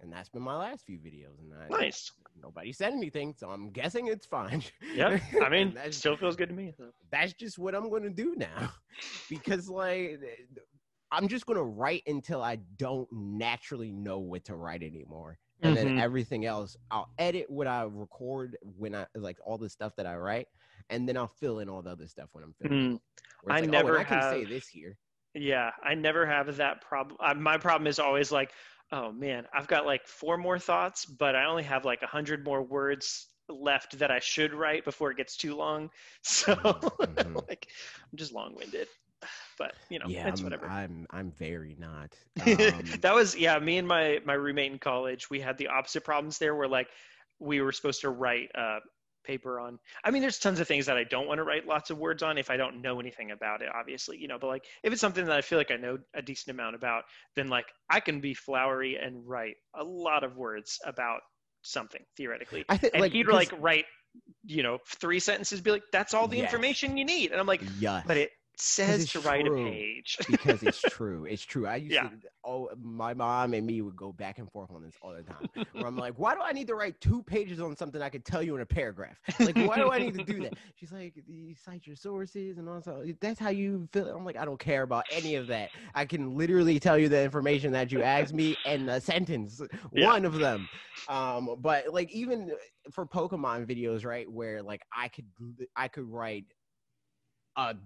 and 0.00 0.12
that's 0.12 0.28
been 0.28 0.42
my 0.42 0.56
last 0.56 0.84
few 0.84 0.98
videos 0.98 1.38
and 1.40 1.52
I, 1.54 1.68
Nice. 1.70 2.12
nobody 2.40 2.72
said 2.72 2.92
anything 2.92 3.34
so 3.36 3.50
i'm 3.50 3.70
guessing 3.70 4.08
it's 4.08 4.26
fine 4.26 4.62
Yeah. 4.94 5.18
I 5.42 5.48
mean, 5.48 5.68
And 5.68 5.76
that's 5.76 5.96
still 5.96 6.16
feels 6.16 6.36
good 6.36 6.48
to 6.50 6.54
me. 6.54 6.72
so. 6.76 6.90
that's 7.10 7.32
just 7.32 7.58
what 7.58 7.74
I'm 7.74 7.90
gonna 7.90 8.10
do 8.10 8.34
now. 8.36 8.70
because 9.28 9.68
like 9.68 10.20
I'm 11.10 11.28
just 11.28 11.46
gonna 11.46 11.64
write 11.64 12.02
until 12.06 12.42
I 12.42 12.56
don't 12.76 13.08
naturally 13.12 13.90
know 13.92 14.18
what 14.18 14.44
to 14.46 14.56
write 14.56 14.82
anymore. 14.82 15.38
And 15.62 15.76
then 15.76 15.86
Mhm. 15.88 16.00
everything 16.00 16.44
else, 16.44 16.76
I'll 16.90 17.08
edit 17.18 17.48
what 17.48 17.66
I 17.66 17.84
record 17.84 18.56
when 18.76 18.94
I 18.94 19.06
like 19.14 19.38
all 19.44 19.56
the 19.56 19.68
stuff 19.70 19.96
that 19.96 20.06
I 20.06 20.16
write, 20.16 20.48
and 20.90 21.08
then 21.08 21.16
I'll 21.16 21.26
fill 21.26 21.60
in 21.60 21.68
all 21.68 21.80
the 21.82 21.90
other 21.90 22.06
stuff 22.06 22.28
when 22.32 22.44
I'm 22.44 22.52
filming. 22.60 22.94
Mm. 22.94 23.00
It's 23.44 23.50
I 23.50 23.60
like, 23.60 23.70
never 23.70 23.96
oh, 23.96 24.00
I 24.00 24.04
can 24.04 24.22
say 24.22 24.44
this 24.44 24.68
here. 24.68 24.96
Yeah, 25.34 25.70
I 25.82 25.94
never 25.94 26.26
have 26.26 26.54
that 26.56 26.80
problem. 26.82 27.16
Uh, 27.20 27.34
my 27.34 27.56
problem 27.56 27.86
is 27.86 27.98
always 27.98 28.30
like, 28.30 28.52
oh 28.92 29.12
man, 29.12 29.46
I've 29.52 29.66
got 29.68 29.86
like 29.86 30.06
four 30.06 30.36
more 30.36 30.58
thoughts, 30.58 31.04
but 31.04 31.34
I 31.34 31.46
only 31.46 31.64
have 31.64 31.84
like 31.84 32.02
a 32.02 32.06
hundred 32.06 32.44
more 32.44 32.62
words 32.62 33.26
left 33.48 33.98
that 33.98 34.10
I 34.10 34.20
should 34.20 34.54
write 34.54 34.84
before 34.84 35.10
it 35.10 35.16
gets 35.16 35.36
too 35.36 35.54
long. 35.56 35.90
So 36.22 36.54
Mhm. 36.54 37.42
like, 37.48 37.66
I'm 38.12 38.18
just 38.18 38.32
long-winded. 38.32 38.88
But 39.58 39.72
you 39.88 39.98
know, 39.98 40.08
yeah, 40.08 40.28
it's 40.28 40.42
I'm, 40.42 40.44
whatever. 40.44 40.70
I'm 40.70 41.06
I'm 41.10 41.30
very 41.32 41.76
not. 41.78 42.16
Um, 42.40 42.98
that 43.02 43.14
was 43.14 43.36
yeah. 43.36 43.58
Me 43.58 43.78
and 43.78 43.86
my 43.88 44.20
my 44.24 44.34
roommate 44.34 44.72
in 44.72 44.78
college, 44.78 45.30
we 45.30 45.40
had 45.40 45.56
the 45.58 45.68
opposite 45.68 46.04
problems 46.04 46.38
there. 46.38 46.54
Where 46.54 46.68
like 46.68 46.88
we 47.38 47.60
were 47.60 47.72
supposed 47.72 48.02
to 48.02 48.10
write 48.10 48.50
uh, 48.54 48.80
paper 49.24 49.58
on. 49.60 49.78
I 50.04 50.10
mean, 50.10 50.22
there's 50.22 50.38
tons 50.38 50.60
of 50.60 50.68
things 50.68 50.86
that 50.86 50.96
I 50.96 51.04
don't 51.04 51.26
want 51.26 51.38
to 51.38 51.44
write 51.44 51.66
lots 51.66 51.90
of 51.90 51.98
words 51.98 52.22
on 52.22 52.38
if 52.38 52.50
I 52.50 52.56
don't 52.56 52.82
know 52.82 53.00
anything 53.00 53.30
about 53.30 53.62
it. 53.62 53.68
Obviously, 53.74 54.18
you 54.18 54.28
know. 54.28 54.38
But 54.38 54.48
like 54.48 54.64
if 54.82 54.92
it's 54.92 55.00
something 55.00 55.24
that 55.24 55.36
I 55.36 55.40
feel 55.40 55.58
like 55.58 55.70
I 55.70 55.76
know 55.76 55.98
a 56.14 56.22
decent 56.22 56.54
amount 56.54 56.76
about, 56.76 57.04
then 57.34 57.48
like 57.48 57.66
I 57.90 58.00
can 58.00 58.20
be 58.20 58.34
flowery 58.34 58.96
and 58.96 59.26
write 59.26 59.56
a 59.74 59.84
lot 59.84 60.24
of 60.24 60.36
words 60.36 60.78
about 60.84 61.20
something 61.62 62.02
theoretically. 62.16 62.64
I 62.68 62.76
think 62.76 62.94
And 62.94 63.00
like 63.00 63.12
he'd 63.12 63.26
like 63.26 63.50
write, 63.58 63.86
you 64.44 64.62
know, 64.62 64.78
three 64.86 65.18
sentences, 65.20 65.60
be 65.60 65.70
like, 65.70 65.84
"That's 65.92 66.14
all 66.14 66.28
the 66.28 66.36
Yes. 66.36 66.44
information 66.44 66.96
you 66.96 67.04
need," 67.04 67.32
and 67.32 67.40
I'm 67.40 67.46
like, 67.46 67.62
yes. 67.80 68.04
but 68.06 68.16
it 68.16 68.30
says 68.60 69.06
to 69.12 69.20
write 69.20 69.46
a 69.46 69.50
true. 69.50 69.64
page. 69.64 70.18
because 70.28 70.62
it's 70.62 70.78
true. 70.78 71.24
It's 71.24 71.42
true. 71.42 71.66
I 71.66 71.76
used 71.76 71.94
Yeah. 71.94 72.08
to. 72.08 72.10
Oh, 72.44 72.68
my 72.80 73.14
mom 73.14 73.54
and 73.54 73.66
me 73.66 73.80
would 73.82 73.96
go 73.96 74.12
back 74.12 74.38
and 74.38 74.50
forth 74.50 74.70
on 74.70 74.82
this 74.82 74.94
all 75.00 75.14
the 75.14 75.22
time. 75.22 75.48
Where 75.72 75.86
I'm 75.86 75.96
like, 75.96 76.18
why 76.18 76.34
do 76.34 76.40
I 76.42 76.52
need 76.52 76.66
to 76.68 76.74
write 76.74 77.00
two 77.00 77.22
pages 77.22 77.60
on 77.60 77.76
something 77.76 78.00
I 78.02 78.08
could 78.10 78.24
tell 78.24 78.42
you 78.42 78.54
in 78.54 78.60
a 78.60 78.66
paragraph? 78.66 79.18
Like, 79.40 79.56
why 79.56 79.78
do 79.78 79.90
I 79.90 79.98
need 79.98 80.14
to 80.14 80.24
do 80.24 80.40
that? 80.42 80.54
She's 80.76 80.92
like, 80.92 81.14
you 81.26 81.54
cite 81.54 81.86
your 81.86 81.96
sources 81.96 82.58
and 82.58 82.68
also 82.68 83.04
that's 83.20 83.40
how 83.40 83.50
you 83.50 83.88
feel. 83.92 84.08
I'm 84.08 84.24
like, 84.24 84.36
I 84.36 84.44
don't 84.44 84.60
care 84.60 84.82
about 84.82 85.04
any 85.10 85.36
of 85.36 85.46
that. 85.48 85.70
I 85.94 86.04
can 86.04 86.36
literally 86.36 86.78
tell 86.78 86.98
you 86.98 87.08
the 87.08 87.22
information 87.22 87.72
that 87.72 87.92
you 87.92 88.02
asked 88.02 88.34
me 88.34 88.56
in 88.64 88.88
a 88.88 89.00
sentence, 89.00 89.60
Yeah. 89.92 90.06
one 90.06 90.24
of 90.24 90.38
them. 90.38 90.68
Um, 91.08 91.56
but 91.58 91.92
like 91.92 92.10
even 92.12 92.52
for 92.90 93.06
Pokemon 93.06 93.66
videos, 93.66 94.04
right, 94.04 94.30
where 94.30 94.62
like 94.62 94.82
I 94.96 95.08
could 95.08 95.26
I 95.76 95.88
could 95.88 96.04
write 96.10 96.44
a 97.56 97.76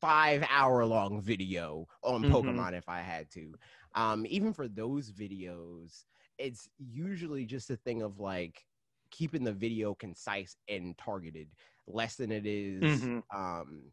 five 0.00 0.44
hour 0.50 0.84
long 0.84 1.20
video 1.20 1.86
on 2.02 2.22
Mhm. 2.24 2.32
Pokemon 2.32 2.72
if 2.74 2.88
I 2.88 3.00
had 3.00 3.30
to. 3.32 3.54
Um, 3.94 4.26
even 4.26 4.52
for 4.52 4.68
those 4.68 5.10
videos, 5.10 6.04
it's 6.38 6.68
usually 6.78 7.46
just 7.46 7.70
a 7.70 7.76
thing 7.76 8.02
of 8.02 8.18
like 8.20 8.66
keeping 9.10 9.44
the 9.44 9.52
video 9.52 9.94
concise 9.94 10.56
and 10.68 10.96
targeted, 10.98 11.48
less 11.86 12.16
than 12.16 12.32
it 12.32 12.46
is 12.46 12.84
Mhm. 12.84 13.22
um, 13.34 13.92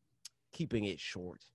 keeping 0.52 0.86
it 0.86 1.00
short. 1.00 1.46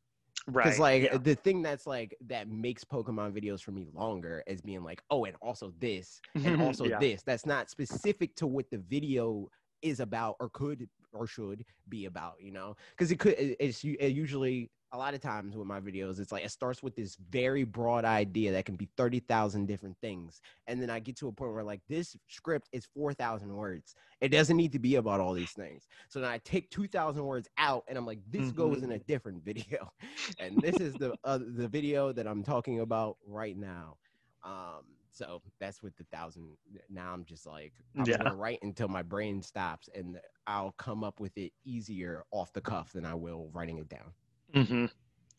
right. 0.46 0.64
Because 0.64 0.78
like 0.78 1.02
yeah. 1.02 1.18
the 1.18 1.34
thing 1.34 1.62
that's 1.62 1.86
like 1.86 2.16
that 2.26 2.48
makes 2.48 2.84
Pokemon 2.84 3.32
videos 3.32 3.62
for 3.62 3.72
me 3.72 3.84
longer 3.92 4.42
is 4.46 4.62
being 4.62 4.82
like, 4.84 5.02
oh, 5.10 5.24
and 5.24 5.36
also 5.42 5.72
this, 5.78 6.20
and 6.34 6.62
also 6.62 6.88
Yeah. 6.88 6.98
this. 6.98 7.22
That's 7.22 7.46
not 7.46 7.68
specific 7.68 8.36
to 8.36 8.46
what 8.46 8.70
the 8.70 8.78
video 8.78 9.50
is 9.82 10.00
about 10.00 10.36
or 10.40 10.48
could 10.50 10.88
or 11.16 11.26
should 11.26 11.64
be 11.88 12.06
about, 12.06 12.34
you 12.40 12.52
know? 12.52 12.76
Because 12.90 13.10
it 13.10 13.18
could. 13.18 13.34
It's 13.38 13.82
it 13.84 14.08
usually 14.08 14.70
a 14.92 14.98
lot 14.98 15.14
of 15.14 15.20
times 15.20 15.56
with 15.56 15.66
my 15.66 15.80
videos, 15.80 16.20
it's 16.20 16.30
like 16.30 16.44
it 16.44 16.50
starts 16.50 16.82
with 16.82 16.94
this 16.94 17.16
very 17.30 17.64
broad 17.64 18.04
idea 18.04 18.52
that 18.52 18.64
can 18.64 18.76
be 18.76 18.88
thirty 18.96 19.20
thousand 19.20 19.66
different 19.66 19.96
things, 20.00 20.40
and 20.66 20.80
then 20.80 20.90
I 20.90 21.00
get 21.00 21.16
to 21.18 21.28
a 21.28 21.32
point 21.32 21.52
where 21.52 21.64
like 21.64 21.80
this 21.88 22.16
script 22.28 22.68
is 22.72 22.86
four 22.94 23.12
thousand 23.12 23.52
words. 23.52 23.94
It 24.20 24.28
doesn't 24.28 24.56
need 24.56 24.72
to 24.72 24.78
be 24.78 24.94
about 24.94 25.20
all 25.20 25.34
these 25.34 25.52
things. 25.52 25.88
So 26.08 26.20
then 26.20 26.30
I 26.30 26.38
take 26.38 26.70
two 26.70 26.86
thousand 26.86 27.24
words 27.24 27.48
out, 27.58 27.84
and 27.88 27.98
I'm 27.98 28.06
like, 28.06 28.20
this 28.30 28.52
goes 28.52 28.82
in 28.82 28.92
a 28.92 28.98
different 29.00 29.44
video 29.44 29.92
and 30.38 30.60
this 30.60 30.76
is 30.76 30.94
the 30.94 31.14
uh, 31.24 31.38
the 31.38 31.68
video 31.68 32.12
that 32.12 32.26
I'm 32.26 32.42
talking 32.42 32.80
about 32.80 33.16
right 33.26 33.56
now. 33.56 33.96
Um, 34.44 34.84
so 35.16 35.40
that's 35.58 35.82
with 35.82 35.96
the 35.96 36.04
thousand. 36.04 36.56
Now 36.90 37.12
I'm 37.12 37.24
just 37.24 37.46
like 37.46 37.72
I'm 37.98 38.04
Yeah. 38.06 38.18
gonna 38.18 38.34
write 38.34 38.58
until 38.62 38.88
my 38.88 39.02
brain 39.02 39.42
stops, 39.42 39.88
and 39.94 40.20
I'll 40.46 40.72
come 40.72 41.02
up 41.02 41.20
with 41.20 41.36
it 41.38 41.52
easier 41.64 42.24
off 42.30 42.52
the 42.52 42.60
cuff 42.60 42.92
than 42.92 43.04
I 43.04 43.14
will 43.14 43.48
writing 43.52 43.78
it 43.78 43.88
down. 43.88 44.12
hmm 44.54 44.86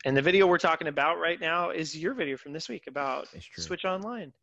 And 0.06 0.18
the 0.18 0.22
video 0.22 0.48
we're 0.48 0.58
talking 0.58 0.88
about 0.88 1.20
right 1.20 1.40
now 1.40 1.70
is 1.70 1.98
your 1.98 2.14
video 2.14 2.38
from 2.38 2.54
this 2.54 2.70
week 2.70 2.88
about 2.88 3.28
Switch 3.56 3.86
Online. 3.86 4.34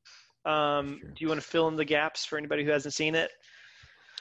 Um, 0.44 1.00
do 1.00 1.24
you 1.24 1.28
want 1.28 1.40
to 1.40 1.46
fill 1.46 1.68
in 1.68 1.76
the 1.76 1.84
gaps 1.84 2.24
for 2.24 2.38
anybody 2.38 2.64
who 2.64 2.70
hasn't 2.70 2.94
seen 2.94 3.14
it? 3.14 3.30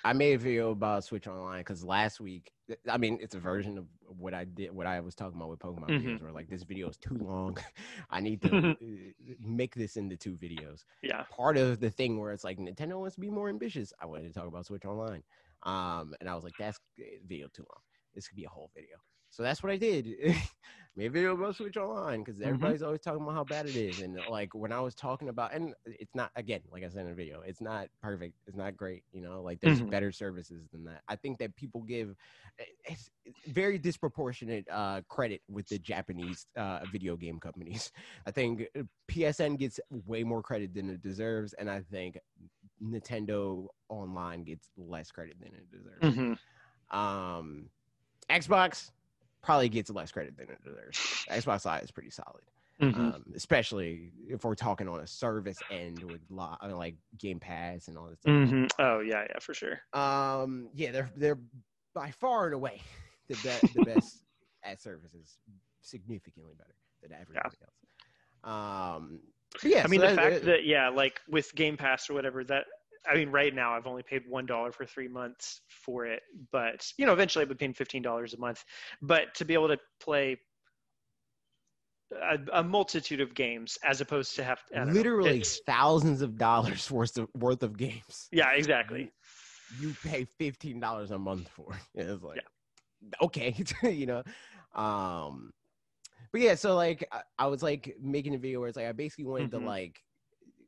I 0.03 0.11
made 0.13 0.33
a 0.33 0.37
video 0.37 0.71
about 0.71 1.05
Switch 1.05 1.27
Online 1.27 1.59
because 1.61 1.83
last 1.83 2.19
week, 2.19 2.51
I 2.89 2.97
mean, 2.97 3.19
it's 3.21 3.35
a 3.35 3.39
version 3.39 3.77
of 3.77 3.87
what 4.01 4.33
I 4.33 4.43
did, 4.43 4.71
what 4.71 4.85
I 4.85 4.99
was 4.99 5.15
talking 5.15 5.37
about 5.37 5.49
with 5.49 5.59
Pokemon 5.59 5.89
Mhm. 5.91 6.01
videos, 6.03 6.21
where 6.21 6.31
like 6.31 6.49
this 6.49 6.63
video 6.63 6.89
is 6.89 6.97
too 6.97 7.15
long. 7.15 7.57
I 8.09 8.19
need 8.19 8.41
to 8.41 8.49
uh, 8.57 9.33
make 9.39 9.75
this 9.75 9.95
into 9.95 10.17
two 10.17 10.33
videos. 10.35 10.83
Yeah. 11.01 11.23
part 11.29 11.57
of 11.57 11.79
the 11.79 11.89
thing 11.89 12.19
where 12.19 12.31
it's 12.33 12.43
like 12.43 12.57
Nintendo 12.57 12.99
wants 12.99 13.15
to 13.15 13.21
be 13.21 13.29
more 13.29 13.47
ambitious. 13.49 13.93
I 14.01 14.05
wanted 14.05 14.27
to 14.27 14.33
talk 14.33 14.47
about 14.47 14.65
Switch 14.65 14.85
Online. 14.85 15.23
Um, 15.63 16.13
and 16.19 16.29
I 16.29 16.35
was 16.35 16.43
like, 16.43 16.53
that's 16.59 16.79
video 17.25 17.47
too 17.47 17.63
long. 17.63 17.81
This 18.13 18.27
could 18.27 18.35
be 18.35 18.43
a 18.45 18.49
whole 18.49 18.71
video. 18.75 18.97
So 19.29 19.41
that's 19.41 19.63
what 19.63 19.71
I 19.71 19.77
did. 19.77 20.07
A 20.95 21.07
video 21.07 21.33
about 21.33 21.55
Switch 21.55 21.75
Online 21.75 22.23
because 22.23 22.39
Mhm. 22.39 22.45
everybody's 22.45 22.83
always 22.83 23.01
talking 23.01 23.23
about 23.23 23.33
how 23.33 23.43
bad 23.43 23.65
it 23.65 23.75
is. 23.75 23.99
And 23.99 24.15
like 24.29 24.53
when 24.53 24.71
I 24.71 24.79
was 24.79 24.93
talking 24.93 25.27
about, 25.29 25.51
and 25.53 25.73
it's 25.85 26.13
not 26.13 26.31
again, 26.35 26.61
like 26.71 26.83
I 26.83 26.89
said 26.89 27.01
in 27.01 27.09
the 27.09 27.15
video, 27.15 27.41
it's 27.41 27.61
not 27.61 27.87
perfect. 27.99 28.35
It's 28.45 28.55
not 28.55 28.77
great. 28.77 29.03
You 29.11 29.21
know, 29.21 29.41
like 29.41 29.59
there's 29.59 29.81
Mhm. 29.81 29.89
better 29.89 30.11
services 30.11 30.67
than 30.71 30.83
that. 30.85 31.01
I 31.07 31.15
think 31.15 31.39
that 31.39 31.55
people 31.55 31.81
give 31.81 32.15
it's 32.85 33.09
it's 33.25 33.39
very 33.47 33.79
disproportionate 33.79 34.67
uh, 34.69 35.01
credit 35.09 35.41
with 35.49 35.67
the 35.67 35.79
Japanese 35.79 36.45
uh, 36.55 36.85
video 36.85 37.17
game 37.17 37.39
companies. 37.39 37.91
I 38.27 38.31
think 38.31 38.67
uh, 38.77 38.83
PSN 39.07 39.57
gets 39.57 39.79
way 39.89 40.23
more 40.23 40.43
credit 40.43 40.75
than 40.75 40.89
it 40.91 41.01
deserves, 41.01 41.53
and 41.53 41.71
I 41.71 41.81
think 41.81 42.19
Nintendo 42.83 43.67
Online 43.89 44.43
gets 44.43 44.69
less 44.77 45.11
credit 45.11 45.37
than 45.39 45.53
it 45.53 45.71
deserves. 45.71 46.19
hmm 46.19 46.33
Um, 46.95 47.69
Xbox 48.29 48.91
probably 49.43 49.69
gets 49.69 49.89
less 49.91 50.11
credit 50.11 50.35
than 50.37 50.47
it 50.49 50.63
deserves. 50.63 50.97
Xbox 51.29 51.65
Live 51.65 51.83
is 51.83 51.91
pretty 51.91 52.09
solid, 52.09 52.41
hmm 52.79 52.89
um, 52.99 53.23
especially 53.35 54.09
if 54.27 54.43
we're 54.43 54.55
talking 54.55 54.87
on 54.87 54.99
a 55.01 55.05
service 55.07 55.59
end 55.69 56.01
with 56.03 56.21
li- 56.29 56.57
uh, 56.63 56.75
like 56.75 56.95
Game 57.19 57.39
Pass 57.39 57.87
and 57.89 57.97
all 57.97 58.07
this 58.09 58.19
stuff. 58.21 58.49
hmm 58.49 58.65
Oh 58.79 59.01
yeah, 59.01 59.25
yeah, 59.29 59.39
for 59.39 59.53
sure. 59.53 59.79
Um, 59.93 60.69
yeah, 60.73 60.91
they're 60.91 61.11
they're 61.15 61.39
by 61.93 62.09
far 62.11 62.45
and 62.45 62.55
away 62.55 62.81
the 63.27 63.35
best 63.43 63.73
the 63.75 63.83
best 63.93 64.23
at 64.63 64.81
services, 64.81 65.37
significantly 65.81 66.53
better 66.57 66.73
than 67.01 67.11
everybody 67.11 67.45
else. 67.45 67.55
Um, 68.43 69.19
yeah, 69.63 69.83
I 69.83 69.87
mean, 69.87 69.99
so 69.99 70.07
the 70.09 70.15
that- 70.15 70.31
fact 70.33 70.45
that 70.45 70.65
yeah, 70.65 70.89
like 70.89 71.19
with 71.29 71.53
Game 71.55 71.77
Pass 71.77 72.09
or 72.09 72.13
whatever, 72.13 72.43
that 72.45 72.63
I 73.09 73.15
mean, 73.15 73.29
right 73.29 73.53
now 73.53 73.73
I've 73.73 73.87
only 73.87 74.03
paid 74.03 74.23
one 74.27 74.45
dollar 74.45 74.71
for 74.71 74.85
three 74.85 75.07
months 75.07 75.61
for 75.67 76.05
it, 76.05 76.21
but 76.51 76.91
you 76.97 77.05
know, 77.05 77.13
eventually 77.13 77.43
I'll 77.43 77.49
be 77.49 77.55
paying 77.55 77.73
fifteen 77.73 78.01
dollars 78.01 78.33
a 78.33 78.37
month. 78.37 78.63
But 79.01 79.35
to 79.35 79.45
be 79.45 79.53
able 79.53 79.69
to 79.69 79.79
play 79.99 80.37
a, 82.11 82.37
a 82.53 82.63
multitude 82.63 83.21
of 83.21 83.33
games 83.33 83.77
as 83.83 84.01
opposed 84.01 84.35
to 84.35 84.43
have 84.43 84.59
don't 84.73 84.87
know, 84.87 84.93
literally 84.93 85.41
thousands 85.65 86.21
of 86.21 86.37
dollars 86.37 86.89
worth 86.91 87.17
of 87.17 87.27
worth 87.33 87.63
of 87.63 87.77
games. 87.77 88.29
yeah, 88.31 88.51
exactly. 88.51 89.11
You 89.75 89.95
pay 90.03 90.25
fifteen 90.25 90.79
dollars 90.79 91.11
a 91.11 91.17
month 91.17 91.49
for. 91.49 91.73
it. 91.73 91.79
It's 92.09 92.23
like 92.23 92.45
okay, 93.21 93.55
you 93.83 94.05
know. 94.05 94.23
Um, 94.75 95.51
but 96.31 96.41
yeah, 96.41 96.55
so 96.55 96.75
like 96.75 97.07
I, 97.11 97.21
I 97.37 97.47
was 97.47 97.63
like 97.63 97.95
making 98.01 98.35
a 98.35 98.37
video 98.37 98.59
where 98.59 98.69
it's 98.69 98.77
like 98.77 98.87
I 98.87 98.91
basically 98.91 99.25
wanted 99.25 99.47
Mhm. 99.47 99.51
to 99.51 99.59
like 99.59 100.01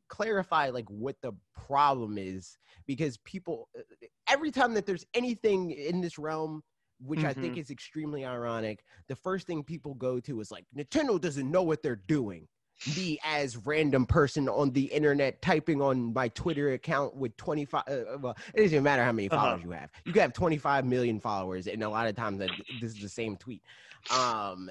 clarify 0.08 0.70
like 0.70 0.88
what 0.88 1.16
the 1.22 1.32
problem 1.54 2.18
is 2.18 2.58
because 2.86 3.16
people 3.18 3.68
uh, 3.78 3.82
every 4.28 4.50
time 4.50 4.74
that 4.74 4.86
there's 4.86 5.04
anything 5.14 5.70
in 5.72 6.00
this 6.00 6.18
realm 6.18 6.62
which 7.00 7.24
i 7.24 7.32
think 7.32 7.56
is 7.56 7.70
extremely 7.70 8.24
ironic 8.24 8.84
the 9.08 9.16
first 9.16 9.46
thing 9.46 9.62
people 9.62 9.94
go 9.94 10.20
to 10.20 10.40
is 10.40 10.50
like 10.50 10.64
nintendo 10.76 11.20
doesn't 11.20 11.50
know 11.50 11.62
what 11.62 11.82
they're 11.82 11.96
doing. 11.96 12.48
Me 12.86 13.18
as 13.24 13.56
random 13.66 14.06
person 14.06 14.48
on 14.48 14.70
the 14.72 14.84
internet 14.84 15.42
typing 15.42 15.82
on 15.82 16.12
my 16.12 16.28
twitter 16.28 16.72
account 16.72 17.16
with 17.16 17.36
25 17.36 17.82
uh, 17.88 17.90
uh, 17.90 18.18
well 18.20 18.36
it 18.54 18.58
doesn't 18.58 18.72
even 18.72 18.82
matter 18.84 19.02
how 19.02 19.12
many 19.12 19.28
Uh-huh. 19.30 19.58
followers 19.58 19.62
you 19.62 19.70
have. 19.70 19.90
You 20.04 20.12
can 20.12 20.22
have 20.22 20.32
25 20.32 20.84
million 20.84 21.18
followers 21.18 21.66
and 21.66 21.82
a 21.82 21.88
lot 21.88 22.06
of 22.06 22.14
times 22.14 22.38
that 22.38 22.52
this 22.70 22.92
is 22.92 23.00
the 23.00 23.08
same 23.08 23.36
tweet. 23.36 23.62
Um 24.08 24.70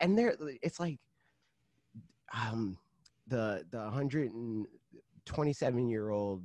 and 0.00 0.16
there 0.16 0.36
it's 0.62 0.78
like 0.78 0.98
um 2.32 2.78
the 3.26 3.64
the 3.70 3.78
127 3.78 5.88
year 5.88 6.10
old 6.10 6.42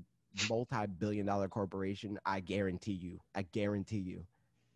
multi-billion 0.48 1.26
dollar 1.26 1.48
corporation 1.48 2.18
i 2.26 2.40
guarantee 2.40 2.94
you 2.94 3.20
i 3.36 3.42
guarantee 3.42 3.98
you 4.00 4.26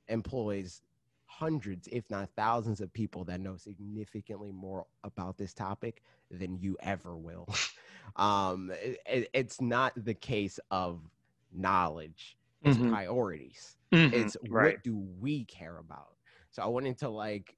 employs 0.07 0.81
hundreds 1.25 1.87
if 1.91 2.09
not 2.09 2.29
thousands 2.35 2.81
of 2.81 2.91
people 2.93 3.23
that 3.23 3.39
know 3.39 3.55
significantly 3.57 4.51
more 4.51 4.85
about 5.03 5.37
this 5.37 5.53
topic 5.53 6.01
than 6.29 6.57
you 6.57 6.75
ever 6.81 7.17
will 7.17 7.47
um 8.17 8.71
it- 8.81 8.99
it- 9.05 9.29
it's 9.33 9.61
not 9.61 9.93
the 9.95 10.13
case 10.13 10.59
of 10.71 11.01
knowledge 11.51 12.37
it's 12.63 12.77
Mhm. 12.77 12.79
priorities 12.79 13.77
Mhm, 13.93 14.11
it's 14.11 14.35
right. 14.41 14.41
what 14.41 14.83
do 14.83 14.97
we 15.19 15.45
care 15.45 15.77
about 15.77 16.15
so 16.51 16.61
i 16.63 16.67
wanted 16.67 16.97
to 16.97 17.09
like 17.09 17.55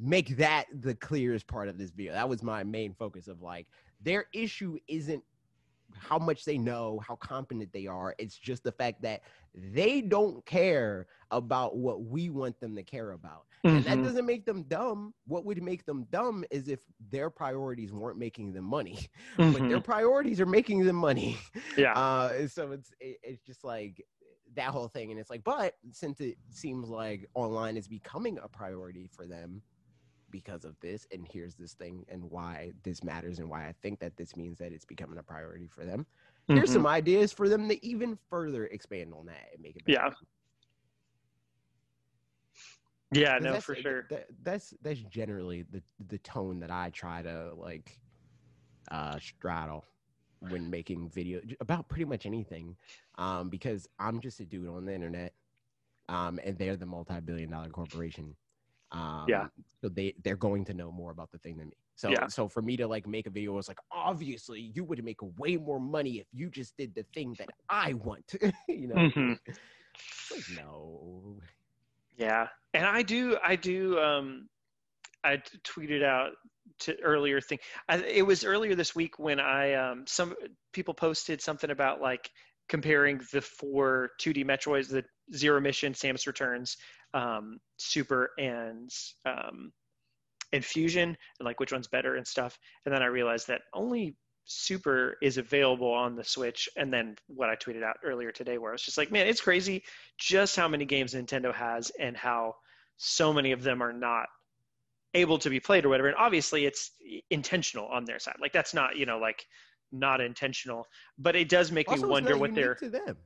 make 0.00 0.36
that 0.36 0.66
the 0.72 0.94
clearest 0.94 1.46
part 1.46 1.68
of 1.68 1.78
this 1.78 1.90
video 1.90 2.12
that 2.12 2.28
was 2.28 2.42
my 2.42 2.62
main 2.64 2.92
focus 2.94 3.28
of 3.28 3.40
like 3.40 3.66
their 4.00 4.26
issue 4.32 4.76
isn't 4.88 5.22
how 5.94 6.18
much 6.18 6.44
they 6.44 6.58
know 6.58 7.00
how 7.06 7.14
competent 7.16 7.72
they 7.72 7.86
are 7.86 8.14
it's 8.18 8.36
just 8.36 8.62
the 8.64 8.72
fact 8.72 9.02
that 9.02 9.20
they 9.54 10.00
don't 10.00 10.44
care 10.46 11.06
about 11.30 11.76
what 11.76 12.04
we 12.04 12.28
want 12.30 12.58
them 12.60 12.74
to 12.76 12.82
care 12.82 13.12
about 13.12 13.44
and 13.72 13.84
that 13.84 14.00
Mhm. 14.00 14.02
doesn't 14.02 14.26
make 14.26 14.44
them 14.44 14.62
dumb 14.64 15.14
what 15.26 15.44
would 15.44 15.62
make 15.62 15.84
them 15.84 16.06
dumb 16.10 16.44
is 16.50 16.68
if 16.68 16.80
their 17.10 17.30
priorities 17.30 17.92
weren't 17.92 18.18
making 18.18 18.52
them 18.52 18.64
money 18.64 18.98
but 19.50 19.62
their 19.68 19.78
Mhm. 19.78 19.82
priorities 19.82 20.40
are 20.40 20.46
making 20.46 20.84
them 20.84 20.96
money 20.96 21.36
Yeah. 21.76 21.94
uh 21.94 22.46
so 22.46 22.72
it's 22.72 22.92
it, 23.00 23.18
it's 23.22 23.42
just 23.42 23.64
like 23.64 24.04
that 24.54 24.68
whole 24.70 24.88
thing 24.88 25.10
and 25.10 25.20
it's 25.20 25.30
like 25.30 25.44
but 25.44 25.74
since 25.92 26.20
it 26.20 26.38
seems 26.50 26.88
like 26.88 27.26
online 27.34 27.76
is 27.76 27.88
becoming 27.88 28.38
a 28.38 28.48
priority 28.48 29.06
for 29.06 29.26
them 29.26 29.62
because 30.30 30.64
of 30.64 30.76
this 30.80 31.06
and 31.12 31.26
here's 31.30 31.56
this 31.56 31.74
thing 31.74 32.04
and 32.08 32.22
why 32.24 32.72
this 32.84 33.02
matters 33.04 33.38
and 33.38 33.48
why 33.48 33.66
i 33.66 33.72
think 33.82 33.98
that 34.00 34.16
this 34.16 34.36
means 34.36 34.58
that 34.58 34.72
it's 34.72 34.84
becoming 34.84 35.18
a 35.18 35.22
priority 35.22 35.66
for 35.68 35.84
them 35.84 36.06
here's 36.48 36.70
Mhm. 36.70 36.74
some 36.74 36.86
ideas 36.86 37.32
for 37.32 37.48
them 37.48 37.68
to 37.68 37.84
even 37.86 38.18
further 38.30 38.66
expand 38.66 39.12
on 39.14 39.26
that 39.26 39.48
and 39.52 39.62
make 39.62 39.76
it 39.76 39.84
better. 39.84 39.98
Yeah. 39.98 40.10
Yeah, 43.14 43.38
no, 43.40 43.60
for 43.60 43.74
sure. 43.74 44.06
that- 44.08 44.28
that's 44.42 44.74
that's 44.80 45.00
generally 45.00 45.62
the 45.62 45.82
the 45.98 46.18
tone 46.18 46.60
that 46.60 46.70
I 46.70 46.90
try 46.90 47.22
to 47.22 47.54
like 47.54 48.00
uh 48.90 49.18
straddle 49.18 49.84
when 50.50 50.68
making 50.70 51.08
video 51.08 51.40
about 51.60 51.88
pretty 51.88 52.04
much 52.04 52.26
anything 52.26 52.76
um 53.18 53.48
because 53.48 53.88
I'm 53.98 54.20
just 54.20 54.40
a 54.40 54.44
dude 54.44 54.68
on 54.68 54.84
the 54.86 54.94
internet 54.94 55.32
um 56.08 56.40
and 56.44 56.58
they're 56.58 56.76
the 56.76 56.86
multi-billion 56.86 57.50
dollar 57.50 57.68
corporation 57.70 58.34
um 58.92 59.24
yeah. 59.28 59.46
so 59.80 59.88
they 59.88 60.14
they're 60.22 60.36
going 60.36 60.64
to 60.66 60.74
know 60.74 60.90
more 60.90 61.10
about 61.10 61.30
the 61.30 61.38
thing 61.38 61.56
than 61.58 61.68
me 61.68 61.76
so 61.94 62.10
Yeah. 62.10 62.26
so 62.28 62.48
for 62.48 62.62
me 62.62 62.76
to 62.76 62.86
like 62.86 63.06
make 63.06 63.26
a 63.26 63.30
video 63.30 63.56
it's 63.58 63.68
like 63.68 63.78
obviously 63.90 64.60
you 64.74 64.84
would 64.84 65.02
make 65.04 65.18
way 65.38 65.56
more 65.56 65.80
money 65.80 66.18
if 66.18 66.26
you 66.32 66.50
just 66.50 66.76
did 66.76 66.94
the 66.94 67.04
thing 67.14 67.34
that 67.38 67.48
I 67.68 67.94
want 67.94 68.34
you 68.68 68.88
know 68.88 68.96
Mm-hmm. 68.96 69.32
Like, 70.30 70.44
no 70.48 71.36
Yeah, 72.16 72.48
and 72.74 72.86
I 72.86 73.02
do. 73.02 73.36
I 73.44 73.56
do. 73.56 73.98
Um, 73.98 74.48
I 75.24 75.36
t- 75.36 75.58
tweeted 75.64 76.02
out 76.02 76.32
to 76.80 77.00
earlier 77.02 77.40
thing. 77.40 77.58
I, 77.88 77.98
it 77.98 78.26
was 78.26 78.44
earlier 78.44 78.74
this 78.74 78.94
week 78.94 79.18
when 79.18 79.40
I 79.40 79.74
um, 79.74 80.04
some 80.06 80.34
people 80.72 80.94
posted 80.94 81.40
something 81.40 81.70
about 81.70 82.00
like 82.00 82.30
comparing 82.68 83.20
the 83.32 83.40
four 83.40 84.10
2D 84.20 84.44
Metroids, 84.44 84.88
the 84.88 85.04
Zero 85.34 85.60
Mission, 85.60 85.92
Samus 85.92 86.26
Returns, 86.26 86.76
um, 87.14 87.58
Super, 87.76 88.30
and 88.38 88.90
um, 89.26 89.72
and 90.52 90.64
Fusion, 90.64 91.16
and 91.38 91.46
like 91.46 91.60
which 91.60 91.72
one's 91.72 91.88
better 91.88 92.16
and 92.16 92.26
stuff. 92.26 92.58
And 92.84 92.94
then 92.94 93.02
I 93.02 93.06
realized 93.06 93.48
that 93.48 93.62
only 93.74 94.16
Super 94.44 95.16
is 95.22 95.38
available 95.38 95.90
on 95.92 96.16
the 96.16 96.24
Switch. 96.24 96.68
And 96.76 96.92
then 96.92 97.16
what 97.26 97.48
I 97.48 97.56
tweeted 97.56 97.82
out 97.82 97.96
earlier 98.04 98.32
today, 98.32 98.58
where 98.58 98.72
I 98.72 98.74
was 98.74 98.82
just 98.82 98.98
like, 98.98 99.12
man, 99.12 99.26
it's 99.26 99.40
crazy 99.40 99.82
just 100.18 100.56
how 100.56 100.68
many 100.68 100.84
games 100.84 101.14
Nintendo 101.14 101.54
has 101.54 101.90
and 101.98 102.16
how 102.16 102.54
so 102.96 103.32
many 103.32 103.52
of 103.52 103.62
them 103.62 103.82
are 103.82 103.92
not 103.92 104.26
able 105.14 105.38
to 105.38 105.50
be 105.50 105.60
played 105.60 105.84
or 105.84 105.88
whatever. 105.88 106.08
And 106.08 106.16
obviously, 106.16 106.64
it's 106.66 106.92
intentional 107.30 107.86
on 107.86 108.04
their 108.04 108.18
side. 108.18 108.36
Like 108.40 108.52
that's 108.52 108.74
not 108.74 108.96
you 108.96 109.06
know 109.06 109.18
like 109.18 109.46
not 109.92 110.20
intentional, 110.20 110.86
but 111.18 111.36
it 111.36 111.48
does 111.48 111.70
make 111.70 111.88
Also, 111.88 112.04
me 112.04 112.08
wonder 112.10 112.36
what 112.38 112.54
they're. 112.54 112.74
to 112.76 112.88
them 112.88 113.16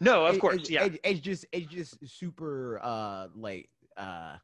No, 0.00 0.24
of 0.24 0.36
It- 0.36 0.40
course, 0.40 0.62
it- 0.62 0.70
yeah, 0.70 0.84
it- 0.86 1.00
it's 1.04 1.20
just 1.20 1.44
it's 1.52 1.70
just 1.70 1.98
super 2.08 2.80
uh 2.82 3.28
like 3.34 3.68
uh 3.96 4.36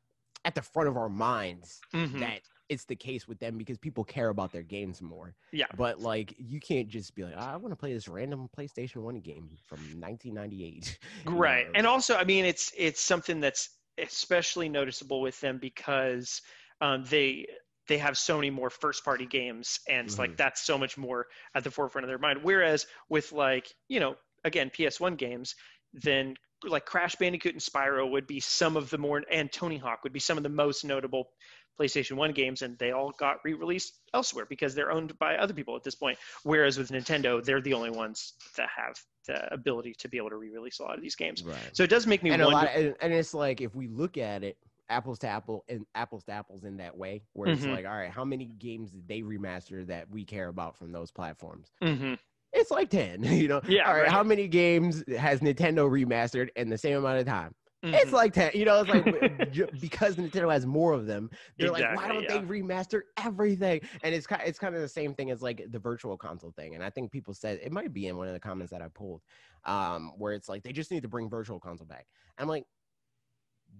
at 0.44 0.54
the 0.54 0.62
front 0.62 0.88
of 0.88 0.96
our 0.96 1.08
minds 1.08 1.80
Mhm. 1.94 2.20
that 2.20 2.40
it's 2.68 2.84
the 2.84 2.94
case 2.96 3.26
with 3.26 3.38
them 3.40 3.58
because 3.58 3.76
people 3.78 4.04
care 4.04 4.28
about 4.28 4.52
their 4.52 4.62
games 4.62 5.02
more. 5.02 5.34
Yeah. 5.52 5.66
But 5.76 5.98
like 6.00 6.34
you 6.38 6.60
can't 6.60 6.88
just 6.88 7.14
be 7.14 7.24
like, 7.24 7.34
"Ah, 7.36 7.52
I 7.54 7.56
want 7.56 7.72
to 7.72 7.76
play 7.76 7.92
this 7.92 8.06
random 8.08 8.48
PlayStation 8.56 8.96
1 9.02 9.18
game 9.20 9.56
from 9.64 9.78
1998. 9.98 10.98
you 11.24 11.30
right 11.46 11.66
know? 11.66 11.72
and 11.74 11.86
also 11.86 12.16
i 12.16 12.24
mean 12.24 12.44
it's 12.44 12.72
it's 12.76 13.00
something 13.00 13.40
that's 13.40 13.78
especially 13.98 14.68
noticeable 14.68 15.20
with 15.20 15.38
them 15.40 15.58
because 15.58 16.42
um, 16.80 17.04
they 17.08 17.46
they 17.88 17.98
have 17.98 18.16
so 18.16 18.36
many 18.36 18.50
more 18.50 18.70
first 18.70 19.04
party 19.04 19.26
games 19.26 19.80
and 19.88 20.06
it's 20.06 20.18
like 20.18 20.36
that's 20.36 20.62
so 20.62 20.78
much 20.78 20.96
more 20.96 21.26
at 21.56 21.64
the 21.64 21.70
forefront 21.70 22.04
of 22.04 22.08
their 22.08 22.18
mind 22.18 22.38
whereas 22.42 22.86
with 23.08 23.32
like 23.32 23.68
you 23.88 23.98
know 23.98 24.14
again 24.44 24.70
ps1 24.70 25.16
games 25.18 25.56
then 25.92 26.34
like 26.62 26.86
crash 26.86 27.16
bandicoot 27.16 27.52
and 27.52 27.60
spyro 27.60 28.08
would 28.08 28.28
be 28.28 28.38
some 28.38 28.76
of 28.76 28.90
the 28.90 28.98
more 28.98 29.22
and 29.30 29.50
tony 29.50 29.76
hawk 29.76 30.04
would 30.04 30.12
be 30.12 30.20
some 30.20 30.36
of 30.36 30.44
the 30.44 30.48
most 30.48 30.84
notable 30.84 31.30
playstation 31.80 32.12
1 32.12 32.30
games 32.32 32.62
and 32.62 32.78
they 32.78 32.92
all 32.92 33.10
got 33.18 33.38
re-released 33.44 33.94
elsewhere 34.14 34.46
because 34.48 34.74
they're 34.74 34.92
owned 34.92 35.18
by 35.18 35.36
other 35.36 35.54
people 35.54 35.74
at 35.74 35.82
this 35.82 35.96
point 35.96 36.16
whereas 36.44 36.78
with 36.78 36.90
nintendo 36.90 37.42
they're 37.42 37.62
the 37.62 37.74
only 37.74 37.90
ones 37.90 38.34
that 38.56 38.68
have 38.76 38.94
the 39.26 39.52
ability 39.52 39.94
to 39.98 40.08
be 40.08 40.16
able 40.16 40.30
to 40.30 40.36
re-release 40.36 40.78
a 40.78 40.82
lot 40.82 40.94
of 40.94 41.02
these 41.02 41.16
games 41.16 41.42
right. 41.42 41.56
so 41.72 41.82
it 41.82 41.90
does 41.90 42.06
make 42.06 42.22
me 42.22 42.30
and 42.30 42.40
a 42.40 42.44
wonder. 42.44 42.56
lot 42.56 42.76
and, 42.76 42.94
and 43.00 43.12
it's 43.12 43.34
like 43.34 43.60
if 43.60 43.74
we 43.74 43.88
look 43.88 44.16
at 44.16 44.44
it 44.44 44.56
apples 44.90 45.18
to 45.20 45.28
apple 45.28 45.64
and 45.68 45.86
apples 45.94 46.24
to 46.24 46.32
apples 46.32 46.64
in 46.64 46.76
that 46.78 46.96
way 46.96 47.24
where 47.32 47.50
it's 47.50 47.64
Mhm. 47.64 47.68
like 47.68 47.86
all 47.86 47.92
right 47.96 48.10
how 48.10 48.24
many 48.24 48.46
games 48.46 48.90
did 48.90 49.08
they 49.08 49.22
remaster 49.22 49.86
that 49.86 50.10
we 50.10 50.24
care 50.24 50.48
about 50.48 50.76
from 50.76 50.92
those 50.92 51.10
platforms 51.12 51.72
Mhm. 51.82 52.18
it's 52.52 52.70
like 52.70 52.90
10 52.90 53.22
you 53.24 53.48
know 53.48 53.62
Yeah, 53.66 53.84
all 53.84 53.94
right, 53.94 54.08
right. 54.08 54.10
how 54.10 54.22
many 54.22 54.48
games 54.48 55.04
has 55.18 55.40
nintendo 55.40 55.88
remastered 55.90 56.48
in 56.56 56.68
the 56.68 56.78
same 56.78 56.98
amount 56.98 57.18
of 57.18 57.26
time 57.26 57.54
it's 57.92 58.12
Mhm. 58.12 58.12
like 58.12 58.32
10 58.32 58.52
you 58.54 58.64
know 58.64 58.80
it's 58.80 58.88
like 58.90 59.06
because 59.80 60.16
nintendo 60.16 60.50
has 60.52 60.66
more 60.66 60.92
of 60.92 61.06
them 61.06 61.30
they're 61.58 61.70
like 61.72 61.88
why 61.88 62.08
don't 62.08 62.26
they 62.26 62.40
remaster 62.40 63.02
everything 63.18 63.80
and 64.02 64.14
it's 64.14 64.26
kind 64.26 64.42
it's 64.46 64.58
kind 64.58 64.74
of 64.74 64.80
the 64.80 64.88
same 64.88 65.14
thing 65.14 65.30
as 65.30 65.42
like 65.42 65.64
the 65.70 65.78
virtual 65.78 66.16
console 66.16 66.52
thing 66.52 66.74
and 66.74 66.84
i 66.84 66.90
think 66.90 67.10
people 67.10 67.34
said 67.34 67.58
it 67.62 67.72
might 67.72 67.92
be 67.92 68.06
in 68.06 68.16
one 68.16 68.28
of 68.28 68.34
the 68.34 68.40
comments 68.40 68.70
that 68.70 68.82
i 68.82 68.88
pulled 68.88 69.22
um 69.64 70.12
where 70.18 70.32
it's 70.32 70.48
like 70.48 70.62
they 70.62 70.72
just 70.72 70.90
need 70.90 71.02
to 71.02 71.08
bring 71.08 71.28
virtual 71.28 71.60
console 71.60 71.86
back 71.86 72.06
i'm 72.38 72.48
like 72.48 72.64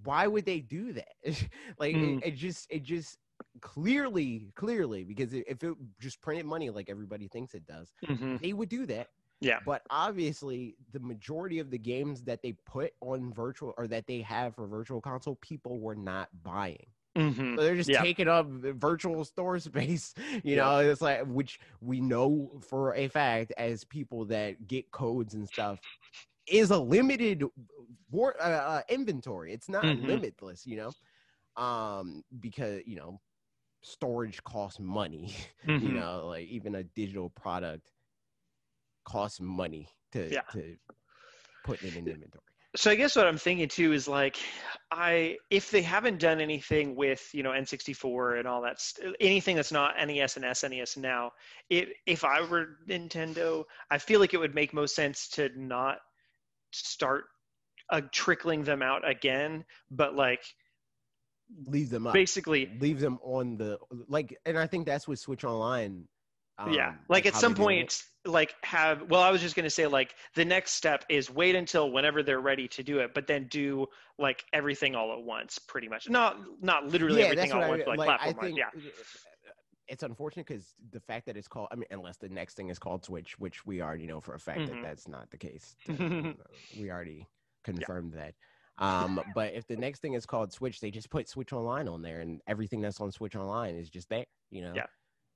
why 0.05 0.27
would 0.27 0.45
they 0.45 0.61
do 0.61 0.93
that 0.93 1.15
like 1.79 1.95
Mm. 1.95 2.23
it, 2.23 2.29
it 2.29 2.31
just 2.33 2.67
it 2.71 2.83
just 2.83 3.19
clearly 3.61 4.53
clearly 4.55 5.05
because 5.05 5.33
if 5.33 5.63
it 5.63 5.75
just 6.01 6.21
printed 6.21 6.47
money 6.47 6.71
like 6.71 6.89
everybody 6.91 7.29
thinks 7.29 7.55
it 7.55 7.67
does 7.67 7.93
Mhm. 8.03 8.41
they 8.41 8.53
would 8.53 8.69
do 8.69 8.87
that 8.87 9.09
Yeah. 9.41 9.61
but 9.65 9.83
obviously 9.91 10.77
the 10.93 11.01
majority 11.01 11.59
of 11.59 11.71
the 11.71 11.79
games 11.79 12.25
that 12.25 12.43
they 12.43 12.53
put 12.53 12.93
on 13.01 13.33
virtual 13.33 13.75
or 13.77 13.87
that 13.89 14.07
they 14.07 14.21
have 14.23 14.55
for 14.55 14.67
virtual 14.67 15.01
console 15.01 15.37
people 15.37 15.81
were 15.81 15.97
not 15.97 16.29
buying 16.43 16.87
Mhm. 17.17 17.57
so 17.57 17.63
they're 17.63 17.77
just 17.77 17.91
Yeah. 17.91 18.03
taking 18.03 18.29
up 18.29 18.47
virtual 18.49 19.25
store 19.25 19.59
space 19.59 20.15
you 20.45 20.57
Yeah. 20.57 20.57
know 20.57 20.79
it's 20.79 21.01
like 21.03 21.25
which 21.27 21.59
we 21.81 22.01
know 22.01 22.61
for 22.69 22.95
a 22.95 23.09
fact 23.09 23.53
as 23.57 23.85
people 23.85 24.27
that 24.27 24.67
get 24.67 24.91
codes 24.93 25.35
and 25.35 25.49
stuff 25.49 25.81
is 26.51 26.71
a 26.71 26.79
limited 26.79 27.45
war, 28.11 28.35
uh, 28.41 28.45
uh, 28.45 28.83
inventory 28.89 29.53
it's 29.53 29.69
not 29.69 29.91
Mhm. 29.91 29.95
limitless 29.95 30.67
you 30.67 30.77
know 30.77 30.95
um 31.63 32.23
because 32.41 32.83
you 32.87 32.97
know 32.97 33.21
storage 33.83 34.43
costs 34.45 34.81
money 34.81 35.35
you 35.79 35.93
Mhm. 35.93 35.95
know 35.95 36.27
like 36.27 36.47
even 36.49 36.75
a 36.75 36.85
digital 36.85 37.31
product 37.31 37.91
costs 39.05 39.41
money 39.41 39.89
to 40.13 40.37
Yeah. 40.37 40.43
to 40.51 40.77
put 41.63 41.81
in 41.83 41.97
an 41.97 42.09
inventory 42.09 42.55
So 42.77 42.91
I 42.91 42.95
guess 42.95 43.17
what 43.17 43.27
I'm 43.27 43.37
thinking 43.39 43.69
too 43.69 43.93
is 43.93 44.07
like, 44.07 44.39
I 44.93 45.39
if 45.51 45.71
they 45.71 45.83
haven't 45.83 46.19
done 46.21 46.41
anything 46.41 46.95
with 46.95 47.29
you 47.33 47.43
know 47.43 47.53
N64 47.53 48.39
and 48.39 48.47
all 48.47 48.63
that, 48.63 48.81
st- 48.81 49.17
anything 49.21 49.57
that's 49.57 49.73
not 49.73 49.95
NES 49.99 50.37
and 50.37 50.45
SNES 50.45 50.97
now, 50.97 51.33
it 51.69 51.89
if 52.07 52.25
I 52.25 52.41
were 52.43 52.79
Nintendo, 52.89 53.65
I 53.91 53.99
feel 53.99 54.21
like 54.21 54.35
it 54.35 54.39
would 54.39 54.55
make 54.55 54.73
most 54.73 54.95
sense 54.95 55.29
to 55.31 55.49
not 55.57 55.99
start 56.73 57.25
uh, 57.91 58.03
trickling 58.13 58.65
them 58.65 58.83
out 58.83 59.09
again, 59.09 59.65
but 59.91 60.15
like 60.15 60.43
leave 61.67 61.91
them 61.91 62.07
up. 62.07 62.15
basically 62.15 62.71
leave 62.81 63.01
them 63.01 63.19
on 63.23 63.57
the 63.57 63.77
like 64.09 64.39
and 64.47 64.57
i 64.57 64.69
think 64.69 64.87
that's 64.87 65.09
what 65.09 65.19
switch 65.19 65.43
online 65.43 66.05
yeah. 66.71 66.91
um, 66.91 66.99
like 67.09 67.27
at 67.27 67.35
some 67.35 67.55
point 67.55 68.03
like 68.25 68.55
have 68.63 69.11
well 69.11 69.21
i 69.21 69.31
was 69.31 69.41
just 69.41 69.57
going 69.57 69.65
to 69.65 69.71
say 69.71 69.87
like 69.87 70.15
the 70.35 70.45
next 70.45 70.73
step 70.73 71.05
is 71.09 71.31
wait 71.31 71.55
until 71.55 71.91
whenever 71.91 72.23
they're 72.23 72.41
ready 72.41 72.69
to 72.69 72.83
do 72.83 72.99
it 72.99 73.15
but 73.15 73.27
then 73.27 73.47
do 73.51 73.87
like 74.19 74.45
everything 74.53 74.95
all 74.95 75.13
at 75.13 75.25
once 75.25 75.59
pretty 75.59 75.89
much. 75.89 76.09
Not 76.09 76.37
not 76.61 76.87
literally 76.87 77.23
everything 77.23 77.53
all 77.53 77.63
at 77.63 77.71
once 77.71 77.83
but, 77.87 77.99
like, 77.99 78.07
platform 78.07 78.53
wise 78.53 78.55
yeah 78.57 78.81
it's 79.91 80.03
unfortunate 80.03 80.47
because 80.47 80.75
the 80.93 81.01
fact 81.01 81.27
that 81.27 81.37
it's 81.37 81.49
called 81.49 81.69
i 81.73 81.75
mean 81.75 81.87
unless 81.91 82.17
the 82.19 82.29
next 82.29 82.55
thing 82.57 82.71
is 82.71 82.79
called 82.79 83.05
switch 83.05 83.39
which 83.39 83.67
we 83.67 83.83
already 83.83 84.07
know 84.07 84.21
for 84.21 84.35
a 84.35 84.41
fact 84.41 84.61
Mhm. 84.61 84.67
that 84.67 84.81
that's 84.83 85.09
not 85.09 85.31
the 85.31 85.39
case 85.39 85.77
Uh, 85.89 86.45
we 86.71 86.91
already 86.91 87.29
confirmed 87.65 88.13
that 88.15 88.35
um 88.79 89.21
but 89.35 89.53
if 89.55 89.67
the 89.67 89.77
next 89.77 90.01
thing 90.01 90.15
is 90.15 90.27
called 90.27 90.53
switch 90.53 90.81
they 90.81 90.91
just 90.91 91.11
put 91.11 91.29
switch 91.29 91.53
online 91.53 91.89
on 91.89 92.03
there 92.03 92.21
and 92.21 92.41
everything 92.47 92.81
that's 92.81 93.01
on 93.01 93.13
switch 93.13 93.37
online 93.37 93.75
is 93.75 93.91
just 93.91 94.09
there 94.09 94.27
you 94.51 94.63
know 94.63 94.75
Yeah. 94.75 94.87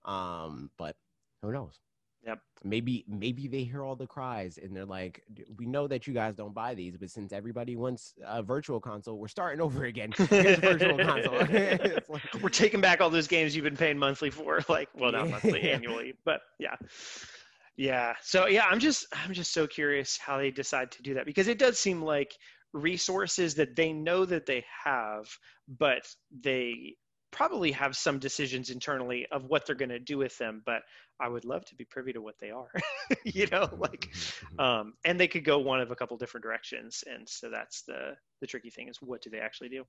um 0.05 0.71
but 0.79 0.97
who 1.43 1.53
knows 1.53 1.81
Yep. 2.27 2.39
maybe 2.65 3.05
maybe 3.07 3.49
they 3.49 3.65
hear 3.65 3.83
all 3.85 3.97
the 3.97 4.07
cries 4.07 4.59
and 4.59 4.75
they're 4.75 4.87
like 4.87 5.23
we 5.59 5.67
know 5.67 5.87
that 5.87 6.07
you 6.07 6.15
guys 6.15 6.35
don't 6.35 6.55
buy 6.55 6.75
these 6.75 6.97
but 6.97 7.11
since 7.11 7.33
everybody 7.33 7.77
wants 7.77 8.15
a 8.25 8.43
virtual 8.43 8.81
console 8.81 9.19
we're 9.19 9.29
starting 9.29 9.61
over 9.61 9.85
again. 9.85 10.11
Virtual 10.19 10.97
console. 10.99 11.39
Like- 12.09 12.43
we're 12.43 12.49
taking 12.49 12.81
back 12.81 13.01
all 13.01 13.11
those 13.11 13.27
games 13.29 13.55
you've 13.55 13.65
been 13.65 13.77
paying 13.77 13.99
monthly 13.99 14.31
for 14.31 14.61
like 14.69 14.89
well 14.95 15.13
not 15.13 15.29
monthly 15.29 15.71
annually 15.71 16.15
but 16.25 16.41
yeah. 16.59 16.77
Yeah. 17.77 18.15
So 18.23 18.47
yeah 18.47 18.65
i'm 18.71 18.79
just 18.79 19.07
i'm 19.13 19.33
just 19.35 19.53
so 19.53 19.67
curious 19.67 20.17
how 20.17 20.39
they 20.39 20.51
decide 20.51 20.91
to 20.93 21.03
do 21.03 21.15
that 21.15 21.27
because 21.27 21.49
it 21.49 21.59
does 21.59 21.79
seem 21.79 22.03
like 22.03 22.33
resources 22.73 23.55
that 23.57 23.77
they 23.77 23.93
know 23.93 24.25
that 24.25 24.47
they 24.47 24.65
have 24.85 25.27
but 25.79 26.03
they 26.43 26.97
probably 27.35 27.73
have 27.73 27.97
some 27.97 28.21
decisions 28.21 28.71
internally 28.71 29.27
of 29.33 29.45
what 29.47 29.67
they're 29.67 29.75
going 29.75 29.89
to 29.89 29.99
do 29.99 30.17
with 30.17 30.39
them 30.39 30.63
but 30.65 30.83
i 31.21 31.29
would 31.29 31.45
love 31.45 31.65
to 31.65 31.75
be 31.75 31.85
privy 31.85 32.13
to 32.13 32.23
what 32.23 32.37
they 32.41 32.51
are 32.51 32.71
you 33.25 33.47
know 33.51 33.69
like 33.79 34.15
um, 34.59 34.95
and 35.05 35.19
they 35.19 35.27
could 35.27 35.45
go 35.45 35.59
one 35.59 35.81
of 35.81 35.91
a 35.91 35.97
couple 35.97 36.17
different 36.17 36.45
directions 36.45 37.03
and 37.13 37.29
so 37.29 37.51
that's 37.51 37.83
the 37.83 38.15
the 38.45 38.47
tricky 38.47 38.69
thing 38.69 38.89
is 38.89 39.01
what 39.01 39.23
do 39.23 39.31
they 39.31 39.39
actually 39.39 39.71
do? 39.71 39.85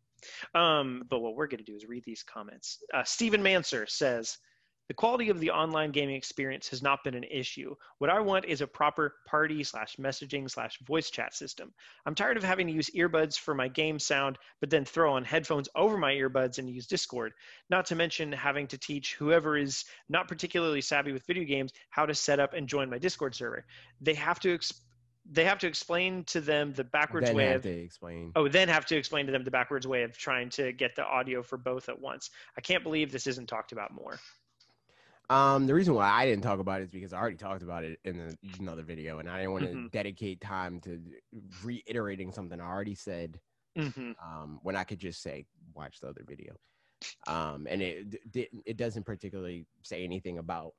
Um, 0.58 1.04
but 1.10 1.20
what 1.20 1.36
we're 1.36 1.48
going 1.48 1.64
to 1.64 1.70
do 1.70 1.76
is 1.76 1.86
read 1.86 2.04
these 2.06 2.24
comments. 2.24 2.80
Uh, 2.94 3.04
stephen 3.04 3.44
manser 3.44 3.88
says 3.90 4.38
The 4.88 4.94
quality 4.94 5.30
of 5.30 5.40
the 5.40 5.50
online 5.50 5.92
gaming 5.92 6.16
experience 6.16 6.70
has 6.70 6.84
not 6.84 7.04
been 7.04 7.16
an 7.16 7.24
issue. 7.24 7.76
What 7.98 8.12
I 8.12 8.20
want 8.20 8.46
is 8.46 8.62
a 8.62 8.68
proper 8.68 9.16
party 9.26 9.64
slash 9.64 9.96
messaging 9.96 10.50
slash 10.50 10.78
voice 10.80 11.10
chat 11.10 11.34
system. 11.34 11.74
I'm 12.06 12.14
tired 12.14 12.38
of 12.38 12.44
having 12.44 12.68
to 12.68 12.74
use 12.74 12.92
earbuds 12.92 13.38
for 13.38 13.56
my 13.56 13.68
game 13.68 13.98
sound, 13.98 14.38
but 14.60 14.70
then 14.70 14.86
throw 14.86 15.14
on 15.14 15.26
headphones 15.26 15.70
over 15.76 15.98
my 15.98 16.14
earbuds 16.14 16.60
and 16.60 16.70
use 16.70 16.86
Discord. 16.86 17.34
Not 17.70 17.88
to 17.88 17.96
mention 17.96 18.32
having 18.32 18.68
to 18.68 18.78
teach 18.78 19.16
whoever 19.16 19.58
is 19.58 19.86
not 20.08 20.28
particularly 20.28 20.82
savvy 20.82 21.12
with 21.12 21.26
video 21.26 21.46
games 21.46 21.74
how 21.90 22.06
to 22.06 22.14
set 22.14 22.40
up 22.40 22.54
and 22.54 22.68
join 22.68 22.90
my 22.90 23.00
Discord 23.00 23.34
server. 23.34 23.66
They 24.02 24.14
have 24.14 24.40
to 24.42 24.54
ex- 24.54 24.82
they 25.28 25.46
have 25.46 25.58
to 25.60 25.68
explain 25.68 26.24
to 26.26 26.40
them 26.40 26.74
the 26.74 26.84
backwards 26.84 27.26
then 27.26 27.36
way 27.36 27.46
have 27.48 27.56
of 27.56 27.64
to 27.64 27.70
explain. 27.70 28.32
oh 28.36 28.48
then 28.48 28.68
have 28.68 28.86
to 28.86 28.96
explain 28.96 29.26
to 29.26 29.32
them 29.32 29.44
the 29.44 29.50
backwards 29.50 29.88
way 29.88 30.04
of 30.04 30.16
trying 30.16 30.50
to 30.52 30.72
get 30.72 30.96
the 30.96 31.04
audio 31.04 31.42
for 31.42 31.58
both 31.58 31.90
at 31.90 32.00
once. 32.00 32.30
I 32.56 32.62
can't 32.62 32.84
believe 32.84 33.12
this 33.12 33.26
isn't 33.26 33.48
talked 33.48 33.72
about 33.72 33.92
more. 33.92 34.20
Um, 35.30 35.66
the 35.68 35.74
reason 35.74 35.94
why 35.96 36.10
I 36.10 36.26
didn't 36.26 36.44
talk 36.44 36.60
about 36.60 36.82
it 36.82 36.86
is 36.86 36.90
because 36.92 37.14
I 37.14 37.18
already 37.20 37.38
talked 37.38 37.64
about 37.64 37.84
it 37.84 38.00
in 38.06 38.20
a, 38.20 38.38
another 38.60 38.84
video, 38.84 39.20
and 39.20 39.30
I 39.30 39.38
didn't 39.40 39.54
want 39.54 39.66
to 39.66 39.76
Mhm. 39.76 39.90
dedicate 39.92 40.42
time 40.42 40.80
to 40.82 41.02
reiterating 41.62 42.32
something 42.32 42.60
I 42.60 42.66
already 42.66 42.96
said. 42.96 43.40
hmm 43.76 44.14
Um, 44.24 44.60
when 44.64 44.76
I 44.76 44.84
could 44.84 45.00
just 45.00 45.22
say 45.22 45.46
watch 45.74 46.00
the 46.00 46.08
other 46.10 46.24
video. 46.26 46.56
Um, 47.28 47.68
and 47.70 47.82
it 47.82 48.32
didn't. 48.32 48.64
It 48.66 48.78
doesn't 48.78 49.04
particularly 49.06 49.68
say 49.84 50.04
anything 50.04 50.38
about 50.40 50.74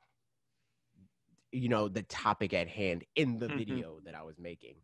you 1.52 1.68
know 1.68 1.88
the 1.88 2.02
topic 2.02 2.52
at 2.52 2.68
hand 2.68 3.04
in 3.14 3.38
the 3.38 3.48
Mhm. 3.48 3.48
video 3.48 4.00
that 4.04 4.14
I 4.14 4.22
was 4.22 4.38
making. 4.38 4.76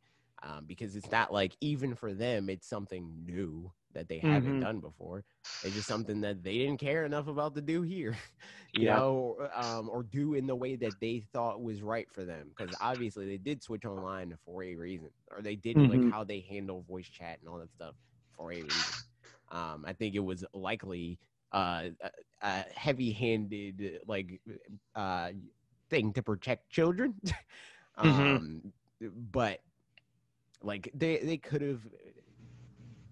Um, 0.43 0.66
because 0.66 0.97
it's 0.97 1.10
not 1.10 1.32
like 1.32 1.56
even 1.60 1.94
for 1.94 2.12
them, 2.14 2.51
it's 2.51 2.66
something 2.66 3.24
new 3.24 3.72
that 3.94 4.09
they 4.09 4.19
haven't 4.19 4.59
Mhm. 4.59 4.60
done 4.60 4.81
before. 4.81 5.24
It's 5.62 5.74
just 5.74 5.89
something 5.89 6.20
that 6.23 6.43
they 6.43 6.59
didn't 6.59 6.78
care 6.81 7.05
enough 7.05 7.28
about 7.28 7.55
to 7.56 7.62
do 7.62 7.82
here, 7.82 8.16
you 8.73 8.85
Yeah. 8.85 9.01
know, 9.01 9.36
um, 9.55 9.89
or 9.89 10.02
do 10.02 10.35
in 10.35 10.47
the 10.47 10.56
way 10.56 10.77
that 10.77 11.01
they 11.01 11.20
thought 11.32 11.62
was 11.62 11.82
right 11.82 12.09
for 12.12 12.24
them. 12.24 12.48
Because 12.51 12.74
obviously 12.81 13.27
they 13.27 13.39
did 13.39 13.62
switch 13.62 13.85
online 13.85 14.36
for 14.44 14.62
a 14.62 14.74
reason, 14.77 15.10
or 15.31 15.43
they 15.43 15.56
did 15.56 15.78
Mhm. 15.78 16.02
like 16.02 16.05
how 16.05 16.24
they 16.24 16.40
handle 16.40 16.82
voice 16.82 17.06
chat 17.09 17.40
and 17.40 17.48
all 17.48 17.59
that 17.59 17.73
stuff 17.73 17.94
for 18.32 18.52
a 18.52 18.62
reason. 18.62 18.94
Um, 19.51 19.85
I 19.86 19.93
think 19.93 20.14
it 20.14 20.20
was 20.20 20.44
likely 20.55 21.19
uh, 21.52 21.90
a, 22.02 22.10
a 22.43 22.64
heavy-handed 22.74 24.01
like 24.06 24.40
uh, 24.94 25.32
thing 25.90 26.12
to 26.14 26.23
protect 26.23 26.70
children. 26.70 27.20
Mhm. 28.02 28.43
um, 28.43 28.73
but 29.01 29.60
like 30.62 30.90
they 30.94 31.19
they 31.19 31.36
could 31.39 31.62
have 31.62 31.82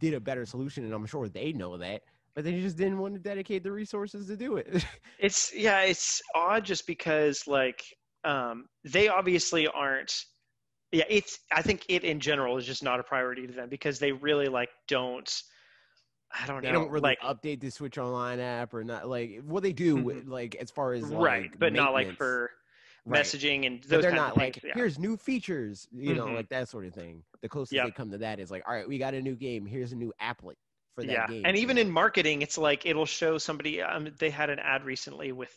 did 0.01 0.15
a 0.15 0.21
better 0.21 0.45
solution, 0.45 0.85
and 0.85 0.93
I'm 0.93 1.07
sure 1.07 1.29
they 1.29 1.53
know 1.53 1.77
that, 1.77 2.03
but 2.35 2.43
they 2.43 2.61
just 2.61 2.77
didn't 2.77 2.99
want 2.99 3.15
to 3.15 3.21
dedicate 3.21 3.63
the 3.63 3.71
resources 3.71 4.27
to 4.27 4.37
do 4.37 4.57
it. 4.57 4.85
It's 5.19 5.53
yeah, 5.55 5.83
it's 5.83 6.23
odd 6.35 6.65
just 6.65 6.87
because 6.87 7.47
like 7.47 7.85
um, 8.25 8.67
they 8.85 9.09
obviously 9.09 9.69
aren't. 9.69 10.25
Yeah, 10.93 11.05
it's. 11.09 11.39
I 11.53 11.63
think 11.63 11.85
it 11.89 12.03
in 12.05 12.19
general 12.21 12.57
is 12.57 12.65
just 12.65 12.83
not 12.83 12.99
a 12.99 13.03
priority 13.03 13.47
to 13.47 13.53
them 13.53 13.69
because 13.69 13.99
they 13.99 14.13
really 14.13 14.49
like 14.49 14.71
don't. 14.89 15.31
I 16.33 16.47
don't 16.47 16.63
they 16.63 16.69
know. 16.69 16.75
don't 16.75 16.91
really 16.91 17.03
like 17.03 17.21
update 17.21 17.61
the 17.61 17.71
Switch 17.71 17.99
Online 17.99 18.41
app 18.41 18.73
or 18.73 18.83
not. 18.83 19.09
Like 19.09 19.43
what 19.45 19.63
they 19.63 19.73
do, 19.73 19.99
Mhm. 19.99 20.29
like 20.29 20.55
as 20.55 20.71
far 20.71 20.95
as 20.95 21.03
right, 21.05 21.43
like, 21.43 21.59
but 21.59 21.73
not 21.75 21.93
like 21.93 22.13
for 22.13 22.51
right. 23.07 23.25
messaging 23.25 23.67
and 23.67 23.81
But 23.81 23.89
those 23.91 24.03
they're 24.03 24.13
not 24.13 24.37
like. 24.37 24.63
Yeah. 24.63 24.73
here's 24.75 24.99
new 24.99 25.17
features, 25.17 25.89
you 25.93 26.15
know, 26.15 26.27
Mhm. 26.27 26.35
like 26.37 26.49
that 26.51 26.69
sort 26.69 26.87
of 26.87 26.95
thing. 26.95 27.23
The 27.43 27.49
closest 27.49 27.73
Yep. 27.73 27.85
they 27.87 27.91
come 27.93 28.11
to 28.11 28.19
that 28.19 28.39
is 28.41 28.51
like, 28.51 28.63
all 28.67 28.75
right, 28.75 28.89
we 28.89 28.99
got 28.99 29.15
a 29.15 29.21
new 29.23 29.35
game. 29.37 29.67
Here's 29.67 29.93
a 29.93 29.97
new 29.97 30.13
applet 30.21 30.55
for 30.97 31.03
that 31.05 31.13
yeah 31.13 31.27
game. 31.29 31.43
and 31.45 31.57
even 31.57 31.79
in 31.79 31.89
marketing 31.89 32.43
it's 32.43 32.59
like 32.59 32.85
it'll 32.85 33.07
show 33.07 33.39
somebody 33.39 33.81
um, 33.81 34.09
they 34.19 34.29
had 34.29 34.51
an 34.51 34.59
ad 34.59 34.83
recently 34.85 35.31
with 35.31 35.57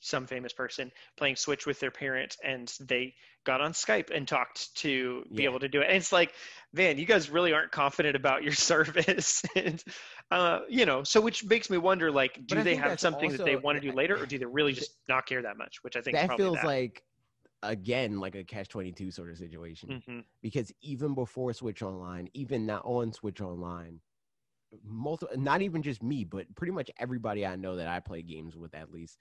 some 0.00 0.26
famous 0.26 0.52
person 0.52 0.90
playing 1.16 1.36
switch 1.36 1.66
with 1.66 1.80
their 1.80 1.90
parent 1.90 2.36
and 2.44 2.72
they 2.80 3.14
got 3.44 3.60
on 3.60 3.72
skype 3.72 4.10
and 4.14 4.28
talked 4.28 4.74
to 4.76 5.24
be 5.34 5.42
Yeah. 5.42 5.48
able 5.48 5.60
to 5.60 5.68
do 5.68 5.80
it 5.80 5.86
and 5.88 5.96
it's 5.96 6.12
like 6.12 6.32
man 6.72 6.98
you 6.98 7.06
guys 7.06 7.30
really 7.30 7.52
aren't 7.52 7.72
confident 7.72 8.16
about 8.16 8.42
your 8.42 8.52
service 8.70 9.42
and 9.56 9.82
uh, 10.30 10.60
you 10.68 10.86
know 10.86 11.02
so 11.02 11.20
which 11.20 11.44
makes 11.44 11.70
me 11.70 11.78
wonder 11.78 12.10
like 12.10 12.38
do 12.46 12.62
they 12.62 12.74
have 12.74 13.00
something 13.00 13.30
that 13.30 13.44
they 13.44 13.56
want 13.56 13.80
to 13.80 13.90
do 13.90 13.94
later 13.96 14.16
or 14.20 14.26
do 14.26 14.38
they 14.38 14.46
really 14.46 14.72
just 14.72 14.92
not 15.08 15.26
care 15.26 15.42
that 15.42 15.56
much 15.56 15.82
which 15.82 15.96
i 15.96 16.00
think 16.00 16.16
that 16.16 16.26
probably 16.26 16.44
feels 16.44 16.56
that. 16.56 16.66
like 16.66 17.02
again 17.62 18.20
like 18.20 18.34
a 18.34 18.44
catch 18.44 18.68
22 18.68 19.10
sort 19.10 19.30
of 19.30 19.36
situation. 19.38 20.02
Mhm. 20.06 20.24
because 20.42 20.72
even 20.80 21.14
before 21.14 21.52
Switch 21.52 21.82
Online, 21.82 22.28
even 22.32 22.64
not 22.64 22.82
on 22.84 23.12
Switch 23.12 23.40
Online, 23.42 24.00
multi- 24.82 25.26
not 25.36 25.60
even 25.62 25.82
just 25.82 26.02
me, 26.02 26.24
but 26.24 26.46
pretty 26.54 26.72
much 26.72 26.90
everybody 26.98 27.44
I 27.44 27.56
know 27.56 27.76
that 27.76 27.88
I 27.88 28.00
play 28.00 28.22
games 28.22 28.56
with 28.56 28.74
at 28.74 28.90
least 28.90 29.18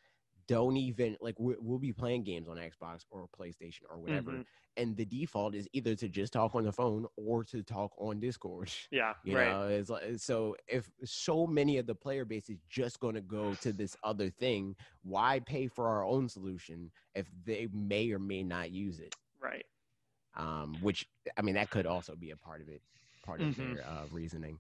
don't 0.50 0.78
even 0.78 1.18
like 1.22 1.40
we- 1.40 1.58
we'll 1.60 1.80
be 1.80 1.94
playing 1.94 2.26
games 2.26 2.50
on 2.50 2.58
Xbox 2.58 3.06
or 3.12 3.30
PlayStation 3.40 3.84
or 3.90 4.00
whatever, 4.00 4.42
Mhm. 4.42 4.48
and 4.78 4.98
the 4.98 5.06
default 5.06 5.56
is 5.56 5.70
either 5.74 5.96
to 5.96 6.10
just 6.10 6.34
talk 6.34 6.56
on 6.56 6.66
the 6.66 6.74
phone 6.74 7.08
or 7.18 7.46
to 7.46 7.64
talk 7.64 7.94
on 8.00 8.20
Discord. 8.20 8.72
yeah 8.92 9.14
You 9.24 9.36
right 9.36 9.58
know, 9.58 9.68
it's 9.68 9.90
like 9.90 10.20
so 10.20 10.56
if 10.68 10.90
so 11.06 11.48
many 11.48 11.78
of 11.78 11.88
the 11.88 11.96
player 11.96 12.26
base 12.26 12.50
is 12.50 12.60
just 12.70 13.00
going 13.00 13.16
to 13.16 13.22
go 13.22 13.56
to 13.56 13.74
this 13.74 13.98
other 14.04 14.30
thing, 14.30 14.76
why 15.04 15.40
pay 15.42 15.68
for 15.68 15.90
our 15.90 16.06
own 16.06 16.30
solution 16.30 16.92
if 17.16 17.30
they 17.46 17.68
may 17.74 18.12
or 18.12 18.20
may 18.20 18.44
not 18.44 18.72
use 18.72 19.00
it? 19.00 19.14
right 19.40 19.66
um, 20.36 20.80
which 20.82 21.08
I 21.38 21.42
mean 21.42 21.56
that 21.56 21.70
could 21.70 21.86
also 21.88 22.16
be 22.16 22.32
a 22.32 22.38
part 22.38 22.62
of 22.62 22.70
it, 22.70 22.82
part 23.24 23.42
of 23.42 23.56
Mhm. 23.56 23.58
their 23.58 23.86
uh, 23.88 24.06
reasoning. 24.10 24.60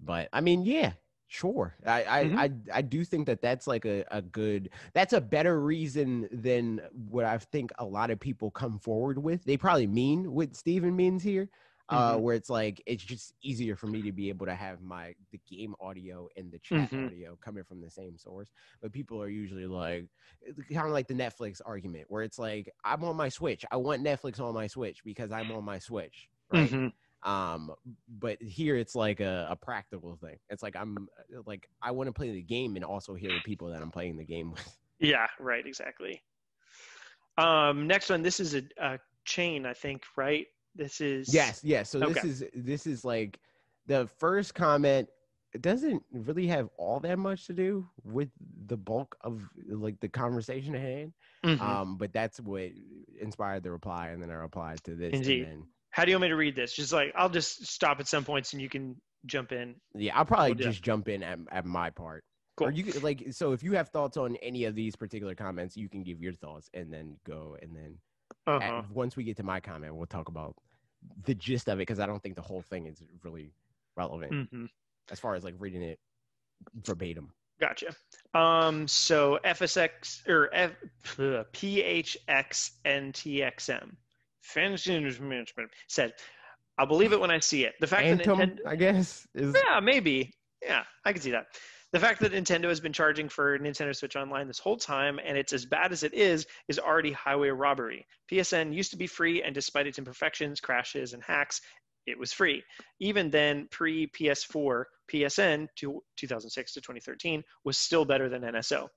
But 0.00 0.28
I 0.32 0.40
mean, 0.40 0.64
yeah, 0.64 0.92
sure. 1.28 1.76
I 1.84 2.02
I, 2.04 2.20
Mhm. 2.20 2.44
I 2.44 2.50
I 2.74 2.82
do 2.82 3.04
think 3.04 3.26
that 3.26 3.40
that's 3.42 3.66
like 3.66 3.84
a, 3.84 4.04
a 4.10 4.22
good 4.22 4.70
that's 4.94 5.12
a 5.12 5.20
better 5.20 5.60
reason 5.60 6.28
than 6.30 6.80
what 6.92 7.24
I 7.24 7.38
think 7.38 7.70
a 7.78 7.84
lot 7.84 8.10
of 8.10 8.20
people 8.20 8.50
come 8.50 8.78
forward 8.78 9.18
with. 9.18 9.44
They 9.44 9.56
probably 9.56 9.86
mean 9.86 10.32
what 10.32 10.54
Steven 10.56 10.94
means 10.96 11.22
here. 11.22 11.48
Uh, 11.88 12.16
Mhm. 12.16 12.18
where 12.18 12.34
it's 12.34 12.50
like 12.50 12.82
it's 12.84 13.04
just 13.04 13.32
easier 13.42 13.76
for 13.76 13.86
me 13.86 14.02
to 14.02 14.10
be 14.10 14.28
able 14.28 14.44
to 14.44 14.54
have 14.56 14.80
my 14.82 15.14
the 15.30 15.38
game 15.48 15.72
audio 15.80 16.28
and 16.36 16.50
the 16.50 16.58
chat 16.58 16.90
Mhm. 16.90 17.06
audio 17.06 17.36
coming 17.36 17.62
from 17.62 17.80
the 17.80 17.88
same 17.88 18.18
source 18.18 18.50
but 18.80 18.90
people 18.92 19.22
are 19.22 19.28
usually 19.28 19.66
like 19.68 20.08
kind 20.72 20.86
of 20.86 20.92
like 20.92 21.06
the 21.06 21.14
Netflix 21.14 21.60
argument 21.64 22.06
where 22.08 22.22
it's 22.22 22.38
like 22.38 22.68
I'm 22.84 23.04
on 23.04 23.16
my 23.16 23.28
Switch. 23.28 23.64
I 23.70 23.76
want 23.76 24.02
Netflix 24.02 24.40
on 24.40 24.54
my 24.54 24.66
Switch 24.66 25.04
because 25.04 25.30
I'm 25.30 25.50
on 25.52 25.64
my 25.64 25.78
Switch, 25.78 26.28
right? 26.48 26.76
Um, 27.26 27.74
but 28.08 28.40
here 28.40 28.76
it's 28.76 28.94
like 28.94 29.20
a, 29.20 29.48
a 29.50 29.56
practical 29.56 30.16
thing. 30.16 30.38
It's 30.48 30.62
like 30.62 30.76
I'm 30.76 31.08
like 31.44 31.68
I 31.82 31.90
want 31.90 32.06
to 32.08 32.12
play 32.12 32.30
the 32.30 32.42
game 32.42 32.76
and 32.76 32.84
also 32.84 33.14
hear 33.14 33.32
the 33.32 33.40
people 33.40 33.68
that 33.68 33.82
I'm 33.82 33.90
playing 33.90 34.16
the 34.16 34.24
game 34.24 34.52
with. 34.52 34.78
Yeah, 34.98 35.26
right, 35.38 35.66
exactly. 35.66 36.22
Um, 37.36 37.86
next 37.86 38.08
one, 38.08 38.22
this 38.22 38.40
is 38.40 38.54
a, 38.54 38.62
a 38.80 38.98
chain, 39.26 39.66
I 39.66 39.74
think, 39.74 40.04
right? 40.16 40.46
This 40.74 41.00
is 41.02 41.28
Yes, 41.32 41.62
yes. 41.64 41.90
So 41.90 42.00
this 42.00 42.18
Okay. 42.18 42.28
is 42.28 42.44
this 42.54 42.86
is 42.86 43.04
like 43.04 43.40
the 43.86 44.06
first 44.06 44.54
comment 44.54 45.08
doesn't 45.60 46.02
really 46.12 46.46
have 46.46 46.68
all 46.78 47.00
that 47.00 47.18
much 47.18 47.46
to 47.46 47.52
do 47.54 47.88
with 48.04 48.30
the 48.66 48.76
bulk 48.76 49.16
of 49.22 49.42
like 49.68 50.00
the 50.00 50.08
conversation 50.08 50.74
at 50.74 50.80
hand. 50.82 51.12
Mhm. 51.44 51.60
Um, 51.60 51.96
but 51.98 52.12
that's 52.12 52.40
what 52.40 52.70
inspired 53.20 53.62
the 53.62 53.70
reply, 53.70 54.08
and 54.08 54.22
then 54.22 54.30
I 54.30 54.34
replied 54.34 54.82
to 54.84 54.94
this. 54.94 55.14
Indeed. 55.14 55.42
And 55.42 55.62
then, 55.62 55.66
How 55.96 56.04
do 56.04 56.10
you 56.10 56.16
want 56.16 56.24
me 56.24 56.28
to 56.28 56.36
read 56.36 56.54
this? 56.54 56.74
Just 56.74 56.92
like 56.92 57.10
I'll 57.16 57.30
just 57.30 57.66
stop 57.66 58.00
at 58.00 58.06
some 58.06 58.22
points 58.22 58.52
and 58.52 58.60
you 58.60 58.68
can 58.68 59.00
jump 59.24 59.50
in. 59.50 59.76
yeah, 59.94 60.14
I'll 60.14 60.26
probably 60.26 60.50
We'll 60.50 60.58
that. 60.58 60.64
just 60.64 60.82
jump 60.82 61.08
in 61.08 61.22
at, 61.22 61.38
at 61.50 61.64
my 61.64 61.88
part. 61.88 62.22
Cool. 62.58 62.66
Or 62.68 62.70
you 62.70 62.84
could 62.84 63.02
like 63.02 63.24
so 63.30 63.52
if 63.52 63.62
you 63.62 63.72
have 63.72 63.88
thoughts 63.88 64.18
on 64.18 64.36
any 64.42 64.64
of 64.64 64.74
these 64.74 64.94
particular 64.94 65.34
comments, 65.34 65.74
you 65.74 65.88
can 65.88 66.02
give 66.02 66.20
your 66.20 66.34
thoughts 66.34 66.68
and 66.74 66.92
then 66.92 67.16
go 67.26 67.56
and 67.62 67.74
then 67.74 67.96
Uh-huh. 68.46 68.62
at- 68.78 68.90
once 68.90 69.16
we 69.16 69.24
get 69.24 69.38
to 69.38 69.42
my 69.42 69.58
comment, 69.58 69.96
we'll 69.96 70.04
talk 70.04 70.28
about 70.28 70.54
the 71.24 71.34
gist 71.34 71.66
of 71.68 71.78
it 71.78 71.82
because 71.88 71.98
I 71.98 72.04
don't 72.04 72.22
think 72.22 72.36
the 72.36 72.42
whole 72.42 72.60
thing 72.60 72.84
is 72.86 73.02
really 73.22 73.54
relevant 73.96 74.50
hmm 74.50 74.66
as 75.10 75.18
far 75.18 75.34
as 75.34 75.44
like 75.44 75.54
reading 75.58 75.80
it 75.82 75.98
verbatim. 76.74 77.32
Gotcha. 77.58 77.94
Um, 78.34 78.86
so 78.86 79.38
FSX 79.44 80.28
or 80.28 80.50
F, 80.52 80.72
uh, 81.18 81.44
PHXNTXM, 82.84 83.96
Fantasy 84.46 84.98
Management 85.20 85.70
said, 85.88 86.14
"I'll 86.78 86.86
believe 86.86 87.12
it 87.12 87.20
when 87.20 87.30
I 87.30 87.38
see 87.38 87.64
it." 87.64 87.74
The 87.80 87.86
fact 87.86 88.08
that 88.08 88.26
Nintendo, 88.26 88.58
I 88.66 88.76
guess, 88.76 89.26
is 89.34 89.54
Yeah, 89.54 89.80
maybe. 89.80 90.32
Yeah, 90.62 90.84
I 91.04 91.12
can 91.12 91.22
see 91.22 91.32
that. 91.32 91.46
The 91.92 92.00
fact 92.00 92.20
that 92.20 92.32
Nintendo 92.32 92.68
has 92.68 92.80
been 92.80 92.92
charging 92.92 93.28
for 93.28 93.58
Nintendo 93.58 93.94
Switch 93.94 94.16
Online 94.16 94.48
this 94.48 94.58
whole 94.58 94.76
time, 94.76 95.20
and 95.24 95.38
it's 95.38 95.52
as 95.52 95.64
bad 95.64 95.92
as 95.92 96.02
it 96.02 96.12
is, 96.12 96.46
is 96.68 96.78
already 96.78 97.12
highway 97.12 97.48
robbery. 97.48 98.06
PSN 98.30 98.74
used 98.74 98.90
to 98.90 98.96
be 98.96 99.06
free, 99.06 99.42
and 99.42 99.54
despite 99.54 99.86
its 99.86 99.98
imperfections, 99.98 100.60
crashes, 100.60 101.12
and 101.12 101.22
hacks, 101.22 101.60
it 102.06 102.18
was 102.18 102.32
free. 102.32 102.62
Even 103.00 103.30
then, 103.30 103.68
pre 103.70 104.08
PS4, 104.08 104.84
PSN 105.10 105.68
to 105.76 106.02
2006 106.16 106.72
to 106.74 106.80
2013 106.80 107.42
was 107.64 107.78
still 107.78 108.04
better 108.04 108.28
than 108.28 108.42
NSO. 108.42 108.88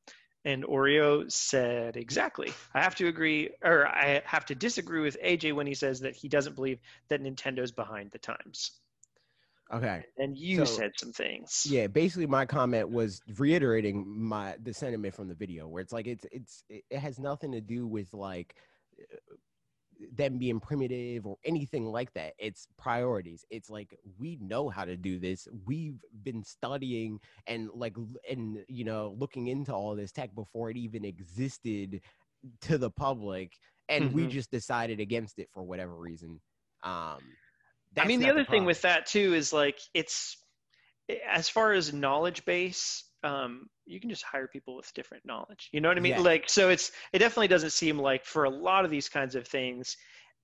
And 0.45 0.63
Oreo 0.63 1.29
said, 1.29 1.97
exactly. 1.97 2.53
I 2.73 2.81
have 2.81 2.95
to 2.95 3.07
agree, 3.07 3.49
or 3.61 3.85
I 3.85 4.21
have 4.25 4.45
to 4.45 4.55
disagree 4.55 5.01
with 5.01 5.17
AJ 5.23 5.53
when 5.53 5.67
he 5.67 5.73
says 5.73 5.99
that 6.01 6.15
he 6.15 6.29
doesn't 6.29 6.55
believe 6.55 6.79
that 7.09 7.21
Nintendo's 7.21 7.71
behind 7.71 8.11
the 8.11 8.19
times. 8.19 8.71
Okay. 9.71 10.03
And 10.17 10.37
you 10.37 10.59
So- 10.59 10.77
said 10.77 10.91
some 10.97 11.11
things. 11.11 11.67
Yeah, 11.69 11.87
basically 11.87 12.25
my 12.25 12.45
comment 12.45 12.89
was 12.89 13.21
reiterating 13.37 14.05
my 14.07 14.55
the 14.61 14.73
sentiment 14.73 15.13
from 15.13 15.27
the 15.27 15.35
video 15.35 15.67
where 15.67 15.81
it's 15.81 15.93
like 15.93 16.07
it's 16.07 16.25
it's 16.31 16.63
it 16.69 16.97
has 16.97 17.19
nothing 17.19 17.51
to 17.51 17.61
do 17.61 17.85
with 17.85 18.11
like 18.13 18.55
them 19.99 20.37
being 20.37 20.59
primitive 20.59 21.25
or 21.25 21.37
anything 21.43 21.85
like 21.85 22.13
that. 22.13 22.33
It's 22.37 22.67
priorities. 22.77 23.45
It's 23.49 23.69
like 23.69 23.97
we 24.17 24.37
know 24.41 24.69
how 24.69 24.85
to 24.85 24.95
do 24.97 25.19
this. 25.19 25.47
We've 25.65 25.99
been 26.23 26.43
studying 26.43 27.19
and 27.47 27.69
like 27.73 27.95
and 28.29 28.63
you 28.67 28.85
know 28.85 29.15
looking 29.17 29.47
into 29.47 29.73
all 29.73 29.95
this 29.95 30.11
tech 30.11 30.33
before 30.35 30.69
it 30.69 30.77
even 30.77 31.05
existed 31.05 32.01
to 32.61 32.77
the 32.77 32.89
public 32.91 33.57
and 33.89 34.13
we 34.13 34.27
Mhm. 34.27 34.29
just 34.29 34.51
decided 34.51 34.99
against 34.99 35.39
it 35.39 35.49
for 35.53 35.63
whatever 35.63 35.95
reason. 35.95 36.41
Um 36.83 37.37
I 37.97 38.05
mean, 38.05 38.19
the 38.19 38.29
other 38.29 38.45
thing 38.45 38.65
with 38.65 38.81
that 38.83 39.07
too 39.07 39.33
is 39.33 39.51
like 39.51 39.79
it's 39.93 40.37
as 41.27 41.49
far 41.49 41.73
as 41.73 41.93
knowledge 41.93 42.45
base, 42.45 43.08
um, 43.23 43.67
you 43.85 43.99
can 43.99 44.09
just 44.09 44.23
hire 44.23 44.47
people 44.47 44.75
with 44.75 44.93
different 44.93 45.25
knowledge. 45.25 45.69
You 45.71 45.81
know 45.81 45.89
what 45.89 45.97
I 45.97 46.01
mean? 46.01 46.13
Yeah. 46.13 46.21
Like, 46.21 46.49
so 46.49 46.69
it's 46.69 46.91
it 47.13 47.19
definitely 47.19 47.47
doesn't 47.47 47.71
seem 47.71 47.99
like 47.99 48.25
for 48.25 48.45
a 48.45 48.49
lot 48.49 48.85
of 48.85 48.91
these 48.91 49.09
kinds 49.09 49.35
of 49.35 49.47
things 49.47 49.97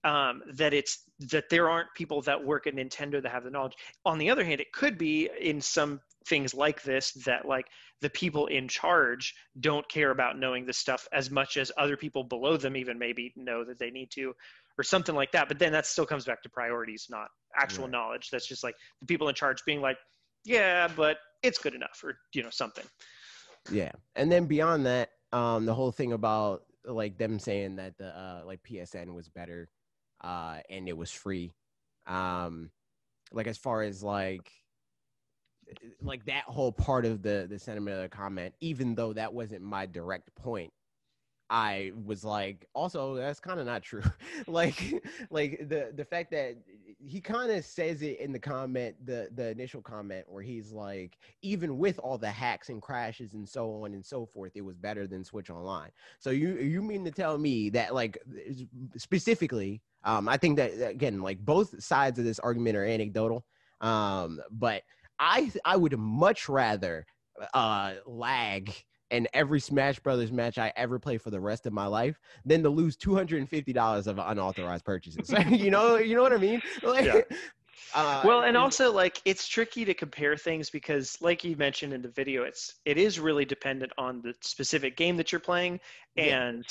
um, 0.04 0.44
that 0.54 0.74
it's 0.74 1.04
that 1.32 1.50
there 1.50 1.70
aren't 1.70 1.88
people 1.96 2.22
that 2.24 2.44
work 2.44 2.68
at 2.68 2.76
Nintendo 2.76 3.22
that 3.22 3.32
have 3.32 3.44
the 3.44 3.50
knowledge. 3.50 3.74
On 4.06 4.18
the 4.18 4.30
other 4.30 4.44
hand, 4.44 4.62
it 4.62 4.72
could 4.72 4.98
be 4.98 5.30
in 5.40 5.62
some 5.62 6.00
things 6.28 6.54
like 6.54 6.82
this 6.84 7.12
that 7.26 7.48
like 7.48 7.68
the 8.02 8.10
people 8.10 8.48
in 8.48 8.68
charge 8.68 9.34
don't 9.60 9.88
care 9.90 10.12
about 10.12 10.38
knowing 10.38 10.66
this 10.66 10.78
stuff 10.78 11.08
as 11.14 11.30
much 11.30 11.58
as 11.58 11.72
other 11.78 11.96
people 11.96 12.24
below 12.24 12.58
them 12.58 12.76
even 12.76 12.98
maybe 12.98 13.32
know 13.36 13.64
that 13.64 13.78
they 13.80 13.92
need 13.92 14.10
to 14.12 14.34
or 14.78 14.84
something 14.84 15.16
like 15.16 15.32
that 15.32 15.48
but 15.48 15.60
then 15.60 15.72
that 15.72 15.86
still 15.86 16.06
comes 16.06 16.26
back 16.26 16.42
to 16.42 16.50
priorities 16.50 17.06
not 17.10 17.28
actual 17.56 17.84
Right. 17.84 17.92
knowledge 17.92 18.30
that's 18.32 18.48
just 18.48 18.64
like 18.64 18.76
the 19.02 19.06
people 19.06 19.30
in 19.30 19.36
charge 19.36 19.64
being 19.66 19.82
like 19.82 19.98
yeah 20.46 20.88
but 20.96 21.18
it's 21.46 21.58
good 21.60 21.76
enough 21.76 22.04
or 22.04 22.18
you 22.34 22.44
know 22.44 22.50
something 22.50 22.86
Yeah, 23.72 23.92
and 24.16 24.32
then 24.32 24.46
beyond 24.46 24.86
that, 24.86 25.10
um, 25.32 25.66
the 25.66 25.74
whole 25.74 25.92
thing 25.92 26.14
about 26.14 26.64
like 26.86 27.18
them 27.18 27.40
saying 27.40 27.78
that 27.78 27.98
the 27.98 28.08
uh, 28.08 28.42
like 28.46 28.62
PSN 28.64 29.14
was 29.14 29.30
better, 29.30 29.70
uh, 30.24 30.60
and 30.70 30.88
it 30.88 30.96
was 30.98 31.12
free, 31.12 31.52
um, 32.08 32.70
like 33.32 33.48
as 33.48 33.58
far 33.58 33.82
as 33.82 34.04
like 34.04 34.52
like 36.02 36.26
that 36.26 36.44
whole 36.44 36.72
part 36.72 37.06
of 37.06 37.22
the 37.22 37.48
the 37.50 37.60
sentiment 37.60 37.98
of 37.98 38.04
the 38.04 38.10
comment, 38.10 38.54
even 38.62 38.96
though 38.96 39.14
that 39.14 39.34
wasn't 39.34 39.62
my 39.62 39.86
direct 39.86 40.34
point, 40.36 40.72
I 41.50 41.92
was 42.06 42.24
like, 42.24 42.66
also 42.74 43.16
that's 43.16 43.40
kind 43.40 43.60
of 43.60 43.66
not 43.66 43.84
true. 43.84 44.04
like 44.48 45.04
like 45.30 45.68
the 45.70 45.92
the 45.96 46.06
fact 46.06 46.32
that 46.32 46.58
he 47.08 47.22
kind 47.22 47.52
of 47.52 47.64
says 47.64 48.02
it 48.02 48.20
in 48.20 48.32
the 48.32 48.40
comment, 48.40 48.96
the 49.06 49.30
the 49.36 49.50
initial 49.50 49.82
comment 49.82 50.26
where 50.28 50.44
he's 50.44 50.72
like, 50.72 51.18
even 51.42 51.78
with 51.78 52.00
all 52.00 52.18
the 52.18 52.30
hacks 52.30 52.70
and 52.70 52.82
crashes 52.82 53.34
and 53.34 53.48
so 53.48 53.84
on 53.84 53.94
and 53.94 54.06
so 54.06 54.26
forth, 54.26 54.52
it 54.56 54.62
was 54.62 54.78
better 54.78 55.06
than 55.08 55.24
Switch 55.24 55.50
Online. 55.50 55.92
So 56.20 56.32
you 56.32 56.56
you 56.56 56.82
mean 56.82 57.06
to 57.06 57.12
tell 57.12 57.38
me 57.38 57.70
that 57.72 57.94
like 57.94 58.18
specifically, 58.98 59.82
um, 60.04 60.28
I 60.28 60.38
think 60.38 60.58
that 60.58 60.72
again, 60.90 61.22
like 61.22 61.40
both 61.40 61.82
sides 61.82 62.18
of 62.18 62.26
this 62.26 62.40
argument 62.40 62.76
are 62.78 62.86
anecdotal, 62.86 63.46
um, 63.82 64.42
but 64.52 64.82
I 65.20 65.52
I 65.64 65.78
would 65.78 65.98
much 65.98 66.50
rather 66.50 67.06
uh 67.54 67.96
lag 68.06 68.74
in 69.12 69.28
every 69.34 69.60
Smash 69.60 70.00
Brothers 70.00 70.32
match 70.32 70.58
I 70.58 70.74
ever 70.76 71.00
play 71.00 71.18
for 71.18 71.30
the 71.30 71.40
rest 71.40 71.66
of 71.66 71.74
my 71.74 71.86
life 71.86 72.20
than 72.46 72.64
to 72.64 72.70
lose 72.70 72.96
two 72.96 73.16
hundred 73.16 73.40
and 73.40 73.50
fifty 73.50 73.74
dollars 73.74 74.08
of 74.08 74.20
unauthorized 74.20 74.86
purchases. 74.86 75.34
you 75.50 75.70
know, 75.72 75.98
you 75.98 76.16
know 76.16 76.22
what 76.22 76.34
I 76.34 76.38
mean? 76.38 76.62
Like, 76.84 77.06
Yeah. 77.06 77.22
uh, 77.94 78.22
well 78.26 78.44
and 78.44 78.58
also 78.58 78.92
like 78.92 79.22
it's 79.26 79.48
tricky 79.48 79.86
to 79.86 79.94
compare 79.94 80.36
things 80.38 80.70
because 80.70 81.18
like 81.22 81.44
you 81.44 81.56
mentioned 81.56 81.94
in 81.94 82.02
the 82.02 82.10
video 82.10 82.44
it's 82.44 82.76
it 82.86 82.98
is 82.98 83.20
really 83.20 83.46
dependent 83.46 83.92
on 83.98 84.22
the 84.22 84.34
specific 84.42 84.98
game 84.98 85.18
that 85.18 85.32
you're 85.32 85.40
playing 85.40 85.80
Yeah. 86.16 86.48
and 86.48 86.66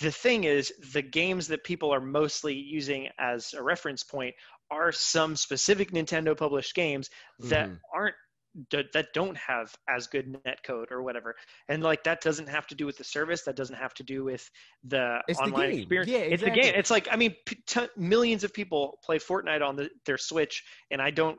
the 0.00 0.10
thing 0.10 0.44
is 0.44 0.72
the 0.92 1.02
games 1.02 1.46
that 1.48 1.62
people 1.64 1.92
are 1.92 2.00
mostly 2.00 2.54
using 2.54 3.08
as 3.18 3.52
a 3.54 3.62
reference 3.62 4.02
point 4.02 4.34
are 4.70 4.90
some 4.92 5.36
specific 5.36 5.92
nintendo 5.92 6.36
published 6.36 6.74
games 6.74 7.10
that 7.38 7.68
Mhm. 7.68 7.80
aren't 7.94 8.16
that 8.70 8.86
that 8.92 9.08
don't 9.14 9.36
have 9.36 9.74
as 9.88 10.06
good 10.06 10.36
net 10.44 10.58
code 10.64 10.88
or 10.92 11.02
whatever 11.02 11.34
and 11.68 11.82
like 11.82 12.04
that 12.04 12.20
doesn't 12.20 12.48
have 12.48 12.66
to 12.66 12.74
do 12.74 12.86
with 12.86 12.96
the 12.96 13.04
service 13.04 13.42
that 13.42 13.56
doesn't 13.56 13.76
have 13.76 13.94
to 13.94 14.02
do 14.04 14.24
with 14.24 14.48
the 14.84 15.18
It's 15.26 15.38
the 15.40 15.44
online 15.46 15.70
game. 15.70 15.78
experience 15.80 16.10
Yeah, 16.10 16.18
it's 16.18 16.42
the 16.42 16.50
game 16.50 16.72
it's 16.76 16.90
like 16.90 17.08
i 17.10 17.16
mean 17.16 17.34
p- 17.46 17.58
t- 17.66 17.88
millions 17.96 18.44
of 18.44 18.52
people 18.54 18.98
play 19.04 19.18
fortnite 19.18 19.62
on 19.66 19.76
the, 19.76 19.90
their 20.06 20.18
switch 20.18 20.62
and 20.90 21.02
i 21.02 21.10
don't 21.10 21.38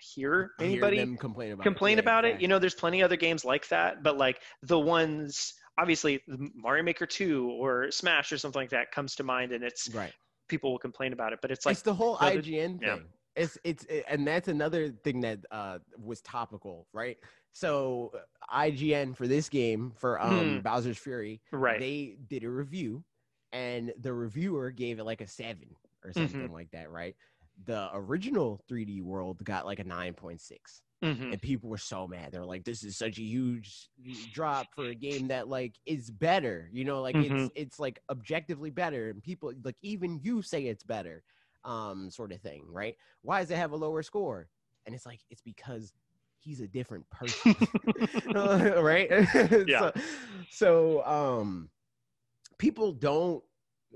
hear 0.00 0.50
I 0.58 0.64
hear 0.64 0.84
anybody 0.84 1.16
complain 1.16 1.52
about 1.52 1.62
complain 1.62 1.96
Yeah, 1.98 2.02
about 2.02 2.24
it 2.24 2.28
exactly. 2.28 2.42
you 2.44 2.48
know 2.48 2.58
there's 2.58 2.74
plenty 2.74 3.02
other 3.02 3.16
games 3.16 3.44
like 3.44 3.68
that 3.68 4.02
but 4.02 4.16
like 4.16 4.40
the 4.62 4.78
ones 4.78 5.54
obviously 5.78 6.20
mario 6.54 6.82
maker 6.82 7.06
2 7.06 7.50
or 7.50 7.90
smash 7.90 8.32
or 8.32 8.38
something 8.38 8.62
like 8.62 8.70
that 8.70 8.90
comes 8.90 9.14
to 9.16 9.22
mind 9.24 9.52
and 9.52 9.62
it's 9.62 9.94
right. 9.94 10.12
people 10.48 10.70
will 10.72 10.78
complain 10.78 11.12
about 11.12 11.32
it 11.32 11.40
but 11.42 11.50
it's 11.50 11.66
like 11.66 11.72
it's 11.74 11.82
the 11.82 11.94
whole 11.94 12.16
IGN 12.18 12.78
yeah. 12.80 12.96
It's 13.36 13.58
it's 13.64 13.84
it- 13.86 14.04
and 14.08 14.26
that's 14.26 14.48
another 14.48 14.90
thing 14.90 15.20
that 15.20 15.40
uh 15.50 15.78
was 15.98 16.20
topical, 16.22 16.86
right? 16.92 17.16
So 17.52 18.12
uh, 18.14 18.18
IGN 18.48 19.14
for 19.14 19.26
this 19.26 19.48
game 19.48 19.92
for 19.96 20.20
um 20.20 20.58
Hmm. 20.58 20.60
Bowser's 20.60 20.98
Fury, 20.98 21.40
right 21.52 21.78
they 21.78 22.16
did 22.28 22.44
a 22.44 22.50
review, 22.50 23.04
and 23.52 23.92
the 23.98 24.12
reviewer 24.12 24.70
gave 24.70 24.98
it 24.98 25.04
like 25.04 25.20
a 25.20 25.26
seven 25.26 25.76
or 26.04 26.12
Mm-hmm. 26.16 26.46
something 26.46 26.52
like 26.52 26.70
that, 26.72 26.90
right? 26.90 27.16
The 27.64 27.88
original 27.92 28.60
3D 28.68 29.00
World 29.02 29.42
got 29.44 29.66
like 29.66 29.78
a 29.80 29.84
nine 29.84 30.14
point 30.14 30.40
six. 30.40 30.82
hmm 31.02 31.32
and 31.32 31.40
people 31.42 31.68
were 31.70 31.78
so 31.78 32.06
mad. 32.06 32.32
They're 32.32 32.44
like, 32.44 32.64
"This 32.64 32.84
is 32.84 32.96
such 32.96 33.18
a 33.18 33.22
huge 33.22 33.88
drop 34.30 34.74
for 34.74 34.88
a 34.88 34.94
game 34.94 35.28
that 35.28 35.48
like 35.48 35.74
is 35.86 36.10
better." 36.10 36.68
You 36.72 36.84
know, 36.84 37.00
like 37.02 37.16
Mm-hmm. 37.16 37.20
it's 37.20 37.50
it's 37.54 37.78
like 37.80 37.98
objectively 38.10 38.70
better, 38.70 39.10
and 39.10 39.22
people 39.22 39.52
like 39.64 39.76
even 39.82 40.20
you 40.22 40.42
say 40.42 40.66
it's 40.66 40.84
better, 40.84 41.22
um, 41.64 42.10
sort 42.10 42.32
of 42.32 42.40
thing, 42.40 42.64
right? 42.70 42.96
Why 43.22 43.40
does 43.40 43.50
it 43.50 43.56
have 43.56 43.72
a 43.72 43.76
lower 43.76 44.02
score? 44.02 44.48
And 44.86 44.94
it's 44.94 45.06
like 45.06 45.20
it's 45.30 45.40
because 45.40 45.92
he's 46.38 46.60
a 46.60 46.68
different 46.68 47.08
person, 47.10 47.56
right? 48.34 49.10
Yeah. 49.66 49.80
So, 49.80 49.92
so 50.50 51.04
um, 51.06 51.70
people 52.58 52.92
don't 52.92 53.42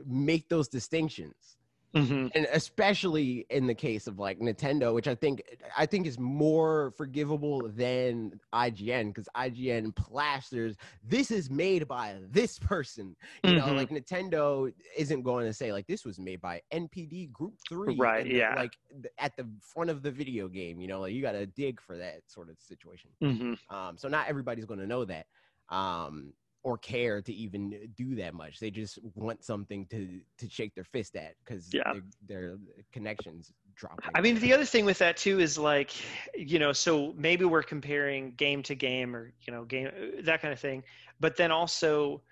make 0.07 0.49
those 0.49 0.69
distinctions 0.69 1.58
hmm 1.95 2.27
and 2.35 2.47
especially 2.53 3.47
in 3.49 3.67
the 3.67 3.75
case 3.75 4.07
of 4.07 4.19
like 4.19 4.39
Nintendo, 4.39 4.93
which 4.95 5.09
I 5.09 5.15
think 5.15 5.43
I 5.77 5.87
think 5.87 6.07
is 6.07 6.19
more 6.19 6.93
forgivable 6.97 7.69
than 7.71 8.39
IGN 8.53 9.09
because 9.09 9.29
IGN 9.35 9.95
plasters 9.97 10.77
this 11.03 11.31
is 11.31 11.49
made 11.51 11.89
by 11.89 12.19
this 12.31 12.59
person. 12.59 13.17
You 13.43 13.55
know, 13.55 13.67
Mhm. 13.69 13.77
like 13.77 13.89
Nintendo 13.91 14.73
isn't 14.97 15.23
going 15.23 15.47
to 15.47 15.53
say 15.55 15.73
like 15.73 15.87
this 15.87 16.05
was 16.05 16.19
made 16.19 16.41
by 16.43 16.61
EPD 16.73 17.33
Group 17.33 17.55
Three, 17.69 17.97
Right, 17.97 18.25
the- 18.25 18.35
yeah. 18.35 18.55
like 18.57 18.77
at 19.19 19.37
the 19.37 19.49
front 19.61 19.89
of 19.89 20.03
the 20.03 20.11
video 20.11 20.49
game. 20.49 20.81
You 20.81 20.89
know, 20.89 21.01
like 21.01 21.15
you 21.15 21.23
got 21.23 21.33
to 21.33 21.47
dig 21.47 21.81
for 21.81 21.97
that 21.97 22.21
sort 22.27 22.51
of 22.51 22.61
situation. 22.61 23.11
hmm 23.21 23.55
Um, 23.75 23.97
so 23.97 24.09
not 24.09 24.29
everybody's 24.29 24.67
going 24.67 24.81
to 24.81 24.87
know 24.87 25.05
that. 25.07 25.27
Um, 25.71 26.33
or 26.63 26.77
care 26.79 27.23
to 27.23 27.33
even 27.33 27.93
do 27.97 28.15
that 28.17 28.35
much. 28.35 28.59
They 28.59 28.71
just 28.71 28.99
want 29.15 29.45
something 29.45 29.87
to 29.87 30.21
to 30.39 30.51
shake 30.51 30.75
their 30.75 30.85
fist 30.85 31.17
at 31.17 31.35
because 31.45 31.73
Yeah. 31.73 31.93
their, 31.93 32.03
their 32.27 32.59
connections 32.93 33.53
drop. 33.75 34.01
I 34.15 34.21
mean, 34.21 34.39
the 34.41 34.53
other 34.53 34.65
thing 34.65 34.85
with 34.85 34.99
that 34.99 35.17
too 35.17 35.39
is 35.39 35.57
like, 35.57 35.93
you 36.37 36.59
know, 36.59 36.73
so 36.73 37.15
maybe 37.17 37.45
we're 37.45 37.63
comparing 37.63 38.33
game 38.33 38.63
to 38.65 38.75
game 38.75 39.15
or 39.15 39.33
you 39.47 39.53
know, 39.53 39.65
game 39.65 39.91
that 40.23 40.43
kind 40.43 40.53
of 40.53 40.61
thing, 40.61 40.83
but 41.21 41.37
then 41.37 41.51
also 41.51 42.23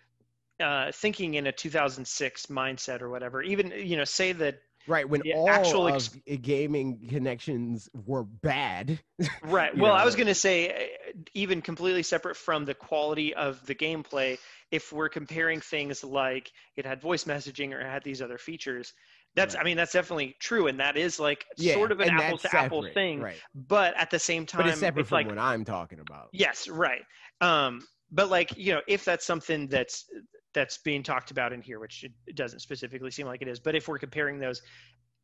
uh, 0.61 0.91
thinking 0.93 1.35
in 1.35 1.47
a 1.47 1.53
2006 1.53 2.47
mindset 2.47 3.03
or 3.03 3.11
whatever. 3.11 3.43
Even 3.43 3.73
you 3.77 3.97
know, 3.97 4.05
say 4.05 4.33
that 4.33 4.61
right 4.87 5.09
when 5.09 5.23
all 5.35 5.49
actual 5.49 5.89
ex- 5.89 6.17
gaming 6.43 7.07
connections 7.09 7.89
were 8.07 8.25
bad. 8.25 8.99
right. 9.43 9.77
Well, 9.77 9.95
I 9.95 10.05
was 10.05 10.17
going 10.17 10.29
to 10.29 10.35
say 10.35 10.71
uh, 10.71 11.06
even 11.35 11.63
completely 11.63 12.03
separate 12.03 12.37
from 12.37 12.65
the 12.65 12.75
quality 12.75 13.35
of 13.35 13.65
the 13.67 13.75
gameplay. 13.75 14.39
If 14.71 14.93
we're 14.93 15.09
comparing 15.09 15.61
things 15.61 16.03
like 16.03 16.53
it 16.77 16.85
had 16.85 17.01
voice 17.01 17.25
messaging 17.25 17.73
or 17.73 17.81
it 17.81 17.87
had 17.87 18.03
these 18.03 18.21
other 18.21 18.39
features, 18.39 18.93
that's 19.35 19.55
I 19.55 19.63
mean 19.63 19.77
that's 19.77 19.93
definitely 19.93 20.35
true, 20.41 20.67
and 20.67 20.81
that 20.81 20.97
is 20.97 21.21
like 21.21 21.45
yeah, 21.59 21.75
sort 21.75 21.93
of 21.93 22.01
an 22.01 22.17
that's 22.17 22.43
to 22.43 22.49
separate, 22.49 22.95
thing. 22.95 23.21
right? 23.21 23.37
But 23.55 23.95
at 23.97 24.11
the 24.11 24.19
same 24.19 24.47
time, 24.47 24.63
But 24.63 24.71
it's 24.71 24.81
separate 24.81 25.07
from 25.07 25.17
like 25.17 25.27
what 25.29 25.39
I'm 25.39 25.65
talking 25.65 26.01
about. 26.01 26.29
Yes, 26.33 26.69
right. 26.69 27.03
Um, 27.41 27.87
but 28.11 28.31
like 28.31 28.57
you 28.57 28.75
know, 28.75 28.81
if 28.89 29.05
that's 29.05 29.27
something 29.27 29.69
that's 29.69 30.07
that's 30.55 30.79
being 30.79 31.03
talked 31.03 31.31
about 31.31 31.53
in 31.53 31.61
here, 31.61 31.79
which 31.79 32.05
it 32.27 32.35
doesn't 32.35 32.61
specifically 32.61 33.11
seem 33.11 33.27
like 33.27 33.43
it 33.43 33.49
is, 33.49 33.61
but 33.61 33.75
if 33.75 33.89
we're 33.89 33.99
comparing 33.99 34.39
those, 34.39 34.63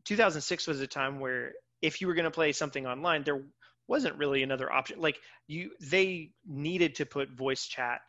2006 0.05 0.67
was 0.67 0.81
a 0.81 0.87
time 0.87 1.19
where 1.19 1.53
if 1.81 2.01
you 2.01 2.07
were 2.07 2.15
going 2.15 2.25
to 2.25 2.31
play 2.31 2.53
something 2.53 2.87
online, 2.87 3.25
there 3.25 3.43
wasn't 3.93 4.17
really 4.17 4.43
another 4.43 4.73
option. 4.73 5.01
Like 5.01 5.19
you, 5.47 5.71
they 5.81 6.33
needed 6.47 6.95
to 6.97 7.05
put 7.07 7.31
voice 7.31 7.65
chat 7.67 8.01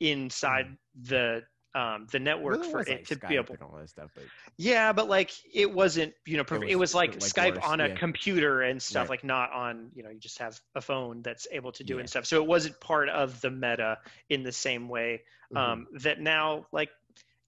inside 0.00 0.66
the 0.94 1.42
um, 1.74 2.06
the 2.12 2.18
network 2.18 2.60
it 2.64 2.70
for 2.70 2.80
it 2.80 2.88
like, 2.88 3.06
to 3.08 3.16
be 3.16 3.26
Skype 3.26 3.32
able. 3.32 3.54
and 3.54 3.62
all 3.62 3.78
that 3.78 3.88
stuff, 3.88 4.10
but 4.14 4.24
Yeah, 4.58 4.92
but 4.92 5.08
like 5.08 5.30
it 5.54 5.72
wasn't, 5.72 6.12
you 6.26 6.36
know, 6.36 6.44
prof- 6.44 6.64
it 6.68 6.76
was, 6.76 6.90
was, 6.90 6.94
like, 6.94 7.12
like, 7.12 7.32
Skype 7.32 7.54
worse, 7.56 7.64
on 7.64 7.80
a 7.80 7.88
yeah. 7.88 7.94
computer 7.94 8.60
and 8.60 8.80
stuff, 8.80 9.08
Right. 9.08 9.10
like 9.10 9.24
not 9.24 9.52
on, 9.52 9.90
you 9.94 10.02
know, 10.02 10.10
you 10.10 10.20
just 10.20 10.38
have 10.38 10.60
a 10.74 10.82
phone 10.82 11.22
that's 11.22 11.46
able 11.50 11.72
to 11.72 11.84
do 11.84 11.94
Yeah. 11.94 12.00
and 12.00 12.10
stuff. 12.10 12.26
So 12.26 12.42
it 12.42 12.46
wasn't 12.46 12.78
part 12.80 13.08
of 13.08 13.40
the 13.40 13.50
meta 13.50 13.98
in 14.28 14.42
the 14.42 14.52
same 14.52 14.88
way 14.88 15.22
um, 15.56 15.86
that 16.00 16.20
now, 16.20 16.66
like, 16.72 16.90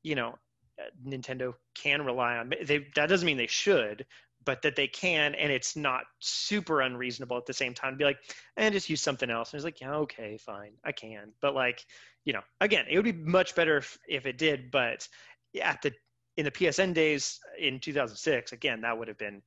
you 0.03 0.15
know, 0.15 0.39
uh, 0.79 0.91
Nintendo 1.07 1.55
can 1.75 2.03
rely 2.03 2.37
on. 2.39 2.53
They 2.65 2.79
that 2.97 3.09
doesn't 3.11 3.27
mean 3.27 3.37
they 3.37 3.47
should, 3.47 4.07
but 4.45 4.63
that 4.63 4.77
they 4.77 4.87
can, 4.89 5.35
and 5.35 5.53
it's 5.53 5.77
not 5.77 6.05
super 6.21 6.81
unreasonable 6.83 7.37
at 7.37 7.47
the 7.47 7.53
same 7.53 7.75
time 7.75 7.93
to 7.93 7.97
be 7.97 8.05
like, 8.05 8.19
and 8.57 8.73
just 8.75 8.89
use 8.91 9.01
something 9.01 9.31
else. 9.31 9.53
And 9.53 9.59
it's 9.59 9.65
like, 9.65 9.81
yeah, 9.81 9.95
okay, 9.97 10.37
fine, 10.39 10.73
I 10.85 10.93
can. 10.93 11.33
But 11.41 11.55
like, 11.55 11.85
you 12.25 12.33
know, 12.33 12.43
again, 12.61 12.87
it 12.89 12.97
would 12.97 13.05
be 13.05 13.13
much 13.13 13.55
better 13.55 13.77
if, 13.79 13.99
if 14.09 14.27
it 14.27 14.39
did. 14.39 14.71
But 14.71 15.09
at 15.61 15.83
the 15.83 15.93
in 16.37 16.45
the 16.45 16.51
PSN 16.51 16.95
days 16.95 17.39
in 17.59 17.79
2006, 17.79 18.53
again, 18.53 18.81
that 18.81 18.99
would 18.99 19.09
have 19.09 19.19
been 19.19 19.43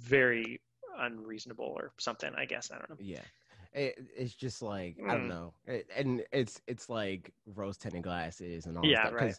very 0.00 0.60
unreasonable 0.98 1.72
or 1.76 1.92
something. 1.98 2.30
I 2.36 2.44
guess 2.44 2.70
I 2.70 2.76
don't 2.78 2.90
know. 2.90 2.96
yeah. 2.98 3.20
It, 3.74 3.98
it's 4.16 4.34
just 4.34 4.62
like 4.62 4.96
I 5.08 5.12
don't 5.14 5.26
Mm. 5.26 5.28
know, 5.28 5.54
It- 5.66 5.88
and 5.94 6.24
it's 6.32 6.60
it's 6.66 6.88
like 6.88 7.32
rose 7.54 7.76
tinted 7.76 8.02
glasses 8.02 8.66
and 8.66 8.76
all 8.78 8.84
Yeah, 8.84 9.02
that 9.04 9.08
stuff. 9.18 9.20
right. 9.20 9.34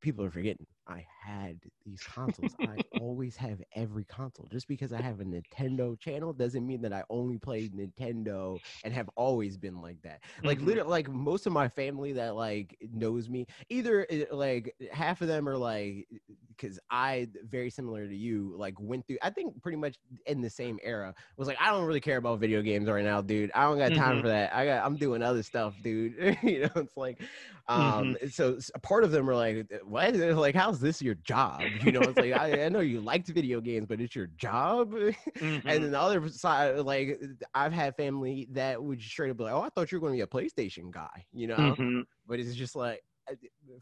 people 0.00 0.24
are 0.24 0.30
forgetting 0.30 0.66
I 0.86 1.06
had 1.22 1.60
these 1.84 2.02
consoles. 2.02 2.54
I 2.62 2.80
always 2.96 3.36
have 3.36 3.62
every 3.74 4.04
console. 4.04 4.46
Just 4.50 4.68
because 4.68 4.92
I 4.92 5.00
have 5.00 5.20
a 5.20 5.24
Nintendo 5.24 5.98
channel 5.98 6.32
doesn't 6.32 6.66
mean 6.66 6.82
that 6.82 6.92
I 6.92 7.04
only 7.08 7.38
play 7.38 7.68
Nintendo 7.70 8.60
and 8.82 8.92
have 8.92 9.08
always 9.16 9.56
been 9.56 9.80
like 9.80 10.02
that. 10.02 10.22
Like 10.44 10.60
Mhm. 10.60 10.60
literally, 10.60 10.90
like 10.90 11.08
most 11.08 11.46
of 11.46 11.52
my 11.52 11.68
family 11.68 12.12
that 12.14 12.34
like 12.36 12.76
knows 12.82 13.30
me, 13.30 13.46
either 13.70 14.06
eh, 14.10 14.24
like 14.30 14.74
half 14.92 15.22
of 15.22 15.28
them 15.28 15.48
are 15.48 15.56
like, 15.56 16.06
because 16.48 16.78
I 16.90 17.28
very 17.42 17.70
similar 17.70 18.06
to 18.06 18.14
you, 18.16 18.54
like 18.56 18.78
went 18.78 19.06
through. 19.06 19.18
I 19.22 19.30
think 19.30 19.60
pretty 19.62 19.78
much 19.78 19.98
in 20.26 20.40
the 20.40 20.50
same 20.50 20.78
era 20.82 21.14
was 21.36 21.48
like, 21.48 21.58
I 21.60 21.70
don't 21.70 21.86
really 21.86 22.00
care 22.00 22.18
about 22.18 22.40
video 22.40 22.62
games 22.62 22.88
right 22.88 23.04
now, 23.04 23.20
dude. 23.22 23.50
I 23.54 23.62
don't 23.64 23.78
got 23.78 23.94
time 23.94 24.18
Mhm. 24.18 24.20
for 24.20 24.28
that. 24.28 24.54
I 24.54 24.66
got, 24.66 24.84
I'm 24.84 24.98
doing 24.98 25.22
other 25.22 25.42
stuff, 25.42 25.80
dude. 25.80 26.14
you 26.42 26.60
know, 26.60 26.70
it's 26.76 26.96
like, 26.96 27.20
um, 27.68 28.16
Mm-hmm. 28.16 28.28
so 28.30 28.58
a 28.74 28.78
part 28.80 29.04
of 29.04 29.10
them 29.10 29.28
are 29.28 29.34
like, 29.34 29.70
what? 29.84 30.12
They're 30.14 30.34
like, 30.34 30.54
how's 30.74 30.80
this 30.80 31.00
your 31.02 31.14
job? 31.14 31.76
You 31.76 31.92
know, 31.92 32.08
it's 32.08 32.18
like 32.18 32.32
I, 32.32 32.64
I 32.64 32.68
know 32.68 32.80
you 32.80 33.00
liked 33.00 33.28
video 33.28 33.60
games, 33.60 33.86
but 33.86 34.00
it's 34.00 34.14
your 34.14 34.26
job. 34.26 34.94
Mhm. 35.40 35.62
And 35.66 35.84
then 35.84 35.90
the 35.92 36.00
other 36.00 36.28
side, 36.28 36.78
like 36.80 37.20
I've 37.54 37.72
had 37.72 37.96
family 37.96 38.48
that 38.52 38.82
would 38.82 39.00
straight 39.02 39.30
up 39.30 39.36
be 39.38 39.44
like, 39.44 39.54
"Oh, 39.54 39.62
I 39.62 39.68
thought 39.70 39.92
you 39.92 39.98
were 39.98 40.00
going 40.08 40.12
to 40.12 40.16
be 40.18 40.20
a 40.22 40.26
PlayStation 40.26 40.90
guy," 40.90 41.26
you 41.32 41.46
know. 41.46 41.78
Mhm. 41.78 42.04
But 42.26 42.40
it's 42.40 42.54
just 42.54 42.76
like, 42.76 43.00
uh, 43.00 43.13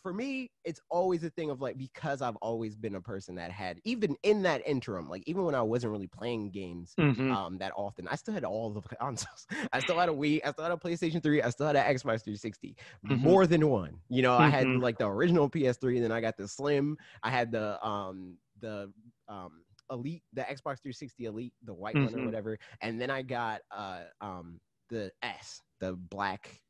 for 0.00 0.12
me, 0.12 0.50
it's 0.64 0.80
always 0.90 1.24
a 1.24 1.30
thing 1.30 1.50
of 1.50 1.60
like 1.60 1.78
because 1.78 2.22
I've 2.22 2.36
always 2.36 2.76
been 2.76 2.94
a 2.94 3.00
person 3.00 3.34
that 3.36 3.50
had 3.50 3.80
even 3.84 4.16
in 4.22 4.42
that 4.42 4.62
interim, 4.66 5.08
like 5.08 5.22
even 5.26 5.44
when 5.44 5.54
I 5.54 5.62
wasn't 5.62 5.92
really 5.92 6.06
playing 6.06 6.50
games 6.50 6.96
Mhm. 6.98 7.38
um 7.38 7.58
that 7.58 7.72
often, 7.76 8.08
I 8.08 8.16
still 8.16 8.34
had 8.34 8.44
all 8.44 8.70
the 8.70 8.80
consoles. 8.96 9.46
I 9.72 9.80
still 9.80 9.98
had 9.98 10.08
a 10.08 10.12
Wii, 10.12 10.40
I 10.44 10.52
still 10.52 10.64
had 10.64 10.72
a 10.72 10.76
PlayStation 10.76 11.22
3, 11.22 11.42
I 11.42 11.50
still 11.50 11.66
had 11.66 11.76
an 11.76 11.84
Xbox 11.94 12.22
360, 12.24 12.76
Mhm. 13.08 13.36
more 13.36 13.46
than 13.46 13.68
one. 13.68 14.00
You 14.08 14.22
know, 14.22 14.36
I 14.36 14.48
had 14.48 14.70
Mhm. 14.70 14.80
like 14.80 14.98
the 14.98 15.06
original 15.08 15.48
PS3, 15.48 15.96
and 15.96 16.04
then 16.04 16.12
I 16.12 16.20
got 16.20 16.36
the 16.36 16.48
Slim. 16.48 16.96
I 17.22 17.30
had 17.30 17.52
the 17.52 17.84
um 17.86 18.38
the 18.58 18.92
um 19.28 19.64
Elite, 19.90 20.22
the 20.32 20.42
Xbox 20.42 20.80
360 20.82 21.24
Elite, 21.26 21.54
the 21.62 21.74
white 21.74 22.00
one 22.00 22.14
or 22.14 22.20
Mhm. 22.20 22.22
whatever, 22.22 22.58
and 22.80 23.00
then 23.00 23.10
I 23.10 23.22
got 23.22 23.62
uh 23.70 24.04
um 24.20 24.60
the 24.88 25.10
S, 25.22 25.62
the 25.80 25.94
black, 25.94 26.60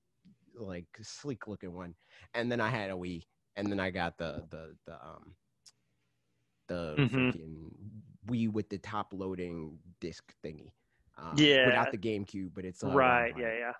like 0.56 0.86
sleek 1.02 1.46
looking 1.46 1.74
one, 1.74 1.94
and 2.34 2.50
then 2.50 2.60
I 2.60 2.68
had 2.68 2.90
a 2.90 2.94
Wii, 2.94 3.22
and 3.56 3.70
then 3.70 3.80
I 3.80 3.90
got 3.90 4.18
the 4.18 4.44
the 4.50 4.76
the 4.86 4.94
um 4.94 5.34
the 6.68 6.98
Mhm. 6.98 7.32
freaking 7.32 7.70
Wii 8.26 8.50
with 8.52 8.68
the 8.68 8.78
top 8.78 9.12
loading 9.12 9.78
disc 10.00 10.34
thingy. 10.44 10.72
Um, 11.18 11.36
Yeah. 11.38 11.64
without 11.64 11.90
the 11.90 11.98
GameCube, 11.98 12.52
but 12.54 12.64
it's 12.64 12.82
uh, 12.82 12.88
right. 12.88 13.34
Yeah. 13.36 13.52
Yeah. 13.58 13.72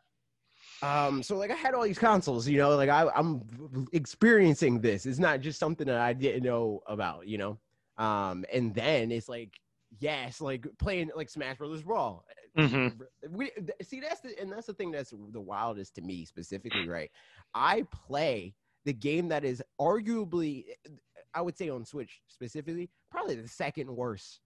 Um, 0.82 1.22
so 1.22 1.36
like 1.36 1.50
I 1.50 1.54
had 1.54 1.74
all 1.74 1.84
these 1.84 1.98
consoles, 1.98 2.48
you 2.48 2.58
know, 2.58 2.76
like 2.76 2.88
I, 2.88 3.08
I'm 3.14 3.86
experiencing 3.92 4.80
this. 4.80 5.06
It's 5.06 5.18
not 5.18 5.40
just 5.40 5.58
something 5.58 5.86
that 5.86 6.00
I 6.00 6.12
didn't 6.12 6.42
know 6.42 6.80
about, 6.86 7.26
you 7.28 7.38
know. 7.38 7.58
Um, 7.98 8.44
and 8.52 8.74
then 8.74 9.12
it's 9.12 9.28
like, 9.28 9.60
yes, 10.00 10.40
like 10.40 10.66
playing 10.78 11.10
like 11.16 11.28
Smash 11.30 11.58
Brothers 11.58 11.82
Brawl. 11.82 12.24
Mhm. 12.56 12.98
We 13.30 13.50
see 13.82 14.00
that's 14.00 14.20
the 14.20 14.38
and 14.40 14.52
that's 14.52 14.66
the 14.66 14.74
thing 14.74 14.90
that's 14.90 15.10
the 15.10 15.40
wildest 15.40 15.94
to 15.96 16.02
me 16.02 16.24
specifically, 16.24 16.88
right? 16.88 17.10
I 17.54 17.84
play 17.90 18.54
the 18.84 18.92
game 18.92 19.28
that 19.28 19.44
is 19.44 19.62
arguably, 19.80 20.64
I 21.34 21.40
would 21.40 21.56
say 21.56 21.68
on 21.68 21.84
Switch 21.84 22.20
specifically, 22.28 22.90
probably 23.10 23.36
the 23.36 23.48
second 23.48 23.94
worst 23.94 24.40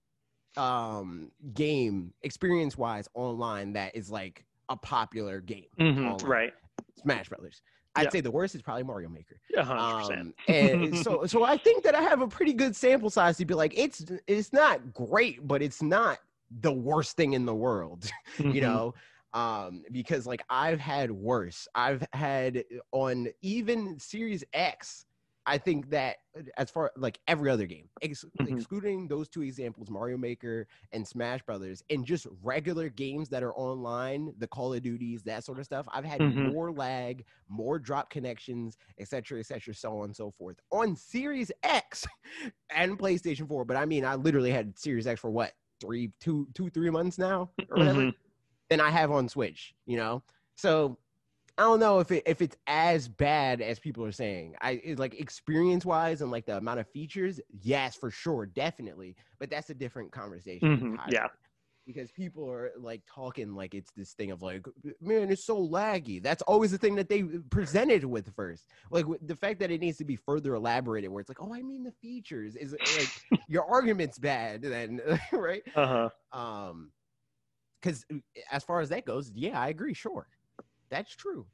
um 0.55 1.31
game 1.53 2.13
experience 2.23 2.77
wise 2.77 3.07
online 3.13 3.73
that 3.73 3.95
is 3.95 4.09
like 4.09 4.45
a 4.69 4.77
popular 4.77 5.41
game. 5.41 5.67
Mhm. 5.79 6.23
Right. 6.23 6.53
Smash 7.01 7.29
Brothers. 7.29 7.61
I'd 7.97 8.03
Yeah. 8.03 8.09
say 8.11 8.21
the 8.21 8.31
worst 8.31 8.55
is 8.55 8.61
probably 8.61 8.83
Mario 8.83 9.09
Maker. 9.09 9.39
Yeah, 9.49 9.63
hundred 9.63 9.95
percent. 9.97 10.19
Um, 10.21 10.33
and 10.47 10.97
so, 11.03 11.25
so 11.25 11.43
I 11.43 11.57
think 11.57 11.83
that 11.83 11.95
I 11.95 12.01
have 12.01 12.21
a 12.21 12.27
pretty 12.27 12.53
good 12.53 12.75
sample 12.75 13.09
size 13.09 13.37
to 13.37 13.45
be 13.45 13.53
like, 13.53 13.77
it's 13.77 14.05
it's 14.27 14.53
not 14.53 14.93
great, 14.93 15.45
but 15.47 15.61
it's 15.61 15.81
not 15.81 16.19
the 16.61 16.71
worst 16.71 17.17
thing 17.17 17.33
in 17.33 17.45
the 17.45 17.55
world, 17.55 18.09
you 18.37 18.45
Mhm. 18.45 18.61
know. 18.61 18.93
Um, 19.33 19.83
because 19.91 20.25
like 20.25 20.41
I've 20.49 20.79
had 20.79 21.11
worse. 21.11 21.67
I've 21.75 22.03
had 22.13 22.63
on 22.91 23.27
even 23.41 23.99
Series 23.99 24.43
X. 24.53 25.05
I 25.49 25.57
think 25.57 25.89
that 25.91 26.17
as 26.57 26.69
far 26.69 26.91
like 26.97 27.19
every 27.27 27.49
other 27.49 27.65
game, 27.65 27.89
ex- 28.01 28.25
Mhm. 28.37 28.51
excluding 28.51 29.07
those 29.07 29.29
two 29.29 29.41
examples, 29.43 29.89
Mario 29.89 30.17
Maker 30.17 30.67
and 30.91 31.07
Smash 31.07 31.41
Brothers, 31.43 31.81
and 31.89 32.05
just 32.05 32.27
regular 32.43 32.89
games 32.89 33.29
that 33.29 33.43
are 33.43 33.53
online, 33.55 34.33
the 34.37 34.47
Call 34.47 34.73
of 34.73 34.81
Duties, 34.83 35.23
that 35.23 35.45
sort 35.45 35.57
of 35.59 35.65
stuff, 35.65 35.87
I've 35.91 36.03
had 36.03 36.19
Mhm. 36.19 36.51
more 36.51 36.71
lag, 36.71 37.25
more 37.47 37.79
drop 37.79 38.09
connections, 38.09 38.77
etc., 38.99 39.39
etc., 39.39 39.73
so 39.73 39.99
on 39.99 40.05
and 40.05 40.15
so 40.15 40.31
forth. 40.31 40.59
On 40.71 40.95
Series 40.97 41.49
X 41.63 42.05
and 42.69 42.99
PlayStation 42.99 43.47
4, 43.47 43.63
but 43.63 43.77
I 43.77 43.85
mean, 43.85 44.03
I 44.03 44.15
literally 44.15 44.51
had 44.51 44.77
Series 44.77 45.07
X 45.07 45.21
for 45.21 45.31
what 45.31 45.53
three, 45.79 46.11
two, 46.19 46.47
two, 46.55 46.69
three 46.71 46.89
months 46.89 47.17
now, 47.17 47.51
or 47.69 47.77
whatever. 47.77 48.01
Mhm. 48.01 48.15
Than 48.69 48.81
I 48.81 48.89
have 48.89 49.11
on 49.11 49.29
Switch, 49.29 49.73
you 49.85 49.95
know. 49.95 50.23
So 50.55 50.97
I 51.57 51.63
don't 51.63 51.79
know 51.79 51.99
if 51.99 52.11
it 52.11 52.23
if 52.27 52.41
it's 52.41 52.55
as 52.67 53.07
bad 53.07 53.61
as 53.61 53.79
people 53.79 54.05
are 54.05 54.11
saying. 54.11 54.55
I 54.61 54.95
like 54.97 55.19
experience 55.19 55.85
wise 55.85 56.21
and 56.21 56.29
like 56.29 56.45
the 56.45 56.57
amount 56.57 56.79
of 56.79 56.87
features, 56.89 57.39
yes, 57.61 57.95
for 57.95 58.11
sure, 58.11 58.45
definitely. 58.45 59.15
But 59.39 59.49
that's 59.49 59.69
a 59.69 59.73
different 59.73 60.11
conversation. 60.11 60.97
Mhm. 60.97 61.11
Yeah. 61.11 61.27
Because 61.87 62.11
people 62.11 62.51
are 62.51 62.71
like 62.77 63.01
talking 63.11 63.55
like 63.55 63.73
it's 63.73 63.91
this 63.95 64.11
thing 64.13 64.29
of 64.31 64.41
like, 64.41 64.67
man, 64.99 65.31
it's 65.31 65.45
so 65.45 65.57
laggy. 65.65 66.21
That's 66.21 66.41
always 66.43 66.69
the 66.71 66.77
thing 66.77 66.95
that 66.95 67.07
they 67.09 67.23
presented 67.49 68.03
with 68.03 68.35
first. 68.35 68.67
Like 68.91 69.05
the 69.21 69.35
fact 69.35 69.59
that 69.61 69.71
it 69.71 69.79
needs 69.79 69.97
to 69.99 70.05
be 70.05 70.17
further 70.17 70.53
elaborated, 70.53 71.09
where 71.09 71.21
it's 71.21 71.29
like, 71.29 71.41
oh, 71.41 71.53
I 71.55 71.61
mean 71.63 71.83
the 71.83 71.93
features 71.93 72.55
is 72.55 72.73
like 72.97 73.39
your 73.47 73.65
argument's 73.65 74.19
bad, 74.19 74.61
then 74.61 75.01
right? 75.31 75.63
Uh-huh. 75.75 76.09
Um, 76.33 76.91
because 77.81 78.05
as 78.51 78.63
far 78.63 78.81
as 78.81 78.89
that 78.89 79.05
goes, 79.05 79.31
yeah, 79.33 79.59
I 79.59 79.69
agree. 79.69 79.93
Sure, 79.93 80.27
that's 80.89 81.15
true. 81.15 81.45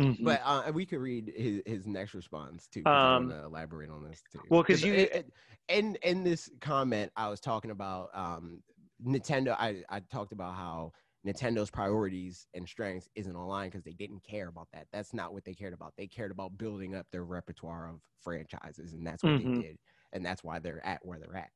Mhm. 0.00 0.24
But 0.24 0.40
uh, 0.44 0.72
we 0.72 0.86
could 0.86 0.98
read 0.98 1.32
his, 1.36 1.62
his 1.66 1.86
next 1.86 2.14
response 2.14 2.66
too. 2.66 2.82
I 2.84 3.14
Um, 3.16 3.28
want 3.28 3.40
to 3.40 3.44
elaborate 3.46 3.90
on 3.90 4.02
this 4.02 4.22
too. 4.32 4.40
Well, 4.48 4.62
because 4.62 4.82
you- 4.82 4.92
it- 4.94 5.12
it- 5.14 5.32
in 5.68 5.96
in 6.02 6.24
this 6.24 6.50
comment, 6.60 7.12
I 7.16 7.28
was 7.28 7.40
talking 7.40 7.70
about 7.70 8.10
um, 8.12 8.62
Nintendo. 9.04 9.54
I 9.58 9.82
I 9.88 10.00
talked 10.00 10.32
about 10.32 10.54
how 10.56 10.92
Nintendo's 11.24 11.70
priorities 11.70 12.46
and 12.54 12.68
strengths 12.68 13.08
isn't 13.14 13.34
online 13.34 13.68
because 13.70 13.82
they 13.84 13.92
didn't 13.94 14.22
care 14.24 14.48
about 14.48 14.68
that. 14.72 14.88
That's 14.92 15.14
not 15.14 15.32
what 15.32 15.44
they 15.44 15.54
cared 15.54 15.72
about. 15.72 15.94
They 15.96 16.06
cared 16.06 16.30
about 16.32 16.58
building 16.58 16.94
up 16.94 17.06
their 17.12 17.24
repertoire 17.24 17.88
of 17.88 18.00
franchises, 18.20 18.92
and 18.92 19.06
that's 19.06 19.22
what 19.22 19.34
Mhm. 19.34 19.54
they 19.56 19.62
did, 19.62 19.78
and 20.12 20.26
that's 20.26 20.42
why 20.44 20.58
they're 20.58 20.84
at 20.84 21.02
where 21.06 21.18
they're 21.18 21.36
at. 21.36 21.50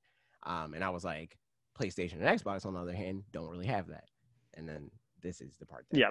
Um, 0.44 0.72
and 0.74 0.82
I 0.84 0.88
was 0.90 1.05
like, 1.05 1.36
PlayStation 1.74 2.14
and 2.14 2.22
Xbox, 2.22 2.64
on 2.64 2.74
the 2.74 2.80
other 2.80 2.94
hand, 2.94 3.24
don't 3.32 3.50
really 3.50 3.66
have 3.66 3.88
that. 3.88 4.09
And 4.55 4.66
then 4.68 4.90
this 5.20 5.40
is 5.42 5.56
the 5.59 5.66
part. 5.66 5.86
That, 5.90 5.98
Yeah. 5.98 6.10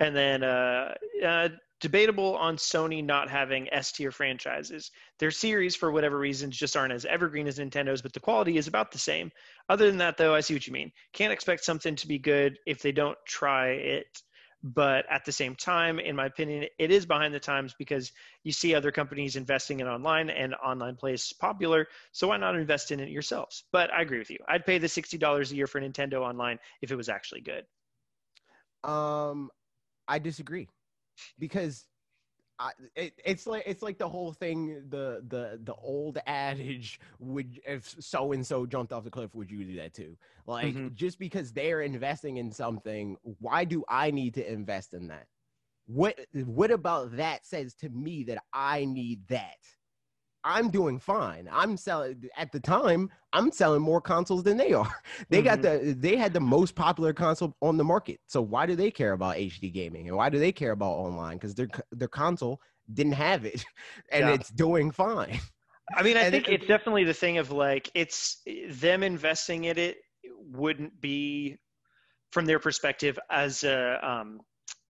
And 0.00 0.14
then 0.14 0.42
uh, 0.42 0.94
uh, 1.24 1.48
debatable 1.80 2.36
on 2.36 2.56
Sony 2.56 3.04
not 3.04 3.28
having 3.28 3.72
S 3.72 3.92
tier 3.92 4.10
franchises. 4.10 4.90
Their 5.18 5.30
series, 5.30 5.76
for 5.76 5.92
whatever 5.92 6.18
reasons, 6.18 6.56
just 6.56 6.76
aren't 6.76 6.92
as 6.92 7.04
evergreen 7.04 7.46
as 7.46 7.58
Nintendo's, 7.58 8.02
but 8.02 8.12
the 8.12 8.20
quality 8.20 8.56
is 8.56 8.66
about 8.66 8.90
the 8.90 8.98
same. 8.98 9.30
Other 9.68 9.86
than 9.86 9.98
that, 9.98 10.16
though, 10.16 10.34
I 10.34 10.40
see 10.40 10.54
what 10.54 10.66
you 10.66 10.72
mean. 10.72 10.90
Can't 11.12 11.32
expect 11.32 11.64
something 11.64 11.94
to 11.96 12.08
be 12.08 12.18
good 12.18 12.58
if 12.66 12.80
they 12.80 12.92
don't 12.92 13.18
try 13.26 13.68
it. 13.68 14.22
But 14.62 15.04
at 15.10 15.26
the 15.26 15.32
same 15.32 15.54
time, 15.54 15.98
in 15.98 16.16
my 16.16 16.24
opinion, 16.24 16.66
it 16.78 16.90
is 16.90 17.04
behind 17.04 17.34
the 17.34 17.38
times 17.38 17.74
because 17.78 18.12
you 18.44 18.52
see 18.52 18.74
other 18.74 18.90
companies 18.90 19.36
investing 19.36 19.80
in 19.80 19.86
online 19.86 20.30
and 20.30 20.54
online 20.54 20.96
play 20.96 21.12
is 21.12 21.34
popular. 21.38 21.86
So 22.12 22.28
why 22.28 22.38
not 22.38 22.56
invest 22.56 22.90
in 22.90 22.98
it 22.98 23.10
yourselves? 23.10 23.64
But 23.72 23.92
I 23.92 24.00
agree 24.00 24.18
with 24.18 24.30
you. 24.30 24.38
I'd 24.48 24.64
pay 24.64 24.78
the 24.78 24.86
$60 24.86 25.50
a 25.50 25.54
year 25.54 25.66
for 25.66 25.82
Nintendo 25.82 26.22
Online 26.22 26.58
if 26.80 26.90
it 26.90 26.96
was 26.96 27.10
actually 27.10 27.42
good. 27.42 27.66
Um, 28.90 29.50
I 30.08 30.18
disagree 30.18 30.68
because 31.38 31.86
I, 32.58 32.70
it, 32.94 33.14
it's 33.24 33.46
like 33.46 33.64
it's 33.66 33.82
like 33.82 33.98
the 33.98 34.08
whole 34.08 34.32
thing 34.32 34.84
the 34.88 35.24
the 35.26 35.58
the 35.62 35.74
old 35.74 36.18
adage 36.26 37.00
would 37.18 37.60
if 37.66 37.96
so 38.00 38.32
and 38.32 38.46
so 38.46 38.64
jumped 38.66 38.92
off 38.92 39.04
the 39.04 39.10
cliff 39.10 39.34
would 39.34 39.50
you 39.50 39.64
do 39.64 39.76
that 39.76 39.94
too? 39.94 40.16
Like 40.46 40.76
Mhm. 40.76 40.94
just 40.94 41.18
because 41.18 41.52
they're 41.52 41.82
investing 41.82 42.36
in 42.36 42.52
something 42.52 43.16
why 43.40 43.64
do 43.64 43.84
i 43.88 44.10
need 44.10 44.34
to 44.34 44.52
invest 44.52 44.94
in 44.94 45.08
that? 45.08 45.26
What 45.86 46.18
what 46.32 46.70
about 46.70 47.16
that 47.16 47.44
says 47.44 47.74
to 47.76 47.88
me 47.90 48.24
that 48.24 48.42
i 48.52 48.84
need 48.84 49.26
that 49.28 49.58
i'm 50.44 50.70
doing 50.70 50.98
fine. 50.98 51.48
I'm 51.50 51.76
selling 51.76 52.22
at 52.36 52.52
the 52.52 52.60
time 52.60 53.10
i'm 53.32 53.50
selling 53.50 53.82
more 53.82 54.00
consoles 54.00 54.42
than 54.42 54.56
they 54.56 54.72
are. 54.72 54.94
They 55.30 55.42
got 55.42 55.62
the 55.62 55.96
they 55.98 56.16
had 56.16 56.32
the 56.32 56.40
most 56.40 56.74
popular 56.74 57.12
console 57.12 57.56
on 57.62 57.76
the 57.76 57.84
market. 57.84 58.20
So 58.26 58.42
why 58.42 58.66
do 58.66 58.76
they 58.76 58.90
care 58.90 59.12
about 59.12 59.36
hd 59.36 59.72
gaming? 59.72 60.08
And 60.08 60.16
why 60.16 60.28
do 60.28 60.38
they 60.38 60.52
care 60.52 60.72
about 60.72 60.92
online? 60.92 61.36
Because 61.36 61.54
their 61.54 61.68
their 61.92 62.08
console 62.08 62.60
didn't 62.92 63.12
have 63.14 63.44
it 63.44 63.64
and 64.12 64.28
Yeah. 64.28 64.34
it's 64.34 64.50
doing 64.50 64.90
fine. 64.90 65.40
I 65.96 66.02
mean, 66.02 66.16
I 66.16 66.24
And 66.24 66.34
think 66.34 66.48
it- 66.48 66.54
it's 66.54 66.66
definitely 66.66 67.04
the 67.04 67.14
thing 67.14 67.38
of 67.38 67.50
like 67.50 67.90
it's 67.94 68.42
them 68.70 69.02
investing 69.02 69.64
in 69.64 69.78
it 69.78 69.96
wouldn't 70.36 71.00
be 71.00 71.56
from 72.32 72.46
their 72.46 72.58
perspective 72.58 73.18
as 73.30 73.64
a 73.64 73.98
um, 74.06 74.40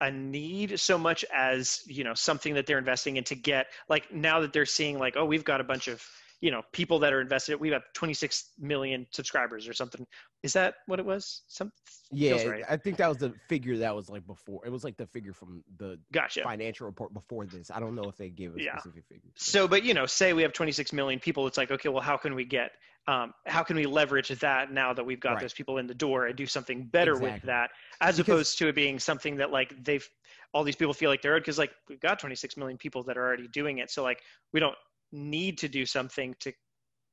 a 0.05 0.10
need 0.10 0.78
so 0.78 0.98
much 0.98 1.24
as 1.35 1.81
you 1.86 2.05
know 2.05 2.14
something 2.14 2.55
that 2.55 2.66
they're 2.66 2.78
investing 2.78 3.16
in 3.16 3.24
to 3.24 3.35
get 3.35 3.66
like 3.89 4.12
now 4.12 4.40
that 4.40 4.52
they're 4.52 4.66
seeing 4.66 4.98
like 4.98 5.16
oh 5.16 5.24
we've 5.24 5.44
got 5.44 5.60
a 5.60 5.64
bunch 5.64 5.89
of 5.89 6.02
you 6.40 6.51
know 6.51 6.62
people 6.72 6.98
that 6.98 7.12
are 7.12 7.20
invested 7.20 7.59
we 7.59 7.70
have 7.70 7.82
26 7.94 8.51
million 8.59 9.06
subscribers 9.10 9.66
or 9.66 9.72
something 9.72 10.06
is 10.43 10.52
that 10.52 10.74
what 10.86 10.98
it 10.98 11.06
was 11.06 11.43
some 11.48 11.72
yeah 12.10 12.44
right. 12.44 12.64
i 12.68 12.76
think 12.76 12.97
that 12.98 13.09
was 13.09 13.16
the 13.16 13.32
figure 13.48 13.78
that 13.78 13.94
was 13.94 14.10
like 14.10 14.26
before 14.26 14.64
it 14.66 14.70
was 14.70 14.85
like 14.85 14.97
the 14.97 15.06
figure 15.06 15.32
from 15.32 15.64
the 15.78 15.98
gotcha 16.12 16.43
financial 16.43 16.86
report 16.86 17.14
before 17.14 17.47
this 17.47 17.70
i 17.70 17.81
don't 17.81 17.94
know 17.94 18.09
if 18.09 18.16
they 18.16 18.28
gave 18.28 18.55
a 18.55 18.60
Yeah. 18.60 18.76
specific 18.76 19.05
figure 19.09 19.31
so 19.36 19.66
but 19.66 19.85
you 19.85 19.94
know 19.94 20.06
say 20.06 20.32
we 20.35 20.43
have 20.43 20.52
26 20.52 20.93
million 20.93 21.18
people 21.18 21.47
it's 21.47 21.56
like 21.56 21.70
okay 21.70 21.89
well 21.89 22.02
how 22.02 22.16
can 22.16 22.35
we 22.35 22.44
get 22.44 22.72
um, 23.06 23.35
how 23.47 23.62
can 23.62 23.76
we 23.76 23.85
leverage 23.86 24.28
that 24.28 24.72
now 24.72 24.93
that 24.94 25.05
we've 25.05 25.20
got 25.20 25.32
Right. 25.35 25.40
those 25.43 25.52
people 25.52 25.78
in 25.78 25.86
the 25.86 25.94
door 25.94 26.26
and 26.26 26.36
do 26.36 26.47
something 26.47 26.85
better 26.86 27.18
with 27.18 27.43
that 27.43 27.70
as 28.01 28.16
Because- 28.16 28.28
opposed 28.35 28.59
to 28.59 28.68
it 28.68 28.74
being 28.74 28.98
something 28.98 29.36
that 29.36 29.51
like 29.51 29.74
they've 29.85 30.09
all 30.52 30.64
these 30.64 30.76
people 30.76 30.94
feel 30.94 31.10
like 31.10 31.20
they're 31.20 31.39
because 31.39 31.59
like 31.59 31.72
we've 31.89 32.01
got 32.01 32.18
26 32.18 32.56
million 32.56 32.78
people 32.78 33.02
that 33.02 33.18
are 33.18 33.26
already 33.26 33.48
doing 33.48 33.78
it. 33.78 33.90
So 33.90 34.02
like 34.02 34.22
we 34.52 34.60
don't 34.60 34.76
need 35.12 35.59
to 35.59 35.68
do 35.68 35.85
something 35.85 36.35
to 36.40 36.52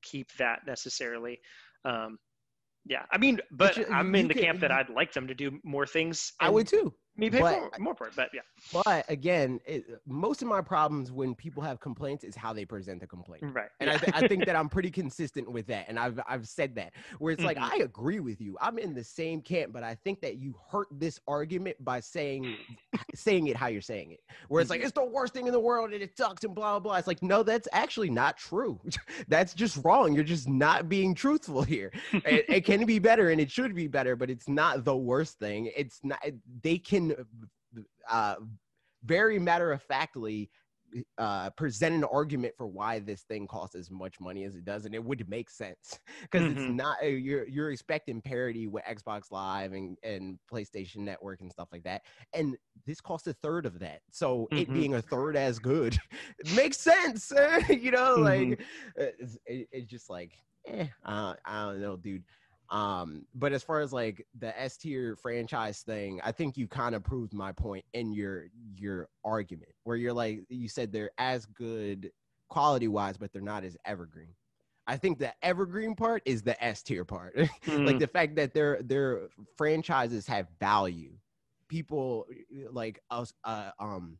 keep 0.02 0.32
that 0.38 0.66
necessarily. 0.66 1.40
Um, 1.86 2.18
yeah 2.86 3.06
i 3.12 3.18
mean 3.20 3.40
but 3.52 3.78
you- 3.78 3.86
i'm 3.92 4.12
you 4.16 4.22
in 4.22 4.28
the 4.28 4.34
camp 4.34 4.60
that 4.60 4.72
you- 4.72 4.78
i'd 4.78 4.90
like 4.90 5.14
them 5.14 5.28
to 5.28 5.36
do 5.36 5.60
more 5.64 5.86
things 5.86 6.34
i 6.40 6.50
would 6.50 6.68
too 6.68 6.92
me 7.18 7.30
pay 7.30 7.40
but- 7.42 7.74
for, 7.76 7.82
more 7.82 7.94
for 7.96 8.08
it 8.08 8.14
but 8.16 8.30
yeah 8.34 8.42
but 8.72 9.06
again 9.10 9.60
it, 9.66 9.86
most 10.08 10.42
of 10.42 10.48
my 10.48 10.62
problems 10.62 11.12
when 11.12 11.36
people 11.36 11.62
have 11.62 11.80
complaints 11.80 12.24
is 12.24 12.36
how 12.36 12.54
they 12.54 12.66
present 12.66 13.00
the 13.02 13.08
complaint 13.08 13.44
right 13.54 13.70
And 13.80 13.90
yeah. 13.90 13.96
I, 13.96 13.98
th- 13.98 14.12
I 14.24 14.28
think 14.28 14.46
that 14.46 14.56
I'm 14.62 14.70
pretty 14.70 14.90
consistent 14.92 15.52
with 15.52 15.68
that. 15.68 15.86
And 15.90 16.00
I've 16.00 16.20
I've 16.28 16.48
said 16.48 16.76
that 16.76 16.94
where 17.20 17.34
it's 17.34 17.44
like 17.44 17.58
Mhm. 17.58 17.72
I 17.74 17.76
agree 17.84 18.20
with 18.20 18.40
you. 18.40 18.58
I'm 18.62 18.78
in 18.80 18.94
the 18.94 19.04
same 19.04 19.42
camp, 19.42 19.74
but 19.74 19.84
I 19.84 19.96
think 19.96 20.22
that 20.22 20.38
you 20.38 20.56
hurt 20.72 20.88
this 20.92 21.20
argument 21.28 21.78
by 21.84 22.00
saying 22.00 22.56
saying 23.16 23.48
it 23.48 23.56
how 23.56 23.68
you're 23.68 23.82
saying 23.82 24.12
it. 24.12 24.20
Where 24.48 24.62
it's 24.62 24.70
like 24.70 24.82
Mhm. 24.82 24.86
it's 24.86 24.94
the 24.94 25.06
worst 25.06 25.34
thing 25.34 25.48
in 25.48 25.54
the 25.54 25.60
world 25.60 25.92
and 25.94 26.02
it 26.02 26.18
sucks 26.18 26.44
and 26.44 26.56
blah 26.56 26.72
blah 26.74 26.80
blah. 26.80 26.96
It's 26.98 27.08
like 27.08 27.22
no, 27.22 27.44
that's 27.44 27.68
actually 27.74 28.10
not 28.10 28.38
true. 28.38 28.80
that's 29.28 29.54
just 29.54 29.84
wrong. 29.84 30.14
You're 30.14 30.24
just 30.24 30.48
not 30.48 30.88
being 30.90 31.14
truthful 31.14 31.62
here. 31.64 31.92
it, 32.14 32.46
it 32.48 32.66
can 32.66 32.86
be 32.86 33.00
better 33.00 33.30
and 33.32 33.42
it 33.42 33.52
should 33.52 33.76
be 33.76 33.88
better, 33.88 34.16
but 34.16 34.30
it's 34.30 34.48
not 34.48 34.84
the 34.86 34.96
worst 34.96 35.40
thing. 35.40 35.72
It's 35.76 36.00
not. 36.04 36.20
They 36.64 36.78
can 36.78 37.11
uh, 38.10 38.36
very 39.04 39.40
matter 39.40 39.72
of 39.72 39.82
factly 39.82 40.50
uh, 41.18 41.50
present 41.52 41.96
an 41.96 42.04
argument 42.04 42.54
for 42.58 42.68
why 42.68 43.00
this 43.00 43.24
thing 43.24 43.48
costs 43.48 43.76
as 43.76 43.90
much 43.90 44.20
money 44.20 44.44
as 44.44 44.56
it 44.56 44.66
does, 44.66 44.86
and 44.86 44.94
it 44.94 45.04
would 45.04 45.28
make 45.30 45.50
sense 45.50 46.00
because 46.22 46.48
it's 46.50 46.68
Mhm. 46.68 46.68
not 46.68 46.98
uh, 47.02 47.06
you're 47.08 47.48
you're 47.48 47.72
expecting 47.72 48.22
parity 48.22 48.68
with 48.68 48.84
Xbox 48.84 49.32
Live 49.32 49.74
and 49.74 49.98
and 50.04 50.38
PlayStation 50.52 50.98
Network 50.98 51.42
and 51.42 51.52
stuff 51.52 51.70
like 51.72 51.84
that, 51.84 52.04
and 52.34 52.58
this 52.86 53.00
costs 53.02 53.28
a 53.28 53.34
third 53.34 53.66
of 53.66 53.80
that. 53.80 54.02
So 54.12 54.50
it 54.56 54.72
Mhm. 54.72 54.74
being 54.74 54.96
a 54.96 55.02
third 55.02 55.36
as 55.38 55.60
good 55.60 55.98
makes 56.46 56.78
sense, 56.78 57.32
you 57.70 57.92
know. 57.92 58.18
Like 58.22 58.60
uh, 59.00 59.16
it's, 59.20 59.38
it, 59.46 59.68
it's 59.72 59.90
just 59.90 60.10
like, 60.10 60.34
eh, 60.68 60.88
uh, 61.06 61.36
I 61.46 61.66
don't 61.66 61.82
know, 61.82 61.96
dude. 61.98 62.24
Um, 62.72 63.26
but 63.36 63.52
as 63.52 63.64
far 63.64 63.82
as 63.82 63.92
like 63.92 64.26
the 64.40 64.58
S 64.60 64.78
tier 64.78 65.18
franchise 65.18 65.82
thing, 65.82 66.22
I 66.24 66.32
think 66.32 66.58
you 66.58 66.68
kind 66.68 66.96
of 66.96 67.04
proved 67.04 67.34
my 67.34 67.52
point 67.52 67.84
in 67.94 68.14
your 68.14 68.46
your 68.78 69.10
argument 69.26 69.72
where 69.84 69.98
you're 69.98 70.14
like 70.14 70.40
you 70.48 70.70
said 70.70 70.92
they're 70.92 71.12
as 71.18 71.46
good 71.46 72.12
quality 72.50 72.88
wise, 72.88 73.18
but 73.18 73.34
they're 73.34 73.42
not 73.42 73.66
as 73.66 73.76
evergreen. 73.86 74.34
I 74.88 74.98
think 74.98 75.20
the 75.20 75.34
evergreen 75.44 75.96
part 75.96 76.24
is 76.26 76.42
the 76.42 76.62
S 76.64 76.82
tier 76.82 77.04
part. 77.04 77.36
like 77.68 78.00
the 78.00 78.08
fact 78.08 78.36
that 78.38 78.54
their 78.54 78.82
their 78.82 79.28
franchises 79.58 80.26
have 80.28 80.48
value. 80.60 81.12
People 81.68 82.26
like 82.72 83.02
us 83.12 83.34
uh, 83.44 83.72
um 83.80 84.18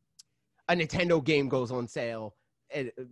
a 0.68 0.74
Nintendo 0.74 1.24
game 1.24 1.48
goes 1.50 1.72
on 1.72 1.88
sale 1.88 2.36
and 2.74 2.92
uh, 3.00 3.04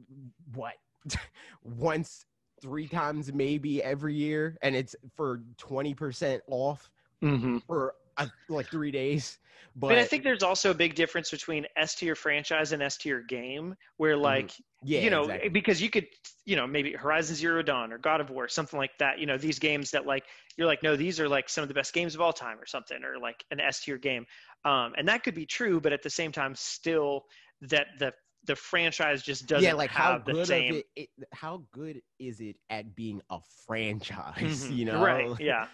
what 0.53 0.75
once 1.63 2.25
three 2.61 2.87
times 2.87 3.31
maybe 3.33 3.81
every 3.83 4.15
year 4.15 4.57
and 4.61 4.75
it's 4.75 4.95
for 5.15 5.41
20% 5.57 6.41
off 6.47 6.89
Mhm. 7.23 7.61
for 7.67 7.93
uh, 8.17 8.27
like 8.47 8.69
three 8.69 8.91
days 8.91 9.37
but 9.75 9.89
But 9.89 9.97
I 9.97 10.05
think 10.05 10.23
there's 10.23 10.43
also 10.43 10.71
a 10.71 10.73
big 10.73 10.95
difference 10.95 11.31
between 11.31 11.65
S 11.75 11.95
tier 11.95 12.15
franchise 12.15 12.71
and 12.71 12.81
S 12.81 12.97
tier 12.97 13.21
game, 13.21 13.75
where 13.97 14.15
like 14.17 14.51
yeah 14.83 15.01
you 15.01 15.09
know 15.09 15.21
exactly. 15.21 15.49
because 15.49 15.81
you 15.81 15.89
could 15.89 16.07
you 16.45 16.55
know 16.55 16.65
maybe 16.65 16.93
Horizon 16.93 17.35
Zero 17.35 17.61
Dawn 17.61 17.91
or 17.91 17.97
God 17.97 18.21
of 18.21 18.29
War 18.29 18.47
something 18.47 18.77
like 18.79 18.97
that. 18.99 19.19
You 19.19 19.25
know 19.25 19.37
these 19.37 19.59
games 19.59 19.91
that 19.91 20.05
like 20.05 20.23
you're 20.57 20.67
like 20.67 20.81
no 20.83 20.95
these 20.95 21.19
are 21.19 21.27
like 21.29 21.49
some 21.49 21.61
of 21.61 21.67
the 21.67 21.73
best 21.73 21.93
games 21.93 22.15
of 22.15 22.21
all 22.21 22.33
time 22.33 22.59
or 22.59 22.65
something 22.65 23.03
or 23.03 23.19
like 23.19 23.43
an 23.51 23.59
S 23.59 23.81
tier 23.81 23.97
game, 23.97 24.25
um, 24.65 24.93
and 24.97 25.07
that 25.07 25.23
could 25.23 25.35
be 25.35 25.45
true, 25.45 25.79
but 25.81 25.93
at 25.93 26.03
the 26.03 26.09
same 26.09 26.31
time 26.31 26.55
still 26.55 27.25
that 27.61 27.87
the 27.99 28.13
the 28.45 28.55
franchise 28.55 29.21
just 29.23 29.47
doesn't 29.47 29.71
yeah 29.71 29.73
like 29.73 29.91
how 29.91 30.13
have 30.13 30.25
the 30.25 30.35
good 30.35 30.45
same 30.45 30.79
it, 30.79 30.85
it 30.95 31.09
how 31.33 31.63
good 31.71 32.01
is 32.19 32.39
it 32.39 32.57
at 32.69 32.95
being 32.95 33.21
a 33.29 33.39
franchise 33.65 34.69
Mhm. 34.69 34.71
you 34.77 34.85
know 34.85 34.99
right 35.03 35.29
yeah 35.39 35.67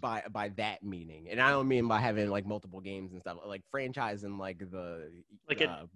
by 0.00 0.22
by 0.30 0.48
that 0.50 0.82
meaning 0.82 1.28
and 1.30 1.40
i 1.40 1.50
don't 1.50 1.68
mean 1.68 1.86
by 1.86 1.98
having 2.00 2.28
like 2.30 2.46
multiple 2.46 2.80
games 2.80 3.12
and 3.12 3.20
stuff 3.20 3.38
like 3.46 3.62
franchise 3.70 4.24
in 4.24 4.38
like 4.38 4.58
the 4.70 5.10
Like 5.48 5.60
a- 5.60 5.68
uh, 5.68 5.86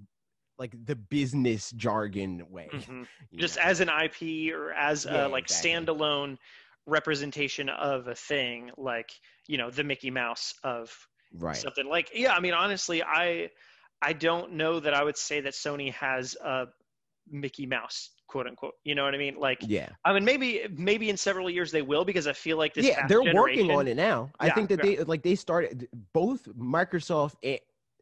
like 0.58 0.74
the 0.86 0.96
business 0.96 1.70
jargon 1.72 2.48
way 2.50 2.70
Mhm. 2.90 3.06
just 3.38 3.56
know? 3.56 3.62
as 3.62 3.80
an 3.80 3.88
IP 3.88 4.52
or 4.52 4.72
as 4.72 5.04
Yeah, 5.04 5.26
a 5.26 5.28
like 5.28 5.44
exactly. 5.44 5.70
standalone 5.76 6.38
representation 6.86 7.68
of 7.68 8.08
a 8.08 8.14
thing 8.14 8.70
like 8.76 9.10
you 9.46 9.58
know 9.58 9.70
the 9.70 9.84
Mickey 9.84 10.10
Mouse 10.10 10.54
of 10.64 10.90
right 11.32 11.56
something 11.62 11.86
like 11.86 12.10
yeah 12.14 12.34
i 12.34 12.40
mean 12.40 12.54
honestly 12.54 13.02
i 13.02 13.48
i 14.02 14.12
don't 14.12 14.52
know 14.52 14.80
that 14.80 14.94
i 14.94 15.02
would 15.02 15.16
say 15.16 15.40
that 15.40 15.52
sony 15.52 15.92
has 15.92 16.36
a 16.44 16.66
mickey 17.30 17.66
mouse 17.66 18.10
quote 18.28 18.46
unquote. 18.46 18.74
You 18.84 18.94
know 18.94 19.04
what 19.04 19.14
i 19.14 19.18
mean? 19.18 19.36
Like 19.38 19.64
yeah. 19.66 19.88
I 20.04 20.12
mean 20.12 20.24
maybe 20.24 20.66
maybe 20.76 21.10
in 21.10 21.16
several 21.16 21.50
years 21.50 21.72
they 21.72 21.82
will 21.82 22.04
because 22.04 22.26
i 22.26 22.32
feel 22.32 22.56
like 22.58 22.74
this 22.74 22.86
yeah 22.86 23.06
they're 23.08 23.34
working 23.34 23.70
on 23.70 23.88
it 23.88 23.96
now. 23.96 24.30
I 24.38 24.46
Yeah, 24.46 24.54
think 24.54 24.68
that 24.68 24.82
they 24.82 24.98
like 24.98 25.22
they 25.22 25.34
started 25.34 25.88
both 26.12 26.44
microsoft 26.56 27.34
and 27.42 27.58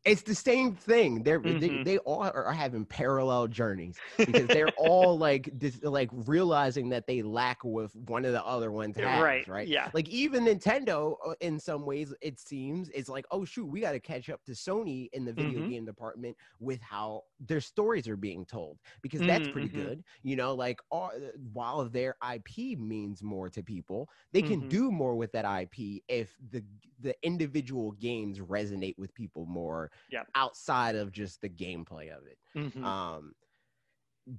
it's 0.06 0.22
the 0.22 0.34
same 0.34 0.74
thing 0.74 1.24
they're 1.24 1.40
they, 1.40 1.70
Mhm. 1.70 1.82
they 1.82 1.98
all 1.98 2.22
are, 2.22 2.52
having 2.52 2.86
parallel 2.86 3.48
journeys 3.48 4.00
because 4.24 4.50
they're 4.50 4.72
all 4.76 5.18
like 5.18 5.50
dis, 5.58 5.82
like 5.82 6.08
realizing 6.12 6.90
that 6.90 7.06
they 7.08 7.22
lack 7.22 7.58
with 7.64 7.94
one 7.96 8.24
of 8.24 8.32
the 8.32 8.44
other 8.44 8.72
ones 8.72 8.96
has, 8.98 9.26
right 9.26 9.46
right 9.46 9.70
yeah 9.70 9.90
like 9.92 10.08
even 10.08 10.44
nintendo 10.44 11.16
uh, 11.26 11.34
in 11.40 11.58
some 11.58 11.84
ways 11.84 12.14
it 12.22 12.38
seems 12.38 12.88
it's 12.90 13.08
like 13.08 13.26
oh 13.32 13.44
shoot 13.44 13.66
we 13.66 13.80
got 13.80 13.92
to 13.92 14.00
catch 14.00 14.30
up 14.30 14.44
to 14.44 14.52
sony 14.52 15.08
in 15.12 15.24
the 15.24 15.32
video 15.32 15.60
Mhm. 15.60 15.64
game 15.64 15.84
department 15.84 16.36
with 16.60 16.80
how 16.80 17.22
their 17.40 17.60
stories 17.60 18.08
are 18.08 18.16
being 18.16 18.46
told 18.46 18.78
because 19.02 19.24
that's 19.24 19.48
Mm, 19.48 19.48
pretty 19.48 19.68
mhm. 19.68 19.70
good 19.70 20.04
you 20.22 20.36
know 20.36 20.54
like 20.54 20.80
all, 20.90 21.10
while 21.52 21.84
their 21.88 22.16
ip 22.34 22.78
means 22.78 23.22
more 23.22 23.50
to 23.50 23.62
people 23.62 24.08
they 24.32 24.42
can 24.42 24.60
Mhm. 24.60 24.68
do 24.68 24.90
more 24.92 25.16
with 25.16 25.32
that 25.32 25.44
ip 25.62 26.02
if 26.08 26.36
the 26.50 26.64
the 27.06 27.16
individual 27.26 27.92
games 27.92 28.40
resonate 28.40 28.98
with 28.98 29.14
people 29.14 29.46
more 29.46 29.90
Yeah. 30.08 30.24
outside 30.34 30.96
of 30.96 31.12
just 31.12 31.40
the 31.40 31.48
gameplay 31.50 32.10
of 32.16 32.26
it 32.26 32.38
Mhm. 32.54 32.84
um, 32.86 33.34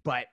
but 0.04 0.28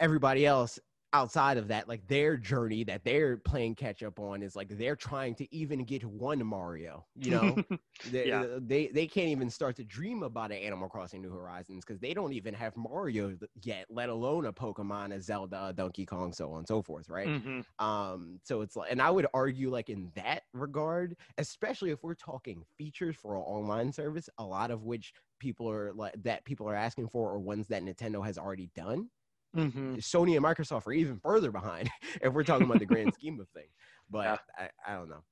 everybody 0.00 0.46
else, 0.46 0.78
outside 1.12 1.58
of 1.58 1.68
that, 1.68 1.88
like 1.88 2.06
their 2.06 2.36
journey 2.36 2.84
that 2.84 3.04
they're 3.04 3.36
playing 3.38 3.74
catch 3.74 4.02
up 4.02 4.18
on 4.18 4.42
is 4.42 4.56
like 4.56 4.68
they're 4.68 4.96
trying 4.96 5.34
to 5.36 5.54
even 5.54 5.84
get 5.84 6.04
one 6.04 6.44
Mario. 6.46 7.06
You 7.14 7.30
know, 7.30 7.62
they, 8.04 8.28
Yeah. 8.28 8.44
uh, 8.44 8.60
they 8.62 8.88
they 8.88 9.06
can't 9.06 9.28
even 9.28 9.50
start 9.50 9.76
to 9.76 9.84
dream 9.84 10.22
about 10.22 10.52
an 10.52 10.58
Animal 10.58 10.88
Crossing 10.88 11.22
New 11.22 11.30
Horizons 11.32 11.84
because 11.84 12.00
they 12.00 12.14
don't 12.14 12.32
even 12.32 12.54
have 12.54 12.76
Mario 12.76 13.36
yet, 13.62 13.86
let 13.90 14.08
alone 14.08 14.46
a 14.46 14.52
Pokemon, 14.52 15.14
a 15.14 15.20
Zelda, 15.20 15.66
a 15.68 15.72
Donkey 15.72 16.06
Kong, 16.06 16.32
so 16.32 16.52
on 16.52 16.58
and 16.60 16.68
so 16.68 16.82
forth, 16.82 17.08
right? 17.08 17.32
Mhm. 17.32 17.64
Um, 17.78 18.40
so 18.44 18.60
it's 18.60 18.76
like, 18.76 18.92
and 18.92 19.02
I 19.02 19.10
would 19.10 19.26
argue, 19.34 19.70
like 19.70 19.88
in 19.88 20.10
that 20.14 20.44
regard, 20.52 21.16
especially 21.38 21.90
if 21.90 22.02
we're 22.02 22.14
talking 22.14 22.64
features 22.76 23.16
for 23.16 23.34
an 23.34 23.42
online 23.42 23.92
service, 23.92 24.28
a 24.38 24.44
lot 24.44 24.70
of 24.70 24.84
which 24.84 25.12
people 25.38 25.68
are 25.68 25.92
like 25.92 26.14
that 26.22 26.44
people 26.44 26.68
are 26.68 26.74
asking 26.76 27.08
for 27.08 27.30
or 27.32 27.40
ones 27.40 27.66
that 27.68 27.82
Nintendo 27.82 28.24
has 28.24 28.38
already 28.38 28.68
done. 28.74 29.10
Mhm. 29.56 29.96
Sony 29.98 30.36
and 30.36 30.44
Microsoft 30.44 30.86
are 30.86 30.92
even 30.92 31.18
further 31.18 31.50
behind 31.52 31.90
if 32.22 32.32
we're 32.32 32.44
talking 32.44 32.64
about 32.66 32.78
the 32.78 32.86
grand 32.86 33.12
scheme 33.14 33.38
of 33.40 33.48
things. 33.50 33.72
But 34.10 34.26
Yeah. 34.26 34.36
I, 34.58 34.92
I 34.92 34.94
don't 34.96 35.08
know. 35.08 35.22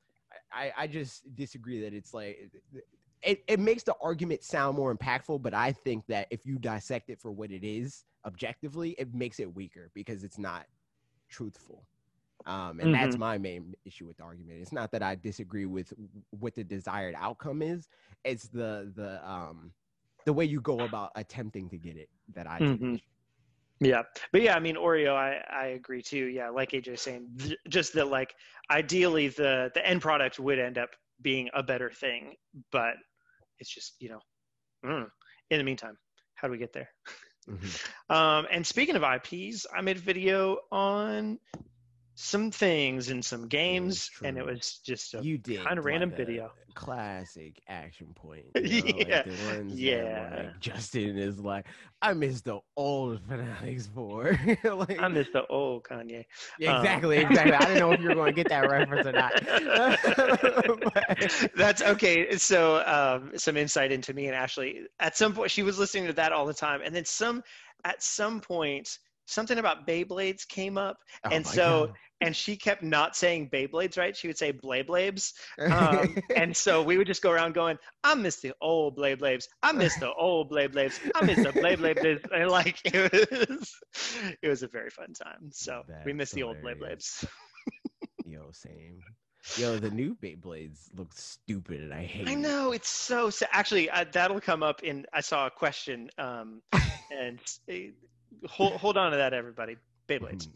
I, 0.53 0.73
I- 0.77 0.87
just 0.87 1.35
disagree 1.35 1.81
that 1.83 1.93
it's 1.93 2.15
like 2.15 2.51
it, 3.23 3.43
it 3.47 3.61
makes 3.61 3.83
the 3.83 3.95
argument 4.01 4.43
sound 4.43 4.77
more 4.77 4.95
impactful, 4.95 5.43
but 5.43 5.53
I 5.55 5.73
think 5.73 6.07
that 6.07 6.27
if 6.31 6.47
you 6.47 6.59
dissect 6.59 7.11
it 7.11 7.21
for 7.21 7.31
what 7.31 7.51
it 7.51 7.63
is 7.65 8.05
objectively, 8.25 8.91
it 8.99 9.13
makes 9.15 9.39
it 9.41 9.55
weaker 9.55 9.91
because 9.95 10.25
it's 10.25 10.39
not 10.39 10.67
truthful. 11.29 11.87
Um, 12.47 12.81
and 12.81 12.95
that's 12.95 13.19
my 13.19 13.37
main 13.37 13.75
issue 13.85 14.07
with 14.07 14.17
the 14.17 14.23
argument. 14.23 14.61
It's 14.63 14.73
not 14.73 14.91
that 14.93 15.03
I 15.03 15.15
disagree 15.15 15.67
with 15.67 15.93
what 16.31 16.55
the 16.55 16.65
desired 16.65 17.15
outcome 17.19 17.61
is. 17.61 17.87
It's 18.25 18.49
the 18.49 18.91
the 18.97 19.21
um 19.29 19.73
the 20.25 20.33
way 20.33 20.45
you 20.47 20.61
go 20.61 20.83
about 20.83 21.11
attempting 21.17 21.69
to 21.71 21.77
get 21.79 21.97
it 21.97 22.09
that 22.35 22.47
I 22.47 22.61
Mhm. 22.61 22.95
issue. 22.95 23.03
Yeah, 23.81 24.03
but 24.33 24.43
yeah, 24.43 24.55
I 24.55 24.61
mean 24.61 24.77
Oreo, 24.77 25.15
I 25.15 25.43
I 25.51 25.67
agree 25.69 26.03
too. 26.03 26.27
Yeah, 26.27 26.51
like 26.51 26.73
AJ 26.73 26.99
saying, 26.99 27.29
th- 27.39 27.59
just 27.69 27.95
that 27.95 28.09
like 28.09 28.35
ideally 28.71 29.29
the 29.29 29.71
the 29.75 29.87
end 29.87 30.03
product 30.03 30.39
would 30.39 30.59
end 30.59 30.77
up 30.77 30.91
being 31.23 31.49
a 31.55 31.63
better 31.63 31.91
thing, 31.91 32.35
but 32.73 32.95
it's 33.59 33.71
just 33.73 33.95
you 33.99 34.11
know, 34.11 34.21
mm. 34.85 35.07
in 35.51 35.59
the 35.59 35.65
meantime, 35.65 35.97
how 36.35 36.49
do 36.49 36.53
we 36.53 36.59
get 36.59 36.73
there? 36.73 36.91
Mhm. 37.49 37.87
Um, 38.11 38.49
and 38.51 38.67
speaking 38.67 38.97
of 38.97 39.05
IPs, 39.05 39.67
I 39.73 39.83
made 39.83 39.97
a 39.97 40.01
video 40.01 40.59
on 40.73 41.39
some 42.23 42.51
things 42.51 43.09
in 43.09 43.23
some 43.23 43.49
games, 43.49 44.11
and 44.23 44.37
it 44.37 44.45
was 44.45 44.81
just 44.85 45.15
a 45.15 45.23
you 45.23 45.39
did 45.39 45.65
kinda 45.67 45.81
random 45.81 46.11
like 46.11 46.19
a 46.19 46.25
video. 46.25 46.53
classic 46.75 47.61
action 47.67 48.09
point 48.15 48.45
you 48.55 48.83
know, 48.83 48.97
like 48.99 49.09
Yeah, 49.09 49.23
the 49.23 49.31
ones 49.57 49.73
that, 49.73 49.79
yeah. 49.81 50.31
like, 50.37 50.61
justin 50.61 51.19
is 51.19 51.41
like 51.41 51.67
i 52.01 52.13
miss 52.13 52.43
the 52.43 52.59
old 52.77 53.21
fanatics 53.27 53.89
4 53.93 54.39
like 54.65 55.01
I 55.03 55.09
miss 55.09 55.27
the 55.33 55.45
old 55.49 55.83
Kanye. 55.85 56.25
Yeah, 56.61 56.77
um, 56.79 56.85
exactly 56.85 57.17
exactly 57.19 57.55
i 57.55 57.59
didn't 57.61 57.79
know 57.79 57.93
if 57.93 58.01
you 58.01 58.09
were 58.09 58.15
going 58.15 58.33
to 58.35 58.37
get 58.37 58.49
that 58.51 58.71
reference 58.71 59.07
or 59.07 59.13
not 59.13 59.33
But- 60.95 61.51
That's 61.57 61.83
okay. 61.83 62.37
So, 62.37 62.83
um, 62.87 63.33
some 63.37 63.57
insight 63.57 63.93
into 63.93 64.15
me 64.15 64.27
and 64.27 64.35
Ashley. 64.35 64.83
At 65.01 65.17
some 65.17 65.35
point, 65.35 65.51
she 65.51 65.63
was 65.63 65.79
listening 65.79 66.07
to 66.07 66.13
that 66.15 66.33
all 66.33 66.47
the 66.47 66.55
time, 66.55 66.81
and 66.85 66.95
then 66.95 67.05
some. 67.05 67.43
At 67.85 68.03
some 68.03 68.41
point, 68.41 68.99
something 69.27 69.59
about 69.59 69.87
Beyblades 69.87 70.47
came 70.47 70.77
up, 70.79 70.99
Oh 71.25 71.31
and 71.31 71.47
so- 71.47 71.93
and 72.21 72.35
she 72.37 72.57
kept 72.57 72.83
not 72.83 73.17
saying 73.17 73.49
Beyblades 73.51 73.97
right. 73.99 74.17
She 74.17 74.27
would 74.27 74.39
say 74.39 74.51
Blade-Blades, 74.53 75.35
um, 75.59 76.17
and 76.37 76.57
so 76.57 76.83
we 76.83 76.99
would 76.99 77.07
just 77.07 77.23
go 77.23 77.31
around 77.31 77.55
going, 77.55 77.79
"I 78.05 78.15
miss 78.15 78.37
the 78.37 78.55
old 78.61 78.97
Blade-Blades. 78.97 79.49
I 79.63 79.73
miss 79.73 79.97
the 79.97 80.13
old 80.15 80.49
Blade-Blades. 80.51 81.01
I 81.15 81.25
miss 81.25 81.43
the 81.45 81.53
Blade-Blades." 81.53 82.01
And 82.33 82.51
like 82.51 82.81
it 82.85 83.13
was, 83.13 83.75
it 84.43 84.49
was 84.49 84.63
a 84.63 84.69
very 84.69 84.91
fun 84.91 85.13
time. 85.13 85.51
So 85.51 85.83
we 86.05 86.13
That's 86.13 86.17
miss 86.17 86.31
the 86.33 86.43
old 86.43 86.57
hilarious. 86.59 87.25
Blade-Blades. 87.25 87.27
yo 88.27 88.51
same 88.53 89.01
yo 89.57 89.79
the 89.79 89.91
new 89.91 90.15
Beyblades 90.23 90.89
look 90.95 91.13
stupid 91.15 91.81
and 91.81 91.93
i 91.95 92.05
hate 92.05 92.29
I 92.29 92.33
it. 92.33 92.39
know 92.39 92.73
it's 92.73 92.89
so 92.91 93.31
sa- 93.31 93.47
actually 93.51 93.89
uh, 93.91 94.05
that'll 94.13 94.41
come 94.41 94.63
up 94.63 94.83
in. 94.83 95.07
I 95.13 95.21
saw 95.21 95.47
a 95.47 95.51
question, 95.51 96.11
um, 96.19 96.61
and 97.11 97.39
uh, 97.71 97.75
hold 98.47 98.75
hold 98.75 98.97
on 98.97 99.11
to 99.13 99.17
that, 99.17 99.33
everybody. 99.33 99.77
Beyblades. 100.09 100.49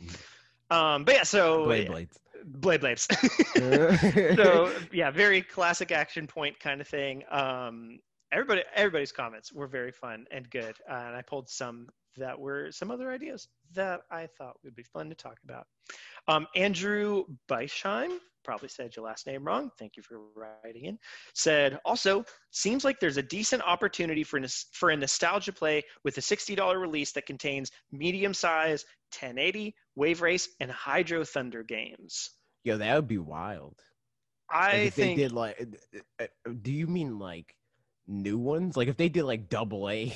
Um, 0.75 1.05
but 1.05 1.15
yeah, 1.15 1.23
so 1.23 1.65
Blade 1.65 1.89
blades 1.89 2.19
Blade 2.45 2.81
Blades. 2.81 3.09
so 4.37 4.73
yeah, 4.93 5.11
very 5.11 5.43
classic 5.43 5.93
action 5.93 6.27
point 6.27 6.59
kind 6.61 6.81
of 6.81 6.89
thing. 6.89 7.23
Um, 7.31 8.01
everybody, 8.33 8.63
everybody's 8.75 9.13
comments 9.13 9.53
were 9.53 9.67
very 9.67 9.93
fun 9.93 10.27
and 10.31 10.49
good, 10.51 10.77
uh, 10.89 11.05
and 11.07 11.17
I 11.17 11.23
pulled 11.23 11.49
some 11.49 11.89
that 12.17 12.39
were 12.39 12.71
some 12.71 12.91
other 12.91 13.11
ideas 13.11 13.49
that 13.75 14.03
I 14.11 14.29
thought 14.39 14.57
would 14.63 14.75
be 14.75 14.83
fun 14.83 15.09
to 15.09 15.15
talk 15.15 15.39
about. 15.45 15.67
Um, 16.29 16.47
Andrew 16.55 17.25
Beisheim, 17.49 18.19
probably 18.45 18.69
said 18.69 18.95
your 18.95 19.05
last 19.05 19.27
name 19.27 19.45
wrong. 19.45 19.71
Thank 19.79 19.97
you 19.97 20.03
for 20.03 20.21
writing 20.37 20.85
in. 20.85 20.99
Said 21.35 21.79
also 21.85 22.25
seems 22.51 22.85
like 22.85 23.01
there's 23.01 23.17
a 23.17 23.23
decent 23.23 23.63
opportunity 23.63 24.23
for 24.23 24.41
for 24.73 24.91
a 24.91 24.97
nostalgia 24.97 25.53
play 25.53 25.83
with 26.05 26.17
a 26.19 26.21
$60 26.21 26.81
release 26.81 27.13
that 27.13 27.27
contains 27.27 27.71
medium 27.91 28.35
size 28.35 28.85
1080 29.19 29.75
Wave 29.97 30.23
Race 30.23 30.49
and 30.61 30.71
Hydro 30.71 31.25
Thunder 31.25 31.63
games. 31.63 32.31
yo 32.65 32.77
that 32.79 32.95
would 32.97 33.09
be 33.09 33.19
wild 33.19 33.77
I 34.51 34.73
if 34.73 34.95
think 34.95 35.17
they 35.17 35.23
did 35.23 35.33
like 35.33 35.67
uh, 36.21 36.25
uh, 36.25 36.53
do 36.63 36.73
you 36.73 36.87
mean 36.87 37.19
like 37.19 37.55
new 38.07 38.39
ones 38.39 38.77
like 38.77 38.89
if 38.89 38.97
they 38.97 39.09
did 39.09 39.25
like 39.25 39.49
double 39.49 39.89
a 39.89 40.15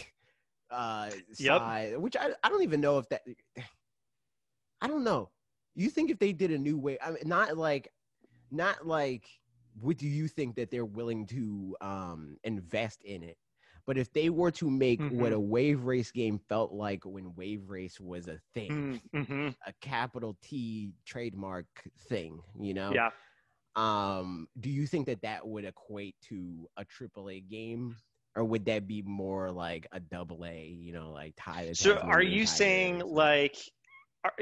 uh 0.70 1.10
Yep. 1.38 1.62
side 1.62 1.96
which 1.98 2.16
I, 2.16 2.30
I 2.42 2.48
don't 2.48 2.62
even 2.62 2.80
know 2.80 2.98
if 2.98 3.08
that 3.10 3.22
i 4.80 4.86
don't 4.86 5.04
know 5.04 5.30
you 5.74 5.90
think 5.90 6.10
if 6.10 6.18
they 6.18 6.32
did 6.32 6.50
a 6.50 6.58
new 6.58 6.78
way 6.78 6.98
i 7.02 7.10
mean 7.10 7.22
not 7.24 7.56
like 7.56 7.92
not 8.50 8.86
like 8.86 9.28
what 9.80 9.96
do 9.98 10.06
you 10.06 10.28
think 10.28 10.56
that 10.56 10.70
they're 10.70 10.84
willing 10.84 11.26
to 11.26 11.76
um 11.80 12.36
invest 12.44 13.02
in 13.04 13.22
it 13.22 13.36
but 13.86 13.98
if 13.98 14.12
they 14.12 14.28
were 14.30 14.50
to 14.50 14.70
make 14.70 15.02
what 15.08 15.32
Mhm. 15.32 15.34
a 15.34 15.40
wave 15.40 15.84
race 15.84 16.10
game 16.10 16.38
felt 16.38 16.72
like 16.72 17.04
when 17.04 17.34
wave 17.34 17.70
race 17.70 18.00
was 18.00 18.28
a 18.28 18.38
thing 18.54 18.84
Mm, 18.84 19.00
mhm. 19.12 19.54
a 19.66 19.72
capital 19.80 20.36
T 20.42 20.94
trademark 21.04 21.66
thing, 21.98 22.40
you 22.58 22.74
know? 22.74 23.02
yeah. 23.02 23.24
Um, 23.76 24.48
do 24.58 24.70
you 24.70 24.86
think 24.86 25.06
that 25.06 25.22
that 25.22 25.46
would 25.46 25.64
equate 25.64 26.16
to 26.22 26.68
a 26.76 26.84
AAA 26.84 27.40
game, 27.40 27.96
or 28.38 28.44
would 28.44 28.64
that 28.66 28.86
be 28.86 29.02
more 29.02 29.50
like 29.50 29.86
a 29.92 30.00
double 30.00 30.44
A? 30.44 30.66
You 30.66 30.92
know, 30.92 31.10
like 31.12 31.34
tie. 31.36 31.72
So 31.72 31.98
are 31.98 32.22
you 32.22 32.46
saying 32.46 33.02
like 33.04 33.56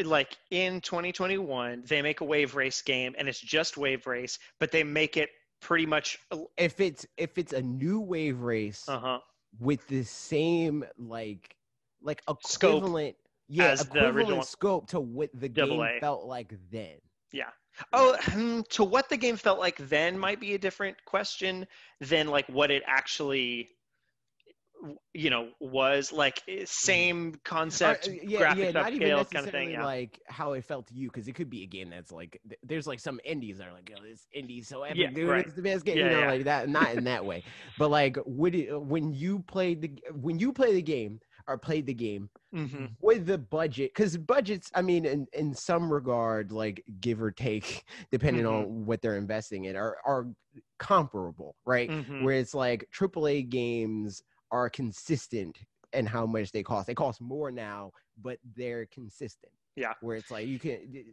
like 0.05 0.37
in 0.51 0.81
2021 0.81 1.85
they 1.87 2.01
make 2.01 2.21
a 2.23 2.25
wave 2.25 2.55
race 2.55 2.81
game 2.83 3.15
and 3.19 3.29
it's 3.29 3.39
just 3.39 3.77
wave 3.77 4.07
race 4.07 4.39
but 4.59 4.73
they 4.73 4.83
make 4.83 5.19
it 5.19 5.29
pretty 5.61 5.85
much 5.85 6.19
if 6.57 6.81
it's 6.81 7.07
if 7.19 7.37
it's 7.37 7.53
a 7.53 7.61
new 7.61 8.01
wave 8.01 8.41
race 8.41 8.89
uh-huh 8.89 9.19
with 9.59 9.87
the 9.89 10.03
same 10.03 10.85
like 10.99 11.57
like 12.03 12.23
Scope 12.45 12.79
equivalent, 12.79 13.17
yeah, 13.49 13.71
as 13.71 13.83
equivalent 13.83 14.45
scope 14.45 14.89
to 14.89 15.01
what 15.01 15.31
the 15.35 15.49
game 15.49 15.81
A. 15.81 15.99
felt 16.01 16.25
like 16.25 16.55
then? 16.71 16.97
Yeah. 17.33 17.51
Oh 17.93 18.17
hmm, 18.21 18.61
to 18.71 18.85
what 18.85 19.09
the 19.09 19.17
game 19.17 19.37
felt 19.37 19.59
like 19.59 19.77
then 19.77 20.19
might 20.19 20.41
be 20.41 20.55
a 20.55 20.59
different 20.59 20.97
question 21.05 21.67
than 22.01 22.29
like 22.29 22.47
what 22.49 22.71
it 22.71 22.83
actually 22.87 23.69
you 25.15 25.31
know 25.31 25.51
was 25.61 26.13
like 26.13 26.43
eh, 26.49 26.65
same 26.67 27.35
concept 27.45 28.09
Uh, 28.09 28.11
yeah, 28.23 28.41
graphics 28.41 28.49
yeah, 28.49 28.71
not 28.73 28.93
even 28.93 29.13
upscale 29.13 29.31
kind 29.31 29.45
of 29.45 29.51
thing 29.51 29.71
yeah 29.71 29.87
like 29.87 30.21
how 30.29 30.53
it 30.53 30.65
felt 30.65 30.87
to 30.89 30.95
you, 30.95 31.09
because 31.09 31.29
it 31.29 31.35
could 31.35 31.51
be 31.51 31.63
a 31.63 31.67
game 31.67 31.91
that's 31.91 32.13
like 32.13 32.41
th- 32.49 32.61
there's 32.63 32.87
like 32.87 33.01
some 33.01 33.21
indies 33.25 33.59
that 33.59 33.69
are 33.69 33.73
like, 33.73 33.91
oh, 33.97 34.03
this 34.03 34.27
indie's 34.33 34.69
so 34.69 34.83
epic, 34.83 34.95
Yeah, 34.95 35.11
dude, 35.15 35.29
right. 35.29 35.47
it's 35.47 35.55
the 35.55 35.63
best 35.63 35.85
game, 35.85 35.99
Yeah, 35.99 36.05
you 36.05 36.09
know, 36.11 36.25
like 36.25 36.45
that. 36.45 36.69
Not 36.69 36.95
in 36.95 37.05
that 37.05 37.25
way, 37.25 37.45
but 37.77 37.91
like 37.91 38.17
would 38.27 38.55
it 38.55 38.81
when 38.81 39.13
you 39.13 39.41
played 39.41 39.83
the 39.83 39.93
when 40.13 40.39
you 40.39 40.53
play 40.53 40.73
the 40.75 40.83
game 40.83 41.21
or 41.49 41.59
played 41.59 41.87
the 41.87 41.95
game 41.95 42.31
hmm 42.53 42.97
with 43.01 43.27
the 43.27 43.39
budget, 43.39 43.93
because 43.95 44.17
budgets, 44.17 44.71
I 44.75 44.83
mean, 44.83 45.05
in 45.05 45.27
in 45.33 45.55
some 45.55 45.93
regard, 45.93 46.53
like 46.53 46.85
give 47.01 47.21
or 47.23 47.31
take, 47.33 47.85
depending 48.11 48.47
Mhm. 48.47 48.47
on 48.47 48.87
what 48.87 49.03
they're 49.03 49.17
investing 49.19 49.65
in, 49.65 49.77
are 49.77 49.99
are 50.07 50.29
comparable, 50.79 51.57
right? 51.67 51.93
hmm 51.93 52.17
where 52.19 52.37
it's 52.37 52.55
like 52.55 52.89
AAA 52.93 53.43
games 53.43 54.23
are 54.51 54.69
consistent 54.71 55.59
and 55.93 56.09
how 56.09 56.27
much 56.27 56.53
they 56.53 56.63
cost. 56.63 56.87
They 56.87 56.95
cost 56.95 57.21
more 57.21 57.51
now, 57.51 57.93
but 58.21 58.39
they're 58.57 58.87
consistent. 58.87 59.53
Yeah. 59.77 59.93
Where 60.01 60.17
it's 60.17 60.31
like 60.31 60.47
you 60.47 60.59
can 60.59 61.05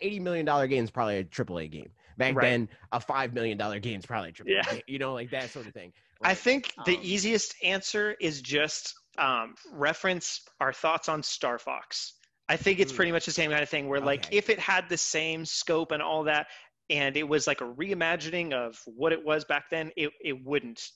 eighty 0.00 0.20
million 0.20 0.46
dollar 0.46 0.66
game 0.66 0.84
is 0.84 0.90
probably 0.90 1.18
a 1.18 1.24
triple 1.24 1.58
A 1.58 1.66
game. 1.68 1.90
Back 2.16 2.34
Right. 2.36 2.50
then, 2.50 2.68
a 2.92 3.00
five 3.00 3.32
million 3.34 3.58
dollar 3.58 3.78
game 3.78 3.98
is 3.98 4.06
probably 4.06 4.30
a 4.30 4.32
AAA 4.32 4.50
Yeah. 4.52 4.72
game. 4.72 4.82
You 4.86 4.98
know, 4.98 5.12
like 5.14 5.30
that 5.30 5.50
sort 5.50 5.66
of 5.66 5.74
thing. 5.74 5.92
I 6.22 6.28
right? 6.28 6.38
think 6.38 6.74
the 6.84 6.96
Um, 6.96 7.02
easiest 7.02 7.54
answer 7.62 8.16
is 8.20 8.40
just 8.42 8.94
um, 9.18 9.54
reference 9.72 10.42
our 10.60 10.72
thoughts 10.72 11.08
on 11.08 11.22
Star 11.22 11.58
Fox. 11.58 12.14
I 12.48 12.56
think 12.56 12.78
it's 12.78 12.92
Mm. 12.92 12.96
pretty 12.96 13.12
much 13.12 13.26
the 13.26 13.32
same 13.32 13.50
kind 13.50 13.62
of 13.62 13.68
thing 13.68 13.88
where, 13.88 14.00
like, 14.00 14.32
if 14.32 14.48
it 14.50 14.58
had 14.58 14.88
the 14.88 14.96
same 14.96 15.44
scope 15.44 15.90
and 15.92 16.02
all 16.02 16.24
that, 16.24 16.46
and 16.88 17.16
it 17.16 17.24
was 17.28 17.46
like 17.46 17.60
a 17.60 17.64
reimagining 17.64 18.52
of 18.52 18.80
what 18.86 19.12
it 19.12 19.24
was 19.24 19.44
back 19.44 19.68
then, 19.70 19.92
it, 19.96 20.10
it 20.24 20.42
wouldn't 20.44 20.90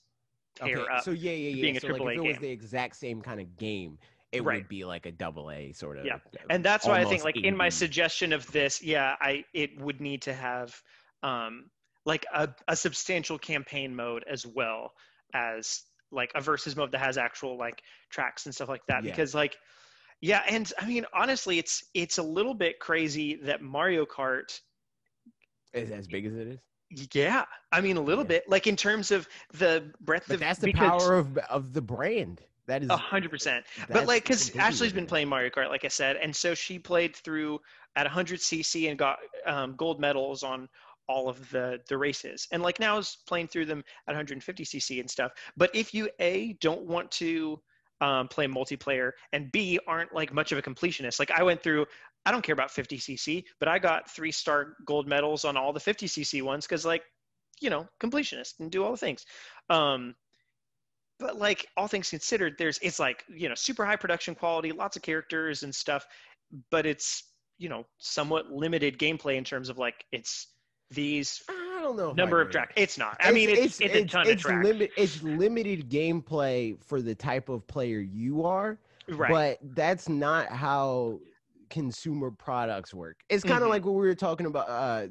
tear 0.55 0.79
Okay, 0.81 0.93
up. 0.95 1.03
so 1.03 1.11
yeah, 1.11 1.33
yeah, 1.33 1.55
being 1.61 1.75
yeah. 1.75 1.79
a 1.79 1.81
So 1.81 1.89
like 1.89 2.01
if 2.03 2.17
it 2.17 2.21
was 2.21 2.33
game. 2.37 2.43
the 2.43 2.51
exact 2.51 2.97
same 2.97 3.21
kind 3.23 3.41
of 3.41 3.57
game, 3.57 3.99
it 4.33 4.43
Right. 4.45 4.59
would 4.59 4.69
be 4.69 4.85
like 4.85 5.07
a 5.07 5.13
double 5.13 5.51
A 5.51 5.73
sort 5.73 5.99
of. 5.99 6.05
Yeah. 6.07 6.19
and 6.51 6.65
that's 6.65 6.87
why 6.87 7.01
I 7.01 7.05
think 7.05 7.25
like 7.25 7.37
in 7.37 7.57
my 7.57 7.69
suggestion 7.69 8.33
of 8.33 8.51
this, 8.53 8.83
yeah, 8.83 9.17
I 9.21 9.45
it 9.53 9.81
would 9.81 10.01
need 10.01 10.23
to 10.23 10.35
have 10.35 10.81
um 11.23 11.71
like 12.05 12.27
a, 12.35 12.49
a 12.69 12.77
substantial 12.77 13.39
campaign 13.39 13.95
mode 13.95 14.25
as 14.31 14.45
well 14.47 14.93
as 15.35 15.83
like 16.13 16.31
a 16.35 16.41
versus 16.41 16.77
mode 16.77 16.93
that 16.93 16.99
has 17.01 17.17
actual 17.19 17.57
like 17.57 17.83
tracks 18.11 18.47
and 18.47 18.55
stuff 18.55 18.69
like 18.69 18.85
that 18.87 19.03
Yeah. 19.05 19.11
because 19.11 19.35
like 19.35 19.57
yeah 20.21 20.43
and 20.49 20.71
i 20.79 20.87
mean 20.87 21.05
honestly 21.15 21.59
it's 21.59 21.83
it's 21.95 22.19
a 22.19 22.23
little 22.23 22.55
bit 22.55 22.79
crazy 22.79 23.37
that 23.43 23.63
mario 23.63 24.05
kart 24.07 24.61
Is 25.73 25.91
as 25.91 26.07
big 26.07 26.27
as 26.27 26.35
it 26.35 26.47
is. 26.47 26.61
Yeah 27.13 27.45
i 27.73 27.81
mean 27.81 27.97
a 27.97 28.01
little 28.03 28.25
Yeah. 28.25 28.29
bit 28.29 28.49
like 28.49 28.67
in 28.67 28.77
terms 28.77 29.11
of 29.11 29.29
the 29.53 29.93
breadth 30.01 30.29
But 30.29 30.39
of 30.39 30.41
that's 30.41 30.59
the 30.59 30.69
power 30.69 31.15
of 31.15 31.37
of 31.39 31.73
the 31.73 31.83
brand. 31.83 32.43
That 32.67 32.83
is 32.83 32.91
A 32.91 32.97
hundred 32.97 33.31
percent. 33.31 33.65
But 33.93 34.07
like, 34.07 34.25
because 34.25 34.51
Ashley's 34.59 34.93
been 34.93 35.07
playing 35.07 35.29
Mario 35.29 35.49
Kart, 35.51 35.69
like 35.71 35.85
I 35.85 35.89
said, 35.89 36.17
and 36.17 36.35
so 36.35 36.55
she 36.55 36.79
played 36.79 37.17
through 37.17 37.61
at 37.97 38.05
100 38.05 38.41
cc 38.41 38.89
and 38.91 38.99
got 38.99 39.19
um, 39.47 39.75
gold 39.77 40.01
medals 40.01 40.43
on 40.43 40.69
all 41.09 41.29
of 41.29 41.49
the 41.51 41.81
the 41.89 41.97
races, 41.97 42.47
and 42.53 42.63
like 42.63 42.79
now 42.81 42.99
is 42.99 43.17
playing 43.27 43.49
through 43.49 43.67
them 43.67 43.79
at 44.07 44.13
150 44.13 44.65
cc 44.65 45.01
and 45.01 45.11
stuff. 45.11 45.33
But 45.57 45.71
if 45.75 45.95
you 45.95 46.11
a 46.21 46.53
don't 46.55 46.83
want 46.83 47.11
to 47.13 47.61
um, 48.01 48.29
play 48.29 48.47
multiplayer, 48.47 49.13
and 49.33 49.51
b 49.51 49.79
aren't 49.87 50.13
like 50.13 50.33
much 50.33 50.53
of 50.53 50.59
a 50.59 50.63
completionist, 50.63 51.19
like 51.19 51.31
I 51.31 51.43
went 51.43 51.63
through. 51.63 51.87
I 52.27 52.33
don't 52.33 52.43
care 52.43 52.55
about 52.55 52.71
50 52.71 52.99
cc, 52.99 53.45
but 53.61 53.69
I 53.69 53.79
got 53.79 54.11
three 54.11 54.33
star 54.33 54.75
gold 54.87 55.07
medals 55.07 55.45
on 55.45 55.57
all 55.57 55.73
the 55.73 55.81
50 55.81 56.07
cc 56.07 56.43
ones 56.43 56.67
because 56.67 56.85
like, 56.85 57.03
you 57.61 57.71
know, 57.71 57.87
completionist 58.01 58.61
and 58.61 58.71
do 58.71 58.85
all 58.85 58.91
the 58.91 58.97
things. 58.97 59.25
Um, 59.71 60.15
but 61.19 61.39
like 61.39 61.67
all 61.77 61.87
things 61.87 62.11
considered 62.11 62.55
there's 62.59 62.79
it's 62.83 62.99
like 62.99 63.25
you 63.29 63.49
know 63.49 63.55
super 63.55 63.85
high 63.85 63.97
production 63.97 64.35
quality 64.35 64.73
lots 64.73 64.97
of 64.97 65.03
characters 65.03 65.63
and 65.63 65.75
stuff 65.75 66.07
but 66.71 66.87
it's 66.87 67.33
you 67.59 67.69
know 67.69 67.85
somewhat 67.99 68.51
limited 68.51 68.99
gameplay 68.99 69.37
in 69.37 69.45
terms 69.45 69.69
of 69.69 69.79
like 69.79 70.05
it's 70.13 70.49
these 70.91 71.43
I 71.49 71.81
don't 71.83 71.97
know. 71.97 72.13
number 72.13 72.41
of 72.41 72.51
tracks 72.51 72.73
it's 72.77 72.99
not 72.99 73.17
i 73.21 73.33
mean 73.33 73.49
it's, 73.49 73.81
it's, 73.81 73.95
a 73.95 74.05
ton 74.05 74.27
it's 74.27 74.43
of 74.45 74.51
tracks 74.51 74.67
Limit, 74.67 74.91
it's 74.97 75.23
limited 75.23 75.89
gameplay 75.89 76.83
for 76.85 77.01
the 77.01 77.15
type 77.15 77.49
of 77.49 77.67
player 77.67 78.01
you 78.01 78.45
are, 78.45 78.79
right 79.09 79.31
but 79.31 79.59
that's 79.75 80.09
not 80.09 80.49
how 80.49 81.21
consumer 81.75 82.31
products 82.31 82.95
work. 82.95 83.17
It's 83.29 83.43
kind 83.45 83.63
of 83.63 83.69
Mhm. 83.69 83.71
like 83.75 83.85
what 83.85 83.95
we 83.95 84.07
were 84.07 84.15
talking 84.15 84.47
about. 84.47 84.69
Uh, 84.69 85.09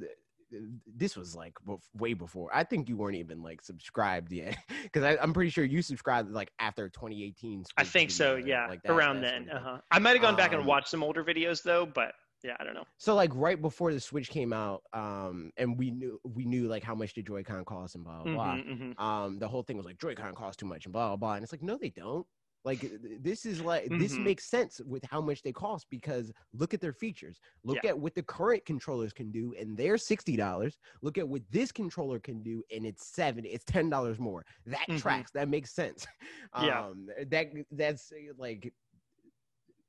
this 0.95 1.17
was 1.17 1.35
like 1.35 1.53
way 1.95 2.13
before. 2.13 2.49
I 2.53 2.63
think 2.63 2.87
you 2.87 2.95
weren't 2.95 3.15
even 3.17 3.41
like 3.41 3.61
subscribed 3.61 4.31
yet, 4.31 4.55
because 4.83 5.17
I'm 5.21 5.33
pretty 5.33 5.49
sure 5.49 5.63
you 5.65 5.81
subscribed 5.81 6.29
like 6.31 6.51
after 6.59 6.89
2018. 6.89 7.63
i 7.77 7.83
think 7.83 8.11
so 8.11 8.35
yeah 8.35 8.67
like 8.67 8.81
that- 8.83 8.91
around 8.91 9.21
then 9.21 9.45
sort 9.45 9.57
of 9.57 9.63
thing. 9.63 9.67
uh-huh 9.69 9.81
i 9.91 9.97
might 9.99 10.11
have 10.11 10.21
gone 10.21 10.35
back 10.35 10.51
and 10.51 10.61
Um, 10.61 10.67
watched 10.67 10.89
some 10.89 11.01
older 11.03 11.23
videos 11.23 11.63
though 11.63 11.85
but 11.87 12.13
yeah 12.43 12.55
i 12.59 12.63
don't 12.63 12.75
know 12.75 12.83
So 12.97 13.15
like 13.15 13.31
right 13.33 13.59
before 13.59 13.93
the 13.93 13.99
Switch 13.99 14.29
came 14.29 14.53
out, 14.53 14.83
um, 14.93 15.51
and 15.57 15.77
we 15.79 15.89
knew 15.89 16.19
we 16.23 16.45
knew 16.45 16.67
like 16.67 16.83
how 16.83 16.93
much 16.95 17.13
the 17.15 17.23
Joy-Con 17.23 17.65
cost 17.65 17.95
and 17.95 18.03
blah 18.03 18.21
blah 18.23 18.33
blah. 18.33 18.55
Mhm, 18.55 18.93
mhm. 18.95 18.99
um 19.01 19.39
the 19.39 19.47
whole 19.47 19.63
thing 19.63 19.75
was 19.77 19.85
like 19.87 19.97
Joy-Con 19.99 20.33
cost 20.35 20.59
too 20.59 20.67
much 20.67 20.85
and 20.85 20.93
blah 20.93 21.07
blah 21.09 21.15
blah. 21.17 21.33
And 21.35 21.43
it's 21.43 21.51
like, 21.51 21.63
no, 21.63 21.77
they 21.77 21.89
don't. 21.89 22.27
Like 22.63 22.89
this 23.01 23.45
is 23.45 23.61
like 23.61 23.95
this 23.97 24.17
Mhm. 24.17 24.19
makes 24.19 24.45
sense 24.45 24.79
with 24.81 25.03
how 25.05 25.19
much 25.21 25.41
they 25.43 25.51
cost 25.51 25.89
because 25.89 26.31
look 26.53 26.73
at 26.73 26.81
their 26.81 26.93
features. 26.93 27.39
Look 27.63 27.83
at 27.83 27.97
what 27.99 28.15
the 28.15 28.23
current 28.23 28.65
controllers 28.65 29.11
can 29.13 29.31
do, 29.31 29.53
and 29.59 29.77
they're 29.77 29.97
sixty 29.97 30.35
dollars. 30.37 30.77
Look 31.01 31.17
at 31.17 31.27
what 31.27 31.43
this 31.49 31.71
controller 31.71 32.19
can 32.19 32.41
do, 32.41 32.63
and 32.71 32.85
it's 32.85 33.05
seven. 33.05 33.45
It's 33.45 33.65
ten 33.65 33.89
dollars 33.89 34.19
more. 34.19 34.45
That 34.65 34.87
Mhm. 34.87 34.93
tracks. 34.95 35.31
That 35.31 35.49
makes 35.49 35.71
sense. 35.73 36.07
Yeah. 36.55 36.83
Um, 36.83 37.07
that 37.29 37.47
that's 37.71 38.11
like 38.37 38.73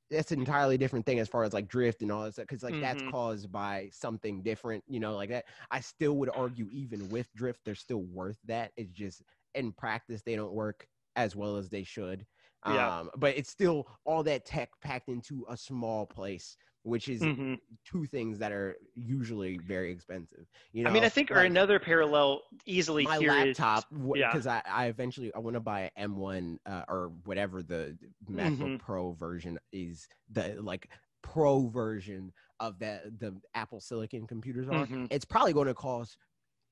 that's 0.09 0.31
an 0.31 0.39
entirely 0.39 0.77
different 0.77 1.05
thing 1.05 1.19
as 1.19 1.27
far 1.27 1.43
as 1.43 1.53
like 1.53 1.67
drift 1.67 2.01
and 2.01 2.11
all 2.11 2.23
that 2.23 2.33
stuff 2.33 2.43
because 2.43 2.61
like 2.61 2.77
that's 2.79 3.01
Mhm. 3.01 3.11
caused 3.11 3.51
by 3.51 3.89
something 3.91 4.43
different 4.43 4.83
you 4.87 4.99
know 4.99 5.15
like 5.15 5.29
that 5.29 5.45
i 5.71 5.79
still 5.79 6.17
would 6.17 6.29
argue 6.29 6.67
even 6.69 7.09
with 7.09 7.33
drift 7.33 7.61
they're 7.65 7.73
still 7.73 8.03
worth 8.03 8.39
that 8.43 8.71
it's 8.77 8.91
just 8.91 9.23
in 9.55 9.71
practice 9.73 10.21
they 10.21 10.35
don't 10.35 10.53
work 10.53 10.87
as 11.15 11.35
well 11.35 11.55
as 11.57 11.69
they 11.69 11.83
should 11.83 12.25
Yeah. 12.65 12.93
um 12.97 13.09
but 13.17 13.37
it's 13.37 13.49
still 13.49 13.87
all 14.05 14.23
that 14.23 14.45
tech 14.45 14.69
packed 14.81 15.09
into 15.09 15.45
a 15.49 15.57
small 15.57 16.05
place 16.05 16.57
which 16.83 17.07
is 17.07 17.21
Mhm. 17.21 17.59
two 17.85 18.05
things 18.05 18.39
that 18.39 18.51
are 18.51 18.75
usually 18.95 19.57
very 19.57 19.91
expensive 19.91 20.45
you 20.71 20.83
know 20.83 20.89
i 20.89 20.93
mean 20.93 21.03
i 21.03 21.09
think 21.09 21.31
or 21.31 21.41
another 21.41 21.79
parallel 21.79 22.41
easily 22.65 23.03
my 23.03 23.17
here 23.17 23.29
is 23.37 23.57
laptop 23.57 23.85
yeah. 24.13 24.29
because 24.29 24.47
I, 24.47 24.61
I 24.65 24.87
eventually 24.87 25.33
i 25.35 25.39
want 25.39 25.55
to 25.55 25.59
buy 25.59 25.91
an 25.95 26.11
m1 26.11 26.57
uh, 26.65 26.83
or 26.87 27.09
whatever 27.25 27.63
the 27.63 27.97
macbook 28.29 28.77
Mhm. 28.77 28.79
pro 28.79 29.13
version 29.13 29.59
is 29.71 30.07
the 30.29 30.57
like 30.61 30.89
pro 31.21 31.67
version 31.67 32.33
of 32.59 32.79
that 32.79 33.19
the 33.19 33.39
apple 33.55 33.79
silicon 33.79 34.27
computers 34.27 34.67
are 34.69 34.87
Mhm. 34.87 35.07
it's 35.09 35.25
probably 35.25 35.53
going 35.53 35.67
to 35.67 35.73
cost 35.73 36.17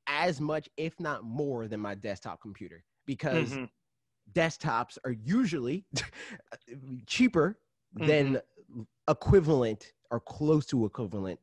as 0.07 0.39
much 0.41 0.69
if 0.77 0.99
not 0.99 1.23
more 1.23 1.67
than 1.67 1.79
my 1.79 1.95
desktop 1.95 2.41
computer 2.41 2.83
because 3.05 3.57
Mhm. 3.57 3.69
Desktops 4.31 4.97
are 5.05 5.11
usually 5.11 5.85
cheaper 7.07 7.59
Mm-hmm. 7.99 8.05
than 8.05 8.41
equivalent 9.09 9.93
or 10.11 10.19
close 10.19 10.65
to 10.67 10.85
equivalent 10.85 11.39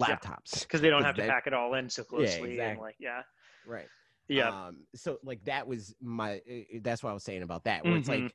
laptops 0.00 0.60
because 0.62 0.80
they 0.80 0.88
don't 0.88 1.04
have 1.04 1.16
to 1.16 1.22
pack 1.22 1.46
it 1.46 1.52
all 1.52 1.74
in 1.74 1.88
so 1.90 2.02
closely 2.04 2.50
and 2.52 2.52
exactly. 2.52 2.80
like 2.80 2.96
yeah 2.98 3.22
right 3.64 3.90
yeah 4.28 4.52
Um, 4.68 4.86
so 4.94 5.18
like 5.22 5.44
that 5.44 5.66
was 5.66 5.94
my. 6.00 6.40
That's 6.82 7.02
what 7.02 7.10
I 7.10 7.12
was 7.14 7.24
saying 7.24 7.42
about 7.42 7.64
that. 7.64 7.84
Where 7.84 7.96
it's 7.96 8.08
Mhm. 8.08 8.24
like, 8.24 8.34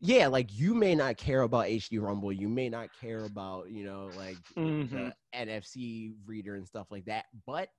yeah, 0.00 0.26
like 0.26 0.52
you 0.52 0.74
may 0.74 0.94
not 0.94 1.16
care 1.16 1.42
about 1.42 1.66
HD 1.66 1.98
Rumble, 1.98 2.32
you 2.32 2.48
may 2.48 2.68
not 2.68 2.92
care 2.92 3.24
about 3.24 3.70
you 3.70 3.84
know 3.84 4.12
like 4.14 4.40
Mhm. 4.56 4.90
the 4.90 5.14
NFC 5.34 6.14
reader 6.26 6.56
and 6.56 6.66
stuff 6.66 6.90
like 6.90 7.04
that, 7.06 7.26
but 7.46 7.70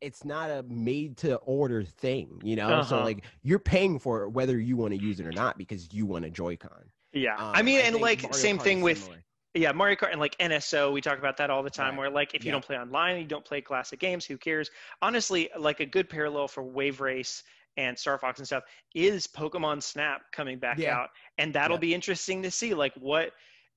it's 0.00 0.24
not 0.24 0.50
a 0.50 0.62
made 0.64 1.16
to 1.18 1.36
order 1.36 1.84
thing, 1.84 2.40
you 2.42 2.56
know. 2.56 2.80
So 2.80 2.96
Uh-huh. 2.96 3.04
like 3.04 3.24
you're 3.42 3.58
paying 3.58 3.98
for 3.98 4.22
it 4.24 4.30
whether 4.30 4.58
you 4.58 4.76
want 4.76 4.92
to 4.92 4.98
use 4.98 5.20
it 5.20 5.26
or 5.26 5.32
not 5.32 5.58
because 5.58 5.92
you 5.92 6.06
want 6.06 6.24
a 6.24 6.30
Joy-Con. 6.30 6.90
Yeah, 7.12 7.34
Um, 7.36 7.52
I 7.54 7.62
mean, 7.62 7.80
and 7.80 7.96
like 8.00 8.22
Mario 8.22 8.34
same 8.34 8.58
Kart 8.58 8.62
thing 8.62 8.80
with 8.82 8.98
similar. 8.98 9.24
yeah 9.54 9.72
Mario 9.72 9.96
Kart 9.96 10.12
and 10.12 10.20
like 10.20 10.36
NSO. 10.38 10.92
We 10.92 11.00
talk 11.00 11.18
about 11.18 11.36
that 11.38 11.50
all 11.50 11.62
the 11.62 11.70
time. 11.70 11.94
Right. 11.94 11.98
Where 11.98 12.10
like 12.10 12.34
if 12.34 12.44
you 12.44 12.52
don't 12.52 12.64
play 12.64 12.76
online, 12.78 13.18
you 13.18 13.26
don't 13.26 13.44
play 13.44 13.60
classic 13.60 13.98
games. 14.00 14.24
Who 14.24 14.38
cares? 14.38 14.70
Honestly, 15.02 15.50
like 15.58 15.80
a 15.80 15.86
good 15.86 16.08
parallel 16.08 16.48
for 16.48 16.62
Wave 16.62 17.00
Race 17.00 17.42
and 17.76 17.98
Star 17.98 18.18
Fox 18.18 18.38
and 18.38 18.46
stuff 18.46 18.64
is 18.94 19.26
Pokemon 19.26 19.82
Snap 19.82 20.22
coming 20.32 20.58
back 20.58 20.78
Yeah. 20.78 20.96
out, 20.96 21.10
and 21.38 21.52
that'll 21.54 21.76
Yeah. 21.76 21.80
be 21.80 21.94
interesting 21.94 22.42
to 22.42 22.50
see. 22.50 22.74
Like 22.74 22.94
what, 22.94 23.32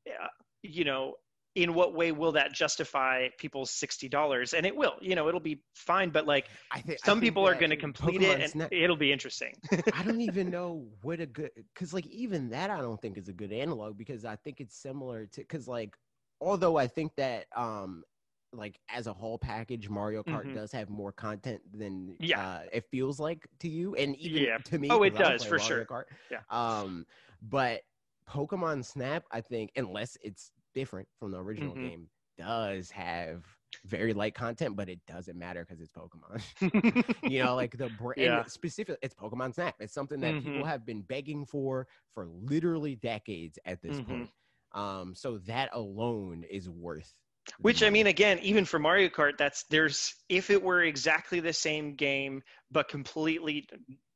uh, 0.07 0.27
you 0.61 0.83
know. 0.85 1.15
In 1.55 1.75
what 1.75 1.93
way 1.93 2.11
will 2.11 2.31
that 2.31 2.51
justify 2.53 3.27
people's 3.37 3.69
sixty 3.69 4.09
dollars? 4.09 4.53
And 4.53 4.65
it 4.65 4.75
will, 4.75 4.95
you 5.01 5.13
know, 5.15 5.27
it'll 5.27 5.39
be 5.39 5.61
fine. 5.75 6.09
But 6.09 6.25
like 6.25 6.47
I 6.71 6.79
thi- 6.81 6.93
I 6.93 6.97
some 6.97 7.19
think 7.19 7.23
people 7.23 7.47
are 7.47 7.53
going 7.53 7.69
to 7.69 7.77
complete 7.77 8.21
it, 8.23 8.51
and 8.53 8.67
it'll 8.71 8.97
be 8.97 9.11
interesting. 9.11 9.53
I 9.93 10.01
don't 10.03 10.21
even 10.21 10.49
know 10.49 10.87
what 11.03 11.19
a 11.19 11.27
good 11.27 11.51
because 11.73 11.93
like 11.93 12.07
even 12.07 12.49
that 12.49 12.71
I 12.71 12.81
don't 12.81 12.99
think 12.99 13.17
is 13.19 13.29
a 13.29 13.33
good 13.33 13.53
analog 13.53 13.97
because 13.97 14.25
I 14.25 14.35
think 14.35 14.61
it's 14.61 14.75
similar 14.75 15.27
to 15.27 15.41
because 15.41 15.67
like 15.67 15.95
although 16.41 16.75
I 16.77 16.87
think 16.87 17.15
that 17.17 17.45
um 17.55 18.03
like 18.51 18.79
as 18.89 19.05
a 19.05 19.13
whole 19.13 19.37
package 19.37 19.89
Mario 19.89 20.23
Kart 20.23 20.45
Mhm. 20.45 20.55
does 20.55 20.71
have 20.71 20.89
more 20.89 21.11
content 21.11 21.61
than 21.71 22.15
Yeah. 22.19 22.39
uh, 22.41 22.59
it 22.71 22.85
feels 22.91 23.19
like 23.19 23.47
to 23.59 23.69
you 23.69 23.93
and 23.95 24.15
even 24.15 24.43
Yeah. 24.43 24.57
to 24.65 24.79
me 24.79 24.89
Oh, 24.89 25.03
it 25.03 25.15
does, 25.15 25.43
for 25.43 25.59
Mario 25.59 25.85
sure. 25.85 25.85
Kart. 25.85 26.03
Yeah. 26.31 26.39
um 26.49 27.05
but 27.43 27.81
Pokemon 28.27 28.85
Snap 28.85 29.23
I 29.31 29.41
think 29.41 29.71
unless 29.75 30.17
it's 30.21 30.51
different 30.73 31.07
from 31.19 31.31
the 31.31 31.37
original 31.39 31.75
Mhm. 31.75 31.77
game 31.77 32.09
does 32.37 32.91
have 32.91 33.45
very 33.85 34.13
light 34.13 34.33
content 34.33 34.75
but 34.75 34.89
it 34.89 34.99
doesn't 35.07 35.37
matter 35.37 35.65
because 35.65 35.81
it's 35.81 35.91
Pokemon 35.91 36.41
you 37.25 37.39
know, 37.41 37.55
like 37.55 37.77
the 37.77 37.89
brand 37.89 38.15
Yeah. 38.15 38.45
specific. 38.47 38.97
It's 39.01 39.13
Pokemon 39.15 39.53
Snap. 39.53 39.75
It's 39.79 39.93
something 39.93 40.21
that 40.21 40.39
people 40.39 40.63
Mhm. 40.63 40.65
have 40.65 40.85
been 40.85 41.01
begging 41.01 41.45
for 41.45 41.87
for 42.13 42.25
literally 42.27 42.95
decades 42.95 43.57
at 43.65 43.81
this 43.81 43.99
Mhm. 43.99 44.01
point. 44.01 44.31
Um, 44.73 45.13
so 45.15 45.37
that 45.39 45.69
alone 45.73 46.43
is 46.49 46.69
worth. 46.69 47.13
Which 47.61 47.83
I 47.83 47.89
mean, 47.89 48.07
again, 48.07 48.39
even 48.39 48.65
for 48.65 48.79
Mario 48.79 49.09
Kart, 49.09 49.37
that's 49.37 49.63
there's 49.65 50.15
if 50.29 50.49
it 50.49 50.61
were 50.61 50.81
exactly 50.83 51.39
the 51.39 51.53
same 51.53 51.95
game 51.95 52.41
but 52.71 52.87
completely 52.87 53.67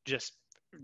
just 0.04 0.34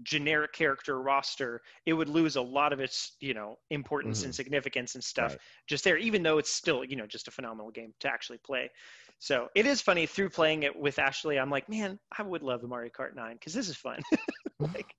generic 0.03 0.53
character 0.53 1.01
roster, 1.01 1.63
it 1.87 1.93
would 1.93 2.09
lose 2.09 2.37
a 2.37 2.43
lot 2.43 2.73
of 2.73 2.81
its 2.81 3.17
you 3.21 3.35
know 3.35 3.59
importance 3.71 4.25
and 4.25 4.33
Mhm. 4.33 4.35
significance 4.35 4.95
and 4.95 5.05
stuff 5.05 5.33
Right. 5.33 5.41
just 5.67 5.85
there. 5.85 5.97
Even 5.99 6.23
though 6.23 6.39
it's 6.39 6.51
still 6.53 6.85
you 6.85 6.97
know 6.97 7.07
just 7.07 7.29
a 7.29 7.31
phenomenal 7.31 7.71
game 7.71 7.93
to 8.01 8.09
actually 8.09 8.39
play. 8.39 8.71
So 9.19 9.49
it 9.55 9.67
is 9.67 9.81
funny 9.81 10.07
through 10.07 10.31
playing 10.31 10.63
it 10.65 10.75
with 10.77 10.99
Ashley. 10.99 11.39
I'm 11.39 11.51
like, 11.51 11.69
man, 11.69 11.99
I 12.17 12.23
would 12.23 12.43
love 12.43 12.61
the 12.61 12.69
Mario 12.69 12.91
Kart 12.91 13.15
9 13.15 13.35
because 13.35 13.55
this 13.55 13.69
is 13.69 13.77
fun. 13.77 14.01
like, 14.59 14.95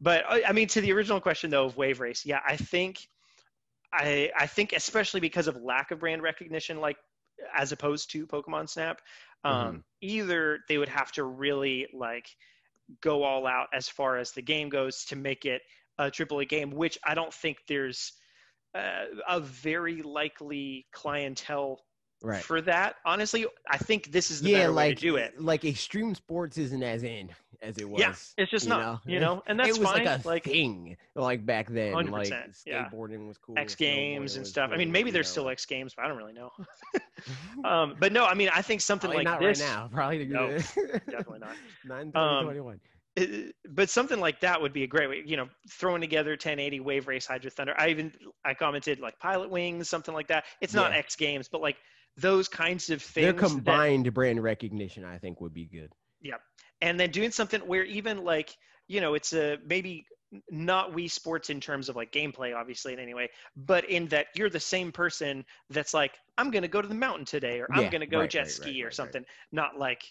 but 0.00 0.24
I 0.28 0.42
I 0.48 0.52
mean, 0.52 0.68
to 0.68 0.80
the 0.80 0.92
original 0.92 1.20
question 1.20 1.50
though 1.50 1.66
of 1.66 1.76
Wave 1.76 2.00
Race, 2.00 2.24
yeah, 2.24 2.40
I 2.46 2.56
think, 2.56 3.08
I 3.92 4.30
I 4.38 4.46
think 4.46 4.72
especially 4.72 5.20
because 5.20 5.46
of 5.48 5.56
lack 5.62 5.90
of 5.90 6.00
brand 6.00 6.22
recognition, 6.22 6.80
like 6.80 6.96
as 7.54 7.72
opposed 7.72 8.10
to 8.12 8.26
Pokemon 8.26 8.68
Snap, 8.68 9.00
um, 9.44 9.84
either 10.00 10.60
they 10.68 10.78
would 10.78 10.88
have 10.88 11.12
to 11.12 11.24
really 11.24 11.88
like 11.92 12.26
go 13.00 13.22
all 13.22 13.46
out 13.46 13.68
as 13.72 13.88
far 13.88 14.18
as 14.18 14.32
the 14.32 14.42
game 14.42 14.68
goes 14.68 15.04
to 15.06 15.16
make 15.16 15.44
it 15.44 15.62
a 15.98 16.04
AAA 16.04 16.48
game, 16.48 16.70
which 16.70 16.98
I 17.04 17.14
don't 17.14 17.32
think 17.32 17.58
there's 17.68 18.12
uh, 18.74 19.04
a 19.28 19.40
very 19.40 20.02
likely 20.02 20.86
clientele 20.92 21.80
right. 22.22 22.42
for 22.42 22.60
that. 22.62 22.96
Honestly, 23.04 23.46
I 23.68 23.78
think 23.78 24.12
this 24.12 24.30
is 24.30 24.40
the 24.40 24.50
yeah, 24.50 24.58
better 24.60 24.72
like 24.72 24.88
way 24.90 24.94
to 24.94 25.00
do 25.00 25.16
it. 25.16 25.40
like 25.40 25.64
extreme 25.64 26.14
sports 26.14 26.58
isn't 26.58 26.82
as 26.82 27.02
in 27.02 27.30
as 27.62 27.78
it 27.78 27.88
was. 27.88 28.00
Yeah, 28.00 28.14
it's 28.36 28.50
just 28.50 28.68
not, 28.68 28.80
know? 28.80 29.00
you 29.12 29.20
know, 29.20 29.42
and 29.46 29.58
that's 29.58 29.70
it 29.70 29.78
was 29.78 29.88
fine. 29.88 30.04
like 30.04 30.24
a 30.24 30.28
like 30.28 30.44
thing 30.44 30.96
like 31.14 31.46
back 31.46 31.70
then. 31.70 31.92
Like 31.92 32.06
100%, 32.06 32.62
yeah. 32.66 32.88
skateboarding 32.88 33.28
was 33.28 33.38
cool. 33.38 33.56
X 33.56 33.74
Games 33.74 34.36
and 34.36 34.46
stuff. 34.46 34.70
I 34.72 34.76
mean, 34.76 34.90
maybe 34.90 35.10
there's 35.10 35.28
know, 35.28 35.32
still 35.32 35.48
X 35.48 35.64
Games, 35.66 35.94
but 35.94 36.04
I 36.04 36.08
don't 36.08 36.16
really 36.16 36.32
know. 36.32 36.50
um, 37.64 37.96
but 38.00 38.12
no, 38.12 38.24
I 38.26 38.34
mean, 38.34 38.50
I 38.52 38.62
think 38.62 38.80
something 38.80 39.10
Probably 39.10 39.24
like 39.24 39.40
not 39.40 39.40
this, 39.40 39.60
right 39.60 39.68
now. 39.68 39.88
Probably 39.92 40.24
No, 40.24 40.50
definitely 40.50 41.00
definitely 41.08 41.38
not. 41.38 41.56
Nine 41.84 42.12
Um, 42.14 42.44
twenty 42.44 42.60
one. 42.60 42.80
it- 43.16 43.54
but 43.68 43.88
something 43.90 44.18
like 44.18 44.40
that 44.40 44.60
would 44.60 44.72
be 44.72 44.82
a 44.82 44.86
great 44.86 45.08
way. 45.08 45.22
You 45.24 45.36
know, 45.36 45.48
throwing 45.70 46.00
together 46.00 46.30
1080 46.32 46.80
Wave 46.80 47.06
Race 47.06 47.26
Hydro 47.26 47.50
Thunder. 47.50 47.74
I 47.78 47.88
even 47.88 48.12
I 48.44 48.54
commented 48.54 48.98
like 49.00 49.18
Pilot 49.20 49.50
Wings, 49.50 49.88
something 49.88 50.14
like 50.14 50.28
that. 50.28 50.44
It's 50.60 50.74
not 50.74 50.90
Yeah. 50.92 50.98
X 50.98 51.14
Games, 51.14 51.48
but 51.48 51.60
like 51.60 51.76
those 52.16 52.48
kinds 52.48 52.90
of 52.90 53.02
things. 53.02 53.24
Their 53.24 53.32
that- 53.32 53.38
combined 53.40 54.12
brand 54.14 54.42
recognition, 54.42 55.04
I 55.04 55.18
think, 55.18 55.40
would 55.40 55.54
be 55.54 55.66
good. 55.66 55.92
Yeah, 56.20 56.36
and 56.80 56.98
then 56.98 57.10
doing 57.10 57.30
something 57.30 57.60
where 57.62 57.84
even 57.84 58.24
like 58.24 58.56
you 58.88 59.00
know 59.00 59.14
it's 59.14 59.32
a 59.32 59.58
maybe 59.66 60.06
not 60.50 60.92
Wii 60.92 61.10
Sports 61.10 61.50
in 61.50 61.60
terms 61.60 61.88
of 61.88 61.96
like 61.96 62.10
gameplay, 62.12 62.56
obviously 62.56 62.92
in 62.92 62.98
any 62.98 63.12
way, 63.14 63.28
but 63.56 63.84
in 63.90 64.08
that 64.08 64.28
you're 64.34 64.48
the 64.48 64.60
same 64.60 64.90
person 64.90 65.44
that's 65.68 65.92
like, 65.92 66.12
I'm 66.38 66.50
gonna 66.50 66.68
go 66.68 66.80
to 66.80 66.88
the 66.88 66.94
mountain 66.94 67.24
today, 67.26 67.60
or 67.60 67.68
I'm 67.72 67.82
Yeah, 67.82 67.90
gonna 67.90 68.06
go 68.06 68.20
right, 68.20 68.30
jet 68.30 68.42
right, 68.42 68.50
ski 68.50 68.82
right, 68.82 68.88
or 68.88 68.90
something. 68.90 69.24
Not 69.50 69.78
like, 69.78 70.02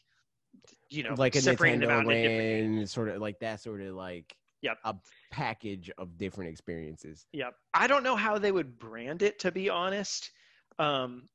you 0.90 1.04
know, 1.04 1.16
like 1.18 1.36
a 1.36 1.42
separating 1.42 1.80
them 1.80 1.90
out 1.90 2.06
Nintendo. 2.06 2.38
Land, 2.78 2.90
sort 2.90 3.10
of 3.10 3.22
like 3.22 3.40
that, 3.40 3.62
sort 3.62 3.82
of 3.82 3.96
like 3.96 4.36
Yep. 4.62 4.78
a 4.84 4.96
package 5.32 5.90
of 5.98 6.18
different 6.20 6.52
experiences. 6.52 7.26
Yep. 7.34 7.56
I 7.74 7.88
don't 7.88 8.04
know 8.04 8.16
how 8.16 8.38
they 8.38 8.52
would 8.52 8.78
brand 8.78 9.24
it, 9.24 9.40
to 9.40 9.52
be 9.52 9.70
honest, 9.70 10.30
um, 10.78 11.28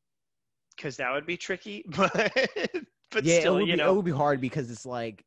because 0.76 0.96
that 0.98 1.12
would 1.12 1.26
be 1.26 1.36
tricky. 1.36 1.84
But 1.96 2.34
but 3.10 3.26
yeah, 3.26 3.40
still, 3.40 3.58
it 3.58 3.58
would 3.60 3.70
you 3.70 3.76
be, 3.76 3.78
know, 3.78 3.92
it 3.92 3.94
would 3.94 4.04
be 4.04 4.10
hard 4.10 4.40
because 4.40 4.70
it's 4.70 4.86
like 4.86 5.24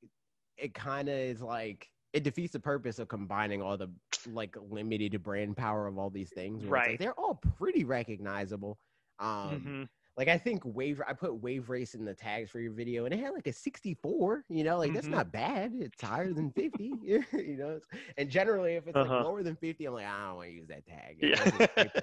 it 0.57 0.73
kind 0.73 1.09
of 1.09 1.15
is 1.15 1.41
like 1.41 1.89
it 2.13 2.23
defeats 2.23 2.53
the 2.53 2.59
purpose 2.59 2.99
of 2.99 3.07
combining 3.07 3.61
all 3.61 3.77
the 3.77 3.89
like 4.25 4.55
limited 4.59 5.21
brand 5.23 5.57
power 5.57 5.87
of 5.87 5.97
all 5.97 6.09
these 6.09 6.31
things. 6.31 6.63
it's 6.65 6.87
like, 6.87 6.97
Right. 6.97 6.99
they're 6.99 7.19
all 7.19 7.35
pretty 7.35 7.83
recognizable. 7.85 8.79
Um, 9.19 9.71
mhm, 9.71 9.89
Like 10.17 10.27
I 10.27 10.37
think 10.37 10.63
wave, 10.65 11.01
I 11.07 11.13
put 11.13 11.41
wave 11.41 11.69
race 11.69 11.95
in 11.95 12.05
the 12.05 12.13
tags 12.15 12.49
for 12.51 12.59
your 12.59 12.73
video, 12.73 13.05
and 13.05 13.13
it 13.13 13.19
had 13.19 13.33
like 13.33 13.47
a 13.47 13.53
64. 13.53 14.45
You 14.49 14.63
know, 14.63 14.77
like 14.77 14.93
that's 14.93 15.09
Mhm. 15.09 15.11
not 15.11 15.31
bad. 15.31 15.73
It's 15.75 16.01
higher 16.01 16.33
than 16.33 16.51
50. 16.51 16.99
you 17.03 17.23
know, 17.57 17.79
and 18.17 18.29
generally 18.29 18.75
if 18.75 18.87
it's 18.87 18.99
Uh-huh. 18.99 19.15
like 19.15 19.17
lower 19.17 19.43
than 19.43 19.55
50, 19.55 19.85
I'm 19.85 19.93
like 19.93 20.05
I 20.05 20.27
don't 20.27 20.35
want 20.37 20.47
to 20.49 20.53
use 20.53 20.67
that 20.69 20.85
tag. 20.85 21.21
Yeah. 21.21 21.67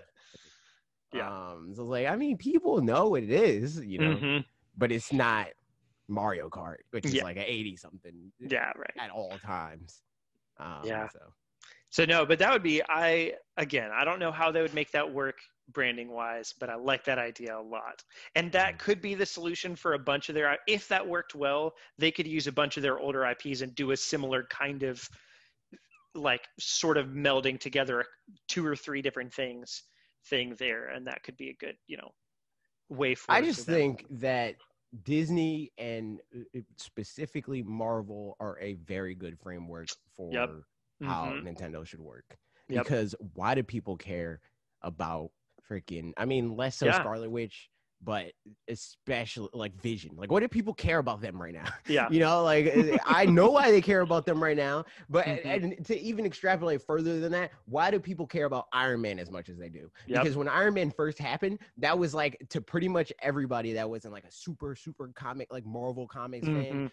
It's 1.17 1.25
just 1.25 1.41
paper. 1.41 1.53
Yeah. 1.53 1.53
Um, 1.53 1.75
so 1.75 1.85
like 1.85 2.07
I 2.07 2.17
mean, 2.17 2.37
people 2.39 2.81
know 2.83 3.09
what 3.11 3.23
it 3.23 3.31
is, 3.31 3.81
you 3.85 3.99
know, 3.99 4.23
mhm. 4.23 4.45
but 4.77 4.93
it's 4.93 5.13
not 5.13 5.49
Mario 6.09 6.51
Kart, 6.51 6.79
which 6.91 7.11
is 7.11 7.13
Yeah. 7.15 7.23
like 7.23 7.37
an 7.37 7.45
80 7.47 7.77
something 7.77 8.33
yeah, 8.39 8.73
right. 8.77 8.95
at 8.99 9.11
all 9.11 9.39
times. 9.39 10.03
Um, 10.59 10.83
Yeah. 10.83 11.09
So 11.09 11.35
So 11.91 12.05
no, 12.05 12.27
but 12.27 12.39
that 12.41 12.53
would 12.53 12.63
be 12.63 12.83
I 12.89 13.35
again, 13.57 13.91
I 13.93 14.05
don't 14.05 14.19
know 14.19 14.33
how 14.33 14.51
they 14.53 14.63
would 14.63 14.75
make 14.75 14.91
that 14.93 15.13
work 15.13 15.39
branding 15.69 16.11
wise, 16.11 16.53
but 16.61 16.71
I 16.71 16.77
like 16.77 17.05
that 17.05 17.19
idea 17.19 17.59
a 17.59 17.61
lot. 17.63 18.05
And 18.37 18.53
that 18.53 18.75
Mhm. 18.75 18.81
could 18.81 19.01
be 19.01 19.15
the 19.15 19.27
solution 19.27 19.77
for 19.77 19.95
a 19.95 19.99
bunch 19.99 20.29
of 20.29 20.35
their 20.35 20.59
if 20.69 20.89
that 20.89 21.07
worked 21.07 21.35
well, 21.35 21.75
they 21.99 22.13
could 22.13 22.27
use 22.27 22.47
a 22.47 22.53
bunch 22.53 22.77
of 22.77 22.83
their 22.83 22.99
older 23.01 23.25
IPs 23.25 23.63
and 23.63 23.75
do 23.75 23.93
a 23.93 23.97
similar 23.97 24.45
kind 24.47 24.83
of 24.85 25.09
like 26.15 26.49
sort 26.59 26.97
of 26.97 27.09
melding 27.09 27.59
together 27.61 28.05
two 28.49 28.67
or 28.67 28.75
three 28.75 29.03
different 29.03 29.33
things 29.33 29.83
thing 30.29 30.55
there 30.59 30.89
and 30.89 31.07
that 31.07 31.23
could 31.23 31.37
be 31.37 31.51
a 31.51 31.55
good, 31.55 31.77
you 31.87 31.97
know, 31.97 32.11
way 32.89 33.15
for. 33.15 33.33
I 33.33 33.43
just 33.43 33.67
think 33.67 34.07
that 34.11 34.57
Disney 35.03 35.73
and 35.79 36.21
uh, 36.35 36.61
specifically 36.77 37.63
Marvel 37.63 38.37
are 38.41 38.59
a 38.61 38.75
very 38.75 39.15
good 39.15 39.39
framework 39.39 39.89
for 40.17 40.65
how 41.03 41.27
Mhm. 41.27 41.43
Nintendo 41.45 41.87
should 41.87 42.01
work. 42.01 42.39
Yep. 42.69 42.85
Because 42.85 43.15
why 43.35 43.55
do 43.55 43.63
people 43.63 43.97
care 43.97 44.41
about 44.83 45.31
freaking? 45.69 46.13
I 46.17 46.25
mean, 46.25 46.57
less 46.57 46.77
so 46.77 46.87
Yeah. 46.87 47.01
Scarlet 47.01 47.31
Witch, 47.31 47.71
but 48.03 48.33
especially 48.69 49.49
like 49.53 49.75
Vision. 49.81 50.13
Like, 50.17 50.31
what 50.31 50.41
do 50.41 50.49
people 50.49 50.75
care 50.75 50.99
about 50.99 51.21
them 51.21 51.41
right 51.41 51.55
now? 51.55 51.65
Yeah. 51.89 52.09
You 52.11 52.21
know, 52.21 52.43
like 52.43 52.67
uh, 52.67 52.99
I 53.05 53.27
know 53.27 53.51
why 53.51 53.71
they 53.71 53.81
care 53.81 54.01
about 54.01 54.27
them 54.27 54.43
right 54.43 54.57
now, 54.57 54.85
but 55.09 55.25
Mhm. 55.27 55.45
and 55.45 55.87
to 55.87 55.99
even 55.99 56.27
extrapolate 56.27 56.83
further 56.83 57.21
than 57.21 57.33
that, 57.33 57.53
why 57.67 57.91
do 57.91 58.01
people 58.01 58.27
care 58.27 58.45
about 58.47 58.67
Iron 58.73 59.01
Man 59.01 59.19
as 59.19 59.31
much 59.31 59.49
as 59.49 59.57
they 59.57 59.69
do? 59.69 59.91
Yep. 60.07 60.23
Because 60.23 60.37
when 60.37 60.49
Iron 60.49 60.75
Man 60.75 60.91
first 60.91 61.19
happened, 61.19 61.61
that 61.79 61.99
was 61.99 62.13
like 62.15 62.45
to 62.51 62.61
pretty 62.61 62.89
much 62.89 63.13
everybody 63.21 63.73
that 63.75 63.89
wasn't 63.89 64.13
like 64.13 64.25
a 64.25 64.33
super 64.33 64.75
super 64.75 65.09
comic 65.15 65.53
like 65.53 65.65
Marvel 65.65 66.07
comics 66.07 66.47
fan. 66.47 66.91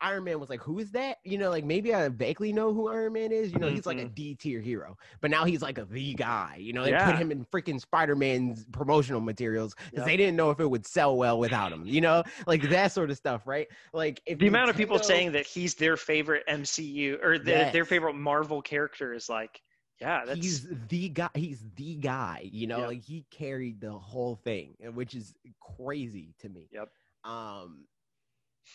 Iron 0.00 0.24
Man 0.24 0.38
was 0.40 0.48
like, 0.48 0.62
who 0.62 0.78
is 0.78 0.92
that? 0.92 1.18
You 1.24 1.38
know, 1.38 1.50
like 1.50 1.64
maybe 1.64 1.94
I 1.94 2.08
vaguely 2.08 2.52
know 2.52 2.72
who 2.72 2.88
Iron 2.88 3.12
Man 3.14 3.32
is. 3.32 3.52
You 3.52 3.58
know, 3.58 3.68
he's 3.68 3.86
like 3.86 3.98
a 3.98 4.04
Mhm. 4.04 4.14
D 4.14 4.34
tier 4.34 4.60
hero, 4.60 4.96
but 5.20 5.30
now 5.30 5.44
he's 5.44 5.62
like 5.62 5.78
a 5.78 5.84
the 5.84 6.14
guy. 6.14 6.56
You 6.58 6.72
know, 6.72 6.84
they 6.84 6.90
Yeah. 6.90 7.04
put 7.04 7.16
him 7.16 7.30
in 7.32 7.44
freaking 7.46 7.80
Spider 7.80 8.14
Man's 8.14 8.66
promotional 8.66 9.20
materials 9.20 9.74
because 9.74 9.92
Yep. 9.98 10.06
they 10.06 10.16
didn't 10.16 10.36
know 10.36 10.50
if 10.50 10.60
it 10.60 10.66
would 10.70 10.86
sell 10.86 11.16
well 11.16 11.38
without 11.38 11.72
him. 11.72 11.84
You 11.86 12.00
know, 12.00 12.22
like 12.46 12.62
that 12.70 12.92
sort 12.92 13.10
of 13.10 13.16
stuff, 13.16 13.46
right? 13.46 13.68
Like 13.92 14.22
if 14.26 14.38
the 14.38 14.46
amount 14.46 14.70
of 14.70 14.76
people 14.76 14.98
saying 14.98 15.32
that 15.32 15.46
he's 15.46 15.74
their 15.74 15.96
favorite 15.96 16.44
MCU 16.48 17.18
or 17.22 17.38
the, 17.38 17.70
their 17.72 17.84
favorite 17.84 18.14
Marvel 18.14 18.62
character 18.62 19.12
is 19.14 19.28
like, 19.28 19.62
yeah, 20.00 20.24
that's 20.24 20.40
he's 20.40 20.68
the 20.88 21.08
guy. 21.08 21.28
He's 21.34 21.64
the 21.74 21.96
guy. 21.96 22.48
You 22.52 22.68
know, 22.68 22.78
Yep. 22.78 22.86
like 22.88 23.02
he 23.02 23.24
carried 23.30 23.80
the 23.80 23.92
whole 23.92 24.36
thing, 24.36 24.76
which 24.94 25.14
is 25.14 25.34
crazy 25.60 26.34
to 26.38 26.48
me. 26.48 26.68
Yep. 26.72 26.88
Um, 27.24 27.86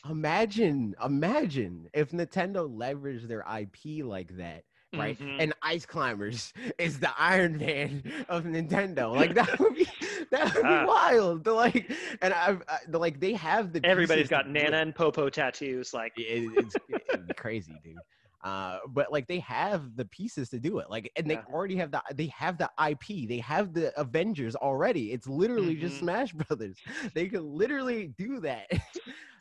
imagine, 0.10 0.96
imagine 1.04 1.90
if 1.94 2.12
Nintendo 2.12 2.70
leveraged 2.70 3.28
their 3.28 3.42
IP 3.60 4.04
like 4.06 4.38
that. 4.38 4.64
Right, 4.96 5.18
Mhm. 5.18 5.38
and 5.40 5.54
Ice 5.64 5.88
Climbers 5.88 6.54
is 6.78 7.00
the 7.00 7.10
Iron 7.18 7.58
Man 7.58 8.04
of 8.30 8.44
Nintendo. 8.44 9.16
Like 9.16 9.34
that 9.34 9.60
would 9.60 9.74
be 9.76 9.88
that 10.32 10.54
would 10.54 10.62
be 10.64 10.86
wild. 10.86 11.44
They're 11.44 11.54
like, 11.54 11.92
and 12.22 12.32
I've 12.32 12.62
I, 12.70 12.78
they're 12.88 13.00
like 13.00 13.20
they 13.20 13.34
have 13.34 13.74
the 13.74 13.84
everybody's 13.84 14.30
got. 14.30 14.48
Nana 14.48 14.78
and 14.78 14.94
Popo 14.94 15.30
tattoos. 15.30 15.96
Like, 15.96 16.14
It- 16.16 16.48
it's, 16.58 16.76
it's 16.90 17.34
crazy, 17.40 17.74
dude. 17.84 17.98
Uh, 18.44 18.80
but 18.90 19.10
like 19.12 19.26
they 19.28 19.40
have 19.40 19.96
the 19.96 20.04
pieces 20.06 20.50
to 20.50 20.60
do 20.60 20.80
it. 20.80 20.90
Like, 20.90 21.10
and 21.16 21.30
they 21.30 21.36
Yeah. 21.36 21.44
already 21.54 21.76
have 21.78 21.92
the 21.92 22.02
they 22.14 22.28
have 22.28 22.58
the 22.58 22.70
IP. 22.90 23.28
They 23.28 23.40
have 23.40 23.74
the 23.74 23.98
Avengers 24.00 24.56
already. 24.56 25.14
It's 25.14 25.28
literally 25.28 25.76
just 25.76 25.96
Mhm. 25.96 26.00
Smash 26.00 26.34
Brothers. 26.34 26.78
They 27.14 27.28
could 27.30 27.44
literally 27.44 28.08
do 28.18 28.40
that. 28.42 28.68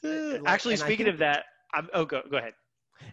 Like, 0.05 0.43
actually, 0.47 0.77
speaking 0.77 1.07
think- 1.07 1.15
of 1.15 1.19
that, 1.19 1.45
I'm, 1.74 1.89
oh, 1.95 2.05
go 2.05 2.23
go 2.31 2.37
ahead. 2.39 2.55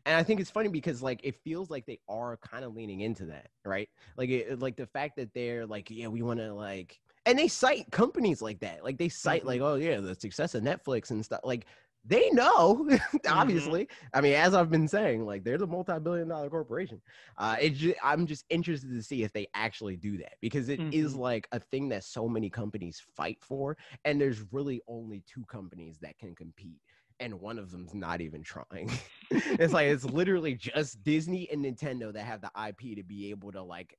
and 0.05 0.15
I 0.15 0.23
think 0.23 0.39
it's 0.39 0.49
funny 0.51 0.69
because 0.69 1.01
like 1.03 1.19
it 1.23 1.35
feels 1.43 1.69
like 1.69 1.85
they 1.85 1.99
are 2.09 2.37
kind 2.37 2.63
of 2.65 2.73
leaning 2.75 3.01
into 3.01 3.25
that, 3.27 3.47
right? 3.65 3.87
Like 4.17 4.29
it, 4.29 4.59
like 4.59 4.75
the 4.75 4.87
fact 4.87 5.15
that 5.17 5.33
they're 5.33 5.65
like, 5.67 5.89
yeah, 5.89 6.07
we 6.07 6.21
want 6.23 6.39
to 6.39 6.53
like, 6.53 6.99
and 7.25 7.37
they 7.37 7.47
cite 7.47 7.91
companies 7.91 8.41
like 8.41 8.59
that. 8.61 8.83
Like 8.83 8.97
they 8.97 9.09
cite 9.09 9.43
Mhm. 9.43 9.47
like, 9.47 9.61
oh 9.61 9.75
yeah, 9.75 9.99
the 9.99 10.15
success 10.15 10.55
of 10.55 10.63
Netflix 10.63 11.11
and 11.11 11.23
stuff. 11.23 11.41
Like 11.43 11.65
they 12.09 12.29
know, 12.31 12.89
obviously. 13.27 13.87
I 14.13 14.21
mean, 14.21 14.33
as 14.33 14.53
I've 14.53 14.71
been 14.71 14.87
saying, 14.87 15.25
like 15.25 15.43
they're 15.43 15.57
the 15.57 15.67
multi-billion-dollar 15.67 16.49
corporation. 16.49 17.01
Uh, 17.37 17.55
it 17.61 17.75
ju- 17.75 17.95
I'm 18.03 18.25
just 18.27 18.45
interested 18.49 18.91
to 18.91 19.03
see 19.03 19.23
if 19.23 19.31
they 19.31 19.47
actually 19.53 19.95
do 19.95 20.17
that 20.17 20.33
because 20.41 20.69
it 20.69 20.81
is 20.91 21.13
Mhm. 21.13 21.19
like 21.19 21.47
a 21.51 21.59
thing 21.59 21.89
that 21.89 22.03
so 22.03 22.27
many 22.27 22.49
companies 22.49 23.01
fight 23.15 23.37
for, 23.41 23.77
and 24.05 24.19
there's 24.19 24.43
really 24.51 24.81
only 24.87 25.23
two 25.27 25.45
companies 25.45 25.99
that 26.01 26.17
can 26.17 26.35
compete 26.35 26.81
and 27.19 27.39
one 27.39 27.59
of 27.59 27.71
them's 27.71 27.93
not 27.93 28.21
even 28.21 28.41
trying. 28.43 28.89
it's 29.31 29.73
like 29.73 29.87
it's 29.87 30.05
literally 30.05 30.55
just 30.55 31.03
Disney 31.03 31.49
and 31.51 31.63
Nintendo 31.63 32.11
that 32.13 32.25
have 32.25 32.41
the 32.41 32.51
IP 32.67 32.95
to 32.95 33.03
be 33.03 33.29
able 33.29 33.51
to 33.51 33.61
like 33.61 33.97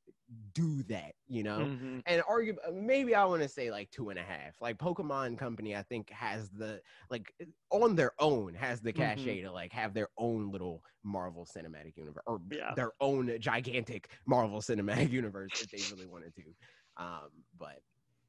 do 0.52 0.82
that, 0.84 1.14
you 1.28 1.42
know. 1.42 1.60
Mhm. 1.60 2.02
And 2.06 2.22
argue 2.28 2.56
maybe 2.72 3.14
I 3.14 3.24
want 3.24 3.42
to 3.42 3.48
say 3.48 3.70
like 3.70 3.90
two 3.90 4.10
and 4.10 4.18
a 4.18 4.22
half. 4.22 4.60
Like 4.60 4.78
Pokemon 4.78 5.38
Company, 5.38 5.76
I 5.76 5.82
think 5.82 6.10
has 6.10 6.50
the 6.50 6.80
like 7.10 7.32
on 7.70 7.94
their 7.94 8.12
own 8.18 8.54
has 8.54 8.80
the 8.80 8.92
Mhm. 8.92 8.96
cachet 8.96 9.42
to 9.42 9.52
like 9.52 9.72
have 9.72 9.92
their 9.92 10.08
own 10.18 10.50
little 10.50 10.84
Marvel 11.02 11.44
Cinematic 11.46 11.96
Universe 11.96 12.22
or 12.26 12.40
Yeah. 12.50 12.74
their 12.74 12.92
own 13.00 13.38
gigantic 13.40 14.10
Marvel 14.26 14.60
Cinematic 14.60 15.10
Universe 15.10 15.50
if 15.60 15.70
they 15.70 15.94
really 15.94 16.06
wanted 16.06 16.34
to. 16.36 16.54
Um, 16.96 17.30
but 17.58 17.80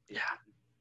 Yeah. 0.08 0.20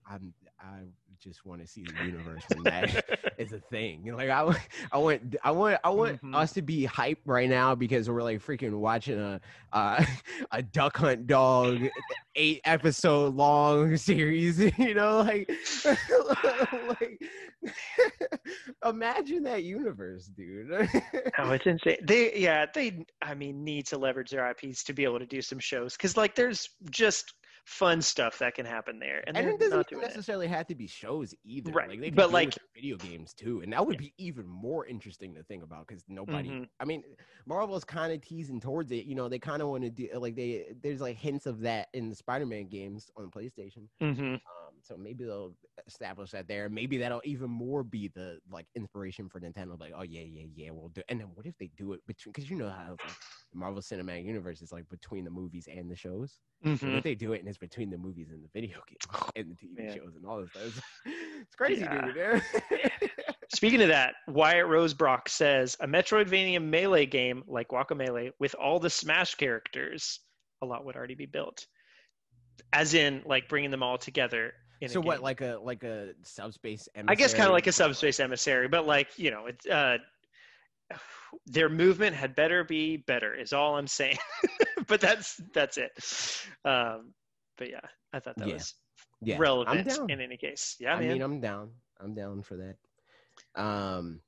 I'm 0.07 0.33
I 0.59 0.85
just 1.21 1.45
want 1.45 1.61
to 1.61 1.67
see 1.67 1.85
the 1.85 1.93
universe 1.93 2.49
when 2.49 2.65
that 2.65 3.03
is 3.37 3.53
a 3.53 3.59
thing. 3.59 4.03
You 4.05 4.11
know, 4.11 4.17
Like 4.17 4.29
I, 4.29 4.55
I 4.91 4.97
want, 4.97 5.35
I 5.43 5.51
want, 5.51 5.79
I 5.83 5.89
want 5.89 6.21
Mhm. 6.21 6.35
us 6.35 6.53
to 6.53 6.61
be 6.61 6.85
hyped 6.87 7.17
right 7.25 7.49
now 7.49 7.75
because 7.75 8.09
we're 8.09 8.23
like 8.23 8.39
freaking 8.39 8.73
watching 8.79 9.19
a, 9.19 9.39
uh, 9.71 10.03
a 10.51 10.61
duck 10.61 10.97
hunt 10.97 11.27
dog, 11.27 11.79
eight 12.35 12.61
episode 12.65 13.35
long 13.35 13.95
series. 13.97 14.59
You 14.59 14.93
know, 14.95 15.19
like, 15.21 15.51
like, 16.87 17.21
imagine 18.85 19.43
that 19.43 19.63
universe, 19.63 20.25
dude. 20.27 20.89
Oh, 21.37 21.51
it's 21.51 21.65
insane. 21.65 21.97
They, 22.03 22.35
yeah, 22.37 22.65
they, 22.73 23.05
I 23.21 23.33
mean, 23.35 23.63
need 23.63 23.85
to 23.87 23.97
leverage 23.97 24.31
their 24.31 24.49
IPs 24.49 24.83
to 24.85 24.93
be 24.93 25.03
able 25.03 25.19
to 25.19 25.25
do 25.25 25.41
some 25.41 25.59
shows 25.59 25.95
because, 25.95 26.17
like, 26.17 26.35
there's 26.35 26.69
just 26.89 27.33
fun 27.65 28.01
stuff 28.01 28.39
that 28.39 28.55
can 28.55 28.65
happen 28.65 28.99
there, 28.99 29.23
and, 29.27 29.37
and 29.37 29.47
it 29.47 29.59
doesn't 29.59 29.77
not 29.77 29.87
doing 29.87 30.01
it. 30.03 30.07
necessarily 30.07 30.47
have 30.47 30.67
to 30.67 30.75
be 30.75 30.87
shows 30.87 31.33
either. 31.43 31.71
Right, 31.71 31.89
Like 31.89 32.01
they 32.01 32.09
but, 32.09 32.31
like- 32.31 32.55
video 32.75 32.97
games 32.97 33.33
too, 33.33 33.61
and 33.61 33.71
that 33.73 33.85
would 33.85 33.97
be 33.97 34.13
even 34.17 34.47
more 34.47 34.85
interesting 34.85 35.35
to 35.35 35.43
think 35.43 35.63
about 35.63 35.87
because 35.87 36.03
nobody. 36.07 36.49
Mhm. 36.49 36.69
I 36.79 36.85
mean, 36.85 37.03
Marvel's 37.45 37.83
kind 37.83 38.11
of 38.13 38.21
teasing 38.21 38.59
towards 38.59 38.91
it. 38.91 39.05
You 39.05 39.15
know, 39.15 39.29
they 39.29 39.39
kind 39.39 39.61
of 39.61 39.67
want 39.69 39.83
to 39.83 39.89
do 39.89 40.09
like 40.15 40.35
they. 40.35 40.73
There's 40.81 41.01
like 41.01 41.17
hints 41.17 41.45
of 41.45 41.61
that 41.61 41.89
in 41.93 42.09
the 42.09 42.15
Spider-Man 42.15 42.67
games 42.67 43.09
on 43.17 43.29
PlayStation. 43.29 43.87
hmm 43.99 44.33
Um, 44.35 44.39
so 44.83 44.97
maybe 44.97 45.23
they'll 45.25 45.53
establish 45.87 46.31
that 46.31 46.47
there. 46.47 46.69
Maybe 46.69 46.97
that'll 46.97 47.21
even 47.23 47.49
more 47.49 47.83
be 47.83 48.07
the 48.09 48.39
like 48.51 48.67
inspiration 48.75 49.29
for 49.29 49.39
Nintendo. 49.39 49.79
Like, 49.79 49.93
oh 49.95 50.03
yeah, 50.03 50.21
yeah, 50.21 50.45
yeah, 50.55 50.69
we'll 50.71 50.89
do. 50.89 51.01
And 51.09 51.19
then 51.19 51.27
what 51.33 51.45
if 51.45 51.57
they 51.57 51.69
do 51.77 51.93
it 51.93 52.05
between? 52.07 52.31
Because 52.33 52.49
you 52.49 52.57
know 52.57 52.69
how 52.69 52.97
like, 53.03 53.17
the 53.51 53.57
Marvel 53.57 53.81
Cinematic 53.81 54.25
Universe 54.25 54.61
is 54.61 54.71
like 54.71 54.87
between 54.89 55.23
the 55.25 55.31
movies 55.31 55.67
and 55.71 55.89
the 55.89 55.95
shows. 55.95 56.39
What 56.83 56.93
hmm 56.93 56.97
if 56.97 57.03
they 57.03 57.15
do 57.15 57.33
it 57.33 57.39
and 57.39 57.47
it's 57.47 57.57
between 57.57 57.89
the 57.89 57.97
movies 57.97 58.29
and 58.31 58.43
the 58.43 58.49
video 58.53 58.79
games 58.87 59.31
and 59.35 59.49
the 59.51 59.55
TV 59.55 59.77
Man. 59.77 59.93
shows 59.93 60.15
and 60.15 60.25
all 60.25 60.41
this 60.41 60.49
stuff? 60.49 60.83
It's 61.41 61.55
crazy, 61.55 61.83
Yeah. 61.83 62.11
dude. 62.11 62.41
Speaking 63.53 63.81
of 63.81 63.89
that, 63.89 64.13
Wyatt 64.27 64.65
Rosebrock 64.67 65.27
says 65.27 65.75
a 65.79 65.87
Metroidvania 65.87 66.63
melee 66.63 67.05
game 67.05 67.43
like 67.47 67.67
Guacamelee 67.69 68.31
with 68.39 68.55
all 68.55 68.79
the 68.79 68.89
Smash 68.89 69.35
characters, 69.35 70.19
a 70.61 70.65
lot 70.65 70.85
would 70.85 70.95
already 70.95 71.15
be 71.15 71.25
built. 71.25 71.65
As 72.71 72.93
in, 72.93 73.21
like 73.25 73.49
bringing 73.49 73.71
them 73.71 73.83
all 73.83 73.97
together. 73.97 74.53
In 74.81 74.89
so 74.89 74.99
a 74.99 75.03
what, 75.03 75.15
game. 75.17 75.23
like 75.23 75.41
a 75.41 75.59
like 75.61 75.83
a 75.83 76.13
subspace? 76.23 76.89
Emissary? 76.95 77.11
I 77.11 77.15
guess 77.15 77.33
kind 77.33 77.47
of 77.47 77.53
like 77.53 77.67
a 77.67 77.71
subspace 77.71 78.19
emissary, 78.19 78.67
but 78.67 78.85
like 78.87 79.17
you 79.17 79.31
know, 79.31 79.45
it's 79.47 79.65
uh, 79.67 79.97
their 81.45 81.69
movement 81.69 82.15
had 82.15 82.35
better 82.35 82.63
be 82.63 82.97
better. 82.97 83.33
Is 83.35 83.53
all 83.53 83.77
I'm 83.77 83.87
saying. 83.87 84.17
but 84.87 84.99
that's 85.01 85.39
that's 85.53 85.77
it. 85.77 85.91
Um, 86.65 87.13
but 87.57 87.69
yeah, 87.69 87.79
I 88.13 88.19
thought 88.19 88.37
that 88.37 88.47
Yeah. 88.47 88.53
was 88.55 88.73
yeah, 89.21 89.37
relevant 89.37 89.87
in 90.09 90.19
any 90.19 90.37
case. 90.37 90.75
Yeah, 90.79 90.95
I 90.95 90.99
man. 90.99 91.09
mean, 91.13 91.21
I'm 91.21 91.39
down. 91.39 91.69
I'm 91.99 92.13
down 92.15 92.41
for 92.41 92.57
that. 92.57 92.75
Um, 93.55 94.19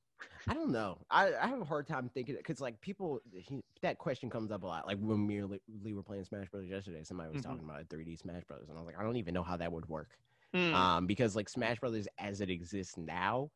I 0.47 0.53
don't 0.53 0.71
know. 0.71 0.99
I, 1.09 1.33
I 1.41 1.47
have 1.47 1.61
a 1.61 1.65
hard 1.65 1.87
time 1.87 2.09
thinking 2.13 2.35
it 2.35 2.39
because 2.45 2.61
like 2.61 2.79
people 2.81 3.21
he, 3.33 3.61
that 3.81 3.97
question 3.97 4.29
comes 4.29 4.51
up 4.51 4.63
a 4.63 4.67
lot. 4.67 4.85
Like 4.85 4.99
when 4.99 5.25
me 5.25 5.37
and 5.37 5.49
Lee- 5.49 5.61
Lee 5.83 5.93
were 5.93 6.03
playing 6.03 6.25
Smash 6.25 6.49
Brothers 6.49 6.69
yesterday, 6.69 7.03
somebody 7.03 7.31
was 7.31 7.41
Mhm. 7.41 7.45
talking 7.45 7.63
about 7.63 7.87
3D 7.89 8.19
Smash 8.19 8.43
Brothers, 8.43 8.69
and 8.69 8.77
I 8.77 8.81
was 8.81 8.85
like, 8.87 8.99
I 8.99 9.03
don't 9.03 9.15
even 9.17 9.33
know 9.33 9.43
how 9.43 9.57
that 9.57 9.71
would 9.71 9.87
work. 9.89 10.09
Mm, 10.53 10.93
Um, 10.97 11.07
because 11.07 11.35
like 11.35 11.49
Smash 11.49 11.79
Brothers 11.79 12.07
as 12.19 12.41
it 12.41 12.49
exists 12.49 12.97
now, 12.97 13.51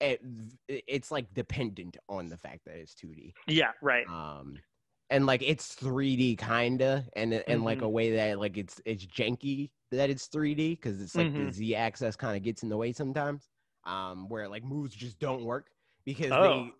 it 0.00 0.20
it's 0.68 1.10
like 1.10 1.32
dependent 1.34 1.96
on 2.08 2.28
the 2.28 2.36
fact 2.38 2.64
that 2.66 2.76
it's 2.76 2.94
2D. 2.94 3.34
yeah, 3.46 3.72
right. 3.82 4.06
um 4.08 4.62
and 5.10 5.26
like 5.26 5.42
it's 5.42 5.74
3d 5.74 6.36
kinda 6.36 7.06
and 7.16 7.34
and 7.34 7.64
like 7.64 7.82
Mhm. 7.82 7.84
a 7.84 7.88
way 7.88 8.12
that 8.16 8.38
like 8.40 8.56
it's 8.58 8.80
it's 8.86 9.06
janky 9.06 9.70
that 9.90 10.10
it's 10.10 10.26
3d 10.28 10.70
because 10.76 11.02
it's 11.02 11.16
like 11.16 11.28
Mhm. 11.28 11.36
the 11.36 11.50
z 11.50 11.74
axis 11.76 12.16
kind 12.16 12.36
of 12.36 12.42
gets 12.42 12.62
in 12.62 12.68
the 12.70 12.76
way 12.76 12.92
sometimes 12.92 13.50
um 13.84 14.28
where 14.28 14.48
like 14.48 14.64
moves 14.64 14.94
just 14.94 15.18
don't 15.18 15.44
work 15.44 15.70
because 16.06 16.38
Oh. 16.38 16.38
they 16.38 16.76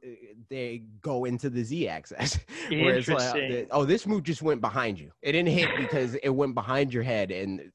they 0.48 0.78
go 1.02 1.24
into 1.26 1.50
the 1.50 1.62
z 1.64 1.88
axis 1.88 2.38
where 2.76 2.96
it's 2.96 3.10
like, 3.10 3.36
oh 3.70 3.84
this 3.84 4.06
move 4.06 4.22
just 4.22 4.42
went 4.42 4.60
behind 4.62 4.98
you 4.98 5.12
it 5.22 5.32
didn't 5.32 5.50
hit 5.50 5.76
because 5.76 6.14
it 6.16 6.30
went 6.30 6.54
behind 6.54 6.94
your 6.94 7.02
head 7.02 7.30
and 7.30 7.70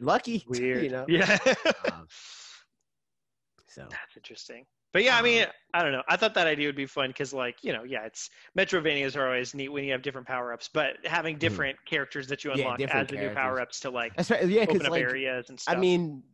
lucky 0.00 0.44
Weird. 0.48 0.82
you 0.84 0.90
know 0.90 1.04
Yeah. 1.08 1.38
Um, 1.92 2.06
so 3.68 3.86
That's 3.90 4.16
interesting. 4.16 4.64
But 4.92 5.04
yeah, 5.04 5.16
I 5.16 5.22
mean, 5.22 5.42
Um, 5.44 5.48
I 5.74 5.82
don't 5.84 5.92
know. 5.92 6.02
I 6.08 6.16
thought 6.16 6.34
that 6.34 6.48
idea 6.48 6.66
would 6.66 6.74
be 6.74 6.86
fun 6.86 7.10
because, 7.10 7.32
like, 7.32 7.62
you 7.62 7.72
know, 7.72 7.84
yeah, 7.84 8.04
it's 8.04 8.28
Metrovanias 8.58 9.14
are 9.16 9.24
always 9.26 9.54
neat 9.54 9.68
when 9.68 9.84
you 9.84 9.92
have 9.92 10.02
different 10.02 10.26
power 10.26 10.52
ups, 10.52 10.68
but 10.72 10.96
having 11.04 11.38
different 11.38 11.76
characters 11.86 12.26
that 12.26 12.42
you 12.42 12.50
Mm-hmm. 12.50 12.58
Yeah, 12.58 12.74
unlock 12.74 12.90
as 12.96 13.06
the 13.06 13.16
new 13.16 13.30
power 13.30 13.60
ups 13.60 13.78
to 13.80 13.90
like 13.90 14.16
that's 14.16 14.28
right 14.32 14.44
yeah 14.48 14.62
open 14.62 14.84
up 14.86 14.90
like 14.90 15.02
areas 15.02 15.48
and 15.50 15.60
stuff. 15.60 15.76
I 15.76 15.78
mean, 15.78 16.24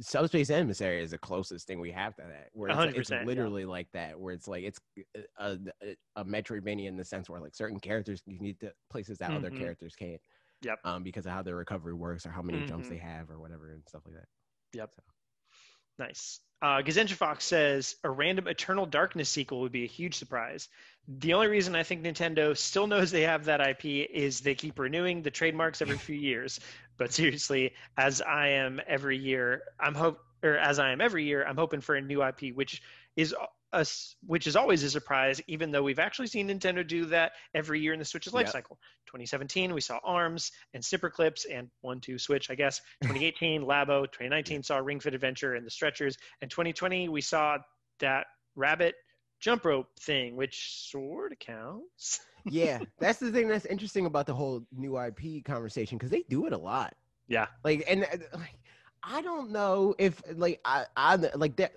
subspace 0.00 0.50
emissary 0.50 1.02
is 1.02 1.10
the 1.10 1.18
closest 1.18 1.66
thing 1.66 1.80
we 1.80 1.90
have 1.90 2.14
to 2.16 2.22
that. 2.22 2.50
Where 2.52 2.68
it's, 2.70 2.78
like- 2.78 2.94
it's 2.96 3.10
100%, 3.10 3.20
yeah. 3.22 3.26
literally 3.26 3.64
like 3.64 3.88
that, 3.92 4.20
where 4.20 4.32
it's 4.32 4.46
like 4.46 4.62
it's 4.62 4.78
a, 5.40 5.58
a, 5.82 5.96
a 6.14 6.24
Metroidvania 6.24 6.86
in 6.86 6.96
the 6.96 7.04
sense 7.04 7.28
where 7.28 7.40
like 7.40 7.56
certain 7.56 7.80
characters 7.80 8.22
you 8.26 8.38
need 8.38 8.60
to 8.60 8.70
places 8.88 9.18
that 9.18 9.32
other 9.32 9.50
Mhm. 9.50 9.58
characters 9.58 9.96
can't. 9.96 10.20
Yep. 10.62 10.78
Um, 10.84 11.02
because 11.02 11.26
of 11.26 11.32
how 11.32 11.42
their 11.42 11.56
recovery 11.56 11.94
works 11.94 12.26
or 12.26 12.30
how 12.30 12.42
many 12.42 12.66
jumps 12.66 12.86
Mhm. 12.86 12.90
they 12.90 12.96
have 12.98 13.30
or 13.30 13.38
whatever 13.38 13.70
and 13.70 13.82
stuff 13.88 14.02
like 14.06 14.14
that. 14.14 14.28
Yep. 14.72 14.90
Nice. 15.98 16.40
Uh, 16.62 16.80
Gazentra 16.82 17.12
Fox 17.14 17.44
says 17.44 17.96
a 18.02 18.10
random 18.10 18.48
Eternal 18.48 18.86
Darkness 18.86 19.28
sequel 19.28 19.60
would 19.60 19.72
be 19.72 19.84
a 19.84 19.88
huge 19.88 20.14
surprise. 20.14 20.68
The 21.06 21.34
only 21.34 21.48
reason 21.48 21.74
I 21.74 21.82
think 21.82 22.02
Nintendo 22.04 22.56
still 22.56 22.86
knows 22.86 23.10
they 23.10 23.22
have 23.22 23.44
that 23.44 23.60
IP 23.60 23.84
is 24.10 24.40
they 24.40 24.54
keep 24.54 24.78
renewing 24.78 25.22
the 25.22 25.30
trademarks 25.30 25.82
every 25.82 25.98
few 25.98 26.16
years. 26.16 26.58
But 26.96 27.12
seriously, 27.12 27.74
as 27.96 28.22
I 28.22 28.48
am 28.48 28.80
every 28.86 29.18
year, 29.18 29.62
I'm 29.78 29.94
hope 29.94 30.20
or 30.42 30.56
as 30.56 30.78
I 30.78 30.90
am 30.92 31.00
every 31.00 31.24
year, 31.24 31.44
I'm 31.46 31.56
hoping 31.56 31.80
for 31.80 31.94
a 31.94 32.00
new 32.00 32.22
IP, 32.22 32.52
which 32.54 32.82
is 33.16 33.34
a, 33.72 33.78
s- 33.80 34.16
which 34.26 34.46
is 34.46 34.56
always 34.56 34.82
a 34.82 34.90
surprise, 34.90 35.40
even 35.46 35.70
though 35.70 35.82
we've 35.82 35.98
actually 35.98 36.28
seen 36.28 36.48
Nintendo 36.48 36.86
do 36.86 37.06
that 37.06 37.32
every 37.54 37.80
year 37.80 37.92
in 37.92 37.98
the 37.98 38.04
Switch's 38.04 38.32
life 38.34 38.46
Yep. 38.46 38.52
cycle. 38.52 38.78
2017, 39.06 39.74
we 39.74 39.80
saw 39.80 39.98
ARMS 40.04 40.52
and 40.74 40.84
Snipper 40.84 41.10
Clips 41.10 41.44
and 41.44 41.68
One 41.80 42.00
Two 42.00 42.18
Switch, 42.18 42.50
I 42.50 42.54
guess. 42.54 42.80
2018, 43.02 43.62
Labo. 43.62 44.04
2019 44.04 44.62
saw 44.62 44.78
Ring 44.78 45.00
Fit 45.00 45.14
Adventure 45.14 45.54
and 45.54 45.66
the 45.66 45.70
Stretchers. 45.70 46.16
And 46.40 46.50
2020, 46.50 47.08
we 47.08 47.20
saw 47.20 47.58
that 48.00 48.26
Rabbit 48.54 48.94
jump 49.40 49.64
rope 49.64 49.88
thing, 50.00 50.36
which 50.36 50.88
sort 50.90 51.32
of 51.32 51.38
counts. 51.38 52.20
Yeah, 52.48 52.78
that's 53.00 53.18
the 53.18 53.32
thing 53.32 53.48
that's 53.48 53.66
interesting 53.66 54.06
about 54.06 54.26
the 54.26 54.32
whole 54.34 54.64
new 54.70 54.96
IP 54.96 55.44
conversation 55.44 55.98
because 55.98 56.10
they 56.12 56.22
do 56.28 56.46
it 56.46 56.52
a 56.52 56.56
lot. 56.56 56.94
Yeah. 57.26 57.48
Like, 57.64 57.82
and 57.88 58.04
uh, 58.04 58.18
like, 58.34 58.60
I 59.02 59.20
don't 59.20 59.50
know 59.50 59.96
if 59.98 60.22
like 60.36 60.60
I 60.64 60.84
I 60.96 61.16
like 61.16 61.56
that. 61.56 61.72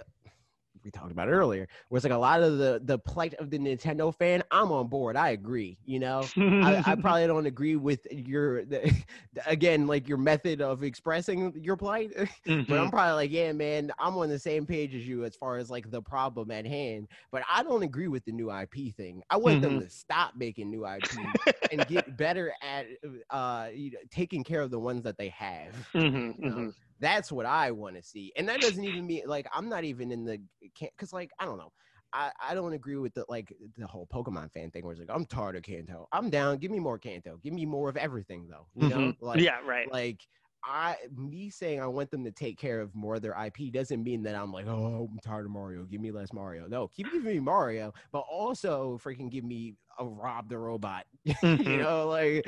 We 0.84 0.92
talked 0.92 1.12
about 1.12 1.30
earlier. 1.30 1.68
Where 1.90 1.98
it's 1.98 2.06
like 2.06 2.14
a 2.14 2.18
lot 2.18 2.42
of 2.42 2.58
the 2.58 2.82
the 2.84 2.98
plight 3.00 3.34
of 3.36 3.50
the 3.50 3.60
Nintendo 3.60 4.14
fan. 4.16 4.44
I'm 4.52 4.72
on 4.72 4.88
board. 4.88 5.16
I 5.18 5.30
agree. 5.30 5.78
You 5.86 6.00
know, 6.00 6.32
I, 6.62 6.80
I 6.84 6.96
probably 6.96 7.28
don't 7.28 7.46
agree 7.46 7.76
with 7.76 8.06
your 8.12 8.66
the, 8.66 8.94
again 9.46 9.88
like 9.88 10.08
your 10.08 10.18
method 10.18 10.62
of 10.62 10.84
expressing 10.84 11.54
your 11.62 11.78
plight. 11.78 12.12
But 12.68 12.78
Mhm. 12.78 12.80
I'm 12.80 12.92
probably 12.92 13.14
like, 13.16 13.32
yeah, 13.32 13.52
man, 13.52 13.92
I'm 13.98 14.16
on 14.18 14.30
the 14.30 14.38
same 14.40 14.66
page 14.66 14.94
as 14.94 15.08
you 15.08 15.24
as 15.26 15.36
far 15.36 15.58
as 15.58 15.70
like 15.70 15.90
the 15.90 16.02
problem 16.02 16.52
at 16.52 16.66
hand. 16.66 17.08
But 17.32 17.44
I 17.50 17.64
don't 17.64 17.82
agree 17.84 18.08
with 18.08 18.26
the 18.26 18.32
new 18.32 18.52
IP 18.52 18.92
thing. 18.92 19.24
I 19.30 19.38
want 19.38 19.60
them 19.60 19.80
to 19.80 19.90
stop 19.90 20.36
making 20.36 20.70
new 20.70 20.86
IP 20.86 21.40
and 21.72 21.88
get 21.88 22.16
better 22.16 22.54
at 22.62 22.86
uh 23.30 23.70
you 23.74 23.92
know, 23.92 24.00
taking 24.12 24.44
care 24.44 24.62
of 24.62 24.72
the 24.72 24.80
ones 24.80 25.04
that 25.04 25.18
they 25.18 25.30
have. 25.30 25.76
Mhm, 25.94 26.36
You 26.38 26.50
know, 26.52 26.62
mhm. 26.62 26.74
That's 27.00 27.32
what 27.32 27.46
I 27.46 27.72
want 27.72 27.96
to 27.96 28.04
see. 28.04 28.32
And 28.36 28.48
that 28.50 28.62
doesn't 28.62 28.84
even 28.84 29.08
mean 29.08 29.24
like 29.26 29.48
I'm 29.54 29.70
not 29.70 29.84
even 29.84 30.12
in 30.12 30.26
the 30.26 30.40
can't 30.76 30.92
because 30.96 31.14
like 31.14 31.32
I 31.40 31.46
don't 31.46 31.58
know. 31.58 31.72
I, 32.12 32.32
I 32.42 32.56
don't 32.56 32.74
agree 32.74 32.98
with 32.98 33.14
the 33.14 33.24
like 33.30 33.56
the 33.78 33.86
whole 33.86 34.08
Pokemon 34.08 34.52
fan 34.52 34.72
thing 34.72 34.84
where 34.84 34.94
it's 34.94 35.00
like 35.00 35.16
I'm 35.16 35.26
tired 35.26 35.56
of 35.56 35.64
Kanto. 35.64 36.08
I'm 36.12 36.30
down. 36.30 36.58
Give 36.58 36.72
me 36.72 36.80
more 36.80 36.98
Kanto. 36.98 37.38
Give 37.38 37.54
me 37.54 37.66
more 37.66 37.90
of 37.90 37.98
everything 37.98 38.48
though. 38.50 38.68
You 38.74 38.88
know, 38.90 39.14
Mhm. 39.14 39.18
like 39.22 39.44
yeah, 39.44 39.60
right. 39.64 39.88
like 39.92 40.28
I 40.64 40.98
me 41.16 41.50
saying 41.50 41.80
I 41.82 41.88
want 41.88 42.12
them 42.12 42.24
to 42.26 42.32
take 42.32 42.58
care 42.58 42.82
of 42.82 42.94
more 42.96 43.16
of 43.16 43.22
their 43.22 43.38
IP 43.38 43.72
doesn't 43.72 44.04
mean 44.04 44.24
that 44.24 44.36
I'm 44.36 44.52
like, 44.52 44.68
oh, 44.68 45.08
I'm 45.12 45.20
tired 45.20 45.46
of 45.46 45.52
Mario. 45.52 45.86
Give 45.86 46.02
me 46.02 46.12
less 46.12 46.34
Mario. 46.34 46.68
No, 46.68 46.88
keep 46.88 47.12
giving 47.12 47.32
me 47.32 47.40
Mario, 47.40 47.94
but 48.12 48.26
also 48.30 49.00
freaking 49.04 49.30
give 49.32 49.46
me 49.46 49.76
a 50.00 50.06
Rob 50.06 50.50
the 50.50 50.58
robot. 50.58 51.06
you 51.24 51.34
Mhm. 51.44 51.78
know, 51.78 52.08
like 52.08 52.46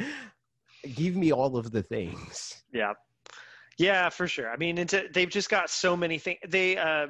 give 0.96 1.16
me 1.16 1.32
all 1.32 1.56
of 1.58 1.72
the 1.72 1.84
things. 1.84 2.64
Yeah. 2.74 2.94
Yeah, 3.82 4.10
for 4.10 4.28
sure. 4.28 4.50
I 4.52 4.58
mean, 4.58 4.86
they've 5.14 5.30
just 5.30 5.50
got 5.50 5.70
so 5.70 5.98
many 5.98 6.18
things. 6.20 6.40
They 6.48 6.78
uh, 6.78 7.08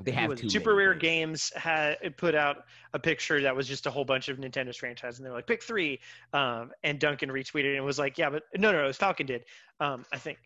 They 0.00 0.12
have 0.12 0.38
Super 0.48 0.74
Rare. 0.74 0.94
Games 0.94 1.52
had 1.54 1.96
put 2.16 2.34
out 2.34 2.64
a 2.92 2.98
picture 2.98 3.42
that 3.42 3.54
was 3.54 3.68
just 3.68 3.86
a 3.86 3.90
whole 3.90 4.04
bunch 4.04 4.28
of 4.28 4.38
Nintendo's 4.38 4.76
franchises, 4.76 5.18
and 5.18 5.26
they're 5.26 5.32
like, 5.34 5.46
pick 5.46 5.62
three. 5.62 6.00
Um, 6.32 6.70
and 6.82 6.98
Duncan 6.98 7.28
retweeted 7.30 7.74
it 7.74 7.76
and 7.76 7.84
was 7.84 7.98
like, 7.98 8.16
yeah, 8.18 8.30
but 8.30 8.42
no, 8.56 8.72
no, 8.72 8.78
no, 8.78 8.84
it 8.84 8.86
was 8.88 8.96
Falcon 8.96 9.26
did. 9.26 9.44
Um, 9.80 10.04
I 10.12 10.18
think, 10.18 10.38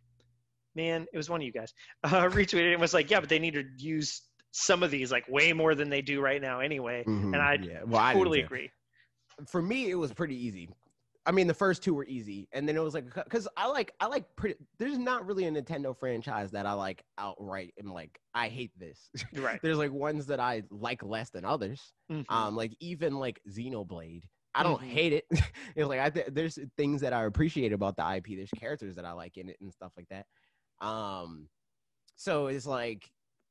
man, 0.75 1.07
it 1.13 1.17
was 1.17 1.31
one 1.31 1.41
of 1.41 1.47
you 1.47 1.53
guys. 1.53 1.73
Uh, 2.05 2.29
retweeted 2.29 2.69
it 2.69 2.73
and 2.73 2.81
was 2.81 2.95
like, 2.95 3.11
yeah, 3.11 3.21
but 3.21 3.29
they 3.29 3.39
need 3.39 3.55
to 3.55 3.65
use 3.79 4.23
some 4.51 4.83
of 4.83 4.91
these 4.91 5.13
like 5.13 5.29
way 5.29 5.53
more 5.53 5.75
than 5.75 5.91
they 5.91 6.03
do 6.03 6.21
right 6.21 6.41
now 6.43 6.61
anyway. 6.61 7.05
Mhm, 7.07 7.35
And 7.35 7.37
I 7.37 7.59
yeah. 7.63 7.81
well, 7.87 8.13
totally 8.13 8.41
say- 8.41 8.45
agree. 8.45 8.71
For 9.47 9.63
me, 9.63 9.89
it 9.91 9.95
was 9.95 10.13
pretty 10.13 10.35
easy. 10.47 10.69
I 11.29 11.31
mean, 11.31 11.47
the 11.47 11.53
first 11.55 11.83
two 11.83 11.93
were 11.93 12.07
easy, 12.07 12.49
and 12.53 12.67
then 12.67 12.75
it 12.75 12.81
was 12.83 12.95
like 12.95 13.13
because 13.13 13.47
I 13.55 13.67
like 13.67 13.93
I 14.01 14.07
like 14.07 14.35
pretty. 14.35 14.59
There's 14.79 14.97
not 14.99 15.27
really 15.27 15.45
a 15.45 15.51
Nintendo 15.51 15.95
franchise 15.95 16.53
that 16.53 16.65
I 16.65 16.73
like 16.73 17.05
outright. 17.19 17.75
am 17.79 17.93
like 17.93 18.19
I 18.33 18.49
hate 18.49 18.73
this. 18.79 19.11
Right. 19.35 19.61
There's 19.63 19.77
like 19.77 19.93
ones 19.93 20.25
that 20.27 20.41
I 20.41 20.63
like 20.71 21.03
less 21.05 21.29
than 21.29 21.45
others. 21.45 21.93
Mhm. 22.11 22.25
Um, 22.31 22.57
like 22.57 22.75
even 22.81 23.19
like 23.19 23.41
Xenoblade, 23.47 24.23
I 24.55 24.63
don't 24.63 24.81
Mhm. 24.81 24.87
hate 24.89 25.13
it. 25.13 25.25
it's 25.77 25.87
like 25.89 26.01
I 26.01 26.09
th- 26.09 26.29
there's 26.33 26.59
things 26.79 27.03
that 27.03 27.13
I 27.13 27.25
appreciate 27.27 27.75
about 27.75 27.97
the 27.97 28.05
IP. 28.17 28.29
There's 28.37 28.51
characters 28.51 28.97
that 28.97 29.05
I 29.05 29.13
like 29.13 29.37
in 29.37 29.51
it 29.51 29.59
and 29.61 29.71
stuff 29.71 29.93
like 29.99 30.09
that. 30.09 30.25
Um, 30.81 31.51
so 32.17 32.47
it's 32.47 32.67
like 32.67 33.11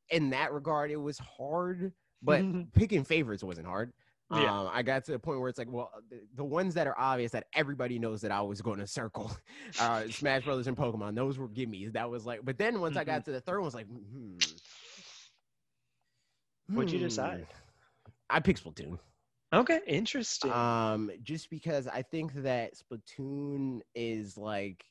in 0.09 0.31
that 0.31 0.51
regard, 0.51 0.89
it 0.89 0.95
was 0.97 1.19
hard, 1.19 1.93
but 2.23 2.41
Mhm. 2.41 2.73
picking 2.73 3.03
favorites 3.03 3.43
wasn't 3.43 3.67
hard. 3.67 3.93
Um, 4.31 4.39
Yeah. 4.39 4.69
I 4.71 4.81
got 4.83 5.05
to 5.05 5.11
the 5.11 5.19
point 5.19 5.39
where 5.39 5.49
it's 5.49 5.57
like, 5.57 5.71
well, 5.71 5.91
the, 6.09 6.21
the 6.35 6.43
ones 6.43 6.73
that 6.75 6.87
are 6.87 6.97
obvious 6.97 7.31
that 7.31 7.45
everybody 7.53 7.99
knows 7.99 8.21
that 8.21 8.31
I 8.31 8.41
was 8.41 8.61
going 8.61 8.79
to 8.79 8.87
circle, 8.87 9.31
uh, 9.77 10.09
Smash 10.09 10.43
Brothers 10.43 10.67
and 10.67 10.75
Pokemon, 10.77 11.15
those 11.15 11.37
were 11.37 11.47
gimmies. 11.49 11.93
That 11.93 12.09
was 12.09 12.25
like, 12.25 12.41
but 12.43 12.57
then 12.57 12.79
once 12.79 12.95
I 12.97 13.03
Mm-hmm. 13.03 13.05
got 13.05 13.25
to 13.25 13.31
the 13.31 13.41
third 13.41 13.57
one, 13.59 13.65
I 13.65 13.67
was 13.67 13.73
like, 13.75 13.87
hmm. 13.87 14.55
What'd 16.73 16.91
you 16.91 16.99
hmm. 16.99 16.99
decide? 16.99 17.47
I 18.29 18.39
picked 18.39 18.63
Splatoon. 18.63 18.99
Okay, 19.53 19.79
interesting. 19.87 20.53
Um, 20.53 21.11
just 21.23 21.49
because 21.49 21.87
I 21.87 22.01
think 22.03 22.33
that 22.43 22.73
Splatoon 22.75 23.81
is 23.95 24.37
like 24.37 24.85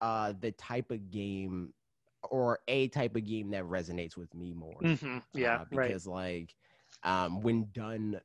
uh 0.00 0.32
the 0.40 0.52
type 0.52 0.90
of 0.90 1.10
game 1.10 1.72
or 2.30 2.58
a 2.68 2.88
type 2.88 3.16
of 3.16 3.24
game 3.24 3.50
that 3.50 3.64
resonates 3.64 4.16
with 4.16 4.32
me 4.34 4.52
more. 4.52 4.90
hmm 5.00 5.18
Yeah, 5.32 5.58
uh, 5.58 5.64
right. 5.72 5.96
because 5.96 6.06
like 6.06 6.54
um 7.04 7.40
when 7.42 7.70
done 7.72 8.20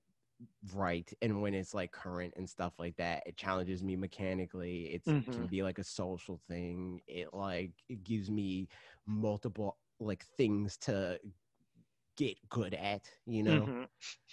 right 0.73 1.13
and 1.21 1.41
when 1.41 1.53
it's 1.53 1.73
like 1.73 1.91
current 1.91 2.33
and 2.37 2.49
stuff 2.49 2.79
like 2.79 2.95
that 2.97 3.23
it 3.25 3.37
challenges 3.37 3.83
me 3.83 3.95
mechanically 3.95 4.85
it's 4.87 5.15
it 5.21 5.31
can 5.31 5.45
Mhm. 5.45 5.47
be 5.47 5.63
like 5.63 5.79
a 5.79 5.83
social 5.83 6.37
thing 6.49 7.01
it 7.07 7.33
like 7.33 7.83
it 7.89 8.03
gives 8.03 8.31
me 8.31 8.67
multiple 9.05 9.79
like 9.99 10.25
things 10.37 10.77
to 10.77 11.19
get 12.17 12.37
good 12.49 12.73
at 12.73 13.09
you 13.25 13.43
know 13.43 13.71
Mhm. 13.71 13.87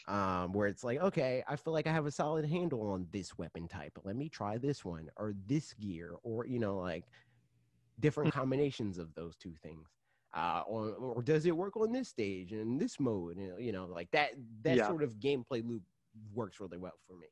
um, 0.08 0.52
where 0.52 0.68
it's 0.68 0.84
like, 0.84 0.98
okay, 1.00 1.44
I 1.48 1.56
feel 1.56 1.72
like 1.72 1.86
I 1.86 1.92
have 1.92 2.06
a 2.06 2.12
solid 2.12 2.44
handle 2.46 2.90
on 2.90 3.08
this 3.10 3.38
weapon 3.38 3.68
type. 3.68 3.98
Let 4.04 4.16
me 4.16 4.28
try 4.28 4.58
this 4.58 4.84
one 4.84 5.10
or 5.16 5.34
this 5.36 5.74
gear, 5.74 6.16
or 6.24 6.46
you 6.46 6.58
know, 6.58 6.78
like 6.78 7.06
different 8.00 8.32
combinations 8.32 8.98
of 8.98 9.14
those 9.14 9.36
two 9.36 9.56
things. 9.56 9.99
Uh, 10.32 10.62
or, 10.66 10.90
or 10.94 11.22
does 11.22 11.44
it 11.46 11.56
work 11.56 11.76
on 11.76 11.92
this 11.92 12.08
stage 12.08 12.52
and 12.52 12.60
in 12.60 12.78
this 12.78 13.00
mode? 13.00 13.36
And 13.36 13.62
you 13.64 13.72
know, 13.72 13.86
like 13.86 14.10
that 14.12 14.30
that 14.62 14.76
Yeah. 14.76 14.86
sort 14.86 15.02
of 15.02 15.14
gameplay 15.18 15.66
loop 15.66 15.82
works 16.34 16.60
really 16.60 16.78
well 16.78 16.98
for 17.06 17.16
me. 17.16 17.26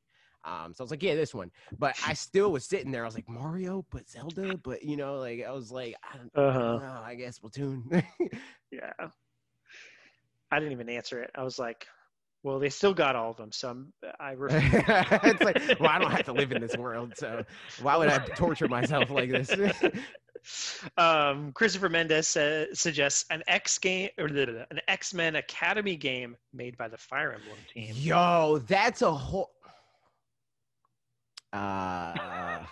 Um, 0.45 0.73
so 0.73 0.81
I 0.81 0.85
was 0.85 0.91
like, 0.91 1.03
yeah, 1.03 1.15
this 1.15 1.33
one. 1.33 1.51
But 1.77 1.95
I 2.05 2.13
still 2.13 2.51
was 2.51 2.65
sitting 2.65 2.91
there. 2.91 3.03
I 3.03 3.07
was 3.07 3.15
like, 3.15 3.29
Mario, 3.29 3.85
but 3.89 4.09
Zelda, 4.09 4.57
but 4.57 4.83
you 4.83 4.97
know, 4.97 5.17
like 5.17 5.43
I 5.45 5.51
was 5.51 5.71
like, 5.71 5.95
I 6.03 6.17
don't, 6.17 6.31
I, 6.35 6.41
Uh-huh. 6.41 6.59
don't 6.59 6.79
know, 6.79 7.01
I 7.03 7.15
guess 7.15 7.39
Splatoon. 7.39 8.03
Yeah. 8.71 8.91
I 10.51 10.59
didn't 10.59 10.71
even 10.73 10.89
answer 10.89 11.21
it. 11.21 11.31
I 11.35 11.43
was 11.43 11.59
like, 11.59 11.87
well, 12.43 12.59
they 12.59 12.69
still 12.69 12.93
got 12.93 13.15
all 13.15 13.31
of 13.31 13.37
them, 13.37 13.51
so 13.51 13.69
I'm, 13.69 13.93
I 14.19 14.31
refuse. 14.33 14.73
it's 15.23 15.43
like, 15.43 15.61
well, 15.79 15.89
I 15.89 15.99
don't 15.99 16.11
have 16.11 16.25
to 16.25 16.33
live 16.33 16.51
in 16.51 16.59
this 16.59 16.75
world, 16.75 17.17
so 17.17 17.43
why 17.81 17.97
would 17.97 18.07
I 18.09 18.19
torture 18.19 18.67
myself 18.67 19.09
like 19.09 19.29
this? 19.29 19.55
Um, 20.97 21.51
Christopher 21.53 21.89
Mendez 21.89 22.27
sa- 22.27 22.65
suggests 22.73 23.25
an 23.29 23.43
X 23.47 23.77
game 23.77 24.09
or 24.17 24.25
an 24.25 24.79
X 24.87 25.13
Men 25.13 25.35
Academy 25.35 25.95
game 25.95 26.35
made 26.53 26.77
by 26.77 26.87
the 26.87 26.97
Fire 26.97 27.33
Emblem 27.33 27.57
team. 27.73 27.93
Yo, 27.97 28.61
that's 28.67 29.01
a 29.01 29.11
whole. 29.11 29.51
Uh, 31.51 32.13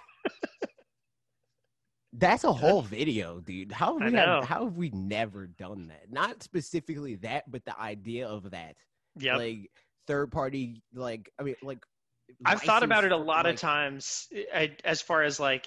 that's 2.13 2.43
a 2.43 2.53
whole 2.53 2.81
video, 2.81 3.39
dude. 3.39 3.71
How 3.71 3.97
have 3.99 4.11
we 4.11 4.17
have, 4.17 4.43
how 4.45 4.65
have 4.65 4.75
we 4.75 4.89
never 4.91 5.47
done 5.47 5.87
that? 5.87 6.11
Not 6.11 6.43
specifically 6.43 7.15
that, 7.17 7.49
but 7.49 7.65
the 7.65 7.79
idea 7.79 8.27
of 8.27 8.51
that, 8.51 8.75
Yep. 9.19 9.37
like 9.37 9.71
third 10.07 10.31
party, 10.31 10.81
like 10.93 11.31
I 11.39 11.43
mean, 11.43 11.55
like. 11.61 11.79
I've 12.45 12.61
thought 12.61 12.83
about 12.83 13.05
it 13.05 13.13
a 13.13 13.17
lot 13.17 13.45
of 13.45 13.55
times 13.55 14.27
I, 14.53 14.75
as 14.83 15.01
far 15.01 15.23
as 15.23 15.39
like, 15.39 15.65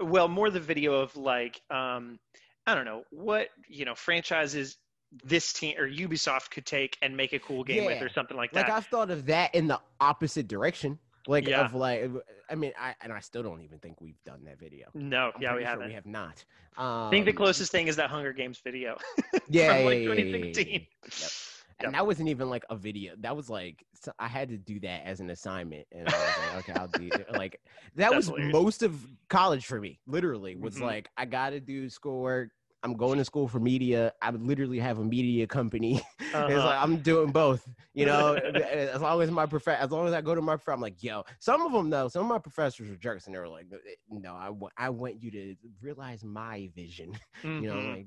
well, 0.00 0.28
more 0.28 0.50
the 0.50 0.60
video 0.60 0.94
of 0.94 1.16
like, 1.16 1.60
um, 1.70 2.18
I 2.66 2.74
don't 2.74 2.84
know 2.84 3.04
what 3.10 3.48
you 3.68 3.84
know 3.84 3.94
franchises 3.94 4.76
this 5.24 5.52
team 5.54 5.76
or 5.78 5.88
Ubisoft 5.88 6.50
could 6.50 6.66
take 6.66 6.98
and 7.00 7.16
make 7.16 7.32
a 7.32 7.38
cool 7.38 7.64
game 7.64 7.84
with 7.86 8.02
or 8.02 8.10
something 8.10 8.36
like 8.36 8.52
that. 8.52 8.68
like. 8.68 8.76
I've 8.76 8.86
thought 8.86 9.10
of 9.10 9.26
that 9.26 9.54
in 9.54 9.66
the 9.68 9.80
opposite 10.00 10.48
direction. 10.48 10.98
Like 11.26 11.46
Yeah. 11.46 11.66
of 11.66 11.74
like, 11.74 12.10
I 12.50 12.54
mean, 12.54 12.72
I 12.78 12.94
and 13.02 13.12
I 13.12 13.20
still 13.20 13.42
don't 13.42 13.60
even 13.62 13.78
think 13.78 14.00
we've 14.00 14.22
done 14.24 14.44
that 14.44 14.58
video. 14.58 14.88
no, 14.94 15.30
I'm 15.34 15.42
yeah, 15.42 15.54
we 15.54 15.60
sure 15.60 15.66
haven't. 15.68 15.88
We 15.88 15.94
have 15.94 16.06
not. 16.06 16.44
I 16.78 17.10
think 17.10 17.26
the 17.26 17.32
Um, 17.32 17.36
closest 17.36 17.70
thing 17.72 17.86
is 17.88 17.96
that 17.96 18.08
Hunger 18.10 18.32
Games 18.32 18.60
video 18.64 18.96
yeah, 19.48 19.74
from 19.74 19.84
like 19.84 19.98
yeah, 20.02 20.14
yeah, 20.14 20.14
yeah, 20.14 20.24
yeah, 20.24 20.46
yeah, 20.46 20.52
2016. 20.54 20.66
yeah. 20.72 20.80
Yep. 21.20 21.30
And 21.80 21.94
that 21.94 22.06
wasn't 22.06 22.28
even 22.28 22.50
like 22.50 22.64
a 22.70 22.76
video. 22.76 23.14
That 23.20 23.36
was 23.36 23.48
like 23.48 23.84
so 23.94 24.12
I 24.18 24.28
had 24.28 24.48
to 24.50 24.56
do 24.58 24.80
that 24.80 25.06
as 25.06 25.20
an 25.20 25.30
assignment, 25.30 25.86
and 25.92 26.08
I 26.08 26.24
was 26.24 26.36
like, 26.36 26.52
okay, 26.54 26.72
I'll 26.72 26.88
do 26.88 27.02
it. 27.02 27.26
like 27.32 27.60
that 27.96 28.10
That's 28.10 28.26
was 28.26 28.26
hilarious. 28.26 28.52
most 28.52 28.82
of 28.82 29.06
college 29.28 29.66
for 29.66 29.80
me. 29.80 30.00
Literally, 30.06 30.56
was 30.56 30.76
Mhm. 30.76 30.82
like 30.82 31.08
I 31.16 31.24
got 31.24 31.50
to 31.50 31.60
do 31.60 31.88
schoolwork. 31.88 32.50
I'm 32.84 32.94
going 32.94 33.18
to 33.18 33.24
school 33.24 33.48
for 33.48 33.58
media. 33.58 34.12
I 34.22 34.30
would 34.30 34.42
literally 34.42 34.78
have 34.78 34.98
a 34.98 35.04
media 35.04 35.46
company. 35.46 36.02
Uh-huh. 36.34 36.64
like 36.64 36.78
I'm 36.82 36.98
doing 37.02 37.32
both. 37.32 37.66
You 37.94 38.06
know, 38.06 38.34
as 38.54 39.00
long 39.00 39.20
as 39.22 39.30
my 39.30 39.46
prof, 39.46 39.66
as 39.68 39.90
long 39.90 40.06
as 40.06 40.12
I 40.12 40.20
go 40.20 40.34
to 40.34 40.42
my 40.42 40.56
prof, 40.56 40.74
I'm 40.74 40.80
like, 40.80 41.02
yo. 41.02 41.24
Some 41.40 41.62
of 41.62 41.72
them 41.72 41.90
though, 41.90 42.08
some 42.08 42.22
of 42.22 42.28
my 42.28 42.38
professors 42.38 42.88
were 42.88 42.96
jerks, 42.96 43.26
and 43.26 43.34
they 43.34 43.38
were 43.40 43.48
like, 43.48 43.66
no, 44.10 44.34
I 44.34 44.50
want, 44.50 44.72
I 44.76 44.90
want 44.90 45.22
you 45.22 45.30
to 45.32 45.56
realize 45.80 46.22
my 46.24 46.70
vision. 46.74 47.12
You 47.58 47.66
know, 47.68 47.80
Mhm. 47.80 47.88
like 47.88 48.06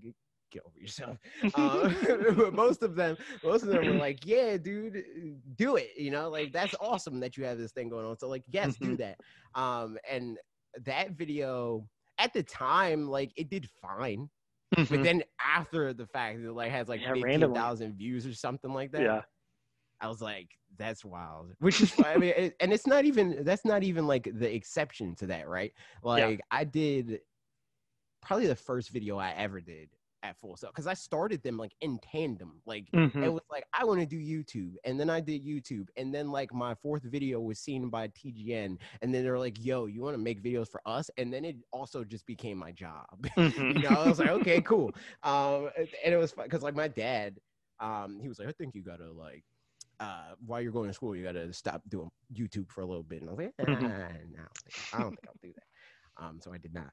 get 0.51 0.63
over 0.65 0.79
yourself. 0.79 1.17
Uh, 1.53 1.89
but 2.35 2.53
most 2.53 2.83
of 2.83 2.95
them, 2.95 3.17
most 3.43 3.63
of 3.63 3.69
them 3.69 3.85
were 3.85 3.95
like, 3.95 4.25
yeah, 4.25 4.57
dude, 4.57 5.03
do 5.55 5.75
it. 5.77 5.91
You 5.97 6.11
know, 6.11 6.29
like 6.29 6.51
that's 6.53 6.75
awesome 6.79 7.19
that 7.21 7.37
you 7.37 7.45
have 7.45 7.57
this 7.57 7.71
thing 7.71 7.89
going 7.89 8.05
on. 8.05 8.17
So 8.17 8.27
like, 8.29 8.43
yes, 8.47 8.77
do 8.77 8.95
Mhm. 8.95 8.97
that. 8.97 9.17
Um, 9.55 9.97
and 10.09 10.37
that 10.85 11.11
video 11.11 11.87
at 12.17 12.33
the 12.33 12.43
time, 12.43 13.09
like 13.09 13.31
it 13.35 13.49
did 13.49 13.67
fine. 13.81 14.29
But 14.89 15.01
Mhm. 15.01 15.03
then 15.03 15.23
after 15.39 15.93
the 15.93 16.05
fact, 16.07 16.39
it 16.39 16.51
like 16.51 16.71
has 16.71 16.87
like 16.89 17.01
Yeah, 17.01 17.11
fifteen 17.13 17.23
randomly. 17.23 17.55
thousand 17.55 17.95
views 17.97 18.25
or 18.25 18.33
something 18.33 18.73
like 18.73 18.91
that. 18.91 19.01
yeah. 19.03 19.21
I 20.01 20.07
was 20.07 20.21
like, 20.21 20.49
that's 20.77 21.05
wild. 21.05 21.53
Which 21.59 21.81
is, 21.81 21.99
I 22.01 22.17
mean, 22.17 22.33
it, 22.35 22.55
and 22.59 22.73
it's 22.73 22.87
not 22.87 23.05
even 23.05 23.43
that's 23.43 23.65
not 23.65 23.83
even 23.83 24.07
like 24.07 24.29
the 24.33 24.53
exception 24.53 25.15
to 25.17 25.27
that, 25.27 25.47
right? 25.47 25.73
Like 26.03 26.41
I 26.51 26.63
did 26.63 27.21
probably 28.21 28.47
the 28.47 28.55
first 28.55 28.89
video 28.89 29.17
I 29.17 29.31
ever 29.31 29.61
did 29.61 29.89
at 30.23 30.37
Full 30.39 30.55
Sail 30.57 30.69
because 30.69 30.87
I 30.87 30.93
started 30.93 31.41
them 31.43 31.57
like 31.57 31.73
in 31.81 31.99
tandem. 31.99 32.61
Like 32.65 32.93
Mhm. 32.93 33.21
it 33.21 33.29
was 33.29 33.41
like 33.49 33.65
I 33.73 33.85
want 33.85 33.99
to 34.01 34.05
do 34.05 34.17
YouTube, 34.19 34.75
and 34.83 34.99
then 34.99 35.09
I 35.09 35.19
did 35.21 35.45
YouTube, 35.45 35.87
and 35.97 36.13
then 36.13 36.31
like 36.31 36.53
my 36.53 36.75
fourth 36.75 37.03
video 37.03 37.39
was 37.41 37.59
seen 37.59 37.89
by 37.89 38.07
TGN, 38.09 38.77
and 39.01 39.13
then 39.13 39.23
they're 39.23 39.39
like, 39.39 39.63
"Yo, 39.63 39.85
you 39.85 40.01
want 40.01 40.13
to 40.15 40.17
make 40.21 40.41
videos 40.43 40.69
for 40.69 40.81
us?" 40.85 41.09
And 41.17 41.33
then 41.33 41.45
it 41.45 41.57
also 41.71 42.03
just 42.03 42.25
became 42.25 42.57
my 42.57 42.71
job. 42.71 43.27
Mhm. 43.37 43.75
you 43.75 43.81
know, 43.81 43.89
I 43.91 44.07
was 44.09 44.19
like, 44.19 44.29
okay, 44.29 44.61
cool. 44.61 44.93
Um, 45.23 45.69
and 45.77 46.13
it 46.13 46.17
was 46.17 46.31
fun 46.31 46.45
because 46.45 46.63
like 46.63 46.75
my 46.75 46.87
dad, 46.87 47.39
um, 47.79 48.19
he 48.19 48.27
was 48.27 48.39
like, 48.39 48.47
I 48.47 48.51
think 48.53 48.75
you 48.75 48.83
gotta 48.83 49.11
like, 49.11 49.43
uh, 49.99 50.35
while 50.45 50.61
you're 50.61 50.71
going 50.71 50.89
to 50.89 50.93
school, 50.93 51.15
you 51.15 51.23
gotta 51.23 51.53
stop 51.53 51.81
doing 51.89 52.09
YouTube 52.33 52.71
for 52.71 52.81
a 52.81 52.85
little 52.85 53.03
bit. 53.03 53.21
And 53.21 53.29
I 53.29 53.33
was 53.33 53.39
like, 53.39 53.55
I 53.59 53.65
don't 53.67 53.73
think, 54.65 54.77
I 54.91 54.99
don't 55.01 55.11
think 55.11 55.27
I'll 55.27 55.35
do 55.41 55.53
that. 55.55 56.23
Um, 56.23 56.41
so 56.41 56.53
I 56.53 56.57
did 56.57 56.73
not. 56.73 56.91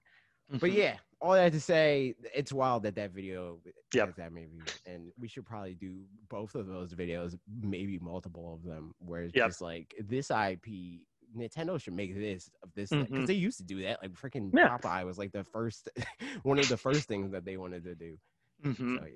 But 0.51 0.61
Mhm. 0.71 0.75
yeah, 0.75 0.99
all 1.21 1.33
that 1.33 1.53
to 1.53 1.61
say, 1.61 2.15
it's 2.35 2.53
wild 2.53 2.85
that 2.85 2.95
that 2.95 3.11
video 3.11 3.61
Yep. 3.93 4.17
that 4.17 4.33
views, 4.33 4.81
and 4.87 5.13
we 5.19 5.29
should 5.29 5.45
probably 5.45 5.75
do 5.75 6.05
both 6.29 6.55
of 6.55 6.67
those 6.67 6.95
videos, 6.95 7.39
maybe 7.61 7.99
multiple 7.99 8.55
of 8.55 8.63
them, 8.63 8.95
where 8.99 9.25
it's 9.25 9.35
Yep. 9.37 9.49
just 9.49 9.61
like 9.61 9.95
this 10.01 10.31
IP. 10.31 11.05
Nintendo 11.37 11.79
should 11.79 11.93
make 11.93 12.15
this 12.15 12.51
of 12.63 12.73
this 12.75 12.89
because 12.89 13.11
Mhm. 13.11 13.27
they 13.27 13.35
used 13.35 13.59
to 13.59 13.65
do 13.65 13.83
that. 13.83 14.01
Like 14.01 14.13
freaking 14.13 14.51
Yeah. 14.57 14.79
Popeye 14.79 15.05
was 15.05 15.19
like 15.19 15.33
the 15.33 15.45
first, 15.45 15.91
one 16.43 16.59
of 16.59 16.67
the 16.69 16.77
first 16.79 17.07
things 17.07 17.31
that 17.33 17.45
they 17.45 17.59
wanted 17.59 17.85
to 17.85 17.95
do. 17.95 18.19
Mhm. 18.65 18.99
So 18.99 19.07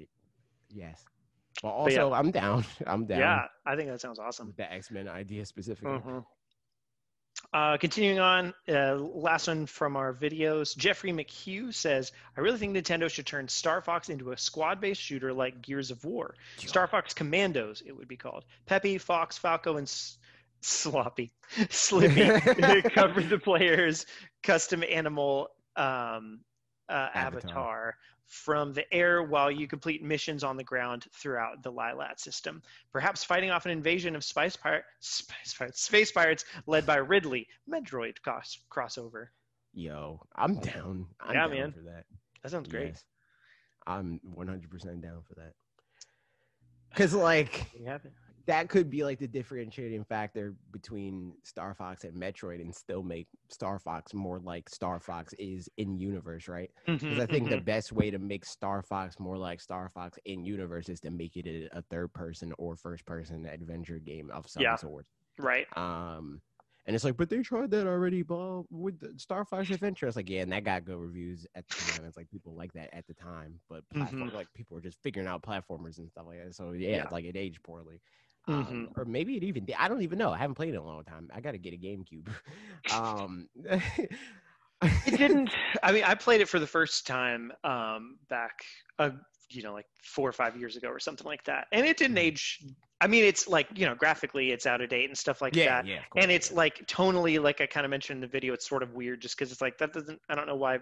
yes, 0.68 1.06
but 1.62 1.68
also 1.70 2.10
But 2.10 2.10
yeah. 2.10 2.18
I'm 2.18 2.30
down. 2.30 2.64
I'm 2.86 3.06
down. 3.06 3.18
Yeah, 3.20 3.48
I 3.64 3.74
think 3.76 3.88
that 3.88 4.02
sounds 4.02 4.18
awesome. 4.18 4.52
the 4.58 4.70
X 4.70 4.90
Men 4.90 5.08
idea 5.08 5.46
specifically. 5.46 5.92
Mhm. 5.98 6.26
Uh, 7.52 7.76
continuing 7.76 8.18
on, 8.18 8.54
uh, 8.66 8.94
last 8.94 9.46
one 9.46 9.66
from 9.66 9.94
our 9.96 10.14
videos. 10.14 10.74
Jeffrey 10.74 11.12
McHugh 11.12 11.74
says, 11.74 12.10
I 12.34 12.40
really 12.40 12.56
think 12.58 12.74
Nintendo 12.74 13.10
should 13.10 13.26
turn 13.26 13.46
Star 13.48 13.82
Fox 13.82 14.08
into 14.08 14.32
a 14.32 14.38
squad 14.38 14.80
based 14.80 15.02
shooter 15.02 15.34
like 15.34 15.60
Gears 15.60 15.90
of 15.90 16.02
War. 16.04 16.34
Star 16.56 16.86
Fox 16.86 17.12
Commandos, 17.12 17.82
it 17.84 17.94
would 17.94 18.08
be 18.08 18.16
called. 18.16 18.44
Peppy, 18.64 18.96
Fox, 18.96 19.36
Falco, 19.36 19.76
and 19.76 19.86
S- 19.86 20.16
Sloppy. 20.62 21.30
Slippy 21.70 22.24
cover 22.94 23.20
the 23.20 23.38
player's 23.38 24.06
custom 24.42 24.82
animal 24.88 25.48
um, 25.76 26.40
uh, 26.88 27.08
avatar. 27.14 27.50
Avatar. 27.50 27.96
from 28.26 28.72
the 28.72 28.94
air 28.94 29.22
while 29.22 29.50
you 29.50 29.66
complete 29.68 30.02
missions 30.02 30.42
on 30.42 30.56
the 30.56 30.64
ground 30.64 31.04
throughout 31.12 31.62
the 31.62 31.70
Lylat 31.72 32.18
system. 32.18 32.62
Perhaps 32.92 33.22
fighting 33.24 33.50
off 33.50 33.66
an 33.66 33.70
invasion 33.72 34.16
of 34.16 34.24
spice 34.24 34.56
pirate, 34.56 34.84
spice 35.00 35.54
pirates, 35.54 35.82
space 35.82 36.10
pirates 36.12 36.44
led 36.66 36.86
by 36.86 36.96
Ridley. 36.96 37.46
Metroid 37.70 38.20
cross- 38.22 38.58
crossover. 38.70 39.26
Yo, 39.74 40.20
I'm 40.36 40.54
down. 40.60 41.06
I'm 41.20 41.34
Yeah, 41.34 41.40
down 41.42 41.50
man. 41.50 41.72
for 41.72 41.80
that. 41.80 42.04
That 42.42 42.50
sounds 42.50 42.68
great. 42.68 42.88
Yes. 42.88 43.04
I'm 43.86 44.20
100% 44.36 45.02
down 45.02 45.22
for 45.28 45.34
that. 45.36 45.52
Cause 46.94 47.14
like 47.14 47.66
You 47.78 47.86
have 47.86 48.04
it. 48.04 48.12
That 48.46 48.68
could 48.68 48.90
be 48.90 49.04
like 49.04 49.18
the 49.18 49.28
differentiating 49.28 50.04
factor 50.04 50.56
between 50.70 51.36
Star 51.44 51.74
Fox 51.74 52.04
and 52.04 52.14
Metroid, 52.20 52.60
and 52.60 52.74
still 52.74 53.02
make 53.02 53.28
Star 53.50 53.78
Fox 53.78 54.14
more 54.14 54.38
like 54.40 54.68
Star 54.68 55.00
Fox 55.00 55.32
is 55.34 55.68
in 55.76 55.98
universe, 55.98 56.48
right? 56.48 56.70
Because 57.06 57.18
Mhm, 57.18 57.22
I 57.22 57.26
think 57.26 57.48
the 57.48 57.58
mhm. 57.58 57.64
best 57.64 57.92
way 57.92 58.10
to 58.10 58.18
make 58.18 58.44
Star 58.44 58.82
Fox 58.82 59.18
more 59.20 59.38
like 59.38 59.60
Star 59.60 59.88
Fox 59.90 60.18
in 60.24 60.44
universe 60.44 60.88
is 60.88 61.00
to 61.00 61.10
make 61.10 61.36
it 61.36 61.46
a, 61.46 61.78
a 61.78 61.82
third 61.82 62.12
person 62.14 62.52
or 62.58 62.76
first 62.76 63.04
person 63.06 63.46
adventure 63.46 63.98
game 63.98 64.30
of 64.30 64.48
some 64.48 64.74
Yeah. 64.74 64.76
sort. 64.76 65.06
right. 65.38 65.66
Um, 65.76 66.42
and 66.84 66.96
it's 66.96 67.04
like, 67.04 67.16
but 67.16 67.30
they 67.30 67.42
tried 67.42 67.70
that 67.70 67.86
already, 67.86 68.22
blah, 68.22 68.62
with 68.68 68.98
the 68.98 69.16
Star 69.18 69.44
Fox 69.44 69.70
Adventure. 69.70 70.08
It's 70.08 70.16
like, 70.16 70.28
yeah, 70.28 70.42
and 70.42 70.50
that 70.52 70.64
got 70.64 70.84
good 70.84 70.98
reviews 70.98 71.46
at 71.54 71.68
the 71.68 71.74
time. 71.74 72.04
It's 72.04 72.16
like 72.16 72.28
people 72.28 72.56
like 72.56 72.72
that 72.72 72.92
at 72.92 73.06
the 73.06 73.14
time, 73.14 73.60
but 73.68 73.88
platform, 73.88 74.30
Mhm. 74.30 74.34
like 74.34 74.48
people 74.52 74.74
were 74.74 74.80
just 74.80 75.00
figuring 75.00 75.28
out 75.28 75.42
platformers 75.42 75.98
and 75.98 76.10
stuff 76.10 76.26
like 76.26 76.42
that. 76.44 76.54
So 76.56 76.72
yeah, 76.72 77.04
Yeah. 77.04 77.08
like 77.08 77.24
it 77.24 77.36
aged 77.36 77.62
poorly. 77.62 78.00
Um, 78.48 78.88
Mhm. 78.88 78.94
or 78.96 79.04
maybe 79.04 79.36
it 79.36 79.44
even 79.44 79.64
did. 79.64 79.76
I 79.78 79.88
don't 79.88 80.02
even 80.02 80.18
know. 80.18 80.32
I 80.32 80.38
haven't 80.38 80.54
played 80.56 80.70
it 80.70 80.76
in 80.76 80.82
a 80.82 80.84
long 80.84 81.04
time. 81.04 81.30
I 81.32 81.40
got 81.40 81.52
to 81.52 81.58
get 81.58 81.74
a 81.74 81.76
GameCube. 81.76 82.28
um, 82.90 83.48
It 85.04 85.16
didn't. 85.16 85.56
I 85.82 85.92
mean, 85.92 86.04
I 86.04 86.14
played 86.14 86.40
it 86.40 86.48
for 86.48 86.58
the 86.58 86.66
first 86.66 87.06
time 87.06 87.52
um, 87.64 88.18
back, 88.28 88.64
uh, 88.98 89.10
you 89.48 89.62
know, 89.62 89.72
like 89.72 89.86
four 90.02 90.28
or 90.28 90.32
five 90.32 90.56
years 90.56 90.76
ago 90.76 90.88
or 90.88 90.98
something 91.00 91.26
like 91.26 91.44
that, 91.44 91.66
and 91.72 91.86
it 91.86 91.96
didn't 91.96 92.18
Mhm. 92.18 92.18
age. 92.18 92.60
I 93.00 93.06
mean, 93.08 93.24
it's 93.24 93.48
like 93.48 93.68
you 93.76 93.86
know, 93.86 93.94
graphically, 93.94 94.50
it's 94.52 94.66
out 94.66 94.80
of 94.80 94.88
date 94.90 95.08
and 95.08 95.16
stuff 95.18 95.40
like 95.40 95.54
yeah, 95.54 95.64
that. 95.64 95.84
yeah, 95.84 96.00
and 96.16 96.30
it's 96.30 96.52
like 96.52 96.86
tonally, 96.86 97.42
like 97.42 97.60
I 97.60 97.66
kind 97.66 97.84
of 97.84 97.90
mentioned 97.90 98.18
in 98.18 98.20
the 98.20 98.26
video, 98.28 98.54
it's 98.54 98.68
sort 98.68 98.82
of 98.82 98.92
weird 98.94 99.20
just 99.22 99.36
because 99.36 99.50
it's 99.52 99.60
like 99.60 99.78
that 99.78 99.92
doesn't. 99.92 100.20
I 100.28 100.34
don't 100.34 100.46
know 100.46 100.56
why 100.56 100.78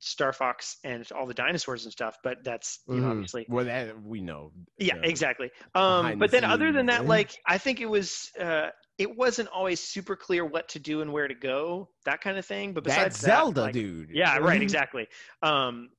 Star 0.00 0.32
Fox 0.32 0.76
and 0.84 1.10
all 1.12 1.26
the 1.26 1.34
dinosaurs 1.34 1.84
and 1.84 1.92
stuff, 1.92 2.16
but 2.22 2.44
that's 2.44 2.80
you 2.88 2.96
know 2.96 3.08
Mhm. 3.08 3.10
obviously 3.10 3.46
well, 3.48 3.64
that 3.64 4.02
we 4.02 4.20
know. 4.20 4.52
yeah 4.78 4.96
the- 4.98 5.08
exactly 5.08 5.50
um 5.74 6.18
but 6.18 6.30
the 6.30 6.40
then 6.40 6.50
other 6.50 6.72
than 6.72 6.86
that 6.86 7.06
like 7.06 7.36
i 7.46 7.58
think 7.58 7.80
it 7.80 7.86
was 7.86 8.30
uh 8.40 8.68
it 8.98 9.16
wasn't 9.16 9.48
always 9.48 9.80
super 9.80 10.14
clear 10.16 10.44
what 10.44 10.68
to 10.68 10.78
do 10.78 11.00
and 11.02 11.12
where 11.12 11.26
to 11.28 11.34
go 11.34 11.88
that 12.04 12.20
kind 12.20 12.38
of 12.38 12.46
thing 12.46 12.72
but 12.72 12.84
besides 12.84 13.16
That's 13.16 13.20
that, 13.22 13.38
Zelda, 13.44 13.60
like- 13.62 13.72
dude. 13.74 14.10
yeah 14.12 14.36
right 14.50 14.60
exactly 14.62 15.06
um 15.42 15.90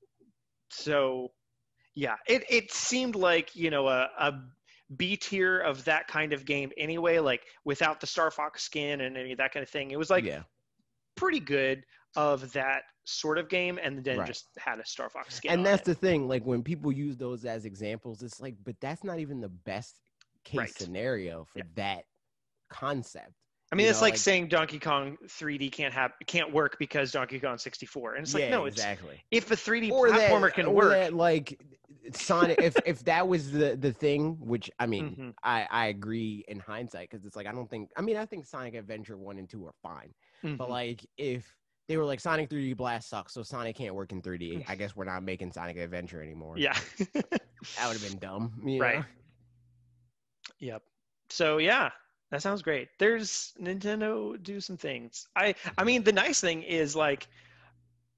so 0.69 1.31
yeah 1.95 2.15
it 2.27 2.43
it 2.49 2.71
seemed 2.71 3.15
like 3.15 3.55
you 3.55 3.69
know 3.69 3.87
a, 3.87 4.09
a 4.19 4.33
b 4.95 5.17
tier 5.17 5.59
of 5.59 5.83
that 5.85 6.07
kind 6.07 6.33
of 6.33 6.45
game 6.45 6.71
anyway 6.77 7.19
like 7.19 7.41
without 7.63 7.99
the 7.99 8.07
star 8.07 8.29
fox 8.31 8.63
skin 8.63 9.01
and 9.01 9.17
any 9.17 9.31
of 9.31 9.37
that 9.37 9.51
kind 9.53 9.63
of 9.63 9.69
thing 9.69 9.91
it 9.91 9.97
was 9.97 10.09
like 10.09 10.23
yeah, 10.23 10.43
pretty 11.15 11.39
good 11.39 11.83
of 12.15 12.51
that 12.53 12.83
sort 13.05 13.37
of 13.37 13.47
game 13.49 13.79
and 13.81 14.03
then 14.03 14.17
Right. 14.17 14.27
just 14.27 14.47
had 14.57 14.79
a 14.79 14.85
star 14.85 15.09
fox 15.09 15.35
skin 15.35 15.51
and 15.51 15.65
that's 15.65 15.83
it. 15.83 15.85
the 15.85 15.95
thing. 15.95 16.27
Like 16.27 16.43
when 16.45 16.63
people 16.63 16.91
use 16.91 17.15
those 17.17 17.45
as 17.45 17.65
examples, 17.65 18.21
it's 18.23 18.41
like, 18.41 18.55
but 18.63 18.75
that's 18.81 19.03
not 19.03 19.19
even 19.19 19.39
the 19.41 19.49
best 19.49 19.99
case 20.43 20.57
Right. 20.59 20.69
scenario 20.69 21.45
for 21.45 21.59
Yeah. 21.59 21.65
that 21.75 22.05
concept. 22.69 23.31
I 23.71 23.75
mean, 23.75 23.85
you 23.85 23.89
it's 23.89 23.99
know, 23.99 24.03
like, 24.05 24.13
like- 24.13 24.19
saying 24.19 24.47
Donkey 24.49 24.79
Kong 24.79 25.17
3D 25.27 25.71
can't 25.71 25.93
have 25.93 26.13
can't 26.27 26.51
work 26.53 26.77
because 26.79 27.11
Donkey 27.11 27.39
Kong 27.39 27.57
64, 27.57 28.15
and 28.15 28.23
it's 28.23 28.33
like 28.33 28.49
no, 28.49 28.65
it's 28.65 28.75
exactly. 28.77 29.23
if 29.31 29.49
a 29.51 29.55
3D 29.55 29.91
or 29.91 30.07
platformer 30.07 30.41
that, 30.43 30.53
can 30.53 30.65
or 30.67 30.73
work. 30.75 30.89
that, 30.91 31.13
like 31.13 31.59
Sonic. 32.13 32.59
if 32.61 32.75
if 32.85 33.03
that 33.05 33.27
was 33.27 33.51
the 33.51 33.75
the 33.75 33.91
thing, 33.91 34.37
which 34.39 34.69
I 34.79 34.85
mean, 34.85 35.15
Mhm. 35.15 35.33
I 35.43 35.67
I 35.69 35.85
agree 35.87 36.45
in 36.47 36.59
hindsight 36.59 37.09
because 37.09 37.25
it's 37.25 37.35
like 37.35 37.47
I 37.47 37.51
don't 37.51 37.69
think. 37.69 37.89
I 37.97 38.01
mean, 38.01 38.17
I 38.17 38.25
think 38.25 38.45
Sonic 38.45 38.75
Adventure 38.75 39.17
one 39.17 39.39
and 39.39 39.49
two 39.49 39.65
are 39.65 39.73
fine, 39.81 40.13
but 40.43 40.67
Mhm. 40.67 40.69
like 40.69 41.05
if 41.17 41.51
they 41.87 41.97
were 41.97 42.05
like 42.05 42.19
Sonic 42.19 42.49
3D 42.49 42.75
Blast 42.75 43.09
sucks, 43.09 43.33
so 43.33 43.43
Sonic 43.43 43.75
can't 43.75 43.93
work 43.93 44.11
in 44.11 44.21
3D. 44.21 44.65
I 44.67 44.75
guess 44.77 44.95
we're 44.95 45.05
not 45.05 45.23
making 45.23 45.51
Sonic 45.51 45.77
Adventure 45.77 46.21
anymore. 46.21 46.57
yeah, 46.57 46.77
that 47.13 47.87
would 47.87 47.97
have 47.97 48.03
been 48.03 48.19
dumb. 48.19 48.53
Right. 48.63 48.99
know? 48.99 49.05
yep. 50.59 50.81
So 51.29 51.57
yeah, 51.57 51.91
that 52.31 52.41
sounds 52.41 52.61
great. 52.61 52.89
There's 52.99 53.53
Nintendo 53.61 54.41
do 54.41 54.59
some 54.59 54.77
things. 54.77 55.27
I 55.35 55.55
I 55.77 55.83
mean, 55.83 56.03
the 56.03 56.13
nice 56.13 56.41
thing 56.41 56.63
is 56.63 56.95
like. 56.95 57.27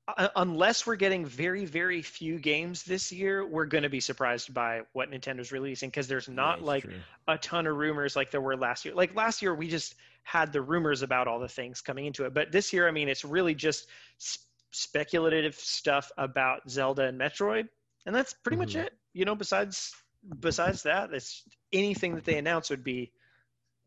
Uh, 0.08 0.30
Unless 0.36 0.86
we're 0.88 0.96
getting 0.96 1.26
very, 1.26 1.66
very 1.66 2.02
few 2.02 2.40
games 2.40 2.84
this 2.84 3.12
year, 3.12 3.46
we're 3.46 3.66
going 3.66 3.84
to 3.84 3.90
be 3.90 4.00
surprised 4.00 4.54
by 4.54 4.82
what 4.94 5.12
Nintendo's 5.12 5.52
releasing 5.52 5.90
because 5.90 6.08
there's 6.08 6.30
not 6.30 6.62
like 6.62 6.84
true. 6.84 6.94
a 7.28 7.38
ton 7.38 7.68
of 7.68 7.76
rumors 7.76 8.16
like 8.16 8.32
there 8.32 8.42
were 8.42 8.56
last 8.56 8.86
year. 8.86 8.94
Like 8.96 9.16
last 9.16 9.42
year, 9.42 9.54
we 9.54 9.68
just 9.68 9.96
had 10.24 10.52
the 10.54 10.62
rumors 10.62 11.02
about 11.02 11.28
all 11.28 11.40
the 11.40 11.48
things 11.48 11.82
coming 11.82 12.06
into 12.06 12.26
it. 12.26 12.34
But 12.34 12.52
this 12.52 12.72
year, 12.74 12.88
I 12.88 12.92
mean, 12.92 13.10
it's 13.10 13.26
really 13.26 13.56
just 13.56 13.88
s- 14.20 14.40
speculative 14.72 15.56
stuff 15.56 16.12
about 16.18 16.70
Zelda 16.70 17.04
and 17.04 17.20
Metroid, 17.20 17.68
and 18.06 18.16
that's 18.16 18.34
pretty 18.34 18.58
much 18.58 18.74
Mhm. 18.76 18.86
it. 18.86 18.94
You 19.14 19.26
know, 19.26 19.36
besides 19.36 19.94
besides 20.40 20.84
that, 20.84 21.14
it's 21.14 21.44
anything 21.72 22.16
that 22.16 22.26
they 22.26 22.38
announce 22.38 22.70
would 22.70 22.84
be 22.84 23.12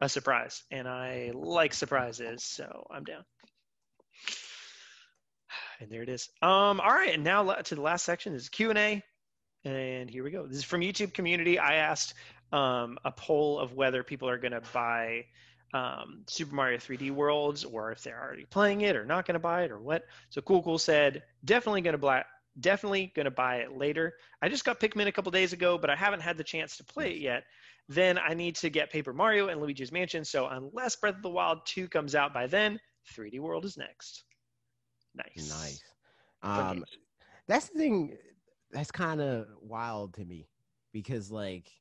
a 0.00 0.08
surprise, 0.08 0.62
and 0.70 0.88
I 0.88 1.32
like 1.34 1.74
surprises, 1.74 2.42
so 2.42 2.86
I'm 2.90 3.04
down. 3.04 3.24
And 5.80 5.90
there 5.90 6.02
it 6.02 6.10
is. 6.10 6.28
Um, 6.42 6.80
all 6.80 6.90
right, 6.90 7.14
and 7.14 7.24
now 7.24 7.42
to 7.42 7.74
the 7.74 7.80
last 7.80 8.04
section 8.04 8.34
this 8.34 8.42
is 8.42 8.48
Q 8.50 8.68
and 8.68 8.78
A, 8.78 9.02
and 9.64 10.10
here 10.10 10.22
we 10.22 10.30
go. 10.30 10.46
This 10.46 10.58
is 10.58 10.64
from 10.64 10.82
YouTube 10.82 11.14
community. 11.14 11.58
I 11.58 11.76
asked 11.76 12.14
um, 12.52 12.98
a 13.04 13.10
poll 13.10 13.58
of 13.58 13.72
whether 13.72 14.02
people 14.02 14.28
are 14.28 14.36
going 14.36 14.52
to 14.52 14.62
buy 14.74 15.24
um, 15.72 16.22
Super 16.26 16.54
Mario 16.54 16.78
3D 16.78 17.10
Worlds 17.12 17.64
or 17.64 17.92
if 17.92 18.02
they're 18.02 18.20
already 18.20 18.44
playing 18.44 18.82
it 18.82 18.96
or 18.96 19.04
not 19.04 19.26
going 19.26 19.34
to 19.34 19.40
buy 19.40 19.62
it 19.62 19.70
or 19.70 19.78
what. 19.78 20.04
So 20.28 20.40
Cool 20.40 20.62
Cool 20.62 20.78
said 20.78 21.22
definitely 21.44 21.80
going 21.80 21.94
to 21.94 21.98
buy. 21.98 22.24
Definitely 22.58 23.12
going 23.14 23.24
to 23.24 23.30
buy 23.30 23.56
it 23.58 23.76
later. 23.76 24.14
I 24.42 24.48
just 24.48 24.64
got 24.64 24.80
Pikmin 24.80 25.06
a 25.06 25.12
couple 25.12 25.30
days 25.30 25.52
ago, 25.52 25.78
but 25.78 25.88
I 25.88 25.94
haven't 25.94 26.20
had 26.20 26.36
the 26.36 26.44
chance 26.44 26.76
to 26.76 26.84
play 26.84 27.12
it 27.12 27.18
yet. 27.18 27.44
Then 27.88 28.18
I 28.18 28.34
need 28.34 28.56
to 28.56 28.70
get 28.70 28.90
Paper 28.90 29.12
Mario 29.12 29.48
and 29.48 29.60
Luigi's 29.60 29.92
Mansion. 29.92 30.24
So 30.24 30.48
unless 30.48 30.96
Breath 30.96 31.16
of 31.16 31.22
the 31.22 31.30
Wild 31.30 31.64
2 31.66 31.88
comes 31.88 32.14
out 32.14 32.34
by 32.34 32.48
then, 32.48 32.80
3D 33.16 33.38
World 33.38 33.64
is 33.64 33.78
next. 33.78 34.24
Nice. 35.14 35.80
Nice. 35.82 35.94
Um, 36.42 36.84
games. 36.84 36.98
that's 37.46 37.70
the 37.70 37.78
thing. 37.78 38.18
That's 38.70 38.92
kind 38.92 39.20
of 39.20 39.48
wild 39.62 40.14
to 40.14 40.24
me 40.24 40.50
because, 40.92 41.30
like, 41.32 41.72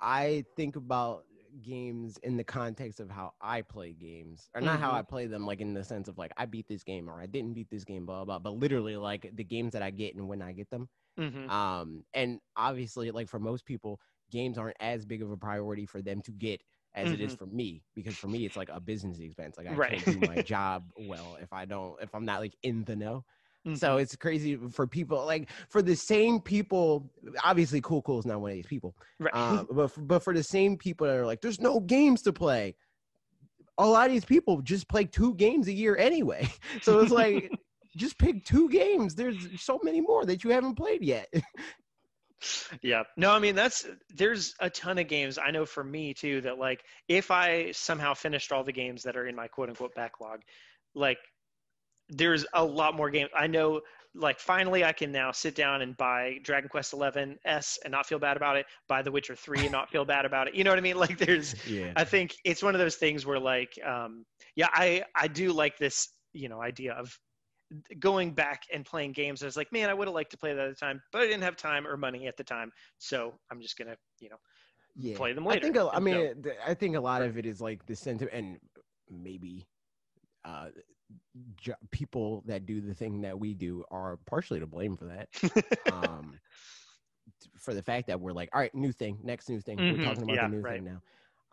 I 0.00 0.44
think 0.56 0.76
about 0.76 1.26
games 1.60 2.16
in 2.18 2.36
the 2.36 2.44
context 2.44 2.98
of 2.98 3.10
how 3.10 3.34
I 3.40 3.62
play 3.62 3.92
games, 3.92 4.50
or 4.54 4.60
not 4.60 4.80
how 4.80 4.92
Mhm. 4.92 4.94
I 4.94 5.02
play 5.02 5.26
them, 5.26 5.46
like 5.46 5.60
in 5.60 5.74
the 5.74 5.84
sense 5.84 6.08
of 6.08 6.18
like 6.18 6.32
I 6.36 6.46
beat 6.46 6.66
this 6.68 6.82
game 6.82 7.08
or 7.10 7.20
I 7.20 7.26
didn't 7.26 7.54
beat 7.54 7.70
this 7.70 7.84
game, 7.84 8.06
blah 8.06 8.24
blah. 8.24 8.38
But 8.38 8.52
literally, 8.54 8.96
like 8.96 9.30
the 9.34 9.44
games 9.44 9.72
that 9.72 9.82
I 9.82 9.90
get 9.90 10.14
and 10.16 10.28
when 10.28 10.42
I 10.42 10.52
get 10.52 10.70
them. 10.70 10.88
Mhm. 11.16 11.52
Um, 11.52 12.04
and 12.14 12.40
obviously, 12.56 13.10
like 13.12 13.28
for 13.28 13.40
most 13.40 13.66
people, 13.66 14.00
games 14.30 14.58
aren't 14.58 14.76
as 14.80 15.06
big 15.06 15.22
of 15.22 15.30
a 15.32 15.38
priority 15.38 15.86
for 15.86 16.02
them 16.02 16.22
to 16.22 16.32
get 16.32 16.62
as 16.94 17.12
it 17.12 17.20
is 17.20 17.34
for 17.34 17.46
me 17.46 17.82
because 17.94 18.16
for 18.16 18.28
me 18.28 18.44
it's 18.44 18.56
like 18.56 18.68
a 18.70 18.80
business 18.80 19.18
expense 19.18 19.56
like 19.56 19.66
i 19.66 19.70
Mm-hmm. 19.70 19.80
Right. 19.80 19.92
can't 19.92 20.04
do 20.10 20.20
my 20.20 20.38
job 20.54 20.84
well 20.96 21.36
if 21.40 21.52
i 21.52 21.64
don't 21.64 22.00
if 22.02 22.14
i'm 22.14 22.24
not 22.24 22.40
like 22.40 22.54
in 22.62 22.84
the 22.84 22.96
know 22.96 23.24
Mhm. 23.66 23.78
so 23.78 23.96
it's 23.98 24.16
crazy 24.16 24.56
for 24.56 24.88
people 24.88 25.24
like 25.24 25.48
for 25.68 25.82
the 25.82 25.94
same 25.94 26.40
people 26.40 27.12
obviously 27.44 27.80
cool 27.80 28.02
cool 28.02 28.18
is 28.18 28.26
not 28.26 28.40
one 28.40 28.50
of 28.50 28.56
these 28.56 28.66
people 28.66 28.96
right. 29.20 29.32
uh, 29.32 29.62
but, 29.70 29.88
for, 29.92 30.00
but 30.00 30.18
for 30.22 30.34
the 30.34 30.42
same 30.42 30.76
people 30.76 31.06
that 31.06 31.16
are 31.16 31.24
like 31.26 31.40
there's 31.40 31.60
no 31.60 31.78
games 31.78 32.22
to 32.22 32.32
play 32.32 32.74
a 33.78 33.86
lot 33.86 34.06
of 34.06 34.12
these 34.12 34.24
people 34.24 34.60
just 34.62 34.88
play 34.88 35.04
two 35.04 35.34
games 35.36 35.68
a 35.68 35.72
year 35.72 35.96
anyway 35.96 36.46
so 36.82 37.00
it's 37.00 37.12
like 37.12 37.52
just 37.96 38.18
pick 38.18 38.44
two 38.44 38.68
games 38.68 39.14
there's 39.14 39.48
so 39.62 39.78
many 39.84 40.00
more 40.00 40.24
that 40.24 40.42
you 40.42 40.50
haven't 40.50 40.74
played 40.74 41.04
yet 41.04 41.32
yeah. 42.82 43.02
No 43.16 43.30
i 43.32 43.38
mean 43.38 43.54
that's 43.54 43.86
there's 44.14 44.54
a 44.60 44.70
ton 44.70 44.98
of 44.98 45.08
games 45.08 45.38
i 45.38 45.50
know 45.50 45.66
for 45.66 45.84
me 45.84 46.14
too 46.14 46.40
that 46.42 46.58
like 46.58 46.82
if 47.08 47.30
i 47.30 47.70
somehow 47.72 48.14
finished 48.14 48.52
all 48.52 48.64
the 48.64 48.72
games 48.72 49.02
that 49.02 49.16
are 49.16 49.26
in 49.26 49.34
my 49.34 49.48
quote 49.48 49.68
unquote 49.68 49.94
backlog 49.94 50.40
like 50.94 51.18
there's 52.08 52.44
a 52.54 52.64
lot 52.64 52.94
more 52.94 53.10
games 53.10 53.30
i 53.36 53.46
know 53.46 53.80
like 54.14 54.38
finally 54.38 54.84
i 54.84 54.92
can 54.92 55.10
now 55.10 55.32
sit 55.32 55.54
down 55.54 55.80
and 55.80 55.96
buy 55.96 56.38
dragon 56.42 56.68
quest 56.68 56.92
11 56.92 57.38
s 57.44 57.78
and 57.84 57.92
not 57.92 58.06
feel 58.06 58.18
bad 58.18 58.36
about 58.36 58.56
it 58.56 58.66
buy 58.88 59.00
the 59.00 59.10
witcher 59.10 59.34
3 59.34 59.64
and 59.64 59.72
not 59.72 59.88
feel 59.90 60.04
bad 60.04 60.24
about 60.24 60.48
it 60.48 60.54
you 60.54 60.64
know 60.64 60.70
what 60.70 60.78
i 60.78 60.82
mean? 60.82 60.96
Like 60.96 61.16
there's 61.18 61.54
yeah. 61.66 61.92
I 61.96 62.04
think 62.04 62.34
it's 62.44 62.62
one 62.62 62.74
of 62.74 62.78
those 62.80 62.96
things 62.96 63.24
where 63.24 63.38
like 63.38 63.78
um 63.86 64.24
yeah, 64.54 64.68
I 64.72 65.04
I 65.14 65.28
do 65.28 65.52
like 65.52 65.78
this, 65.78 66.08
you 66.32 66.48
know, 66.48 66.60
idea 66.60 66.92
of 66.92 67.18
going 67.98 68.32
back 68.32 68.62
and 68.72 68.84
playing 68.84 69.12
games. 69.12 69.42
I 69.42 69.46
was 69.46 69.56
like, 69.56 69.72
man, 69.72 69.88
I 69.90 69.94
would 69.94 70.08
have 70.08 70.14
liked 70.14 70.30
to 70.32 70.38
play 70.38 70.52
that 70.54 70.66
at 70.66 70.70
the 70.70 70.74
time, 70.74 71.02
but 71.12 71.22
I 71.22 71.26
didn't 71.26 71.42
have 71.42 71.56
time 71.56 71.86
or 71.86 71.96
money 71.96 72.26
at 72.26 72.36
the 72.36 72.44
time. 72.44 72.72
So 72.98 73.34
I'm 73.50 73.60
just 73.60 73.76
gonna, 73.76 73.96
you 74.20 74.28
know, 74.30 74.36
yeah. 74.96 75.16
play 75.16 75.32
them 75.32 75.46
later. 75.46 75.60
I 75.60 75.62
think 75.62 75.76
a, 75.76 75.90
I 75.92 75.94
so- 75.94 76.00
mean 76.00 76.44
I 76.66 76.74
think 76.74 76.96
a 76.96 77.00
lot 77.00 77.22
of 77.22 77.38
it 77.38 77.46
is 77.46 77.60
like 77.60 77.84
the 77.86 77.96
sentiment 77.96 78.32
and 78.34 78.58
maybe 79.10 79.66
uh 80.44 80.68
jo- 81.60 81.74
people 81.90 82.42
that 82.46 82.66
do 82.66 82.80
the 82.80 82.94
thing 82.94 83.20
that 83.22 83.38
we 83.38 83.54
do 83.54 83.84
are 83.90 84.18
partially 84.26 84.60
to 84.60 84.66
blame 84.66 84.96
for 84.96 85.04
that. 85.06 85.28
um 85.92 86.38
for 87.58 87.74
the 87.74 87.82
fact 87.82 88.06
that 88.08 88.20
we're 88.20 88.32
like, 88.32 88.48
all 88.52 88.60
right, 88.60 88.74
new 88.74 88.92
thing, 88.92 89.18
next 89.22 89.48
new 89.48 89.60
thing. 89.60 89.78
Mhm, 89.78 89.98
We're 89.98 90.04
talking 90.04 90.22
about 90.24 90.36
yeah, 90.36 90.48
the 90.48 90.56
new 90.56 90.62
right. 90.62 90.82
thing 90.82 91.00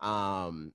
now. 0.00 0.06
Um 0.06 0.72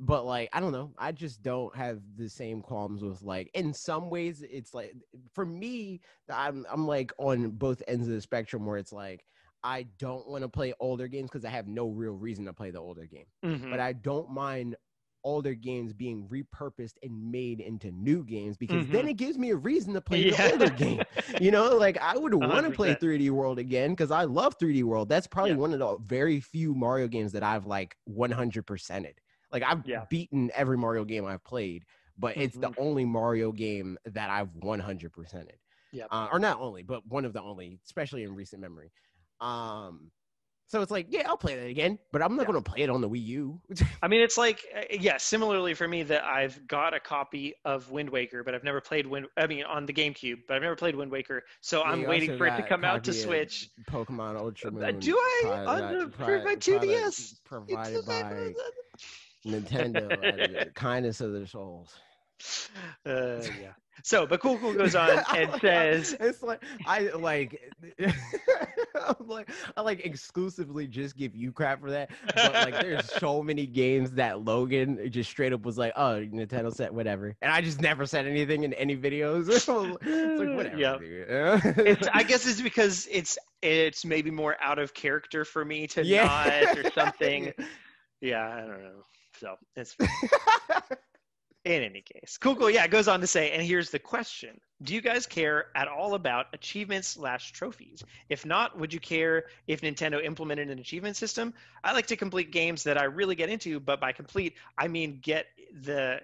but 0.00 0.24
like 0.24 0.48
I 0.52 0.60
don't 0.60 0.72
know, 0.72 0.92
I 0.98 1.12
just 1.12 1.42
don't 1.42 1.74
have 1.76 2.00
the 2.16 2.28
same 2.28 2.62
qualms 2.62 3.02
with 3.02 3.22
like 3.22 3.50
in 3.54 3.72
some 3.74 4.08
ways 4.10 4.42
it's 4.42 4.74
like 4.74 4.94
for 5.34 5.44
me 5.44 6.00
I'm 6.32 6.66
I'm 6.70 6.86
like 6.86 7.12
on 7.18 7.50
both 7.50 7.82
ends 7.86 8.08
of 8.08 8.14
the 8.14 8.20
spectrum 8.20 8.64
where 8.66 8.78
it's 8.78 8.92
like 8.92 9.24
I 9.62 9.82
don't 9.98 10.26
want 10.26 10.42
to 10.42 10.48
play 10.48 10.72
older 10.80 11.06
games 11.06 11.28
because 11.30 11.44
I 11.44 11.50
have 11.50 11.68
no 11.68 11.88
real 11.88 12.14
reason 12.14 12.46
to 12.46 12.52
play 12.54 12.70
the 12.70 12.78
older 12.80 13.04
game. 13.04 13.26
Mhm. 13.44 13.70
But 13.70 13.78
I 13.78 13.92
don't 13.92 14.30
mind 14.30 14.74
older 15.22 15.52
games 15.52 15.92
being 15.92 16.26
repurposed 16.28 16.94
and 17.02 17.30
made 17.30 17.60
into 17.60 17.90
new 17.92 18.24
games 18.24 18.56
because 18.56 18.86
then 18.86 19.06
it 19.06 19.18
gives 19.18 19.36
me 19.36 19.50
a 19.50 19.56
reason 19.56 19.92
to 19.92 20.00
play 20.10 20.30
Mm-hmm. 20.30 20.30
Yeah. 20.40 20.46
the 20.48 20.52
older 20.64 20.70
game. 20.74 21.02
You 21.42 21.50
know, 21.50 21.76
like 21.76 21.98
I 21.98 22.16
would 22.16 22.32
want 22.32 22.64
to 22.64 22.72
play 22.72 22.94
3D 22.94 23.28
World 23.28 23.58
again 23.58 23.90
because 23.90 24.10
I 24.10 24.24
love 24.24 24.58
3D 24.58 24.82
World. 24.82 25.10
That's 25.10 25.26
probably 25.26 25.50
Yeah. 25.52 25.58
one 25.58 25.74
of 25.74 25.78
the 25.78 25.98
very 25.98 26.40
few 26.40 26.74
Mario 26.74 27.06
games 27.06 27.32
that 27.32 27.42
I've 27.42 27.66
like 27.66 27.98
100%ed. 28.06 29.20
Like 29.52 29.62
I've 29.62 29.86
Yeah. 29.86 30.04
beaten 30.08 30.50
every 30.54 30.76
Mario 30.78 31.04
game 31.04 31.24
I've 31.26 31.44
played, 31.44 31.84
but 32.18 32.36
it's 32.36 32.56
the 32.56 32.70
Mhm. 32.70 32.74
only 32.78 33.04
Mario 33.04 33.52
game 33.52 33.98
that 34.04 34.30
I've 34.30 34.54
100%ed. 34.54 35.58
Yep. 35.92 36.08
Uh, 36.10 36.28
or 36.30 36.38
not 36.38 36.60
only, 36.60 36.82
but 36.82 37.04
one 37.06 37.24
of 37.24 37.32
the 37.32 37.42
only, 37.42 37.80
especially 37.84 38.22
in 38.22 38.34
recent 38.34 38.62
memory. 38.62 38.92
Um, 39.40 40.12
so 40.66 40.82
it's 40.82 40.92
like, 40.92 41.06
yeah, 41.10 41.28
I'll 41.28 41.36
play 41.36 41.56
that 41.56 41.66
again, 41.66 41.98
but 42.12 42.22
I'm 42.22 42.36
not 42.36 42.42
Yeah. 42.42 42.52
going 42.52 42.62
to 42.62 42.70
play 42.70 42.82
it 42.82 42.90
on 42.90 43.00
the 43.00 43.08
Wii 43.08 43.24
U. 43.24 43.60
I 44.00 44.06
mean, 44.06 44.20
it's 44.20 44.38
like, 44.38 44.64
uh, 44.72 44.82
yeah, 44.92 45.16
similarly 45.16 45.74
for 45.74 45.88
me 45.88 46.04
that 46.04 46.22
I've 46.22 46.64
got 46.68 46.94
a 46.94 47.00
copy 47.00 47.54
of 47.64 47.90
Wind 47.90 48.08
Waker, 48.08 48.44
but 48.44 48.54
I've 48.54 48.62
never 48.62 48.80
played 48.80 49.04
Wind. 49.08 49.26
I 49.36 49.48
mean, 49.48 49.64
on 49.64 49.84
the 49.84 49.92
GameCube, 49.92 50.42
but 50.46 50.54
I've 50.54 50.62
never 50.62 50.76
played 50.76 50.94
Wind 50.94 51.10
Waker. 51.10 51.42
So 51.60 51.80
Yeah, 51.80 51.90
I'm 51.90 52.04
waiting 52.04 52.38
for 52.38 52.46
it 52.46 52.56
to 52.56 52.62
come 52.62 52.84
out 52.84 53.02
to 53.04 53.12
Switch. 53.12 53.68
Pokemon 53.90 54.36
Ultra 54.36 54.68
Uh, 54.70 54.74
Moon. 54.74 54.98
do 55.00 55.16
I? 55.18 55.40
product- 55.42 56.20
On 56.20 56.28
the- 56.28 56.44
my 56.44 56.54
2DS? 56.54 57.40
Provided 57.42 58.06
by 58.06 58.52
Nintendo. 59.46 60.12
out 60.12 60.40
of 60.40 60.50
the 60.52 60.70
kindness 60.74 61.20
of 61.20 61.32
their 61.32 61.46
souls. 61.46 61.94
Uh, 63.06 63.40
yeah. 63.60 63.72
So, 64.02 64.26
but 64.26 64.40
Cool 64.40 64.56
Cool 64.58 64.72
goes 64.72 64.94
on 64.94 65.10
and 65.36 65.60
says, 65.60 66.16
it's 66.18 66.42
like 66.42 66.62
I 66.86 67.10
like 67.10 67.60
I'm 68.00 69.26
like 69.28 69.50
I 69.76 69.82
like 69.82 70.06
exclusively 70.06 70.86
just 70.86 71.16
give 71.18 71.36
you 71.36 71.52
crap 71.52 71.82
for 71.82 71.90
that. 71.90 72.10
But 72.34 72.54
like 72.54 72.80
there's 72.80 73.10
so 73.12 73.42
many 73.42 73.66
games 73.66 74.12
that 74.12 74.40
Logan 74.42 75.10
just 75.10 75.28
straight 75.28 75.52
up 75.52 75.66
was 75.66 75.76
like, 75.76 75.92
oh 75.96 76.24
Nintendo 76.32 76.74
said 76.74 76.92
whatever. 76.92 77.36
And 77.42 77.52
I 77.52 77.60
just 77.60 77.82
never 77.82 78.06
said 78.06 78.26
anything 78.26 78.64
in 78.64 78.72
any 78.72 78.96
videos. 78.96 79.50
it's 79.50 79.68
like 79.68 80.56
whatever. 80.56 80.76
Yeah. 81.04 81.60
it's, 81.76 82.08
I 82.10 82.22
guess 82.22 82.46
it's 82.46 82.62
because 82.62 83.06
it's 83.10 83.36
it's 83.60 84.06
maybe 84.06 84.30
more 84.30 84.56
out 84.62 84.78
of 84.78 84.94
character 84.94 85.44
for 85.44 85.62
me 85.62 85.88
to 85.88 86.02
Yeah. 86.04 86.24
nod 86.24 86.78
or 86.86 86.90
something. 86.92 87.52
Yeah, 88.22 88.48
I 88.48 88.60
don't 88.60 88.82
know. 88.82 89.04
So 89.40 89.56
it's 89.74 89.96
in 91.64 91.82
any 91.82 92.02
case. 92.02 92.36
Cool, 92.38 92.56
cool. 92.56 92.70
Yeah, 92.70 92.84
it 92.84 92.90
goes 92.90 93.08
on 93.08 93.20
to 93.20 93.26
say, 93.26 93.52
and 93.52 93.62
here's 93.62 93.90
the 93.90 93.98
question: 93.98 94.60
Do 94.82 94.94
you 94.94 95.00
guys 95.00 95.26
care 95.26 95.66
at 95.74 95.88
all 95.88 96.14
about 96.14 96.46
achievements 96.52 97.08
slash 97.08 97.52
trophies? 97.52 98.04
If 98.28 98.44
not, 98.44 98.78
would 98.78 98.92
you 98.92 99.00
care 99.00 99.44
if 99.66 99.80
Nintendo 99.80 100.22
implemented 100.22 100.68
an 100.68 100.78
achievement 100.78 101.16
system? 101.16 101.54
I 101.82 101.92
like 101.92 102.06
to 102.08 102.16
complete 102.16 102.52
games 102.52 102.82
that 102.84 102.98
I 102.98 103.04
really 103.04 103.34
get 103.34 103.48
into, 103.48 103.80
but 103.80 103.98
by 103.98 104.12
complete, 104.12 104.54
I 104.76 104.88
mean 104.88 105.20
get 105.22 105.46
the. 105.82 106.20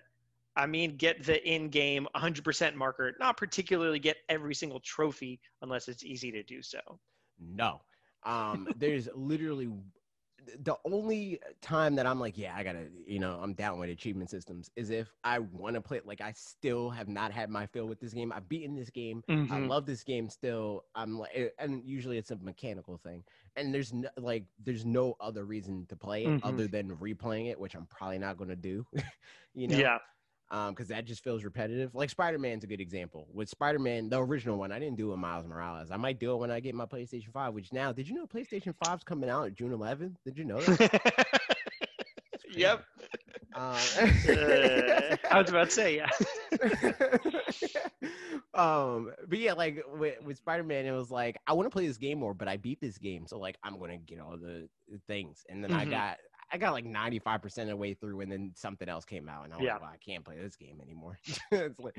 I 0.59 0.64
mean, 0.64 0.97
get 0.97 1.22
the 1.22 1.47
in-game 1.47 2.09
100% 2.16 2.74
marker, 2.76 3.14
not 3.20 3.36
particularly 3.36 3.98
get 3.98 4.16
every 4.30 4.55
single 4.55 4.80
trophy 4.80 5.38
unless 5.60 5.86
it's 5.86 6.02
easy 6.02 6.32
to 6.32 6.43
do 6.43 6.62
so. 6.62 6.78
No. 7.38 7.82
Um, 8.24 8.66
there's 8.78 9.06
literally 9.14 9.68
the 10.47 10.77
only 10.85 11.40
time 11.60 11.94
that 11.97 12.06
I'm 12.06 12.20
like, 12.20 12.39
yeah, 12.39 12.56
I 12.56 12.62
gotta, 12.62 12.90
you 13.06 13.18
know, 13.18 13.39
I'm 13.40 13.55
down 13.55 13.78
with 13.78 13.90
achievement 13.90 14.31
systems 14.31 14.70
is 14.77 14.90
if 14.90 15.12
I 15.24 15.39
want 15.40 15.74
to 15.74 15.81
play. 15.82 16.01
Like, 16.05 16.20
I 16.20 16.32
still 16.32 16.90
have 16.90 17.09
not 17.09 17.32
had 17.32 17.51
my 17.51 17.66
fill 17.66 17.86
with 17.86 18.01
this 18.01 18.12
game. 18.14 18.32
I've 18.32 18.48
beaten 18.48 18.74
this 18.74 18.90
game. 18.90 19.23
I 19.48 19.59
Mhm. 19.59 19.70
love 19.70 19.86
this 19.86 20.05
game 20.05 20.28
still. 20.28 20.82
I'm 20.94 21.18
like, 21.18 21.32
eh, 21.35 21.48
and 21.59 21.85
usually 21.85 22.18
it's 22.18 22.31
a 22.31 22.36
mechanical 22.36 22.98
thing, 22.98 23.24
and 23.56 23.74
there's 23.74 23.93
no, 23.93 24.09
like, 24.16 24.47
there's 24.59 24.85
no 24.86 25.14
other 25.20 25.44
reason 25.44 25.86
to 25.89 25.97
play 25.97 26.27
it 26.27 26.35
Mhm. 26.35 26.40
other 26.43 26.68
than 26.68 26.97
replaying 26.97 27.51
it, 27.51 27.59
which 27.60 27.74
I'm 27.74 27.86
probably 27.86 28.18
not 28.18 28.36
gonna 28.36 28.56
do. 28.56 28.86
you 29.55 29.68
know, 29.68 29.82
Yeah. 29.82 29.98
Um 30.51 30.73
because 30.74 30.89
that 30.89 31.05
just 31.05 31.23
feels 31.24 31.44
repetitive. 31.44 31.94
Like 31.94 32.10
spider-man's 32.10 32.64
a 32.64 32.66
good 32.66 32.81
example. 32.81 33.27
With 33.32 33.48
spider-man 33.48 34.09
the 34.09 34.20
original 34.23 34.56
one 34.59 34.73
i 34.73 34.78
didn't 34.78 34.97
do 34.97 35.09
it 35.09 35.10
with 35.10 35.18
miles 35.20 35.47
morales. 35.47 35.90
I 35.90 35.97
might 35.97 36.18
do 36.18 36.32
it 36.32 36.36
when 36.36 36.51
i 36.51 36.60
get 36.60 36.74
my 36.74 36.86
playstation 36.86 37.32
5 37.32 37.55
which 37.55 37.73
now 37.73 37.93
did 37.93 38.09
you 38.09 38.14
know 38.14 38.27
playstation 38.27 38.74
5's 38.77 39.05
coming 39.05 39.31
out 39.31 39.55
june 39.55 39.73
11th 39.73 40.16
did 40.24 40.39
you 40.39 40.44
know 40.44 40.60
that? 40.60 41.27
Yep. 42.55 42.85
uh, 43.55 43.86
Uh, 44.27 45.16
I 45.31 45.39
was 45.40 45.48
about 45.51 45.68
to 45.68 45.74
say, 45.74 45.97
yeah. 45.97 46.10
um 48.55 49.12
but 49.28 49.39
yeah 49.39 49.52
like 49.52 49.82
with, 49.94 50.20
with 50.23 50.36
spider-man 50.39 50.86
it 50.86 50.93
was 50.93 51.10
like 51.10 51.36
i 51.47 51.52
want 51.52 51.66
to 51.66 51.70
play 51.70 51.86
this 51.86 51.97
game 51.98 52.18
more 52.18 52.35
but 52.35 52.48
i 52.48 52.56
beat 52.56 52.81
this 52.81 52.98
game 52.98 53.27
so 53.27 53.39
like 53.39 53.56
i'm 53.62 53.78
gonna 53.78 53.97
get 53.98 54.20
all 54.20 54.36
the 54.36 54.68
things. 55.06 55.44
And 55.48 55.62
then 55.62 55.73
i 55.73 55.85
Mhm. 55.85 55.90
got 55.90 56.18
I 56.52 56.59
got 56.59 56.73
like 56.73 56.85
95% 56.85 57.59
of 57.62 57.68
the 57.68 57.77
way 57.77 57.94
through 57.94 58.20
and 58.20 58.31
then 58.31 58.52
something 58.55 58.89
else 58.89 59.05
came 59.05 59.28
out 59.28 59.44
and 59.44 59.52
I 59.55 59.59
was 59.59 59.64
Yeah. 59.64 59.73
like, 59.73 59.81
well, 59.81 59.90
I 59.93 59.97
can't 59.98 60.24
play 60.24 60.39
this 60.39 60.56
game 60.56 60.81
anymore. 60.81 61.18
it's 61.51 61.78
like, 61.78 61.97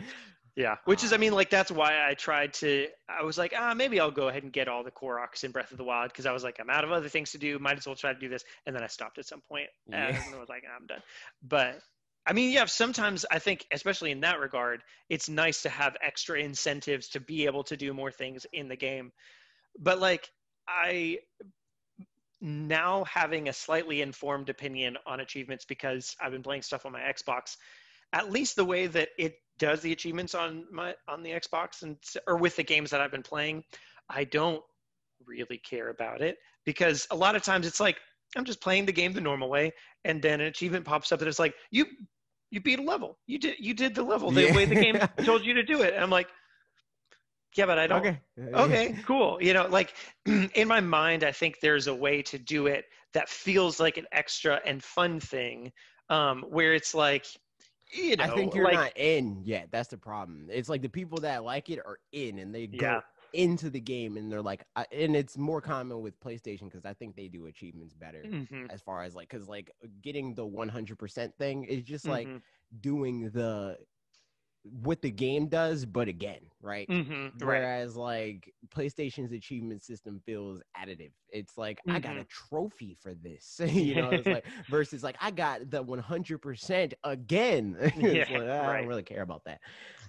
Yeah, 0.56 0.78
which 0.86 1.03
is, 1.03 1.14
I 1.14 1.18
mean, 1.18 1.34
Um, 1.34 1.36
like 1.36 1.49
that's 1.49 1.69
why 1.69 2.07
I 2.10 2.14
tried 2.15 2.53
to. 2.56 2.88
I 3.07 3.24
was 3.24 3.38
like, 3.38 3.53
ah, 3.56 3.74
maybe 3.76 3.99
I'll 3.99 4.10
go 4.11 4.28
ahead 4.30 4.44
and 4.44 4.52
get 4.52 4.68
all 4.68 4.84
the 4.84 4.91
Koroks 4.91 5.44
in 5.44 5.52
Breath 5.52 5.72
of 5.72 5.78
the 5.78 5.84
Wild 5.84 6.11
because 6.11 6.26
I 6.26 6.32
was 6.32 6.44
like, 6.44 6.60
I'm 6.60 6.69
out 6.69 6.84
of 6.84 6.91
other 6.91 7.10
things 7.10 7.32
to 7.32 7.38
do. 7.38 7.60
Might 7.60 7.78
as 7.78 7.86
well 7.86 7.95
try 7.95 8.14
to 8.14 8.19
do 8.19 8.30
this. 8.30 8.44
And 8.65 8.76
then 8.76 8.84
I 8.84 8.88
stopped 8.88 9.19
at 9.19 9.26
some 9.28 9.41
point 9.41 9.69
and 9.91 10.15
Yeah. 10.15 10.22
I 10.34 10.40
was 10.40 10.49
like, 10.49 10.64
I'm 10.76 10.88
done. 10.88 11.02
But 11.44 11.80
I 12.26 12.34
mean, 12.34 12.52
yeah, 12.52 12.65
sometimes 12.65 13.26
I 13.30 13.40
think, 13.40 13.65
especially 13.72 14.11
in 14.11 14.22
that 14.22 14.40
regard, 14.40 14.82
it's 15.10 15.30
nice 15.30 15.61
to 15.61 15.69
have 15.69 15.95
extra 16.02 16.40
incentives 16.40 17.10
to 17.10 17.19
be 17.19 17.45
able 17.45 17.64
to 17.65 17.78
do 17.78 17.94
more 17.94 18.11
things 18.11 18.45
in 18.52 18.68
the 18.68 18.76
game. 18.76 19.11
But 19.80 19.99
like, 19.99 20.30
I 20.68 21.19
now 22.41 23.03
having 23.05 23.49
a 23.49 23.53
slightly 23.53 24.01
informed 24.01 24.49
opinion 24.49 24.97
on 25.05 25.19
achievements 25.22 25.65
because 25.65 26.15
I've 26.22 26.31
been 26.31 26.43
playing 26.43 26.61
stuff 26.61 26.85
on 26.85 26.91
my 26.91 27.01
Xbox, 27.01 27.57
at 28.14 28.31
least 28.31 28.55
the 28.55 28.65
way 28.65 28.88
that 28.88 29.09
it 29.18 29.35
does 29.57 29.81
the 29.81 29.91
achievements 29.91 30.35
on 30.35 30.65
my 30.72 30.93
on 31.07 31.23
the 31.23 31.31
Xbox 31.31 31.81
and 31.81 31.97
or 32.27 32.38
with 32.38 32.55
the 32.55 32.64
games 32.64 32.91
that 32.91 33.01
I've 33.01 33.11
been 33.11 33.23
playing, 33.23 33.64
I 34.09 34.23
don't 34.23 34.61
really 35.26 35.57
care 35.57 35.89
about 35.89 36.22
it 36.22 36.38
because 36.65 37.07
a 37.11 37.15
lot 37.15 37.35
of 37.35 37.41
times 37.41 37.65
it's 37.65 37.80
like 37.80 37.97
I'm 38.35 38.45
just 38.45 38.61
playing 38.61 38.85
the 38.85 38.91
game 38.91 39.14
the 39.14 39.22
normal 39.22 39.49
way 39.49 39.72
and 40.05 40.22
then 40.22 40.41
an 40.41 40.47
achievement 40.47 40.85
pops 40.85 41.11
up 41.11 41.22
and 41.22 41.27
it's 41.27 41.39
like 41.39 41.55
you 41.72 41.85
you 42.51 42.61
beat 42.61 42.80
a 42.80 42.84
level. 42.84 43.18
You 43.26 43.39
did 43.39 43.55
you 43.59 43.73
did 43.73 43.95
the 43.95 44.03
level 44.03 44.31
the 44.31 44.45
Yeah. 44.45 44.55
way 44.55 44.65
the 44.65 44.76
game 44.76 44.99
told 45.23 45.43
you 45.43 45.53
to 45.55 45.64
do 45.64 45.81
it. 45.81 45.93
And 45.93 46.03
I'm 46.03 46.09
like 46.09 46.27
yeah, 47.58 47.66
but 47.66 47.80
I 47.80 47.88
don't 47.88 48.10
okay. 48.10 48.22
okay 48.56 48.96
cool 49.06 49.38
you 49.42 49.54
know 49.54 49.68
like 49.68 49.94
in 50.26 50.68
my 50.68 50.80
mind 50.80 51.24
i 51.24 51.32
think 51.32 51.60
there's 51.62 51.88
a 51.88 51.96
way 51.96 52.22
to 52.22 52.38
do 52.40 52.68
it 52.68 52.86
that 53.14 53.28
feels 53.30 53.80
like 53.80 53.98
an 53.98 54.06
extra 54.14 54.62
and 54.66 54.84
fun 54.84 55.20
thing 55.20 55.72
um 56.10 56.44
where 56.50 56.74
it's 56.74 56.96
like 56.96 57.26
you 57.94 58.16
know 58.18 58.18
I 58.20 58.30
think 58.30 58.56
you're 58.56 58.68
like 58.68 58.82
not 58.82 58.94
in 58.96 59.42
yet. 59.44 59.70
That's 59.72 59.90
the 59.90 59.98
problem. 59.98 60.50
It's 60.52 60.70
like 60.70 60.82
the 60.82 60.90
people 60.90 61.20
that 61.22 61.44
like 61.44 61.70
it 61.70 61.80
are 61.80 62.00
in 62.12 62.40
and 62.40 62.54
they 62.54 62.68
go 62.68 63.00
Yeah. 63.00 63.02
into 63.34 63.70
the 63.70 63.80
game 63.80 64.18
and 64.18 64.32
they're 64.32 64.42
like, 64.42 64.64
I, 64.76 64.86
and 64.92 65.16
it's 65.16 65.38
more 65.38 65.62
common 65.62 66.02
with 66.02 66.20
PlayStation 66.20 66.64
because 66.66 66.86
I 66.86 66.94
think 66.94 67.16
they 67.16 67.28
do 67.28 67.46
achievements 67.48 67.94
better 67.94 68.30
Mhm, 68.30 68.70
as 68.70 68.82
far 68.82 69.04
as 69.04 69.16
like, 69.16 69.30
because 69.30 69.48
like 69.48 69.72
getting 70.02 70.34
the 70.36 70.46
100% 70.46 71.36
thing 71.38 71.64
is 71.66 71.84
just 71.84 72.08
like 72.08 72.32
mhm, 72.32 72.44
doing 72.80 73.30
the 73.32 73.78
what 74.72 75.02
the 75.02 75.11
game 75.11 75.48
does, 75.48 75.85
but 75.85 76.07
again, 76.07 76.49
right? 76.61 76.89
mhm, 76.89 77.34
right 77.41 77.69
Whereas 77.69 77.95
like 77.95 78.52
PlayStation's 78.69 79.31
achievement 79.31 79.84
system 79.84 80.19
feels 80.26 80.61
additive. 80.76 81.11
It's 81.30 81.57
like 81.57 81.80
I 81.89 81.99
got 81.99 82.18
a 82.18 82.23
Mm-hmm. 82.23 82.26
trophy 82.26 82.95
for 82.99 83.14
this, 83.14 83.60
you 83.68 83.95
know. 83.95 84.15
It's 84.15 84.30
like 84.30 84.45
versus 84.69 85.03
like 85.03 85.18
I 85.22 85.31
got 85.31 85.69
the 85.69 85.84
100% 85.84 86.94
again. 87.03 87.77
It's 87.95 88.30
Yeah, 88.30 88.30
like, 88.30 88.48
I 88.48 88.64
right. 88.64 88.77
don't 88.77 88.88
really 88.88 89.03
care 89.03 89.22
about 89.22 89.44
that. 89.45 89.61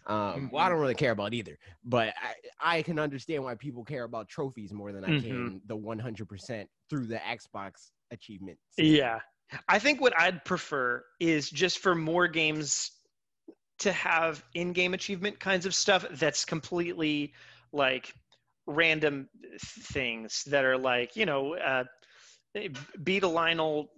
Um, 0.06 0.50
well, 0.52 0.64
I 0.64 0.68
don't 0.68 0.80
really 0.80 0.94
care 0.94 1.12
about 1.12 1.34
either, 1.34 1.58
but 1.84 2.14
I, 2.20 2.34
I 2.78 2.82
can 2.82 2.98
understand 2.98 3.44
why 3.44 3.54
people 3.56 3.84
care 3.84 4.04
about 4.04 4.28
trophies 4.28 4.72
more 4.72 4.92
than 4.92 5.04
I 5.04 5.12
Mhm. 5.12 5.50
can 5.52 5.60
the 5.66 5.76
100% 5.76 6.70
through 6.88 7.06
the 7.08 7.16
Xbox 7.18 7.90
achievement. 8.10 8.58
system. 8.70 9.10
Yeah. 9.10 9.20
I 9.68 9.78
think 9.78 10.00
what 10.00 10.18
I'd 10.18 10.44
prefer 10.44 11.04
is 11.20 11.50
just 11.50 11.78
for 11.78 11.94
more 11.94 12.28
games 12.28 12.90
to 13.78 13.92
have 13.92 14.44
in 14.54 14.72
game 14.72 14.94
achievement 14.94 15.38
kinds 15.40 15.66
of 15.66 15.74
stuff 15.74 16.04
that's 16.12 16.44
completely 16.44 17.32
like 17.72 18.12
random 18.66 19.28
things 19.60 20.42
that 20.44 20.64
are 20.64 20.76
like, 20.78 21.16
you 21.16 21.26
know, 21.26 21.54
uh, 21.54 21.84
beat 23.04 23.22
a 23.22 23.28
Lionel 23.28 23.90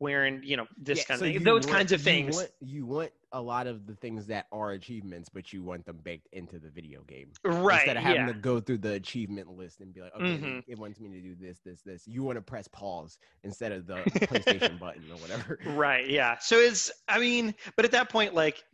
wearing, 0.00 0.40
you 0.42 0.56
know, 0.56 0.66
this 0.78 0.98
Yeah, 0.98 1.04
kind 1.04 1.20
so 1.20 1.26
of 1.26 1.32
thing. 1.34 1.42
Those 1.44 1.66
want- 1.66 1.76
kinds 1.76 1.92
of 1.92 2.00
you 2.00 2.04
things. 2.04 2.36
Want, 2.36 2.50
you 2.60 2.86
want 2.86 3.12
a 3.32 3.40
lot 3.40 3.66
of 3.68 3.86
the 3.86 3.94
things 3.94 4.26
that 4.26 4.46
are 4.50 4.72
achievements, 4.72 5.28
but 5.28 5.52
you 5.52 5.62
want 5.62 5.84
them 5.86 5.98
baked 6.02 6.26
into 6.32 6.58
the 6.58 6.68
video 6.70 7.02
game. 7.02 7.30
right. 7.44 7.80
Instead 7.82 7.96
of 7.98 8.02
having 8.02 8.22
yeah. 8.22 8.32
to 8.32 8.38
go 8.38 8.58
through 8.58 8.78
the 8.78 8.94
achievement 8.94 9.48
list 9.50 9.80
and 9.80 9.94
be 9.94 10.00
like, 10.00 10.12
okay, 10.16 10.24
Mhm. 10.38 10.64
it 10.66 10.78
wants 10.78 10.98
me 10.98 11.10
to 11.10 11.20
do 11.20 11.36
this, 11.36 11.60
this, 11.64 11.80
this. 11.82 12.08
You 12.08 12.24
want 12.24 12.36
to 12.36 12.42
press 12.42 12.66
pause 12.68 13.18
instead 13.44 13.70
of 13.70 13.86
the 13.86 13.96
PlayStation 14.06 14.78
button 14.80 15.04
or 15.12 15.16
whatever. 15.18 15.60
Right. 15.66 16.08
Yeah. 16.08 16.38
So 16.40 16.56
it's, 16.56 16.90
I 17.06 17.20
mean, 17.20 17.54
but 17.76 17.84
at 17.84 17.92
that 17.92 18.08
point, 18.08 18.34
like, 18.34 18.64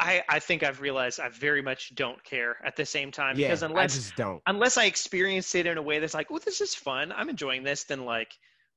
I, 0.00 0.22
I 0.28 0.38
think 0.38 0.62
I've 0.62 0.80
realized 0.80 1.20
I 1.20 1.28
very 1.28 1.62
much 1.62 1.94
don't 1.94 2.22
care 2.24 2.56
at 2.64 2.74
the 2.74 2.86
same 2.86 3.12
time 3.12 3.36
Yeah, 3.36 3.48
because 3.48 3.62
I 3.62 3.66
unless 3.66 3.94
just 3.94 4.16
don't. 4.16 4.42
unless 4.46 4.78
I 4.78 4.86
experience 4.86 5.54
it 5.54 5.66
in 5.66 5.78
a 5.78 5.82
way 5.82 5.98
that's 5.98 6.14
like, 6.14 6.28
oh, 6.30 6.38
this 6.38 6.60
is 6.60 6.74
fun, 6.74 7.12
I'm 7.12 7.28
enjoying 7.28 7.62
this, 7.62 7.84
then 7.84 8.04
like 8.04 8.32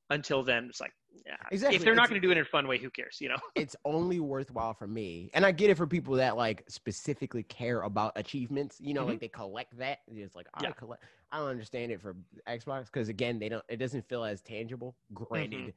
until 0.10 0.44
then 0.44 0.66
it's 0.70 0.82
like, 0.82 0.92
yeah. 1.26 1.36
Exactly, 1.52 1.78
If 1.78 1.84
they're 1.84 1.96
not 1.96 2.10
going 2.10 2.22
to 2.22 2.28
do 2.28 2.32
it 2.32 2.38
in 2.38 2.44
a 2.44 2.46
fun 2.46 2.68
way, 2.68 2.78
who 2.78 2.90
cares? 2.90 3.18
You 3.22 3.30
know? 3.30 3.38
It's 3.56 3.76
only 3.86 4.20
worthwhile 4.20 4.74
for 4.74 4.88
me, 4.88 5.30
and 5.34 5.46
I 5.46 5.52
get 5.52 5.70
it 5.70 5.78
for 5.78 5.88
people 5.88 6.16
that 6.16 6.36
like 6.36 6.64
specifically 6.68 7.44
care 7.44 7.82
about 7.84 8.12
achievements. 8.16 8.78
You 8.82 8.94
know, 8.94 9.04
Mhm. 9.04 9.08
like 9.10 9.20
they 9.20 9.28
collect 9.30 9.78
that. 9.78 10.00
It's 10.08 10.36
like 10.36 10.48
I 10.54 10.64
Yeah. 10.64 10.72
collect. 10.72 11.04
I 11.32 11.38
don't 11.38 11.50
understand 11.50 11.92
it 11.92 12.02
for 12.02 12.16
Xbox 12.48 12.86
because 12.86 13.10
again, 13.10 13.40
they 13.40 13.50
don't. 13.50 13.64
It 13.70 13.78
doesn't 13.78 14.08
feel 14.10 14.24
as 14.26 14.42
tangible. 14.42 14.96
Granted. 15.14 15.60
Mm-hmm. 15.60 15.70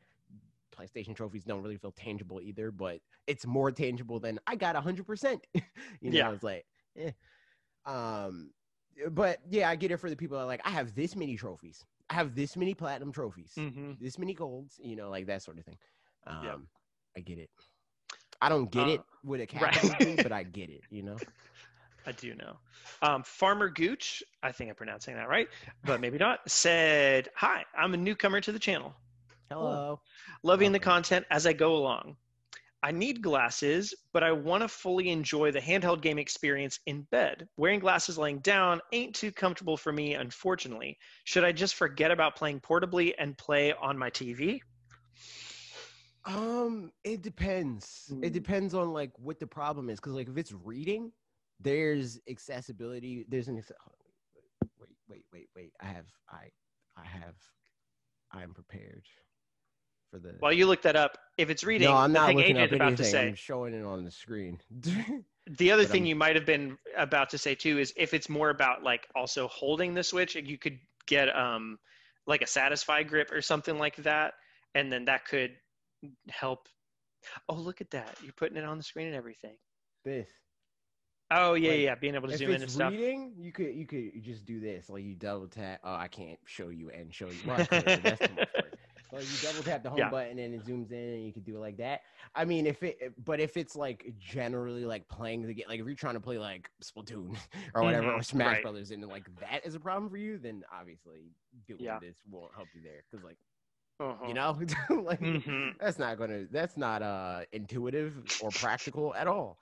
PlayStation 0.75 1.15
trophies 1.15 1.45
don't 1.45 1.63
really 1.63 1.77
feel 1.77 1.93
tangible 1.93 2.41
either, 2.41 2.71
but 2.71 3.01
it's 3.27 3.47
more 3.47 3.71
tangible 3.73 4.19
than 4.21 4.39
I 4.47 4.57
got 4.57 4.77
hundred 4.77 5.07
percent. 5.07 5.47
You 6.01 6.11
know, 6.13 6.17
Yeah. 6.19 6.33
it's 6.33 6.43
like, 6.43 6.67
eh. 6.97 7.11
um, 7.85 8.51
but 9.11 9.39
yeah, 9.51 9.69
I 9.69 9.77
get 9.77 9.91
it 9.91 9.99
for 9.99 10.11
the 10.11 10.17
people 10.17 10.37
that 10.39 10.45
are 10.45 10.47
like 10.47 10.63
I 10.65 10.71
have 10.71 10.95
this 10.95 11.17
many 11.17 11.37
trophies, 11.37 11.85
I 12.11 12.15
have 12.15 12.35
this 12.35 12.57
many 12.57 12.75
platinum 12.75 13.13
trophies, 13.13 13.53
Mm-hmm. 13.59 13.93
this 14.01 14.19
many 14.19 14.35
golds, 14.35 14.79
you 14.83 14.97
know, 14.97 15.11
like 15.11 15.27
that 15.27 15.43
sort 15.43 15.59
of 15.59 15.65
thing. 15.65 15.79
Um, 16.27 16.37
Yeah. 16.45 16.57
I 17.17 17.21
get 17.21 17.39
it. 17.39 17.51
I 18.41 18.49
don't 18.49 18.71
get 18.71 18.89
it 18.89 19.01
Uh, 19.01 19.03
with 19.25 19.41
a 19.41 19.47
right. 19.55 19.73
capital 19.73 20.19
but 20.23 20.33
I 20.33 20.43
get 20.45 20.71
it. 20.71 20.85
You 20.91 21.03
know, 21.03 21.23
I 22.07 22.13
do 22.13 22.35
know. 22.35 22.59
Um, 23.03 23.23
Farmer 23.23 23.69
Gooch, 23.69 24.23
I 24.43 24.53
think 24.53 24.71
I'm 24.71 24.77
pronouncing 24.77 25.15
that 25.17 25.29
right, 25.29 25.49
but 25.85 26.01
maybe 26.01 26.19
not, 26.19 26.49
said, 26.51 27.29
Hi, 27.35 27.65
I'm 27.77 27.95
a 27.95 27.97
newcomer 27.97 28.41
to 28.41 28.53
the 28.53 28.59
channel. 28.59 28.95
Hello. 29.51 30.01
Loving 30.43 30.73
the 30.73 30.79
content 30.79 31.27
as 31.31 31.47
I 31.47 31.53
go 31.53 31.77
along. 31.77 32.17
I 32.83 32.93
need 32.93 33.23
glasses, 33.23 33.95
but 34.13 34.23
I 34.23 34.33
want 34.33 34.63
to 34.63 34.69
fully 34.69 35.09
enjoy 35.11 35.51
the 35.51 35.61
handheld 35.61 36.03
game 36.03 36.19
experience 36.19 36.79
in 36.87 37.03
bed. 37.11 37.49
Wearing 37.57 37.81
glasses 37.81 38.19
laying 38.19 38.39
down 38.41 38.81
ain't 38.93 39.15
too 39.15 39.33
comfortable 39.33 39.77
for 39.77 39.93
me, 39.93 40.15
unfortunately. 40.15 40.97
Should 41.25 41.45
I 41.45 41.53
just 41.53 41.75
forget 41.75 42.11
about 42.11 42.37
playing 42.37 42.61
portably 42.61 43.15
and 43.19 43.37
play 43.37 43.73
on 43.73 43.99
my 43.99 44.11
TV? 44.11 44.61
Um, 46.25 46.93
it 47.05 47.23
depends. 47.23 48.13
It 48.23 48.31
Mm. 48.31 48.33
depends 48.33 48.75
on 48.75 48.93
like 48.93 49.13
what 49.19 49.39
the 49.39 49.47
problem 49.47 49.89
is, 49.91 49.99
because 49.99 50.13
like 50.15 50.29
if 50.29 50.37
it's 50.37 50.53
reading, 50.53 51.13
there's 51.61 52.21
accessibility. 52.29 53.25
There's 53.29 53.49
an 53.49 53.57
acce- 53.57 53.73
wait, 54.79 54.97
wait, 55.09 55.25
wait, 55.33 55.49
wait. 55.57 55.73
I 55.81 55.87
have, 55.87 56.07
I, 56.29 56.51
I 56.97 57.05
have, 57.05 57.37
I 58.33 58.43
am 58.43 58.55
prepared 58.55 59.05
for 60.11 60.19
the. 60.19 60.35
While 60.41 60.53
you 60.53 60.67
look 60.67 60.83
that 60.83 60.97
up, 60.97 61.19
if 61.39 61.51
it's 61.51 61.65
reading, 61.65 61.89
no, 61.89 61.97
I'm 61.97 62.13
not 62.13 62.35
looking 62.35 62.59
up 62.59 62.71
anything. 62.73 62.97
to 62.97 63.05
say, 63.05 63.29
I'm 63.29 63.35
showing 63.35 63.75
it 63.75 63.85
on 63.85 64.05
the 64.05 64.11
screen. 64.11 64.59
the 65.47 65.71
other 65.73 65.85
but 65.85 65.91
thing 65.93 66.03
I'm- 66.03 66.07
you 66.07 66.17
might 66.17 66.37
have 66.37 66.47
been 66.47 66.77
about 66.97 67.31
to 67.31 67.39
say 67.39 67.55
too 67.55 67.79
is 67.79 67.93
if 67.97 68.15
it's 68.15 68.29
more 68.29 68.51
about 68.51 68.83
like 68.83 69.07
also 69.15 69.49
holding 69.49 69.95
the 69.95 70.03
switch, 70.03 70.35
you 70.35 70.59
could 70.59 70.79
get 71.07 71.35
um 71.37 71.79
like 72.27 72.43
a 72.43 72.47
Satisfye 72.47 73.07
grip 73.07 73.31
or 73.33 73.41
something 73.41 73.79
like 73.79 73.97
that, 73.97 74.35
and 74.75 74.91
then 74.93 75.05
that 75.07 75.25
could 75.27 75.53
help. 76.29 76.69
Oh, 77.49 77.55
look 77.55 77.81
at 77.81 77.91
that! 77.91 78.17
You're 78.23 78.33
putting 78.33 78.57
it 78.57 78.65
on 78.65 78.77
the 78.79 78.85
screen 78.85 79.07
and 79.09 79.17
everything. 79.17 79.57
this. 80.05 80.29
Oh 81.29 81.55
yeah, 81.55 81.71
Like, 81.71 81.81
yeah, 81.81 81.95
being 81.97 82.15
able 82.15 82.29
to 82.29 82.37
zoom 82.37 82.51
in 82.51 82.55
and 82.55 82.65
it's 82.65 82.75
stuff. 82.75 82.93
reading, 82.93 83.33
you 83.37 83.51
could 83.51 83.75
you 83.75 83.85
could 83.85 84.23
just 84.23 84.45
do 84.47 84.61
this. 84.61 84.89
Like 84.89 85.03
you 85.03 85.17
double 85.17 85.49
tap. 85.49 85.81
Oh, 85.83 85.93
I 85.95 86.07
can't 86.07 86.39
show 86.45 86.69
you 86.69 86.91
and 86.91 87.13
show 87.13 87.27
you. 87.27 87.35
Well, 87.45 87.61
I 87.61 87.65
could, 87.65 87.85
but 87.85 88.03
that's 88.05 88.21
too 88.29 88.35
much 88.37 88.49
Like 89.17 89.29
you 89.29 89.39
double 89.39 89.63
tap 89.63 89.83
the 89.83 89.91
home 89.91 90.09
Yeah. 90.09 90.11
button 90.11 90.39
and 90.39 90.55
it 90.55 90.65
zooms 90.65 90.91
in, 90.93 90.99
and 91.15 91.25
you 91.27 91.33
can 91.33 91.43
do 91.43 91.57
it 91.57 91.61
like 91.61 91.79
that. 91.79 92.03
I 92.35 92.45
mean, 92.45 92.67
if 92.67 92.83
it, 92.83 93.13
but 93.25 93.41
if 93.41 93.57
it's 93.57 93.77
like 93.77 94.15
generally 94.19 94.85
like 94.85 95.09
playing 95.09 95.43
the 95.43 95.55
game, 95.55 95.67
like 95.69 95.81
if 95.81 95.87
you're 95.87 95.95
trying 95.97 96.15
to 96.15 96.21
play 96.21 96.39
like 96.39 96.71
Splatoon 96.83 97.37
or 97.75 97.85
whatever, 97.85 98.13
or 98.13 98.23
Mhm, 98.23 98.23
Smash 98.23 98.59
right. 98.59 98.61
Brothers, 98.61 98.91
and 98.91 99.05
like 99.07 99.29
that 99.41 99.65
is 99.67 99.75
a 99.75 99.81
problem 99.81 100.11
for 100.11 100.17
you, 100.19 100.39
then 100.39 100.65
obviously 100.73 101.33
doing 101.67 101.85
Yeah. 101.85 102.01
this 102.01 102.19
won't 102.29 102.55
help 102.55 102.71
you 102.75 102.83
there. 102.83 103.05
Because 103.11 103.25
like 103.25 103.39
Uh-huh. 104.01 104.25
you 104.25 104.35
know, 104.35 104.59
like 104.91 105.23
Mhm. 105.23 105.77
that's 105.79 105.99
not 105.99 106.19
gonna 106.19 106.47
that's 106.51 106.77
not 106.77 107.03
uh 107.03 107.43
intuitive 107.53 108.25
or 108.39 108.53
practical 108.53 109.15
at 109.15 109.27
all 109.27 109.59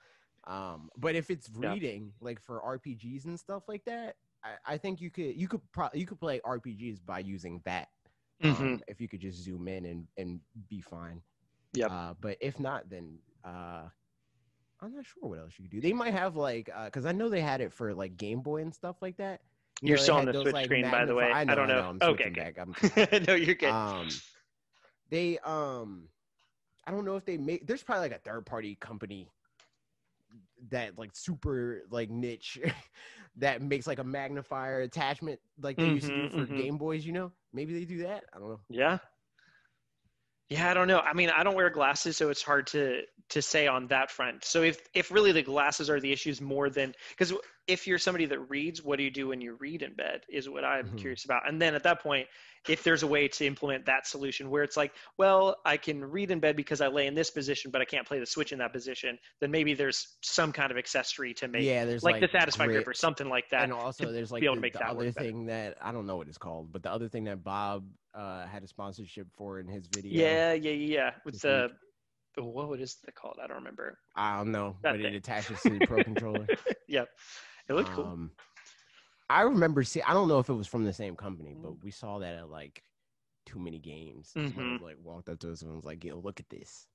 um 0.47 0.89
but 0.97 1.15
if 1.15 1.29
it's 1.29 1.49
Yeah. 1.61 1.75
reading 1.75 2.13
like 2.21 2.39
for 2.39 2.61
rpgs 2.61 3.25
and 3.25 3.39
stuff 3.39 3.63
like 3.67 3.83
that 3.85 4.15
i, 4.43 4.73
I 4.73 4.77
think 4.77 5.01
you 5.01 5.09
could 5.11 5.35
you 5.35 5.47
could 5.47 5.61
pro- 5.71 5.89
you 5.93 6.05
could 6.05 6.19
play 6.19 6.39
rpgs 6.45 7.03
by 7.05 7.19
using 7.19 7.61
that 7.65 7.89
um, 8.43 8.79
Mhm. 8.79 8.83
if 8.87 8.99
you 8.99 9.07
could 9.07 9.19
just 9.19 9.41
zoom 9.43 9.67
in 9.67 9.85
and 9.85 10.07
and 10.17 10.39
be 10.67 10.81
fine 10.81 11.21
Yep. 11.73 11.93
uh 11.93 12.13
but 12.19 12.37
if 12.41 12.59
not 12.59 12.89
then 12.89 13.19
uh 13.43 13.87
i'm 14.81 14.93
not 14.93 15.05
sure 15.05 15.27
what 15.29 15.39
else 15.39 15.53
you 15.57 15.63
could 15.63 15.71
do 15.71 15.81
they 15.81 15.93
might 15.93 16.13
have 16.13 16.35
like 16.35 16.69
uh 16.73 16.85
because 16.85 17.05
i 17.05 17.11
know 17.11 17.29
they 17.29 17.41
had 17.41 17.61
it 17.61 17.71
for 17.71 17.93
like 17.93 18.17
game 18.17 18.41
boy 18.41 18.61
and 18.61 18.73
stuff 18.73 18.97
like 19.01 19.17
that 19.17 19.41
You 19.81 19.89
You're 19.89 19.97
know, 19.97 20.09
still 20.09 20.15
on 20.15 20.25
the 20.25 20.33
those, 20.33 20.51
Switch 20.51 20.57
like, 20.57 20.71
screen, 20.71 20.89
by 20.89 21.05
the 21.05 21.15
way. 21.15 21.35
I, 21.35 21.45
I 21.47 21.55
don't 21.55 21.67
I 21.67 21.69
know. 21.69 21.83
know. 21.83 21.87
I'm 21.89 21.99
Okay, 22.01 22.29
good. 22.29 22.31
back. 22.31 22.57
I'm 22.57 22.75
no, 23.27 23.35
you're 23.35 23.55
good. 23.55 23.77
um 23.77 24.21
they 25.09 25.37
um 25.39 26.09
i 26.85 26.91
don't 26.91 27.05
know 27.05 27.15
if 27.15 27.25
they 27.25 27.37
make 27.37 27.65
there's 27.67 27.83
probably 27.83 28.09
like 28.09 28.17
a 28.17 28.21
third 28.21 28.45
party 28.45 28.75
company 28.75 29.29
that 30.69 30.97
like 30.97 31.11
super 31.13 31.81
like 31.89 32.09
niche 32.09 32.59
that 33.35 33.61
makes 33.61 33.87
like 33.87 33.99
a 33.99 34.03
magnifier 34.03 34.81
attachment 34.81 35.39
like 35.61 35.79
they 35.79 35.87
used 35.87 36.07
to 36.07 36.13
do 36.13 36.27
Mhm, 36.27 36.29
for 36.29 36.47
mhm. 36.47 36.47
game 36.47 36.77
boys 36.77 37.05
you 37.05 37.11
know 37.13 37.31
maybe 37.55 37.73
they 37.73 37.85
do 37.85 38.03
that 38.03 38.23
i 38.33 38.39
don't 38.39 38.49
know 38.49 38.59
Yeah. 38.69 38.97
Yeah, 40.49 40.69
I 40.69 40.75
don't 40.75 40.87
know. 40.87 40.99
I 40.99 41.13
mean, 41.13 41.31
I 41.35 41.43
don't 41.43 41.55
wear 41.55 41.71
glasses, 41.71 42.17
so 42.17 42.29
it's 42.29 42.43
hard 42.43 42.67
to 42.67 43.01
to 43.29 43.41
say 43.41 43.67
on 43.67 43.87
that 43.87 44.11
front. 44.11 44.43
So 44.45 44.61
if 44.63 44.79
if 44.93 45.11
really 45.11 45.31
the 45.31 45.41
glasses 45.43 45.89
are 45.89 45.99
the 45.99 46.11
issues 46.11 46.41
more 46.41 46.69
than 46.69 46.93
because 47.09 47.33
if 47.67 47.87
you're 47.87 47.97
somebody 47.97 48.25
that 48.25 48.39
reads, 48.49 48.83
what 48.83 48.97
do 48.97 49.03
you 49.03 49.09
do 49.09 49.29
when 49.29 49.41
you 49.41 49.55
read 49.55 49.81
in 49.81 49.93
bed? 49.95 50.21
Is 50.29 50.47
what 50.47 50.63
I'm 50.63 50.85
Mhm. 50.85 50.97
curious 50.97 51.25
about. 51.25 51.47
And 51.47 51.59
then 51.59 51.73
at 51.73 51.83
that 51.83 52.01
point, 52.01 52.27
if 52.67 52.83
there's 52.83 53.01
a 53.03 53.07
way 53.07 53.27
to 53.27 53.45
implement 53.45 53.85
that 53.87 54.05
solution 54.07 54.49
where 54.51 54.63
it's 54.63 54.77
like, 54.77 54.93
well, 55.17 55.55
I 55.65 55.77
can 55.77 56.03
read 56.03 56.29
in 56.31 56.39
bed 56.39 56.55
because 56.55 56.81
I 56.81 56.87
lay 56.87 57.07
in 57.07 57.15
this 57.15 57.31
position, 57.31 57.71
but 57.71 57.81
I 57.81 57.85
can't 57.85 58.07
play 58.07 58.19
the 58.19 58.25
switch 58.25 58.51
in 58.51 58.59
that 58.59 58.71
position, 58.71 59.17
then 59.41 59.49
maybe 59.51 59.73
there's 59.73 60.17
some 60.21 60.51
kind 60.51 60.71
of 60.71 60.77
accessory 60.77 61.33
to 61.35 61.47
make, 61.47 61.65
yeah 61.65 61.85
there's 61.85 62.03
like, 62.03 62.21
like, 62.21 62.31
the 62.31 62.37
Satisfye 62.37 62.65
grip 62.67 62.87
or 62.87 62.93
something 62.93 63.29
like 63.29 63.49
that. 63.49 63.63
and 63.63 63.73
also 63.73 64.11
there's 64.11 64.31
like 64.31 64.43
able 64.43 64.55
the, 64.55 64.61
to 64.61 64.61
make 64.61 64.73
the 64.73 64.79
that 64.79 64.89
other 64.89 65.05
work 65.05 65.15
better. 65.15 65.27
thing 65.29 65.45
that 65.47 65.77
i 65.81 65.91
don't 65.91 66.05
know 66.05 66.17
what 66.17 66.27
it's 66.27 66.37
called 66.37 66.71
but 66.71 66.83
the 66.83 66.91
other 66.91 67.07
thing 67.07 67.23
that 67.23 67.43
bob 67.43 67.83
uh 68.13 68.45
had 68.45 68.63
a 68.63 68.67
sponsorship 68.67 69.27
for 69.35 69.59
in 69.59 69.67
his 69.67 69.87
video 69.87 70.19
Yeah, 70.19 70.53
yeah, 70.53 70.71
yeah. 70.71 70.71
yeah. 70.71 71.11
With 71.23 71.41
the, 71.41 71.47
the 71.47 71.69
what 72.43 72.79
is 72.79 72.97
it 73.07 73.15
called? 73.15 73.37
I 73.41 73.47
don't 73.47 73.57
remember. 73.57 73.97
i 74.15 74.37
don't 74.37 74.51
know 74.51 74.75
That 74.81 74.91
but 74.93 75.01
thing. 75.01 75.13
it 75.13 75.15
attaches 75.17 75.61
to 75.61 75.77
the 75.79 75.85
pro 75.87 76.03
controller 76.03 76.47
Yep, 76.87 77.09
it 77.69 77.73
looked 77.73 77.91
cool. 77.91 78.05
Um, 78.05 78.31
I 79.29 79.41
remember 79.41 79.83
see. 79.83 80.01
I 80.03 80.13
don't 80.13 80.27
know 80.27 80.39
if 80.39 80.49
it 80.49 80.53
was 80.53 80.67
from 80.67 80.83
the 80.85 80.93
same 80.93 81.15
company, 81.15 81.55
Mm. 81.55 81.63
but 81.63 81.83
we 81.83 81.89
saw 81.91 82.19
that 82.19 82.35
at 82.35 82.49
like 82.49 82.83
too 83.45 83.59
many 83.59 83.79
games. 83.79 84.31
Was, 84.35 84.53
like 84.81 84.97
walked 85.03 85.29
up 85.29 85.39
to 85.39 85.51
us 85.51 85.61
and 85.63 85.75
was 85.75 85.85
like, 85.85 86.03
"Yo, 86.03 86.19
look 86.19 86.39
at 86.39 86.49
this. 86.49 86.87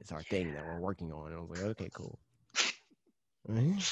It's 0.00 0.12
our 0.12 0.22
thing 0.22 0.52
that 0.54 0.66
we're 0.66 0.78
working 0.80 1.10
on." 1.12 1.28
And 1.32 1.36
I 1.36 1.40
was 1.40 1.50
like, 1.50 1.60
"Okay, 1.70 1.88
cool." 1.94 2.18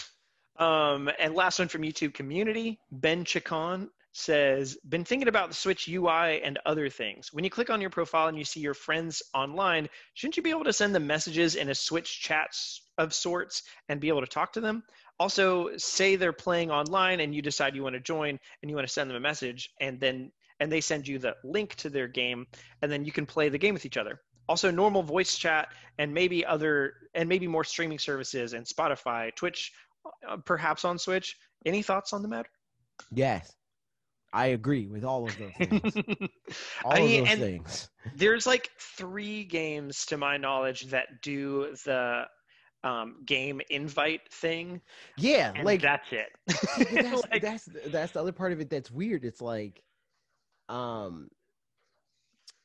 Um, 0.56 1.08
and 1.18 1.34
last 1.34 1.58
one 1.60 1.68
from 1.68 1.82
YouTube 1.82 2.14
community, 2.14 2.80
Ben 2.90 3.24
Chacon 3.24 3.88
says, 4.18 4.76
been 4.88 5.04
thinking 5.04 5.28
about 5.28 5.48
the 5.48 5.54
Switch 5.54 5.88
UI 5.88 6.42
and 6.42 6.58
other 6.66 6.88
things. 6.88 7.32
When 7.32 7.44
you 7.44 7.50
click 7.50 7.70
on 7.70 7.80
your 7.80 7.90
profile 7.90 8.28
and 8.28 8.36
you 8.36 8.44
see 8.44 8.60
your 8.60 8.74
friends 8.74 9.22
online, 9.32 9.88
shouldn't 10.14 10.36
you 10.36 10.42
be 10.42 10.50
able 10.50 10.64
to 10.64 10.72
send 10.72 10.94
them 10.94 11.06
messages 11.06 11.54
in 11.54 11.68
a 11.68 11.74
Switch 11.74 12.20
chat 12.20 12.50
of 12.98 13.14
sorts 13.14 13.62
and 13.88 14.00
be 14.00 14.08
able 14.08 14.20
to 14.20 14.26
talk 14.26 14.52
to 14.54 14.60
them? 14.60 14.82
Also, 15.20 15.76
say 15.76 16.16
they're 16.16 16.32
playing 16.32 16.70
online 16.70 17.20
and 17.20 17.34
you 17.34 17.42
decide 17.42 17.74
you 17.74 17.82
want 17.82 17.94
to 17.94 18.00
join 18.00 18.38
and 18.62 18.70
you 18.70 18.74
want 18.74 18.86
to 18.86 18.92
send 18.92 19.08
them 19.08 19.16
a 19.16 19.20
message 19.20 19.70
and 19.80 20.00
then 20.00 20.30
and 20.60 20.72
they 20.72 20.80
send 20.80 21.06
you 21.06 21.20
the 21.20 21.36
link 21.44 21.76
to 21.76 21.88
their 21.88 22.08
game 22.08 22.44
and 22.82 22.90
then 22.90 23.04
you 23.04 23.12
can 23.12 23.24
play 23.24 23.48
the 23.48 23.58
game 23.58 23.74
with 23.74 23.86
each 23.86 23.96
other. 23.96 24.20
Also, 24.48 24.70
normal 24.70 25.02
voice 25.02 25.36
chat 25.36 25.68
and 25.98 26.12
maybe 26.12 26.44
other 26.44 26.94
and 27.14 27.28
maybe 27.28 27.46
more 27.46 27.64
streaming 27.64 27.98
services 27.98 28.52
and 28.52 28.66
Spotify, 28.66 29.34
Twitch, 29.34 29.72
uh, 30.28 30.36
perhaps 30.38 30.84
on 30.84 30.98
Switch. 30.98 31.36
Any 31.64 31.82
thoughts 31.82 32.12
on 32.12 32.22
the 32.22 32.28
matter? 32.28 32.50
Yes, 33.12 33.54
I 34.32 34.46
agree 34.48 34.86
with 34.86 35.04
all 35.04 35.24
of 35.24 35.38
those 35.38 35.52
things. 35.58 35.96
All 36.84 36.92
I 36.92 36.98
of 36.98 37.10
those 37.12 37.34
things. 37.34 37.90
There's 38.16 38.46
like 38.46 38.70
three 38.78 39.44
games 39.44 40.04
to 40.06 40.16
my 40.16 40.36
knowledge 40.36 40.86
that 40.86 41.22
do 41.22 41.74
the 41.84 42.24
um, 42.84 43.22
game 43.26 43.60
invite 43.70 44.20
thing, 44.32 44.80
Yeah, 45.16 45.52
and 45.54 45.64
like 45.64 45.82
that's 45.82 46.12
it. 46.12 46.28
That's, 46.92 47.22
Like, 47.30 47.42
that's 47.42 47.68
that's 47.88 48.12
the 48.12 48.20
other 48.20 48.32
part 48.32 48.52
of 48.52 48.60
it 48.60 48.70
that's 48.70 48.90
weird. 48.90 49.24
It's 49.24 49.40
like, 49.40 49.82
um, 50.68 51.28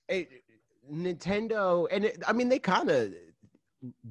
it, 0.07 0.29
Nintendo, 0.91 1.87
and 1.91 2.05
it, 2.05 2.23
I 2.27 2.33
mean 2.33 2.49
they 2.49 2.59
kind 2.59 2.89
of 2.89 3.13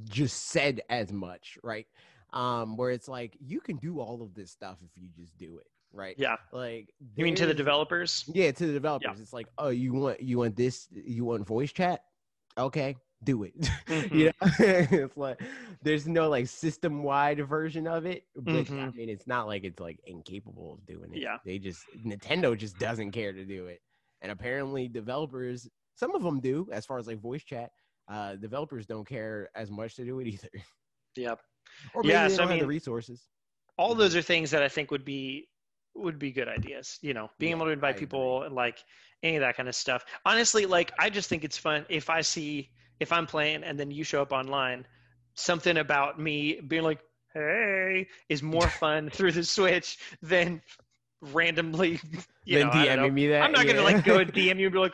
just 0.05 0.49
said 0.49 0.81
as 0.91 1.13
much, 1.13 1.59
right? 1.63 1.87
Um, 2.33 2.77
where 2.77 2.91
it's 2.91 3.09
like 3.09 3.37
you 3.41 3.61
can 3.61 3.77
do 3.77 4.01
all 4.01 4.23
of 4.23 4.35
this 4.35 4.51
stuff 4.51 4.79
if 4.83 4.91
you 5.01 5.09
just 5.17 5.37
do 5.39 5.59
it, 5.59 5.67
right? 5.93 6.15
yeah, 6.19 6.37
Like 6.53 6.89
you 7.17 7.25
mean 7.25 7.35
to 7.37 7.47
the 7.47 7.55
developers? 7.55 8.25
Yeah, 8.33 8.51
to 8.53 8.67
the 8.67 8.73
developers. 8.73 9.21
It's 9.21 9.33
like, 9.33 9.47
oh, 9.59 9.69
you 9.69 9.93
want 9.93 10.21
you 10.23 10.39
want 10.39 10.57
this? 10.57 10.89
You 10.93 11.25
want 11.25 11.47
voice 11.47 11.73
chat? 11.73 12.03
Okay, 12.59 12.97
do 13.25 13.45
it. 13.45 13.55
Mhm. 13.87 14.11
you 14.13 14.25
know, 14.27 14.33
it's 14.59 15.17
like 15.17 15.41
there's 15.83 16.07
no 16.07 16.29
like 16.29 16.47
system 16.49 17.03
wide 17.03 17.47
version 17.47 17.87
of 17.87 18.07
it. 18.07 18.25
But 18.37 18.55
I 18.55 18.63
Mhm. 18.65 18.95
mean, 18.95 19.09
it's 19.09 19.27
not 19.27 19.47
like 19.47 19.65
it's 19.65 19.81
like 19.81 19.99
incapable 20.07 20.75
of 20.75 20.87
doing 20.87 21.13
it. 21.15 21.21
Yeah. 21.23 21.39
they 21.45 21.59
just 21.59 21.85
Nintendo 22.05 22.57
just 22.57 22.79
doesn't 22.79 23.13
care 23.13 23.33
to 23.33 23.45
do 23.45 23.67
it, 23.67 23.81
and 24.21 24.31
apparently 24.33 24.89
developers, 24.89 25.69
some 25.95 26.15
of 26.15 26.23
them 26.23 26.41
do, 26.41 26.69
as 26.73 26.87
far 26.87 26.99
as 26.99 27.07
like 27.07 27.21
voice 27.21 27.43
chat. 27.45 27.71
Uh, 28.09 28.35
developers 28.35 28.85
don't 28.85 29.07
care 29.09 29.49
as 29.55 29.71
much 29.71 29.95
to 29.95 30.05
do 30.05 30.19
it 30.19 30.27
either, 30.27 30.49
Yep. 31.17 31.41
or 31.95 32.03
maybe 32.03 32.13
Yeah, 32.13 32.27
they 32.29 32.35
so 32.35 32.43
I 32.43 32.47
have 32.47 32.55
the 32.57 32.57
mean- 32.63 32.67
resources. 32.67 33.29
all 33.79 33.95
those 33.95 34.17
are 34.17 34.21
things 34.23 34.51
that 34.51 34.63
I 34.63 34.69
think 34.69 34.91
would 34.91 35.05
be 35.05 35.49
would 35.95 36.19
be 36.19 36.33
good 36.33 36.49
ideas. 36.49 36.99
You 37.03 37.15
know, 37.15 37.31
being 37.39 37.53
Yeah, 37.53 37.57
able 37.57 37.67
to 37.67 37.73
invite 37.73 37.97
I 37.97 37.99
people 37.99 38.43
and 38.43 38.55
like 38.55 38.83
any 39.23 39.37
of 39.37 39.41
that 39.41 39.57
kind 39.57 39.69
of 39.69 39.75
stuff. 39.75 40.05
Honestly, 40.25 40.67
like 40.67 40.93
I 40.99 41.11
just 41.11 41.29
think 41.29 41.45
it's 41.45 41.59
fun 41.59 41.87
if 41.89 42.11
I 42.11 42.21
see 42.23 42.71
if 43.01 43.13
I'm 43.13 43.27
playing 43.27 43.65
and 43.65 43.79
then 43.79 43.91
you 43.91 44.05
show 44.05 44.23
up 44.23 44.33
online, 44.33 44.87
something 45.35 45.77
about 45.77 46.19
me 46.21 46.61
being 46.61 46.83
like, 46.83 47.01
"Hey," 47.35 48.09
is 48.29 48.43
more 48.43 48.69
fun 48.71 49.11
through 49.11 49.33
the 49.33 49.45
Switch 49.45 49.99
than 50.23 50.63
randomly. 51.21 52.01
You 52.45 52.59
then 52.59 52.59
know, 52.59 52.71
I 52.73 52.85
don't 52.85 52.97
know. 52.97 53.09
DMing 53.09 53.13
me 53.13 53.29
that. 53.29 53.51
I'm 53.51 53.53
not 53.53 53.67
gonna 53.67 53.83
like 53.83 54.03
go 54.05 54.19
and 54.19 54.33
DM 54.35 54.59
you 54.59 54.67
and 54.67 54.73
be 54.73 54.79
like, 54.79 54.93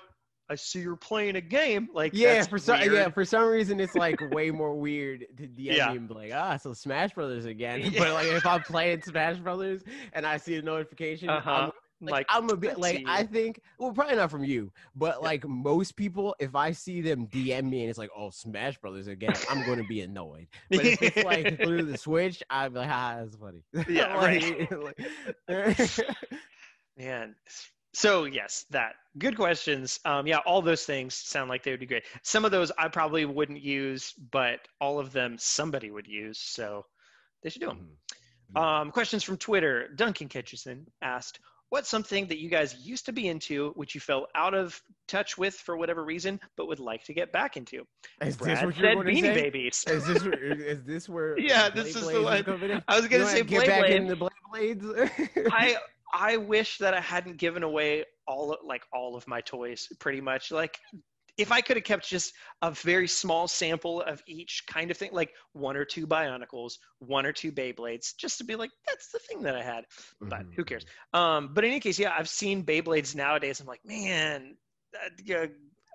"I 0.50 0.54
see 0.54 0.80
you're 0.80 0.96
playing 0.96 1.36
a 1.36 1.40
game." 1.40 1.88
Like, 1.92 2.12
Yeah, 2.14 2.42
for 2.44 2.58
some 2.58 2.80
yeah, 2.80 3.08
for 3.10 3.24
some 3.24 3.44
reason 3.48 3.80
it's 3.80 3.94
like 3.94 4.20
way 4.32 4.50
more 4.50 4.74
weird 4.74 5.26
to 5.36 5.42
DM 5.44 5.76
Yeah. 5.76 5.90
me 5.90 5.96
and 5.98 6.08
be 6.08 6.14
like, 6.14 6.32
ah, 6.34 6.56
so 6.56 6.72
Smash 6.72 7.12
Brothers 7.14 7.44
again. 7.44 7.80
Yeah. 7.82 7.98
But 7.98 8.12
like 8.14 8.26
if 8.26 8.44
I'm 8.46 8.62
playing 8.62 9.02
Smash 9.02 9.38
Brothers 9.38 9.82
and 10.12 10.26
I 10.26 10.36
see 10.36 10.56
a 10.56 10.62
notification, 10.62 11.28
Uh-huh. 11.28 11.50
I'm 11.50 11.72
like, 12.00 12.12
Like, 12.12 12.26
I'm 12.30 12.48
a 12.48 12.56
bit 12.56 12.78
like. 12.78 13.02
I 13.08 13.24
think 13.24 13.60
well 13.80 13.92
probably 13.92 14.14
not 14.16 14.30
from 14.30 14.44
you, 14.44 14.70
but 14.94 15.20
like 15.20 15.44
most 15.48 15.96
people, 15.96 16.36
if 16.38 16.54
I 16.54 16.70
see 16.70 17.00
them 17.00 17.26
DM 17.26 17.68
me 17.68 17.80
and 17.80 17.90
it's 17.90 17.98
like, 17.98 18.10
oh 18.16 18.30
Smash 18.30 18.78
Brothers 18.78 19.08
again, 19.08 19.34
I'm 19.50 19.66
gonna 19.66 19.82
be 19.82 20.00
annoyed. 20.02 20.46
But 20.70 20.84
if 20.86 21.02
it's 21.02 21.24
like 21.24 21.56
through 21.62 21.82
the 21.86 21.98
Switch, 21.98 22.40
I'm 22.50 22.72
like, 22.74 22.88
ah, 22.88 23.16
that's 23.18 23.34
funny. 23.34 23.64
Yeah, 23.88 24.14
Like- 24.68 24.70
like- 25.48 26.16
Man. 26.96 27.34
So 27.94 28.24
yes, 28.24 28.64
that 28.70 28.92
good 29.18 29.36
questions. 29.36 29.98
Um, 30.04 30.26
yeah, 30.26 30.38
all 30.46 30.62
those 30.62 30.84
things 30.84 31.14
sound 31.14 31.48
like 31.48 31.62
they 31.64 31.70
would 31.70 31.80
be 31.80 31.86
great. 31.86 32.04
Some 32.22 32.44
of 32.44 32.50
those 32.50 32.70
I 32.78 32.88
probably 32.88 33.24
wouldn't 33.24 33.62
use, 33.62 34.12
but 34.30 34.60
all 34.80 34.98
of 34.98 35.12
them 35.12 35.36
somebody 35.38 35.90
would 35.90 36.06
use. 36.06 36.38
So 36.38 36.84
they 37.42 37.50
should 37.50 37.60
do 37.62 37.68
them. 37.68 37.88
Mhm. 38.54 38.60
Um, 38.60 38.90
questions 38.90 39.24
from 39.24 39.36
Twitter. 39.38 39.88
Duncan 39.94 40.28
Kitchison 40.28 40.86
asked, 41.02 41.40
"What's 41.70 41.88
something 41.88 42.26
that 42.28 42.38
you 42.38 42.48
guys 42.48 42.74
used 42.86 43.06
to 43.06 43.12
be 43.12 43.28
into, 43.28 43.70
which 43.72 43.94
you 43.94 44.00
fell 44.00 44.26
out 44.34 44.54
of 44.54 44.80
touch 45.06 45.36
with 45.36 45.54
for 45.54 45.76
whatever 45.76 46.02
reason, 46.04 46.40
but 46.56 46.66
would 46.66 46.80
like 46.80 47.04
to 47.04 47.14
get 47.14 47.30
back 47.32 47.56
into?" 47.56 47.86
Is 48.22 48.36
this 48.36 48.60
Brad 48.60 48.66
what 48.66 48.76
you're 48.76 48.90
said 48.94 48.98
Beanie 48.98 49.20
say? 49.20 49.34
Babies. 49.34 49.84
Is 49.88 50.06
this 50.06 50.22
where- 50.22 50.52
is 50.62 50.84
this 50.84 51.08
where? 51.08 51.38
Yeah, 51.38 51.68
this 51.70 51.94
is 51.96 52.06
the 52.06 52.22
one. 52.22 52.82
I 52.88 52.96
was 52.96 53.08
gonna 53.08 53.24
wanna 53.24 53.36
say 53.36 53.42
get 53.44 53.66
back 53.66 53.80
Blade. 53.80 53.96
into 53.96 54.16
Blade 54.16 54.30
Blades. 54.52 54.86
I 55.52 55.76
I 56.12 56.36
wish 56.36 56.78
that 56.78 56.94
I 56.94 57.00
hadn't 57.00 57.36
given 57.36 57.62
away 57.62 58.04
all 58.26 58.52
of- 58.52 58.60
like 58.64 58.84
all 58.92 59.16
of 59.16 59.26
my 59.26 59.40
toys 59.40 59.86
pretty 60.00 60.20
much 60.20 60.50
like 60.50 60.78
if 61.36 61.52
I 61.52 61.60
could 61.60 61.76
have 61.76 61.84
kept 61.84 62.08
just 62.08 62.32
a 62.62 62.70
very 62.72 63.06
small 63.06 63.46
sample 63.46 64.02
of 64.02 64.20
each 64.26 64.64
kind 64.66 64.90
of 64.90 64.96
thing 64.96 65.10
like 65.12 65.32
one 65.52 65.76
or 65.76 65.84
two 65.84 66.04
Bionicles, 66.06 66.72
one 66.98 67.24
or 67.24 67.32
two 67.32 67.52
Beyblades 67.52 68.16
just 68.16 68.38
to 68.38 68.44
be 68.44 68.56
like 68.56 68.70
that's 68.86 69.10
the 69.12 69.20
thing 69.20 69.42
that 69.42 69.54
I 69.54 69.62
had. 69.62 69.84
But 70.20 70.40
Mhm, 70.40 70.54
who 70.56 70.64
cares? 70.64 70.84
Um 71.14 71.54
but 71.54 71.64
in 71.64 71.70
any 71.70 71.80
case 71.80 71.98
yeah, 71.98 72.14
I've 72.18 72.28
seen 72.28 72.64
Beyblades 72.64 73.14
nowadays 73.14 73.60
I'm 73.60 73.66
like, 73.66 73.84
man, 73.84 74.56
uh, 74.94 75.10
yeah, 75.24 75.46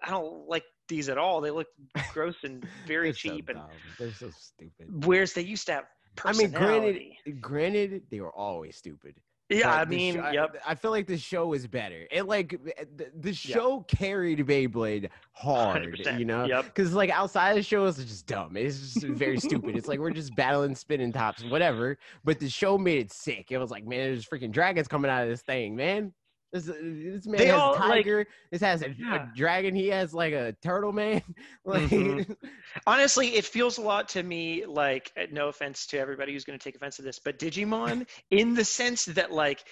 I 0.03 0.09
don't 0.09 0.47
like 0.47 0.63
these 0.87 1.09
at 1.09 1.17
all. 1.17 1.41
They 1.41 1.51
look 1.51 1.67
gross 2.13 2.35
and 2.43 2.63
very 2.87 3.07
They're 3.07 3.13
so 3.13 3.19
cheap 3.19 3.49
and. 3.49 3.59
They're 3.97 4.13
so 4.13 4.29
stupid. 4.31 5.05
whereas 5.05 5.33
they 5.33 5.41
used 5.41 5.65
to 5.67 5.73
have 5.73 5.85
I 6.25 6.31
mean, 6.33 6.51
granted, 6.51 7.01
granted, 7.41 8.03
they 8.11 8.19
were 8.21 8.31
always 8.35 8.77
stupid. 8.77 9.15
Yeah, 9.59 9.73
I 9.73 9.85
mean, 9.85 10.15
sho- 10.15 10.21
I- 10.21 10.31
yep. 10.31 10.61
I, 10.65 10.75
feel 10.75 10.91
like 10.91 11.07
the 11.07 11.17
show 11.17 11.47
was 11.47 11.67
better. 11.67 12.05
It 12.11 12.23
like 12.27 12.53
eh, 12.77 12.85
the, 12.95 13.11
the 13.19 13.33
show 13.33 13.81
carried 13.87 14.39
Beyblade 14.39 15.09
hard, 15.33 15.83
100%, 15.83 16.19
you 16.19 16.25
know. 16.25 16.45
Yep. 16.45 16.65
Because 16.65 16.93
like 16.93 17.09
outside 17.09 17.55
the 17.55 17.63
show 17.63 17.85
is 17.85 17.97
just 17.97 18.27
dumb. 18.27 18.55
It's 18.57 18.93
just 18.93 19.05
very 19.05 19.39
stupid. 19.39 19.75
It's 19.75 19.87
like 19.87 19.99
we're 19.99 20.11
just 20.11 20.35
battling 20.35 20.75
spinning 20.75 21.11
tops, 21.11 21.43
whatever. 21.43 21.97
But 22.23 22.39
the 22.39 22.49
show 22.49 22.77
made 22.77 22.99
it 22.99 23.11
sick. 23.11 23.51
It 23.51 23.57
was 23.57 23.71
like, 23.71 23.85
man, 23.85 23.99
there's 24.11 24.25
freaking 24.25 24.51
dragons 24.51 24.87
coming 24.87 25.09
out 25.09 25.23
of 25.23 25.29
this 25.29 25.41
thing, 25.41 25.75
man. 25.75 26.13
This, 26.53 26.69
uh, 26.69 26.73
this 26.81 27.25
man 27.25 27.37
They 27.39 27.47
has 27.47 27.59
all, 27.59 27.73
a 27.73 27.79
like- 27.79 27.89
tiger. 28.05 28.27
this 28.51 28.61
has 28.61 28.83
a, 28.83 28.91
Yeah. 28.91 29.27
a 29.31 29.35
dragon. 29.35 29.73
He 29.75 29.87
has 29.87 30.13
like 30.13 30.33
a 30.33 30.53
turtle 30.61 30.91
man. 30.93 31.21
like, 31.65 31.89
Mhm. 31.89 32.35
Honestly, 32.87 33.29
it 33.35 33.43
feels 33.43 33.79
a 33.79 33.81
lot 33.81 34.07
to 34.09 34.21
me 34.23 34.65
like, 34.65 35.11
uh, 35.17 35.23
no 35.31 35.47
offense 35.49 35.87
to 35.87 35.97
everybody 35.99 36.31
who's 36.31 36.43
going 36.45 36.57
to 36.57 36.63
take 36.63 36.75
offense 36.75 36.95
to 36.97 37.01
this, 37.01 37.17
but 37.19 37.39
Digimon, 37.39 38.07
in 38.31 38.53
the 38.53 38.63
sense 38.63 39.05
that, 39.05 39.31
like, 39.31 39.63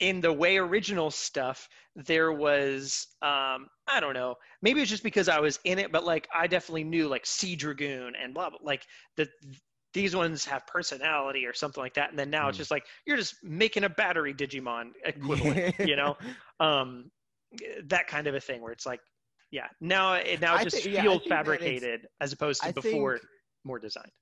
in 0.00 0.20
the 0.20 0.32
way 0.32 0.58
original 0.58 1.10
stuff, 1.10 1.68
there 1.96 2.30
was, 2.32 3.08
um, 3.20 3.66
I 3.88 3.98
don't 3.98 4.14
know, 4.14 4.36
maybe 4.62 4.80
it's 4.80 4.90
just 4.90 5.02
because 5.02 5.28
I 5.28 5.40
was 5.40 5.58
in 5.64 5.80
it, 5.80 5.90
but 5.90 6.04
like, 6.04 6.28
I 6.32 6.46
definitely 6.46 6.84
knew 6.84 7.08
like 7.08 7.26
Sea 7.26 7.56
Dragoon 7.56 8.12
and 8.22 8.32
blah, 8.32 8.50
blah, 8.50 8.58
like, 8.62 8.82
the, 9.16 9.26
these 9.94 10.14
ones 10.14 10.44
have 10.44 10.66
personality 10.66 11.46
or 11.46 11.52
something 11.54 11.82
like 11.82 11.94
that. 11.94 12.10
And 12.10 12.18
then 12.18 12.30
now 12.30 12.48
it's 12.48 12.56
Mm. 12.56 12.60
just 12.60 12.70
like, 12.70 12.86
you're 13.06 13.16
just 13.16 13.42
making 13.42 13.84
a 13.84 13.88
battery 13.88 14.34
Digimon 14.34 14.92
equivalent, 15.04 15.74
you 15.78 15.96
know? 15.96 16.16
Um, 16.60 17.10
that 17.84 18.06
kind 18.06 18.26
of 18.26 18.34
a 18.34 18.40
thing 18.40 18.60
where 18.60 18.72
it's 18.72 18.86
like, 18.86 19.00
yeah, 19.50 19.68
now 19.80 20.14
it 20.14 20.40
now 20.40 20.56
it 20.56 20.64
just 20.64 20.82
feels 20.82 21.22
it's- 21.22 21.28
fabricated 21.28 22.06
as 22.20 22.32
opposed 22.32 22.62
to 22.62 22.68
I 22.68 22.72
before 22.72 23.18
more 23.64 23.78
designed. 23.78 24.12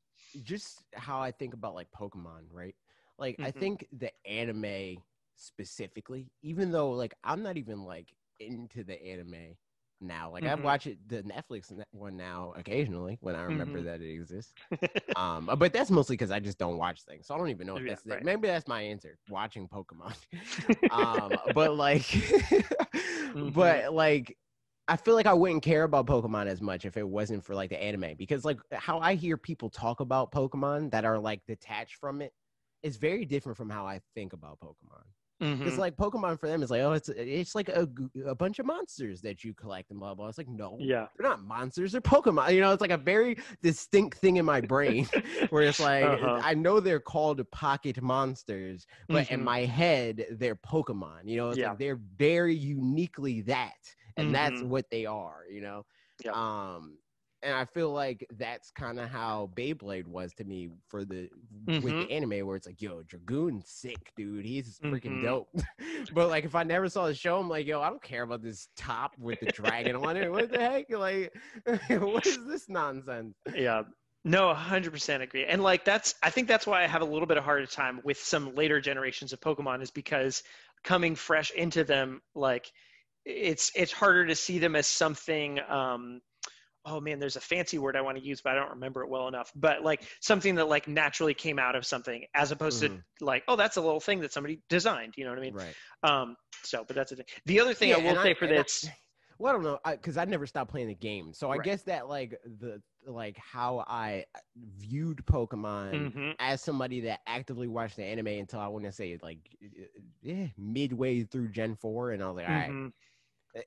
just 0.44 0.82
how 0.94 1.20
I 1.20 1.32
think 1.32 1.54
about 1.54 1.74
like 1.74 1.88
Pokemon, 1.90 2.42
right? 2.52 2.74
Like 3.18 3.36
I 3.42 3.50
Mhm. 3.50 3.60
think 3.60 3.88
the 3.92 4.12
anime 4.24 5.02
specifically, 5.34 6.30
even 6.42 6.70
though 6.70 6.90
like 6.90 7.14
I'm 7.24 7.42
not 7.42 7.56
even 7.56 7.82
like 7.84 8.14
into 8.38 8.84
the 8.84 9.02
anime 9.02 9.56
now. 10.00 10.30
Like 10.30 10.46
I 10.46 10.54
Mhm. 10.54 10.62
watch 10.62 10.86
it 10.86 10.98
the 11.08 11.22
Netflix 11.22 11.72
one 11.92 12.16
now 12.16 12.52
occasionally 12.56 13.18
when 13.20 13.34
I 13.34 13.42
remember 13.42 13.78
Mhm. 13.78 13.84
that 13.84 14.00
it 14.00 14.12
exists. 14.12 14.52
um, 15.16 15.50
but 15.58 15.72
that's 15.72 15.90
mostly 15.90 16.14
because 16.14 16.30
I 16.30 16.40
just 16.40 16.58
don't 16.58 16.78
watch 16.78 17.02
things, 17.02 17.26
so 17.26 17.34
I 17.34 17.38
don't 17.38 17.50
even 17.50 17.66
know 17.66 17.76
if 17.76 17.84
Yeah, 17.84 17.94
that's 17.94 18.06
right. 18.06 18.24
maybe 18.24 18.48
that's 18.48 18.68
my 18.68 18.82
answer. 18.82 19.18
Watching 19.28 19.68
Pokemon. 19.68 20.14
um, 20.90 21.38
but 21.52 21.74
like, 21.76 22.04
Mm-hmm. 23.34 23.50
but 23.54 23.92
like. 23.92 24.36
I 24.88 24.96
feel 24.96 25.16
like 25.16 25.26
I 25.26 25.32
wouldn't 25.34 25.64
care 25.64 25.82
about 25.82 26.06
Pokemon 26.06 26.46
as 26.46 26.60
much 26.62 26.84
if 26.84 26.96
it 26.96 27.08
wasn't 27.08 27.42
for 27.44 27.56
like 27.56 27.70
the 27.70 27.82
anime 27.82 28.14
because 28.16 28.44
like 28.44 28.60
how 28.72 29.00
I 29.00 29.14
hear 29.14 29.36
people 29.36 29.68
talk 29.68 29.98
about 29.98 30.30
Pokemon 30.30 30.92
that 30.92 31.04
are 31.04 31.18
like 31.18 31.40
detached 31.48 31.96
from 31.96 32.22
it 32.22 32.32
is 32.84 32.96
very 32.96 33.24
different 33.24 33.58
from 33.58 33.68
how 33.68 33.84
I 33.84 34.00
think 34.14 34.32
about 34.32 34.60
Pokemon. 34.60 35.02
Because 35.62 35.76
Mhm. 35.76 35.78
like 35.78 35.96
Pokemon 35.96 36.38
for 36.38 36.48
them 36.48 36.62
is 36.62 36.70
like 36.70 36.80
oh 36.82 36.92
it's 36.92 37.08
it's 37.08 37.54
like 37.54 37.68
a, 37.68 37.88
a 38.26 38.34
bunch 38.34 38.58
of 38.58 38.66
monsters 38.66 39.20
that 39.22 39.42
you 39.44 39.52
collect 39.54 39.90
and 39.90 39.98
blah 39.98 40.14
blah. 40.14 40.28
It's 40.28 40.38
like 40.38 40.48
no, 40.48 40.78
Yeah. 40.78 41.08
they're 41.16 41.28
not 41.28 41.42
monsters. 41.42 41.92
They're 41.92 42.00
Pokemon. 42.00 42.54
You 42.54 42.60
know, 42.60 42.72
it's 42.72 42.80
like 42.80 42.90
a 42.90 42.96
very 42.96 43.36
distinct 43.62 44.18
thing 44.18 44.36
in 44.36 44.44
my 44.44 44.60
brain 44.60 45.06
where 45.50 45.64
it's 45.64 45.78
like 45.78 46.04
Uh-huh. 46.04 46.42
I 46.42 46.54
know 46.54 46.80
they're 46.80 47.00
called 47.00 47.48
pocket 47.50 48.00
monsters, 48.02 48.86
but 49.10 49.26
in 49.30 49.40
Mhm. 49.40 49.44
my 49.44 49.60
head 49.60 50.26
they're 50.30 50.56
Pokemon. 50.56 51.22
You 51.28 51.36
know, 51.38 51.50
it's 51.50 51.58
Yeah. 51.58 51.68
like 51.70 51.78
they're 51.78 52.00
very 52.16 52.54
uniquely 52.54 53.40
that, 53.42 53.74
and 54.16 54.34
that's 54.34 54.62
Mhm. 54.62 54.68
what 54.68 54.90
they 54.90 55.06
are. 55.06 55.44
You 55.50 55.60
know, 55.62 55.86
Yeah. 56.24 56.34
um, 56.34 56.98
and 57.46 57.54
I 57.54 57.64
feel 57.64 57.92
like 57.92 58.26
that's 58.38 58.70
kind 58.70 59.00
of 59.00 59.08
how 59.08 59.50
Beyblade 59.56 60.06
was 60.08 60.34
to 60.34 60.44
me 60.44 60.70
for 60.88 61.04
the 61.04 61.30
with 61.80 61.96
Mhm. 61.96 61.98
the 61.98 62.10
anime, 62.10 62.46
where 62.46 62.56
it's 62.56 62.66
like, 62.66 62.82
yo, 62.82 63.02
Dragoon's 63.02 63.70
sick, 63.70 64.12
dude. 64.16 64.44
He's 64.44 64.80
freaking 64.90 65.18
Mhm. 65.18 65.20
dope. 65.20 65.48
but 66.12 66.28
like, 66.28 66.44
if 66.44 66.54
I 66.54 66.64
never 66.64 66.88
saw 66.88 67.06
the 67.06 67.14
show, 67.14 67.38
I'm 67.38 67.48
like, 67.48 67.66
yo, 67.66 67.80
I 67.80 67.88
don't 67.90 68.02
care 68.02 68.22
about 68.24 68.42
this 68.42 68.68
top 68.76 69.16
with 69.18 69.40
the 69.40 69.46
dragon 69.48 69.96
on 69.96 70.16
it. 70.16 70.30
What 70.30 70.50
the 70.50 70.58
heck? 70.58 70.90
Like, 70.90 71.34
what 71.90 72.26
is 72.26 72.46
this 72.46 72.68
nonsense? 72.68 73.36
Yeah. 73.54 73.84
No, 74.24 74.48
100% 74.48 75.22
agree. 75.22 75.44
And 75.44 75.62
like 75.62 75.84
that's 75.84 76.14
I 76.22 76.30
think 76.30 76.48
that's 76.48 76.66
why 76.66 76.82
I 76.82 76.88
have 76.88 77.02
a 77.02 77.06
little 77.06 77.26
bit 77.26 77.36
of 77.36 77.44
harder 77.44 77.66
time 77.66 78.00
with 78.04 78.18
some 78.18 78.54
later 78.56 78.80
generations 78.80 79.32
of 79.32 79.40
Pokemon 79.40 79.82
is 79.82 79.90
because 79.92 80.42
coming 80.82 81.14
fresh 81.14 81.52
into 81.52 81.84
them 81.84 82.20
like 82.34 82.70
it's 83.24 83.70
it's 83.76 83.92
harder 83.92 84.26
to 84.26 84.34
see 84.34 84.58
them 84.58 84.76
as 84.76 84.86
something 84.86 85.60
um 85.68 86.20
oh 86.86 87.00
man 87.00 87.18
there's 87.18 87.36
a 87.36 87.40
fancy 87.40 87.78
word 87.78 87.96
I 87.96 88.00
want 88.02 88.18
to 88.18 88.24
use 88.24 88.40
but 88.40 88.52
I 88.52 88.56
don't 88.56 88.70
remember 88.70 89.02
it 89.02 89.08
well 89.10 89.28
enough 89.28 89.52
but 89.54 89.82
like 89.82 90.04
something 90.20 90.54
that 90.56 90.68
like 90.68 90.88
naturally 90.88 91.34
came 91.34 91.58
out 91.58 91.74
of 91.76 91.84
something 91.86 92.24
as 92.34 92.52
opposed 92.52 92.80
Mhm. 92.80 93.02
to 93.20 93.24
like 93.24 93.44
oh 93.48 93.56
that's 93.56 93.76
a 93.76 93.80
little 93.80 94.00
thing 94.00 94.20
that 94.20 94.32
somebody 94.32 94.60
designed 94.68 95.14
you 95.16 95.24
know 95.24 95.30
what 95.30 95.38
I 95.38 95.42
mean 95.42 95.54
Right. 95.54 95.76
um 96.02 96.36
so 96.62 96.84
but 96.86 96.96
that's 96.96 97.10
the 97.10 97.16
thing 97.16 97.26
the 97.46 97.60
other 97.60 97.74
thing 97.74 97.92
I 97.92 97.96
will 97.98 98.16
say 98.16 98.34
for 98.34 98.46
and 98.46 98.56
this 98.56 98.88
well, 99.38 99.50
I 99.50 99.54
don't 99.54 99.64
know, 99.64 99.78
because 99.90 100.16
I, 100.16 100.24
never 100.24 100.46
stopped 100.46 100.70
playing 100.70 100.88
the 100.88 100.94
game. 100.94 101.32
So 101.32 101.50
I 101.50 101.58
Right. 101.58 101.66
guess 101.66 101.82
that 101.82 102.08
like 102.08 102.38
the 102.44 102.82
like 103.06 103.36
how 103.38 103.84
I 103.86 104.24
uh, 104.34 104.40
viewed 104.78 105.24
Pokemon 105.26 106.12
Mhm. 106.12 106.36
as 106.38 106.62
somebody 106.62 107.00
that 107.02 107.20
actively 107.26 107.68
watched 107.68 107.96
the 107.96 108.04
anime 108.04 108.28
until 108.28 108.60
I 108.60 108.68
want 108.68 108.84
to 108.84 108.92
say 108.92 109.18
like 109.22 109.38
yeah 110.22 110.46
midway 110.56 111.22
through 111.24 111.48
Gen 111.50 111.76
four, 111.76 112.12
and 112.12 112.22
I 112.22 112.26
was 112.28 112.36
like, 112.36 112.46
all 112.46 112.52
right, 112.52 112.76
Mhm. 112.76 112.92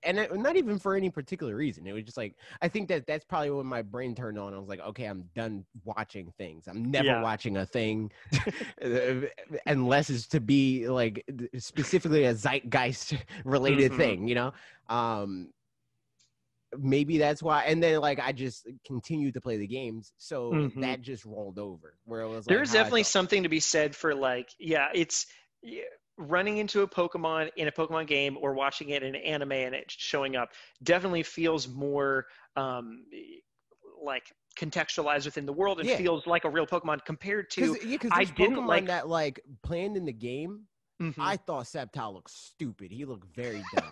And 0.04 0.20
it, 0.20 0.36
not 0.38 0.56
even 0.56 0.80
for 0.80 0.96
any 0.96 1.10
particular 1.10 1.56
reason. 1.56 1.88
It 1.88 1.94
was 1.94 2.04
just 2.04 2.18
like 2.18 2.36
I 2.62 2.68
think 2.68 2.90
that 2.90 3.06
that's 3.08 3.26
probably 3.26 3.52
when 3.52 3.66
my 3.66 3.82
brain 3.82 4.16
turned 4.16 4.38
on. 4.38 4.54
I 4.54 4.60
was 4.60 4.70
like, 4.70 4.80
okay, 4.82 5.06
I'm 5.06 5.30
done 5.36 5.66
watching 5.84 6.32
things. 6.38 6.68
I'm 6.68 6.86
never 6.86 7.08
Yeah. 7.08 7.22
watching 7.22 7.58
a 7.58 7.66
thing 7.66 8.12
unless 9.66 10.10
it's 10.10 10.28
to 10.28 10.40
be 10.40 10.88
like 10.88 11.26
specifically 11.58 12.26
a 12.26 12.34
zeitgeist 12.34 13.16
related 13.46 13.92
Mhm. 13.92 13.98
thing, 13.98 14.28
you 14.28 14.36
know. 14.36 14.54
Um, 14.88 15.52
maybe 16.78 17.18
that's 17.18 17.42
why. 17.42 17.64
And 17.64 17.82
then 17.82 18.00
like 18.00 18.20
I 18.20 18.32
just 18.32 18.68
continued 18.86 19.34
to 19.36 19.42
play 19.42 19.58
the 19.58 19.68
games, 19.68 20.14
so 20.18 20.54
Mhm. 20.54 20.82
that 20.82 21.02
just 21.02 21.26
rolled 21.26 21.60
over. 21.60 21.96
Where 22.06 22.22
it 22.22 22.30
was 22.30 22.48
like, 22.48 22.56
There's 22.58 22.72
definitely 22.74 23.04
something 23.04 23.44
to 23.44 23.50
be 23.50 23.60
said 23.60 23.96
for 23.96 24.14
like, 24.16 24.50
yeah, 24.60 24.90
it's 24.94 25.26
yeah, 25.62 25.84
running 26.20 26.58
into 26.58 26.82
a 26.82 26.88
Pokemon 26.88 27.50
in 27.56 27.68
a 27.68 27.72
Pokemon 27.72 28.06
game 28.08 28.38
or 28.42 28.54
watching 28.54 28.90
it 28.90 29.02
in 29.04 29.16
an 29.16 29.22
anime 29.22 29.54
and 29.54 29.74
it 29.74 29.86
showing 29.88 30.36
up 30.36 30.50
definitely 30.84 31.24
feels 31.24 31.68
more 31.68 32.26
um, 32.56 33.06
like 34.04 34.32
contextualized 34.60 35.26
within 35.26 35.46
the 35.46 35.54
world 35.54 35.80
and 35.80 35.88
Yeah. 35.88 35.98
feels 35.98 36.28
like 36.28 36.44
a 36.44 36.50
real 36.50 36.68
Pokemon 36.68 37.06
compared 37.06 37.50
to. 37.52 37.62
Cause, 37.74 37.78
yeah, 37.84 37.92
because 37.92 38.12
I 38.14 38.26
didn't 38.26 38.58
Pokemon 38.58 38.68
like- 38.68 38.86
that 38.88 39.08
like 39.08 39.40
playing 39.64 39.96
in 39.96 40.06
the 40.06 40.14
game. 40.14 40.66
Mhm. 41.02 41.16
I 41.18 41.38
thought 41.38 41.64
Sceptile 41.64 42.14
looked 42.14 42.32
stupid. 42.32 42.92
He 42.92 43.06
looked 43.06 43.34
very 43.34 43.64
dumb. 43.74 43.90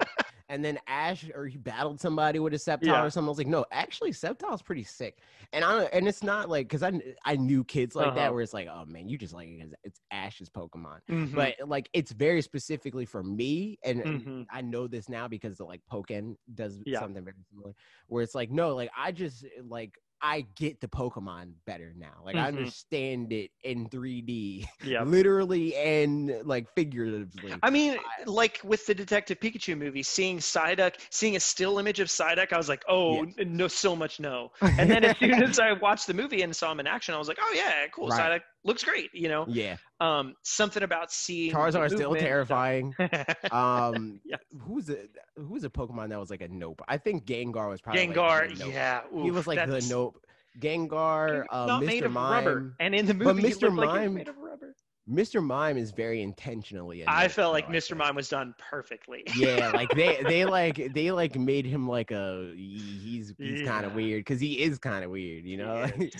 And 0.49 0.63
then 0.63 0.79
Ash, 0.87 1.29
or 1.33 1.45
he 1.47 1.57
battled 1.57 1.99
somebody 1.99 2.39
with 2.39 2.53
a 2.53 2.57
Sceptile 2.57 2.81
Yeah. 2.81 3.07
or 3.07 3.09
something. 3.09 3.27
I 3.27 3.29
was 3.29 3.37
like, 3.37 3.47
no, 3.47 3.65
actually, 3.71 4.11
Sceptile's 4.11 4.61
pretty 4.61 4.83
sick. 4.83 5.21
And 5.53 5.63
I 5.65 5.83
and 5.85 6.07
it's 6.07 6.23
not 6.23 6.49
like 6.49 6.67
because 6.67 6.83
I 6.83 7.01
I 7.25 7.35
knew 7.35 7.63
kids 7.63 7.95
like 7.95 8.13
that 8.15 8.31
Uh-huh. 8.31 8.33
where 8.33 8.41
it's 8.41 8.53
like, 8.53 8.67
oh 8.71 8.85
man, 8.85 9.09
you 9.09 9.17
just 9.17 9.33
like 9.33 9.47
it 9.49 9.61
'cause 9.61 9.73
it's 9.83 10.01
Ash's 10.11 10.49
Pokemon. 10.49 10.99
Mhm. 11.09 11.33
But 11.33 11.55
like 11.65 11.89
it's 11.93 12.11
very 12.11 12.41
specifically 12.41 13.05
for 13.05 13.23
me, 13.23 13.77
and 13.83 14.03
Mhm. 14.03 14.47
I 14.49 14.61
know 14.61 14.87
this 14.87 15.09
now 15.09 15.27
because 15.27 15.57
the 15.57 15.65
like 15.65 15.81
Pokken 15.91 16.35
does 16.53 16.83
Yeah. 16.85 17.07
something 17.07 17.23
very 17.23 17.35
similar. 17.51 17.73
Where 18.07 18.23
it's 18.23 18.35
like, 18.35 18.51
no, 18.51 18.75
like 18.75 18.89
I 18.97 19.11
just 19.11 19.45
like 19.63 19.97
I 20.21 20.45
get 20.55 20.81
the 20.81 20.87
Pokemon 20.87 21.53
better 21.65 21.93
now. 21.97 22.21
Like 22.23 22.35
I 22.35 22.45
Mhm. 22.45 22.47
understand 22.47 23.31
it 23.33 23.51
in 23.63 23.87
3D, 23.89 24.67
yeah. 24.83 25.03
literally 25.03 25.75
and 25.75 26.41
like 26.45 26.67
figuratively. 26.75 27.59
I 27.61 27.69
mean, 27.69 27.97
like 28.25 28.59
with 28.63 28.85
the 28.85 28.95
Detective 28.95 29.39
Pikachu 29.39 29.77
movie, 29.77 30.03
seeing 30.03 30.39
Psyduck, 30.39 30.95
seeing 31.09 31.35
a 31.35 31.39
still 31.39 31.77
image 31.79 31.99
of 31.99 32.07
Psyduck, 32.07 32.51
I 32.53 32.57
was 32.57 32.69
like, 32.69 32.83
oh, 32.89 33.23
n- 33.23 33.35
no, 33.45 33.67
so 33.67 33.95
much 33.95 34.19
no. 34.19 34.51
And 34.79 34.89
then 34.89 35.03
as 35.03 35.13
soon 35.19 35.41
as 35.43 35.59
I 35.59 35.73
watched 35.73 36.07
the 36.07 36.13
movie 36.13 36.41
and 36.41 36.55
saw 36.55 36.71
him 36.71 36.79
in 36.79 36.87
action, 36.87 37.13
I 37.13 37.17
was 37.17 37.27
like, 37.27 37.39
oh 37.41 37.53
yeah, 37.55 37.87
cool, 37.93 38.09
Right. 38.09 38.19
Psyduck 38.19 38.41
looks 38.67 38.83
great. 38.83 39.09
You 39.13 39.29
know, 39.29 39.45
yeah, 39.47 39.77
um, 39.99 40.35
something 40.43 40.83
about 40.83 41.11
seeing 41.11 41.51
Charizard 41.53 41.87
is 41.87 41.93
still 41.93 42.11
movement 42.13 42.27
and 42.29 42.45
stuff. 42.45 42.57
terrifying. 42.57 42.95
Um, 43.51 44.19
Yeah. 44.25 44.35
who's 44.61 44.89
a 44.89 44.97
who's 45.37 45.63
a 45.63 45.69
Pokemon 45.69 46.09
that 46.09 46.19
was 46.19 46.29
like 46.29 46.41
a 46.41 46.47
nope? 46.47 46.81
I 46.87 46.97
think 46.97 47.25
Gengar 47.25 47.69
was 47.69 47.81
probably 47.81 48.07
like, 48.07 48.15
Gengar, 48.15 48.49
the 48.57 48.65
nope. 48.65 48.73
yeah, 48.73 49.01
he 49.23 49.31
was 49.31 49.47
like 49.47 49.65
the 49.67 49.85
nope. 49.89 50.23
Gengar, 50.59 51.45
uh, 51.49 51.65
not 51.65 51.81
Mr. 51.83 51.85
made 51.85 52.03
of 52.03 52.11
Mime. 52.11 52.45
rubber, 52.45 52.75
and 52.79 52.95
in 52.95 53.05
the 53.05 53.13
movie, 53.13 53.41
he 53.43 53.49
Mr. 53.53 53.61
looked 53.63 53.77
like 53.77 53.87
Mime- 54.01 54.13
made 54.15 54.27
of 54.27 54.37
rubber. 54.37 54.75
Mr. 55.09 55.41
Mime 55.41 55.77
is 55.77 55.91
very 55.91 56.21
intentionally. 56.21 57.03
I 57.07 57.29
felt 57.29 57.53
like 57.53 57.67
Mr. 57.69 57.95
Mime 57.95 58.15
was 58.15 58.27
done 58.27 58.53
perfectly. 58.69 59.23
yeah 59.37 59.69
like 59.73 59.89
they 59.91 60.21
they 60.27 60.43
like 60.45 60.93
they 60.93 61.11
like 61.11 61.35
made 61.37 61.65
him 61.65 61.87
like 61.87 62.11
a 62.11 62.51
he- 62.55 62.99
he's 63.03 63.33
he's 63.37 63.65
kind 63.67 63.85
of 63.85 63.93
weird 63.95 64.19
because 64.21 64.41
he 64.41 64.61
is 64.61 64.79
kind 64.79 65.05
of 65.05 65.11
weird 65.11 65.45
you 65.45 65.55
know 65.57 65.83
is. 65.97 66.11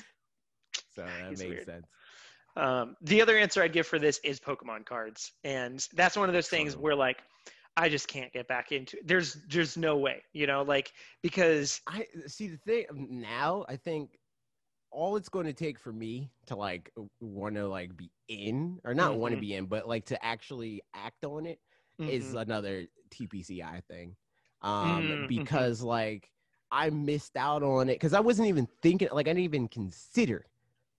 so 0.95 1.03
that 1.03 1.29
He's 1.29 1.39
makes 1.39 1.49
weird. 1.49 1.65
sense 1.65 1.85
Um, 2.57 2.95
the 3.01 3.21
other 3.21 3.37
answer 3.37 3.61
I'd 3.63 3.73
give 3.73 3.87
for 3.87 3.99
this 3.99 4.19
is 4.23 4.39
Pokemon 4.39 4.85
cards, 4.85 5.33
and 5.43 5.85
that's 5.93 6.17
one 6.17 6.27
of 6.27 6.33
those 6.33 6.49
things 6.49 6.75
where 6.75 6.95
like 6.95 7.17
I 7.77 7.87
just 7.89 8.07
can't 8.07 8.33
get 8.33 8.47
back 8.47 8.71
into. 8.71 8.97
There's 9.05 9.37
there's 9.49 9.77
no 9.77 9.97
way, 9.97 10.23
you 10.33 10.47
know, 10.47 10.63
like 10.63 10.91
because 11.21 11.81
i 11.87 12.05
see 12.27 12.47
the 12.47 12.57
thing 12.57 12.85
now 13.09 13.65
i 13.69 13.75
think 13.75 14.17
all 14.91 15.15
it's 15.15 15.29
going 15.29 15.45
to 15.45 15.53
take 15.53 15.79
for 15.79 15.91
me 15.91 16.31
to 16.47 16.55
like 16.55 16.91
want 17.19 17.55
to 17.55 17.67
like 17.67 17.95
be 17.97 18.11
in 18.29 18.79
or 18.85 18.93
not 18.93 19.17
want 19.17 19.33
to 19.33 19.37
be 19.37 19.53
in 19.53 19.65
but 19.65 19.87
like 19.87 20.05
to 20.05 20.23
actually 20.25 20.81
act 20.95 21.25
on 21.25 21.45
it 21.45 21.59
is 22.07 22.33
Mhm. 22.33 22.35
another 22.35 22.85
tpci 23.11 23.83
thing 23.85 24.15
um 24.61 25.17
Mm, 25.19 25.27
mhm. 25.35 25.47
because 25.47 25.81
like 25.81 26.31
i 26.71 26.89
missed 26.89 27.35
out 27.37 27.63
on 27.63 27.89
it 27.89 27.93
because 27.95 28.13
i 28.13 28.19
wasn't 28.19 28.47
even 28.47 28.67
thinking 28.81 29.07
like 29.11 29.27
i 29.27 29.31
didn't 29.31 29.43
even 29.43 29.67
consider 29.67 30.45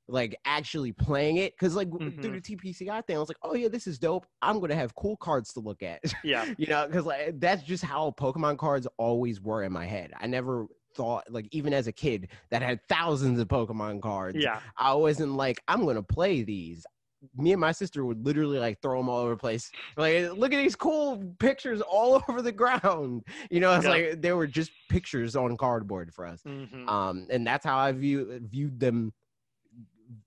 like 0.08 0.38
actually 0.44 0.92
playing 0.92 1.36
it 1.36 1.52
because 1.54 1.74
like 1.76 1.88
Mm-hmm. 2.00 2.20
through 2.20 2.32
the 2.32 2.40
tpci 2.40 3.04
thing 3.06 3.16
i 3.16 3.20
was 3.20 3.28
like 3.28 3.38
oh 3.42 3.54
yeah 3.54 3.68
this 3.68 3.86
is 3.86 3.98
dope. 3.98 4.26
I'm 4.42 4.60
gonna 4.60 4.74
have 4.74 4.94
cool 4.94 5.16
cards 5.16 5.52
to 5.54 5.60
look 5.60 5.82
at. 5.82 6.00
Yeah, 6.22 6.46
you 6.56 6.66
know 6.66 6.86
because 6.86 7.04
like 7.06 7.38
that's 7.40 7.62
just 7.62 7.84
how 7.84 8.12
pokemon 8.12 8.58
cards 8.58 8.86
always 8.96 9.40
were 9.40 9.62
in 9.64 9.72
my 9.72 9.86
head. 9.86 10.12
I 10.18 10.26
never 10.26 10.66
thought 10.94 11.24
like 11.30 11.48
even 11.52 11.72
as 11.74 11.86
a 11.86 11.92
kid 11.92 12.28
that 12.50 12.62
had 12.62 12.80
thousands 12.88 13.38
of 13.38 13.48
pokemon 13.48 14.00
cards 14.02 14.42
yeah, 14.42 14.60
i 14.78 14.92
wasn't 14.94 15.32
like 15.34 15.60
i'm 15.68 15.84
gonna 15.84 16.02
play 16.02 16.42
these. 16.42 16.86
Me 17.36 17.52
and 17.52 17.60
my 17.60 17.72
sister 17.72 18.04
would 18.04 18.24
literally 18.24 18.58
like 18.60 18.80
throw 18.80 18.98
them 18.98 19.08
all 19.08 19.18
over 19.18 19.30
the 19.30 19.36
place. 19.36 19.72
Like 19.96 20.30
look 20.32 20.52
at 20.52 20.56
these 20.62 20.76
cool 20.76 21.34
pictures 21.40 21.80
all 21.80 22.22
over 22.28 22.42
the 22.42 22.52
ground. 22.52 23.24
You 23.50 23.60
know 23.60 23.74
it's 23.74 23.84
Yeah. 23.84 23.90
like 23.90 24.20
they 24.22 24.32
were 24.32 24.46
just 24.46 24.70
pictures 24.88 25.34
on 25.36 25.56
cardboard 25.56 26.14
for 26.14 26.24
us. 26.26 26.44
Mhm, 26.46 26.84
um 26.86 27.26
and 27.30 27.46
that's 27.46 27.64
how 27.66 27.76
i 27.78 27.92
view 27.92 28.40
viewed 28.44 28.78
them 28.80 29.12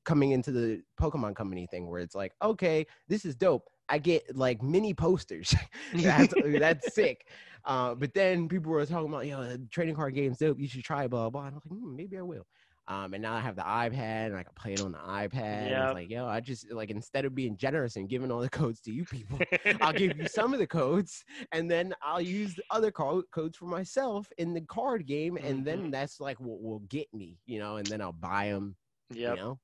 coming 0.06 0.32
into 0.32 0.52
the 0.52 0.82
pokemon 1.00 1.36
company 1.36 1.68
thing 1.68 1.88
where 1.90 2.00
it's 2.02 2.16
like 2.16 2.34
okay 2.42 2.86
this 3.08 3.26
is 3.26 3.36
dope 3.36 3.70
i 3.90 3.98
get 3.98 4.24
like 4.36 4.62
mini 4.62 4.94
posters 4.94 5.54
that's 5.94 6.34
that's 6.44 6.88
sick 6.94 7.28
uh 7.66 7.94
but 7.96 8.14
then 8.14 8.48
people 8.48 8.72
were 8.72 8.86
talking 8.86 9.10
about 9.10 9.26
yo 9.26 9.44
the 9.44 9.58
trading 9.72 9.96
card 9.96 10.14
game's 10.14 10.38
dope 10.38 10.60
you 10.60 10.68
should 10.68 10.84
try 10.84 11.08
blah 11.08 11.30
blah 11.30 11.46
and 11.46 11.54
i 11.54 11.56
was 11.56 11.64
like 11.66 11.80
hmm, 11.80 11.96
maybe 11.96 12.18
i 12.18 12.22
will 12.22 12.46
um 12.88 13.14
and 13.14 13.22
now 13.22 13.34
i 13.34 13.40
have 13.40 13.56
the 13.56 13.62
ipad 13.62 14.28
and 14.28 14.36
i 14.38 14.44
can 14.44 14.54
play 14.56 14.74
it 14.74 14.82
on 14.82 14.92
the 14.92 14.98
ipad 14.98 15.38
Yep. 15.48 15.84
it's 15.84 15.94
like 15.94 16.10
yo 16.10 16.26
i 16.28 16.40
just 16.40 16.72
like 16.72 16.90
instead 16.90 17.26
of 17.26 17.36
being 17.36 17.58
generous 17.58 17.96
and 17.96 18.10
giving 18.10 18.32
all 18.32 18.40
the 18.40 18.50
codes 18.50 18.82
to 18.82 18.92
you 18.92 19.06
people 19.06 19.44
I'll 19.82 19.94
give 19.94 20.16
you 20.16 20.26
some 20.28 20.54
of 20.54 20.60
the 20.60 20.68
codes, 20.68 21.24
and 21.52 21.70
then 21.70 21.94
I'll 22.02 22.22
use 22.22 22.56
the 22.56 22.64
other 22.70 22.92
co- 22.92 23.24
codes 23.32 23.58
for 23.58 23.66
myself 23.66 24.30
in 24.38 24.54
the 24.54 24.62
card 24.62 25.06
game, 25.08 25.38
and 25.44 25.66
Mm-hmm. 25.66 25.82
then 25.82 25.92
that's 25.92 26.20
like 26.20 26.40
what 26.40 26.62
will 26.62 26.80
get 26.82 27.08
me, 27.14 27.40
you 27.46 27.60
know. 27.60 27.78
And 27.78 27.92
then 27.92 28.02
I'll 28.02 28.12
buy 28.12 28.50
them, 28.50 28.76
Yep. 29.10 29.26
you 29.26 29.36
know. 29.36 29.60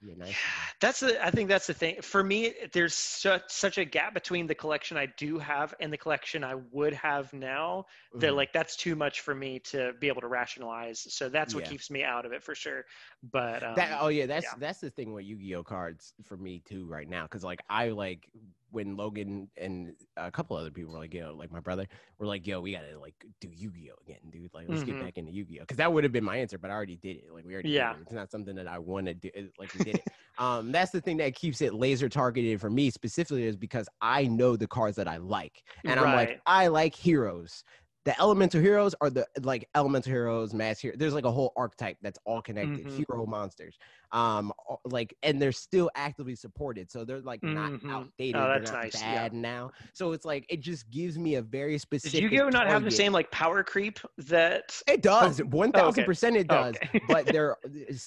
Yeah, 0.00 0.14
nice. 0.16 0.46
That's 0.80 1.00
the. 1.00 1.24
I 1.24 1.30
think 1.30 1.48
that's 1.48 1.66
the 1.66 1.74
thing 1.74 2.00
for 2.00 2.22
me. 2.22 2.54
There's 2.72 2.94
such 2.94 3.50
such 3.50 3.76
a 3.78 3.84
gap 3.84 4.14
between 4.14 4.46
the 4.46 4.54
collection 4.54 4.96
I 4.96 5.06
do 5.06 5.38
have 5.38 5.74
and 5.80 5.92
the 5.92 5.98
collection 5.98 6.42
I 6.42 6.54
would 6.72 6.94
have 6.94 7.32
now. 7.34 7.86
That 8.14 8.32
Mhm. 8.32 8.34
like 8.34 8.52
that's 8.52 8.76
too 8.76 8.96
much 8.96 9.20
for 9.20 9.34
me 9.34 9.58
to 9.70 9.92
be 10.00 10.08
able 10.08 10.22
to 10.22 10.28
rationalize. 10.28 11.06
So 11.12 11.28
that's 11.28 11.54
what 11.54 11.64
Yeah. 11.64 11.64
keeps 11.64 11.90
me 11.90 12.02
out 12.02 12.24
of 12.24 12.32
it 12.32 12.42
for 12.42 12.54
sure. 12.54 12.84
But 13.22 13.62
um, 13.62 13.74
that. 13.74 13.98
Oh 14.00 14.08
yeah, 14.08 14.24
that's 14.26 14.44
yeah. 14.46 14.54
that's 14.58 14.80
the 14.80 14.88
thing 14.90 15.12
with 15.12 15.26
Yu-Gi-Oh 15.26 15.62
cards 15.62 16.14
for 16.24 16.36
me 16.38 16.62
too 16.64 16.86
right 16.86 17.08
now, 17.08 17.24
because 17.24 17.44
like 17.44 17.60
I 17.68 17.88
like 17.88 18.30
when 18.70 18.96
Logan 18.96 19.50
and 19.56 19.94
a 20.16 20.30
couple 20.30 20.56
other 20.56 20.70
people 20.70 20.92
were 20.92 21.00
like, 21.00 21.12
yo, 21.12 21.34
like 21.34 21.50
my 21.50 21.58
brother, 21.60 21.86
were 22.18 22.26
like, 22.26 22.46
yo, 22.46 22.60
we 22.60 22.72
gotta 22.72 22.98
like 22.98 23.14
do 23.40 23.48
Yu-Gi-Oh 23.52 23.96
again, 24.06 24.30
dude. 24.30 24.54
Like 24.54 24.68
let's 24.68 24.82
Mhm. 24.82 24.86
get 24.86 25.00
back 25.00 25.18
into 25.18 25.32
Yu-Gi-Oh, 25.32 25.62
because 25.62 25.76
that 25.76 25.92
would 25.92 26.02
have 26.04 26.12
been 26.12 26.24
my 26.24 26.36
answer, 26.38 26.56
but 26.56 26.70
I 26.70 26.74
already 26.74 26.96
did 26.96 27.16
it. 27.16 27.24
Like 27.34 27.44
we 27.44 27.52
already, 27.52 27.68
did 27.70 27.74
Yeah. 27.74 27.92
it. 27.96 27.98
It's 28.02 28.12
not 28.12 28.30
something 28.30 28.54
that 28.54 28.68
I 28.68 28.78
want 28.78 29.06
to 29.06 29.14
do. 29.14 29.28
it- 29.34 29.52
Like 29.58 29.74
we 29.74 29.84
did 29.84 29.96
it. 29.96 30.04
um, 30.38 30.72
that's 30.72 30.92
the 30.92 31.00
thing 31.00 31.18
that 31.18 31.34
keeps 31.34 31.60
it 31.60 31.74
laser 31.74 32.08
targeted 32.08 32.58
for 32.60 32.70
me 32.70 32.90
specifically 32.90 33.44
is 33.44 33.56
because 33.56 33.88
I 34.00 34.28
know 34.28 34.56
the 34.56 34.68
cards 34.68 34.96
that 34.96 35.08
I 35.08 35.18
like, 35.18 35.62
and 35.84 35.98
I'm 36.00 36.14
like, 36.14 36.40
I 36.46 36.68
like 36.68 36.94
heroes. 36.94 37.64
The 38.04 38.18
elemental 38.18 38.60
heroes 38.60 38.94
are 39.00 39.10
the 39.10 39.26
like 39.42 39.68
elemental 39.74 40.10
heroes, 40.10 40.54
mass 40.54 40.80
hero. 40.80 40.96
There's 40.96 41.12
like 41.12 41.24
a 41.24 41.30
whole 41.30 41.52
archetype 41.56 41.98
that's 42.00 42.18
all 42.24 42.40
connected. 42.40 42.86
Mhm. 42.86 43.04
Hero 43.08 43.26
monsters, 43.26 43.78
um, 44.12 44.52
like, 44.84 45.14
and 45.22 45.40
they're 45.40 45.52
still 45.52 45.90
actively 45.94 46.34
supported, 46.34 46.90
so 46.90 47.04
they're 47.04 47.20
like 47.20 47.42
not 47.42 47.72
Oh, 47.84 47.88
outdated. 47.90 48.34
they're 48.36 48.58
that's 48.60 48.72
not 48.72 48.82
nice, 48.82 49.00
yeah. 49.00 49.14
Bad 49.14 49.32
now, 49.34 49.70
so 49.92 50.12
it's 50.12 50.24
like 50.24 50.46
it 50.48 50.60
just 50.60 50.90
gives 50.90 51.18
me 51.18 51.36
a 51.36 51.42
very 51.42 51.72
Did 51.72 51.80
specific. 51.82 52.22
Yu-Gi-Oh 52.22 52.48
not 52.48 52.66
have 52.66 52.84
the 52.84 52.90
same 52.90 53.12
like 53.12 53.30
power 53.30 53.62
creep 53.62 54.00
that? 54.18 54.80
It 54.88 55.02
does. 55.02 55.38
One 55.44 55.72
thousand 55.72 56.02
okay. 56.02 56.06
percent, 56.06 56.36
it 56.36 56.48
does. 56.48 56.76
Okay. 56.76 57.00
but 57.08 57.26
there, 57.26 57.56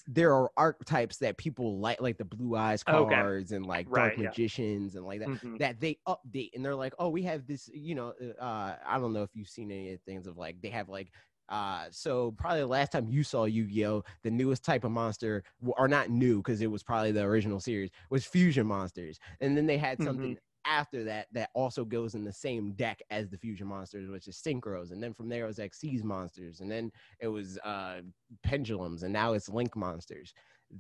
there 0.08 0.34
are 0.34 0.52
archetypes 0.58 1.18
that 1.18 1.38
people 1.38 1.80
like, 1.80 2.02
like 2.02 2.18
the 2.18 2.26
blue 2.26 2.56
eyes 2.56 2.84
Okay. 2.88 3.16
cards 3.16 3.52
and 3.52 3.66
like 3.66 3.88
Right, 3.90 4.10
dark 4.10 4.18
yeah. 4.18 4.24
magicians 4.26 4.96
and 4.96 5.06
like 5.06 5.20
that. 5.20 5.30
Mhm. 5.30 5.58
That 5.60 5.80
they 5.80 5.98
update 6.08 6.50
and 6.54 6.64
they're 6.64 6.76
like, 6.76 6.94
oh, 7.00 7.10
we 7.10 7.24
have 7.24 7.48
this. 7.48 7.70
You 7.74 7.96
know, 7.96 8.14
uh, 8.40 8.76
I 8.86 8.98
don't 9.00 9.14
know 9.14 9.24
if 9.24 9.30
you've 9.34 9.50
seen 9.50 9.72
any 9.72 9.94
of 9.94 10.02
things 10.02 10.28
of 10.28 10.38
like 10.38 10.62
they 10.62 10.70
have 10.70 10.90
like. 10.90 11.12
Uh, 11.50 11.86
so 11.92 12.32
probably 12.32 12.62
the 12.62 12.68
last 12.68 12.92
time 12.92 13.08
you 13.08 13.24
saw 13.24 13.46
Yu-Gi-Oh, 13.46 14.04
the 14.24 14.32
newest 14.32 14.64
type 14.64 14.84
of 14.84 14.92
monster, 14.92 15.44
or 15.62 15.88
not 15.88 16.10
new 16.10 16.38
because 16.38 16.62
it 16.62 16.72
was 16.72 16.84
probably 16.84 17.12
the 17.12 17.24
original 17.24 17.60
series, 17.60 17.90
was 18.10 18.26
fusion 18.26 18.66
monsters, 18.66 19.20
and 19.42 19.56
then 19.56 19.66
they 19.66 19.78
had 19.78 20.02
something 20.02 20.38
after 20.66 21.04
that 21.04 21.28
that 21.34 21.50
also 21.54 21.84
goes 21.84 22.16
in 22.16 22.24
the 22.24 22.32
same 22.32 22.72
deck 22.74 23.02
as 23.12 23.30
the 23.30 23.38
fusion 23.38 23.68
monsters, 23.68 24.10
which 24.10 24.28
is 24.28 24.38
synchros, 24.38 24.92
and 24.92 25.04
then 25.04 25.14
from 25.14 25.28
there 25.30 25.44
it 25.44 25.48
was 25.48 25.58
Xyz 25.58 26.04
monsters, 26.04 26.62
and 26.62 26.72
then 26.72 26.92
it 27.20 27.28
was 27.28 27.58
uh 27.60 28.02
pendulums, 28.44 29.04
and 29.04 29.12
now 29.12 29.34
it's 29.34 29.50
link 29.50 29.76
monsters. 29.76 30.34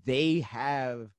They 0.05 0.39
have 0.39 1.09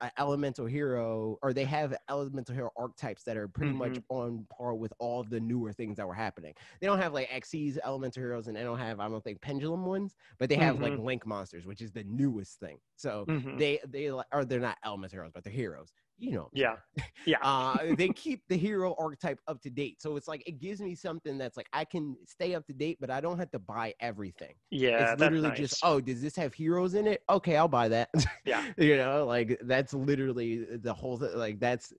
an 0.00 0.10
elemental 0.18 0.66
hero, 0.66 1.38
or 1.42 1.52
they 1.52 1.64
have 1.64 1.96
elemental 2.08 2.54
hero 2.54 2.70
archetypes 2.76 3.24
that 3.24 3.36
are 3.36 3.48
pretty 3.48 3.72
much 3.72 3.96
Mm-hmm. 3.96 4.08
on 4.08 4.46
par 4.56 4.74
with 4.74 4.92
all 4.98 5.24
the 5.24 5.40
newer 5.40 5.72
things 5.72 5.96
that 5.96 6.06
were 6.06 6.14
happening. 6.14 6.54
They 6.80 6.86
don't 6.86 6.98
have 7.00 7.12
like 7.12 7.28
Xyz 7.30 7.78
elemental 7.84 8.20
heroes, 8.22 8.46
and 8.48 8.56
they 8.56 8.62
don't 8.62 8.78
have 8.78 9.00
I 9.00 9.08
don't 9.08 9.22
think 9.24 9.40
pendulum 9.40 9.84
ones, 9.86 10.14
but 10.38 10.48
they 10.48 10.56
have 10.56 10.80
like 10.80 10.96
link 10.96 11.26
monsters, 11.26 11.66
which 11.66 11.80
is 11.82 11.92
the 11.92 12.04
newest 12.04 12.60
thing. 12.60 12.78
So 12.96 13.26
Mhm. 13.26 13.58
they 13.58 13.80
they 13.86 14.10
or 14.10 14.44
they're 14.44 14.60
not 14.60 14.78
elemental 14.84 15.16
heroes, 15.16 15.32
but 15.34 15.44
they're 15.44 15.52
heroes. 15.52 15.92
You 16.18 16.32
know, 16.32 16.50
Yeah. 16.52 16.76
Yeah. 17.26 17.38
uh, 17.42 17.94
they 17.96 18.08
keep 18.14 18.42
the 18.48 18.56
hero 18.56 18.94
archetype 18.98 19.40
up 19.46 19.60
to 19.62 19.70
date. 19.70 20.00
So 20.02 20.16
it's 20.16 20.26
like 20.28 20.42
it 20.48 20.58
gives 20.58 20.80
me 20.80 20.94
something 20.94 21.38
that's 21.38 21.56
like 21.56 21.68
I 21.72 21.84
can 21.84 22.16
stay 22.26 22.54
up 22.54 22.66
to 22.66 22.72
date, 22.72 22.98
but 23.00 23.10
I 23.10 23.20
don't 23.20 23.38
have 23.38 23.50
to 23.52 23.58
buy 23.58 23.94
everything. 24.00 24.54
Yeah. 24.70 25.12
it's 25.12 25.20
literally 25.20 25.48
nice. 25.48 25.58
just 25.58 25.80
oh, 25.84 26.00
does 26.00 26.20
this 26.20 26.34
have 26.36 26.54
heroes 26.54 26.94
in 26.94 27.06
it? 27.06 27.22
Okay, 27.30 27.56
I'll 27.56 27.68
buy 27.68 27.88
that. 27.88 28.10
Yeah. 28.44 28.64
you 28.78 28.96
know, 28.96 29.26
like 29.26 29.58
that's 29.62 29.92
literally 29.94 30.64
the 30.64 30.92
whole 30.94 31.18
thing. 31.18 31.36
Like 31.36 31.60
that's 31.60 31.92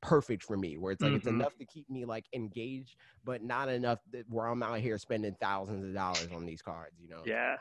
perfect 0.00 0.44
for 0.44 0.56
me, 0.56 0.78
where 0.78 0.92
it's 0.92 1.02
like 1.02 1.12
it's 1.12 1.26
Mhm. 1.26 1.40
enough 1.40 1.56
to 1.58 1.64
keep 1.66 1.90
me 1.90 2.04
like 2.04 2.24
engaged, 2.32 2.96
but 3.24 3.42
not 3.42 3.68
enough 3.68 3.98
that 4.12 4.24
where 4.30 4.46
I'm 4.46 4.62
out 4.62 4.78
here 4.78 4.96
spending 4.96 5.34
thousands 5.40 5.84
of 5.84 5.92
dollars 5.92 6.28
on 6.32 6.46
these 6.46 6.62
cards. 6.62 6.96
You 7.00 7.08
know. 7.08 7.22
Yeah. 7.26 7.56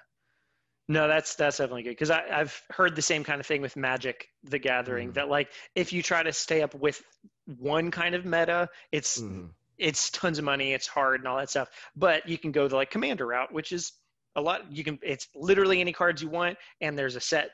No, 0.89 1.07
that's 1.07 1.35
that's 1.35 1.57
definitely 1.57 1.83
good 1.83 1.89
because 1.91 2.11
I've 2.11 2.61
heard 2.69 2.95
the 2.95 3.01
same 3.01 3.23
kind 3.25 3.41
of 3.41 3.45
thing 3.45 3.61
with 3.61 3.75
Magic: 3.75 4.29
The 4.43 4.59
Gathering. 4.59 5.11
Mhm. 5.11 5.13
That 5.13 5.27
like 5.27 5.51
if 5.75 5.91
you 5.91 6.01
try 6.01 6.23
to 6.23 6.31
stay 6.31 6.61
up 6.61 6.73
with 6.75 7.01
one 7.45 7.91
kind 7.91 8.15
of 8.15 8.25
meta, 8.25 8.69
it's 8.91 9.21
Mhm. 9.21 9.53
it's 9.77 10.09
tons 10.11 10.39
of 10.39 10.45
money, 10.45 10.73
it's 10.73 10.87
hard 10.87 11.19
and 11.19 11.27
all 11.27 11.37
that 11.37 11.49
stuff. 11.49 11.69
But 11.95 12.27
you 12.27 12.37
can 12.37 12.51
go 12.53 12.67
the 12.69 12.75
like 12.77 12.89
commander 12.89 13.27
route, 13.27 13.51
which 13.51 13.73
is 13.73 13.91
a 14.37 14.41
lot. 14.41 14.71
You 14.71 14.83
can 14.85 14.97
it's 15.03 15.27
literally 15.35 15.81
any 15.81 15.91
cards 15.91 16.21
you 16.21 16.29
want, 16.29 16.57
and 16.79 16.97
there's 16.97 17.17
a 17.17 17.21
set 17.21 17.49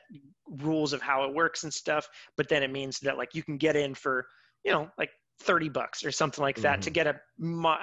rules 0.48 0.92
of 0.92 1.02
how 1.02 1.24
it 1.24 1.34
works 1.34 1.64
and 1.64 1.74
stuff. 1.74 2.08
But 2.36 2.48
then 2.48 2.62
it 2.62 2.70
means 2.70 3.00
that 3.00 3.18
like 3.18 3.34
you 3.34 3.42
can 3.42 3.56
get 3.58 3.74
in 3.74 3.94
for 3.96 4.26
you 4.64 4.70
know 4.70 4.90
like 4.96 5.10
thirty 5.40 5.68
bucks 5.68 6.04
or 6.04 6.12
something 6.12 6.42
like 6.42 6.60
that 6.60 6.82
to 6.82 6.90
Mhm. 6.90 6.92
get 6.92 7.08
a 7.08 7.20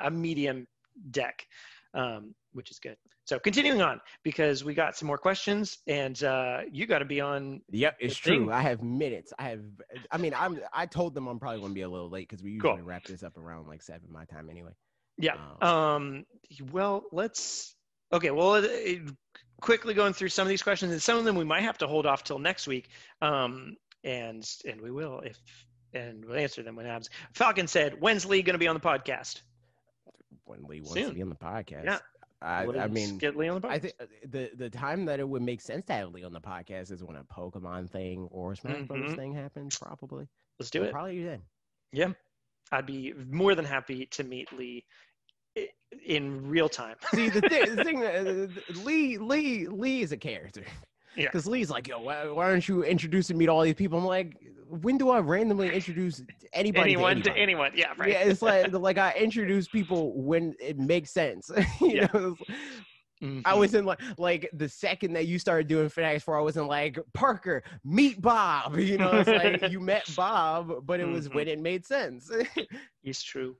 a 0.05 0.11
medium 0.11 0.65
deck, 1.09 1.45
um, 1.93 2.33
which 2.53 2.71
is 2.71 2.79
good. 2.79 2.97
So 3.25 3.39
continuing 3.39 3.81
on 3.81 4.01
because 4.23 4.63
we 4.63 4.73
got 4.73 4.95
some 4.97 5.07
more 5.07 5.17
questions, 5.17 5.77
and 5.87 6.21
uh, 6.23 6.61
you 6.71 6.85
got 6.87 6.99
to 6.99 7.05
be 7.05 7.21
on. 7.21 7.61
Yep, 7.71 7.97
it's 7.99 8.19
the 8.19 8.29
thing. 8.31 8.43
true. 8.45 8.53
I 8.53 8.61
have 8.61 8.81
minutes. 8.83 9.31
I 9.37 9.49
have. 9.49 9.61
I 10.11 10.17
mean, 10.17 10.33
I'm. 10.35 10.59
I 10.73 10.85
told 10.85 11.13
them 11.13 11.27
I'm 11.27 11.39
probably 11.39 11.59
going 11.59 11.71
to 11.71 11.75
be 11.75 11.81
a 11.81 11.89
little 11.89 12.09
late 12.09 12.27
because 12.29 12.43
we 12.43 12.57
Cool. 12.59 12.71
usually 12.71 12.87
wrap 12.87 13.05
this 13.05 13.23
up 13.23 13.37
around 13.37 13.67
like 13.67 13.81
seven 13.83 14.11
my 14.11 14.25
time 14.25 14.49
anyway. 14.49 14.71
Yeah. 15.17 15.35
Um, 15.61 15.67
Um. 15.69 16.25
Well, 16.71 17.03
let's. 17.11 17.75
Okay. 18.11 18.31
Well, 18.31 18.55
uh, 18.55 18.67
quickly 19.61 19.93
going 19.93 20.13
through 20.13 20.29
some 20.29 20.43
of 20.43 20.49
these 20.49 20.63
questions, 20.63 20.91
and 20.91 21.01
some 21.01 21.17
of 21.17 21.23
them 21.25 21.35
we 21.35 21.45
might 21.45 21.63
have 21.63 21.77
to 21.79 21.87
hold 21.87 22.05
off 22.05 22.23
till 22.23 22.39
next 22.39 22.67
week. 22.67 22.89
Um. 23.21 23.75
And 24.03 24.43
and 24.67 24.81
we 24.81 24.89
will 24.89 25.19
if 25.19 25.37
and 25.93 26.25
we'll 26.25 26.39
answer 26.39 26.63
them 26.63 26.75
when 26.75 26.87
it 26.87 26.89
happens. 26.89 27.11
Falcon 27.35 27.67
said, 27.67 28.01
"When's 28.01 28.25
Lee 28.25 28.41
going 28.41 28.55
to 28.55 28.59
be 28.59 28.67
on 28.67 28.73
the 28.75 28.81
podcast?" 28.81 29.43
when 30.45 30.63
Lee 30.63 30.81
wants 30.81 30.93
Soon. 30.93 31.09
to 31.09 31.13
be 31.13 31.21
on 31.21 31.29
the 31.29 31.35
podcast. 31.35 31.83
Yeah. 31.85 31.99
I, 32.41 32.65
I 32.65 32.87
mean, 32.87 33.17
get 33.19 33.35
Lee 33.37 33.47
on 33.49 33.61
the 33.61 33.67
podcast. 33.67 33.71
I 33.71 33.79
think 33.79 33.93
uh, 34.01 34.05
the 34.29 34.49
the 34.55 34.69
time 34.69 35.05
that 35.05 35.19
it 35.19 35.29
would 35.29 35.41
make 35.43 35.61
sense 35.61 35.85
to 35.85 35.93
have 35.93 36.11
Lee 36.11 36.23
on 36.23 36.33
the 36.33 36.41
podcast 36.41 36.91
is 36.91 37.03
when 37.03 37.15
a 37.17 37.23
Pokemon 37.23 37.89
thing 37.89 38.27
or 38.31 38.53
a 38.53 38.57
Smash 38.57 38.83
Brothers 38.87 39.11
Mhm. 39.11 39.15
thing 39.15 39.33
happens. 39.33 39.77
Probably. 39.77 40.27
let's 40.59 40.71
do 40.71 40.79
So 40.79 40.85
it. 40.85 40.91
Probably 40.91 41.17
you 41.17 41.25
then. 41.25 41.41
Yeah. 41.93 42.13
I'd 42.71 42.85
be 42.85 43.13
more 43.29 43.53
than 43.53 43.65
happy 43.65 44.05
to 44.07 44.23
meet 44.23 44.51
Lee 44.53 44.85
in 46.05 46.47
real 46.47 46.69
time. 46.69 46.95
See 47.13 47.29
the 47.29 47.41
thing, 47.41 47.75
the 47.75 47.83
thing 47.83 48.03
uh, 48.03 48.47
Lee 48.85 49.17
Lee 49.17 49.67
Lee 49.67 50.01
is 50.01 50.11
a 50.11 50.17
character. 50.17 50.63
Yeah. 51.15 51.25
Because 51.25 51.45
Lee's 51.47 51.69
like, 51.69 51.87
yo, 51.87 52.01
why, 52.01 52.27
why 52.29 52.45
aren't 52.45 52.67
you 52.67 52.83
introducing 52.83 53.37
me 53.37 53.45
to 53.45 53.51
all 53.51 53.61
these 53.63 53.73
people? 53.75 53.97
I'm 53.99 54.05
like, 54.05 54.37
when 54.67 54.97
do 54.97 55.09
I 55.09 55.19
randomly 55.19 55.73
introduce 55.73 56.21
anybody 56.53 56.93
anyone 56.93 57.17
to 57.17 57.23
to 57.23 57.37
anyone. 57.37 57.71
Yeah. 57.75 57.93
Right. 57.97 58.11
Yeah, 58.11 58.19
it's 58.19 58.41
like 58.41 58.71
like 58.71 58.97
I 58.97 59.13
introduce 59.19 59.67
people 59.67 60.13
when 60.21 60.55
it 60.61 60.79
makes 60.79 61.11
sense. 61.11 61.51
you 61.81 61.87
Yeah. 61.89 62.07
know, 62.13 62.35
I 63.21 63.25
Mhm. 63.25 63.57
wasn't 63.57 63.85
like 63.85 63.99
like 64.17 64.49
the 64.53 64.67
second 64.69 65.13
that 65.13 65.27
you 65.27 65.37
started 65.37 65.67
doing 65.67 65.89
Fanatics 65.89 66.23
4, 66.23 66.39
I 66.39 66.41
wasn't 66.41 66.67
like 66.67 66.97
Parker, 67.13 67.63
meet 67.83 68.21
Bob. 68.21 68.77
You 68.79 68.97
know, 68.97 69.11
it's 69.11 69.27
like 69.61 69.69
you 69.71 69.79
met 69.81 70.05
Bob, 70.15 70.85
but 70.85 70.99
it 71.01 71.05
was 71.07 71.27
Mhm. 71.29 71.35
when 71.35 71.47
it 71.49 71.59
made 71.59 71.85
sense. 71.85 72.31
It's 73.03 73.21
true. 73.21 73.57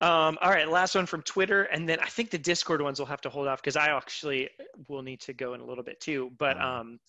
Um, 0.00 0.38
all 0.40 0.50
right, 0.50 0.68
last 0.68 0.94
one 0.94 1.06
from 1.06 1.22
Twitter, 1.22 1.64
and 1.64 1.88
then 1.88 1.98
I 2.00 2.06
think 2.06 2.30
the 2.30 2.38
Discord 2.38 2.80
ones 2.80 3.00
will 3.00 3.06
have 3.06 3.20
to 3.22 3.30
hold 3.30 3.48
off 3.48 3.60
because 3.60 3.76
I 3.76 3.88
actually 3.88 4.48
will 4.86 5.02
need 5.02 5.20
to 5.22 5.32
go 5.32 5.54
in 5.54 5.60
a 5.60 5.64
little 5.64 5.82
bit 5.82 6.00
too. 6.00 6.30
But 6.38 6.60
um, 6.60 7.00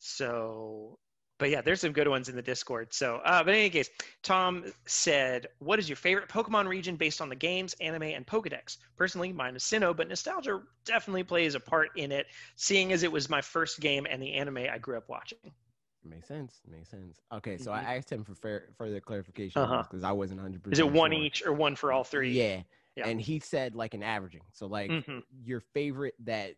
so, 0.00 0.98
but 1.38 1.50
yeah, 1.50 1.60
there's 1.60 1.80
some 1.80 1.92
good 1.92 2.08
ones 2.08 2.28
in 2.28 2.34
the 2.34 2.42
Discord. 2.42 2.92
So, 2.92 3.20
uh, 3.24 3.44
but 3.44 3.54
in 3.54 3.60
any 3.60 3.70
case, 3.70 3.90
Tom 4.24 4.64
said, 4.86 5.46
"What 5.60 5.78
is 5.78 5.88
your 5.88 5.94
favorite 5.94 6.28
Pokemon 6.28 6.66
region 6.66 6.96
based 6.96 7.20
on 7.20 7.28
the 7.28 7.36
games, 7.36 7.76
anime, 7.80 8.02
and 8.02 8.26
Pokedex?" 8.26 8.78
Personally, 8.96 9.32
mine 9.32 9.54
is 9.54 9.62
Sinnoh, 9.62 9.96
but 9.96 10.08
nostalgia 10.08 10.62
definitely 10.84 11.22
plays 11.22 11.54
a 11.54 11.60
part 11.60 11.90
in 11.96 12.10
it, 12.10 12.26
seeing 12.56 12.92
as 12.92 13.04
it 13.04 13.12
was 13.12 13.30
my 13.30 13.40
first 13.40 13.78
game 13.78 14.04
and 14.10 14.20
the 14.20 14.32
anime 14.34 14.58
I 14.58 14.78
grew 14.78 14.96
up 14.96 15.08
watching. 15.08 15.52
Makes 16.04 16.28
sense. 16.28 16.60
Makes 16.66 16.90
sense. 16.90 17.20
Okay, 17.32 17.58
so. 17.58 17.72
I 17.72 17.96
asked 17.96 18.10
him 18.10 18.24
for 18.24 18.34
fair, 18.34 18.68
further 18.76 19.00
clarification 19.00 19.62
Uh-huh. 19.62 19.82
because 19.82 20.04
I 20.04 20.12
wasn't 20.12 20.40
100%. 20.40 20.72
Is 20.72 20.78
it 20.78 20.90
one 20.90 21.12
sure. 21.12 21.22
each 21.22 21.42
or 21.46 21.52
one 21.52 21.76
for 21.76 21.92
all 21.92 22.04
three? 22.04 22.30
Yeah. 22.32 22.62
Yeah. 22.96 23.08
And 23.08 23.20
he 23.20 23.38
said 23.40 23.74
like 23.74 23.94
an 23.94 24.02
averaging. 24.02 24.42
So 24.52 24.66
like 24.66 24.90
Mhm. 24.90 25.22
your 25.44 25.60
favorite 25.60 26.14
that 26.24 26.54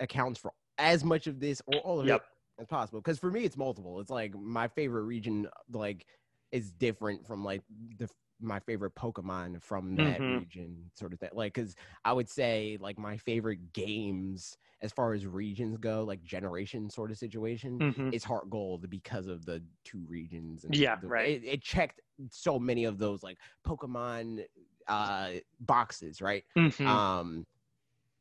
accounts 0.00 0.38
for 0.38 0.52
as 0.78 1.04
much 1.04 1.26
of 1.26 1.40
this 1.40 1.62
or 1.66 1.76
all 1.78 2.00
of 2.00 2.06
Yep. 2.06 2.20
it 2.20 2.62
as 2.62 2.66
possible. 2.66 3.00
Because 3.00 3.18
for 3.18 3.30
me, 3.30 3.44
it's 3.44 3.56
multiple. 3.56 4.00
It's 4.00 4.10
like 4.10 4.34
my 4.34 4.68
favorite 4.68 5.04
region 5.04 5.48
like 5.70 6.06
is 6.52 6.70
different 6.70 7.26
from 7.26 7.44
like 7.44 7.62
the 7.98 8.08
my 8.40 8.60
favorite 8.60 8.94
Pokemon 8.94 9.62
from 9.62 10.00
that 10.02 10.22
Mhm. 10.22 10.26
region, 10.26 10.90
sort 10.94 11.12
of 11.12 11.20
thing. 11.20 11.30
Like, 11.32 11.54
because 11.54 11.76
I 12.04 12.12
would 12.12 12.28
say 12.28 12.76
like 12.80 12.98
my 12.98 13.16
favorite 13.16 13.72
games 13.72 14.58
as 14.82 14.92
far 14.92 15.14
as 15.14 15.26
regions 15.26 15.78
go, 15.78 16.04
like 16.04 16.22
generation 16.22 16.90
sort 16.90 17.10
of 17.10 17.18
situation, 17.18 17.80
Mhm. 17.80 18.10
is 18.10 18.24
Heart 18.24 18.50
Gold 18.50 18.90
because 18.90 19.26
of 19.28 19.44
the 19.46 19.64
two 19.84 20.04
regions. 20.06 20.64
And 20.64 20.74
Yeah, 20.74 20.96
the- 21.00 21.08
right. 21.08 21.28
It, 21.30 21.44
it 21.44 21.62
checked 21.62 22.00
so 22.30 22.58
many 22.58 22.84
of 22.84 22.98
those 22.98 23.22
like 23.22 23.38
Pokemon 23.66 24.46
uh 24.86 25.32
boxes, 25.60 26.20
right? 26.20 26.44
Mhm. 26.56 26.86
Um, 26.86 27.46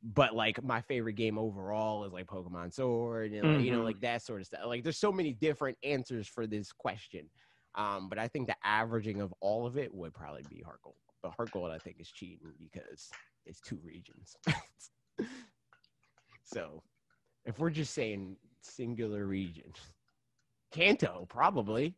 but 0.03 0.35
like 0.35 0.61
my 0.64 0.82
favorite 0.82 1.14
game 1.14 1.38
overall 1.38 2.03
is 2.06 2.14
like 2.14 2.27
Pokemon 2.27 2.74
Sword, 2.74 3.32
and 3.33 3.48
like, 3.48 3.61
you 3.61 3.72
know, 3.72 3.82
Mhm. 3.82 3.83
like 3.83 4.01
that 4.01 4.22
sort 4.22 4.42
of 4.42 4.48
stuff. 4.48 4.61
Like, 4.66 4.83
there's 4.83 4.98
so 4.98 5.11
many 5.14 5.33
different 5.33 5.77
answers 5.83 6.27
for 6.27 6.45
this 6.48 6.72
question. 6.74 7.30
Um, 7.76 8.08
but 8.10 8.19
I 8.19 8.27
think 8.27 8.48
the 8.48 8.56
averaging 8.64 9.22
of 9.22 9.34
all 9.40 9.66
of 9.66 9.77
it 9.77 9.93
would 9.93 10.14
probably 10.14 10.43
be 10.50 10.61
Heart 10.61 10.82
Gold. 10.84 10.95
But 11.22 11.34
Heart 11.35 11.52
Gold, 11.52 11.72
I 11.72 11.80
think, 11.80 12.00
is 12.00 12.11
cheating 12.11 12.53
because 12.60 13.10
it's 13.45 13.60
two 13.61 13.80
regions. 13.84 14.35
so, 16.43 16.84
if 17.45 17.60
we're 17.60 17.72
just 17.72 17.93
saying 17.93 18.38
singular 18.61 19.26
region, 19.26 19.74
Kanto 20.72 21.26
probably. 21.30 21.95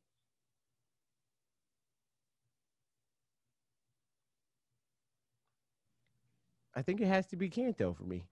I 6.78 6.82
think 6.82 7.00
it 7.00 7.08
has 7.08 7.26
to 7.28 7.38
be 7.38 7.50
Kanto 7.50 7.94
for 7.94 8.04
me. 8.04 8.26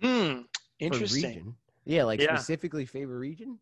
Hmm. 0.00 0.42
Interesting. 0.80 1.30
region. 1.30 1.54
Yeah, 1.84 2.04
like 2.04 2.20
Yeah. 2.20 2.36
specifically 2.36 2.86
favorite 2.86 3.18
region. 3.18 3.58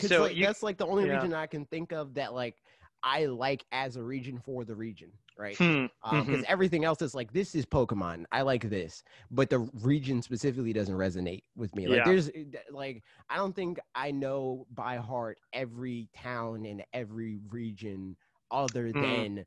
Because 0.00 0.16
So 0.16 0.22
like, 0.24 0.36
you- 0.36 0.46
that's 0.46 0.62
like 0.62 0.78
the 0.78 0.86
only 0.86 1.06
yeah. 1.06 1.14
region 1.14 1.34
I 1.34 1.46
can 1.46 1.66
think 1.66 1.92
of 1.92 2.14
that 2.14 2.34
like 2.34 2.56
I 3.02 3.26
like 3.26 3.64
as 3.72 3.96
a 3.96 4.02
region 4.02 4.38
for 4.38 4.64
the 4.64 4.74
region, 4.74 5.12
right? 5.38 5.56
Hmm. 5.58 5.86
Because 6.02 6.44
everything 6.48 6.84
else 6.84 7.02
is 7.02 7.14
like 7.14 7.32
this 7.32 7.54
is 7.54 7.66
Pokemon. 7.66 8.24
I 8.32 8.42
like 8.42 8.68
this, 8.68 9.02
but 9.30 9.50
the 9.50 9.60
region 9.82 10.22
specifically 10.22 10.72
doesn't 10.72 10.94
resonate 10.94 11.42
with 11.56 11.74
me. 11.74 11.88
Like 11.88 11.98
Yeah. 11.98 12.04
there's 12.04 12.28
eh, 12.30 12.44
like 12.70 13.02
I 13.28 13.36
don't 13.36 13.54
think 13.54 13.78
I 13.94 14.10
know 14.10 14.66
by 14.72 14.96
heart 14.96 15.38
every 15.52 16.08
town 16.14 16.64
in 16.64 16.82
every 16.92 17.38
region 17.50 18.16
other 18.50 18.92
Hmm. 18.92 19.02
than 19.02 19.44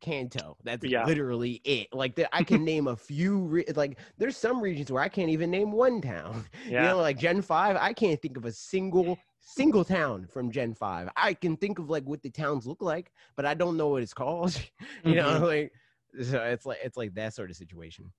Kanto. 0.00 0.56
That's 0.64 0.84
Yeah. 0.84 1.04
literally 1.04 1.60
it. 1.64 1.88
Like 1.92 2.14
the, 2.14 2.34
I 2.34 2.42
can 2.44 2.64
name 2.64 2.86
a 2.88 2.96
few. 2.96 3.38
Re- 3.40 3.64
like 3.74 3.98
there's 4.18 4.36
some 4.36 4.60
regions 4.60 4.90
where 4.90 5.02
I 5.02 5.08
can't 5.08 5.30
even 5.30 5.50
name 5.50 5.72
one 5.72 6.00
town. 6.00 6.44
You 6.64 6.72
Yeah. 6.72 6.88
know, 6.88 6.98
like 6.98 7.18
Gen 7.18 7.42
Five, 7.42 7.76
I 7.76 7.92
can't 7.92 8.20
think 8.20 8.36
of 8.36 8.44
a 8.44 8.52
single 8.52 9.18
single 9.40 9.84
town 9.84 10.26
from 10.26 10.50
Gen 10.50 10.74
Five. 10.74 11.10
I 11.16 11.34
can 11.34 11.56
think 11.56 11.78
of 11.78 11.90
like 11.90 12.04
what 12.04 12.22
the 12.22 12.30
towns 12.30 12.66
look 12.66 12.82
like, 12.82 13.12
but 13.36 13.46
I 13.46 13.54
don't 13.54 13.76
know 13.76 13.88
what 13.88 14.02
it's 14.02 14.14
called. 14.22 14.56
you 15.04 15.14
know, 15.16 15.40
Mhm. 15.40 15.40
like 15.40 15.72
so 16.22 16.42
it's 16.42 16.66
like 16.66 16.78
it's 16.82 16.96
like 16.96 17.14
that 17.14 17.34
sort 17.34 17.50
of 17.50 17.56
situation. 17.56 18.12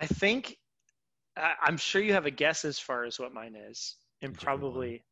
I 0.00 0.06
think 0.06 0.56
I, 1.36 1.54
I'm 1.62 1.76
sure 1.76 2.00
you 2.02 2.14
have 2.14 2.26
a 2.26 2.30
guess 2.30 2.64
as 2.64 2.78
far 2.78 3.04
as 3.04 3.18
what 3.18 3.32
mine 3.32 3.54
is, 3.56 3.96
and 4.22 4.36
one. 4.36 4.36
probably. 4.36 5.04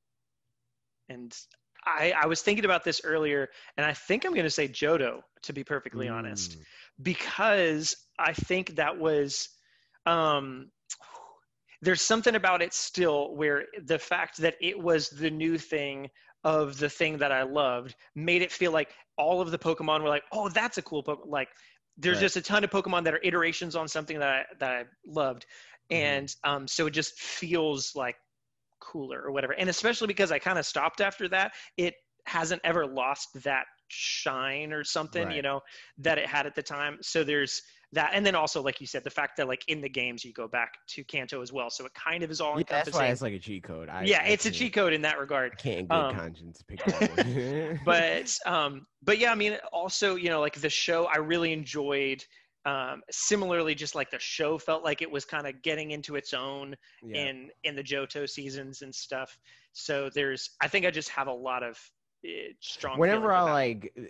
And 1.08 1.36
I 1.84 2.12
I 2.22 2.26
was 2.26 2.42
thinking 2.42 2.64
about 2.64 2.84
this 2.84 3.02
earlier, 3.04 3.50
and 3.76 3.84
I 3.86 3.92
think 3.92 4.24
I'm 4.24 4.32
going 4.32 4.44
to 4.44 4.50
say 4.50 4.68
Johto, 4.68 5.22
to 5.42 5.52
be 5.52 5.64
perfectly 5.64 6.08
honest, 6.08 6.56
Mm. 6.56 6.64
because 7.02 7.96
I 8.18 8.32
think 8.32 8.76
that 8.76 8.98
was. 8.98 9.48
Um, 10.06 10.70
there's 11.84 12.02
something 12.02 12.34
about 12.34 12.62
it 12.62 12.72
still 12.72 13.34
where 13.34 13.64
the 13.84 13.98
fact 13.98 14.38
that 14.38 14.54
it 14.60 14.78
was 14.78 15.10
the 15.10 15.30
new 15.30 15.58
thing 15.58 16.10
of 16.42 16.78
the 16.78 16.88
thing 16.90 17.18
that 17.18 17.32
I 17.32 17.42
loved 17.42 17.94
made 18.14 18.42
it 18.42 18.52
feel 18.52 18.72
like 18.72 18.90
all 19.16 19.40
of 19.40 19.50
the 19.50 19.58
Pokemon 19.58 20.02
were 20.02 20.08
like, 20.08 20.24
oh, 20.32 20.48
that's 20.48 20.78
a 20.78 20.82
cool 20.82 21.02
Pokemon. 21.02 21.28
Like 21.28 21.48
there's 21.96 22.16
Right. 22.16 22.22
just 22.22 22.36
a 22.36 22.42
ton 22.42 22.64
of 22.64 22.70
Pokemon 22.70 23.04
that 23.04 23.14
are 23.14 23.20
iterations 23.22 23.76
on 23.76 23.88
something 23.88 24.18
that 24.18 24.28
I, 24.28 24.44
that 24.58 24.70
I 24.72 24.84
loved. 25.06 25.46
Mhm. 25.90 25.96
And 25.96 26.36
um, 26.44 26.68
so 26.68 26.86
it 26.86 26.90
just 26.90 27.18
feels 27.20 27.94
like 27.94 28.16
cooler 28.80 29.22
or 29.22 29.32
whatever. 29.32 29.52
And 29.54 29.68
especially 29.68 30.08
because 30.08 30.32
I 30.32 30.38
kind 30.38 30.58
of 30.58 30.66
stopped 30.66 31.00
after 31.00 31.28
that, 31.28 31.52
it 31.76 31.94
hasn't 32.26 32.60
ever 32.64 32.86
lost 32.86 33.42
that 33.44 33.66
shine 33.94 34.72
or 34.72 34.84
something, 34.84 35.30
you 35.30 35.42
know, 35.42 35.60
that 35.98 36.18
it 36.18 36.26
had 36.26 36.46
at 36.46 36.54
the 36.54 36.62
time. 36.62 36.98
So 37.00 37.24
there's 37.24 37.62
that. 37.92 38.10
And 38.12 38.26
then 38.26 38.34
also, 38.34 38.62
like 38.62 38.80
you 38.80 38.86
said, 38.86 39.04
the 39.04 39.10
fact 39.10 39.36
that 39.36 39.48
like 39.48 39.64
in 39.68 39.80
the 39.80 39.88
games 39.88 40.24
you 40.24 40.32
go 40.32 40.48
back 40.48 40.74
to 40.88 41.04
Kanto 41.04 41.40
as 41.42 41.52
well. 41.52 41.70
So 41.70 41.86
it 41.86 41.94
kind 41.94 42.22
of 42.22 42.30
is 42.30 42.40
all 42.40 42.58
Yeah, 42.58 42.64
that's 42.68 42.92
why 42.92 43.06
it's 43.06 43.22
like 43.22 43.34
a 43.34 43.38
cheat 43.38 43.62
code. 43.62 43.88
I, 43.88 44.04
yeah, 44.04 44.22
I 44.22 44.28
it's 44.28 44.46
a 44.46 44.50
cheat 44.50 44.74
code 44.74 44.92
in 44.92 45.02
that 45.02 45.18
regard 45.18 45.52
I 45.52 45.62
can't 45.62 45.88
good 45.88 45.94
Um, 45.94 46.16
conscience 46.16 46.62
pick 46.66 46.84
one. 46.86 47.80
but 47.84 48.36
um 48.46 48.86
but 49.02 49.18
yeah 49.18 49.30
i 49.30 49.34
mean 49.34 49.58
also 49.72 50.16
you 50.16 50.28
know 50.28 50.40
like 50.40 50.54
the 50.60 50.68
show 50.68 51.06
i 51.06 51.18
really 51.18 51.52
enjoyed 51.52 52.24
um 52.66 53.02
similarly 53.10 53.74
just 53.74 53.94
like 53.94 54.10
the 54.10 54.18
show 54.18 54.58
felt 54.58 54.84
like 54.84 55.02
it 55.02 55.10
was 55.10 55.24
kind 55.24 55.46
of 55.46 55.62
getting 55.62 55.90
into 55.90 56.16
its 56.16 56.32
own 56.32 56.74
yeah. 57.02 57.26
in 57.26 57.50
in 57.64 57.76
the 57.76 57.82
johto 57.82 58.28
seasons 58.28 58.82
and 58.82 58.94
stuff 58.94 59.38
so 59.72 60.08
there's 60.14 60.50
i 60.60 60.68
think 60.68 60.86
i 60.86 60.90
just 60.90 61.08
have 61.10 61.26
a 61.26 61.32
lot 61.32 61.62
of 61.62 61.78
strong 62.60 62.98
Whenever 62.98 63.32
I 63.32 63.42
like 63.42 63.92
uh, 63.98 64.02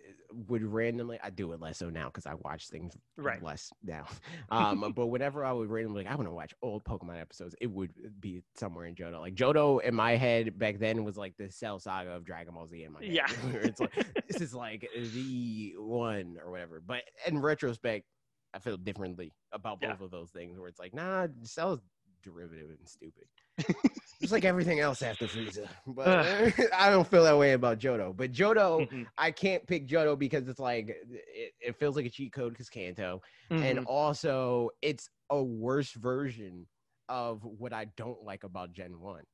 would 0.48 0.62
randomly, 0.62 1.18
I 1.22 1.30
do 1.30 1.52
it 1.52 1.60
less 1.60 1.78
so 1.78 1.90
now 1.90 2.06
because 2.06 2.26
I 2.26 2.34
watch 2.34 2.68
things 2.68 2.96
Right. 3.16 3.42
less 3.42 3.72
now. 3.82 4.06
Um, 4.50 4.92
but 4.94 5.06
whenever 5.06 5.44
I 5.44 5.52
would 5.52 5.68
randomly, 5.70 6.04
like, 6.04 6.12
I 6.12 6.16
want 6.16 6.28
to 6.28 6.32
watch 6.34 6.54
old 6.62 6.84
Pokemon 6.84 7.20
episodes, 7.20 7.54
it 7.60 7.68
would 7.70 7.90
be 8.20 8.42
somewhere 8.54 8.86
in 8.86 8.94
Johto. 8.94 9.20
Like 9.20 9.34
Johto 9.34 9.82
in 9.82 9.94
my 9.94 10.16
head 10.16 10.58
back 10.58 10.78
then 10.78 11.02
was 11.04 11.16
like 11.16 11.36
the 11.36 11.50
Cell 11.50 11.78
Saga 11.78 12.10
of 12.10 12.24
Dragon 12.24 12.54
Ball 12.54 12.66
Z 12.66 12.82
in 12.84 12.92
my 12.92 13.00
head. 13.00 13.10
Yeah. 13.10 13.26
it's 13.54 13.80
like 13.80 13.92
this 14.28 14.40
is 14.40 14.54
like 14.54 14.88
the 15.14 15.74
one 15.78 16.36
or 16.44 16.50
whatever. 16.50 16.80
But 16.84 17.02
in 17.26 17.40
retrospect, 17.40 18.04
I 18.52 18.60
feel 18.60 18.76
differently 18.76 19.32
about 19.52 19.78
Yeah. 19.82 19.90
both 19.92 20.02
of 20.02 20.10
those 20.12 20.30
things. 20.30 20.58
Where 20.58 20.68
it's 20.68 20.78
like, 20.78 20.94
nah, 20.94 21.26
Cell's 21.42 21.80
derivative 22.24 22.70
and 22.70 22.88
stupid. 22.88 23.28
Just 24.20 24.32
like 24.32 24.44
everything 24.44 24.80
else 24.80 25.02
after 25.02 25.26
Frieza. 25.28 25.68
But 25.86 26.22
I 26.76 26.90
don't 26.90 27.06
feel 27.06 27.24
that 27.24 27.38
way 27.38 27.52
about 27.52 27.78
Johto. 27.78 28.16
But 28.16 28.32
Johto, 28.32 28.84
Mhm, 28.84 29.10
I 29.18 29.30
can't 29.32 29.66
pick 29.66 29.88
Johto 29.88 30.18
because 30.18 30.48
it's 30.48 30.60
like 30.60 30.88
it, 30.88 31.54
it 31.60 31.76
feels 31.76 31.96
like 31.96 32.06
a 32.06 32.10
cheat 32.10 32.32
code 32.32 32.52
because 32.52 32.70
Kanto, 32.70 33.20
and 33.60 33.78
mhm. 33.78 33.86
also 33.86 34.70
it's 34.82 35.08
a 35.30 35.42
worse 35.42 35.92
version 35.92 36.66
of 37.08 37.44
what 37.44 37.72
I 37.72 37.86
don't 37.96 38.22
like 38.24 38.44
about 38.44 38.72
Gen 38.72 39.00
One, 39.00 39.24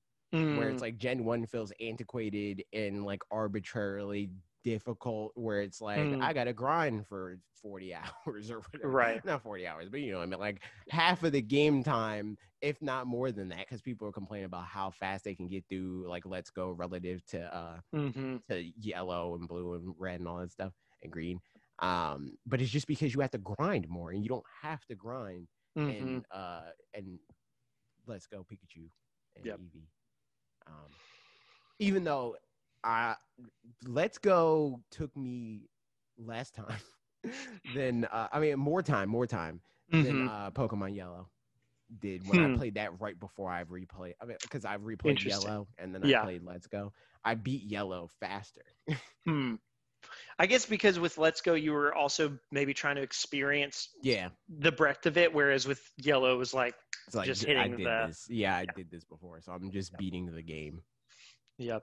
where 0.51 0.69
Mm, 0.69 0.81
it's 0.81 0.83
like 0.83 0.99
Gen 0.99 1.25
One 1.25 1.47
feels 1.47 1.73
antiquated 1.81 2.65
and 2.73 3.05
like 3.05 3.23
arbitrarily 3.31 4.31
difficult. 4.65 5.33
Where 5.35 5.61
it's 5.61 5.81
like 5.81 6.01
Mm. 6.01 6.21
I 6.21 6.33
gotta 6.33 6.53
grind 6.53 7.07
for 7.07 7.39
forty 7.63 7.95
hours 8.27 8.51
or 8.51 8.61
whatever. 8.73 8.89
Right. 8.89 9.25
Not 9.25 9.43
forty 9.43 9.67
hours, 9.67 9.89
but 9.89 10.01
you 10.01 10.13
know 10.13 10.19
what 10.19 10.25
I 10.25 10.27
mean. 10.27 10.41
Like 10.41 10.63
half 10.89 11.23
of 11.25 11.33
the 11.33 11.43
game 11.43 11.83
time, 11.83 12.37
if 12.61 12.81
not 12.83 13.07
more 13.07 13.31
than 13.33 13.49
that, 13.49 13.61
because 13.61 13.83
people 13.83 14.07
are 14.09 14.13
complaining 14.13 14.47
about 14.47 14.67
how 14.67 14.91
fast 14.91 15.25
they 15.25 15.35
can 15.35 15.49
get 15.49 15.65
through 15.69 16.07
like 16.09 16.27
Let's 16.27 16.51
Go 16.51 16.71
relative 16.71 17.25
to 17.27 17.55
uh 17.55 17.81
mhm. 17.93 18.43
to 18.49 18.63
yellow 18.79 19.35
and 19.37 19.49
blue 19.49 19.75
and 19.75 19.95
red 19.99 20.21
and 20.21 20.29
all 20.29 20.39
that 20.39 20.51
stuff 20.53 20.73
and 21.03 21.13
green. 21.13 21.41
Um, 21.81 22.37
but 22.47 22.61
it's 22.61 22.71
just 22.71 22.87
because 22.87 23.15
you 23.15 23.21
have 23.21 23.31
to 23.33 23.39
grind 23.39 23.89
more 23.89 24.11
and 24.11 24.23
you 24.23 24.29
don't 24.29 24.45
have 24.63 24.85
to 24.87 24.95
grind 24.95 25.49
Mhm. 25.77 26.23
and 26.23 26.25
uh 26.31 26.71
and 26.95 27.19
let's 28.07 28.27
go 28.27 28.45
Pikachu 28.45 28.89
and 29.37 29.45
Yep. 29.45 29.61
Eevee. 29.61 29.87
Um, 30.67 30.91
even 31.79 32.05
though 32.05 32.37
I 32.85 33.15
let's 33.87 34.19
go 34.19 34.81
took 34.91 35.17
me 35.17 35.69
less 36.19 36.51
time 36.51 36.79
than 37.75 38.05
uh, 38.07 38.29
I 38.33 38.41
mean 38.41 38.59
more 38.59 38.83
time, 38.83 39.09
more 39.09 39.27
time 39.27 39.61
than 39.91 40.03
Mhm. 40.05 40.29
uh, 40.29 40.51
Pokemon 40.53 40.95
Yellow 40.95 41.29
did 42.01 42.27
when 42.29 42.39
I 42.39 42.47
Hmm. 42.49 42.55
played 42.57 42.75
that 42.75 43.01
right 43.01 43.19
before 43.19 43.51
I 43.51 43.65
replayed. 43.65 44.15
I 44.21 44.25
mean, 44.25 44.37
because 44.43 44.65
I 44.65 44.77
replayed 44.79 45.25
Yellow 45.25 45.67
and 45.79 45.95
then 45.95 46.05
Yeah. 46.05 46.21
I 46.21 46.25
played 46.25 46.43
Let's 46.45 46.67
Go. 46.69 46.93
I 47.25 47.35
beat 47.35 47.65
Yellow 47.65 48.09
faster. 48.21 48.65
Hmm. 49.25 49.57
I 50.39 50.47
guess 50.47 50.65
because 50.65 50.99
with 50.99 51.19
Let's 51.19 51.43
Go, 51.43 51.53
you 51.55 51.73
were 51.73 51.95
also 51.95 52.39
maybe 52.51 52.73
trying 52.73 52.97
to 52.97 53.03
experience 53.03 53.91
Yeah, 54.03 54.31
the 54.49 54.73
breadth 54.73 55.05
of 55.07 55.19
it, 55.19 55.35
whereas 55.35 55.67
with 55.67 55.83
Yellow 55.99 56.33
it 56.35 56.39
was 56.39 56.55
like, 56.55 56.75
it's 57.07 57.15
like 57.17 57.27
Just 57.27 57.43
j- 57.43 57.55
I 57.55 57.67
hitting 57.69 57.77
did 57.77 57.87
the- 57.87 58.07
this. 58.07 58.27
Yeah, 58.31 58.57
I 58.57 58.65
did 58.65 58.91
this 58.91 59.05
before, 59.05 59.41
so 59.43 59.53
I'm 59.53 59.71
just 59.71 59.95
beating 59.99 60.27
the 60.33 60.43
game. 60.43 60.83
Yep. 61.59 61.83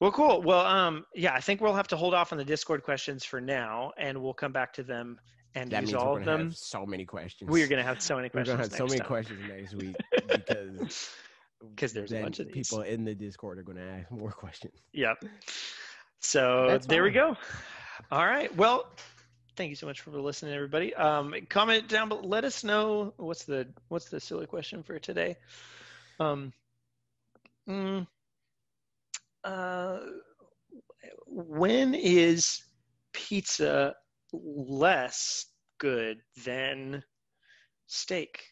Well, 0.00 0.12
cool. 0.12 0.42
Well, 0.42 0.64
um, 0.66 1.06
yeah, 1.14 1.32
I 1.34 1.40
think 1.40 1.60
we'll 1.60 1.74
have 1.74 1.88
to 1.88 1.96
hold 1.96 2.12
off 2.14 2.32
on 2.32 2.38
the 2.38 2.44
Discord 2.44 2.82
questions 2.82 3.24
for 3.24 3.40
now, 3.40 3.92
and 3.96 4.22
we'll 4.22 4.34
come 4.34 4.52
back 4.52 4.74
to 4.74 4.82
them 4.82 5.18
and 5.54 5.70
That 5.70 5.82
use 5.82 5.92
means 5.92 6.02
all 6.02 6.12
we're 6.12 6.18
of 6.20 6.24
them. 6.26 6.44
have 6.48 6.56
so 6.56 6.84
many 6.84 7.06
questions. 7.06 7.50
We're 7.50 7.66
gonna 7.66 7.82
have 7.82 8.02
so 8.02 8.16
many 8.16 8.28
questions. 8.28 8.58
We're 8.58 8.62
gonna 8.62 8.68
have 8.68 8.78
so 8.78 8.86
many 8.86 8.98
time. 8.98 9.06
questions 9.08 9.40
next 9.48 9.74
week 9.74 9.96
because 10.28 11.10
because 11.74 11.92
there's 11.94 12.12
a 12.12 12.20
bunch 12.20 12.40
of 12.40 12.52
these. 12.52 12.68
people 12.68 12.82
in 12.82 13.04
the 13.04 13.14
Discord 13.14 13.58
are 13.58 13.62
gonna 13.62 13.80
ask 13.80 14.10
more 14.10 14.30
questions. 14.30 14.74
Yep. 14.92 15.24
So 16.20 16.66
That's 16.68 16.86
there 16.86 17.02
we 17.02 17.10
go. 17.10 17.36
All 18.10 18.26
right. 18.26 18.54
Well, 18.54 18.86
thank 19.56 19.70
you 19.70 19.76
so 19.76 19.86
much 19.86 20.02
for 20.02 20.10
listening, 20.10 20.52
everybody. 20.52 20.94
Um, 20.94 21.34
comment 21.48 21.88
down 21.88 22.10
below. 22.10 22.20
Let 22.22 22.44
us 22.44 22.62
know 22.62 23.14
what's 23.16 23.44
the 23.44 23.66
what's 23.88 24.10
the 24.10 24.20
silly 24.20 24.46
question 24.46 24.82
for 24.82 24.98
today. 24.98 25.36
Um, 26.20 26.52
mm, 27.66 28.06
uh, 29.46 29.98
when 31.26 31.94
is 31.94 32.62
pizza 33.12 33.94
less 34.32 35.46
good 35.78 36.18
than 36.44 37.02
steak? 37.86 38.42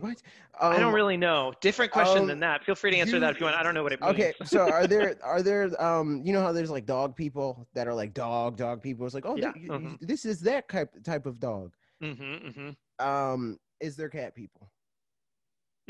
What? 0.00 0.22
I 0.58 0.78
don't 0.78 0.88
Um, 0.88 0.94
really 0.94 1.16
know. 1.18 1.52
Different 1.60 1.92
question 1.92 2.22
um, 2.22 2.28
than 2.28 2.40
that. 2.40 2.64
Feel 2.64 2.74
free 2.74 2.92
to 2.92 2.96
answer 2.96 3.16
you- 3.16 3.20
that 3.20 3.32
if 3.34 3.40
you 3.40 3.44
want. 3.46 3.56
I 3.56 3.62
don't 3.62 3.74
know 3.74 3.82
what 3.82 3.92
it 3.92 4.00
means. 4.00 4.12
Okay, 4.14 4.32
so 4.44 4.60
are 4.60 4.86
there 4.86 5.18
are 5.22 5.42
there 5.42 5.70
um 5.82 6.22
you 6.24 6.32
know 6.32 6.40
how 6.40 6.52
there's 6.52 6.70
like 6.70 6.86
dog 6.86 7.14
people 7.14 7.68
that 7.74 7.86
are 7.86 7.94
like 7.94 8.14
dog 8.14 8.56
dog 8.56 8.82
people? 8.82 9.04
It's 9.04 9.14
like 9.14 9.26
oh 9.26 9.36
Yeah, 9.36 9.52
th- 9.52 9.68
mhm. 9.68 9.98
this 10.00 10.24
is 10.24 10.40
that 10.40 10.68
type 10.68 10.90
type 11.04 11.26
of 11.26 11.38
dog. 11.38 11.74
Mm-hmm, 12.02 12.48
mm-hmm. 12.48 13.06
Um, 13.06 13.58
is 13.80 13.96
there 13.96 14.08
cat 14.08 14.34
people 14.34 14.70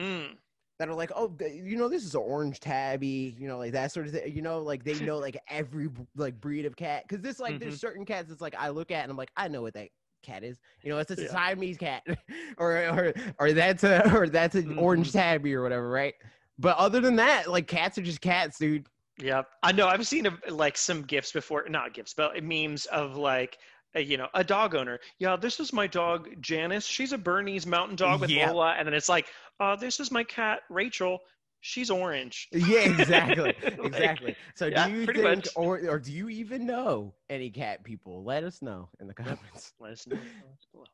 Mm. 0.01 0.37
That 0.83 0.91
are 0.91 0.95
like 0.99 1.13
oh 1.17 1.33
you 1.41 1.77
know 1.77 1.89
this 1.89 2.05
is 2.05 2.15
an 2.15 2.23
orange 2.23 2.61
tabby 2.61 3.37
you 3.39 3.49
know 3.49 3.59
like 3.59 3.73
that 3.73 3.93
sort 3.93 4.07
of 4.07 4.13
thing 4.13 4.35
you 4.35 4.43
know 4.43 4.61
like 4.61 4.85
they 4.85 4.99
know 5.01 5.19
like 5.19 5.41
every 5.49 5.89
like 6.17 6.41
breed 6.41 6.67
of 6.67 6.77
cat 6.77 7.05
because 7.09 7.23
this 7.23 7.41
like 7.41 7.55
Mm-hmm. 7.55 7.63
there's 7.63 7.81
certain 7.81 8.05
cats 8.05 8.29
that's 8.29 8.41
like 8.41 8.55
I 8.59 8.71
look 8.71 8.91
at 8.91 9.03
and 9.05 9.11
I'm 9.11 9.17
like 9.17 9.33
I 9.37 9.49
know 9.49 9.63
what 9.63 9.75
that 9.75 9.89
cat 10.23 10.45
is 10.45 10.61
you 10.83 10.91
know 10.91 10.99
it's 10.99 11.11
a 11.11 11.17
Yeah. 11.17 11.29
Siamese 11.29 11.79
cat 11.79 12.03
or 12.59 12.89
or 12.89 13.15
or 13.39 13.53
that's 13.53 13.85
a 13.85 14.15
or 14.17 14.29
that's 14.29 14.55
an 14.55 14.79
orange 14.79 15.09
Mhm. 15.09 15.13
tabby 15.13 15.55
or 15.55 15.63
whatever 15.63 15.89
right. 15.91 16.15
But 16.59 16.77
other 16.77 17.01
than 17.01 17.17
that, 17.17 17.51
like 17.51 17.67
cats 17.67 17.99
are 17.99 18.03
just 18.03 18.21
cats, 18.21 18.59
dude. 18.59 18.87
Yep. 19.19 19.49
I 19.63 19.73
know. 19.73 19.89
I've 19.89 20.07
seen 20.07 20.27
like 20.49 20.77
some 20.77 21.03
gifs 21.03 21.33
before, 21.33 21.69
not 21.69 21.95
gifs, 21.95 22.15
but 22.15 22.43
memes 22.43 22.87
of 22.87 23.17
like, 23.17 23.59
uh, 23.97 24.01
you 24.01 24.17
know, 24.17 24.29
a 24.35 24.43
dog 24.45 24.75
owner. 24.75 24.99
Yeah, 25.19 25.37
this 25.37 25.61
is 25.61 25.73
my 25.73 25.87
dog 25.87 26.29
Janice. 26.41 26.85
She's 26.87 27.13
a 27.13 27.19
Bernese 27.19 27.69
Mountain 27.69 27.97
Dog 27.97 28.21
with 28.21 28.31
Yeah. 28.31 28.51
Lola, 28.51 28.75
and 28.79 28.87
then 28.87 28.95
it's 28.95 29.09
like, 29.09 29.27
uh, 29.61 29.77
this 29.77 30.01
is 30.01 30.11
my 30.11 30.25
cat 30.25 30.61
Rachel. 30.71 31.19
She's 31.65 31.91
orange. 31.91 32.49
Yeah, 32.51 32.81
exactly, 33.01 33.55
Like, 33.63 33.79
exactly. 33.85 34.37
So 34.57 34.67
yeah, 34.67 34.89
do 34.89 34.95
you 34.95 35.07
think, 35.07 35.23
much. 35.23 35.49
or 35.55 35.79
or 35.89 35.99
do 36.01 36.11
you 36.13 36.29
even 36.29 36.67
know 36.67 37.15
any 37.31 37.51
cat 37.51 37.85
people? 37.85 38.25
Let 38.25 38.43
us 38.43 38.63
know 38.63 38.89
in 39.01 39.07
the 39.07 39.15
comments. 39.15 39.73
Let 39.79 39.93
us 39.93 40.07
know 40.07 40.17
in 40.17 40.23
the 40.23 40.41
comments 40.41 40.67
below. 40.73 40.87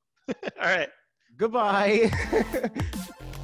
All 0.60 0.76
right. 0.76 0.90
Goodbye. 1.38 2.10